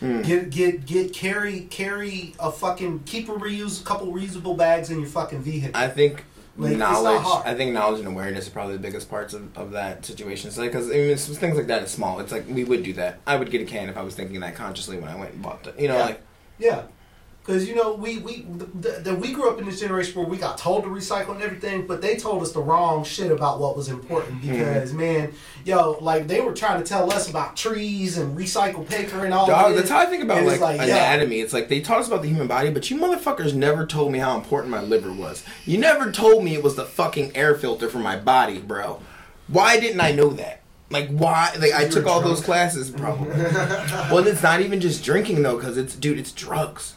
Mm. 0.02 0.24
Get 0.24 0.50
get 0.50 0.86
get 0.86 1.12
carry 1.12 1.60
carry 1.70 2.34
a 2.40 2.50
fucking 2.50 3.00
keep 3.06 3.28
a 3.28 3.32
reuse 3.32 3.82
a 3.82 3.84
couple 3.84 4.12
reusable 4.12 4.56
bags 4.56 4.90
in 4.90 4.98
your 4.98 5.08
fucking 5.08 5.42
vehicle. 5.42 5.70
I 5.74 5.88
think 5.88 6.24
Like, 6.56 6.76
knowledge. 6.76 7.24
I 7.46 7.54
think 7.54 7.72
knowledge 7.72 8.00
and 8.00 8.08
awareness 8.08 8.48
are 8.48 8.50
probably 8.50 8.74
the 8.76 8.82
biggest 8.82 9.08
parts 9.08 9.32
of, 9.34 9.56
of 9.56 9.70
that 9.70 10.04
situation. 10.04 10.50
So, 10.50 10.62
because 10.62 10.88
I 10.88 10.94
mean, 10.94 11.10
it's, 11.10 11.26
things 11.28 11.56
like 11.56 11.68
that 11.68 11.82
is 11.82 11.90
small. 11.90 12.20
It's 12.20 12.32
like 12.32 12.46
we 12.48 12.64
would 12.64 12.82
do 12.82 12.92
that. 12.94 13.20
I 13.26 13.36
would 13.36 13.50
get 13.50 13.62
a 13.62 13.64
can 13.64 13.88
if 13.88 13.96
I 13.96 14.02
was 14.02 14.14
thinking 14.14 14.40
that 14.40 14.54
consciously 14.56 14.98
when 14.98 15.08
I 15.08 15.16
went 15.16 15.32
and 15.34 15.42
bought 15.42 15.66
it. 15.66 15.78
You 15.78 15.88
know, 15.88 15.96
Yeah. 15.96 16.04
like 16.04 16.22
Yeah. 16.58 16.82
Because, 17.50 17.68
you 17.68 17.74
know, 17.74 17.94
we, 17.94 18.18
we, 18.18 18.42
the, 18.42 18.90
the, 19.02 19.14
we 19.14 19.32
grew 19.32 19.50
up 19.50 19.58
in 19.58 19.66
this 19.66 19.80
generation 19.80 20.20
where 20.20 20.28
we 20.28 20.36
got 20.36 20.56
told 20.56 20.84
to 20.84 20.88
recycle 20.88 21.34
and 21.34 21.42
everything, 21.42 21.86
but 21.86 22.00
they 22.00 22.16
told 22.16 22.42
us 22.42 22.52
the 22.52 22.60
wrong 22.60 23.02
shit 23.04 23.32
about 23.32 23.60
what 23.60 23.76
was 23.76 23.88
important 23.88 24.40
Mm-hmm. 24.40 24.52
because, 24.52 24.92
man, 24.92 25.32
yo, 25.64 25.98
like, 26.00 26.26
they 26.28 26.40
were 26.40 26.52
trying 26.52 26.80
to 26.80 26.88
tell 26.88 27.12
us 27.12 27.28
about 27.28 27.56
trees 27.56 28.16
and 28.18 28.36
recycle 28.38 28.88
paper 28.88 29.24
and 29.24 29.34
all 29.34 29.46
Dog, 29.46 29.74
that's 29.74 29.90
how 29.90 29.98
I 29.98 30.06
think 30.06 30.22
about 30.22 30.44
like, 30.44 30.60
like, 30.60 30.78
yeah. 30.78 30.84
anatomy. 30.84 31.40
It's 31.40 31.52
like 31.52 31.68
they 31.68 31.80
taught 31.80 31.98
us 32.00 32.06
about 32.06 32.22
the 32.22 32.28
human 32.28 32.46
body, 32.46 32.70
but 32.70 32.90
you 32.90 32.96
motherfuckers 32.96 33.54
never 33.54 33.86
told 33.86 34.12
me 34.12 34.18
how 34.18 34.36
important 34.36 34.70
my 34.70 34.80
liver 34.80 35.12
was. 35.12 35.44
You 35.64 35.78
never 35.78 36.12
told 36.12 36.44
me 36.44 36.54
it 36.54 36.62
was 36.62 36.76
the 36.76 36.84
fucking 36.84 37.36
air 37.36 37.54
filter 37.54 37.88
for 37.88 37.98
my 37.98 38.16
body, 38.16 38.58
bro. 38.58 39.00
Why 39.48 39.80
didn't 39.80 40.00
I 40.00 40.12
know 40.12 40.30
that? 40.30 40.62
Like 40.90 41.08
why? 41.08 41.54
Like 41.58 41.72
I 41.72 41.88
took 41.88 42.06
all 42.06 42.20
drunk. 42.20 42.36
those 42.36 42.44
classes, 42.44 42.90
probably. 42.90 43.28
well, 44.10 44.26
it's 44.26 44.42
not 44.42 44.60
even 44.60 44.80
just 44.80 45.04
drinking 45.04 45.42
though, 45.42 45.56
because 45.56 45.76
it's 45.76 45.94
dude, 45.94 46.18
it's 46.18 46.32
drugs. 46.32 46.96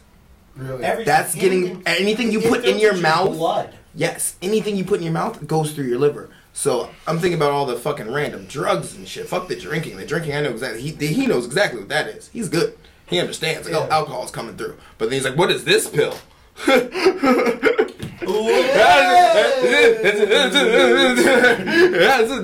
Really. 0.56 0.84
Everything- 0.84 1.04
That's 1.06 1.34
getting 1.34 1.64
anything- 1.64 1.82
anything 1.86 2.32
you 2.32 2.40
put 2.40 2.64
in 2.64 2.78
your 2.78 2.92
filters 2.92 3.02
mouth. 3.02 3.32
Blood. 3.32 3.74
Yes, 3.94 4.34
anything 4.42 4.76
you 4.76 4.84
put 4.84 4.98
in 4.98 5.04
your 5.04 5.12
mouth 5.12 5.46
goes 5.46 5.72
through 5.72 5.84
your 5.86 5.98
liver. 5.98 6.28
So 6.52 6.88
I'm 7.06 7.18
thinking 7.18 7.34
about 7.38 7.50
all 7.52 7.66
the 7.66 7.76
fucking 7.76 8.10
random 8.12 8.46
drugs 8.46 8.94
and 8.96 9.06
shit. 9.08 9.26
Fuck 9.28 9.48
the 9.48 9.56
drinking. 9.56 9.96
The 9.96 10.04
drinking, 10.06 10.34
I 10.34 10.40
know 10.42 10.50
exactly. 10.50 10.80
He 10.82 10.90
he 11.06 11.26
knows 11.26 11.46
exactly 11.46 11.80
what 11.80 11.88
that 11.90 12.06
is. 12.08 12.28
He's 12.32 12.48
good. 12.48 12.76
He 13.06 13.18
understands. 13.20 13.66
Like, 13.68 13.76
oh, 13.76 13.86
Yeah. 13.86 13.94
alcohol's 13.94 14.30
coming 14.30 14.56
through. 14.56 14.76
But 14.98 15.06
then 15.10 15.14
he's 15.14 15.24
like, 15.24 15.36
what 15.36 15.50
is 15.50 15.64
this 15.64 15.88
pill? 15.88 16.14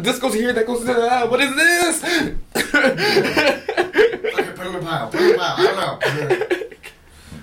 this 0.02 0.18
goes 0.18 0.34
here, 0.34 0.52
that 0.52 0.66
goes 0.66 0.84
there. 0.84 1.08
Ah, 1.10 1.26
what 1.26 1.40
is 1.40 1.54
this? 1.56 2.04
Okay, 2.54 4.52
put 4.54 4.66
him 4.66 4.74
in 4.76 4.82
a 4.82 4.86
pile. 4.86 5.08
Put 5.10 5.20
him 5.20 5.28
in 5.28 5.34
a 5.34 5.38
pile. 5.38 5.54
I 5.56 5.62
don't 5.66 6.40
know. 6.50 6.66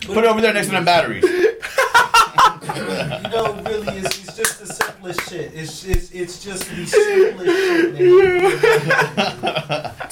Put 0.08 0.24
it 0.24 0.26
over 0.26 0.42
there 0.42 0.54
next 0.54 0.68
to 0.68 0.74
them 0.74 0.86
batteries. 0.86 1.24
You 2.78 2.84
know, 3.30 3.54
really, 3.66 3.98
it's, 3.98 4.28
it's 4.28 4.38
just 4.38 4.60
the 4.60 4.66
simplest 4.66 5.30
shit. 5.30 5.52
It's 5.54 5.86
it's, 5.86 6.12
it's 6.12 6.44
just 6.44 6.70
the 6.70 6.86
simplest 6.86 7.58
shit, 7.58 7.94
man. 7.94 8.08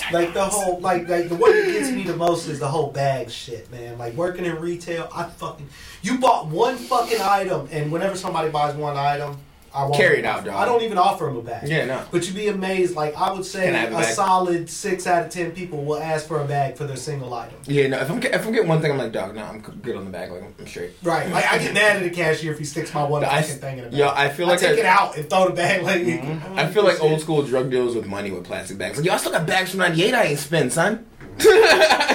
like 0.11 0.33
the 0.33 0.45
whole, 0.45 0.79
like 0.79 1.07
like 1.07 1.29
the 1.29 1.35
one 1.35 1.51
that 1.51 1.71
gets 1.71 1.91
me 1.91 2.03
the 2.03 2.15
most 2.15 2.47
is 2.47 2.59
the 2.59 2.67
whole 2.67 2.91
bag 2.91 3.29
shit, 3.29 3.69
man. 3.71 3.97
Like 3.97 4.13
working 4.13 4.45
in 4.45 4.59
retail, 4.59 5.09
I 5.13 5.25
fucking 5.25 5.67
you 6.01 6.17
bought 6.17 6.47
one 6.47 6.77
fucking 6.77 7.19
item, 7.21 7.67
and 7.71 7.91
whenever 7.91 8.15
somebody 8.15 8.49
buys 8.49 8.75
one 8.75 8.97
item, 8.97 9.37
I 9.75 9.89
Carry 9.97 10.19
it 10.19 10.25
out, 10.25 10.45
dog. 10.45 10.55
I 10.55 10.65
don't 10.65 10.81
even 10.83 10.97
offer 10.97 11.25
them 11.25 11.37
a 11.37 11.41
bag. 11.41 11.67
Yeah, 11.67 11.85
no. 11.85 12.03
But 12.11 12.25
you'd 12.25 12.35
be 12.35 12.47
amazed. 12.47 12.95
Like 12.95 13.15
I 13.15 13.31
would 13.33 13.45
say, 13.45 13.65
Can 13.65 13.75
I 13.75 13.79
have 13.79 13.91
a 13.91 13.95
a, 13.97 13.99
bag? 13.99 14.13
solid 14.15 14.69
six 14.69 15.05
out 15.05 15.25
of 15.25 15.31
ten 15.31 15.51
people 15.51 15.83
will 15.83 15.97
ask 15.99 16.27
for 16.27 16.39
a 16.41 16.45
bag 16.45 16.77
for 16.77 16.85
their 16.85 16.95
single 16.95 17.33
item. 17.33 17.55
Yeah, 17.65 17.87
no. 17.87 17.99
If 17.99 18.09
I'm 18.09 18.23
if 18.23 18.45
I'm 18.45 18.51
getting 18.53 18.67
one 18.69 18.81
thing, 18.81 18.91
I'm 18.91 18.97
like, 18.97 19.11
dog, 19.11 19.35
no, 19.35 19.43
I'm 19.43 19.59
good 19.59 19.95
on 19.95 20.05
the 20.05 20.11
bag. 20.11 20.31
Like 20.31 20.43
I'm 20.43 20.67
straight. 20.67 20.91
Right. 21.03 21.29
Like 21.29 21.45
I 21.45 21.57
get 21.57 21.73
mad 21.73 21.97
at 21.97 22.03
the 22.03 22.09
cashier 22.09 22.53
if 22.53 22.59
he 22.59 22.65
sticks 22.65 22.93
my 22.93 23.03
one 23.03 23.23
I- 23.25 23.41
fucking 23.41 23.57
thing 23.61 23.77
in 23.79 23.83
the 23.85 23.89
bag. 23.91 23.99
yo, 23.99 24.09
I 24.15 24.29
feel 24.29 24.47
like 24.47 24.59
I 24.63 24.67
take 24.67 24.77
I- 24.77 24.79
it 24.81 24.85
out 24.85 25.17
and 25.17 25.29
throw 25.29 25.47
the 25.49 25.53
bag 25.53 25.83
like. 25.83 26.01
Mm-hmm. 26.01 26.57
I 26.59 26.67
feel 26.67 26.83
like 26.83 27.01
old 27.01 27.19
school 27.21 27.41
drug 27.43 27.69
dealers 27.69 27.95
with 27.95 28.05
money 28.07 28.31
with 28.31 28.45
plastic 28.45 28.77
bags. 28.77 28.97
Like, 28.97 29.05
yo, 29.05 29.13
I 29.13 29.17
still 29.17 29.31
got 29.31 29.45
bags 29.45 29.71
from 29.71 29.79
'98 29.79 30.13
I 30.13 30.23
ain't 30.23 30.39
spent, 30.39 30.71
son. 30.73 31.05
Mm-hmm. 31.37 32.11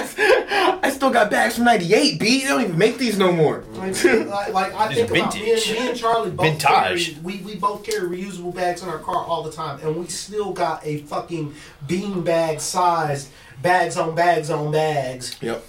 I 0.83 0.89
still 0.89 1.11
got 1.11 1.31
bags 1.31 1.55
from 1.55 1.63
'98, 1.65 2.19
B. 2.19 2.41
They 2.41 2.47
don't 2.47 2.61
even 2.61 2.77
make 2.77 2.97
these 2.97 3.17
no 3.17 3.31
more. 3.31 3.63
Like, 3.73 4.03
like, 4.03 4.53
like, 4.53 4.73
I 4.73 4.87
It's 4.91 4.95
think 4.95 5.09
about 5.09 5.33
me 5.33 5.51
and, 5.51 5.61
vintage. 5.61 5.71
me 5.71 5.87
and 5.89 5.97
Charlie 5.97 6.31
both 6.31 6.45
Vintage. 6.45 6.67
carry, 7.15 7.17
we, 7.23 7.37
we 7.37 7.55
both 7.55 7.83
carry 7.83 8.17
reusable 8.17 8.53
bags 8.53 8.83
in 8.83 8.89
our 8.89 8.99
car 8.99 9.15
all 9.15 9.43
the 9.43 9.51
time, 9.51 9.79
and 9.81 9.95
we 9.95 10.07
still 10.07 10.51
got 10.51 10.85
a 10.85 10.97
fucking 11.03 11.53
bean 11.87 12.21
bag 12.23 12.59
sized 12.59 13.29
bags 13.61 13.95
on 13.97 14.13
bags 14.13 14.49
on 14.49 14.71
bags. 14.71 15.37
Yep. 15.41 15.63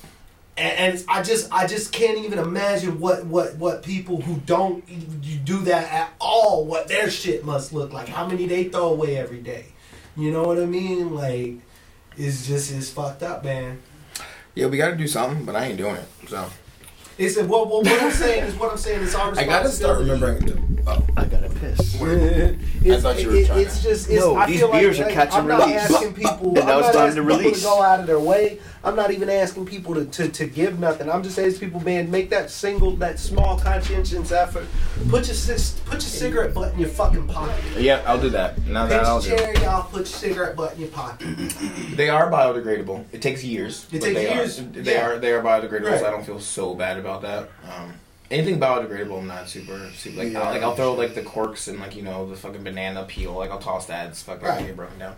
And, 0.56 0.94
and 0.94 1.04
I 1.09 1.22
just 1.22 1.50
I 1.52 1.66
just 1.66 1.92
can't 1.92 2.18
even 2.18 2.38
imagine 2.38 2.98
what 3.00 3.24
what 3.24 3.56
what 3.56 3.82
people 3.82 4.20
who 4.20 4.36
don't 4.46 4.82
you 5.22 5.36
do 5.38 5.59
that 5.62 5.90
at 5.92 6.12
all 6.20 6.66
what 6.66 6.88
their 6.88 7.09
shit 7.09 7.44
must 7.44 7.72
look 7.72 7.92
like. 7.92 8.09
How 8.09 8.26
many 8.26 8.46
they 8.46 8.64
throw 8.64 8.88
away 8.90 9.16
every 9.16 9.40
day. 9.40 9.66
You 10.16 10.30
know 10.30 10.42
what 10.42 10.59
I 10.59 10.66
mean? 10.66 11.14
Like 11.14 11.54
it's 12.18 12.46
just 12.46 12.70
it's 12.72 12.90
fucked 12.90 13.22
up, 13.22 13.44
man. 13.44 13.80
Yeah, 14.55 14.66
we 14.66 14.77
got 14.77 14.91
to 14.91 14.97
do 14.97 15.07
something, 15.09 15.45
but 15.45 15.57
I 15.57 15.66
ain't 15.66 15.79
doing 15.79 15.97
it. 15.97 16.09
So 16.29 16.47
It's 17.19 17.37
well, 17.37 17.49
well 17.69 17.83
what 17.83 18.03
I'm 18.03 18.11
saying 18.11 18.45
is 18.45 18.55
what 18.57 18.70
I'm 18.70 18.79
saying 18.79 19.01
is 19.03 19.15
our 19.15 19.37
I 19.39 19.45
got 19.45 19.62
to 19.62 19.69
start 19.69 19.99
remembering 20.01 20.45
to. 20.47 20.59
Oh, 20.87 21.07
I 21.16 21.24
gotta 21.27 21.49
piss. 21.49 21.97
It's, 22.85 23.03
thought 23.05 23.23
you 23.23 23.29
were 23.29 23.37
it- 23.37 23.47
trying 23.47 23.61
it's 23.61 23.77
to- 23.79 23.83
just 23.85 24.11
it's, 24.11 24.20
No, 24.20 24.35
I 24.35 24.47
these 24.47 24.59
feel 24.59 24.70
like, 24.70 24.81
beers 24.81 24.99
are 24.99 25.05
like, 25.05 25.15
catch 25.15 25.33
I'm 25.33 25.39
and 25.41 25.49
not 25.49 25.61
release. 25.69 25.77
asking 25.81 26.15
people. 26.15 26.47
And 26.47 26.55
now 26.66 26.73
I'm 26.73 26.79
it's 26.85 26.87
not 26.89 26.93
time 26.95 27.09
asking 27.09 27.23
to 27.23 27.29
people 27.29 27.39
release. 27.45 27.59
to 27.59 27.65
go 27.65 27.83
out 27.83 28.01
of 28.01 28.07
their 28.09 28.19
way. 28.19 28.59
I'm 28.84 28.96
not 28.96 29.12
even 29.12 29.30
asking 29.30 29.66
people 29.66 29.94
to, 29.94 30.04
to, 30.06 30.28
to 30.28 30.46
give 30.46 30.80
nothing. 30.80 31.09
I'm 31.09 31.22
just 31.22 31.38
asking 31.38 31.60
people, 31.68 31.80
man, 31.84 32.10
make 32.10 32.30
that 32.30 32.50
single, 32.50 32.96
that 32.96 33.20
small 33.20 33.59
conscientious 33.59 34.32
effort. 34.32 34.66
Put 35.09 35.28
your 35.28 35.56
put 35.84 35.92
your 35.92 36.00
cigarette 36.00 36.52
butt 36.52 36.72
in 36.74 36.80
your 36.80 36.88
fucking 36.88 37.28
pocket. 37.28 37.62
yeah, 37.78 38.02
I'll 38.06 38.20
do 38.20 38.30
that. 38.30 38.59
Now 38.66 38.86
that 38.86 39.04
I'll 39.04 39.20
do. 39.20 39.36
cherry 39.36 39.64
off. 39.66 39.90
Put 39.92 39.98
your 39.98 40.06
cigarette 40.06 40.56
butt 40.56 40.74
in 40.74 40.80
your 40.80 40.88
pocket. 40.90 41.28
They 41.96 42.09
are 42.09 42.30
biodegradable. 42.30 43.04
It 43.12 43.20
takes 43.22 43.44
years. 43.44 43.86
It 43.92 44.00
takes 44.00 44.14
they 44.14 44.34
years, 44.34 44.59
Are, 44.59 44.62
they 44.62 44.94
yeah. 44.94 45.06
are 45.06 45.18
they 45.18 45.32
are 45.32 45.42
biodegradable. 45.42 45.90
Right. 45.90 46.00
So 46.00 46.06
I 46.06 46.10
don't 46.10 46.24
feel 46.24 46.40
so 46.40 46.74
bad 46.74 46.98
about 46.98 47.22
that. 47.22 47.50
Um, 47.64 47.92
anything 48.30 48.59
biodegradable, 48.59 49.18
I'm 49.18 49.26
not 49.26 49.48
super 49.48 49.90
super 49.94 50.16
like. 50.24 50.32
Yeah. 50.32 50.40
I'll, 50.40 50.52
like 50.52 50.62
I'll 50.62 50.74
throw 50.74 50.94
like 50.94 51.14
the 51.14 51.22
corks 51.22 51.68
and 51.68 51.78
like 51.78 51.94
you 51.94 52.02
know 52.02 52.28
the 52.28 52.34
fucking 52.36 52.64
banana 52.64 53.04
peel. 53.04 53.32
Like 53.34 53.50
I'll 53.50 53.59
toss 53.60 53.86
that. 53.86 54.09
It's 54.09 54.22
fucking 54.22 54.46
Right. 54.46 54.66
get 54.66 54.74
broken 54.76 54.98
down. 54.98 55.16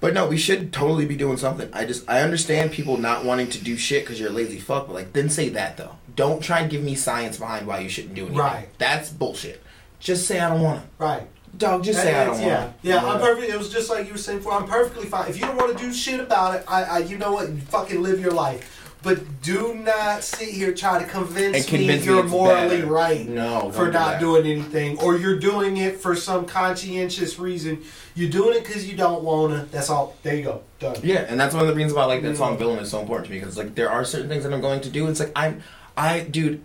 But 0.00 0.14
no, 0.14 0.28
we 0.28 0.36
should 0.36 0.72
totally 0.72 1.06
be 1.06 1.16
doing 1.16 1.36
something. 1.36 1.68
I 1.72 1.84
just 1.84 2.08
I 2.08 2.22
understand 2.22 2.70
people 2.70 2.96
not 2.96 3.24
wanting 3.24 3.48
to 3.50 3.58
do 3.58 3.76
shit 3.76 4.04
because 4.04 4.20
you're 4.20 4.30
a 4.30 4.32
lazy 4.32 4.60
fuck. 4.60 4.86
But 4.86 4.94
like, 4.94 5.12
then 5.12 5.28
say 5.28 5.48
that 5.50 5.76
though. 5.76 5.96
Don't 6.14 6.42
try 6.42 6.60
and 6.60 6.70
give 6.70 6.82
me 6.82 6.94
science 6.94 7.38
behind 7.38 7.66
why 7.66 7.80
you 7.80 7.88
shouldn't 7.88 8.14
do 8.14 8.22
anything. 8.22 8.38
Right. 8.38 8.68
That's 8.78 9.10
bullshit. 9.10 9.62
Just 9.98 10.26
say 10.26 10.38
I 10.38 10.50
don't 10.50 10.62
want 10.62 10.82
to. 10.82 11.04
Right. 11.04 11.26
Dog, 11.56 11.82
just 11.82 12.00
say 12.00 12.14
I 12.14 12.24
don't 12.24 12.40
yeah, 12.40 12.64
want 12.64 12.82
to. 12.82 12.88
yeah. 12.88 13.04
I'm 13.04 13.20
perfect. 13.20 13.50
It 13.50 13.58
was 13.58 13.72
just 13.72 13.90
like 13.90 14.06
you 14.06 14.12
were 14.12 14.18
saying 14.18 14.38
before. 14.38 14.52
I'm 14.52 14.66
perfectly 14.66 15.06
fine. 15.06 15.28
If 15.28 15.40
you 15.40 15.46
don't 15.46 15.56
want 15.56 15.76
to 15.76 15.82
do 15.82 15.92
shit 15.92 16.20
about 16.20 16.54
it, 16.56 16.64
I, 16.68 16.84
I, 16.84 16.98
you 16.98 17.18
know 17.18 17.32
what? 17.32 17.48
You 17.48 17.60
fucking 17.62 18.00
live 18.00 18.20
your 18.20 18.32
life. 18.32 18.87
But 19.02 19.42
do 19.42 19.74
not 19.74 20.24
sit 20.24 20.48
here 20.48 20.74
try 20.74 20.98
to 21.02 21.08
convince, 21.08 21.56
And 21.56 21.66
convince 21.66 22.02
me 22.04 22.08
me 22.08 22.14
you're 22.16 22.24
it's 22.24 22.30
morally 22.32 22.80
bad. 22.80 22.90
right 22.90 23.28
No, 23.28 23.70
for 23.70 23.84
don't 23.84 23.92
that. 23.92 24.20
doing 24.20 24.44
anything, 24.44 24.98
or 24.98 25.16
you're 25.16 25.38
doing 25.38 25.76
it 25.76 26.00
for 26.00 26.16
some 26.16 26.46
conscientious 26.46 27.38
reason. 27.38 27.82
You're 28.16 28.30
doing 28.30 28.56
it 28.58 28.64
because 28.64 28.88
you 28.90 28.96
don't 28.96 29.22
wanna. 29.22 29.66
That's 29.70 29.88
all. 29.88 30.16
There 30.24 30.34
you 30.34 30.42
go. 30.42 30.62
Done. 30.80 30.96
Yeah, 31.04 31.24
and 31.28 31.38
that's 31.40 31.54
one 31.54 31.62
of 31.62 31.68
the 31.68 31.74
reasons 31.74 31.94
why 31.94 32.06
like 32.06 32.22
that 32.22 32.34
Mm. 32.34 32.38
song 32.38 32.58
"Villain" 32.58 32.80
is 32.80 32.90
so 32.90 33.00
important 33.00 33.26
to 33.28 33.32
me 33.32 33.38
because 33.38 33.56
like 33.56 33.76
there 33.76 33.88
are 33.90 34.04
certain 34.04 34.28
things 34.28 34.42
that 34.42 34.52
I'm 34.52 34.60
going 34.60 34.80
to 34.80 34.90
do. 34.90 35.06
It's 35.06 35.20
like 35.20 35.32
I'm, 35.36 35.62
I 35.96 36.20
dude, 36.20 36.60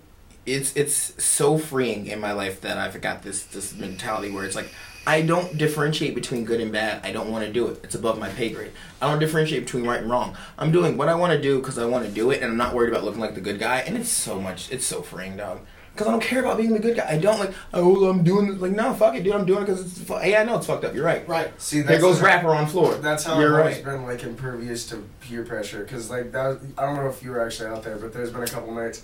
it's 0.47 0.73
it's 0.75 1.23
so 1.23 1.59
freeing 1.59 2.07
in 2.07 2.19
my 2.19 2.31
life 2.33 2.61
that 2.61 2.77
I've 2.79 2.99
got 2.99 3.21
this 3.21 3.43
this 3.43 3.75
mentality 3.75 4.31
where 4.31 4.43
it's 4.43 4.55
like 4.55 4.69
I 5.05 5.21
don't 5.21 5.57
differentiate 5.57 6.15
between 6.15 6.45
good 6.45 6.61
and 6.61 6.71
bad. 6.71 7.05
I 7.05 7.11
don't 7.11 7.29
want 7.29 7.45
to 7.45 7.51
do 7.51 7.67
it. 7.67 7.81
It's 7.83 7.95
above 7.95 8.17
my 8.17 8.29
pay 8.29 8.49
grade. 8.51 8.71
I 9.01 9.09
don't 9.09 9.19
differentiate 9.19 9.65
between 9.65 9.85
right 9.85 10.01
and 10.01 10.09
wrong. 10.09 10.37
I'm 10.57 10.71
doing 10.71 10.95
what 10.97 11.09
I 11.09 11.15
want 11.15 11.33
to 11.33 11.41
do 11.41 11.59
because 11.59 11.77
I 11.77 11.85
want 11.85 12.05
to 12.05 12.11
do 12.11 12.31
it, 12.31 12.41
and 12.41 12.51
I'm 12.51 12.57
not 12.57 12.73
worried 12.73 12.89
about 12.89 13.03
looking 13.03 13.19
like 13.19 13.35
the 13.35 13.41
good 13.41 13.59
guy. 13.59 13.79
And 13.79 13.97
it's 13.97 14.09
so 14.09 14.39
much. 14.39 14.71
It's 14.71 14.85
so 14.85 15.01
freeing, 15.01 15.35
dog. 15.35 15.59
Because 15.93 16.07
I 16.07 16.11
don't 16.11 16.23
care 16.23 16.39
about 16.39 16.57
being 16.57 16.73
the 16.73 16.79
good 16.79 16.95
guy. 16.95 17.05
I 17.07 17.17
don't 17.19 17.37
like. 17.37 17.53
Oh, 17.73 18.09
I'm 18.09 18.23
doing 18.23 18.47
this. 18.47 18.59
Like, 18.59 18.71
no, 18.71 18.93
fuck 18.93 19.13
it, 19.13 19.23
dude. 19.23 19.33
I'm 19.33 19.45
doing 19.45 19.59
it 19.63 19.65
because 19.67 19.81
it's. 19.81 19.99
Fu- 20.01 20.25
yeah, 20.25 20.41
I 20.41 20.43
know 20.43 20.55
it's 20.55 20.65
fucked 20.65 20.85
up. 20.85 20.95
You're 20.95 21.05
right. 21.05 21.27
Right. 21.27 21.51
See, 21.61 21.81
There 21.81 21.99
goes 21.99 22.19
rapper 22.21 22.49
on 22.49 22.65
floor. 22.67 22.95
That's 22.95 23.25
how 23.25 23.39
You're 23.39 23.55
I've 23.55 23.59
always 23.59 23.75
right. 23.75 23.85
been 23.85 24.03
like 24.03 24.23
impervious 24.23 24.87
to 24.87 25.03
peer 25.19 25.43
pressure. 25.43 25.85
Cause 25.85 26.09
like 26.09 26.31
that, 26.31 26.59
I 26.79 26.85
don't 26.85 26.95
know 26.95 27.07
if 27.09 27.21
you 27.21 27.29
were 27.29 27.45
actually 27.45 27.69
out 27.69 27.83
there, 27.83 27.97
but 27.97 28.11
there's 28.11 28.31
been 28.31 28.41
a 28.41 28.47
couple 28.47 28.73
nights 28.73 29.03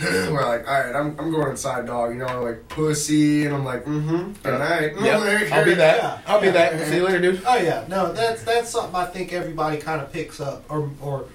where 0.00 0.44
like, 0.46 0.66
all 0.66 0.80
right, 0.80 0.94
I'm, 0.94 1.18
I'm 1.18 1.30
going 1.30 1.50
inside, 1.50 1.86
dog. 1.86 2.12
You 2.12 2.18
know, 2.18 2.42
like 2.42 2.68
pussy, 2.68 3.44
and 3.46 3.54
I'm 3.54 3.64
like, 3.64 3.84
mm-hmm, 3.84 4.32
good 4.42 4.58
night. 4.58 4.92
Yep, 5.00 5.52
I'll 5.52 5.64
be 5.64 5.74
that. 5.74 5.96
Yeah. 5.98 6.18
I'll 6.26 6.40
be 6.40 6.46
Yeah. 6.46 6.52
that. 6.52 6.88
See 6.88 6.96
you 6.96 7.04
later, 7.04 7.20
dude. 7.20 7.42
Oh 7.46 7.56
yeah, 7.56 7.84
no, 7.88 8.12
that's 8.12 8.42
that's 8.44 8.70
something 8.70 8.94
I 8.94 9.06
think 9.06 9.32
everybody 9.32 9.76
kind 9.78 10.00
of 10.00 10.12
picks 10.12 10.40
up, 10.40 10.64
or 10.70 10.90
or 11.00 11.26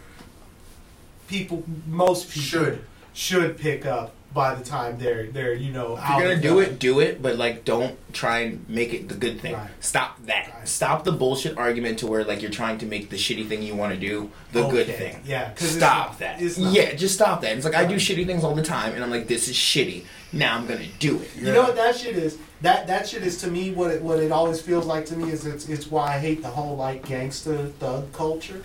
people, 1.27 1.63
most 1.87 2.29
people 2.29 2.41
Should. 2.43 2.85
should 3.13 3.57
pick 3.57 3.85
up 3.85 4.13
by 4.35 4.53
the 4.53 4.63
time 4.63 4.99
they're 4.99 5.27
they're 5.27 5.53
you 5.53 5.71
know 5.71 5.97
If 5.97 6.07
you're 6.09 6.19
gonna 6.21 6.41
do 6.41 6.59
it, 6.59 6.77
do 6.77 6.99
it, 6.99 7.21
but 7.21 7.37
like 7.37 7.65
don't 7.65 7.97
try 8.13 8.39
and 8.41 8.69
make 8.69 8.93
it 8.93 9.07
the 9.09 9.15
good 9.15 9.39
thing. 9.39 9.53
Right. 9.53 9.69
Stop 9.79 10.23
that. 10.25 10.51
Right. 10.53 10.67
Stop 10.67 11.05
the 11.05 11.13
bullshit 11.13 11.57
argument 11.57 11.99
to 11.99 12.07
where 12.07 12.23
like 12.25 12.41
you're 12.41 12.51
trying 12.51 12.77
to 12.79 12.85
make 12.85 13.09
the 13.09 13.15
shitty 13.15 13.47
thing 13.47 13.63
you 13.63 13.75
want 13.75 13.93
to 13.93 13.99
do 13.99 14.29
the 14.51 14.67
good 14.67 14.89
Okay. 14.89 14.97
thing. 15.13 15.21
Yeah, 15.25 15.53
Stop 15.55 16.09
not- 16.09 16.19
that. 16.19 16.41
Yeah, 16.41 16.93
just 16.93 17.15
stop 17.15 17.41
that. 17.41 17.55
It's 17.55 17.65
like 17.65 17.73
I 17.75 17.85
do 17.85 17.95
shitty 17.95 18.25
things 18.27 18.43
all 18.43 18.53
the 18.53 18.61
time, 18.61 18.93
and 18.93 19.03
I'm 19.03 19.09
like, 19.09 19.27
this 19.27 19.47
is 19.47 19.55
shitty. 19.55 20.03
Now 20.33 20.57
I'm 20.57 20.67
gonna 20.67 20.85
do 20.99 21.21
it. 21.21 21.31
You 21.37 21.53
know 21.53 21.63
what 21.63 21.77
that 21.77 21.95
shit 21.95 22.17
is? 22.17 22.37
That 22.61 22.87
that 22.87 23.07
shit 23.07 23.23
is 23.23 23.37
to 23.41 23.47
me 23.49 23.71
what 23.71 23.89
it 23.91 24.01
what 24.01 24.19
it 24.19 24.31
always 24.33 24.61
feels 24.61 24.85
like 24.85 25.05
to 25.07 25.15
me 25.15 25.31
is 25.31 25.45
it's 25.45 25.69
it's 25.69 25.89
why 25.89 26.15
I 26.15 26.19
hate 26.19 26.41
the 26.41 26.49
whole 26.49 26.75
like 26.75 27.05
gangster 27.07 27.67
thug 27.79 28.11
culture. 28.11 28.61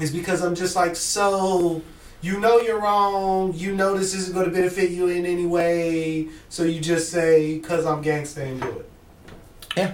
Is 0.00 0.10
because 0.12 0.42
I'm 0.42 0.54
just 0.54 0.76
like 0.76 0.96
so 0.96 1.82
you 2.20 2.40
know 2.40 2.60
you're 2.60 2.80
wrong, 2.80 3.52
you 3.54 3.74
know 3.74 3.96
this 3.96 4.14
isn't 4.14 4.34
going 4.34 4.46
to 4.46 4.52
benefit 4.52 4.90
you 4.90 5.08
in 5.08 5.24
any 5.24 5.46
way, 5.46 6.28
so 6.48 6.64
you 6.64 6.80
just 6.80 7.10
say 7.10 7.58
cuz 7.60 7.86
I'm 7.86 8.02
gangsta 8.02 8.38
and 8.38 8.60
do 8.60 8.68
it. 8.68 8.90
Yeah. 9.76 9.92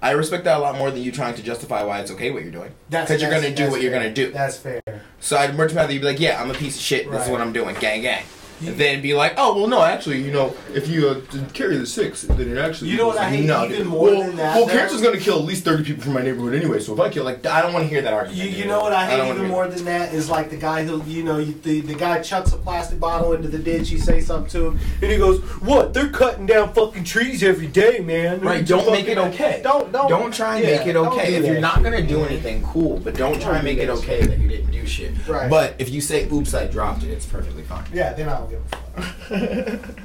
I 0.00 0.12
respect 0.12 0.44
that 0.44 0.58
a 0.58 0.60
lot 0.60 0.78
more 0.78 0.92
than 0.92 1.02
you 1.02 1.10
trying 1.10 1.34
to 1.34 1.42
justify 1.42 1.82
why 1.82 2.00
it's 2.00 2.10
okay 2.12 2.30
what 2.30 2.42
you're 2.42 2.52
doing. 2.52 2.70
That's 2.88 3.10
Because 3.10 3.20
you're 3.20 3.32
gonna 3.32 3.50
do 3.50 3.62
that's 3.64 3.72
what 3.72 3.82
you're 3.82 3.92
gonna 3.92 4.14
do. 4.14 4.30
That's 4.30 4.56
fair. 4.56 4.80
So 5.18 5.36
I'd 5.36 5.56
much 5.56 5.72
rather 5.72 5.92
you 5.92 5.98
be 5.98 6.06
like, 6.06 6.20
yeah, 6.20 6.40
I'm 6.40 6.50
a 6.50 6.54
piece 6.54 6.76
of 6.76 6.82
shit. 6.82 7.10
This 7.10 7.24
is 7.24 7.30
what 7.30 7.40
I'm 7.40 7.52
doing. 7.52 7.74
Gang, 7.80 8.02
gang. 8.02 8.24
You- 8.60 8.72
Then 8.72 9.02
be 9.02 9.14
like, 9.14 9.34
oh 9.36 9.56
well, 9.56 9.68
no, 9.68 9.82
actually, 9.82 10.22
you 10.22 10.32
know, 10.32 10.54
if 10.74 10.88
you 10.88 11.08
uh, 11.08 11.20
carry 11.52 11.76
the 11.76 11.86
six, 11.86 12.22
then 12.22 12.50
it 12.50 12.58
actually. 12.58 12.90
You 12.90 12.96
know 12.96 13.06
what 13.06 13.18
I 13.18 13.30
hate 13.30 13.46
no, 13.46 13.64
even 13.66 13.86
more 13.86 14.10
well, 14.10 14.22
than 14.22 14.36
that, 14.36 14.56
Well, 14.56 14.66
cancer's 14.66 15.00
gonna 15.00 15.18
kill 15.18 15.38
at 15.38 15.44
least 15.44 15.64
thirty 15.64 15.84
people 15.84 16.02
from 16.02 16.14
my 16.14 16.22
neighborhood 16.22 16.54
anyway. 16.54 16.80
So 16.80 16.94
if 16.94 17.00
I 17.00 17.08
kill, 17.08 17.24
like, 17.24 17.44
I 17.46 17.62
don't 17.62 17.72
want 17.72 17.84
to 17.84 17.88
hear 17.88 18.02
that 18.02 18.12
argument. 18.12 18.50
You, 18.50 18.58
you 18.58 18.64
know 18.64 18.80
what 18.80 18.92
I 18.92 19.06
hate 19.06 19.16
don't 19.16 19.36
even 19.36 19.48
more 19.48 19.68
than 19.68 19.84
that 19.84 20.12
is 20.12 20.28
like 20.28 20.50
the 20.50 20.56
guy 20.56 20.84
who 20.84 21.02
you 21.04 21.22
know 21.22 21.38
you, 21.38 21.54
the 21.54 21.80
the 21.80 21.94
guy 21.94 22.20
chucks 22.20 22.52
a 22.52 22.56
plastic 22.56 22.98
bottle 22.98 23.32
into 23.32 23.48
the 23.48 23.58
ditch. 23.58 23.90
You 23.90 23.98
say 23.98 24.20
something 24.20 24.50
to 24.50 24.68
him, 24.68 24.80
and 25.02 25.10
he 25.12 25.18
goes, 25.18 25.40
"What? 25.60 25.94
They're 25.94 26.10
cutting 26.10 26.46
down 26.46 26.72
fucking 26.72 27.04
trees 27.04 27.42
every 27.42 27.68
day, 27.68 28.00
man." 28.00 28.40
Right, 28.40 28.66
don't 28.66 28.90
make 28.90 29.06
it 29.06 29.18
okay. 29.18 29.60
Don't 29.62 29.92
don't 29.92 30.08
Don't 30.08 30.34
try 30.34 30.56
and 30.56 30.64
yeah, 30.64 30.78
make 30.78 30.86
it 30.86 30.96
okay. 30.96 31.34
If 31.34 31.44
you're 31.44 31.60
not 31.60 31.82
gonna 31.82 32.02
do 32.02 32.24
anything, 32.24 32.62
cool. 32.64 32.98
But 32.98 33.14
don't 33.14 33.40
try 33.40 33.56
and 33.56 33.64
make 33.64 33.78
it 33.78 33.88
okay 33.88 34.22
that 34.26 34.38
you 34.38 34.48
didn't 34.48 34.70
do 34.70 34.86
shit. 34.86 35.12
Right. 35.28 35.48
But 35.48 35.74
if 35.78 35.90
you 35.90 36.00
say, 36.00 36.28
"Oops, 36.30 36.52
I 36.54 36.66
dropped 36.66 37.02
it," 37.02 37.10
it's 37.10 37.26
perfectly 37.26 37.62
fine. 37.62 37.84
Yeah, 37.92 38.12
then 38.14 38.28
I 38.28 38.47
don't 38.50 38.70
give 38.70 38.72
a 38.72 39.78
fuck. 39.78 40.04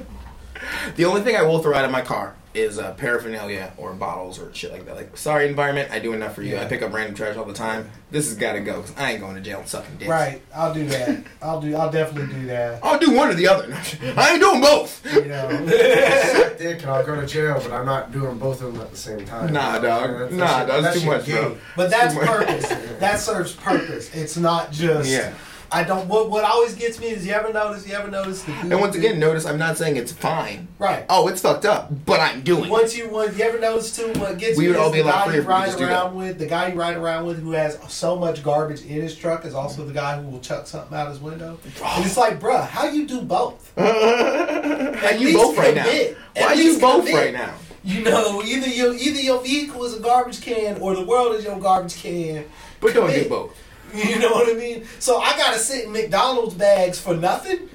The 0.96 1.04
only 1.04 1.20
thing 1.20 1.36
I 1.36 1.42
will 1.42 1.58
throw 1.58 1.74
out 1.74 1.84
of 1.84 1.90
my 1.90 2.00
car 2.00 2.36
is 2.54 2.78
uh, 2.78 2.94
paraphernalia 2.94 3.72
or 3.76 3.92
bottles 3.92 4.38
or 4.38 4.54
shit 4.54 4.72
like 4.72 4.86
that. 4.86 4.96
Like, 4.96 5.16
sorry, 5.16 5.46
environment, 5.48 5.90
I 5.90 5.98
do 5.98 6.12
enough 6.14 6.34
for 6.36 6.42
you. 6.42 6.56
I 6.56 6.64
pick 6.64 6.80
up 6.80 6.92
random 6.92 7.14
trash 7.14 7.36
all 7.36 7.44
the 7.44 7.52
time. 7.52 7.90
This 8.10 8.28
has 8.28 8.38
got 8.38 8.52
to 8.52 8.60
go 8.60 8.80
because 8.80 8.96
I 8.96 9.10
ain't 9.12 9.20
going 9.20 9.34
to 9.34 9.40
jail 9.42 9.58
and 9.58 9.68
sucking 9.68 9.96
dick. 9.98 10.08
Right, 10.08 10.40
I'll 10.54 10.72
do 10.72 10.86
that. 10.86 11.24
I'll 11.42 11.60
do. 11.60 11.76
I'll 11.76 11.90
definitely 11.90 12.32
do 12.34 12.46
that. 12.46 12.82
I'll 12.82 12.98
do 12.98 13.12
one 13.14 13.28
or 13.28 13.34
the 13.34 13.48
other. 13.48 13.72
I 14.16 14.30
ain't 14.32 14.40
doing 14.40 14.60
both. 14.62 15.04
You 15.14 15.24
know. 15.26 15.48
Suck 16.32 16.58
dick 16.58 16.80
and 16.82 16.90
I'll 16.90 17.04
go 17.04 17.20
to 17.20 17.26
jail, 17.26 17.60
but 17.62 17.72
I'm 17.72 17.84
not 17.86 18.10
doing 18.12 18.38
both 18.38 18.62
of 18.62 18.72
them 18.72 18.80
at 18.82 18.90
the 18.90 18.96
same 18.96 19.24
time. 19.26 19.52
Nah, 19.52 19.78
dog. 19.80 20.10
That's- 20.12 20.32
Nah, 20.32 20.64
dog. 20.64 20.82
That's 20.82 20.94
that 20.94 21.00
too 21.02 21.06
much, 21.10 21.26
bro. 21.28 21.58
But 21.76 21.90
that's 21.90 22.14
purpose. 22.14 22.68
That 23.00 23.18
serves 23.20 23.52
purpose. 23.54 24.14
It's 24.14 24.36
not 24.36 24.70
just. 24.72 25.10
Yeah. 25.10 25.34
I 25.72 25.82
don't. 25.84 26.06
What 26.08 26.30
What 26.30 26.44
always 26.44 26.74
gets 26.74 27.00
me 27.00 27.08
is 27.08 27.26
you 27.26 27.32
ever 27.32 27.52
notice? 27.52 27.86
You 27.88 27.94
ever 27.94 28.10
notice 28.10 28.42
the 28.42 28.52
And 28.52 28.80
once 28.80 28.94
again, 28.96 29.18
notice 29.18 29.44
I'm 29.46 29.58
not 29.58 29.76
saying 29.76 29.96
it's 29.96 30.12
fine. 30.12 30.68
right. 30.78 31.04
Oh, 31.08 31.28
it's 31.28 31.40
fucked 31.40 31.64
up, 31.64 31.90
but 32.06 32.20
I'm 32.20 32.42
doing 32.42 32.64
it. 32.66 32.70
Once 32.70 32.96
you 32.96 33.08
once 33.08 33.36
you 33.36 33.44
ever 33.44 33.58
notice 33.58 33.94
too, 33.96 34.12
what 34.20 34.38
gets 34.38 34.56
We 34.56 34.64
me 34.64 34.68
would 34.70 34.76
is 34.76 34.82
all 34.82 34.92
be 34.92 34.98
the 35.02 35.04
guy 35.10 35.24
you 35.26 35.30
if 35.30 35.36
we 35.36 35.40
could 35.42 35.48
ride 35.48 35.80
around 35.80 36.14
with, 36.14 36.38
the 36.38 36.46
guy 36.46 36.68
you 36.68 36.78
ride 36.78 36.96
around 36.96 37.26
with 37.26 37.40
who 37.42 37.52
has 37.52 37.78
so 37.88 38.16
much 38.16 38.42
garbage 38.42 38.82
in 38.82 38.88
his 39.02 39.16
truck 39.16 39.44
is 39.44 39.54
also 39.54 39.84
the 39.84 39.92
guy 39.94 40.20
who 40.20 40.28
will 40.28 40.40
chuck 40.40 40.66
something 40.66 40.96
out 40.96 41.08
his 41.08 41.18
window. 41.20 41.58
And 41.84 42.04
it's 42.06 42.16
like, 42.16 42.38
bruh, 42.40 42.66
how 42.66 42.86
you 42.88 43.06
do 43.06 43.20
both? 43.22 43.72
How 43.76 45.10
you 45.10 45.34
both 45.36 45.56
right 45.58 45.74
now? 45.74 45.84
commit. 45.84 46.16
At 46.36 46.42
Why 46.42 46.52
you 46.54 46.78
both 46.78 47.06
commit. 47.06 47.14
right 47.14 47.32
now? 47.32 47.54
You 47.82 48.02
know, 48.02 48.42
either 48.42 48.68
your 48.68 48.94
either 48.94 49.20
your 49.20 49.42
vehicle 49.42 49.84
is 49.84 49.94
a 49.94 50.00
garbage 50.00 50.40
can 50.40 50.80
or 50.80 50.94
the 50.94 51.04
world 51.04 51.34
is 51.36 51.44
your 51.44 51.58
garbage 51.60 51.96
can. 51.96 52.44
But 52.80 52.94
don't 52.94 53.12
do 53.12 53.28
both. 53.28 53.56
You 54.04 54.18
know 54.18 54.30
what 54.32 54.48
I 54.48 54.54
mean? 54.58 54.84
So 54.98 55.18
I 55.18 55.36
gotta 55.36 55.58
sit 55.58 55.84
in 55.84 55.92
McDonald's 55.92 56.54
bags 56.54 56.98
for 56.98 57.14
nothing. 57.14 57.68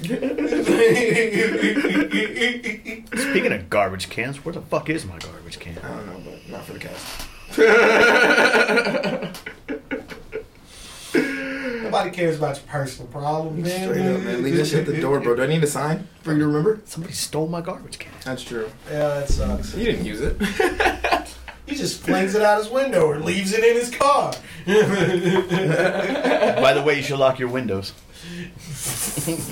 Speaking 3.29 3.53
of 3.53 3.69
garbage 3.69 4.09
cans, 4.09 4.43
where 4.43 4.53
the 4.53 4.61
fuck 4.61 4.89
is 4.89 5.05
my 5.05 5.17
garbage 5.19 5.59
can? 5.59 5.77
I 5.77 5.87
don't 5.87 6.07
know, 6.07 6.19
but 6.31 6.49
not 6.49 6.65
for 6.65 6.73
the 6.73 6.79
cast. 6.79 7.27
Nobody 11.83 12.11
cares 12.11 12.37
about 12.37 12.57
your 12.57 12.65
personal 12.67 13.07
problems, 13.11 13.63
man. 13.65 13.89
Straight 13.89 14.05
up, 14.05 14.21
man. 14.21 14.43
Leave 14.43 14.55
this 14.57 14.69
shit 14.69 14.87
at 14.87 14.93
the 14.93 15.01
door, 15.01 15.19
bro. 15.21 15.35
Do 15.35 15.41
I 15.43 15.47
need 15.47 15.63
a 15.63 15.67
sign 15.67 16.07
for 16.21 16.33
you 16.33 16.39
to 16.39 16.45
remember? 16.47 16.81
Somebody 16.85 17.13
stole 17.13 17.47
my 17.47 17.61
garbage 17.61 17.97
can. 17.97 18.11
That's 18.25 18.43
true. 18.43 18.69
Yeah, 18.91 19.07
that 19.07 19.29
sucks. 19.29 19.73
You 19.73 19.85
didn't 19.85 20.05
use 20.05 20.21
it. 20.21 20.37
He 21.69 21.75
just 21.75 22.01
flings 22.01 22.33
it 22.33 22.41
out 22.41 22.57
his 22.57 22.69
window 22.69 23.05
or 23.05 23.19
leaves 23.19 23.53
it 23.53 23.63
in 23.63 23.75
his 23.75 23.91
car. 23.91 24.33
By 24.65 24.73
the 26.73 26.81
way, 26.83 26.95
you 26.95 27.03
should 27.03 27.19
lock 27.19 27.37
your 27.37 27.49
windows. 27.49 27.93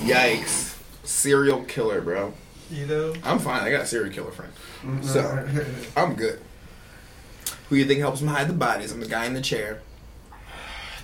Yikes. 0.04 0.76
Serial 1.04 1.62
killer, 1.64 2.00
bro. 2.00 2.34
You 2.70 2.86
know? 2.86 3.14
I'm 3.22 3.38
fine. 3.38 3.62
I 3.62 3.70
got 3.70 3.82
a 3.82 3.86
serial 3.86 4.12
killer 4.12 4.32
friend. 4.32 4.52
Mm-hmm. 4.82 5.02
So, 5.02 5.48
I'm 5.96 6.14
good. 6.14 6.40
Who 7.68 7.76
you 7.76 7.84
think 7.84 8.00
helps 8.00 8.20
him 8.20 8.28
hide 8.28 8.48
the 8.48 8.54
bodies? 8.54 8.90
I'm 8.92 9.00
the 9.00 9.06
guy 9.06 9.26
in 9.26 9.34
the 9.34 9.40
chair. 9.40 9.80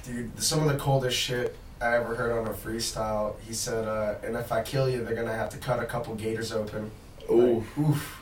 Dude, 0.04 0.42
some 0.42 0.66
of 0.66 0.72
the 0.72 0.78
coldest 0.78 1.16
shit 1.16 1.56
I 1.80 1.94
ever 1.96 2.14
heard 2.14 2.32
on 2.32 2.46
a 2.46 2.54
freestyle. 2.54 3.36
He 3.46 3.54
said, 3.54 3.86
uh, 3.86 4.16
and 4.22 4.36
if 4.36 4.50
I 4.50 4.62
kill 4.62 4.88
you, 4.88 5.04
they're 5.04 5.14
gonna 5.14 5.32
have 5.32 5.50
to 5.50 5.58
cut 5.58 5.80
a 5.80 5.86
couple 5.86 6.14
gators 6.14 6.52
open. 6.52 6.90
Ooh. 7.30 7.36
Like, 7.36 7.78
oof. 7.78 8.20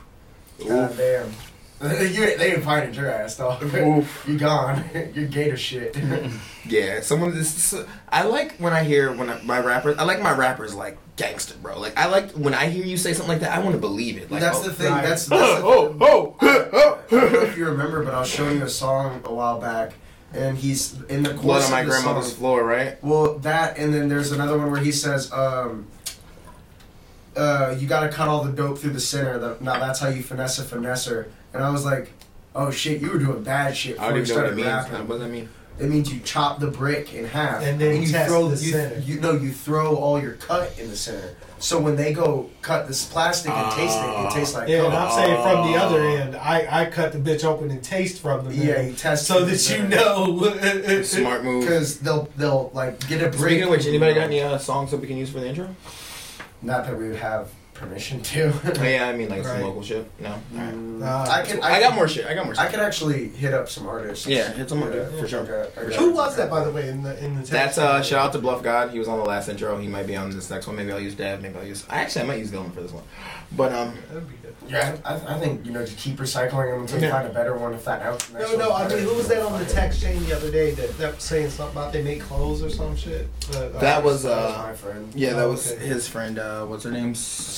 God 0.67 0.95
damn. 0.95 1.31
You, 1.83 2.37
they 2.37 2.59
finding 2.61 2.93
your 2.93 3.09
ass, 3.09 3.37
dog. 3.37 3.63
Oof. 3.75 4.25
you 4.27 4.37
gone. 4.37 4.83
You're 5.13 5.27
gator 5.27 5.57
shit. 5.57 5.97
Yeah, 6.65 7.01
someone. 7.01 7.31
This, 7.31 7.75
I 8.09 8.23
like 8.23 8.53
when 8.57 8.73
I 8.73 8.83
hear 8.83 9.11
when 9.11 9.29
I, 9.29 9.41
my 9.41 9.59
rappers. 9.59 9.97
I 9.97 10.03
like 10.03 10.21
my 10.21 10.31
rappers 10.31 10.73
like 10.73 10.97
gangster, 11.15 11.55
bro. 11.61 11.79
Like 11.79 11.97
I 11.97 12.07
like 12.07 12.31
when 12.31 12.53
I 12.53 12.67
hear 12.67 12.85
you 12.85 12.97
say 12.97 13.13
something 13.13 13.33
like 13.33 13.41
that. 13.41 13.57
I 13.57 13.59
want 13.59 13.73
to 13.73 13.81
believe 13.81 14.17
it. 14.17 14.31
Like 14.31 14.41
that's 14.41 14.59
oh, 14.59 14.63
the 14.63 14.73
thing. 14.73 14.91
right. 14.91 15.03
That's, 15.03 15.25
that's 15.25 15.59
the 15.61 15.65
Oh, 15.65 15.95
oh, 15.99 16.35
oh, 16.41 16.99
I 17.07 17.09
don't 17.09 17.33
know 17.33 17.41
if 17.41 17.57
you 17.57 17.65
remember, 17.65 18.03
but 18.03 18.13
I 18.13 18.19
was 18.19 18.29
showing 18.29 18.57
you 18.57 18.63
a 18.63 18.69
song 18.69 19.21
a 19.25 19.33
while 19.33 19.59
back, 19.59 19.93
and 20.33 20.57
he's 20.57 21.01
in 21.03 21.23
the 21.23 21.29
chorus 21.31 21.41
Blood 21.41 21.63
on 21.65 21.71
my 21.71 21.83
grandmother's 21.83 22.27
song- 22.27 22.35
floor, 22.37 22.63
right? 22.63 23.03
Well, 23.03 23.39
that, 23.39 23.77
and 23.77 23.93
then 23.93 24.07
there's 24.07 24.31
another 24.31 24.57
one 24.57 24.71
where 24.71 24.81
he 24.81 24.91
says, 24.91 25.31
um, 25.33 25.87
uh, 27.35 27.75
"You 27.77 27.87
got 27.87 28.01
to 28.01 28.09
cut 28.09 28.27
all 28.29 28.43
the 28.43 28.51
dope 28.51 28.77
through 28.77 28.93
the 28.93 29.01
center. 29.01 29.57
Now 29.59 29.79
that's 29.79 29.99
how 29.99 30.07
you 30.07 30.23
finesse 30.23 30.59
a 30.59 30.63
finesser." 30.63 31.27
And 31.53 31.63
I 31.63 31.69
was 31.69 31.85
like, 31.85 32.11
"Oh 32.55 32.71
shit, 32.71 33.01
you 33.01 33.11
were 33.11 33.19
doing 33.19 33.43
bad 33.43 33.75
shit 33.77 33.99
I 33.99 34.09
before 34.09 34.09
don't 34.11 34.15
you 34.17 34.23
even 34.23 34.35
know 34.35 34.41
what 34.41 34.45
it 34.45 34.83
started 34.83 34.91
means. 34.91 35.09
What 35.09 35.15
does 35.19 35.27
that 35.27 35.31
mean? 35.31 35.49
It 35.79 35.89
means 35.89 36.13
you 36.13 36.19
chop 36.19 36.59
the 36.59 36.67
brick 36.67 37.15
in 37.15 37.25
half, 37.25 37.63
And 37.63 37.81
then 37.81 37.99
you 38.03 38.07
test 38.07 38.29
throw 38.29 38.47
the 38.47 38.63
you, 38.63 38.71
center. 38.71 38.99
you 38.99 39.19
know 39.19 39.31
you 39.33 39.51
throw 39.51 39.95
all 39.95 40.21
your 40.21 40.33
cut 40.33 40.77
in 40.79 40.89
the 40.89 40.95
center. 40.95 41.35
So 41.57 41.79
when 41.79 41.95
they 41.95 42.13
go 42.13 42.49
cut 42.61 42.87
this 42.87 43.05
plastic 43.05 43.51
and 43.51 43.71
taste 43.71 43.97
it, 43.97 44.05
it 44.05 44.31
tastes 44.33 44.53
like 44.53 44.67
Yeah, 44.67 44.83
and. 44.85 44.93
I'm 44.93 45.11
saying 45.11 45.41
from 45.41 45.71
the 45.71 45.77
other 45.79 46.03
end, 46.03 46.35
I, 46.35 46.81
I 46.83 46.85
cut 46.91 47.11
the 47.11 47.17
bitch 47.17 47.43
open 47.43 47.71
and 47.71 47.81
taste 47.83 48.21
from 48.21 48.45
the 48.47 48.53
Yeah, 48.53 48.65
middle 48.65 48.85
you 48.85 48.93
test 48.93 49.25
so 49.25 49.45
that 49.45 49.69
you 49.71 49.87
know. 49.87 51.01
Smart 51.03 51.43
move. 51.43 51.61
Because 51.63 51.97
they'll 51.99 52.29
they'll 52.37 52.69
like 52.75 53.07
get 53.07 53.21
a 53.23 53.29
break. 53.29 53.39
Speaking 53.41 53.63
of 53.63 53.69
which, 53.69 53.87
anybody 53.87 54.13
got 54.13 54.23
any 54.25 54.41
uh, 54.41 54.57
songs 54.59 54.91
that 54.91 54.97
we 54.97 55.07
can 55.07 55.17
use 55.17 55.31
for 55.31 55.39
the 55.39 55.47
intro? 55.47 55.75
Not 56.61 56.85
that 56.85 56.95
we 56.97 57.07
would 57.07 57.17
have 57.19 57.49
permission 57.73 58.21
to. 58.21 58.53
Oh, 58.53 58.73
yeah, 58.83 59.07
I 59.07 59.13
mean 59.13 59.29
like 59.29 59.43
Right. 59.43 59.53
some 59.53 59.61
local 59.61 59.81
shit. 59.83 60.09
No. 60.19 60.35
Alright. 60.55 60.75
Nah. 60.75 61.23
I 61.29 61.41
can. 61.43 61.61
I 61.63 61.79
got 61.79 61.95
more 61.95 62.07
shit. 62.07 62.25
I 62.25 62.33
got 62.33 62.45
more. 62.45 62.53
I 62.57 62.63
Shit. 62.63 62.71
could 62.71 62.79
actually 62.79 63.27
hit 63.29 63.53
up 63.53 63.67
some 63.69 63.87
artists. 63.87 64.25
Yeah, 64.27 64.51
hit 64.53 64.69
some 64.69 64.81
up, 64.83 64.91
dude, 64.91 65.07
for 65.19 65.27
sure. 65.27 65.41
I 65.43 65.45
got- 65.45 65.77
I 65.77 65.89
got- 65.89 65.93
Who 65.99 66.11
was 66.13 66.35
that, 66.37 66.49
by 66.49 66.63
the 66.63 66.71
way, 66.71 66.87
in 66.89 67.03
the 67.03 67.17
in 67.23 67.33
the 67.35 67.39
text? 67.41 67.51
That's 67.51 67.77
uh 67.77 68.01
shout 68.03 68.25
out 68.27 68.33
to 68.33 68.39
Bluff 68.39 68.63
God. 68.63 68.91
He 68.91 68.99
was 68.99 69.07
on 69.07 69.17
the 69.19 69.25
last 69.25 69.49
intro. 69.49 69.77
He 69.77 69.87
might 69.87 70.07
be 70.07 70.15
on 70.15 70.29
this 70.31 70.49
next 70.49 70.67
one. 70.67 70.75
Maybe 70.75 70.91
I'll 70.91 70.99
use 70.99 71.15
Dad. 71.15 71.41
Maybe 71.41 71.57
I'll 71.57 71.65
use. 71.65 71.85
I 71.89 72.01
Actually, 72.01 72.23
I 72.23 72.25
might 72.27 72.39
use 72.39 72.51
Dylan 72.51 72.73
for 72.73 72.81
this 72.81 72.91
one. 72.91 73.03
But 73.55 73.71
um, 73.73 73.95
That'd 74.07 74.27
be 74.29 74.35
good. 74.37 74.55
Yeah, 74.67 74.95
I, 75.05 75.15
I 75.35 75.39
think 75.39 75.65
you 75.65 75.71
know 75.73 75.85
to 75.85 75.93
keep 75.95 76.15
recycling 76.17 76.71
them 76.71 76.81
until 76.81 77.01
you 77.01 77.09
find 77.09 77.27
a 77.27 77.31
better 77.33 77.55
one. 77.55 77.73
If 77.73 77.85
that 77.85 78.01
out. 78.01 78.27
No, 78.33 78.55
no. 78.55 78.71
I 78.71 78.87
mean, 78.87 78.99
who 78.99 79.13
was 79.13 79.27
that 79.27 79.43
on 79.43 79.59
the 79.59 79.65
text 79.65 80.01
chain 80.01 80.23
the 80.25 80.35
other 80.35 80.49
day 80.49 80.71
that, 80.71 80.97
that 80.97 81.15
was 81.15 81.23
saying 81.23 81.49
something 81.49 81.75
about 81.77 81.91
they 81.93 82.01
make 82.01 82.21
clothes 82.21 82.63
or 82.63 82.69
some 82.69 82.95
shit? 82.95 83.27
But, 83.51 83.75
uh, 83.75 83.79
That 83.79 84.03
was, 84.03 84.23
That 84.23 84.29
was 84.37 84.55
uh, 84.55 84.63
my 84.63 84.73
friend. 84.73 85.11
yeah, 85.15 85.33
that 85.33 85.43
Oh, 85.45 85.51
was 85.51 85.71
okay. 85.71 85.85
his 85.85 86.07
friend. 86.07 86.39
Uh, 86.39 86.65
what's 86.65 86.83
her 86.85 86.91
name? 86.91 87.13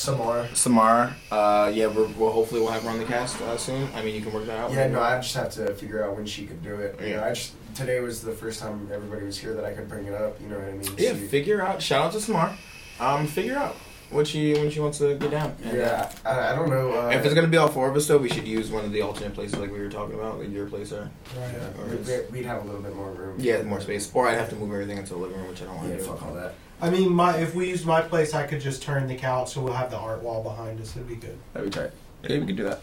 S- 0.10 0.16
Samara. 0.18 0.50
Samara. 0.56 1.16
Uh, 1.32 1.72
yeah, 1.74 1.88
we're, 1.88 2.08
we'll 2.10 2.32
hopefully 2.32 2.62
we'll 2.62 2.72
have 2.72 2.84
her 2.84 2.90
on 2.90 3.00
the 3.00 3.06
cast 3.06 3.40
uh, 3.42 3.58
soon. 3.58 3.88
I 3.96 4.04
mean, 4.04 4.16
you 4.16 4.22
can 4.22 4.32
work 4.34 4.46
that 4.46 4.58
out. 4.60 4.72
Yeah, 4.72 4.88
no, 4.88 5.02
I 5.02 5.18
just 5.18 5.36
have 5.36 5.52
to 5.54 5.74
figure 5.76 6.04
out 6.04 6.16
when 6.16 6.26
she 6.26 6.46
could 6.46 6.64
do 6.64 6.76
it. 6.76 7.00
You 7.00 7.08
know, 7.08 7.16
Yeah. 7.22 7.26
I 7.26 7.30
just 7.30 7.54
today 7.76 8.00
was 8.00 8.22
the 8.22 8.32
first 8.32 8.60
time 8.62 8.90
everybody 8.94 9.26
was 9.26 9.38
here 9.38 9.54
that 9.54 9.66
I 9.66 9.74
could 9.74 9.90
bring 9.90 10.06
it 10.06 10.14
up. 10.14 10.40
You 10.40 10.48
know 10.48 10.58
what 10.60 10.68
I 10.68 10.72
mean? 10.74 10.90
Yeah, 10.98 11.14
She- 11.14 11.28
figure 11.28 11.62
out. 11.66 11.82
Shout 11.82 12.06
out 12.06 12.12
to 12.14 12.22
Samara. 12.22 12.58
Um, 13.00 13.28
figure 13.28 13.58
out 13.58 13.76
what 14.12 14.28
she 14.28 14.54
when 14.54 14.70
she 14.70 14.80
wants 14.80 14.98
to 15.00 15.16
get 15.16 15.32
down. 15.32 15.56
And, 15.64 15.72
uh, 15.74 15.76
yeah. 15.82 16.12
I, 16.26 16.52
I 16.52 16.56
don't 16.56 16.70
know. 16.70 16.94
Uh, 16.94 17.10
If 17.10 17.26
it's 17.26 17.34
gonna 17.34 17.48
be 17.48 17.58
all 17.58 17.68
four 17.68 17.90
of 17.90 17.96
us, 17.96 18.08
though, 18.08 18.18
we 18.18 18.30
should 18.30 18.48
use 18.48 18.72
one 18.72 18.86
of 18.86 18.92
the 18.92 19.02
alternate 19.02 19.34
places 19.34 19.58
like 19.60 19.72
we 19.72 19.80
were 19.80 19.90
talking 19.90 20.16
about, 20.16 20.40
like 20.40 20.52
your 20.52 20.68
place 20.68 20.90
there. 20.92 21.10
Right. 21.38 21.52
yeah, 21.54 21.82
or 21.82 21.88
we'd, 21.88 22.32
we'd 22.32 22.46
have 22.46 22.64
a 22.64 22.66
little 22.66 22.82
bit 22.82 22.96
more 22.96 23.12
room. 23.12 23.36
Yeah, 23.40 23.62
more 23.64 23.82
space. 23.82 24.12
Or 24.14 24.28
I'd 24.28 24.38
have 24.38 24.50
to 24.50 24.56
move 24.56 24.72
everything 24.72 24.98
into 24.98 25.14
the 25.14 25.20
living 25.20 25.38
room, 25.38 25.48
which 25.50 25.62
I 25.62 25.66
don't 25.66 25.76
want 25.78 25.90
Yeah, 25.90 25.98
to 25.98 26.02
do. 26.04 26.08
fuck 26.10 26.24
all 26.26 26.34
that. 26.36 26.54
I 26.82 26.90
mean, 26.90 27.10
my 27.12 27.38
if 27.38 27.56
we 27.56 27.70
used 27.70 27.86
my 27.86 28.02
place, 28.02 28.34
I 28.34 28.46
could 28.46 28.60
just 28.62 28.84
turn 28.84 29.08
the 29.08 29.16
couch 29.16 29.54
so 29.54 29.62
we'll 29.62 29.74
have 29.74 29.90
the 29.92 29.98
art 29.98 30.22
wall 30.22 30.44
behind 30.44 30.80
us. 30.82 30.96
It'd 30.96 31.08
be 31.08 31.16
good. 31.16 31.38
That'd 31.54 31.72
be 31.72 31.78
tight. 31.80 31.92
Yeah, 32.28 32.40
we 32.40 32.46
could 32.48 32.56
do 32.58 32.64
that. 32.64 32.82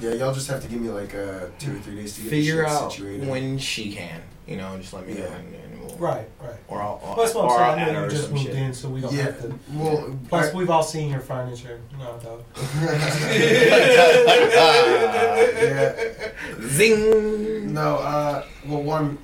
Yeah, 0.00 0.12
y'all 0.14 0.32
just 0.32 0.48
have 0.48 0.62
to 0.62 0.68
give 0.68 0.80
me 0.80 0.88
like 0.90 1.14
uh, 1.14 1.46
two 1.58 1.76
or 1.76 1.78
three 1.80 1.96
days 1.96 2.14
to 2.16 2.22
get 2.22 2.30
Figure 2.30 2.62
shit 2.64 2.72
out 2.72 2.92
situated. 2.92 3.28
when 3.28 3.58
she 3.58 3.92
can. 3.92 4.22
You 4.50 4.56
know, 4.56 4.76
just 4.78 4.92
let 4.92 5.06
me 5.06 5.14
know, 5.14 5.20
Yeah. 5.20 5.34
and, 5.36 5.54
and 5.54 5.80
we'll, 5.80 5.96
Right, 5.96 6.26
right. 6.42 6.56
Or 6.66 6.82
I'll, 6.82 7.00
I'll, 7.04 7.16
Well, 7.16 7.38
or 7.38 7.60
I'll 7.60 7.76
add 7.78 7.94
her 7.94 8.04
or 8.06 8.08
just 8.10 8.24
some 8.24 8.32
moved 8.32 8.46
shit. 8.46 8.56
in, 8.56 8.74
so 8.74 8.88
we 8.88 9.00
don't 9.00 9.12
yeah, 9.14 9.22
have 9.24 9.40
to. 9.42 9.54
well, 9.74 10.18
Plus, 10.28 10.50
I- 10.52 10.56
we've 10.56 10.68
all 10.70 10.82
seen 10.82 11.08
your 11.10 11.20
furniture. 11.20 11.80
No, 11.96 12.18
dog. 12.18 12.42
yeah. 15.60 16.30
Zing. 16.62 17.72
No, 17.74 17.96
uh, 17.98 18.44
well, 18.66 18.82
one, 18.82 19.18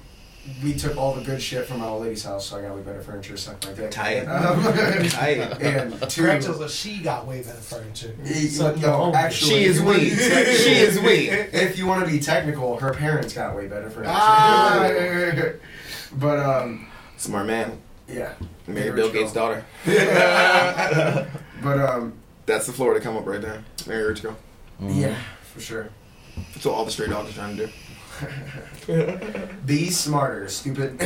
we 0.63 0.75
took 0.75 0.97
all 0.97 1.15
the 1.15 1.23
good 1.23 1.41
shit 1.43 1.67
from 1.67 1.81
my 1.81 1.87
old 1.87 2.03
lady's 2.03 2.25
house, 2.25 2.47
so 2.47 2.59
I 2.59 2.63
got 2.63 2.75
way 2.75 2.83
better 2.83 3.01
furniture, 3.03 3.37
suck 3.37 3.65
my 3.65 3.73
dick. 3.73 3.91
Tight. 3.91 4.27
Um, 4.29 4.63
Tight. 5.09 5.39
and 5.63 6.11
two, 6.11 6.23
Correct 6.23 6.45
us, 6.49 6.73
she 6.75 6.99
got 6.99 7.27
way 7.27 7.43
better 7.43 7.55
furniture. 7.55 8.15
Suck 8.49 8.79
your 8.81 8.91
no, 8.91 9.03
own 9.05 9.15
actually, 9.15 9.51
She 9.51 9.65
is 9.65 9.79
if 9.81 9.85
we. 9.85 10.11
She 10.11 10.71
is 10.73 11.01
we. 11.01 11.31
If 11.31 11.79
you 11.79 11.87
want 11.87 12.05
to 12.05 12.11
be 12.11 12.19
technical, 12.21 12.79
her 12.79 12.93
parents 12.95 13.33
got 13.35 13.55
way 13.57 13.67
better 13.67 13.91
furniture. 13.91 14.13
Ah. 14.15 14.91
but 16.19 16.39
um, 16.39 16.89
Smart 17.17 17.47
man. 17.47 17.81
yeah. 18.09 18.35
Married 18.67 18.95
Rich 18.95 18.97
Bill. 18.97 19.13
Gates' 19.13 19.33
daughter. 19.33 19.65
But 21.63 21.79
um, 21.81 22.13
That's 22.47 22.67
the 22.67 22.73
floor 22.73 22.95
to 22.95 23.01
come 23.01 23.17
up 23.17 23.27
right 23.27 23.41
there. 23.41 23.65
Marry 23.87 24.05
a 24.05 24.09
rich 24.09 24.23
girl. 24.23 24.37
yeah, 24.81 25.17
for 25.53 25.61
sure. 25.61 25.89
That's 26.53 26.67
what 26.67 26.75
all 26.75 26.85
the 26.85 26.91
stray 26.91 27.09
dogs 27.09 27.31
are 27.31 27.35
trying 27.35 27.57
to 27.57 27.67
do. 27.67 27.73
Be 29.67 29.91
smarter, 29.91 30.49
stupid. 30.49 30.99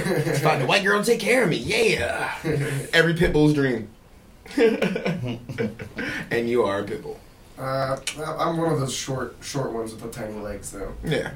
Find 0.43 0.62
a 0.62 0.66
white 0.66 0.82
girl 0.85 1.01
to 1.03 1.05
take 1.11 1.20
care 1.20 1.43
of 1.45 1.49
me. 1.51 1.57
Yeah. 1.57 2.35
Every 2.93 3.15
pit 3.15 3.32
bull's 3.32 3.55
dream. 3.55 3.89
and 4.57 6.49
you 6.49 6.62
are 6.65 6.81
a 6.81 6.85
pit 6.85 7.03
bull. 7.03 7.19
Uh, 7.59 7.97
I'm 8.39 8.57
one 8.57 8.73
of 8.73 8.81
those 8.81 8.95
short, 8.95 9.37
short 9.43 9.73
ones 9.73 9.93
with 9.93 10.03
the 10.03 10.09
tiny 10.11 10.35
legs, 10.41 10.70
though. 10.73 10.93
Yeah. 11.05 11.32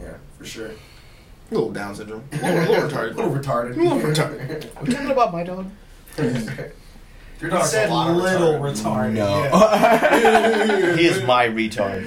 Yeah, 0.00 0.14
for 0.38 0.44
sure. 0.44 0.68
A 0.70 1.54
little 1.54 1.72
Down 1.72 1.94
syndrome. 1.94 2.24
A 2.32 2.36
little, 2.36 2.74
a 2.74 2.86
little 2.86 3.00
A 3.00 3.02
little 3.08 3.30
retarded. 3.30 3.74
retarded. 3.74 3.76
A 3.76 3.80
little 3.82 3.98
retarded. 4.00 4.70
I'm 4.78 4.86
talking 4.86 5.10
about 5.10 5.32
my 5.32 5.42
dog. 5.44 5.70
Your 6.18 7.50
He 7.50 7.56
dog's 7.56 7.70
said 7.70 7.88
a 7.90 7.92
lot 7.92 8.10
of 8.10 8.16
little 8.16 8.54
retarded. 8.54 9.16
retarded. 9.16 9.52
yeah. 9.52 10.96
He 10.96 11.06
is 11.06 11.22
my 11.24 11.46
retard. 11.48 12.02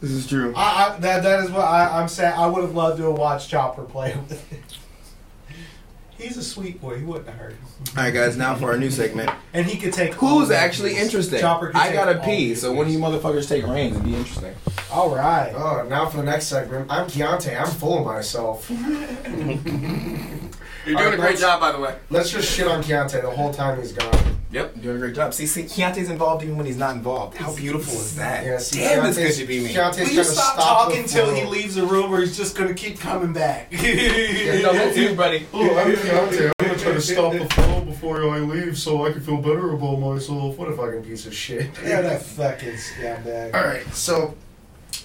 This 0.00 0.10
is 0.10 0.26
true. 0.26 0.52
I, 0.56 0.94
I, 0.94 0.98
that 0.98 1.22
that 1.22 1.44
is 1.44 1.50
what 1.50 1.62
I, 1.62 2.00
I'm 2.00 2.08
saying. 2.08 2.34
I 2.36 2.46
would 2.46 2.62
have 2.62 2.74
loved 2.74 2.98
to 2.98 3.04
have 3.04 3.18
watched 3.18 3.50
Chopper 3.50 3.84
play 3.84 4.14
with 4.28 4.52
it. 4.52 4.60
He's 6.18 6.36
a 6.36 6.44
sweet 6.44 6.80
boy. 6.80 6.98
He 6.98 7.04
wouldn't 7.04 7.26
have 7.26 7.36
hurt 7.36 7.52
him. 7.52 7.58
All 7.96 8.04
right, 8.04 8.14
guys. 8.14 8.36
Now 8.36 8.54
for 8.54 8.70
our 8.70 8.78
new 8.78 8.90
segment. 8.90 9.30
And 9.52 9.66
he 9.66 9.78
could 9.78 9.92
take. 9.92 10.14
Who's 10.14 10.48
the 10.48 10.56
actually 10.56 10.92
abuse. 10.92 11.04
interesting? 11.06 11.40
Chopper 11.40 11.68
could 11.68 11.76
I 11.76 11.92
gotta 11.92 12.20
pee. 12.20 12.54
So 12.54 12.72
one 12.72 12.86
of 12.86 12.92
you 12.92 12.98
motherfuckers 12.98 13.48
take 13.48 13.66
reins. 13.66 13.94
It'd 13.96 14.04
be 14.04 14.14
interesting. 14.14 14.54
All 14.92 15.14
right. 15.14 15.52
Oh, 15.54 15.86
now 15.88 16.08
for 16.08 16.18
the 16.18 16.22
next 16.22 16.46
segment. 16.46 16.86
I'm 16.90 17.06
Keontae. 17.06 17.60
I'm 17.60 17.66
full 17.66 17.98
of 17.98 18.06
myself. 18.06 18.70
You're 20.86 20.98
doing 20.98 21.14
a 21.14 21.16
great 21.16 21.38
job, 21.38 21.60
by 21.60 21.72
the 21.72 21.80
way. 21.80 21.96
Let's 22.10 22.30
just 22.30 22.50
shit 22.50 22.68
on 22.68 22.82
Keontae 22.82 23.22
the 23.22 23.30
whole 23.30 23.52
time 23.52 23.80
he's 23.80 23.92
gone. 23.92 24.38
Yep, 24.54 24.80
doing 24.82 24.96
a 24.96 24.98
great 25.00 25.14
job. 25.16 25.34
See, 25.34 25.46
see, 25.46 25.64
Keontae's 25.64 26.08
involved 26.10 26.44
even 26.44 26.56
when 26.56 26.64
he's 26.64 26.76
not 26.76 26.94
involved. 26.94 27.36
How 27.36 27.52
beautiful 27.56 27.92
is 27.94 28.14
that? 28.14 28.46
Yeah, 28.46 28.58
see, 28.58 28.78
Damn, 28.78 29.04
it's 29.06 29.18
Keontae's- 29.18 29.36
good 29.36 29.42
to 29.42 29.46
be 29.48 29.60
me. 29.64 29.74
Keontae's 29.74 29.96
Will 29.98 30.04
trying 30.04 30.08
you 30.10 30.16
to 30.16 30.24
stop, 30.24 30.54
stop 30.54 30.78
talking 30.78 30.96
the 30.98 31.02
until 31.02 31.34
he 31.34 31.44
leaves 31.44 31.74
the 31.74 31.84
room, 31.84 32.14
or 32.14 32.20
he's 32.20 32.36
just 32.36 32.56
gonna 32.56 32.72
keep 32.72 33.00
coming 33.00 33.32
back? 33.32 33.72
Yeah, 33.72 34.60
no, 34.62 34.72
me 34.86 34.94
too, 34.94 35.14
buddy. 35.16 35.46
Oh, 35.52 35.76
I'm 35.76 35.92
Keontae. 35.96 36.52
I'm 36.60 36.66
gonna 36.68 36.78
try 36.78 36.92
to 36.92 37.00
stop 37.00 37.32
the 37.32 37.46
flow 37.54 37.80
before 37.80 38.30
I 38.30 38.38
leave 38.38 38.78
so 38.78 39.04
I 39.04 39.10
can 39.10 39.22
feel 39.22 39.38
better 39.38 39.72
about 39.72 39.96
myself. 39.98 40.56
What 40.56 40.68
a 40.68 40.76
fucking 40.76 41.02
piece 41.02 41.26
of 41.26 41.34
shit. 41.34 41.70
yeah, 41.84 42.00
that 42.02 42.22
fucking 42.22 42.74
scumbag. 42.74 43.54
Alright, 43.54 43.92
so 43.92 44.36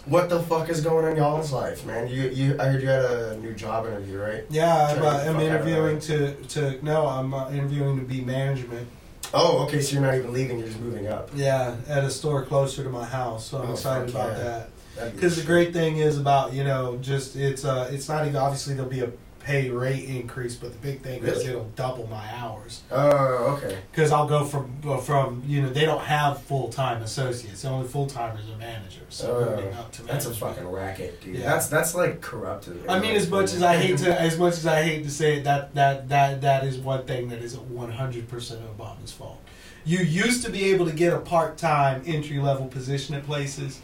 what 0.06 0.30
the 0.30 0.42
fuck 0.44 0.70
is 0.70 0.82
going 0.82 1.06
on 1.06 1.12
in 1.12 1.18
y'all's 1.18 1.52
life, 1.52 1.84
man? 1.88 2.08
You 2.08 2.30
you 2.30 2.56
I 2.60 2.66
heard 2.66 2.82
you 2.84 2.88
had 2.88 3.04
a 3.06 3.38
new 3.38 3.54
job 3.56 3.88
interview, 3.88 4.20
right? 4.20 4.44
Yeah, 4.52 4.90
I'm, 4.92 5.02
uh, 5.02 5.06
I'm 5.08 5.18
fuck 5.18 5.26
out 5.26 5.36
of 5.36 5.42
interviewing 5.42 6.00
to 6.02 6.34
to 6.36 6.86
no, 6.86 7.08
I'm 7.08 7.34
uh, 7.34 7.50
interviewing 7.50 7.98
to 8.00 8.06
be 8.06 8.22
management. 8.22 8.88
Oh, 9.34 9.60
okay, 9.66 9.82
so 9.82 9.94
you're 9.94 10.02
not 10.02 10.16
even 10.16 10.34
leaving, 10.34 10.58
you're 10.60 10.68
just 10.68 10.80
moving 10.80 11.08
up. 11.08 11.30
Yeah, 11.36 11.76
at 11.88 12.04
a 12.04 12.10
store 12.10 12.44
closer 12.46 12.84
to 12.84 12.90
my 12.90 13.06
house, 13.06 13.48
so 13.50 13.60
I'm 13.62 13.70
Oh, 13.70 13.74
excited 13.74 14.10
about 14.10 14.38
yeah. 14.38 14.66
that. 14.96 15.14
Because 15.16 15.36
the 15.38 15.44
great 15.44 15.72
thing 15.72 15.98
is 15.98 16.18
about 16.18 16.52
you 16.54 16.64
know 16.66 16.98
just 17.02 17.36
it's 17.38 17.64
uh 17.64 17.90
it's 17.92 18.10
not 18.10 18.24
even 18.26 18.36
obviously 18.36 18.74
there'll 18.74 18.90
be 18.90 19.00
a 19.02 19.10
pay 19.50 19.70
rate 19.72 20.04
increase, 20.08 20.56
but 20.56 20.72
the 20.72 20.78
big 20.78 21.02
thing 21.02 21.24
is 21.24 21.48
it'll 21.48 21.64
double 21.76 22.06
my 22.08 22.24
hours. 22.36 22.84
Oh, 22.92 23.58
okay. 23.58 23.80
Because 23.92 24.12
I'll 24.12 24.28
go 24.28 24.46
from 24.46 24.72
from 25.02 25.44
you 25.48 25.64
know 25.64 25.70
they 25.70 25.86
don't 25.86 26.04
have 26.04 26.42
full 26.44 26.70
time 26.70 27.02
associates, 27.02 27.64
the 27.64 27.70
only 27.70 27.88
full 27.88 28.06
timers 28.06 28.48
are 28.50 28.58
managers. 28.58 29.02
So 29.10 29.36
Oh, 29.36 29.56
moving 29.56 29.74
up 29.74 29.92
to 29.94 30.04
That's 30.04 30.28
a 30.28 30.34
fucking 30.36 30.68
racket, 30.68 31.20
dude. 31.22 31.38
Yeah. 31.38 31.46
That's 31.46 31.68
that's 31.68 31.96
like 31.96 32.22
corrupted. 32.22 32.86
I 32.88 33.00
mean, 33.00 33.16
as 33.16 33.28
much 33.28 33.54
as 33.54 33.64
I 33.64 33.78
hate 33.78 33.98
to, 34.00 34.22
as 34.22 34.38
much 34.38 34.54
as 34.54 34.68
I 34.68 34.84
hate 34.84 35.04
to 35.04 35.10
say 35.10 35.38
it, 35.38 35.44
that 35.46 35.74
that 35.74 36.10
that 36.10 36.42
that 36.42 36.64
is 36.64 36.78
one 36.78 37.06
thing 37.06 37.30
that 37.30 37.42
isn't 37.42 37.64
one 37.64 37.92
hundred 37.92 38.28
percent 38.28 38.62
Obama's 38.78 39.12
fault. 39.12 39.42
You 39.84 40.00
used 40.00 40.46
to 40.46 40.52
be 40.52 40.66
able 40.66 40.86
to 40.86 40.94
get 40.94 41.12
a 41.14 41.20
part 41.20 41.58
time 41.58 42.04
entry 42.06 42.38
level 42.38 42.68
position 42.68 43.16
at 43.16 43.26
places, 43.26 43.80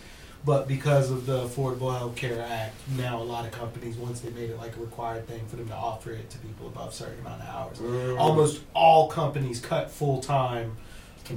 but 0.46 0.68
because 0.68 1.10
of 1.12 1.26
the 1.26 1.46
Affordable 1.48 1.98
Health 1.98 2.16
Care 2.16 2.46
Act, 2.48 2.76
now 2.98 3.22
a 3.22 3.24
lot 3.24 3.46
of 3.46 3.52
companies, 3.52 3.96
once 3.98 4.20
they 4.20 4.30
made 4.30 4.50
it 4.52 4.58
like 4.58 4.76
a 4.78 4.80
required 4.80 5.28
thing 5.28 5.42
for 5.48 5.56
them 5.56 5.68
to 5.70 5.74
offer 5.76 6.12
it 6.12 6.30
to 6.30 6.38
people 6.40 6.68
above 6.68 6.90
a 6.90 6.94
certain 6.94 7.20
amount 7.22 7.42
of 7.42 7.48
hours, 7.50 7.78
Mm. 7.80 8.20
almost 8.20 8.62
all 8.74 9.08
companies 9.08 9.60
cut 9.60 9.90
full 9.90 10.22
time 10.22 10.78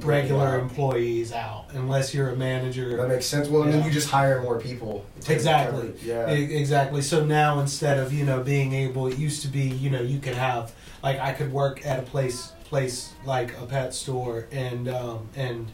regular 0.01 0.57
Wow. 0.59 0.63
employees 0.63 1.31
out 1.31 1.65
unless 1.73 2.13
you're 2.13 2.29
a 2.29 2.35
manager. 2.35 2.95
That 2.97 3.07
makes 3.09 3.25
sense. 3.25 3.47
Well, 3.47 3.63
then 3.63 3.83
you 3.83 3.89
just 3.89 4.09
hire 4.09 4.39
more 4.43 4.59
people. 4.59 5.03
Exactly. 5.27 5.93
Yeah. 6.05 6.31
E- 6.31 6.55
Exactly. 6.57 7.01
So 7.01 7.25
now 7.25 7.59
instead 7.59 7.97
of 7.97 8.13
you 8.13 8.23
know 8.23 8.41
being 8.43 8.73
able, 8.73 9.07
it 9.07 9.17
used 9.17 9.41
to 9.41 9.47
be 9.47 9.61
you 9.63 9.89
know 9.89 10.01
you 10.01 10.19
could 10.19 10.35
have 10.35 10.73
like 11.01 11.19
I 11.19 11.33
could 11.33 11.51
work 11.51 11.83
at 11.87 11.97
a 11.97 12.03
place 12.03 12.51
place 12.65 13.13
like 13.25 13.51
a 13.59 13.65
pet 13.65 13.95
store 13.95 14.45
and 14.51 14.87
um, 14.87 15.27
and 15.35 15.71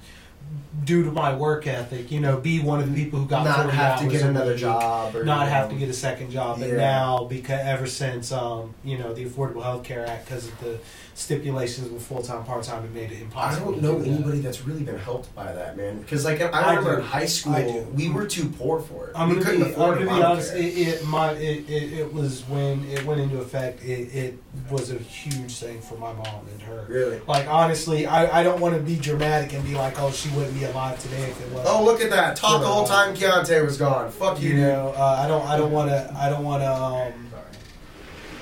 due 0.84 1.04
to 1.04 1.12
my 1.12 1.34
work 1.36 1.68
ethic, 1.68 2.12
you 2.12 2.20
know, 2.20 2.38
be 2.38 2.60
one 2.60 2.80
of 2.80 2.90
the 2.94 3.04
people 3.04 3.20
who 3.20 3.26
got 3.26 3.44
not 3.44 3.64
40 3.64 3.72
have 3.78 4.00
to 4.00 4.08
get 4.08 4.22
another 4.22 4.52
week, 4.52 4.60
job 4.60 5.16
or 5.16 5.24
not 5.24 5.48
have 5.48 5.66
um, 5.66 5.72
to 5.72 5.76
get 5.78 5.90
a 5.90 5.94
second 5.94 6.30
job. 6.32 6.60
But 6.60 6.70
Yeah. 6.70 6.76
now, 6.78 7.24
because 7.26 7.62
ever 7.66 7.88
since 7.88 8.32
um, 8.32 8.74
you 8.84 8.98
know 8.98 9.14
the 9.14 9.26
Affordable 9.26 9.64
Health 9.64 9.84
Care 9.84 10.06
Act, 10.08 10.26
because 10.26 10.48
of 10.48 10.60
the 10.60 10.78
stipulations 11.16 11.90
with 11.90 12.06
full 12.06 12.22
time, 12.22 12.44
part 12.44 12.62
time, 12.62 12.84
it 12.84 12.92
made 12.92 13.10
it 13.10 13.22
impossible. 13.22 13.70
I 13.70 13.72
don't 13.72 13.82
know 13.82 13.98
do 13.98 14.04
that. 14.04 14.10
anybody 14.10 14.40
that's 14.40 14.66
really 14.66 14.84
been 14.84 15.00
helped 15.00 15.34
by 15.34 15.52
that, 15.52 15.78
man. 15.78 16.00
Because 16.00 16.26
like 16.26 16.42
I 16.42 16.48
I 16.50 16.70
remember 16.76 17.00
in 17.00 17.06
high 17.06 17.26
school, 17.26 17.88
we 17.96 18.10
were 18.10 18.28
too 18.28 18.50
poor 18.50 18.82
for 18.82 19.08
it. 19.08 19.14
I'm 19.16 19.30
we 19.30 19.36
couldn't 19.36 19.62
be, 19.62 19.66
I'm 19.66 19.72
afford 19.72 20.00
gonna 20.00 20.14
be 20.14 20.24
honest. 20.24 20.54
It, 20.54 20.78
it, 20.78 21.06
my, 21.06 21.32
it, 21.32 21.70
it, 21.70 21.94
it 21.94 22.14
was 22.14 22.44
when 22.50 22.84
it 22.90 23.06
went 23.06 23.22
into 23.22 23.38
effect. 23.40 23.82
It, 23.84 24.14
it 24.14 24.40
was 24.70 24.92
a 24.92 24.98
huge 24.98 25.58
thing 25.58 25.80
for 25.80 25.96
my 25.98 26.12
mom 26.12 26.48
and 26.52 26.62
her. 26.64 26.86
really. 26.90 27.22
Like 27.28 27.48
honestly, 27.48 28.06
I, 28.06 28.42
I 28.42 28.44
don't 28.44 28.60
want 28.60 28.76
to 28.76 28.82
be 28.82 28.98
dramatic 28.98 29.54
and 29.54 29.64
be 29.64 29.74
like, 29.74 30.00
oh, 30.02 30.12
she 30.12 30.30
wouldn't 30.30 30.54
be 30.54 30.66
alive 30.66 31.00
today 31.00 31.24
if 31.24 31.42
it 31.42 31.50
wasn't. 31.52 31.70
Oh, 31.70 31.84
look 31.84 32.02
at 32.02 32.10
that! 32.10 32.36
Talk 32.36 32.60
the 32.62 32.68
whole 32.68 32.86
time 32.86 33.16
Keontae 33.16 33.64
was 33.64 33.78
gone. 33.78 34.12
Fuck 34.12 34.42
you, 34.42 34.50
you 34.50 34.58
know, 34.58 34.94
uh, 34.98 35.22
I 35.24 35.30
don't 35.30 35.46
I 35.48 35.56
don't 35.56 35.72
want 35.72 35.90
to 35.92 36.14
I 36.18 36.30
don't 36.30 36.44
want 36.44 36.62
to 36.62 36.74
um, 36.74 37.25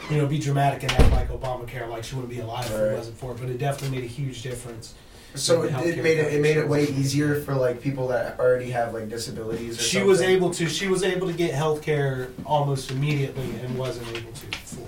you 0.10 0.18
know 0.18 0.28
be 0.28 0.38
dramatic 0.40 0.84
and 0.84 0.92
act 0.92 1.12
like 1.12 1.30
Obamacare 1.30 1.88
like 1.90 2.04
she 2.04 2.16
wouldn't 2.16 2.32
be 2.34 2.40
alive 2.40 2.66
if 2.66 2.72
Right. 2.74 2.92
it 2.92 2.98
wasn't 2.98 3.18
for 3.18 3.32
it. 3.32 3.40
But 3.40 3.50
it 3.50 3.58
definitely 3.58 3.98
made 3.98 4.06
a 4.06 4.08
huge 4.12 4.42
difference. 4.42 4.94
So 5.36 5.64
it, 5.64 5.74
it 5.98 6.04
made 6.04 6.20
it 6.20 6.34
it 6.34 6.42
made 6.42 6.58
it 6.58 6.68
way 6.68 6.84
easier 6.84 7.42
for 7.42 7.56
like 7.56 7.82
people 7.82 8.08
that 8.10 8.40
already 8.40 8.70
have 8.72 8.94
like 8.94 9.10
disabilities. 9.10 9.80
Or 9.80 9.82
She 9.82 9.94
something. 9.98 10.08
was 10.10 10.22
able 10.22 10.52
to 10.52 10.68
she 10.70 10.88
was 10.88 11.02
able 11.04 11.26
to 11.28 11.34
get 11.34 11.54
health 11.56 11.82
care 11.82 12.30
almost 12.46 12.92
immediately 12.92 13.50
and 13.64 13.78
wasn't 13.78 14.08
able 14.16 14.32
to 14.32 14.46
before. 14.48 14.88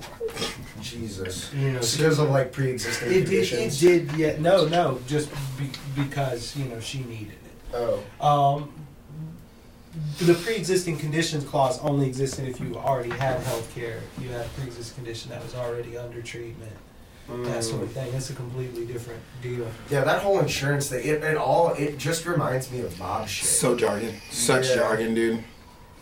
Jesus. 0.81 1.51
You 1.53 1.71
know, 1.71 1.79
It's 1.79 1.97
because 1.97 2.19
of 2.19 2.29
like 2.29 2.51
pre-existing 2.51 3.07
It 3.09 3.11
did. 3.13 3.21
It 3.21 3.25
conditions. 3.25 3.79
did. 3.79 4.11
Yeah. 4.13 4.35
No. 4.39 4.67
No. 4.67 4.99
Just 5.07 5.29
be, 5.57 5.69
because 5.95 6.55
you 6.55 6.65
know 6.65 6.79
she 6.79 6.99
needed 7.03 7.33
it. 7.33 7.73
Oh, 7.73 8.03
Um, 8.21 8.71
the 10.19 10.33
pre-existing 10.33 10.97
conditions 10.97 11.43
clause 11.43 11.79
only 11.81 12.07
existed 12.07 12.47
if 12.47 12.59
you 12.59 12.75
already 12.77 13.09
had 13.09 13.39
health 13.41 13.73
care. 13.73 14.01
You 14.19 14.29
had 14.29 14.45
a 14.45 14.49
pre-existing 14.49 14.95
condition 14.95 15.31
that 15.31 15.43
was 15.43 15.55
already 15.55 15.97
under 15.97 16.21
treatment. 16.21 16.71
That 17.27 17.63
sort 17.63 17.81
of 17.81 17.89
mm. 17.89 17.93
thing. 17.93 18.13
It's 18.13 18.29
a 18.29 18.33
completely 18.33 18.85
different 18.85 19.19
deal. 19.41 19.67
yeah. 19.89 20.03
That 20.03 20.21
whole 20.21 20.39
insurance 20.39 20.89
thing. 20.89 20.99
It, 20.99 21.23
it 21.23 21.37
all. 21.37 21.73
It 21.73 21.97
just 21.97 22.23
reminds 22.27 22.71
me 22.71 22.81
of 22.81 22.97
Bob 22.99 23.27
shit. 23.27 23.49
So 23.49 23.75
jargon. 23.75 24.13
Such 24.29 24.69
Yeah. 24.69 24.75
jargon, 24.75 25.15
dude. 25.15 25.43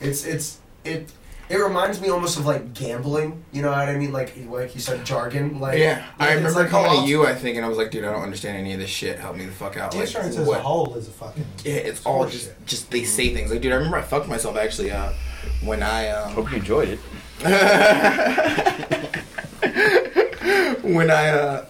It's 0.02 0.26
it's 0.26 0.58
it. 0.84 1.10
It 1.50 1.58
reminds 1.58 2.00
me 2.00 2.10
almost 2.10 2.40
of 2.40 2.46
like 2.46 2.74
gambling. 2.74 3.44
You 3.52 3.62
know 3.62 3.70
what 3.70 3.90
I 3.90 3.98
mean? 3.98 4.12
Like 4.12 4.34
like 4.48 4.74
you 4.74 4.82
said, 4.82 5.06
jargon. 5.06 5.60
Like 5.60 5.78
yeah, 5.78 6.06
I 6.18 6.34
remember 6.34 6.62
like, 6.62 6.70
coming 6.70 6.92
oh, 6.92 7.02
to 7.02 7.08
you, 7.08 7.26
I 7.26 7.36
think, 7.36 7.58
and 7.58 7.66
I 7.66 7.70
was 7.70 7.78
like, 7.78 7.92
dude, 7.92 8.06
I 8.06 8.12
don't 8.12 8.24
understand 8.24 8.58
any 8.58 8.74
of 8.74 8.80
this 8.80 8.90
shit. 8.90 9.20
Help 9.20 9.36
me 9.36 9.46
the 9.46 9.52
fuck 9.52 9.78
out. 9.78 9.94
Like, 9.94 10.06
Insurance 10.06 10.38
as 10.38 10.48
what? 10.48 10.60
a 10.60 10.64
whole 10.64 10.96
is 10.96 11.08
a 11.08 11.12
fucking. 11.12 11.46
Yeah, 11.64 11.74
it's 11.74 12.06
all 12.06 12.28
just, 12.28 12.50
horseshit. 12.50 12.66
just 12.66 12.92
they 12.92 13.04
say 13.04 13.34
things 13.34 13.52
like, 13.52 13.62
dude. 13.62 13.74
I 13.74 13.76
remember 13.76 13.98
I 13.98 14.02
fucked 14.02 14.28
myself 14.28 14.58
actually. 14.58 14.92
Uh, 14.92 15.14
when 15.64 15.84
I 15.84 16.10
um, 16.10 16.34
Hope 16.34 16.52
you 16.52 16.58
enjoyed 16.58 16.90
it. 16.90 17.00
when 20.84 21.12
I 21.12 21.30
uh, 21.30 21.66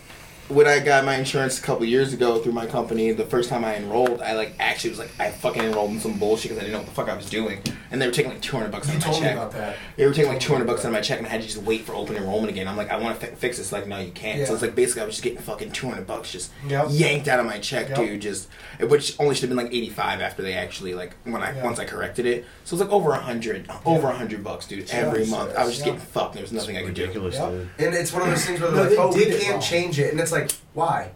when 0.54 0.68
I 0.68 0.80
got 0.80 1.04
my 1.06 1.16
insurance 1.16 1.60
a 1.60 1.62
couple 1.62 1.86
years 1.86 2.14
ago 2.14 2.40
through 2.40 2.54
my 2.54 2.66
company, 2.66 3.12
the 3.12 3.26
first 3.26 3.50
time 3.50 3.66
I 3.66 3.76
enrolled, 3.76 4.22
I 4.22 4.34
like 4.34 4.56
actually 4.60 4.92
was 4.92 5.00
like 5.00 5.12
I 5.20 5.32
fucking 5.32 5.64
enrolled 5.64 5.92
in 5.92 6.00
some 6.00 6.18
bullshit 6.20 6.52
because 6.52 6.58
I 6.58 6.62
didn't 6.62 6.74
know 6.74 6.80
what 6.80 6.88
the 6.88 6.94
fuck 6.94 7.10
I 7.10 7.16
was 7.16 7.30
doing, 7.30 7.62
and 7.92 8.02
they 8.02 8.06
were 8.06 8.14
taking 8.14 8.32
like 8.32 8.42
two 8.42 8.56
hundred 8.56 8.72
bucks 8.72 8.88
out 8.90 8.94
You 8.94 8.98
of 9.00 9.06
my 9.06 9.12
told 9.12 9.22
me 9.24 9.28
check. 9.30 9.38
about 9.38 9.52
that. 9.54 9.76
They 9.96 10.06
were 10.06 10.14
taking 10.14 10.32
like 10.32 10.40
two 10.42 10.54
hundred 10.54 10.66
bucks 10.68 10.82
out 10.82 10.88
of 10.88 10.94
my 10.94 11.02
check, 11.02 11.18
and 11.18 11.28
I 11.28 11.30
had 11.30 11.42
to 11.42 11.48
just 11.48 11.60
wait 11.64 11.82
for 11.82 11.94
open 11.96 12.16
enrollment 12.16 12.50
again. 12.52 12.68
I'm 12.68 12.78
like, 12.78 12.92
I 12.92 12.98
want 12.98 13.20
to 13.20 13.26
fi- 13.28 13.34
fix 13.36 13.58
this. 13.58 13.72
Like, 13.72 13.88
no, 13.88 14.00
you 14.00 14.12
can't. 14.12 14.46
So 14.48 14.54
it's 14.54 14.62
like 14.62 14.76
basically 14.76 15.02
I 15.02 15.06
was 15.06 15.16
just 15.16 15.24
getting 15.24 15.40
fucking 15.40 15.72
two 15.72 15.88
hundred 15.90 16.08
bucks 16.08 16.32
just 16.32 16.52
Yep. 16.68 16.88
yanked 16.90 17.28
out 17.28 17.40
of 17.40 17.46
my 17.46 17.60
check, 17.60 17.90
Yep. 17.90 17.98
dude. 17.98 18.22
Just 18.22 18.48
which 18.80 19.16
only 19.20 19.36
should 19.36 19.50
have 19.50 19.50
been 19.50 19.66
like 19.66 19.74
eighty 19.74 19.90
five 19.90 20.22
after 20.22 20.42
they 20.42 20.54
actually 20.54 20.94
like 20.94 21.14
when 21.24 21.42
I 21.42 21.56
Yeah. 21.56 21.64
once 21.64 21.80
I 21.80 21.86
corrected 21.86 22.26
it. 22.26 22.46
So 22.64 22.76
it's 22.76 22.82
like 22.84 22.92
over 22.92 23.12
a 23.12 23.20
hundred, 23.20 23.70
over 23.86 24.08
a 24.08 24.14
hundred 24.16 24.44
bucks, 24.44 24.68
dude, 24.68 24.90
every 24.92 25.26
month. 25.26 25.56
I 25.56 25.64
was 25.66 25.74
just 25.76 25.86
Yeah. 25.86 25.94
getting 25.94 26.08
fucked. 26.08 26.34
There 26.34 26.42
was 26.44 26.52
nothing 26.52 26.78
I 26.78 26.84
could 26.84 26.94
do. 26.94 27.02
Ridiculous, 27.04 27.38
dude. 27.38 27.70
And 27.80 27.94
it's 27.96 28.14
one 28.14 28.22
of 28.24 28.30
those 28.30 28.46
things 28.46 28.60
where 28.62 28.72
No, 28.72 28.78
they're 28.78 28.90
they 28.90 28.98
like, 28.98 29.14
"Oh, 29.14 29.16
we 29.16 29.26
can't 29.26 29.52
wrong. 29.54 29.62
change 29.62 30.00
it," 30.00 30.12
and 30.12 30.20
it's 30.20 30.32
like, 30.32 30.43
"Why?" 30.74 31.12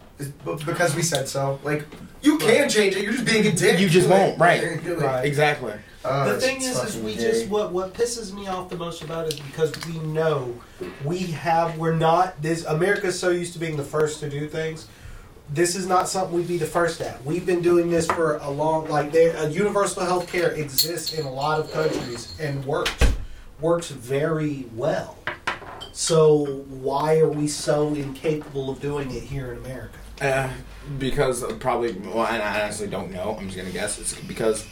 Because 0.66 0.94
we 0.96 1.02
said 1.02 1.28
so. 1.28 1.60
Like, 1.62 1.86
you 2.22 2.38
can 2.38 2.68
change 2.68 2.96
it. 2.96 3.02
You're 3.04 3.12
just 3.12 3.24
being 3.26 3.46
a 3.46 3.52
dick. 3.52 3.78
You 3.78 3.88
just 3.88 4.08
won't, 4.08 4.38
right. 4.38 4.80
Right. 4.84 5.24
Exactly. 5.24 5.74
uh, 6.04 6.32
the 6.32 6.40
thing 6.40 6.60
is, 6.62 6.76
is 6.82 6.96
we 7.02 7.14
gay. 7.14 7.22
just 7.22 7.48
what 7.48 7.72
what 7.72 7.94
pisses 7.94 8.32
me 8.32 8.46
off 8.48 8.68
the 8.68 8.76
most 8.76 9.02
about 9.02 9.26
it 9.26 9.34
is 9.34 9.40
because 9.40 9.72
we 9.86 9.98
know 10.00 10.54
we 11.04 11.18
have 11.18 11.76
we're 11.78 11.94
not 11.94 12.40
this 12.42 12.64
America's 12.64 13.18
so 13.18 13.30
used 13.30 13.52
to 13.52 13.58
being 13.58 13.76
the 13.76 13.84
first 13.84 14.20
to 14.20 14.28
do 14.30 14.48
things. 14.48 14.86
This 15.50 15.74
is 15.76 15.86
not 15.86 16.08
something 16.08 16.36
we'd 16.36 16.46
be 16.48 16.58
the 16.58 16.66
first 16.66 17.00
at. 17.00 17.24
We've 17.24 17.46
been 17.46 17.62
doing 17.62 17.90
this 17.90 18.06
for 18.06 18.36
a 18.36 18.50
long 18.50 18.88
like 18.88 19.12
there 19.12 19.36
uh, 19.36 19.46
universal 19.48 20.04
health 20.04 20.30
care 20.30 20.50
exists 20.50 21.14
in 21.14 21.24
a 21.24 21.32
lot 21.32 21.58
of 21.60 21.72
countries 21.72 22.36
and 22.40 22.64
works 22.64 22.92
works 23.60 23.88
very 23.90 24.66
well. 24.74 25.16
So 25.98 26.44
why 26.80 27.18
are 27.18 27.28
we 27.28 27.48
so 27.48 27.88
incapable 27.92 28.70
of 28.70 28.80
doing 28.80 29.10
it 29.10 29.24
here 29.24 29.50
in 29.52 29.58
America? 29.64 29.98
Uh, 30.20 30.48
because 30.96 31.42
probably, 31.54 31.92
well, 31.94 32.20
I 32.20 32.38
honestly 32.38 32.86
don't 32.86 33.10
know. 33.10 33.36
I'm 33.36 33.46
just 33.46 33.56
gonna 33.58 33.70
guess. 33.72 33.98
It's 33.98 34.14
because 34.14 34.64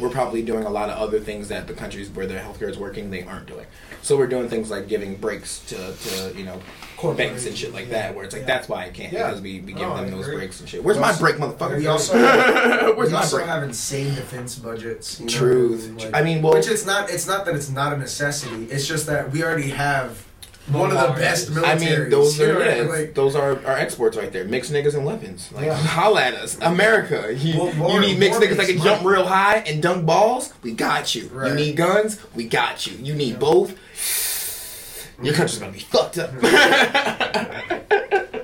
we're 0.00 0.08
probably 0.10 0.42
doing 0.42 0.64
a 0.64 0.68
lot 0.70 0.90
of 0.90 0.98
other 0.98 1.20
things 1.20 1.46
that 1.50 1.68
the 1.68 1.72
countries 1.74 2.10
where 2.10 2.26
their 2.26 2.42
healthcare 2.42 2.68
is 2.68 2.78
working 2.78 3.12
they 3.12 3.22
aren't 3.22 3.46
doing. 3.46 3.66
So 4.02 4.16
we're 4.16 4.26
doing 4.26 4.48
things 4.48 4.72
like 4.72 4.88
giving 4.88 5.14
breaks 5.14 5.60
to, 5.66 5.94
to 5.94 6.36
you 6.36 6.44
know 6.44 6.60
core 6.96 7.14
banks 7.14 7.46
and 7.46 7.56
shit 7.56 7.72
like 7.72 7.90
that, 7.90 8.16
where 8.16 8.24
it's 8.24 8.34
like 8.34 8.40
Yeah. 8.42 8.46
that's 8.48 8.68
why 8.68 8.86
I 8.86 8.90
can't 8.90 9.12
Yeah. 9.12 9.28
because 9.28 9.40
we, 9.42 9.60
we 9.60 9.72
give 9.72 9.88
I 9.88 10.02
them 10.02 10.10
those 10.10 10.26
breaks 10.26 10.58
and 10.58 10.68
shit. 10.68 10.82
Where's 10.82 10.98
my 10.98 11.16
break, 11.16 11.36
motherfucker? 11.36 11.76
We 11.76 11.86
also 11.86 12.18
have, 12.18 12.96
Where's 12.96 13.10
we 13.10 13.12
my 13.14 13.20
also 13.20 13.36
break? 13.36 13.46
have 13.54 13.62
insane 13.62 14.16
defense 14.16 14.56
budgets. 14.56 15.20
You 15.20 15.26
know, 15.26 15.32
Truth. 15.32 15.90
like- 16.02 16.10
I 16.16 16.22
mean, 16.24 16.42
well, 16.42 16.54
which 16.54 16.66
it's 16.66 16.84
not. 16.84 17.08
It's 17.08 17.28
not 17.28 17.44
that 17.44 17.54
it's 17.54 17.70
not 17.70 17.92
a 17.92 17.96
necessity. 17.96 18.64
It's 18.64 18.88
just 18.88 19.06
that 19.06 19.30
we 19.30 19.44
already 19.44 19.70
have 19.70 20.26
one 20.72 20.90
of 20.90 21.00
the 21.00 21.14
best 21.20 21.50
militaries. 21.50 21.64
I 21.64 21.74
mean, 21.98 22.10
those 22.10 22.38
you 22.38 22.46
are 22.50 22.64
yeah, 22.64 22.82
like, 22.82 23.14
those 23.14 23.34
are 23.36 23.64
our 23.66 23.76
exports 23.76 24.16
right 24.16 24.32
there. 24.32 24.44
Mixed 24.44 24.72
niggas 24.72 24.94
and 24.94 25.04
weapons. 25.04 25.50
Like, 25.52 25.66
Yeah. 25.66 25.74
holla 25.74 26.22
at 26.22 26.34
us, 26.34 26.56
America. 26.60 27.32
You, 27.36 27.54
More- 27.54 27.72
more- 27.74 27.90
you 27.92 28.00
need 28.00 28.18
mixed 28.18 28.40
niggas 28.40 28.56
that 28.56 28.66
can 28.66 28.78
jump 28.78 29.04
real 29.04 29.26
high 29.26 29.56
and 29.66 29.82
dunk 29.82 30.06
balls. 30.06 30.52
We 30.62 30.72
got 30.72 31.14
you. 31.14 31.30
You 31.44 31.54
need 31.54 31.76
guns. 31.76 32.18
We 32.34 32.44
got 32.46 32.86
you. 32.86 32.96
You 33.02 33.14
need 33.14 33.38
both. 33.38 33.74
Your 35.22 35.34
country's 35.34 35.58
gonna 35.58 35.72
be 35.72 35.80
fucked 35.80 36.16
up. 36.18 36.30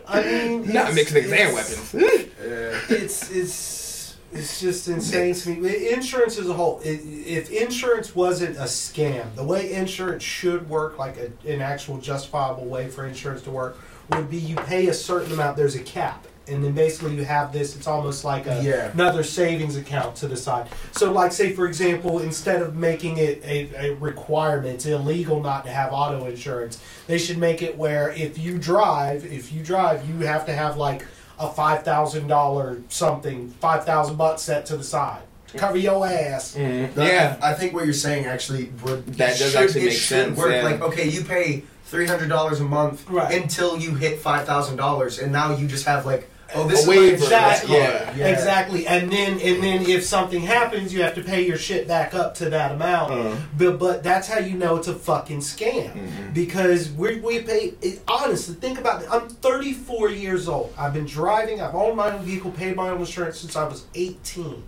I 0.09 0.23
mean, 0.25 0.73
Not 0.73 0.93
mixed 0.95 1.15
niggas 1.15 1.33
and 1.33 1.55
weapons. 1.55 1.95
it's 2.91 3.31
it's 3.31 3.86
it's 4.33 4.61
just 4.61 4.89
insane 4.89 5.35
to 5.35 5.51
me. 5.51 5.93
Insurance 5.93 6.39
as 6.39 6.49
a 6.49 6.53
whole, 6.53 6.81
i 6.85 6.89
if 6.89 7.51
insurance 7.51 8.15
wasn't 8.15 8.57
a 8.57 8.63
scam, 8.63 9.35
the 9.35 9.45
way 9.45 9.73
insurance 9.73 10.23
should 10.23 10.69
work, 10.69 10.99
like 10.99 11.17
a, 11.17 11.51
an 11.51 11.61
actual 11.61 11.99
justifiable 11.99 12.67
way 12.67 12.89
for 12.89 13.07
insurance 13.07 13.43
to 13.43 13.51
work, 13.51 13.79
would 14.11 14.31
be 14.31 14.37
you 14.39 14.57
pay 14.57 14.89
a 14.89 14.95
certain 14.95 15.33
amount. 15.33 15.57
There's 15.57 15.75
a 15.77 15.83
cap. 15.83 16.27
And 16.49 16.63
then 16.63 16.75
basically 16.75 17.17
you 17.17 17.25
have 17.25 17.53
this. 17.53 17.75
It's 17.75 17.89
almost 17.89 18.25
like 18.25 18.47
a, 18.47 18.63
Yeah. 18.63 18.93
another 18.93 19.25
savings 19.25 19.75
account 19.77 20.15
to 20.17 20.29
the 20.29 20.37
side. 20.37 20.69
So, 20.93 21.11
like, 21.11 21.33
say 21.33 21.53
for 21.53 21.67
example, 21.67 22.21
instead 22.21 22.63
of 22.63 22.77
making 22.77 23.17
it 23.17 23.43
a, 23.45 23.75
a 23.91 23.95
requirement, 23.97 24.77
it's 24.77 24.87
illegal 24.87 25.43
not 25.43 25.65
to 25.65 25.73
have 25.73 25.93
auto 25.93 26.25
insurance. 26.27 26.81
They 27.09 27.19
should 27.19 27.39
make 27.39 27.63
it 27.63 27.77
where 27.77 28.11
if 28.13 28.39
you 28.39 28.59
drive, 28.59 29.25
if 29.27 29.53
you 29.53 29.61
drive, 29.65 30.09
you 30.09 30.25
have 30.25 30.47
to 30.47 30.53
have 30.53 30.77
like 30.77 31.05
a 31.39 31.49
five 31.51 31.83
thousand 31.85 32.29
dollar 32.29 32.79
something, 32.89 33.51
five 33.61 33.85
thousand 33.85 34.17
bucks 34.17 34.43
set 34.43 34.67
to 34.67 34.77
the 34.77 34.85
side, 34.85 35.23
cover 35.57 35.77
your 35.77 36.07
ass. 36.07 36.55
Mhm. 36.57 36.95
that- 36.95 37.07
Yeah. 37.07 37.37
I 37.43 37.53
think 37.55 37.75
what 37.75 37.85
you're 37.85 37.93
saying 37.95 38.27
actually 38.27 38.73
would 38.85 39.07
That 39.15 39.39
does 39.39 39.53
should- 39.53 39.57
actually 39.63 39.83
it 39.83 39.85
make 39.87 39.93
should 39.95 40.09
sense, 40.09 40.39
Work. 40.39 40.51
yeah. 40.53 40.63
Like, 40.65 40.81
okay, 40.83 41.09
you 41.09 41.25
pay 41.25 41.63
three 41.87 42.07
hundred 42.07 42.29
dollars 42.29 42.61
a 42.61 42.65
month 42.65 43.05
Right. 43.09 43.35
until 43.43 43.79
you 43.79 43.95
hit 43.95 44.21
five 44.21 44.47
thousand 44.47 44.77
dollars, 44.77 45.19
and 45.19 45.31
now 45.33 45.55
you 45.57 45.67
just 45.67 45.85
have 45.87 46.05
like, 46.07 46.29
oh, 46.57 46.69
this 46.69 46.79
A 46.79 46.83
is 46.83 46.87
my 46.87 46.93
waiver, 46.97 47.13
insurance 47.15 47.33
Exactly. 47.63 47.77
card. 47.79 48.17
yeah. 48.17 48.27
Exactly, 48.29 48.87
and 48.87 49.11
then 49.13 49.33
and 49.41 49.63
then 49.63 49.83
if 49.89 50.05
something 50.05 50.41
happens, 50.43 50.93
you 50.93 51.03
have 51.03 51.15
to 51.15 51.23
pay 51.23 51.47
your 51.47 51.57
shit 51.59 51.87
back 51.89 52.15
up 52.15 52.35
to 52.37 52.51
that 52.51 52.73
amount. 52.73 53.13
Uh-huh. 53.13 53.37
But 53.59 53.79
but 53.79 54.03
that's 54.03 54.29
how 54.29 54.39
you 54.39 54.57
know 54.57 54.77
it's 54.77 54.89
a 54.89 54.95
fucking 54.95 55.39
scam 55.41 55.93
Mhm. 55.93 56.35
because 56.35 56.91
we 56.93 57.21
we 57.21 57.41
pay. 57.43 57.75
It, 57.83 58.03
honestly, 58.09 58.55
think 58.55 58.79
about 58.79 59.03
it. 59.03 59.09
I'm 59.11 59.29
34 59.29 60.11
years 60.11 60.49
old. 60.49 60.73
I've 60.79 60.93
been 60.95 61.07
driving. 61.07 61.61
I've 61.61 61.75
owned 61.75 61.97
my 61.97 62.13
own 62.13 62.23
vehicle, 62.25 62.51
paid 62.51 62.77
my 62.77 62.89
own 62.91 63.01
insurance 63.01 63.39
since 63.41 63.57
I 63.57 63.65
was 63.65 63.85
18. 63.95 64.63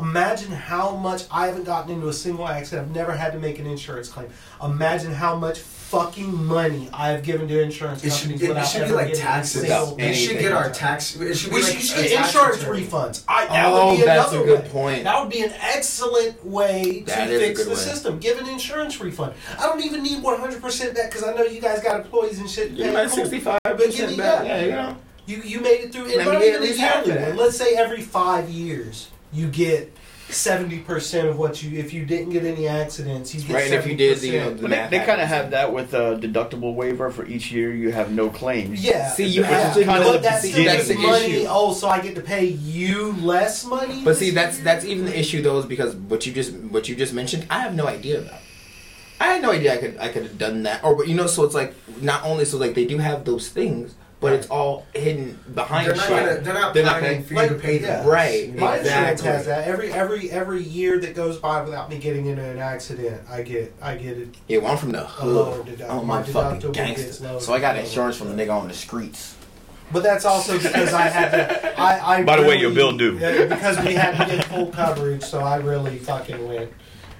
Imagine 0.00 0.52
how 0.52 0.94
much 0.96 1.24
I 1.30 1.46
haven't 1.48 1.64
gotten 1.64 1.92
into 1.92 2.08
a 2.08 2.12
single 2.12 2.46
accident. 2.46 2.88
I've 2.88 2.94
never 2.94 3.12
had 3.12 3.32
to 3.32 3.38
make 3.38 3.58
an 3.58 3.66
insurance 3.66 4.08
claim. 4.08 4.28
Imagine 4.62 5.12
how 5.12 5.34
much 5.36 5.58
fucking 5.58 6.44
money 6.44 6.88
I 6.92 7.08
have 7.08 7.22
given 7.22 7.48
to 7.48 7.60
insurance 7.62 8.04
It 8.04 8.12
should, 8.12 8.28
companies 8.30 8.42
it, 8.42 8.44
it 8.44 8.48
without 8.50 8.66
should 8.66 8.86
be 8.88 8.92
like 8.92 9.06
getting 9.08 9.22
taxes. 9.22 9.60
single 9.62 9.96
We 9.96 10.14
should 10.14 10.38
get 10.38 10.52
our 10.52 10.70
tax. 10.70 11.16
It 11.16 11.34
should 11.34 11.52
we 11.52 11.62
like 11.62 11.72
should, 11.72 11.74
you 11.74 11.80
a 11.80 11.82
should 12.02 12.08
get 12.10 12.26
insurance 12.26 12.58
return. 12.64 12.76
refunds. 12.84 13.24
I, 13.26 13.46
that 13.46 13.66
Oh, 13.72 13.90
would 13.92 13.96
be 14.00 14.04
that's 14.04 14.32
another 14.32 14.44
a 14.44 14.46
good 14.46 14.62
way. 14.64 14.68
point. 14.68 15.04
That 15.04 15.20
would 15.20 15.30
be 15.32 15.42
an 15.42 15.52
excellent 15.60 16.44
way 16.46 17.00
That 17.06 17.26
to 17.28 17.38
fix 17.38 17.64
the 17.64 17.70
way. 17.70 17.76
system. 17.76 18.18
Give 18.18 18.38
an 18.38 18.48
insurance 18.48 19.00
refund. 19.00 19.32
I 19.58 19.62
don't 19.66 19.82
even 19.82 20.02
need 20.02 20.22
100% 20.22 20.94
back 20.94 21.10
because 21.10 21.24
I 21.24 21.32
know 21.34 21.42
you 21.44 21.60
guys 21.60 21.82
got 21.82 22.00
employees 22.00 22.38
and 22.38 22.48
shit. 22.48 22.70
You 22.72 22.84
Yeah, 22.84 22.92
might 22.92 23.10
65 23.10 23.58
But 23.64 23.78
give 23.78 23.86
percent 23.86 24.10
me 24.12 24.16
back. 24.18 24.42
that. 24.42 24.46
Yeah, 24.46 24.60
you 24.64 24.70
know. 24.72 24.96
You, 25.26 25.36
you 25.42 25.60
made 25.60 25.80
it 25.80 25.92
through. 25.92 26.04
And 26.06 26.16
Let 26.16 26.26
me 26.26 26.32
not 26.32 26.42
even 26.42 26.62
a 26.62 26.66
yearly 26.66 27.22
one. 27.28 27.36
Let's 27.36 27.56
say 27.56 27.74
every 27.76 28.00
five 28.02 28.48
years 28.50 29.08
you 29.32 29.48
get 29.48 29.94
70% 30.28 31.28
of 31.28 31.38
what 31.38 31.62
you, 31.62 31.78
if 31.78 31.94
you 31.94 32.04
didn't 32.04 32.30
get 32.30 32.44
any 32.44 32.68
accidents, 32.68 33.34
you 33.34 33.40
get 33.40 33.54
Right, 33.54 33.64
and 33.64 33.74
if 33.74 33.86
you 33.86 33.96
did, 33.96 34.22
you 34.22 34.32
know, 34.40 34.50
the 34.52 34.62
But 34.62 34.70
math 34.70 34.90
they, 34.90 34.98
they 34.98 35.06
kind 35.06 35.20
of 35.22 35.28
have 35.28 35.52
that 35.52 35.72
with 35.72 35.94
a 35.94 36.18
deductible 36.20 36.74
waiver 36.74 37.10
for 37.10 37.24
each 37.26 37.50
year. 37.50 37.72
You 37.74 37.92
have 37.92 38.12
no 38.12 38.28
claims. 38.28 38.84
Yeah. 38.84 39.10
See, 39.10 39.26
you 39.26 39.42
have 39.42 39.74
to 39.74 39.84
kind 39.84 40.02
of 40.04 40.12
But 40.12 40.22
that's 40.22 40.42
see, 40.42 40.52
still 40.52 40.64
that's 40.64 40.88
the 40.88 40.96
money. 40.96 41.24
issue. 41.24 41.46
Oh, 41.48 41.72
so 41.72 41.88
I 41.88 42.00
get 42.00 42.14
to 42.16 42.20
pay 42.20 42.44
you 42.44 43.12
less 43.14 43.64
money? 43.64 44.02
But 44.04 44.16
see, 44.18 44.30
that's 44.30 44.56
year? 44.56 44.64
that's 44.64 44.84
even 44.84 45.06
the 45.06 45.18
issue 45.18 45.40
though, 45.42 45.58
is 45.58 45.66
because 45.66 45.94
what 45.96 46.26
you 46.26 46.32
just 46.32 46.52
what 46.54 46.88
you 46.88 46.94
just 46.94 47.14
mentioned, 47.14 47.46
I 47.48 47.60
have 47.60 47.74
no 47.74 47.86
idea 47.86 48.20
about. 48.20 48.40
I 49.20 49.28
had 49.28 49.42
no 49.42 49.50
idea 49.50 49.74
I 49.74 49.76
could 49.78 49.98
I 49.98 50.08
could 50.08 50.22
have 50.24 50.38
done 50.38 50.62
that, 50.64 50.84
or 50.84 50.94
but 50.94 51.08
you 51.08 51.14
know, 51.16 51.26
so 51.26 51.44
it's 51.44 51.54
like 51.54 51.74
not 52.02 52.22
only 52.24 52.44
so 52.44 52.58
like 52.58 52.74
they 52.74 52.84
do 52.84 52.98
have 52.98 53.24
those 53.24 53.48
things, 53.48 53.94
but 54.20 54.32
it's 54.32 54.48
all 54.48 54.84
hidden 54.94 55.38
behind 55.54 55.86
They're 55.86 55.96
not, 55.96 56.08
gonna, 56.08 56.40
they're 56.40 56.54
not 56.54 56.74
They're 56.74 56.84
not 56.84 56.98
planning 56.98 57.22
gonna- 57.22 57.28
for 57.28 57.42
you 57.44 57.48
to 57.50 57.54
pay 57.54 57.78
them. 57.78 58.04
yeah. 58.04 58.10
Right. 58.10 58.54
My 58.54 58.78
insurance 58.78 59.20
has 59.20 59.46
that. 59.46 59.68
Every 59.68 59.92
every 59.92 60.30
every 60.30 60.62
year 60.62 60.98
that 61.00 61.14
goes 61.14 61.38
by 61.38 61.62
without 61.62 61.88
me 61.90 61.98
getting 61.98 62.26
into 62.26 62.42
an 62.44 62.58
accident, 62.58 63.22
I 63.30 63.42
get 63.42 63.74
I 63.80 63.94
get 63.96 64.18
it. 64.18 64.28
Yeah, 64.48 64.58
well, 64.58 64.72
I'm 64.72 64.78
from 64.78 64.92
the 64.92 65.08
lower 65.22 65.56
hood. 65.56 65.66
deduct- 65.66 65.90
I'm 65.90 66.06
my 66.06 66.20
a 66.20 66.24
fucking 66.24 66.72
gangster, 66.72 67.38
so 67.40 67.52
I 67.52 67.60
got 67.60 67.76
insurance 67.76 68.16
from 68.16 68.34
the 68.34 68.42
nigga 68.44 68.52
on 68.60 68.66
the 68.68 68.74
streets. 68.74 69.36
But 69.90 70.02
that's 70.02 70.26
also 70.26 70.58
because 70.58 70.92
I 70.92 71.02
had 71.08 71.30
to. 71.30 71.80
I, 71.80 72.16
I 72.18 72.22
By 72.22 72.36
the 72.40 72.46
way, 72.46 72.56
your 72.58 72.72
bill 72.74 72.94
due. 72.96 73.16
Yeah, 73.18 73.46
because 73.46 73.78
we 73.82 73.94
had 73.94 74.18
to 74.18 74.36
get 74.36 74.44
full 74.44 74.66
coverage, 74.66 75.22
so 75.22 75.38
I 75.40 75.56
really 75.56 75.96
fucking 75.98 76.46
went 76.46 76.70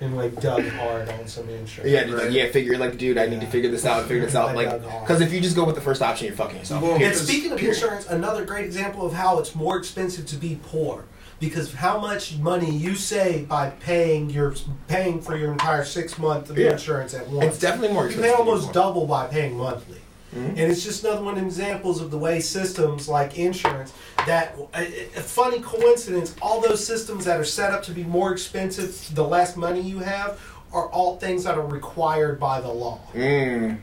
and 0.01 0.17
like 0.17 0.41
dug 0.41 0.67
hard 0.69 1.09
on 1.09 1.27
some 1.27 1.49
insurance. 1.49 1.91
Yeah, 1.91 2.03
like, 2.05 2.23
Right. 2.25 2.33
yeah, 2.33 2.49
figure 2.51 2.79
like, 2.79 2.99
dude, 2.99 3.19
I 3.19 3.27
need 3.27 3.41
to 3.41 3.47
figure 3.47 3.71
this 3.71 3.85
out, 3.85 4.05
figure 4.07 4.25
this 4.25 4.35
out, 4.35 4.55
like, 4.61 4.71
because 5.03 5.21
if 5.21 5.33
you 5.33 5.41
just 5.41 5.57
go 5.57 5.65
with 5.65 5.75
the 5.75 5.81
first 5.81 6.03
option, 6.03 6.27
you're 6.27 6.37
fucking 6.37 6.59
yourself. 6.59 6.83
Well, 6.83 7.03
And 7.03 7.15
speaking 7.17 7.53
of 7.53 7.63
insurance, 7.63 8.07
another 8.07 8.45
great 8.45 8.65
example 8.65 9.05
of 9.07 9.13
how 9.13 9.39
it's 9.39 9.55
more 9.55 9.77
expensive 9.77 10.27
to 10.27 10.37
be 10.37 10.59
poor. 10.67 11.05
Because 11.41 11.73
how 11.73 12.01
much 12.01 12.37
money 12.39 12.69
you 12.69 12.97
save 12.97 13.47
by 13.49 13.71
paying 13.71 14.29
your 14.29 14.55
paying 14.89 15.21
for 15.21 15.37
your 15.37 15.53
entire 15.53 15.85
six 15.85 16.19
month 16.19 16.51
of 16.51 16.59
Yeah. 16.59 16.73
insurance 16.73 17.15
at 17.15 17.29
once. 17.29 17.47
it's 17.47 17.59
definitely 17.61 17.95
more 17.95 18.03
You 18.05 18.09
expensive. 18.11 18.33
pay 18.35 18.39
almost 18.39 18.73
double 18.73 19.07
by 19.07 19.29
paying 19.29 19.57
monthly. 19.57 19.99
Mhm. 20.35 20.49
And 20.51 20.59
it's 20.59 20.83
just 20.83 21.05
another 21.05 21.23
one 21.23 21.35
of 21.35 21.41
the 21.41 21.47
examples 21.47 22.01
of 22.03 22.11
the 22.11 22.19
way 22.19 22.41
systems 22.41 23.09
like 23.09 23.39
insurance 23.39 23.93
that 24.27 24.55
a, 24.75 25.05
a 25.17 25.23
funny 25.23 25.61
coincidence, 25.61 26.35
all 26.43 26.61
those 26.61 26.85
systems 26.85 27.25
that 27.25 27.41
are 27.41 27.45
set 27.45 27.73
up 27.73 27.83
to 27.85 27.93
be 27.93 28.05
more 28.05 28.33
expensive 28.33 29.15
the 29.15 29.25
less 29.25 29.57
money 29.57 29.81
you 29.81 30.01
have 30.01 30.39
are 30.73 30.89
all 30.91 31.17
things 31.17 31.45
that 31.45 31.57
are 31.57 31.67
required 31.67 32.39
by 32.39 32.61
the 32.61 32.69
law. 32.69 33.01
Mmm. 33.15 33.79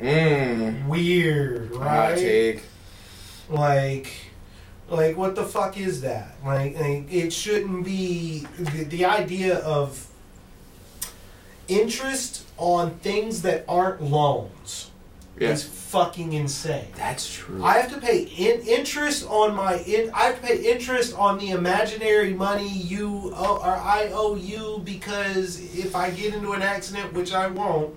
Mmm. 0.00 0.86
Weird, 0.88 1.70
right? 1.76 2.60
Like 3.48 4.10
like 4.88 5.16
what 5.16 5.36
the 5.36 5.44
fuck 5.44 5.78
is 5.78 6.00
that? 6.00 6.34
Like, 6.44 6.78
like, 6.78 7.12
it 7.12 7.32
shouldn't 7.32 7.84
be 7.84 8.46
the, 8.58 8.84
the 8.84 9.04
idea 9.04 9.58
of 9.58 10.08
interest 11.68 12.44
on 12.58 12.90
things 12.98 13.42
that 13.42 13.64
aren't 13.68 14.02
loans 14.02 14.90
Yeah. 15.38 15.50
is 15.50 15.64
fucking 15.64 16.32
insane. 16.32 16.86
That's 16.96 17.32
true. 17.32 17.62
I 17.62 17.78
have 17.78 17.92
to 17.92 18.00
pay 18.00 18.22
in, 18.22 18.60
interest 18.60 19.26
on 19.28 19.54
my 19.54 19.78
in, 19.78 20.10
I 20.14 20.24
have 20.24 20.40
to 20.40 20.46
pay 20.46 20.70
interest 20.70 21.14
on 21.16 21.38
the 21.38 21.50
imaginary 21.50 22.32
money 22.32 22.68
you 22.68 23.32
owe, 23.34 23.56
or 23.56 23.76
I 23.76 24.10
owe 24.12 24.36
you 24.36 24.80
because 24.84 25.60
if 25.76 25.96
I 25.96 26.10
get 26.10 26.34
into 26.34 26.52
an 26.52 26.62
accident, 26.62 27.12
which 27.14 27.32
I 27.32 27.48
won't, 27.48 27.96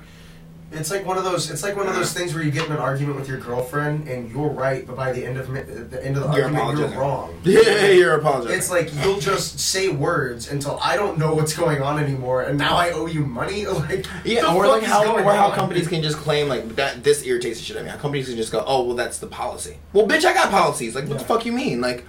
It's 0.69 0.91
like 0.91 1.06
one 1.06 1.18
of 1.18 1.23
those. 1.23 1.49
It's 1.49 1.64
like 1.64 1.77
one 1.77 1.88
of 1.88 1.95
those 1.95 2.11
things 2.18 2.34
where 2.34 2.44
you 2.44 2.52
get 2.52 2.65
in 2.65 2.73
an 2.73 2.77
argument 2.77 3.18
with 3.18 3.27
your 3.27 3.38
girlfriend 3.38 4.07
and 4.07 4.30
you're 4.30 4.49
right, 4.49 4.85
but 4.85 4.98
by 4.98 5.14
the 5.14 5.26
end 5.26 5.38
of 5.38 5.48
the 5.48 6.06
end 6.06 6.18
of 6.18 6.23
the 6.23 6.35
You're 6.35 6.45
argument, 6.45 6.77
you're 6.77 6.99
wrong. 6.99 7.39
yeah, 7.44 7.88
you're 7.88 8.15
apologizing. 8.15 8.57
It's 8.57 8.69
like 8.69 8.94
you'll 9.03 9.19
just 9.19 9.60
say 9.60 9.88
words 9.88 10.52
until 10.52 10.77
I 10.81 10.98
don't 10.98 11.18
know 11.18 11.34
what's 11.34 11.56
going 11.56 11.81
on 11.81 12.03
anymore, 12.03 12.44
and 12.44 12.57
now 12.57 12.76
I 12.76 12.91
owe 12.91 13.06
you 13.06 13.26
money. 13.26 13.65
Like 13.77 14.07
Yeah, 14.23 14.53
or 14.53 14.65
like 14.68 14.84
how 14.84 15.15
or 15.15 15.34
how 15.34 15.49
on? 15.49 15.56
companies 15.56 15.88
can 15.88 16.02
just 16.02 16.18
claim 16.18 16.48
like 16.48 16.76
that. 16.77 17.03
This 17.03 17.23
irritates 17.23 17.60
the 17.60 17.65
shit 17.65 17.76
out 17.76 17.81
of 17.81 17.85
me. 17.85 17.91
How 17.91 17.98
companies 17.98 18.27
can 18.27 18.35
just 18.35 18.52
go, 18.52 18.64
oh 18.65 18.84
well, 18.84 18.95
that's 18.95 19.19
the 19.19 19.27
policy. 19.27 19.77
Well, 19.94 20.07
bitch, 20.07 20.26
I 20.26 20.34
got 20.34 20.49
policies. 20.49 20.95
Like, 20.95 21.07
what 21.07 21.19
the 21.19 21.26
fuck 21.26 21.45
you 21.45 21.52
mean? 21.52 21.80
Like, 21.80 22.06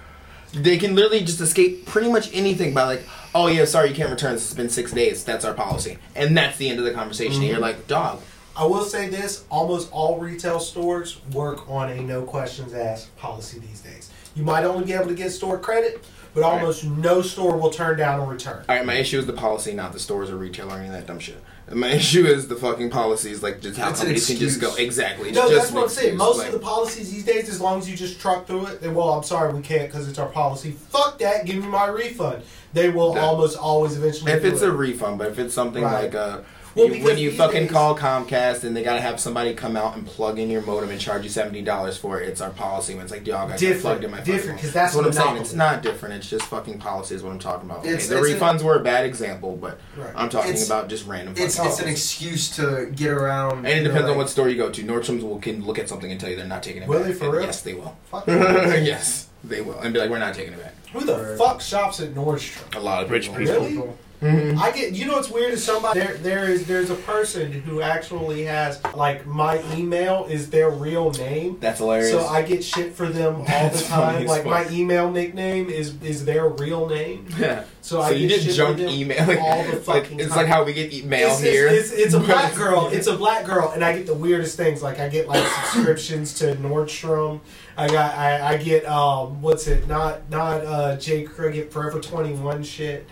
they 0.53 0.79
can 0.79 0.95
literally 0.95 1.21
just 1.21 1.41
escape 1.41 1.85
pretty 1.85 2.11
much 2.11 2.33
anything 2.33 2.73
by 2.73 2.85
like, 2.85 3.03
oh 3.35 3.49
yeah, 3.49 3.65
sorry, 3.67 3.91
you 3.91 3.95
can't 3.95 4.11
return. 4.11 4.35
It's 4.35 4.55
been 4.55 4.71
six 4.71 4.93
days. 4.93 5.25
That's 5.25 5.45
our 5.45 5.55
policy, 5.55 5.99
and 6.15 6.37
that's 6.37 6.57
the 6.57 6.71
end 6.71 6.79
of 6.79 6.85
the 6.85 6.93
conversation. 6.93 7.35
And 7.35 7.45
you're 7.45 7.55
mm-hmm. 7.55 7.63
like, 7.63 7.87
dog, 7.87 8.23
I 8.59 8.65
will 8.67 8.85
say 8.85 9.09
this: 9.09 9.45
almost 9.51 9.89
all 9.93 10.19
retail 10.19 10.59
stores 10.59 11.21
work 11.33 11.71
on 11.71 11.91
a 11.91 12.01
no 12.03 12.23
questions 12.23 12.75
asked 12.75 13.17
policy 13.17 13.61
these 13.61 13.81
days. 13.81 14.11
You 14.35 14.43
might 14.43 14.65
only 14.65 14.85
be 14.85 14.93
able 14.93 15.07
to 15.07 15.15
get 15.15 15.31
store 15.31 15.59
credit, 15.59 16.05
but 16.35 16.43
Right. 16.43 16.53
almost 16.61 16.85
no 16.85 17.23
store 17.23 17.57
will 17.57 17.71
turn 17.71 17.97
down 17.99 18.21
a 18.21 18.25
return. 18.25 18.65
All 18.69 18.75
right, 18.77 18.85
my 18.85 18.95
issue 18.95 19.19
is 19.19 19.27
the 19.27 19.33
policy, 19.33 19.73
not 19.75 19.93
the 19.93 19.99
stores 20.01 20.29
or 20.31 20.37
retail 20.37 20.71
or 20.73 20.77
any 20.77 20.87
of 20.89 20.93
that 20.93 21.07
dumb 21.07 21.19
shit. 21.21 21.41
My 21.73 21.89
issue 21.93 22.27
is 22.27 22.49
the 22.49 22.57
fucking 22.57 22.91
policies, 22.91 23.43
like 23.45 23.61
just 23.61 23.79
how 23.79 23.93
companies 23.93 24.27
can 24.27 24.37
just 24.37 24.61
go 24.61 24.75
exactly. 24.75 25.31
No, 25.31 25.43
just 25.49 25.55
that's 25.55 25.71
what 25.73 25.83
I'm 25.85 25.89
saying. 25.89 26.17
Most 26.17 26.39
like- 26.39 26.49
of 26.49 26.53
the 26.55 26.59
policies 26.59 27.13
these 27.13 27.25
days, 27.25 27.49
as 27.49 27.61
long 27.61 27.79
as 27.79 27.89
you 27.89 27.97
just 27.97 28.21
truck 28.21 28.47
through 28.47 28.67
it, 28.67 28.81
they 28.81 28.89
well, 28.89 29.11
I'm 29.11 29.23
sorry, 29.23 29.53
we 29.53 29.61
can't 29.63 29.91
because 29.91 30.09
it's 30.09 30.19
our 30.19 30.29
policy. 30.29 30.73
Fuck 30.91 31.19
that, 31.21 31.45
give 31.47 31.57
me 31.63 31.69
my 31.69 31.87
refund. 31.87 32.43
They 32.73 32.89
will 32.91 33.15
That- 33.15 33.23
almost 33.25 33.57
always 33.57 33.97
eventually. 33.97 34.33
If 34.33 34.45
it's 34.45 34.63
it. 34.63 34.69
a 34.69 34.73
refund, 34.73 35.19
but 35.19 35.29
if 35.29 35.39
it's 35.39 35.55
something 35.55 35.83
Right. 35.85 36.05
like 36.05 36.15
uh, 36.15 36.39
Well, 36.74 36.90
you- 36.95 37.05
when 37.05 37.19
you 37.19 37.31
fucking 37.32 37.62
days- 37.65 37.70
call 37.70 37.97
Comcast 37.97 38.65
and 38.65 38.77
they 38.77 38.82
gotta 38.82 39.01
have 39.01 39.19
somebody 39.19 39.55
come 39.55 39.77
out 39.77 39.97
and 39.97 40.07
plug 40.07 40.39
in 40.39 40.49
your 40.51 40.62
modem 40.62 40.90
and 40.90 41.01
charge 41.01 41.24
you 41.24 41.31
seventy 41.31 41.62
dollars 41.62 41.97
for 41.97 42.20
it, 42.20 42.28
it's 42.28 42.40
our 42.40 42.51
policy. 42.51 42.95
When 42.95 43.03
it's 43.05 43.12
like, 43.12 43.24
dog, 43.24 43.49
I 43.49 43.51
got 43.53 43.59
Different, 43.59 43.81
plugged 43.82 44.05
in 44.05 44.11
my 44.11 44.16
different, 44.19 44.40
fucking 44.43 44.55
'cause 44.59 44.70
phone. 44.73 44.82
that's 44.82 44.95
what 44.95 45.07
I'm 45.07 45.12
saying. 45.12 45.36
It's 45.39 45.53
not 45.55 45.82
different. 45.82 46.15
It's 46.16 46.28
just 46.31 46.45
fucking 46.47 46.78
policy 46.78 47.15
is 47.15 47.23
what 47.23 47.32
I'm 47.32 47.39
talking 47.39 47.69
about. 47.69 47.81
Okay, 47.81 47.89
It's- 47.90 48.09
the 48.09 48.19
it's 48.23 48.31
an- 48.31 48.39
refunds 48.39 48.62
were 48.62 48.77
a 48.77 48.81
bad 48.81 49.05
example, 49.07 49.57
but 49.61 49.78
Right. 49.97 50.11
I'm 50.15 50.28
talking 50.28 50.51
It's- 50.51 50.66
about 50.66 50.89
just 50.89 51.07
random. 51.07 51.35
It's 51.36 51.57
fucking 51.57 51.70
it's 51.73 51.81
an 51.81 51.89
excuse 51.89 52.49
to 52.57 52.86
get 52.95 53.11
around. 53.11 53.59
And 53.59 53.66
it 53.66 53.70
you 53.70 53.77
know, 53.82 53.89
depends 53.89 54.05
on 54.05 54.09
like- 54.11 54.19
what 54.19 54.31
store 54.31 54.49
you 54.49 54.57
go 54.57 54.70
to. 54.70 54.82
Nordstrom's 54.85 55.24
will 55.24 55.39
can 55.39 55.65
look 55.65 55.78
at 55.78 55.89
something 55.89 56.11
and 56.11 56.20
tell 56.20 56.31
you 56.31 56.36
they're 56.36 56.47
not 56.47 56.62
taking 56.62 56.82
it 56.82 56.86
back. 56.86 56.89
Will 56.90 56.99
back. 57.01 57.09
they 57.09 57.15
for 57.15 57.24
And 57.27 57.32
real? 57.35 57.43
Yes, 57.47 57.61
they 57.62 57.74
will. 57.74 57.97
Fuck 58.11 58.24
yes, 58.28 59.27
they 59.45 59.61
will, 59.61 59.78
and 59.81 59.93
be 59.93 60.01
like, 60.01 60.11
we're 60.11 60.19
not 60.19 60.35
taking 60.35 60.53
it 60.53 60.62
back. 60.62 60.74
Who 60.93 61.05
the 61.05 61.16
Right. 61.16 61.39
fuck 61.39 61.61
shops 61.61 62.01
at 62.01 62.15
Nordstrom? 62.15 62.77
A 62.77 62.81
lot 62.81 63.03
of 63.05 63.11
Rich 63.11 63.28
people. 63.32 63.39
people. 63.45 63.61
Really? 63.66 63.89
Mhm. 64.20 64.59
I 64.59 64.73
get 64.73 64.95
you 64.95 65.07
know 65.07 65.15
what's 65.15 65.31
weird 65.31 65.53
is 65.53 65.62
somebody 65.62 66.01
there 66.01 66.15
there 66.15 66.45
is 66.51 66.66
there's 66.66 66.90
a 66.90 66.97
person 66.97 67.53
who 67.53 67.81
actually 67.81 68.45
has 68.45 68.82
like 68.95 69.27
my 69.27 69.62
email 69.77 70.27
is 70.28 70.51
their 70.51 70.70
real 70.70 71.12
name. 71.12 71.57
That's 71.61 71.78
hilarious. 71.78 72.11
So 72.11 72.27
I 72.27 72.43
get 72.43 72.65
shit 72.65 72.95
for 72.95 73.07
them 73.07 73.36
all 73.36 73.43
the 73.43 73.47
That's 73.49 73.82
funny 73.82 74.19
time. 74.19 74.27
Like 74.27 74.45
my 74.45 74.69
email 74.70 75.11
nickname 75.11 75.69
is 75.70 75.95
is 76.03 76.24
their 76.24 76.49
real 76.49 76.89
name. 76.89 77.27
yeah. 77.39 77.65
So, 77.81 78.01
So, 78.01 78.03
I 78.03 78.11
you 78.11 78.28
get 78.28 78.40
just 78.43 78.57
junk 78.57 78.81
email. 78.81 79.24
Like, 79.27 79.40
all 79.40 79.62
the 79.65 79.73
like, 79.73 79.82
fucking 79.82 80.20
it's 80.20 80.28
time. 80.28 80.39
like 80.39 80.47
how 80.49 80.65
we 80.65 80.73
get 80.73 80.93
email 80.93 81.28
it's, 81.31 81.40
here. 81.40 81.69
It's, 81.69 81.90
it's, 81.93 82.03
it's 82.03 82.15
a 82.15 82.20
black 82.20 82.55
girl. 82.55 82.89
It's 82.93 83.07
a 83.07 83.16
black 83.16 83.47
girl, 83.47 83.70
and 83.70 83.82
I 83.85 83.97
get 83.97 84.07
the 84.07 84.15
weirdest 84.15 84.57
things. 84.57 84.82
Like 84.82 84.99
I 84.99 85.09
get 85.09 85.28
like 85.28 85.47
subscriptions 85.47 86.35
to 86.40 86.57
Nordstrom. 86.57 87.40
I 87.77 87.86
got 87.86 88.15
I, 88.16 88.55
I 88.55 88.57
get 88.57 88.85
um 88.86 89.40
what's 89.40 89.69
it 89.69 89.86
not 89.86 90.28
not 90.28 90.65
uh 90.66 90.97
J 90.97 91.23
Crew 91.23 91.49
I 91.51 91.53
get 91.53 91.73
Forever 91.73 92.01
Twenty 92.01 92.35
One 92.35 92.62
shit. 92.65 93.07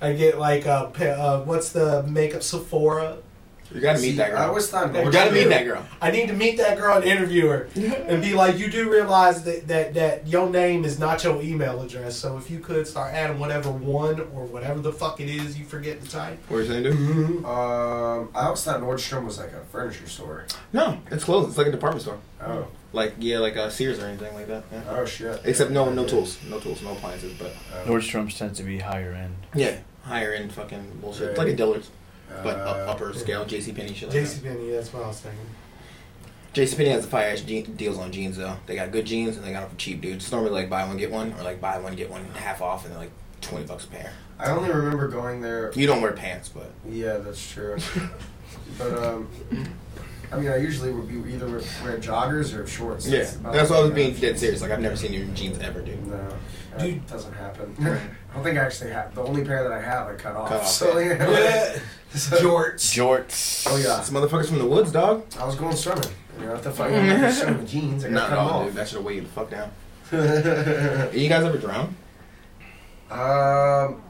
I 0.00 0.12
get 0.12 0.38
like 0.38 0.66
pe- 0.94 1.10
uh 1.10 1.40
what's 1.40 1.70
the 1.70 2.02
makeup 2.04 2.42
Sephora. 2.42 3.18
You 3.74 3.80
gotta 3.80 3.98
meet 4.00 4.10
See, 4.12 4.16
that 4.16 4.30
girl. 4.30 4.38
I 4.38 4.46
always 4.46 4.68
thought 4.68 4.94
You 4.94 5.02
you 5.04 5.12
gotta 5.12 5.32
meet 5.32 5.48
that 5.48 5.64
girl. 5.64 5.84
I 6.00 6.10
need 6.10 6.28
to 6.28 6.32
meet 6.34 6.56
that 6.56 6.78
girl 6.78 6.96
and 6.96 7.04
interview 7.04 7.48
her 7.48 7.68
and 7.76 8.22
be 8.22 8.32
like, 8.34 8.58
you 8.58 8.70
do 8.70 8.90
realize 8.90 9.42
that, 9.44 9.68
that 9.68 9.94
that 9.94 10.26
your 10.26 10.48
name 10.48 10.84
is 10.84 10.98
not 10.98 11.22
your 11.22 11.40
email 11.42 11.80
address. 11.82 12.16
So 12.16 12.38
if 12.38 12.50
you 12.50 12.60
could 12.60 12.86
start 12.86 13.12
adding 13.12 13.38
whatever 13.38 13.70
one 13.70 14.20
or 14.34 14.46
whatever 14.46 14.80
the 14.80 14.92
fuck 14.92 15.20
it 15.20 15.28
is 15.28 15.58
you 15.58 15.64
forget 15.66 16.02
to 16.02 16.10
type. 16.10 16.38
What 16.48 16.58
are 16.58 16.62
you 16.62 16.68
saying, 16.68 16.82
dude? 16.84 17.44
Um, 17.44 18.28
I 18.34 18.44
always 18.46 18.62
thought 18.64 18.80
Nordstrom 18.80 19.24
was 19.26 19.38
like 19.38 19.52
a 19.52 19.60
furniture 19.72 20.06
store. 20.08 20.46
No, 20.72 21.00
it's 21.10 21.24
closed. 21.24 21.48
It's 21.50 21.58
like 21.58 21.66
a 21.66 21.72
department 21.72 22.02
store. 22.02 22.18
Oh, 22.42 22.68
Like 22.92 23.14
yeah, 23.18 23.38
like 23.38 23.56
uh, 23.56 23.68
Sears 23.68 23.98
or 23.98 24.06
anything 24.06 24.32
like 24.34 24.46
that. 24.48 24.64
Yeah. 24.72 24.82
oh 24.88 25.04
shit. 25.04 25.40
Except 25.44 25.70
no, 25.70 25.90
no 25.92 26.06
tools, 26.06 26.38
no 26.48 26.58
tools, 26.58 26.80
no 26.82 26.92
appliances. 26.92 27.34
But 27.38 27.52
Oh. 27.74 27.84
Nordstrom's 27.90 28.38
tends 28.38 28.58
to 28.58 28.64
be 28.64 28.78
higher 28.78 29.12
end. 29.12 29.34
yeah, 29.54 29.76
higher 30.04 30.32
end 30.32 30.52
fucking 30.52 30.98
bullshit. 31.02 31.30
It's 31.30 31.38
like 31.38 31.48
a 31.48 31.56
Dillard's, 31.56 31.90
but 32.42 32.56
Uh, 32.58 32.86
upper 32.88 33.12
scale. 33.12 33.44
JC 33.44 33.74
Penney 33.74 33.94
shit. 33.94 34.08
Like 34.08 34.18
JC 34.18 34.42
Penney, 34.42 34.70
that's 34.70 34.92
what 34.92 35.04
I 35.04 35.08
was 35.08 35.20
thinking. 35.20 35.40
JC 36.54 36.76
Penney 36.76 36.90
has 36.90 37.04
the 37.04 37.10
fire 37.10 37.30
ass 37.30 37.40
je- 37.42 37.62
deals 37.62 37.98
on 37.98 38.10
jeans 38.10 38.36
though. 38.36 38.56
They 38.66 38.74
got 38.74 38.90
good 38.90 39.04
jeans 39.06 39.36
and 39.36 39.44
they 39.46 39.52
got 39.52 39.60
them 39.62 39.70
for 39.70 39.76
cheap, 39.76 40.00
dude. 40.00 40.14
It's 40.16 40.32
normally 40.32 40.52
like 40.52 40.70
buy 40.70 40.84
one 40.84 40.96
get 40.96 41.10
one 41.10 41.32
or 41.34 41.42
like 41.42 41.60
buy 41.60 41.78
one 41.78 41.94
get 41.94 42.10
one 42.10 42.24
half 42.34 42.62
off 42.62 42.84
and 42.84 42.92
they're 42.92 43.00
like 43.00 43.12
twenty 43.40 43.66
bucks 43.66 43.84
a 43.84 43.88
pair. 43.88 44.12
I 44.38 44.50
only 44.50 44.70
remember 44.70 45.08
going 45.08 45.40
there. 45.40 45.72
You 45.74 45.86
don't 45.86 46.00
wear 46.00 46.12
pants, 46.12 46.48
but 46.48 46.70
Yeah, 46.88 47.18
that's 47.18 47.50
true. 47.52 47.76
but 48.78 48.92
um, 49.04 49.28
I 50.32 50.36
mean, 50.38 50.48
I 50.48 50.56
usually 50.56 50.92
would 50.92 51.08
be 51.08 51.32
either 51.32 51.46
wear, 51.46 51.60
wear 51.82 51.98
joggers 51.98 52.56
or 52.56 52.66
shorts. 52.66 53.06
yeah, 53.08 53.30
about 53.36 53.52
that's 53.52 53.70
why 53.70 53.76
I 53.78 53.80
was 53.82 53.90
being 53.92 54.14
dead 54.14 54.38
serious. 54.38 54.62
Like 54.62 54.70
I've 54.70 54.80
never 54.80 54.96
seen 54.96 55.12
you 55.12 55.22
in 55.22 55.34
jeans 55.34 55.58
ever, 55.58 55.80
dude. 55.80 56.06
No, 56.06 56.28
that 56.76 56.80
Dude. 56.80 57.06
doesn't 57.06 57.32
happen. 57.34 57.74
I 58.30 58.34
don't 58.34 58.44
think 58.44 58.58
I 58.58 58.62
actually 58.64 58.90
have. 58.90 59.14
The 59.14 59.22
only 59.22 59.44
pair 59.44 59.62
that 59.62 59.72
I 59.72 59.80
have, 59.80 60.06
I 60.08 60.14
cut 60.14 60.36
off. 60.36 60.48
Cut 60.48 60.60
off, 60.60 60.68
so 60.68 60.98
yeah. 60.98 61.30
yeah. 61.30 61.78
So- 62.10 62.36
Jorts. 62.38 62.96
Jorts. 62.96 63.66
Oh 63.70 63.76
yeah. 63.76 64.00
Some 64.00 64.14
motherfucker's 64.14 64.48
from 64.48 64.58
the 64.58 64.66
woods, 64.66 64.90
dog. 64.92 65.24
I 65.38 65.44
was 65.44 65.56
going 65.56 65.76
swimming. 65.76 66.04
You 66.40 66.46
know, 66.46 66.52
what 66.52 66.62
the 66.62 66.70
fuck? 66.70 66.90
I'm 66.90 67.06
not 67.20 67.32
swimming 67.34 67.58
with 67.58 67.68
jeans. 67.70 68.04
I 68.04 68.08
Not 68.08 68.30
gotta 68.30 68.32
at 68.32 68.36
cut 68.46 68.52
all, 68.52 68.58
them 68.60 68.68
dude. 68.68 68.76
That 68.76 68.88
should 68.88 68.96
have 68.96 69.04
weighed 69.04 69.16
you 69.16 69.20
the 69.22 69.28
fuck 69.28 69.50
down. 69.50 69.70
off. 70.12 71.14
You 71.14 71.28
guys 71.28 71.44
ever 71.44 71.58
drown? 71.58 71.94
um, 73.10 74.02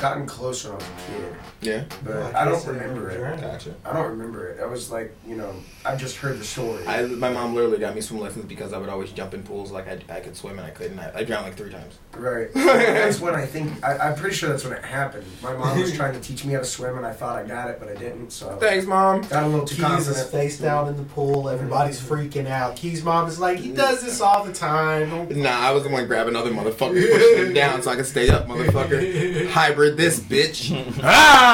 gotten 0.00 0.26
closer 0.26 0.70
when 0.72 0.80
I 0.80 0.84
was 0.84 0.88
a 0.88 1.12
kid, 1.12 1.36
Yeah. 1.62 1.84
but 2.04 2.14
Well, 2.14 2.36
I 2.36 2.44
don't 2.46 2.66
remember 2.66 2.94
never 3.08 3.10
it. 3.10 3.18
drank. 3.18 3.40
Gotcha. 3.42 3.74
I 3.84 3.92
don't 3.92 4.08
remember 4.10 4.48
it. 4.48 4.60
I 4.60 4.66
was 4.66 4.90
like, 4.90 5.14
you 5.26 5.36
know, 5.36 5.54
I 5.84 5.94
just 5.96 6.16
heard 6.16 6.38
the 6.38 6.44
story. 6.44 6.86
I, 6.86 7.02
my 7.02 7.30
mom 7.30 7.54
literally 7.54 7.78
got 7.78 7.94
me 7.94 8.00
swim 8.00 8.20
lessons 8.20 8.46
because 8.46 8.72
I 8.72 8.78
would 8.78 8.88
always 8.88 9.12
jump 9.12 9.34
in 9.34 9.42
pools 9.42 9.70
like 9.70 9.86
I, 9.88 9.98
I 10.16 10.20
could 10.20 10.36
swim 10.36 10.58
and 10.58 10.66
I 10.66 10.70
couldn't. 10.70 10.98
I, 10.98 11.12
I 11.18 11.24
drowned 11.24 11.44
like 11.46 11.56
three 11.56 11.70
times. 11.70 11.98
Right. 12.16 12.48
that's 12.54 13.20
when 13.20 13.34
I 13.34 13.46
think 13.46 13.84
I, 13.84 13.96
I'm 13.98 14.14
pretty 14.16 14.34
sure 14.34 14.48
that's 14.48 14.64
when 14.64 14.72
it 14.72 14.84
happened. 14.84 15.26
My 15.42 15.52
mom 15.54 15.78
was 15.80 15.94
trying 15.94 16.14
to 16.14 16.20
teach 16.20 16.44
me 16.44 16.54
how 16.54 16.60
to 16.60 16.64
swim, 16.64 16.96
and 16.96 17.04
I 17.06 17.12
thought 17.12 17.36
I 17.36 17.46
got 17.46 17.70
it, 17.70 17.78
but 17.78 17.88
I 17.88 17.94
didn't. 17.94 18.30
So 18.30 18.56
Thanks, 18.56 18.86
mom. 18.86 19.22
got 19.22 19.44
a 19.44 19.46
little 19.46 19.66
too 19.66 19.76
Keys 19.76 19.84
is 19.84 20.06
confident. 20.16 20.28
face 20.30 20.58
down 20.58 20.88
in 20.88 20.96
the 20.96 21.02
pool. 21.04 21.48
Everybody's 21.48 22.00
freaking 22.00 22.46
out. 22.46 22.76
Keys' 22.76 23.02
mom 23.04 23.28
is 23.28 23.38
like, 23.38 23.58
he 23.58 23.70
does 23.72 24.02
this 24.02 24.20
all 24.20 24.44
the 24.44 24.52
time. 24.52 25.10
Don't 25.10 25.30
Nah, 25.36 25.50
I 25.60 25.70
was 25.72 25.82
the 25.84 25.88
one 25.90 26.06
grabbing 26.06 26.36
other 26.36 26.50
motherfuckers, 26.50 27.10
pushing 27.12 27.46
him 27.46 27.52
down 27.54 27.82
so 27.82 27.90
I 27.90 27.96
could 27.96 28.06
stay 28.06 28.28
up, 28.30 28.46
motherfucker. 28.48 29.48
Hybrid 29.50 29.96
this 29.96 30.18
bitch. 30.20 30.70
ah, 31.02 31.49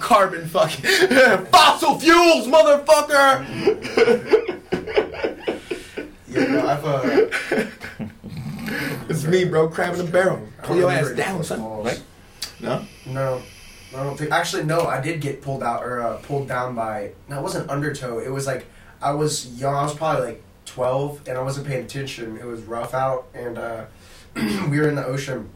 carbon 0.00 0.46
fucking 0.48 0.84
fossil 1.52 1.98
fuels, 1.98 2.46
motherfucker. 2.46 3.46
Yeah, 6.30 6.44
no, 6.44 6.64
I've 6.68 6.84
uh, 6.84 7.26
It's 9.08 9.24
me, 9.24 9.44
bro, 9.46 9.68
crabbing 9.68 10.00
a 10.00 10.04
barrel. 10.04 10.46
Pull 10.62 10.76
your 10.76 10.88
ass 10.88 11.10
down, 11.10 11.42
son. 11.42 11.60
Right? 11.82 12.00
No. 12.60 12.84
No, 13.04 13.42
I 13.96 14.04
don't 14.04 14.16
think. 14.16 14.30
Actually, 14.30 14.62
no. 14.62 14.82
I 14.86 15.00
did 15.00 15.20
get 15.20 15.42
pulled 15.42 15.64
out 15.64 15.82
or 15.82 16.00
uh, 16.00 16.18
pulled 16.18 16.46
down 16.46 16.76
by. 16.76 17.10
No, 17.28 17.40
it 17.40 17.42
wasn't 17.42 17.68
undertow. 17.68 18.20
It 18.20 18.28
was 18.28 18.46
like 18.46 18.66
I 19.02 19.10
was 19.10 19.60
young. 19.60 19.74
I 19.74 19.82
was 19.82 19.94
probably 19.94 20.24
like 20.24 20.42
twelve, 20.66 21.20
and 21.26 21.36
I 21.36 21.42
wasn't 21.42 21.66
paying 21.66 21.84
attention. 21.84 22.36
It 22.36 22.44
was 22.46 22.62
rough 22.62 22.94
out, 22.94 23.26
and 23.34 23.58
uh, 23.58 23.86
we 24.36 24.78
were 24.78 24.88
in 24.88 24.94
the 24.94 25.04
ocean, 25.04 25.50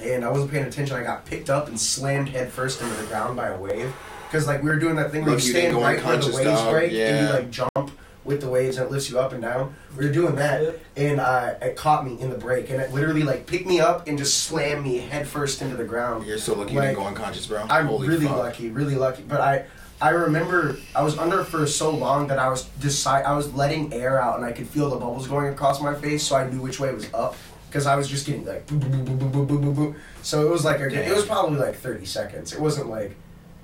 and 0.00 0.24
I 0.24 0.30
wasn't 0.30 0.50
paying 0.50 0.64
attention. 0.64 0.96
I 0.96 1.02
got 1.02 1.24
picked 1.26 1.50
up 1.50 1.68
and 1.68 1.80
slammed 1.80 2.28
head 2.28 2.50
first 2.52 2.80
into 2.80 2.94
the 2.94 3.06
ground 3.06 3.36
by 3.36 3.48
a 3.48 3.58
wave. 3.58 3.92
Because 4.26 4.46
like 4.46 4.62
we 4.62 4.68
were 4.68 4.78
doing 4.78 4.96
that 4.96 5.12
thing 5.12 5.22
where 5.24 5.38
you 5.38 5.44
you 5.44 5.50
stand 5.52 5.76
right 5.76 5.82
where 5.82 5.92
the 5.94 5.98
unconscious, 6.08 6.34
waves 6.34 6.46
dog. 6.46 6.72
break, 6.72 6.92
and 6.92 7.26
you 7.26 7.32
like 7.32 7.50
jump 7.50 7.90
with 8.24 8.40
the 8.40 8.48
waves, 8.48 8.76
and 8.76 8.86
it 8.86 8.90
lifts 8.90 9.08
you 9.08 9.20
up 9.20 9.32
and 9.32 9.40
down. 9.40 9.72
We 9.96 10.06
were 10.06 10.12
doing 10.12 10.34
that, 10.34 10.80
and 10.96 11.20
uh, 11.20 11.54
it 11.62 11.76
caught 11.76 12.04
me 12.04 12.20
in 12.20 12.30
the 12.30 12.36
break, 12.36 12.68
and 12.70 12.80
it 12.80 12.92
literally 12.92 13.22
like 13.22 13.46
picked 13.46 13.66
me 13.66 13.78
up 13.78 14.08
and 14.08 14.18
just 14.18 14.44
slammed 14.44 14.84
me 14.84 14.98
head 14.98 15.28
first 15.28 15.62
into 15.62 15.76
the 15.76 15.84
ground. 15.84 16.26
You're 16.26 16.38
so 16.38 16.54
lucky 16.54 16.74
you 16.74 16.80
didn't 16.80 16.96
go 16.96 17.06
unconscious, 17.06 17.46
bro. 17.46 17.66
I'm 17.70 17.86
Holy 17.86 18.08
really 18.08 18.26
fuck. 18.26 18.38
lucky, 18.38 18.70
really 18.70 18.96
lucky. 18.96 19.22
But 19.22 19.40
I, 19.40 19.66
I 20.00 20.10
remember 20.10 20.76
I 20.94 21.02
was 21.02 21.16
under 21.16 21.44
for 21.44 21.66
so 21.68 21.90
long 21.90 22.26
that 22.26 22.40
I 22.40 22.48
was 22.48 22.64
decide 22.80 23.24
I 23.24 23.34
was 23.36 23.54
letting 23.54 23.92
air 23.92 24.20
out 24.20 24.36
and 24.36 24.44
I 24.44 24.50
could 24.50 24.66
feel 24.66 24.90
the 24.90 24.96
bubbles 24.96 25.28
going 25.28 25.52
across 25.52 25.80
my 25.80 25.94
face, 25.94 26.24
so 26.24 26.34
I 26.34 26.50
knew 26.50 26.60
which 26.60 26.80
way 26.80 26.92
was 26.92 27.08
up 27.14 27.36
because 27.68 27.86
I 27.86 27.96
was 27.96 28.08
just 28.08 28.26
getting 28.26 28.44
like 28.44 28.66
boom, 28.66 28.78
boom, 28.80 28.90
boom, 29.04 29.04
boom, 29.18 29.30
boom, 29.30 29.46
boom, 29.46 29.60
boom, 29.62 29.74
boom. 29.74 29.96
So 30.22 30.46
it 30.46 30.50
was 30.50 30.64
like 30.64 30.80
a, 30.80 30.86
it 30.88 31.14
was 31.14 31.24
probably 31.26 31.58
like 31.58 31.76
30 31.76 32.04
seconds. 32.06 32.52
It 32.52 32.60
wasn't 32.60 32.88
like 32.88 33.14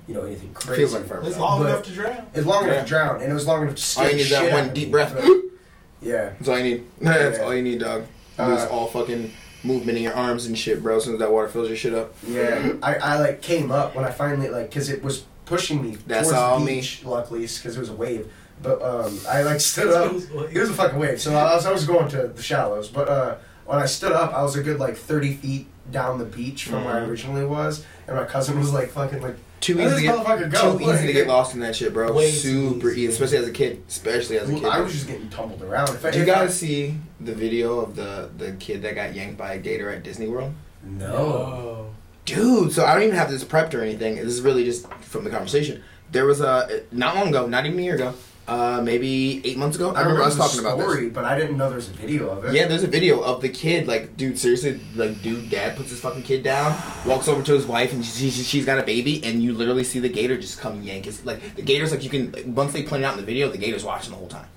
you 0.07 0.13
know 0.13 0.23
anything 0.23 0.53
crazy. 0.53 0.81
Feels 0.81 0.93
like 0.93 1.07
forever. 1.07 1.27
It's 1.27 1.37
long 1.37 1.61
But- 1.61 1.69
enough 1.69 1.83
to 1.83 1.91
drown. 1.91 2.25
It's 2.33 2.45
long 2.45 2.63
enough 2.65 2.83
to 2.83 2.87
drown, 2.89 3.21
and 3.21 3.31
it 3.31 3.33
was 3.33 3.47
long 3.47 3.63
enough 3.63 3.75
to 3.75 3.81
All 3.99 4.05
scare 4.05 4.11
you 4.11 4.17
need 4.17 4.19
the 4.19 4.23
is 4.25 4.29
that 4.31 4.41
shit 4.43 4.53
one 4.53 4.65
of 4.67 4.73
deep 4.73 4.87
me, 4.87 4.91
breath. 4.91 5.13
but- 5.15 5.23
yeah. 6.01 6.29
That's 6.39 6.47
all 6.49 6.57
you 6.59 6.63
need. 6.63 6.83
That's 7.01 7.37
Yeah. 7.37 7.43
all 7.45 7.53
you 7.55 7.61
need, 7.63 7.79
dog. 7.79 8.03
Lose 8.37 8.61
Uh, 8.61 8.67
all 8.69 8.87
fucking 8.87 9.31
movement 9.63 9.97
in 9.97 10.03
your 10.03 10.13
arms 10.13 10.45
and 10.47 10.57
shit, 10.57 10.81
bro. 10.83 10.97
As 10.97 11.05
soon 11.05 11.13
as 11.13 11.19
that 11.19 11.31
water 11.31 11.47
fills 11.47 11.67
your 11.69 11.77
shit 11.77 11.93
up. 11.93 12.13
Yeah, 12.27 12.73
I, 12.83 12.95
I 12.95 13.19
like 13.19 13.41
came 13.41 13.71
up 13.71 13.95
when 13.95 14.03
I 14.03 14.11
finally 14.11 14.49
like 14.49 14.69
because 14.69 14.89
it 14.89 15.03
was 15.03 15.23
pushing 15.45 15.81
me 15.83 15.97
That's 16.07 16.27
towards 16.29 16.37
all 16.39 16.59
the 16.59 16.65
me. 16.65 16.75
beach, 16.81 17.03
luckily 17.05 17.41
because 17.41 17.75
it 17.77 17.79
was 17.79 17.89
a 17.89 17.93
wave. 17.93 18.29
But 18.61 18.81
um, 18.81 19.17
I 19.29 19.43
like 19.43 19.59
stood 19.61 19.93
up. 19.93 20.11
It 20.51 20.59
was 20.59 20.69
a 20.69 20.73
fucking 20.73 20.97
wave, 20.99 21.21
so 21.21 21.33
I 21.35 21.55
was, 21.55 21.65
I 21.65 21.71
was 21.71 21.85
going 21.85 22.07
to 22.09 22.27
the 22.27 22.41
shallows. 22.43 22.87
But 22.89 23.07
uh, 23.09 23.35
when 23.65 23.79
I 23.79 23.85
stood 23.85 24.11
up, 24.11 24.33
I 24.33 24.41
was 24.43 24.55
a 24.55 24.63
good 24.63 24.79
like 24.79 24.95
thirty 24.97 25.33
feet 25.33 25.67
down 25.91 26.17
the 26.19 26.25
beach 26.25 26.65
from 26.65 26.85
where 26.85 26.95
I 26.95 26.99
Mhm. 27.01 27.09
originally 27.09 27.45
was, 27.45 27.83
and 28.07 28.15
my 28.15 28.23
cousin 28.25 28.57
was 28.59 28.71
like 28.73 28.89
fucking 28.91 29.21
like 29.21 29.35
Too 29.59 29.77
Where 29.77 29.87
easy 29.87 30.07
to 30.07 30.13
get. 30.13 30.51
go? 30.51 30.77
Too 30.77 30.83
easy 30.91 31.07
to 31.07 31.13
get 31.13 31.27
lost 31.27 31.53
in 31.53 31.61
that 31.61 31.73
shit, 31.73 31.93
bro. 31.93 32.11
Way 32.11 32.31
Super 32.31 32.89
easy. 32.91 33.03
easy, 33.03 33.13
especially 33.13 33.37
as 33.37 33.47
a 33.47 33.51
kid. 33.51 33.81
Especially 33.87 34.37
as 34.37 34.49
a 34.49 34.53
kid. 34.53 34.65
I 34.65 34.81
was 34.81 34.91
just 34.91 35.07
getting 35.07 35.29
tumbled 35.29 35.61
around. 35.61 35.87
If 35.89 36.03
I, 36.05 36.11
Did 36.11 36.17
you 36.17 36.23
if 36.23 36.29
I- 36.37 36.45
guys 36.45 36.57
see 36.59 36.95
the 37.21 37.33
video 37.33 37.79
of 37.79 37.95
the 37.95 38.29
the 38.37 38.51
kid 38.53 38.81
that 38.81 38.95
got 38.95 39.15
yanked 39.15 39.37
by 39.37 39.53
a 39.53 39.57
gator 39.59 39.89
at 39.89 40.03
Disney 40.03 40.27
World? 40.27 40.51
No. 40.85 41.87
Dude, 42.25 42.71
so 42.73 42.85
I 42.85 42.93
don't 42.93 43.03
even 43.03 43.15
have 43.15 43.29
this 43.31 43.43
prepped 43.45 43.73
or 43.73 43.81
anything. 43.81 44.15
This 44.15 44.25
is 44.27 44.41
really 44.41 44.63
just 44.65 44.87
from 45.01 45.23
the 45.23 45.29
conversation. 45.29 45.81
there 46.11 46.25
was 46.25 46.41
a 46.41 46.81
not 46.91 47.15
long 47.15 47.29
ago, 47.29 47.47
not 47.47 47.65
even 47.65 47.79
a 47.79 47.81
year 47.81 47.95
ago, 47.95 48.13
uh, 48.47 48.81
maybe 48.83 49.41
eight 49.45 49.57
months 49.57 49.75
ago. 49.75 49.91
I, 49.93 50.01
remember 50.01 50.23
us 50.23 50.35
the 50.35 50.43
talking 50.43 50.59
about 50.59 50.77
this. 50.77 50.85
story, 50.85 51.09
but 51.09 51.25
I 51.25 51.37
didn't 51.37 51.57
know 51.57 51.67
there 51.69 51.77
was 51.77 51.89
a 51.89 51.93
video 51.93 52.29
of 52.29 52.45
it. 52.45 52.53
Yeah, 52.53 52.67
there's 52.67 52.83
a 52.83 52.87
video 52.87 53.21
of 53.21 53.41
the 53.41 53.49
kid, 53.49 53.87
like, 53.87 54.17
dude, 54.17 54.37
seriously, 54.37 54.79
like, 54.95 55.21
dude, 55.21 55.49
dad 55.49 55.77
puts 55.77 55.89
his 55.89 55.99
fucking 56.01 56.23
kid 56.23 56.43
down, 56.43 56.77
walks 57.05 57.27
over 57.27 57.41
to 57.41 57.53
his 57.53 57.65
wife, 57.65 57.93
and 57.93 58.03
she, 58.03 58.29
she, 58.29 58.43
she's 58.43 58.65
got 58.65 58.79
a 58.79 58.83
baby, 58.83 59.23
and 59.23 59.41
you 59.41 59.53
literally 59.53 59.83
see 59.83 59.99
the 59.99 60.09
gator 60.09 60.37
just 60.37 60.59
come 60.59 60.81
yank 60.83 61.05
his, 61.05 61.25
like, 61.25 61.55
the 61.55 61.61
gator's, 61.61 61.91
like, 61.91 62.03
you 62.03 62.09
can, 62.09 62.31
like, 62.31 62.45
once 62.47 62.73
they 62.73 62.83
point 62.83 63.03
it 63.03 63.05
out 63.05 63.13
in 63.13 63.19
the 63.19 63.25
video, 63.25 63.49
the 63.49 63.57
gator's 63.57 63.83
watching 63.83 64.11
the 64.11 64.17
whole 64.17 64.27
time. 64.27 64.47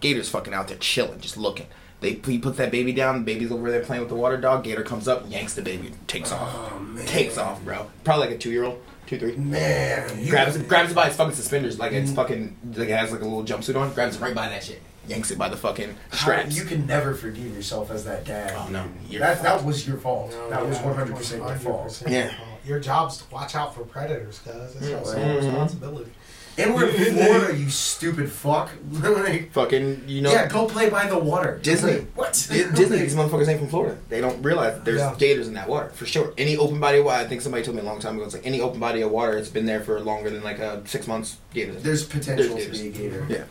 Gator's 0.00 0.28
fucking 0.28 0.54
out 0.54 0.68
there 0.68 0.78
chilling, 0.78 1.20
just 1.20 1.36
looking. 1.36 1.66
They, 2.00 2.14
he 2.14 2.38
puts 2.38 2.56
that 2.56 2.70
baby 2.70 2.92
down, 2.92 3.18
the 3.18 3.24
baby's 3.24 3.52
over 3.52 3.70
there 3.70 3.82
playing 3.82 4.00
with 4.00 4.08
the 4.08 4.16
water 4.16 4.38
dog, 4.38 4.64
gator 4.64 4.82
comes 4.82 5.06
up, 5.06 5.30
yanks 5.30 5.54
the 5.54 5.62
baby, 5.62 5.92
takes 6.06 6.32
off. 6.32 6.72
Oh, 6.72 6.78
man. 6.78 7.04
Takes 7.06 7.36
off, 7.36 7.62
bro. 7.62 7.90
Probably 8.04 8.26
like 8.26 8.36
a 8.36 8.38
two-year-old, 8.38 8.82
two, 9.10 9.18
three. 9.18 9.36
Man, 9.36 10.22
you- 10.22 10.30
Grabs 10.30 10.56
it, 10.56 10.68
grabs 10.68 10.92
it 10.92 10.94
by 10.94 11.08
its 11.08 11.16
fucking 11.16 11.34
suspenders, 11.34 11.78
like 11.78 11.92
it's 11.92 12.12
fucking, 12.12 12.56
like 12.76 12.88
it 12.88 12.96
has 12.96 13.10
like 13.10 13.20
a 13.20 13.24
little 13.24 13.44
jumpsuit 13.44 13.76
on, 13.78 13.92
grabs 13.92 14.16
it 14.16 14.20
right 14.22 14.34
by 14.34 14.48
that 14.48 14.62
shit. 14.62 14.80
Yanks 15.08 15.30
it 15.32 15.38
by 15.38 15.48
the 15.48 15.56
fucking 15.56 15.96
How- 16.10 16.16
straps. 16.18 16.56
You 16.56 16.64
can 16.64 16.86
never 16.86 17.14
forgive 17.14 17.54
yourself 17.56 17.90
as 17.90 18.04
that 18.04 18.24
dad. 18.24 18.54
Oh, 18.56 18.68
no. 18.70 18.86
You're 19.08 19.20
That, 19.20 19.42
that 19.42 19.64
was 19.64 19.86
your 19.88 19.96
fault. 19.96 20.30
No, 20.30 20.50
that 20.50 20.64
was 20.66 20.78
100% 20.78 21.38
your 21.48 21.56
fault. 21.56 21.88
100% 21.88 22.10
Yeah. 22.12 22.32
your 22.64 22.78
job's 22.78 23.16
to 23.18 23.24
watch 23.32 23.56
out 23.56 23.74
for 23.74 23.82
predators, 23.84 24.38
cuz. 24.44 24.74
That's 24.74 24.88
your 24.88 25.04
sole 25.04 25.14
Mhm. 25.14 25.36
responsibility. 25.38 26.12
And 26.58 26.74
we're 26.74 26.88
in 26.88 27.14
Florida, 27.14 27.56
you 27.56 27.70
stupid 27.70 28.30
fuck. 28.30 28.70
like, 28.92 29.52
fucking, 29.52 30.04
you 30.06 30.20
know, 30.22 30.30
yeah, 30.32 30.46
go 30.48 30.66
play 30.66 30.90
by 30.90 31.06
the 31.06 31.18
water. 31.18 31.58
Disney. 31.62 32.06
What? 32.14 32.46
Di- 32.50 32.70
Disney. 32.74 32.98
These 32.98 33.14
motherfuckers 33.14 33.48
ain't 33.48 33.60
from 33.60 33.68
Florida. 33.68 33.96
They 34.08 34.20
don't 34.20 34.42
realize 34.42 34.74
that 34.74 34.84
there's 34.84 34.98
Yeah. 35.00 35.14
gators 35.18 35.48
in 35.48 35.54
that 35.54 35.68
water 35.68 35.88
for 35.90 36.06
sure. 36.06 36.34
Any 36.36 36.56
open 36.56 36.80
body 36.80 36.98
of 36.98 37.04
water, 37.06 37.24
I 37.24 37.26
think 37.28 37.40
somebody 37.40 37.62
told 37.64 37.76
me 37.76 37.82
a 37.82 37.86
long 37.86 38.00
time 38.00 38.16
ago. 38.16 38.24
It's 38.24 38.34
like 38.34 38.46
any 38.46 38.60
open 38.60 38.78
body 38.80 39.00
of 39.02 39.10
water, 39.10 39.36
it's 39.38 39.48
been 39.48 39.66
there 39.66 39.80
for 39.80 39.98
longer 40.00 40.28
than 40.30 40.42
like 40.42 40.60
uh, 40.60 40.80
six 40.84 41.06
months. 41.06 41.38
Gators. 41.54 41.82
There's 41.82 42.04
potential 42.04 42.56
There's 42.56 42.78
to 42.78 42.82
be 42.84 42.88
a 42.88 42.92
gator. 42.92 43.26
Yeah. 43.28 43.44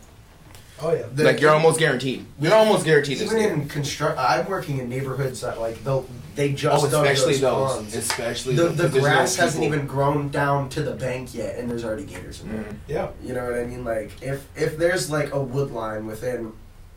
Oh, 0.81 0.93
yeah. 0.93 1.03
The- 1.14 1.23
like 1.26 1.41
you're 1.41 1.51
almost 1.53 1.80
guaranteed. 1.80 2.26
You're 2.39 2.53
almost 2.53 2.85
guaranteed. 2.85 3.22
Even 3.22 3.38
gator. 3.38 3.53
in 3.53 3.68
construct, 3.68 4.18
I'm 4.19 4.45
working 4.47 4.77
in 4.77 4.89
neighborhoods 4.89 5.41
that 5.41 5.60
like 5.60 5.84
they'll 5.84 6.06
they 6.35 6.53
just 6.53 6.85
oh, 6.85 6.89
dug 6.89 7.06
especially 7.06 7.38
those, 7.38 7.84
those. 7.85 7.95
Especially 7.95 8.56
The, 8.56 8.64
those, 8.64 8.77
the 8.77 8.84
'cause 8.84 8.91
there's 8.93 9.03
no 9.03 9.10
grass 9.10 9.35
hasn't 9.35 9.64
even 9.65 9.85
grown 9.88 10.30
down 10.30 10.69
to 10.69 10.81
the 10.84 10.93
bank 10.93 11.34
yet, 11.35 11.57
and 11.57 11.69
there's 11.69 11.84
already 11.84 12.06
gators 12.06 12.41
in 12.41 12.49
there. 12.53 12.64
Mhm. 12.64 12.76
Yeah. 12.88 13.07
You 13.23 13.34
know 13.34 13.43
what 13.45 13.56
I 13.56 13.65
mean? 13.65 13.84
Like 13.84 14.11
if 14.22 14.45
if 14.56 14.77
there's 14.77 15.10
like 15.11 15.34
a 15.34 15.41
wood 15.41 15.72
line 15.72 16.06
within 16.06 16.53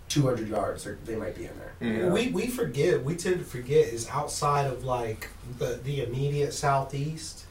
200 0.09 0.49
yards, 0.49 0.85
they're- 0.85 0.99
might 1.19 1.35
be 1.37 1.45
in 1.45 1.51
there. 1.59 1.73
Mhm. 1.91 1.97
You 1.97 2.03
know? 2.05 2.09
We 2.15 2.29
we 2.29 2.47
forget. 2.47 3.03
We 3.05 3.17
tend 3.17 3.39
to 3.39 3.45
forget 3.45 3.89
is 3.89 4.09
outside 4.11 4.67
of 4.67 4.85
like 4.85 5.29
the 5.59 5.81
the 5.83 6.05
immediate 6.05 6.55
southeast. 6.55 7.41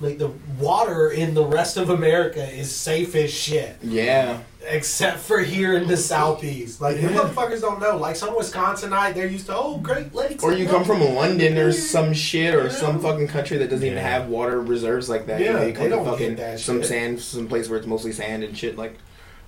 Like 0.00 0.18
the 0.18 0.30
water 0.60 1.10
in 1.10 1.34
the 1.34 1.44
rest 1.44 1.76
of 1.76 1.90
America 1.90 2.46
is 2.48 2.72
safe 2.74 3.16
as 3.16 3.32
shit, 3.34 3.78
Yeah. 3.82 4.38
except 4.68 5.18
for 5.18 5.40
here 5.40 5.76
in 5.76 5.88
the 5.88 5.96
southeast. 5.96 6.80
Like 6.80 7.00
the 7.00 7.08
motherfuckers 7.08 7.60
don't 7.60 7.80
know. 7.80 7.96
Like 7.96 8.14
some 8.14 8.30
Wisconsinite, 8.36 9.14
they're 9.14 9.26
used 9.26 9.46
to 9.46 9.56
oh 9.56 9.78
Great 9.78 10.14
Lakes. 10.14 10.44
Or 10.44 10.52
you 10.52 10.68
come 10.68 10.84
from 10.84 11.00
London 11.00 11.58
or 11.58 11.72
some 11.72 12.14
shit 12.14 12.54
or 12.54 12.64
Yeah. 12.66 12.70
some 12.70 13.00
fucking 13.00 13.26
country 13.26 13.58
that 13.58 13.70
doesn't 13.70 13.84
even 13.84 13.98
have 13.98 14.28
water 14.28 14.60
reserves 14.60 15.08
like 15.08 15.26
that. 15.26 15.40
Yeah, 15.40 15.46
you 15.46 15.52
know, 15.54 15.58
you 15.60 15.64
they 15.66 15.72
come 15.72 15.84
to 15.84 15.90
don't 15.96 16.04
fucking 16.04 16.28
get 16.28 16.36
that 16.36 16.60
some 16.60 16.78
shit. 16.78 16.86
sand, 16.88 17.20
some 17.20 17.48
place 17.48 17.68
where 17.68 17.78
it's 17.78 17.86
mostly 17.88 18.12
sand 18.12 18.44
and 18.44 18.56
shit. 18.56 18.78
Like 18.78 18.98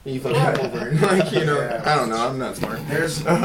you 0.04 0.18
fucking 0.18 0.36
come 0.36 0.66
over 0.66 0.88
and 0.88 1.00
like 1.02 1.30
you 1.32 1.44
know, 1.44 1.60
Yeah. 1.60 1.82
I 1.86 1.94
don't 1.94 2.08
know. 2.08 2.26
I'm 2.26 2.38
not 2.40 2.56
smart. 2.56 2.80
There's 2.88 3.18
there, 3.22 3.36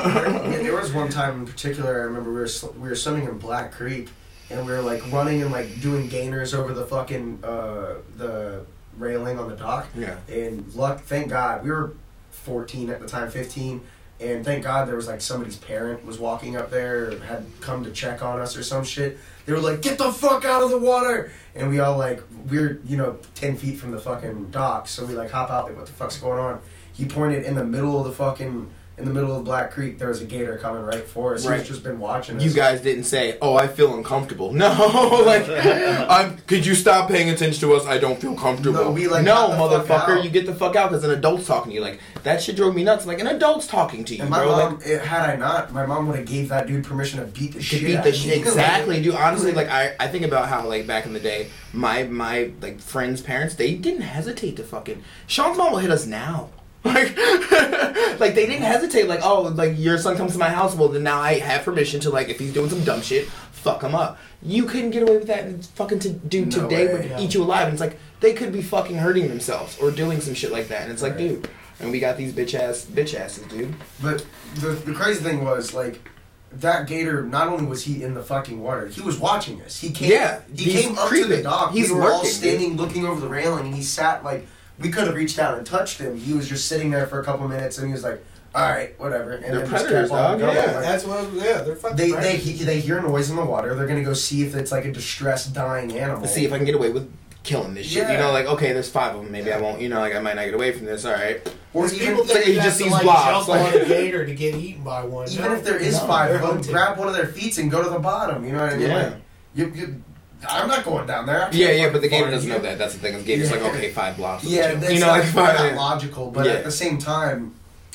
there 0.63 0.75
was 0.75 0.91
one 0.91 1.09
time 1.09 1.41
in 1.41 1.45
particular. 1.45 1.99
I 1.99 2.03
remember 2.05 2.31
we 2.31 2.37
were 2.39 2.47
sw- 2.47 2.73
we 2.75 2.89
were 2.89 2.95
swimming 2.95 3.27
in 3.27 3.37
Black 3.37 3.73
Creek, 3.73 4.09
and 4.49 4.65
we 4.65 4.71
were 4.71 4.81
like 4.81 5.11
running 5.11 5.41
and 5.41 5.51
like 5.51 5.81
doing 5.81 6.07
gainers 6.07 6.53
over 6.53 6.73
the 6.73 6.85
fucking 6.85 7.39
uh, 7.43 7.95
the 8.17 8.65
railing 8.97 9.39
on 9.39 9.49
the 9.49 9.55
dock. 9.55 9.87
Yeah. 9.95 10.17
And 10.29 10.73
luck, 10.73 11.01
thank 11.01 11.29
God, 11.29 11.63
we 11.63 11.69
were 11.71 11.93
14 12.31 12.89
at 12.89 12.99
the 12.99 13.07
time, 13.07 13.29
15, 13.29 13.81
and 14.19 14.45
thank 14.45 14.63
God 14.63 14.87
there 14.87 14.95
was 14.95 15.07
like 15.07 15.19
somebody's 15.19 15.57
parent 15.57 16.05
was 16.05 16.19
walking 16.19 16.55
up 16.55 16.69
there, 16.69 17.11
or 17.11 17.19
had 17.19 17.45
come 17.59 17.83
to 17.83 17.91
check 17.91 18.21
on 18.21 18.39
us 18.39 18.55
or 18.55 18.63
some 18.63 18.83
shit. 18.83 19.17
They 19.45 19.51
were 19.53 19.59
like, 19.59 19.81
"Get 19.81 19.97
the 19.97 20.11
fuck 20.11 20.45
out 20.45 20.63
of 20.63 20.69
the 20.69 20.77
water!" 20.77 21.31
And 21.53 21.69
we 21.69 21.79
all 21.79 21.97
like, 21.97 22.23
we're 22.49 22.79
you 22.85 22.97
know 22.97 23.17
10 23.35 23.57
feet 23.57 23.77
from 23.77 23.91
the 23.91 23.99
fucking 23.99 24.51
dock, 24.51 24.87
so 24.87 25.05
we 25.05 25.15
like 25.15 25.31
hop 25.31 25.49
out. 25.49 25.65
Like, 25.65 25.75
what 25.75 25.85
the 25.85 25.91
fuck's 25.91 26.17
going 26.17 26.39
on? 26.39 26.61
He 26.93 27.05
pointed 27.05 27.43
in 27.43 27.55
the 27.55 27.65
middle 27.65 27.99
of 27.99 28.05
the 28.05 28.13
fucking. 28.13 28.69
In 28.97 29.03
the 29.03 29.11
middle 29.11 29.35
of 29.35 29.43
Black 29.43 29.71
Creek, 29.71 29.99
there 29.99 30.07
was 30.07 30.21
a 30.21 30.25
gator 30.25 30.57
coming 30.57 30.81
right 30.83 31.03
for 31.03 31.35
us. 31.35 31.45
Right. 31.45 31.59
He's 31.59 31.67
just 31.67 31.83
been 31.83 31.99
watching 31.99 32.37
us. 32.37 32.43
You 32.43 32.51
guys 32.53 32.79
didn't 32.79 33.03
say, 33.03 33.37
"Oh, 33.41 33.55
I 33.55 33.67
feel 33.67 33.93
uncomfortable." 33.93 34.53
No, 34.65 34.69
like, 35.25 35.45
I'm. 35.49 36.37
Could 36.47 36.65
you 36.65 36.75
stop 36.75 37.09
paying 37.09 37.29
attention 37.29 37.59
to 37.61 37.75
us? 37.75 37.85
I 37.85 37.97
don't 37.97 38.19
feel 38.21 38.35
comfortable. 38.35 38.85
No, 38.85 38.91
we, 38.91 39.07
like, 39.07 39.25
no, 39.25 39.33
got 39.33 39.69
the 39.69 39.83
fuck 39.83 40.07
motherfucker, 40.07 40.23
you 40.23 40.29
get 40.29 40.45
the 40.45 40.55
fuck 40.55 40.77
out 40.77 40.91
because 40.91 41.03
an 41.03 41.11
adult's 41.11 41.45
talking 41.45 41.71
to 41.71 41.75
you. 41.75 41.81
Like 41.81 41.99
that 42.23 42.41
shit 42.41 42.55
drove 42.55 42.73
me 42.73 42.83
nuts. 42.85 43.05
Like 43.05 43.19
an 43.19 43.27
adult's 43.27 43.67
talking 43.67 44.05
to 44.05 44.15
you, 44.15 44.21
And 44.21 44.29
my 44.29 44.39
bro. 44.43 44.51
mom, 44.51 44.75
like, 44.77 44.87
it, 44.87 45.01
had 45.01 45.29
I 45.29 45.35
not, 45.35 45.73
my 45.73 45.85
mom 45.85 46.07
would 46.07 46.15
have 46.15 46.25
gave 46.25 46.47
that 46.49 46.65
dude 46.67 46.85
permission 46.85 47.19
to 47.19 47.25
beat 47.25 47.51
the 47.51 47.59
to 47.59 47.63
shit 47.63 47.83
beat 47.83 48.01
the 48.03 48.13
shit 48.13 48.37
exactly, 48.39 49.01
dude. 49.01 49.15
Honestly, 49.15 49.51
like 49.51 49.67
I, 49.67 49.93
I 49.99 50.07
think 50.07 50.23
about 50.23 50.47
how 50.47 50.65
like 50.65 50.87
back 50.87 51.05
in 51.05 51.11
the 51.11 51.19
day, 51.19 51.49
my 51.73 52.03
my 52.03 52.51
like 52.61 52.79
friends' 52.79 53.19
parents, 53.21 53.55
they 53.55 53.75
didn't 53.75 54.01
hesitate 54.03 54.55
to 54.55 54.63
fucking. 54.63 55.03
Sean's 55.27 55.57
mom 55.57 55.73
will 55.73 55.79
hit 55.79 55.91
us 55.91 56.05
now. 56.05 56.49
Like, 56.85 57.17
like 58.19 58.35
they 58.35 58.45
didn't 58.45 58.61
hesitate. 58.63 59.07
Like, 59.07 59.21
oh, 59.23 59.41
like 59.43 59.77
your 59.77 59.97
son 59.97 60.15
comes 60.17 60.33
to 60.33 60.37
my 60.37 60.49
house. 60.49 60.75
Well, 60.75 60.89
then 60.89 61.03
now 61.03 61.19
I 61.19 61.39
have 61.39 61.63
permission 61.63 61.99
to 62.01 62.09
like, 62.09 62.29
if 62.29 62.39
he's 62.39 62.53
doing 62.53 62.69
some 62.69 62.83
dumb 62.83 63.01
shit, 63.01 63.27
fuck 63.27 63.81
him 63.81 63.95
up. 63.95 64.17
You 64.43 64.65
couldn't 64.65 64.91
get 64.91 65.03
away 65.03 65.17
with 65.17 65.27
that. 65.27 65.43
and 65.45 65.65
Fucking 65.65 65.99
to 65.99 66.09
do 66.11 66.45
No 66.45 66.51
today 66.51 66.87
way. 66.87 66.93
would 66.93 67.05
Yeah. 67.09 67.19
eat 67.19 67.33
you 67.33 67.43
alive. 67.43 67.63
And 67.63 67.73
it's 67.73 67.81
like 67.81 67.97
they 68.19 68.33
could 68.33 68.53
be 68.53 68.61
fucking 68.61 68.97
hurting 68.97 69.27
themselves 69.27 69.77
or 69.79 69.89
doing 69.91 70.21
some 70.21 70.33
shit 70.35 70.51
like 70.51 70.67
that. 70.69 70.83
And 70.83 70.91
it's 70.91 71.01
like, 71.01 71.13
Right. 71.13 71.29
dude. 71.41 71.49
And 71.79 71.91
we 71.91 71.99
got 71.99 72.15
these 72.17 72.31
bitch 72.31 72.53
ass 72.57 72.85
bitch 72.89 73.19
asses, 73.19 73.45
dude. 73.47 73.73
But 74.01 74.25
the, 74.55 74.69
the 74.69 74.93
crazy 74.93 75.21
thing 75.23 75.43
was 75.43 75.73
like 75.73 76.07
that 76.53 76.87
gator. 76.87 77.23
Not 77.23 77.47
only 77.49 77.65
was 77.65 77.83
he 77.83 78.01
in 78.03 78.13
the 78.13 78.23
fucking 78.23 78.61
water, 78.61 78.87
he 78.87 79.01
was 79.01 79.17
watching 79.17 79.61
us. 79.61 79.81
He 79.81 79.89
came. 79.89 80.09
Yeah, 80.11 80.39
he 80.55 80.71
came 80.71 80.97
up 80.97 81.09
to 81.09 81.25
the 81.25 81.41
dock. 81.43 81.73
He's 81.73 81.89
we 81.89 81.95
were 81.97 82.03
all 82.03 82.19
lurking, 82.19 82.29
standing, 82.31 82.77
looking 82.77 83.05
over 83.05 83.19
the 83.19 83.27
railing, 83.27 83.65
and 83.65 83.75
he 83.75 83.81
sat 83.83 84.23
like 84.23 84.47
we 84.79 84.89
could 84.89 85.05
have 85.07 85.15
reached 85.15 85.39
out 85.39 85.57
and 85.57 85.65
touched 85.65 85.99
him. 85.99 86.17
He 86.17 86.33
was 86.33 86.47
just 86.49 86.67
sitting 86.67 86.91
there 86.91 87.07
for 87.07 87.19
a 87.19 87.23
couple 87.23 87.47
minutes, 87.47 87.77
and 87.77 87.87
he 87.87 87.93
was 87.93 88.03
like, 88.03 88.23
"All 88.53 88.61
right, 88.61 88.97
whatever." 88.99 89.31
And 89.33 89.43
They're 89.45 89.61
then 89.61 89.69
just 89.69 89.85
predators, 89.85 90.09
kept 90.09 90.21
on 90.21 90.31
dog, 90.31 90.39
going. 90.39 90.55
yeah. 90.55 90.71
Like, 90.71 90.81
That's 90.83 91.05
what. 91.05 91.33
Yeah, 91.33 91.61
they're 91.61 91.75
fucking. 91.75 91.97
they 91.97 92.11
they 92.11 92.37
he, 92.37 92.63
they 92.63 92.79
hear 92.79 93.01
noise 93.01 93.29
in 93.29 93.35
the 93.35 93.45
water. 93.45 93.73
They're 93.75 93.87
gonna 93.87 94.03
go 94.03 94.13
see 94.13 94.43
if 94.43 94.55
it's 94.55 94.71
like 94.71 94.85
a 94.85 94.91
distressed 94.91 95.53
dying 95.53 95.97
animal. 95.97 96.21
to 96.21 96.27
see 96.27 96.45
if 96.45 96.51
I 96.53 96.57
can 96.57 96.65
get 96.65 96.75
away 96.75 96.91
with 96.91 97.11
killing 97.43 97.73
this 97.75 97.85
shit. 97.87 98.09
You 98.09 98.17
know, 98.17 98.31
like 98.31 98.47
okay, 98.47 98.73
there's 98.73 98.89
five 98.89 99.15
of 99.15 99.23
them. 99.23 99.31
Maybe 99.31 99.53
I 99.53 99.59
won't. 99.61 99.79
You 99.81 99.89
know, 99.89 99.99
like 99.99 100.15
I 100.15 100.19
might 100.19 100.35
not 100.35 100.45
get 100.45 100.53
away 100.55 100.71
from 100.71 100.85
this. 100.85 101.05
All 101.05 101.13
right. 101.13 101.41
or 101.73 101.85
even, 101.85 101.99
people 101.99 102.23
think 102.25 102.45
he 102.45 102.51
you 102.53 102.61
just 102.61 102.67
have 102.67 102.77
to, 102.77 102.83
sees 102.83 102.91
like, 102.91 103.03
blobs, 103.03 103.45
jump 103.45 103.47
like- 103.49 103.75
on 103.75 103.81
a 103.81 103.85
gator 103.85 104.25
to 104.25 104.33
get 104.35 104.55
eaten 104.55 104.83
by 104.83 105.03
one. 105.03 105.29
even 105.29 105.45
No. 105.45 105.53
if 105.55 105.63
there 105.63 105.77
is 105.77 105.93
No, 106.01 106.07
five 106.07 106.31
of 106.35 106.41
them, 106.41 106.73
grab 106.73 106.97
one 106.97 107.07
of 107.07 107.13
their 107.13 107.27
feet 107.27 107.57
and 107.57 107.69
go 107.69 107.83
to 107.83 107.89
the 107.89 107.99
bottom. 107.99 108.45
You 108.45 108.53
know 108.53 108.61
what 108.63 108.73
I 108.73 108.77
mean? 108.77 108.87
Yeah. 108.89 108.95
Like, 109.03 109.13
you, 109.53 109.71
you, 109.75 110.01
I'm 110.47 110.67
not 110.67 110.83
going 110.85 111.07
down 111.07 111.25
there. 111.25 111.39
I 111.41 111.43
can't 111.45 111.55
Yeah, 111.55 111.71
yeah, 111.71 111.89
but 111.89 112.01
the 112.01 112.07
fucking 112.09 112.19
gator 112.19 112.31
doesn't 112.31 112.49
you. 112.49 112.55
know 112.55 112.61
that. 112.61 112.77
That's 112.77 112.93
the 112.93 112.99
thing. 112.99 113.13
Is 113.15 113.23
gator's 113.23 113.49
Yeah. 113.51 113.57
like 113.57 113.73
okay, 113.75 113.91
five 113.91 114.17
blocks. 114.17 114.43
Yeah, 114.43 114.75
that's 114.75 114.93
you 114.93 114.99
know, 114.99 115.07
not, 115.07 115.19
like 115.19 115.27
five. 115.29 115.59
not 115.59 115.75
logical, 115.75 116.31
but 116.31 116.45
Yeah. 116.45 116.53
at 116.53 116.63
the 116.63 116.71
same 116.71 116.97
time, 116.97 117.53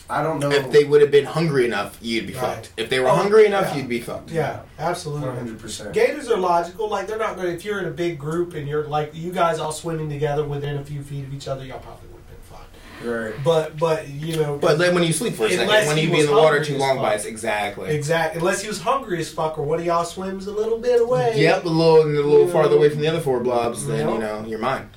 I 0.09 0.25
don't 0.25 0.41
know. 0.41 0.51
If 0.51 0.73
they 0.73 0.83
would 0.83 1.01
have 1.03 1.13
been 1.13 1.25
hungry 1.27 1.65
enough, 1.65 1.97
you'd 2.01 2.27
be 2.27 2.33
Right. 2.33 2.41
fucked. 2.43 2.73
If 2.77 2.91
they 2.91 2.99
were 2.99 3.09
Oh, 3.09 3.15
hungry 3.15 3.47
enough, 3.47 3.69
yeah. 3.71 3.77
you'd 3.77 3.89
be 3.89 4.01
fucked. 4.01 4.31
Yeah, 4.31 4.61
absolutely. 4.79 5.29
100%. 5.29 5.93
Gators 5.93 6.29
are 6.29 6.37
logical. 6.37 6.89
Like 6.89 7.07
they're 7.07 7.17
not 7.19 7.37
going. 7.37 7.47
to 7.49 7.55
If 7.55 7.65
you're 7.65 7.79
in 7.79 7.85
a 7.87 7.91
big 7.93 8.19
group 8.19 8.55
and 8.55 8.67
you're 8.67 8.89
like 8.89 9.11
you 9.15 9.31
guys 9.31 9.61
all 9.61 9.71
swimming 9.71 10.09
together 10.11 10.43
within 10.45 10.77
a 10.79 10.85
few 10.85 11.03
feet 11.03 11.25
of 11.27 11.33
each 11.33 11.47
other, 11.47 11.65
y'all 11.65 11.79
probably 11.79 12.09
would 12.09 12.23
have 12.27 12.27
been 12.27 12.57
fine. 12.59 12.67
Right. 13.05 13.35
But 13.43 13.79
but 13.79 14.09
you 14.09 14.37
know. 14.37 14.59
But 14.59 14.79
then 14.79 14.95
when 14.95 15.03
you 15.05 15.13
sleep 15.13 15.35
for 15.35 15.47
a 15.47 15.49
second, 15.51 15.65
Unless 15.65 15.87
when 15.89 15.97
you 15.99 16.11
be 16.11 16.21
in 16.21 16.27
the 16.27 16.33
water 16.33 16.63
too 16.65 16.77
long 16.77 16.97
fuck. 16.97 17.03
by 17.03 17.15
us, 17.15 17.25
exactly. 17.25 17.91
Exactly. 17.91 18.41
Unless 18.41 18.63
he 18.63 18.69
was 18.69 18.81
hungry 18.81 19.21
as 19.21 19.33
fuck, 19.33 19.59
or 19.59 19.65
one 19.65 19.79
of 19.81 19.87
y'all 19.87 20.05
swims 20.05 20.47
a 20.47 20.53
little 20.53 20.79
bit 20.79 21.01
away. 21.01 21.35
Yep, 21.41 21.65
a 21.65 21.69
little, 21.69 22.03
and 22.03 22.17
a 22.17 22.21
little 22.23 22.47
Yeah. 22.47 22.53
farther 22.53 22.77
away 22.77 22.91
from 22.91 23.01
the 23.01 23.09
other 23.09 23.21
four 23.21 23.41
blobs, 23.41 23.87
then 23.87 24.07
Yeah. 24.07 24.13
you 24.15 24.19
know 24.21 24.45
you're 24.47 24.59
mine. 24.59 24.91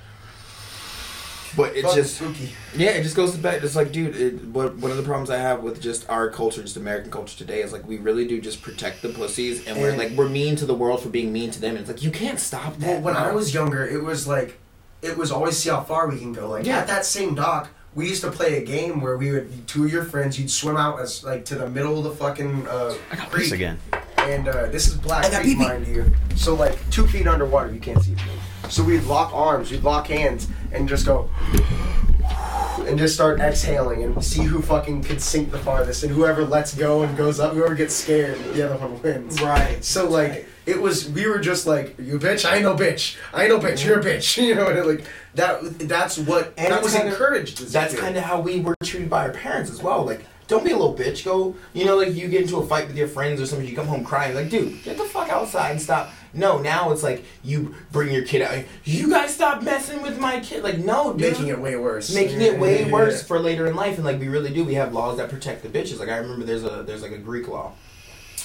But 1.56 1.74
it's 1.76 1.84
Fucking 1.88 2.02
just 2.04 2.16
spooky. 2.16 2.50
Yeah, 2.76 2.90
it 2.92 3.04
just 3.04 3.16
goes 3.16 3.34
to 3.34 3.38
back. 3.38 3.62
It's 3.64 3.76
like, 3.76 3.92
dude, 3.92 4.16
it, 4.16 4.44
what, 4.46 4.76
one 4.78 4.90
of 4.90 4.98
the 4.98 5.04
problems 5.04 5.30
I 5.30 5.38
have 5.38 5.62
with 5.62 5.80
just 5.80 6.10
our 6.10 6.32
culture, 6.32 6.64
just 6.64 6.78
American 6.78 7.12
culture 7.12 7.38
today, 7.38 7.62
is 7.62 7.72
like 7.72 7.88
we 7.88 7.98
really 7.98 8.28
do 8.28 8.42
just 8.42 8.64
protect 8.64 9.04
the 9.04 9.10
pussies, 9.10 9.66
and 9.68 9.80
we're 9.80 9.96
like 9.96 10.12
we're 10.14 10.30
mean 10.30 10.56
to 10.56 10.66
the 10.66 10.74
world 10.74 11.02
for 11.04 11.10
being 11.10 11.32
mean 11.32 11.52
to 11.52 11.62
them. 11.62 11.72
And 11.76 11.80
it's 11.82 11.90
like 11.90 12.02
you 12.02 12.10
can't 12.10 12.40
stop 12.40 12.80
Well, 12.80 12.94
that. 12.94 13.02
when 13.04 13.16
I 13.16 13.32
was 13.32 13.54
younger, 13.54 13.86
it 13.86 14.04
was 14.04 14.26
like, 14.28 14.60
it 15.04 15.16
was 15.16 15.32
always 15.32 15.56
see 15.58 15.70
how 15.70 15.82
far 15.82 16.08
we 16.10 16.18
can 16.18 16.34
go. 16.34 16.50
Like 16.50 16.66
Yeah. 16.66 16.80
at 16.80 16.88
that 16.88 17.06
same 17.06 17.36
dock, 17.36 17.70
we 17.96 18.10
used 18.10 18.22
to 18.22 18.32
play 18.32 18.58
a 18.58 18.66
game 18.66 19.02
where 19.02 19.18
we 19.18 19.32
would 19.32 19.68
two 19.68 19.86
of 19.86 19.92
your 19.92 20.04
friends, 20.04 20.40
you'd 20.40 20.50
swim 20.50 20.78
out 20.78 21.00
as 21.00 21.24
like 21.24 21.46
to 21.46 21.56
the 21.56 21.70
middle 21.70 21.98
of 21.98 22.04
the 22.04 22.12
fucking 22.12 22.68
uh, 22.68 22.96
creek, 23.30 23.52
again. 23.52 23.80
and 24.18 24.48
uh, 24.48 24.68
this 24.68 24.88
is 24.88 24.96
Black 24.96 25.26
I 25.26 25.42
Creek, 25.42 25.58
mind 25.58 25.88
you. 25.88 26.12
So 26.36 26.56
like 26.56 26.78
two 26.90 27.08
feet 27.08 27.28
underwater, 27.28 27.72
you 27.72 27.80
can't 27.80 28.02
see 28.02 28.16
me. 28.16 28.22
So 28.70 28.84
we'd 28.84 29.04
lock 29.04 29.34
arms, 29.34 29.72
we'd 29.72 29.84
lock 29.84 30.08
hands, 30.08 30.48
and 30.72 30.90
just 30.90 31.06
go. 31.06 31.30
And 32.88 32.98
just 32.98 33.14
start 33.16 33.40
exhaling 33.40 34.04
and 34.04 34.24
see 34.24 34.42
who 34.44 34.62
fucking 34.62 35.04
can 35.04 35.20
sink 35.20 35.52
the 35.52 35.60
farthest, 35.60 36.04
and 36.04 36.12
whoever 36.12 36.44
lets 36.46 36.74
go 36.76 37.04
and 37.04 37.16
goes 37.18 37.40
up, 37.40 37.54
whoever 37.54 37.76
gets 37.76 37.94
scared, 37.94 38.38
the 38.54 38.64
other 38.66 38.78
one 38.78 39.02
wins. 39.02 39.42
Right. 39.42 39.84
So 39.84 40.10
like 40.10 40.48
it 40.66 40.82
was, 40.82 41.10
we 41.10 41.28
were 41.28 41.40
just 41.40 41.68
like, 41.68 41.98
you 42.00 42.18
bitch, 42.20 42.50
I 42.50 42.56
ain't 42.56 42.64
no 42.64 42.76
bitch, 42.76 43.18
I 43.34 43.44
ain't 43.46 43.50
no 43.52 43.60
bitch, 43.60 43.86
you're 43.86 44.00
a 44.00 44.04
bitch, 44.04 44.38
you 44.42 44.56
know, 44.56 44.68
and 44.68 44.86
like 44.88 45.06
that. 45.36 45.62
That's 45.80 46.18
what 46.18 46.54
And 46.58 46.72
that 46.74 46.82
was 46.82 46.94
kinda- 46.94 47.10
encouraged. 47.12 47.72
That's 47.72 47.96
kind 47.96 48.16
of 48.18 48.24
how 48.24 48.40
we 48.40 48.60
were 48.62 48.76
treated 48.84 49.10
by 49.10 49.28
our 49.28 49.34
parents 49.34 49.70
as 49.70 49.82
well. 49.82 50.04
Like, 50.06 50.26
don't 50.48 50.64
be 50.64 50.72
a 50.72 50.78
little 50.78 50.96
bitch. 50.96 51.24
Go, 51.26 51.56
you 51.74 51.86
know, 51.86 51.96
like 51.98 52.14
you 52.14 52.28
get 52.28 52.42
into 52.44 52.58
a 52.58 52.66
fight 52.66 52.88
with 52.88 52.98
your 52.98 53.08
friends 53.08 53.40
or 53.42 53.46
something. 53.46 53.68
You 53.68 53.76
come 53.76 53.88
home 53.88 54.04
crying. 54.04 54.36
Like, 54.36 54.50
dude, 54.50 54.84
get 54.84 54.98
the 54.98 55.04
fuck 55.06 55.30
outside 55.30 55.72
and 55.72 55.82
stop. 55.82 56.12
No, 56.34 56.58
now 56.60 56.92
it's 56.92 57.04
like 57.04 57.24
you 57.44 57.76
bring 57.92 58.12
your 58.12 58.24
kid 58.26 58.42
out. 58.42 58.64
You 58.84 59.10
guys 59.10 59.34
stop 59.36 59.62
messing 59.62 60.02
with 60.02 60.20
my 60.20 60.40
kid. 60.40 60.64
Like, 60.64 60.80
no, 60.80 61.14
dude. 61.14 61.22
making 61.32 61.48
it 61.50 61.60
way 61.60 61.76
worse. 61.76 62.14
making 62.14 62.42
it 62.42 62.60
way 62.60 62.86
worse 62.92 63.22
for 63.24 63.40
later 63.40 63.68
in 63.68 63.76
life 63.76 63.98
and 63.98 64.04
like 64.06 64.20
we 64.20 64.28
really 64.28 64.52
do 64.52 64.64
we 64.64 64.74
have 64.74 64.94
laws 64.94 65.18
that 65.18 65.30
protect 65.30 65.62
the 65.64 65.70
bitches 65.70 66.00
like 66.00 66.10
i 66.10 66.18
remember 66.18 66.44
there's 66.46 66.64
a 66.64 66.84
there's 66.84 67.02
like 67.04 67.12
a 67.12 67.18
greek 67.18 67.48
law 67.48 67.72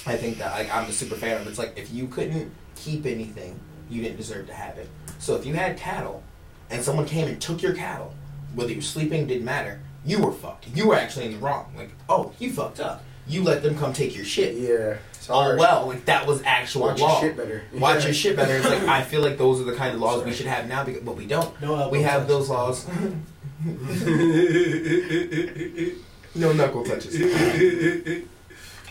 i 0.05 0.15
think 0.15 0.37
that 0.37 0.51
like 0.53 0.73
i'm 0.73 0.87
a 0.87 0.91
super 0.91 1.15
fan 1.15 1.41
of 1.41 1.47
it's 1.47 1.57
like 1.57 1.73
if 1.77 1.91
you 1.91 2.07
couldn't 2.07 2.51
keep 2.75 3.05
anything 3.05 3.59
you 3.89 4.01
didn't 4.03 4.17
deserve 4.17 4.45
to 4.47 4.53
have 4.53 4.77
it 4.77 4.87
so 5.17 5.35
if 5.35 5.45
you 5.45 5.53
had 5.55 5.75
cattle 5.77 6.21
and 6.69 6.83
someone 6.83 7.05
came 7.05 7.27
and 7.27 7.41
took 7.41 7.61
your 7.61 7.73
cattle 7.73 8.13
whether 8.55 8.69
you 8.69 8.77
were 8.77 8.81
sleeping 8.81 9.25
didn't 9.27 9.45
matter 9.45 9.81
you 10.05 10.19
were 10.19 10.31
fucked 10.31 10.67
you 10.75 10.87
were 10.87 10.95
actually 10.95 11.25
in 11.25 11.31
the 11.33 11.37
wrong 11.39 11.71
like 11.75 11.89
oh 12.07 12.31
you 12.39 12.51
fucked 12.51 12.79
up 12.79 13.03
you 13.27 13.43
let 13.43 13.61
them 13.63 13.77
come 13.77 13.91
take 13.93 14.15
your 14.15 14.25
shit 14.25 14.55
Yeah. 14.55 14.97
Oh 15.29 15.55
well 15.57 15.87
like 15.87 16.05
that 16.05 16.25
was 16.27 16.41
actual 16.43 16.87
Watch 16.87 16.99
your 16.99 17.19
shit 17.21 17.37
better. 17.37 17.63
watch 17.73 17.99
Yeah. 17.99 18.05
your 18.05 18.13
shit 18.13 18.35
better 18.35 18.55
it's 18.55 18.65
like 18.69 18.83
i 18.83 19.01
feel 19.03 19.21
like 19.21 19.37
those 19.37 19.61
are 19.61 19.65
the 19.65 19.75
kind 19.75 19.93
of 19.95 20.01
laws 20.01 20.23
we 20.23 20.33
should 20.33 20.45
have 20.47 20.67
now 20.67 20.83
because, 20.83 21.01
but 21.03 21.15
we 21.15 21.25
don't 21.25 21.59
No 21.61 21.75
elbow 21.75 21.89
we 21.91 22.01
have 22.03 22.21
touch. 22.21 22.27
those 22.29 22.49
laws 22.49 22.87
no 26.35 26.53
knuckle 26.53 26.83
touches. 26.85 28.23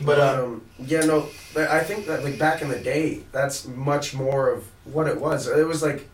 But 0.00 0.20
um, 0.20 0.38
um, 0.44 0.62
yeah, 0.78 1.00
no, 1.00 1.26
but 1.54 1.68
I 1.70 1.80
think 1.80 2.06
that 2.06 2.22
like 2.22 2.38
back 2.38 2.62
in 2.62 2.68
the 2.68 2.78
day, 2.78 3.22
that's 3.32 3.66
much 3.66 4.14
more 4.14 4.48
of 4.50 4.64
what 4.84 5.08
it 5.08 5.20
was. 5.20 5.48
It 5.48 5.66
was 5.66 5.82
like, 5.82 6.08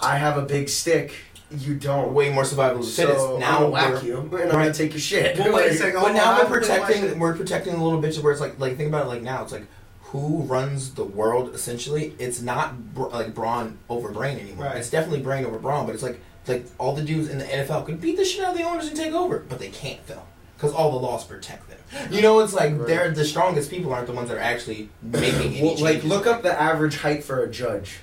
I 0.00 0.16
have 0.16 0.38
a 0.38 0.42
big 0.42 0.68
stick, 0.70 1.12
you 1.50 1.74
don't. 1.74 2.12
way 2.14 2.30
more 2.30 2.44
survival 2.44 2.80
of 2.80 2.86
the 2.86 2.92
fittest. 2.92 3.18
so 3.18 3.38
now 3.38 3.56
I'm 3.56 3.62
gonna 3.62 3.70
whack 3.94 4.02
you, 4.04 4.18
and 4.18 4.34
I'm 4.34 4.50
gonna 4.50 4.72
take 4.74 4.92
your 4.92 5.00
shit. 5.00 5.38
Well, 5.38 5.52
wait 5.54 5.72
a 5.72 5.74
second. 5.74 6.00
but 6.00 6.12
now 6.12 6.36
we're 6.38 6.46
I 6.46 6.48
really 6.50 6.68
watched 6.68 6.84
protecting. 6.86 7.18
We're 7.18 7.36
protecting 7.36 7.72
the 7.78 7.82
little 7.84 8.00
bitches. 8.00 8.22
Where 8.22 8.32
it's 8.32 8.40
like, 8.40 8.58
like 8.58 8.76
think 8.76 8.88
about 8.88 9.06
it. 9.06 9.08
Like 9.08 9.22
now, 9.22 9.42
it's 9.42 9.52
like 9.52 9.66
who 10.02 10.42
runs 10.42 10.94
the 10.94 11.04
world. 11.04 11.54
Essentially, 11.54 12.14
it's 12.18 12.40
not 12.42 12.94
br- 12.94 13.08
like 13.08 13.34
brawn 13.34 13.78
over 13.88 14.10
brain 14.10 14.38
anymore. 14.38 14.66
Right. 14.66 14.76
It's 14.76 14.90
definitely 14.90 15.22
brain 15.22 15.44
over 15.44 15.58
brawn. 15.58 15.86
But 15.86 15.94
it's 15.94 16.02
like 16.02 16.20
like 16.46 16.66
all 16.78 16.94
the 16.94 17.02
dudes 17.02 17.28
in 17.28 17.38
the 17.38 17.44
NFL 17.44 17.86
could 17.86 18.00
beat 18.00 18.16
the 18.16 18.24
shit 18.24 18.42
out 18.44 18.52
of 18.52 18.58
the 18.58 18.64
owners 18.64 18.88
and 18.88 18.96
take 18.96 19.12
over, 19.12 19.38
but 19.48 19.58
they 19.58 19.68
can't 19.68 20.04
though. 20.06 20.22
Because 20.56 20.72
all 20.74 20.90
the 20.90 20.98
laws 20.98 21.24
protect 21.24 21.68
them. 21.70 21.78
You 22.12 22.22
know, 22.22 22.38
it's 22.40 22.52
like 22.52 22.76
Right. 22.76 22.86
they're 22.86 23.10
the 23.10 23.24
strongest 23.24 23.70
people 23.70 23.92
aren't 23.94 24.06
the 24.06 24.12
ones 24.12 24.28
that 24.28 24.36
are 24.36 24.40
actually 24.40 24.90
making 25.02 25.54
any 25.54 25.62
Well, 25.62 25.78
like, 25.78 26.04
look 26.04 26.26
up 26.26 26.42
the 26.42 26.60
average 26.60 26.98
height 26.98 27.24
for 27.24 27.42
a 27.42 27.48
judge. 27.50 27.98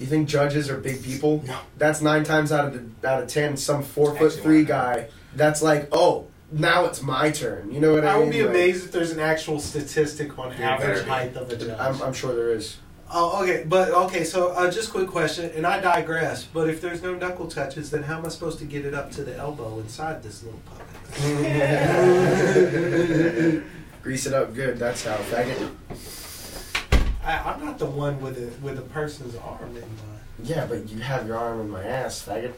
You 0.00 0.06
think 0.06 0.28
judges 0.28 0.68
are 0.70 0.78
big 0.78 1.04
people? 1.04 1.44
No. 1.46 1.58
That's 1.76 2.00
nine 2.00 2.24
times 2.24 2.52
out 2.52 2.68
of 2.68 3.00
the, 3.02 3.08
out 3.08 3.22
of 3.22 3.28
ten. 3.28 3.58
Some 3.58 3.82
four 3.82 4.16
foot 4.16 4.32
three 4.32 4.64
guy. 4.64 5.08
That's 5.36 5.60
like, 5.60 5.88
oh, 5.92 6.28
now 6.50 6.86
it's 6.86 7.02
my 7.02 7.30
turn. 7.30 7.70
You 7.70 7.80
know 7.80 7.92
what 7.92 8.06
I, 8.06 8.14
I 8.14 8.16
mean? 8.16 8.22
I 8.22 8.24
would 8.24 8.32
be 8.32 8.40
Like, 8.42 8.50
amazed 8.50 8.86
if 8.86 8.92
there's 8.92 9.10
an 9.12 9.20
actual 9.20 9.60
statistic 9.60 10.38
on 10.38 10.56
There 10.56 10.66
average 10.66 11.06
height 11.06 11.36
of 11.36 11.50
a 11.50 11.56
judge. 11.56 11.78
I'm, 11.78 12.00
I'm 12.02 12.14
sure 12.14 12.34
there 12.34 12.50
is. 12.50 12.78
Oh, 13.12 13.42
okay, 13.42 13.64
but 13.68 13.90
okay. 13.90 14.24
So, 14.24 14.52
uh, 14.52 14.70
just 14.70 14.90
quick 14.90 15.08
question, 15.08 15.50
and 15.54 15.66
I 15.66 15.80
digress. 15.80 16.44
But 16.44 16.70
if 16.70 16.80
there's 16.80 17.02
no 17.02 17.14
knuckle 17.14 17.48
touches, 17.48 17.90
then 17.90 18.04
how 18.04 18.16
am 18.18 18.24
I 18.24 18.30
supposed 18.30 18.58
to 18.60 18.64
get 18.64 18.86
it 18.86 18.94
up 18.94 19.10
to 19.12 19.22
the 19.22 19.36
elbow 19.36 19.80
inside 19.80 20.22
this 20.22 20.42
little 20.42 20.60
puppet? 20.66 20.86
Grease 24.02 24.24
it 24.26 24.32
up 24.32 24.54
good. 24.54 24.78
That's 24.78 25.04
how. 25.04 25.16
Faggot. 25.16 25.70
I, 27.30 27.52
I'm 27.52 27.64
not 27.64 27.78
the 27.78 27.86
one 27.86 28.20
with 28.20 28.38
a 28.38 28.64
with 28.64 28.78
a 28.78 28.82
person's 28.82 29.36
arm 29.36 29.76
in 29.76 29.82
my. 29.82 29.88
Yeah, 30.42 30.66
but 30.66 30.88
you 30.90 31.00
have 31.00 31.26
your 31.26 31.36
arm 31.36 31.60
in 31.60 31.70
my 31.70 31.82
ass, 31.84 32.24
faggot. 32.26 32.52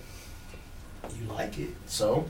You 1.20 1.26
like 1.28 1.58
it? 1.58 1.70
So. 1.86 2.26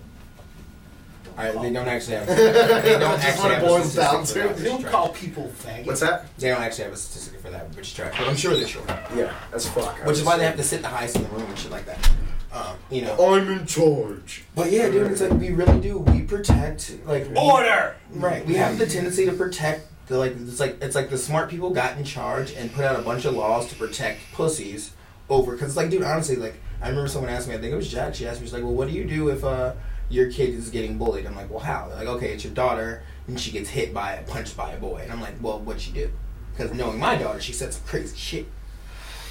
All 1.38 1.44
right, 1.44 1.62
they 1.62 1.72
don't 1.72 1.86
actually 1.88 2.16
have. 2.16 2.26
They 2.82 2.98
don't 2.98 3.00
That's 3.00 3.24
actually 3.24 3.42
what 3.42 3.50
it 3.52 3.54
have 3.54 3.62
a 3.62 3.66
boils 3.66 3.92
statistic 3.92 4.12
down 4.12 4.26
for 4.26 4.32
to. 4.32 4.38
that, 4.40 4.42
You 4.48 4.54
which 4.54 4.64
don't 4.72 4.84
is 4.84 4.90
call 4.90 5.08
people 5.10 5.52
faggots. 5.64 5.86
What's 5.86 6.00
that? 6.00 6.36
They 6.38 6.48
don't 6.48 6.60
actually 6.60 6.84
have 6.84 6.92
a 6.92 6.96
statistic 6.96 7.40
for 7.40 7.50
that, 7.50 7.68
which 7.76 7.88
is 7.88 7.94
trash. 7.94 8.18
But 8.18 8.28
I'm 8.28 8.36
sure 8.36 8.54
they're 8.56 8.66
sure. 8.66 8.82
Yeah, 9.14 9.32
that's 9.50 9.68
fuck. 9.68 10.04
Which 10.04 10.18
is 10.18 10.24
why 10.24 10.36
they 10.36 10.44
have 10.44 10.56
to 10.56 10.62
sit 10.62 10.82
the 10.82 10.88
highest 10.88 11.16
in 11.16 11.22
the 11.22 11.28
room 11.30 11.42
and 11.42 11.58
shit 11.58 11.70
like 11.70 11.86
that. 11.86 12.10
Um, 12.52 12.76
you 12.90 13.02
know. 13.02 13.16
I'm 13.34 13.48
in 13.50 13.64
charge. 13.66 14.44
But 14.54 14.70
yeah, 14.70 14.90
dude, 14.90 15.10
it's 15.10 15.22
like 15.22 15.32
we 15.32 15.50
really 15.52 15.80
do. 15.80 15.98
We 15.98 16.20
protect 16.22 16.92
like 17.06 17.26
we- 17.30 17.36
Order. 17.36 17.96
Right. 18.10 18.44
We 18.44 18.54
have 18.54 18.76
the 18.76 18.86
tendency 18.86 19.24
to 19.24 19.32
protect 19.32 19.86
like 20.18 20.34
it's 20.36 20.60
like 20.60 20.78
it's 20.80 20.94
like 20.94 21.10
the 21.10 21.18
smart 21.18 21.50
people 21.50 21.70
got 21.70 21.96
in 21.96 22.04
charge 22.04 22.52
and 22.52 22.72
put 22.72 22.84
out 22.84 22.98
a 22.98 23.02
bunch 23.02 23.24
of 23.24 23.34
laws 23.34 23.68
to 23.68 23.74
protect 23.76 24.20
pussies 24.32 24.92
over 25.28 25.52
because 25.52 25.68
it's 25.68 25.76
like 25.76 25.90
dude 25.90 26.02
honestly 26.02 26.36
like 26.36 26.54
I 26.80 26.88
remember 26.88 27.08
someone 27.08 27.30
asked 27.30 27.48
me 27.48 27.54
I 27.54 27.58
think 27.58 27.72
it 27.72 27.76
was 27.76 27.90
Jack 27.90 28.14
she 28.14 28.26
asked 28.26 28.40
me 28.40 28.46
she's 28.46 28.52
like 28.52 28.62
well 28.62 28.74
what 28.74 28.88
do 28.88 28.94
you 28.94 29.04
do 29.04 29.28
if 29.28 29.44
uh 29.44 29.74
your 30.08 30.30
kid 30.30 30.50
is 30.50 30.68
getting 30.68 30.98
bullied? 30.98 31.26
I'm 31.26 31.36
like 31.36 31.50
well 31.50 31.60
how? 31.60 31.88
They're 31.88 31.98
like 31.98 32.08
okay 32.16 32.32
it's 32.32 32.44
your 32.44 32.52
daughter 32.52 33.02
and 33.26 33.38
she 33.40 33.50
gets 33.50 33.70
hit 33.70 33.94
by 33.94 34.14
a 34.14 34.22
punched 34.24 34.56
by 34.56 34.72
a 34.72 34.78
boy. 34.78 35.00
And 35.02 35.12
I'm 35.12 35.20
like 35.20 35.34
well 35.40 35.58
what'd 35.60 35.86
you 35.86 35.92
do? 35.92 36.10
Because 36.52 36.72
knowing 36.72 36.98
my 36.98 37.16
daughter 37.16 37.40
she 37.40 37.52
said 37.52 37.72
some 37.72 37.84
crazy 37.86 38.16
shit 38.16 38.46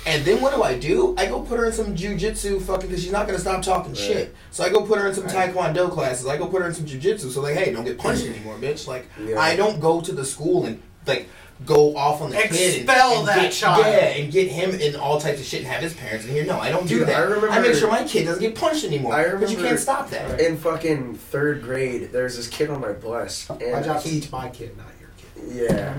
and 0.06 0.26
then 0.26 0.42
what 0.42 0.54
do 0.56 0.64
I 0.64 0.78
do? 0.78 1.16
I 1.18 1.26
go 1.28 1.42
put 1.42 1.60
her 1.60 1.66
in 1.66 1.74
some 1.74 1.96
jujitsu 1.96 2.62
fucking 2.62 2.88
because 2.90 3.04
she's 3.04 3.12
not 3.12 3.28
gonna 3.28 3.40
stop 3.40 3.62
talking 3.62 3.94
shit. 3.94 4.36
So 4.52 4.64
I 4.64 4.70
go 4.70 4.82
put 4.82 5.00
her 5.00 5.08
in 5.08 5.14
some 5.14 5.26
Right. 5.26 5.54
taekwondo 5.54 5.92
classes. 5.92 6.26
I 6.28 6.38
go 6.38 6.48
put 6.48 6.62
her 6.62 6.68
in 6.68 6.74
some 6.74 6.86
jujitsu. 6.86 7.32
So 7.32 7.42
like, 7.42 7.56
hey, 7.56 7.72
don't 7.72 7.86
get 7.86 7.98
punched 7.98 8.26
anymore, 8.26 8.56
bitch. 8.58 8.88
Like 8.88 9.08
Yeah. 9.24 9.40
I 9.40 9.56
don't 9.56 9.80
go 9.80 10.02
to 10.02 10.12
the 10.12 10.26
school 10.26 10.66
and 10.66 10.82
like 11.06 11.28
go 11.64 11.96
off 11.96 12.22
on 12.24 12.32
the 12.32 12.38
kid 12.38 12.46
and, 12.52 12.90
Expel 12.90 13.20
and 13.20 13.28
that 13.28 13.36
get, 13.42 13.52
child. 13.52 13.86
Yeah, 13.86 13.92
and 14.08 14.32
get 14.32 14.48
him 14.48 14.72
in 14.72 14.96
all 14.96 15.22
types 15.22 15.40
of 15.40 15.46
shit 15.46 15.60
and 15.62 15.70
have 15.70 15.84
his 15.84 15.94
parents 15.94 16.26
in 16.26 16.32
here. 16.32 16.44
No, 16.44 16.60
I 16.60 16.70
don't 16.72 16.88
do 16.88 17.06
that. 17.06 17.16
I 17.16 17.20
remember- 17.20 17.52
I 17.52 17.60
make 17.60 17.76
sure 17.76 17.88
my 17.92 18.04
kid 18.04 18.26
doesn't 18.26 18.42
get 18.42 18.56
punched 18.56 18.84
anymore. 18.84 19.14
I 19.14 19.22
remember, 19.26 19.46
but 19.46 19.52
you 19.56 19.64
can't 19.64 19.80
stop 19.80 20.10
that. 20.10 20.40
In 20.42 20.58
fucking 20.58 21.16
third 21.30 21.62
grade, 21.62 22.10
there's 22.12 22.36
this 22.38 22.48
kid 22.48 22.72
on 22.72 22.82
my 22.82 22.94
bus, 22.94 23.48
and 23.50 23.86
job's 23.86 24.02
to 24.04 24.10
he, 24.10 24.20
teach 24.22 24.32
my 24.32 24.50
kid, 24.50 24.76
not 24.76 24.88
yeah, 25.48 25.94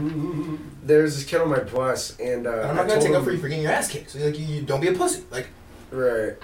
there's 0.83 1.15
this 1.17 1.25
kid 1.25 1.41
on 1.41 1.49
my 1.51 1.61
bus, 1.61 2.19
and 2.19 2.47
uh, 2.47 2.67
I'm 2.69 2.77
not 2.77 2.89
gonna 2.89 3.01
take 3.01 3.11
up 3.11 3.19
him- 3.19 3.25
for 3.25 3.33
you 3.33 3.39
for 3.39 3.49
getting 3.49 3.65
your 3.65 3.73
ass 3.73 3.89
kicked. 3.91 4.11
So 4.11 4.19
like, 4.19 4.39
you, 4.39 4.45
you 4.47 4.63
don't 4.63 4.81
be 4.81 4.89
a 4.89 4.93
pussy. 4.93 5.25
Like, 5.31 5.49
Right. 5.91 6.35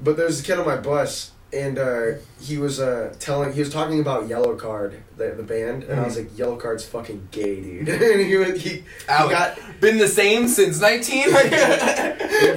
But 0.00 0.16
there's 0.16 0.40
a 0.40 0.42
kid 0.42 0.58
on 0.58 0.66
my 0.66 0.76
bus, 0.76 1.32
and 1.52 1.78
uh, 1.78 2.02
he 2.40 2.58
was 2.58 2.78
uh, 2.78 3.14
telling, 3.18 3.52
he 3.52 3.60
was 3.60 3.70
talking 3.70 4.00
about 4.00 4.28
Yellowcard, 4.28 5.00
the, 5.16 5.30
the 5.30 5.42
band, 5.42 5.84
and 5.84 6.00
I 6.00 6.04
was 6.04 6.16
like, 6.16 6.30
Yellowcard's 6.30 6.84
fucking 6.84 7.28
gay, 7.30 7.60
dude. 7.60 7.88
and 7.88 8.20
he, 8.20 8.36
went- 8.36 8.56
he, 8.58 8.70
he 8.70 8.82
got, 9.06 9.58
been 9.80 9.98
the 9.98 10.08
same 10.08 10.46
since 10.46 10.80
19 10.80 11.28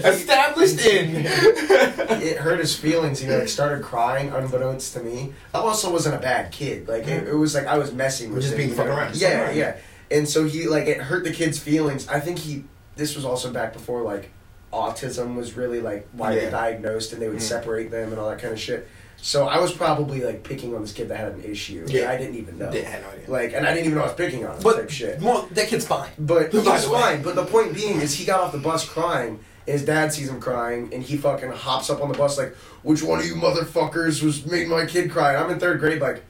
established 0.06 0.86
in. 0.86 1.15
it 1.26 2.38
hurt 2.38 2.60
his 2.60 2.76
feelings. 2.76 3.20
He 3.20 3.30
like 3.30 3.47
started 3.47 3.84
crying, 3.84 4.30
unbeknownst 4.30 4.94
to 4.94 5.02
me. 5.02 5.34
I 5.54 5.60
also 5.60 5.91
wasn't 5.91 6.15
a 6.15 6.20
bad 6.20 6.52
kid. 6.52 6.88
Like 6.88 7.07
it, 7.07 7.28
it 7.28 7.36
was 7.36 7.55
like 7.55 7.68
I 7.68 7.78
was 7.78 7.94
messing 7.94 8.34
with 8.34 8.44
Just 8.44 8.54
him, 8.54 8.57
being 8.57 8.70
fucking 8.72 8.91
around, 8.91 9.15
Yeah, 9.15 9.52
yeah. 9.52 9.78
And 10.12 10.28
so 10.28 10.46
he 10.46 10.68
like 10.68 10.88
it 10.88 10.97
hurt 11.02 11.23
the 11.23 11.31
kid's 11.31 11.57
feelings. 11.57 12.07
I 12.07 12.20
think 12.20 12.39
he. 12.39 12.65
This 12.96 13.15
was 13.15 13.26
also 13.26 13.52
back 13.52 13.73
before 13.73 14.04
like 14.04 14.30
autism 14.73 15.35
was 15.35 15.55
really 15.55 15.79
like 15.79 16.07
widely 16.13 16.43
Yeah. 16.43 16.49
diagnosed, 16.49 17.13
and 17.13 17.21
they 17.21 17.27
would 17.29 17.37
Mm. 17.37 17.41
separate 17.41 17.91
them 17.91 18.10
and 18.11 18.19
all 18.19 18.29
that 18.29 18.39
kind 18.39 18.53
of 18.53 18.60
shit. 18.60 18.87
So 19.18 19.47
I 19.47 19.57
was 19.60 19.71
probably 19.71 20.19
like 20.21 20.43
picking 20.43 20.76
on 20.76 20.81
this 20.81 20.91
kid 20.91 21.07
that 21.10 21.18
had 21.18 21.31
an 21.34 21.43
issue. 21.45 21.85
Yeah. 21.87 22.02
Yeah, 22.02 22.11
I 22.11 22.18
didn't 22.18 22.35
even 22.35 22.57
know. 22.57 22.69
They 22.69 22.81
had 22.81 23.02
no 23.03 23.10
idea. 23.10 23.29
Like, 23.29 23.53
and 23.53 23.65
I 23.65 23.73
didn't 23.73 23.85
even 23.85 23.97
know 23.97 24.03
I 24.03 24.07
was 24.07 24.15
picking 24.15 24.45
on 24.45 24.55
him. 24.57 24.63
But 24.63 24.76
type 24.76 24.89
shit. 24.89 25.21
well, 25.21 25.47
that 25.52 25.68
kid's 25.68 25.85
fine. 25.85 26.10
But 26.19 26.52
he 26.52 26.57
By 26.65 26.73
was 26.73 26.84
the 26.84 26.89
fine. 26.89 27.21
But 27.21 27.35
the 27.35 27.45
point 27.45 27.73
being 27.73 28.02
is 28.02 28.15
he 28.15 28.26
got 28.26 28.41
off 28.41 28.52
the 28.52 28.57
bus 28.57 28.84
crying. 28.85 29.39
and 29.65 29.73
His 29.73 29.85
dad 29.85 30.11
sees 30.11 30.27
him 30.27 30.41
crying, 30.41 30.89
and 30.91 31.02
he 31.02 31.15
fucking 31.15 31.52
hops 31.52 31.89
up 31.89 32.02
on 32.02 32.11
the 32.11 32.18
bus 32.18 32.37
like, 32.37 32.53
"Which 32.81 33.02
one 33.02 33.19
of 33.19 33.26
you 33.26 33.35
motherfuckers 33.35 34.21
was 34.21 34.45
made 34.45 34.68
my 34.68 34.85
kid 34.85 35.10
cry?" 35.10 35.35
And 35.35 35.43
I'm 35.45 35.49
in 35.52 35.57
third 35.60 35.79
grade, 35.79 36.02
like, 36.02 36.21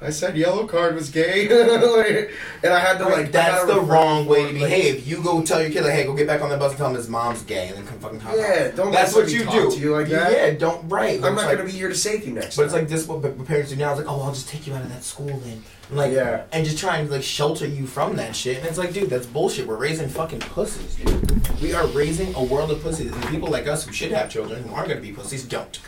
I 0.00 0.10
said 0.10 0.36
Yellowcard 0.36 0.94
was 0.94 1.10
gay, 1.10 1.48
Like, 1.48 2.30
and 2.62 2.72
I 2.72 2.78
had 2.78 2.98
to 2.98 3.04
like. 3.08 3.32
That's 3.32 3.64
the 3.66 3.80
wrong 3.80 4.26
way 4.26 4.42
to 4.42 4.48
from, 4.50 4.60
like, 4.60 4.70
behave. 4.70 5.06
You 5.08 5.20
go 5.20 5.42
tell 5.42 5.60
your 5.60 5.70
kid 5.70 5.82
like, 5.82 5.92
"Hey, 5.92 6.04
go 6.04 6.14
get 6.14 6.28
back 6.28 6.40
on 6.40 6.50
that 6.50 6.60
bus 6.60 6.70
and 6.70 6.78
tell 6.78 6.88
him 6.90 6.94
his 6.94 7.08
mom's 7.08 7.42
gay," 7.42 7.66
and 7.66 7.76
then 7.78 7.84
come 7.86 7.98
fucking 7.98 8.20
talk. 8.20 8.34
Yeah, 8.36 8.66
about 8.66 8.76
don't 8.76 8.92
That's 8.92 9.12
what 9.12 9.28
you 9.28 9.40
do. 9.40 9.44
talk 9.46 9.72
to 9.72 9.78
you 9.80 9.96
like 9.96 10.08
that. 10.10 10.30
Yeah, 10.30 10.50
don't 10.56 10.88
right. 10.88 11.16
I'm 11.16 11.34
not 11.34 11.46
like- 11.46 11.56
gonna 11.56 11.68
be 11.68 11.72
here 11.74 11.88
to 11.88 11.96
save 11.96 12.24
you 12.24 12.32
next. 12.32 12.56
But 12.56 12.66
it's 12.66 12.74
like 12.74 12.88
this. 12.88 13.08
What 13.08 13.22
what 13.22 13.44
parents 13.48 13.70
do 13.70 13.76
now 13.76 13.90
is 13.92 13.98
like, 13.98 14.06
"Oh, 14.08 14.20
I'll 14.22 14.32
just 14.32 14.48
take 14.48 14.68
you 14.68 14.74
out 14.74 14.82
of 14.82 14.88
that 14.90 15.02
school 15.02 15.26
then." 15.44 15.64
And 15.88 15.96
like, 15.98 16.12
Yeah. 16.12 16.42
and 16.52 16.64
just 16.64 16.78
trying 16.78 17.06
to 17.06 17.12
like 17.12 17.24
shelter 17.24 17.66
you 17.66 17.84
from 17.88 18.14
that 18.16 18.36
shit. 18.36 18.58
And 18.58 18.66
it's 18.66 18.78
like, 18.78 18.92
dude, 18.92 19.10
that's 19.10 19.26
bullshit. 19.26 19.66
We're 19.66 19.76
raising 19.76 20.08
fucking 20.08 20.40
pussies, 20.40 20.94
dude. 20.94 21.60
We 21.60 21.72
are 21.72 21.88
raising 21.88 22.32
a 22.36 22.44
world 22.44 22.70
of 22.70 22.80
pussies, 22.84 23.10
and 23.10 23.26
people 23.26 23.48
like 23.48 23.66
us 23.66 23.84
who 23.84 23.92
should 23.92 24.12
have 24.12 24.30
children 24.30 24.62
who 24.62 24.72
aren't 24.76 24.90
gonna 24.90 25.00
be 25.00 25.10
pussies 25.12 25.42
don't. 25.42 25.80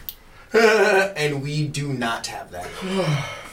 and 0.53 1.43
we 1.45 1.69
do 1.69 1.93
not 1.93 2.27
have 2.27 2.51
that. 2.51 2.67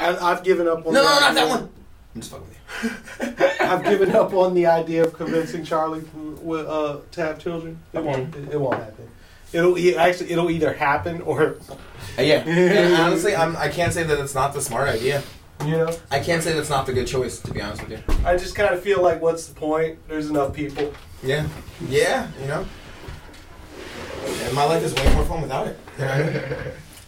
I, 0.00 0.30
I've 0.32 0.42
given 0.44 0.66
up 0.68 0.86
on 0.86 0.92
No, 0.94 1.02
the 1.02 1.08
no, 1.08 1.20
not 1.20 1.22
idea- 1.30 1.34
that 1.34 1.48
one. 1.48 1.68
I'm 2.14 2.20
just 2.20 2.32
fucking 2.32 2.46
with 2.48 3.40
you. 3.60 3.66
I've 3.66 3.84
given 3.92 4.10
up 4.16 4.32
on 4.34 4.54
the 4.54 4.66
idea 4.66 5.04
of 5.04 5.12
convincing 5.12 5.64
Charlie 5.64 6.02
to, 6.02 6.52
uh, 6.56 7.00
to 7.12 7.20
have 7.20 7.38
children. 7.38 7.78
It 7.92 8.02
won't. 8.02 8.34
It, 8.34 8.52
it 8.54 8.60
won't 8.60 8.74
happen. 8.82 9.08
It'll 9.52 9.76
e- 9.78 9.96
actually 9.96 10.30
it'll 10.32 10.50
either 10.50 10.72
happen 10.72 11.20
or 11.22 11.56
Uh, 12.18 12.22
yeah. 12.22 12.38
And 12.46 12.94
honestly, 12.94 13.36
I'm, 13.36 13.56
I 13.56 13.68
can't 13.68 13.92
say 13.92 14.02
that 14.02 14.18
it's 14.18 14.34
not 14.34 14.52
the 14.54 14.60
smart 14.60 14.88
idea. 14.88 15.22
you 15.64 15.72
know. 15.72 15.90
I 16.10 16.18
can't 16.18 16.42
say 16.42 16.52
that's 16.54 16.70
not 16.70 16.86
the 16.86 16.92
good 16.92 17.06
choice, 17.06 17.38
to 17.40 17.52
be 17.52 17.60
honest 17.60 17.82
with 17.86 17.92
you. 17.92 18.14
I 18.24 18.36
just 18.36 18.56
kind 18.56 18.74
of 18.74 18.82
feel 18.82 19.00
like, 19.02 19.20
what's 19.22 19.46
the 19.46 19.54
point? 19.54 19.98
There's 20.08 20.28
enough 20.30 20.52
people. 20.54 20.92
Yeah. 21.22 21.46
Yeah, 21.88 22.26
you 22.40 22.46
know? 22.48 22.66
And 24.26 24.54
my 24.54 24.64
life 24.64 24.82
is 24.82 24.94
way 24.94 25.14
more 25.14 25.24
fun 25.24 25.42
without 25.42 25.68
it. 25.68 25.78
you 25.98 26.04
know? 26.06 26.42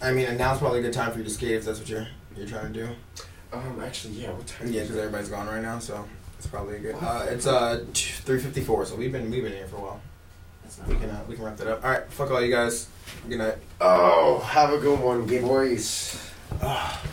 I 0.03 0.13
mean, 0.13 0.27
and 0.27 0.39
now's 0.39 0.59
probably 0.59 0.79
a 0.81 0.83
good 0.83 0.93
time 0.93 1.11
for 1.11 1.19
you 1.19 1.25
to 1.25 1.31
skate 1.31 1.53
if 1.53 1.65
that's 1.65 1.79
what 1.81 1.89
you're 1.89 2.07
you're 2.37 2.47
trying 2.47 2.73
to 2.73 2.87
do. 2.87 2.89
Um, 3.53 3.83
actually, 3.85 4.15
yeah. 4.15 4.31
What 4.31 4.47
time? 4.47 4.73
Yeah, 4.73 4.83
because 4.83 4.97
everybody's 4.97 5.29
gone 5.29 5.47
right 5.47 5.63
now, 5.63 5.79
so 5.79 6.07
it's 6.39 6.47
probably 6.47 6.77
a 6.77 6.81
good. 6.81 6.97
Uh, 7.01 7.27
it's 7.29 7.47
uh 7.47 7.85
three 7.93 8.39
fifty 8.39 8.61
four, 8.63 8.85
so 8.87 8.97
we've 8.97 9.13
been 9.13 9.31
we've 9.31 9.43
been 9.43 9.53
here 9.53 9.67
for 9.67 9.77
a 9.77 9.81
while. 9.81 10.01
We 10.89 10.97
can 10.97 11.11
uh, 11.11 11.23
we 11.29 11.35
can 11.35 11.45
wrap 11.45 11.59
that 11.59 11.67
up. 11.67 11.85
All 11.85 11.91
right, 11.91 12.05
fuck 12.11 12.31
all 12.31 12.41
you 12.41 12.51
guys. 12.51 12.89
Good 13.29 13.39
night. 13.39 13.59
Oh, 13.81 14.39
have 14.39 14.73
a 14.73 14.79
good 14.79 14.99
one, 14.99 15.27
gay 15.27 15.41
boys. 15.41 16.31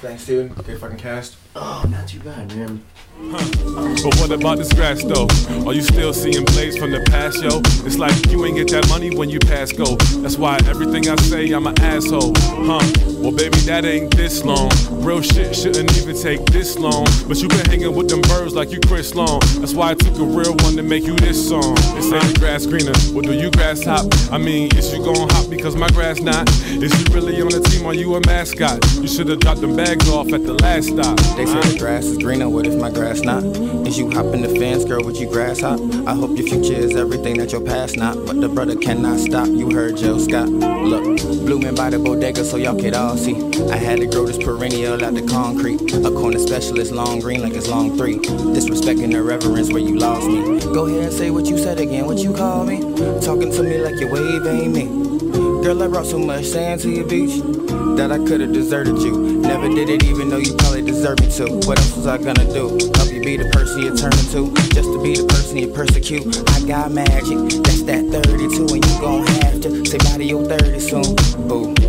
Thanks, 0.02 0.26
dude. 0.26 0.56
Good 0.64 0.80
fucking 0.80 0.98
cast. 0.98 1.36
Oh, 1.56 1.84
not 1.90 2.08
too 2.08 2.20
bad, 2.20 2.56
man. 2.56 2.84
But 3.20 4.16
what 4.16 4.32
about 4.32 4.60
this 4.60 4.72
grass 4.72 5.04
though? 5.04 5.28
Are 5.68 5.74
you 5.74 5.82
still 5.82 6.14
seeing 6.14 6.46
blades 6.46 6.78
from 6.78 6.92
the 6.92 7.04
past, 7.12 7.44
yo? 7.44 7.60
It's 7.86 7.98
like 7.98 8.16
you 8.32 8.46
ain't 8.46 8.56
get 8.56 8.70
that 8.72 8.88
money 8.88 9.14
when 9.16 9.30
you 9.30 9.40
pass 9.40 9.74
go. 9.74 9.98
That's 10.24 10.38
why 10.38 10.58
everything 10.68 11.10
I 11.10 11.16
say, 11.18 11.52
I'm 11.52 11.68
an 11.68 11.80
asshole. 11.82 12.34
Huh? 12.38 12.80
Well, 13.20 13.34
baby, 13.34 13.60
that 13.68 13.84
ain't 13.84 14.16
this 14.16 14.46
long. 14.46 14.72
Real 15.04 15.22
shit 15.22 15.54
shouldn't 15.54 15.92
even 15.98 16.16
take 16.16 16.46
this 16.46 16.80
long. 16.80 17.06
But 17.28 17.42
you 17.42 17.50
been 17.50 17.66
hanging 17.66 17.94
with 17.94 18.08
them 18.08 18.22
birds 18.22 18.54
like 18.54 18.72
you 18.72 18.80
Chris 18.88 19.14
Long. 19.14 19.42
That's 19.60 19.74
why 19.74 19.92
I 19.92 19.96
took 19.96 20.18
a 20.18 20.24
real 20.24 20.56
one 20.64 20.78
to 20.78 20.84
make 20.84 21.04
you 21.04 21.18
this 21.18 21.36
song. 21.36 21.76
They 21.96 22.02
say 22.02 22.20
the 22.20 22.38
grass 22.40 22.66
greener. 22.66 22.94
Well, 23.12 23.24
do 23.24 23.34
you 23.34 23.52
grass 23.52 23.84
hop? 23.84 24.08
I 24.32 24.38
mean, 24.38 24.74
is 24.78 24.94
you 24.94 25.04
gon' 25.04 25.28
hop 25.30 25.50
because 25.50 25.76
my 25.76 25.90
grass 25.90 26.22
not? 26.22 26.50
Is 26.68 26.96
you 26.96 27.14
really 27.14 27.42
on 27.42 27.50
the 27.50 27.60
team 27.60 27.86
or 27.86 27.94
you 27.94 28.16
a 28.16 28.22
mascot? 28.26 28.80
You 28.96 29.08
should've 29.08 29.40
dropped 29.42 29.60
them 29.60 29.76
bags 29.76 30.08
off 30.10 30.32
at 30.32 30.44
the 30.44 30.54
last 30.54 30.88
stop. 30.88 31.20
They 31.36 31.46
say 31.46 31.60
the 31.60 31.76
grass 31.78 32.06
is 32.06 32.18
greener, 32.18 32.48
what 32.48 32.66
if 32.66 32.80
my 32.80 32.90
grass 32.90 33.09
not? 33.18 33.44
Is 33.88 33.98
you 33.98 34.12
hopping 34.12 34.44
the 34.44 34.50
fence, 34.50 34.86
girl, 34.86 35.04
would 35.04 35.18
you 35.18 35.28
grass 35.28 35.62
hop? 35.62 35.80
I 36.06 36.14
hope 36.14 36.38
your 36.38 36.46
future 36.48 36.74
is 36.74 36.96
everything 36.96 37.38
that 37.40 37.52
your 37.52 37.62
past 37.62 37.98
not. 37.98 38.16
But 38.28 38.40
the 38.40 38.48
brother 38.48 38.76
cannot 38.76 39.20
stop, 39.20 39.48
you 39.48 39.72
heard 39.72 39.98
Jill 39.98 40.20
Scott. 40.20 40.48
Look, 40.48 41.18
blooming 41.44 41.74
by 41.74 41.90
the 41.90 41.98
bodega 41.98 42.44
so 42.44 42.58
y'all 42.58 42.80
could 42.80 42.94
all 42.94 43.18
see. 43.18 43.36
I 43.72 43.78
had 43.78 44.00
to 44.00 44.06
grow 44.06 44.28
this 44.28 44.38
perennial 44.38 45.04
out 45.04 45.16
the 45.16 45.26
concrete. 45.26 45.82
A 45.92 46.12
corner 46.12 46.38
specialist, 46.38 46.92
long 46.92 47.20
green 47.20 47.42
like 47.42 47.54
it's 47.54 47.68
long 47.68 47.98
three. 47.98 48.20
Disrespecting 48.20 49.12
the 49.12 49.24
reverence 49.24 49.74
where 49.74 49.82
you 49.82 49.98
lost 49.98 50.28
me. 50.28 50.60
Go 50.60 50.86
ahead 50.86 51.06
and 51.06 51.14
say 51.14 51.32
what 51.32 51.48
you 51.48 51.58
said 51.58 51.80
again, 51.80 52.06
what 52.06 52.20
you 52.20 52.32
call 52.32 52.64
me? 52.64 52.80
Talking 53.22 53.52
to 53.52 53.64
me 53.64 53.80
like 53.80 54.00
your 54.00 54.12
wave 54.14 54.46
ain't 54.46 54.72
me. 54.72 54.86
Girl, 55.64 55.82
I 55.82 55.88
brought 55.88 56.06
so 56.06 56.20
much 56.20 56.46
sand 56.46 56.82
to 56.82 56.90
your 56.90 57.08
beach 57.08 57.42
that 57.98 58.12
I 58.12 58.18
could've 58.18 58.54
deserted 58.54 59.00
you. 59.00 59.42
Never 59.42 59.68
did 59.68 59.90
it 59.90 60.04
even 60.04 60.30
though 60.30 60.38
you 60.38 60.56
deserve. 60.90 61.20
What 61.68 61.78
else 61.78 61.96
was 61.96 62.08
I 62.08 62.18
gonna 62.18 62.52
do? 62.52 62.70
Help 62.96 63.12
you 63.12 63.22
be 63.22 63.38
the 63.38 63.50
person 63.54 63.82
you 63.82 63.96
turn 63.96 64.14
into, 64.14 64.54
just 64.74 64.90
to 64.90 65.02
be 65.02 65.16
the 65.16 65.26
person 65.28 65.58
you 65.58 65.68
persecute. 65.68 66.26
I 66.50 66.68
got 66.68 66.92
magic, 66.92 67.38
that's 67.64 67.84
that 67.84 68.06
32, 68.10 68.68
and 68.74 68.86
you 68.86 69.00
gon' 69.00 69.26
have 69.28 69.62
to 69.62 69.86
say 69.86 69.98
bye 70.00 70.18
to 70.18 70.24
your 70.24 70.44
30 70.46 70.80
soon. 70.80 71.02
That 71.04 71.89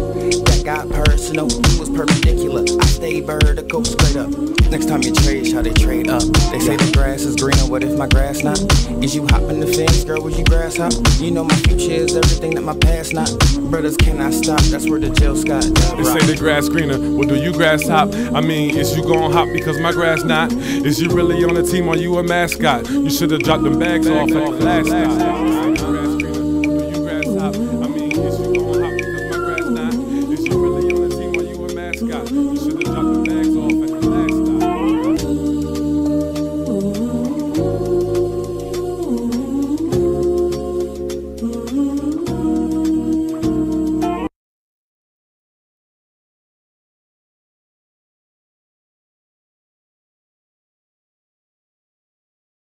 got 0.71 0.89
personal. 0.89 1.49
You 1.51 1.81
was 1.81 1.91
perpendicular, 1.91 2.63
I 2.81 2.87
stay 2.87 3.21
vertical, 3.21 3.85
straight 3.85 4.17
up. 4.17 4.31
Next 4.71 4.87
time 4.87 5.03
you 5.03 5.13
trade, 5.13 5.53
how 5.53 5.63
they 5.63 5.73
trade 5.73 6.09
up. 6.09 6.23
They 6.53 6.61
say 6.61 6.77
the 6.77 6.91
grass 6.95 7.23
is 7.23 7.35
greener, 7.35 7.67
what 7.67 7.83
if 7.83 7.99
my 7.99 8.07
grass 8.07 8.45
not? 8.45 8.61
Is 9.03 9.13
you 9.17 9.27
hopping 9.27 9.59
the 9.59 9.67
fence, 9.67 10.05
girl? 10.05 10.23
Would 10.23 10.37
you 10.37 10.45
grass 10.45 10.77
hop? 10.77 10.93
You 11.19 11.33
know 11.33 11.43
my 11.43 11.57
future 11.67 11.91
is 11.91 12.15
everything 12.15 12.55
that 12.55 12.61
my 12.63 12.77
past 12.77 13.13
not. 13.15 13.31
Brothers 13.69 13.97
cannot 13.97 14.33
stop, 14.33 14.61
that's 14.71 14.89
where 14.89 15.01
the 15.01 15.11
jail 15.11 15.35
dub 15.35 15.63
They 15.97 16.05
say 16.05 16.25
the 16.25 16.37
grass 16.39 16.69
greener. 16.69 16.99
Well, 17.01 17.27
do 17.27 17.35
you 17.35 17.53
grass 17.53 17.89
hop? 17.89 18.15
I 18.33 18.41
mean, 18.41 18.77
is 18.77 18.97
you 18.97 19.03
gon' 19.03 19.33
hop 19.33 19.49
because 19.53 19.81
my 19.81 19.91
grass 19.91 20.23
not? 20.23 20.53
Is 20.53 21.01
you 21.01 21.11
really 21.11 21.43
on 21.43 21.55
the 21.55 21.65
team 21.65 21.89
or 21.89 21.97
you 21.97 22.17
a 22.19 22.23
mascot? 22.23 22.89
You 22.89 23.11
should've 23.11 23.43
dropped 23.43 23.65
them 23.65 23.79
bags 23.81 24.09
off 24.09 24.31
at 24.31 24.59
the 24.59 24.65
last 24.65 24.87
stop. 24.87 26.00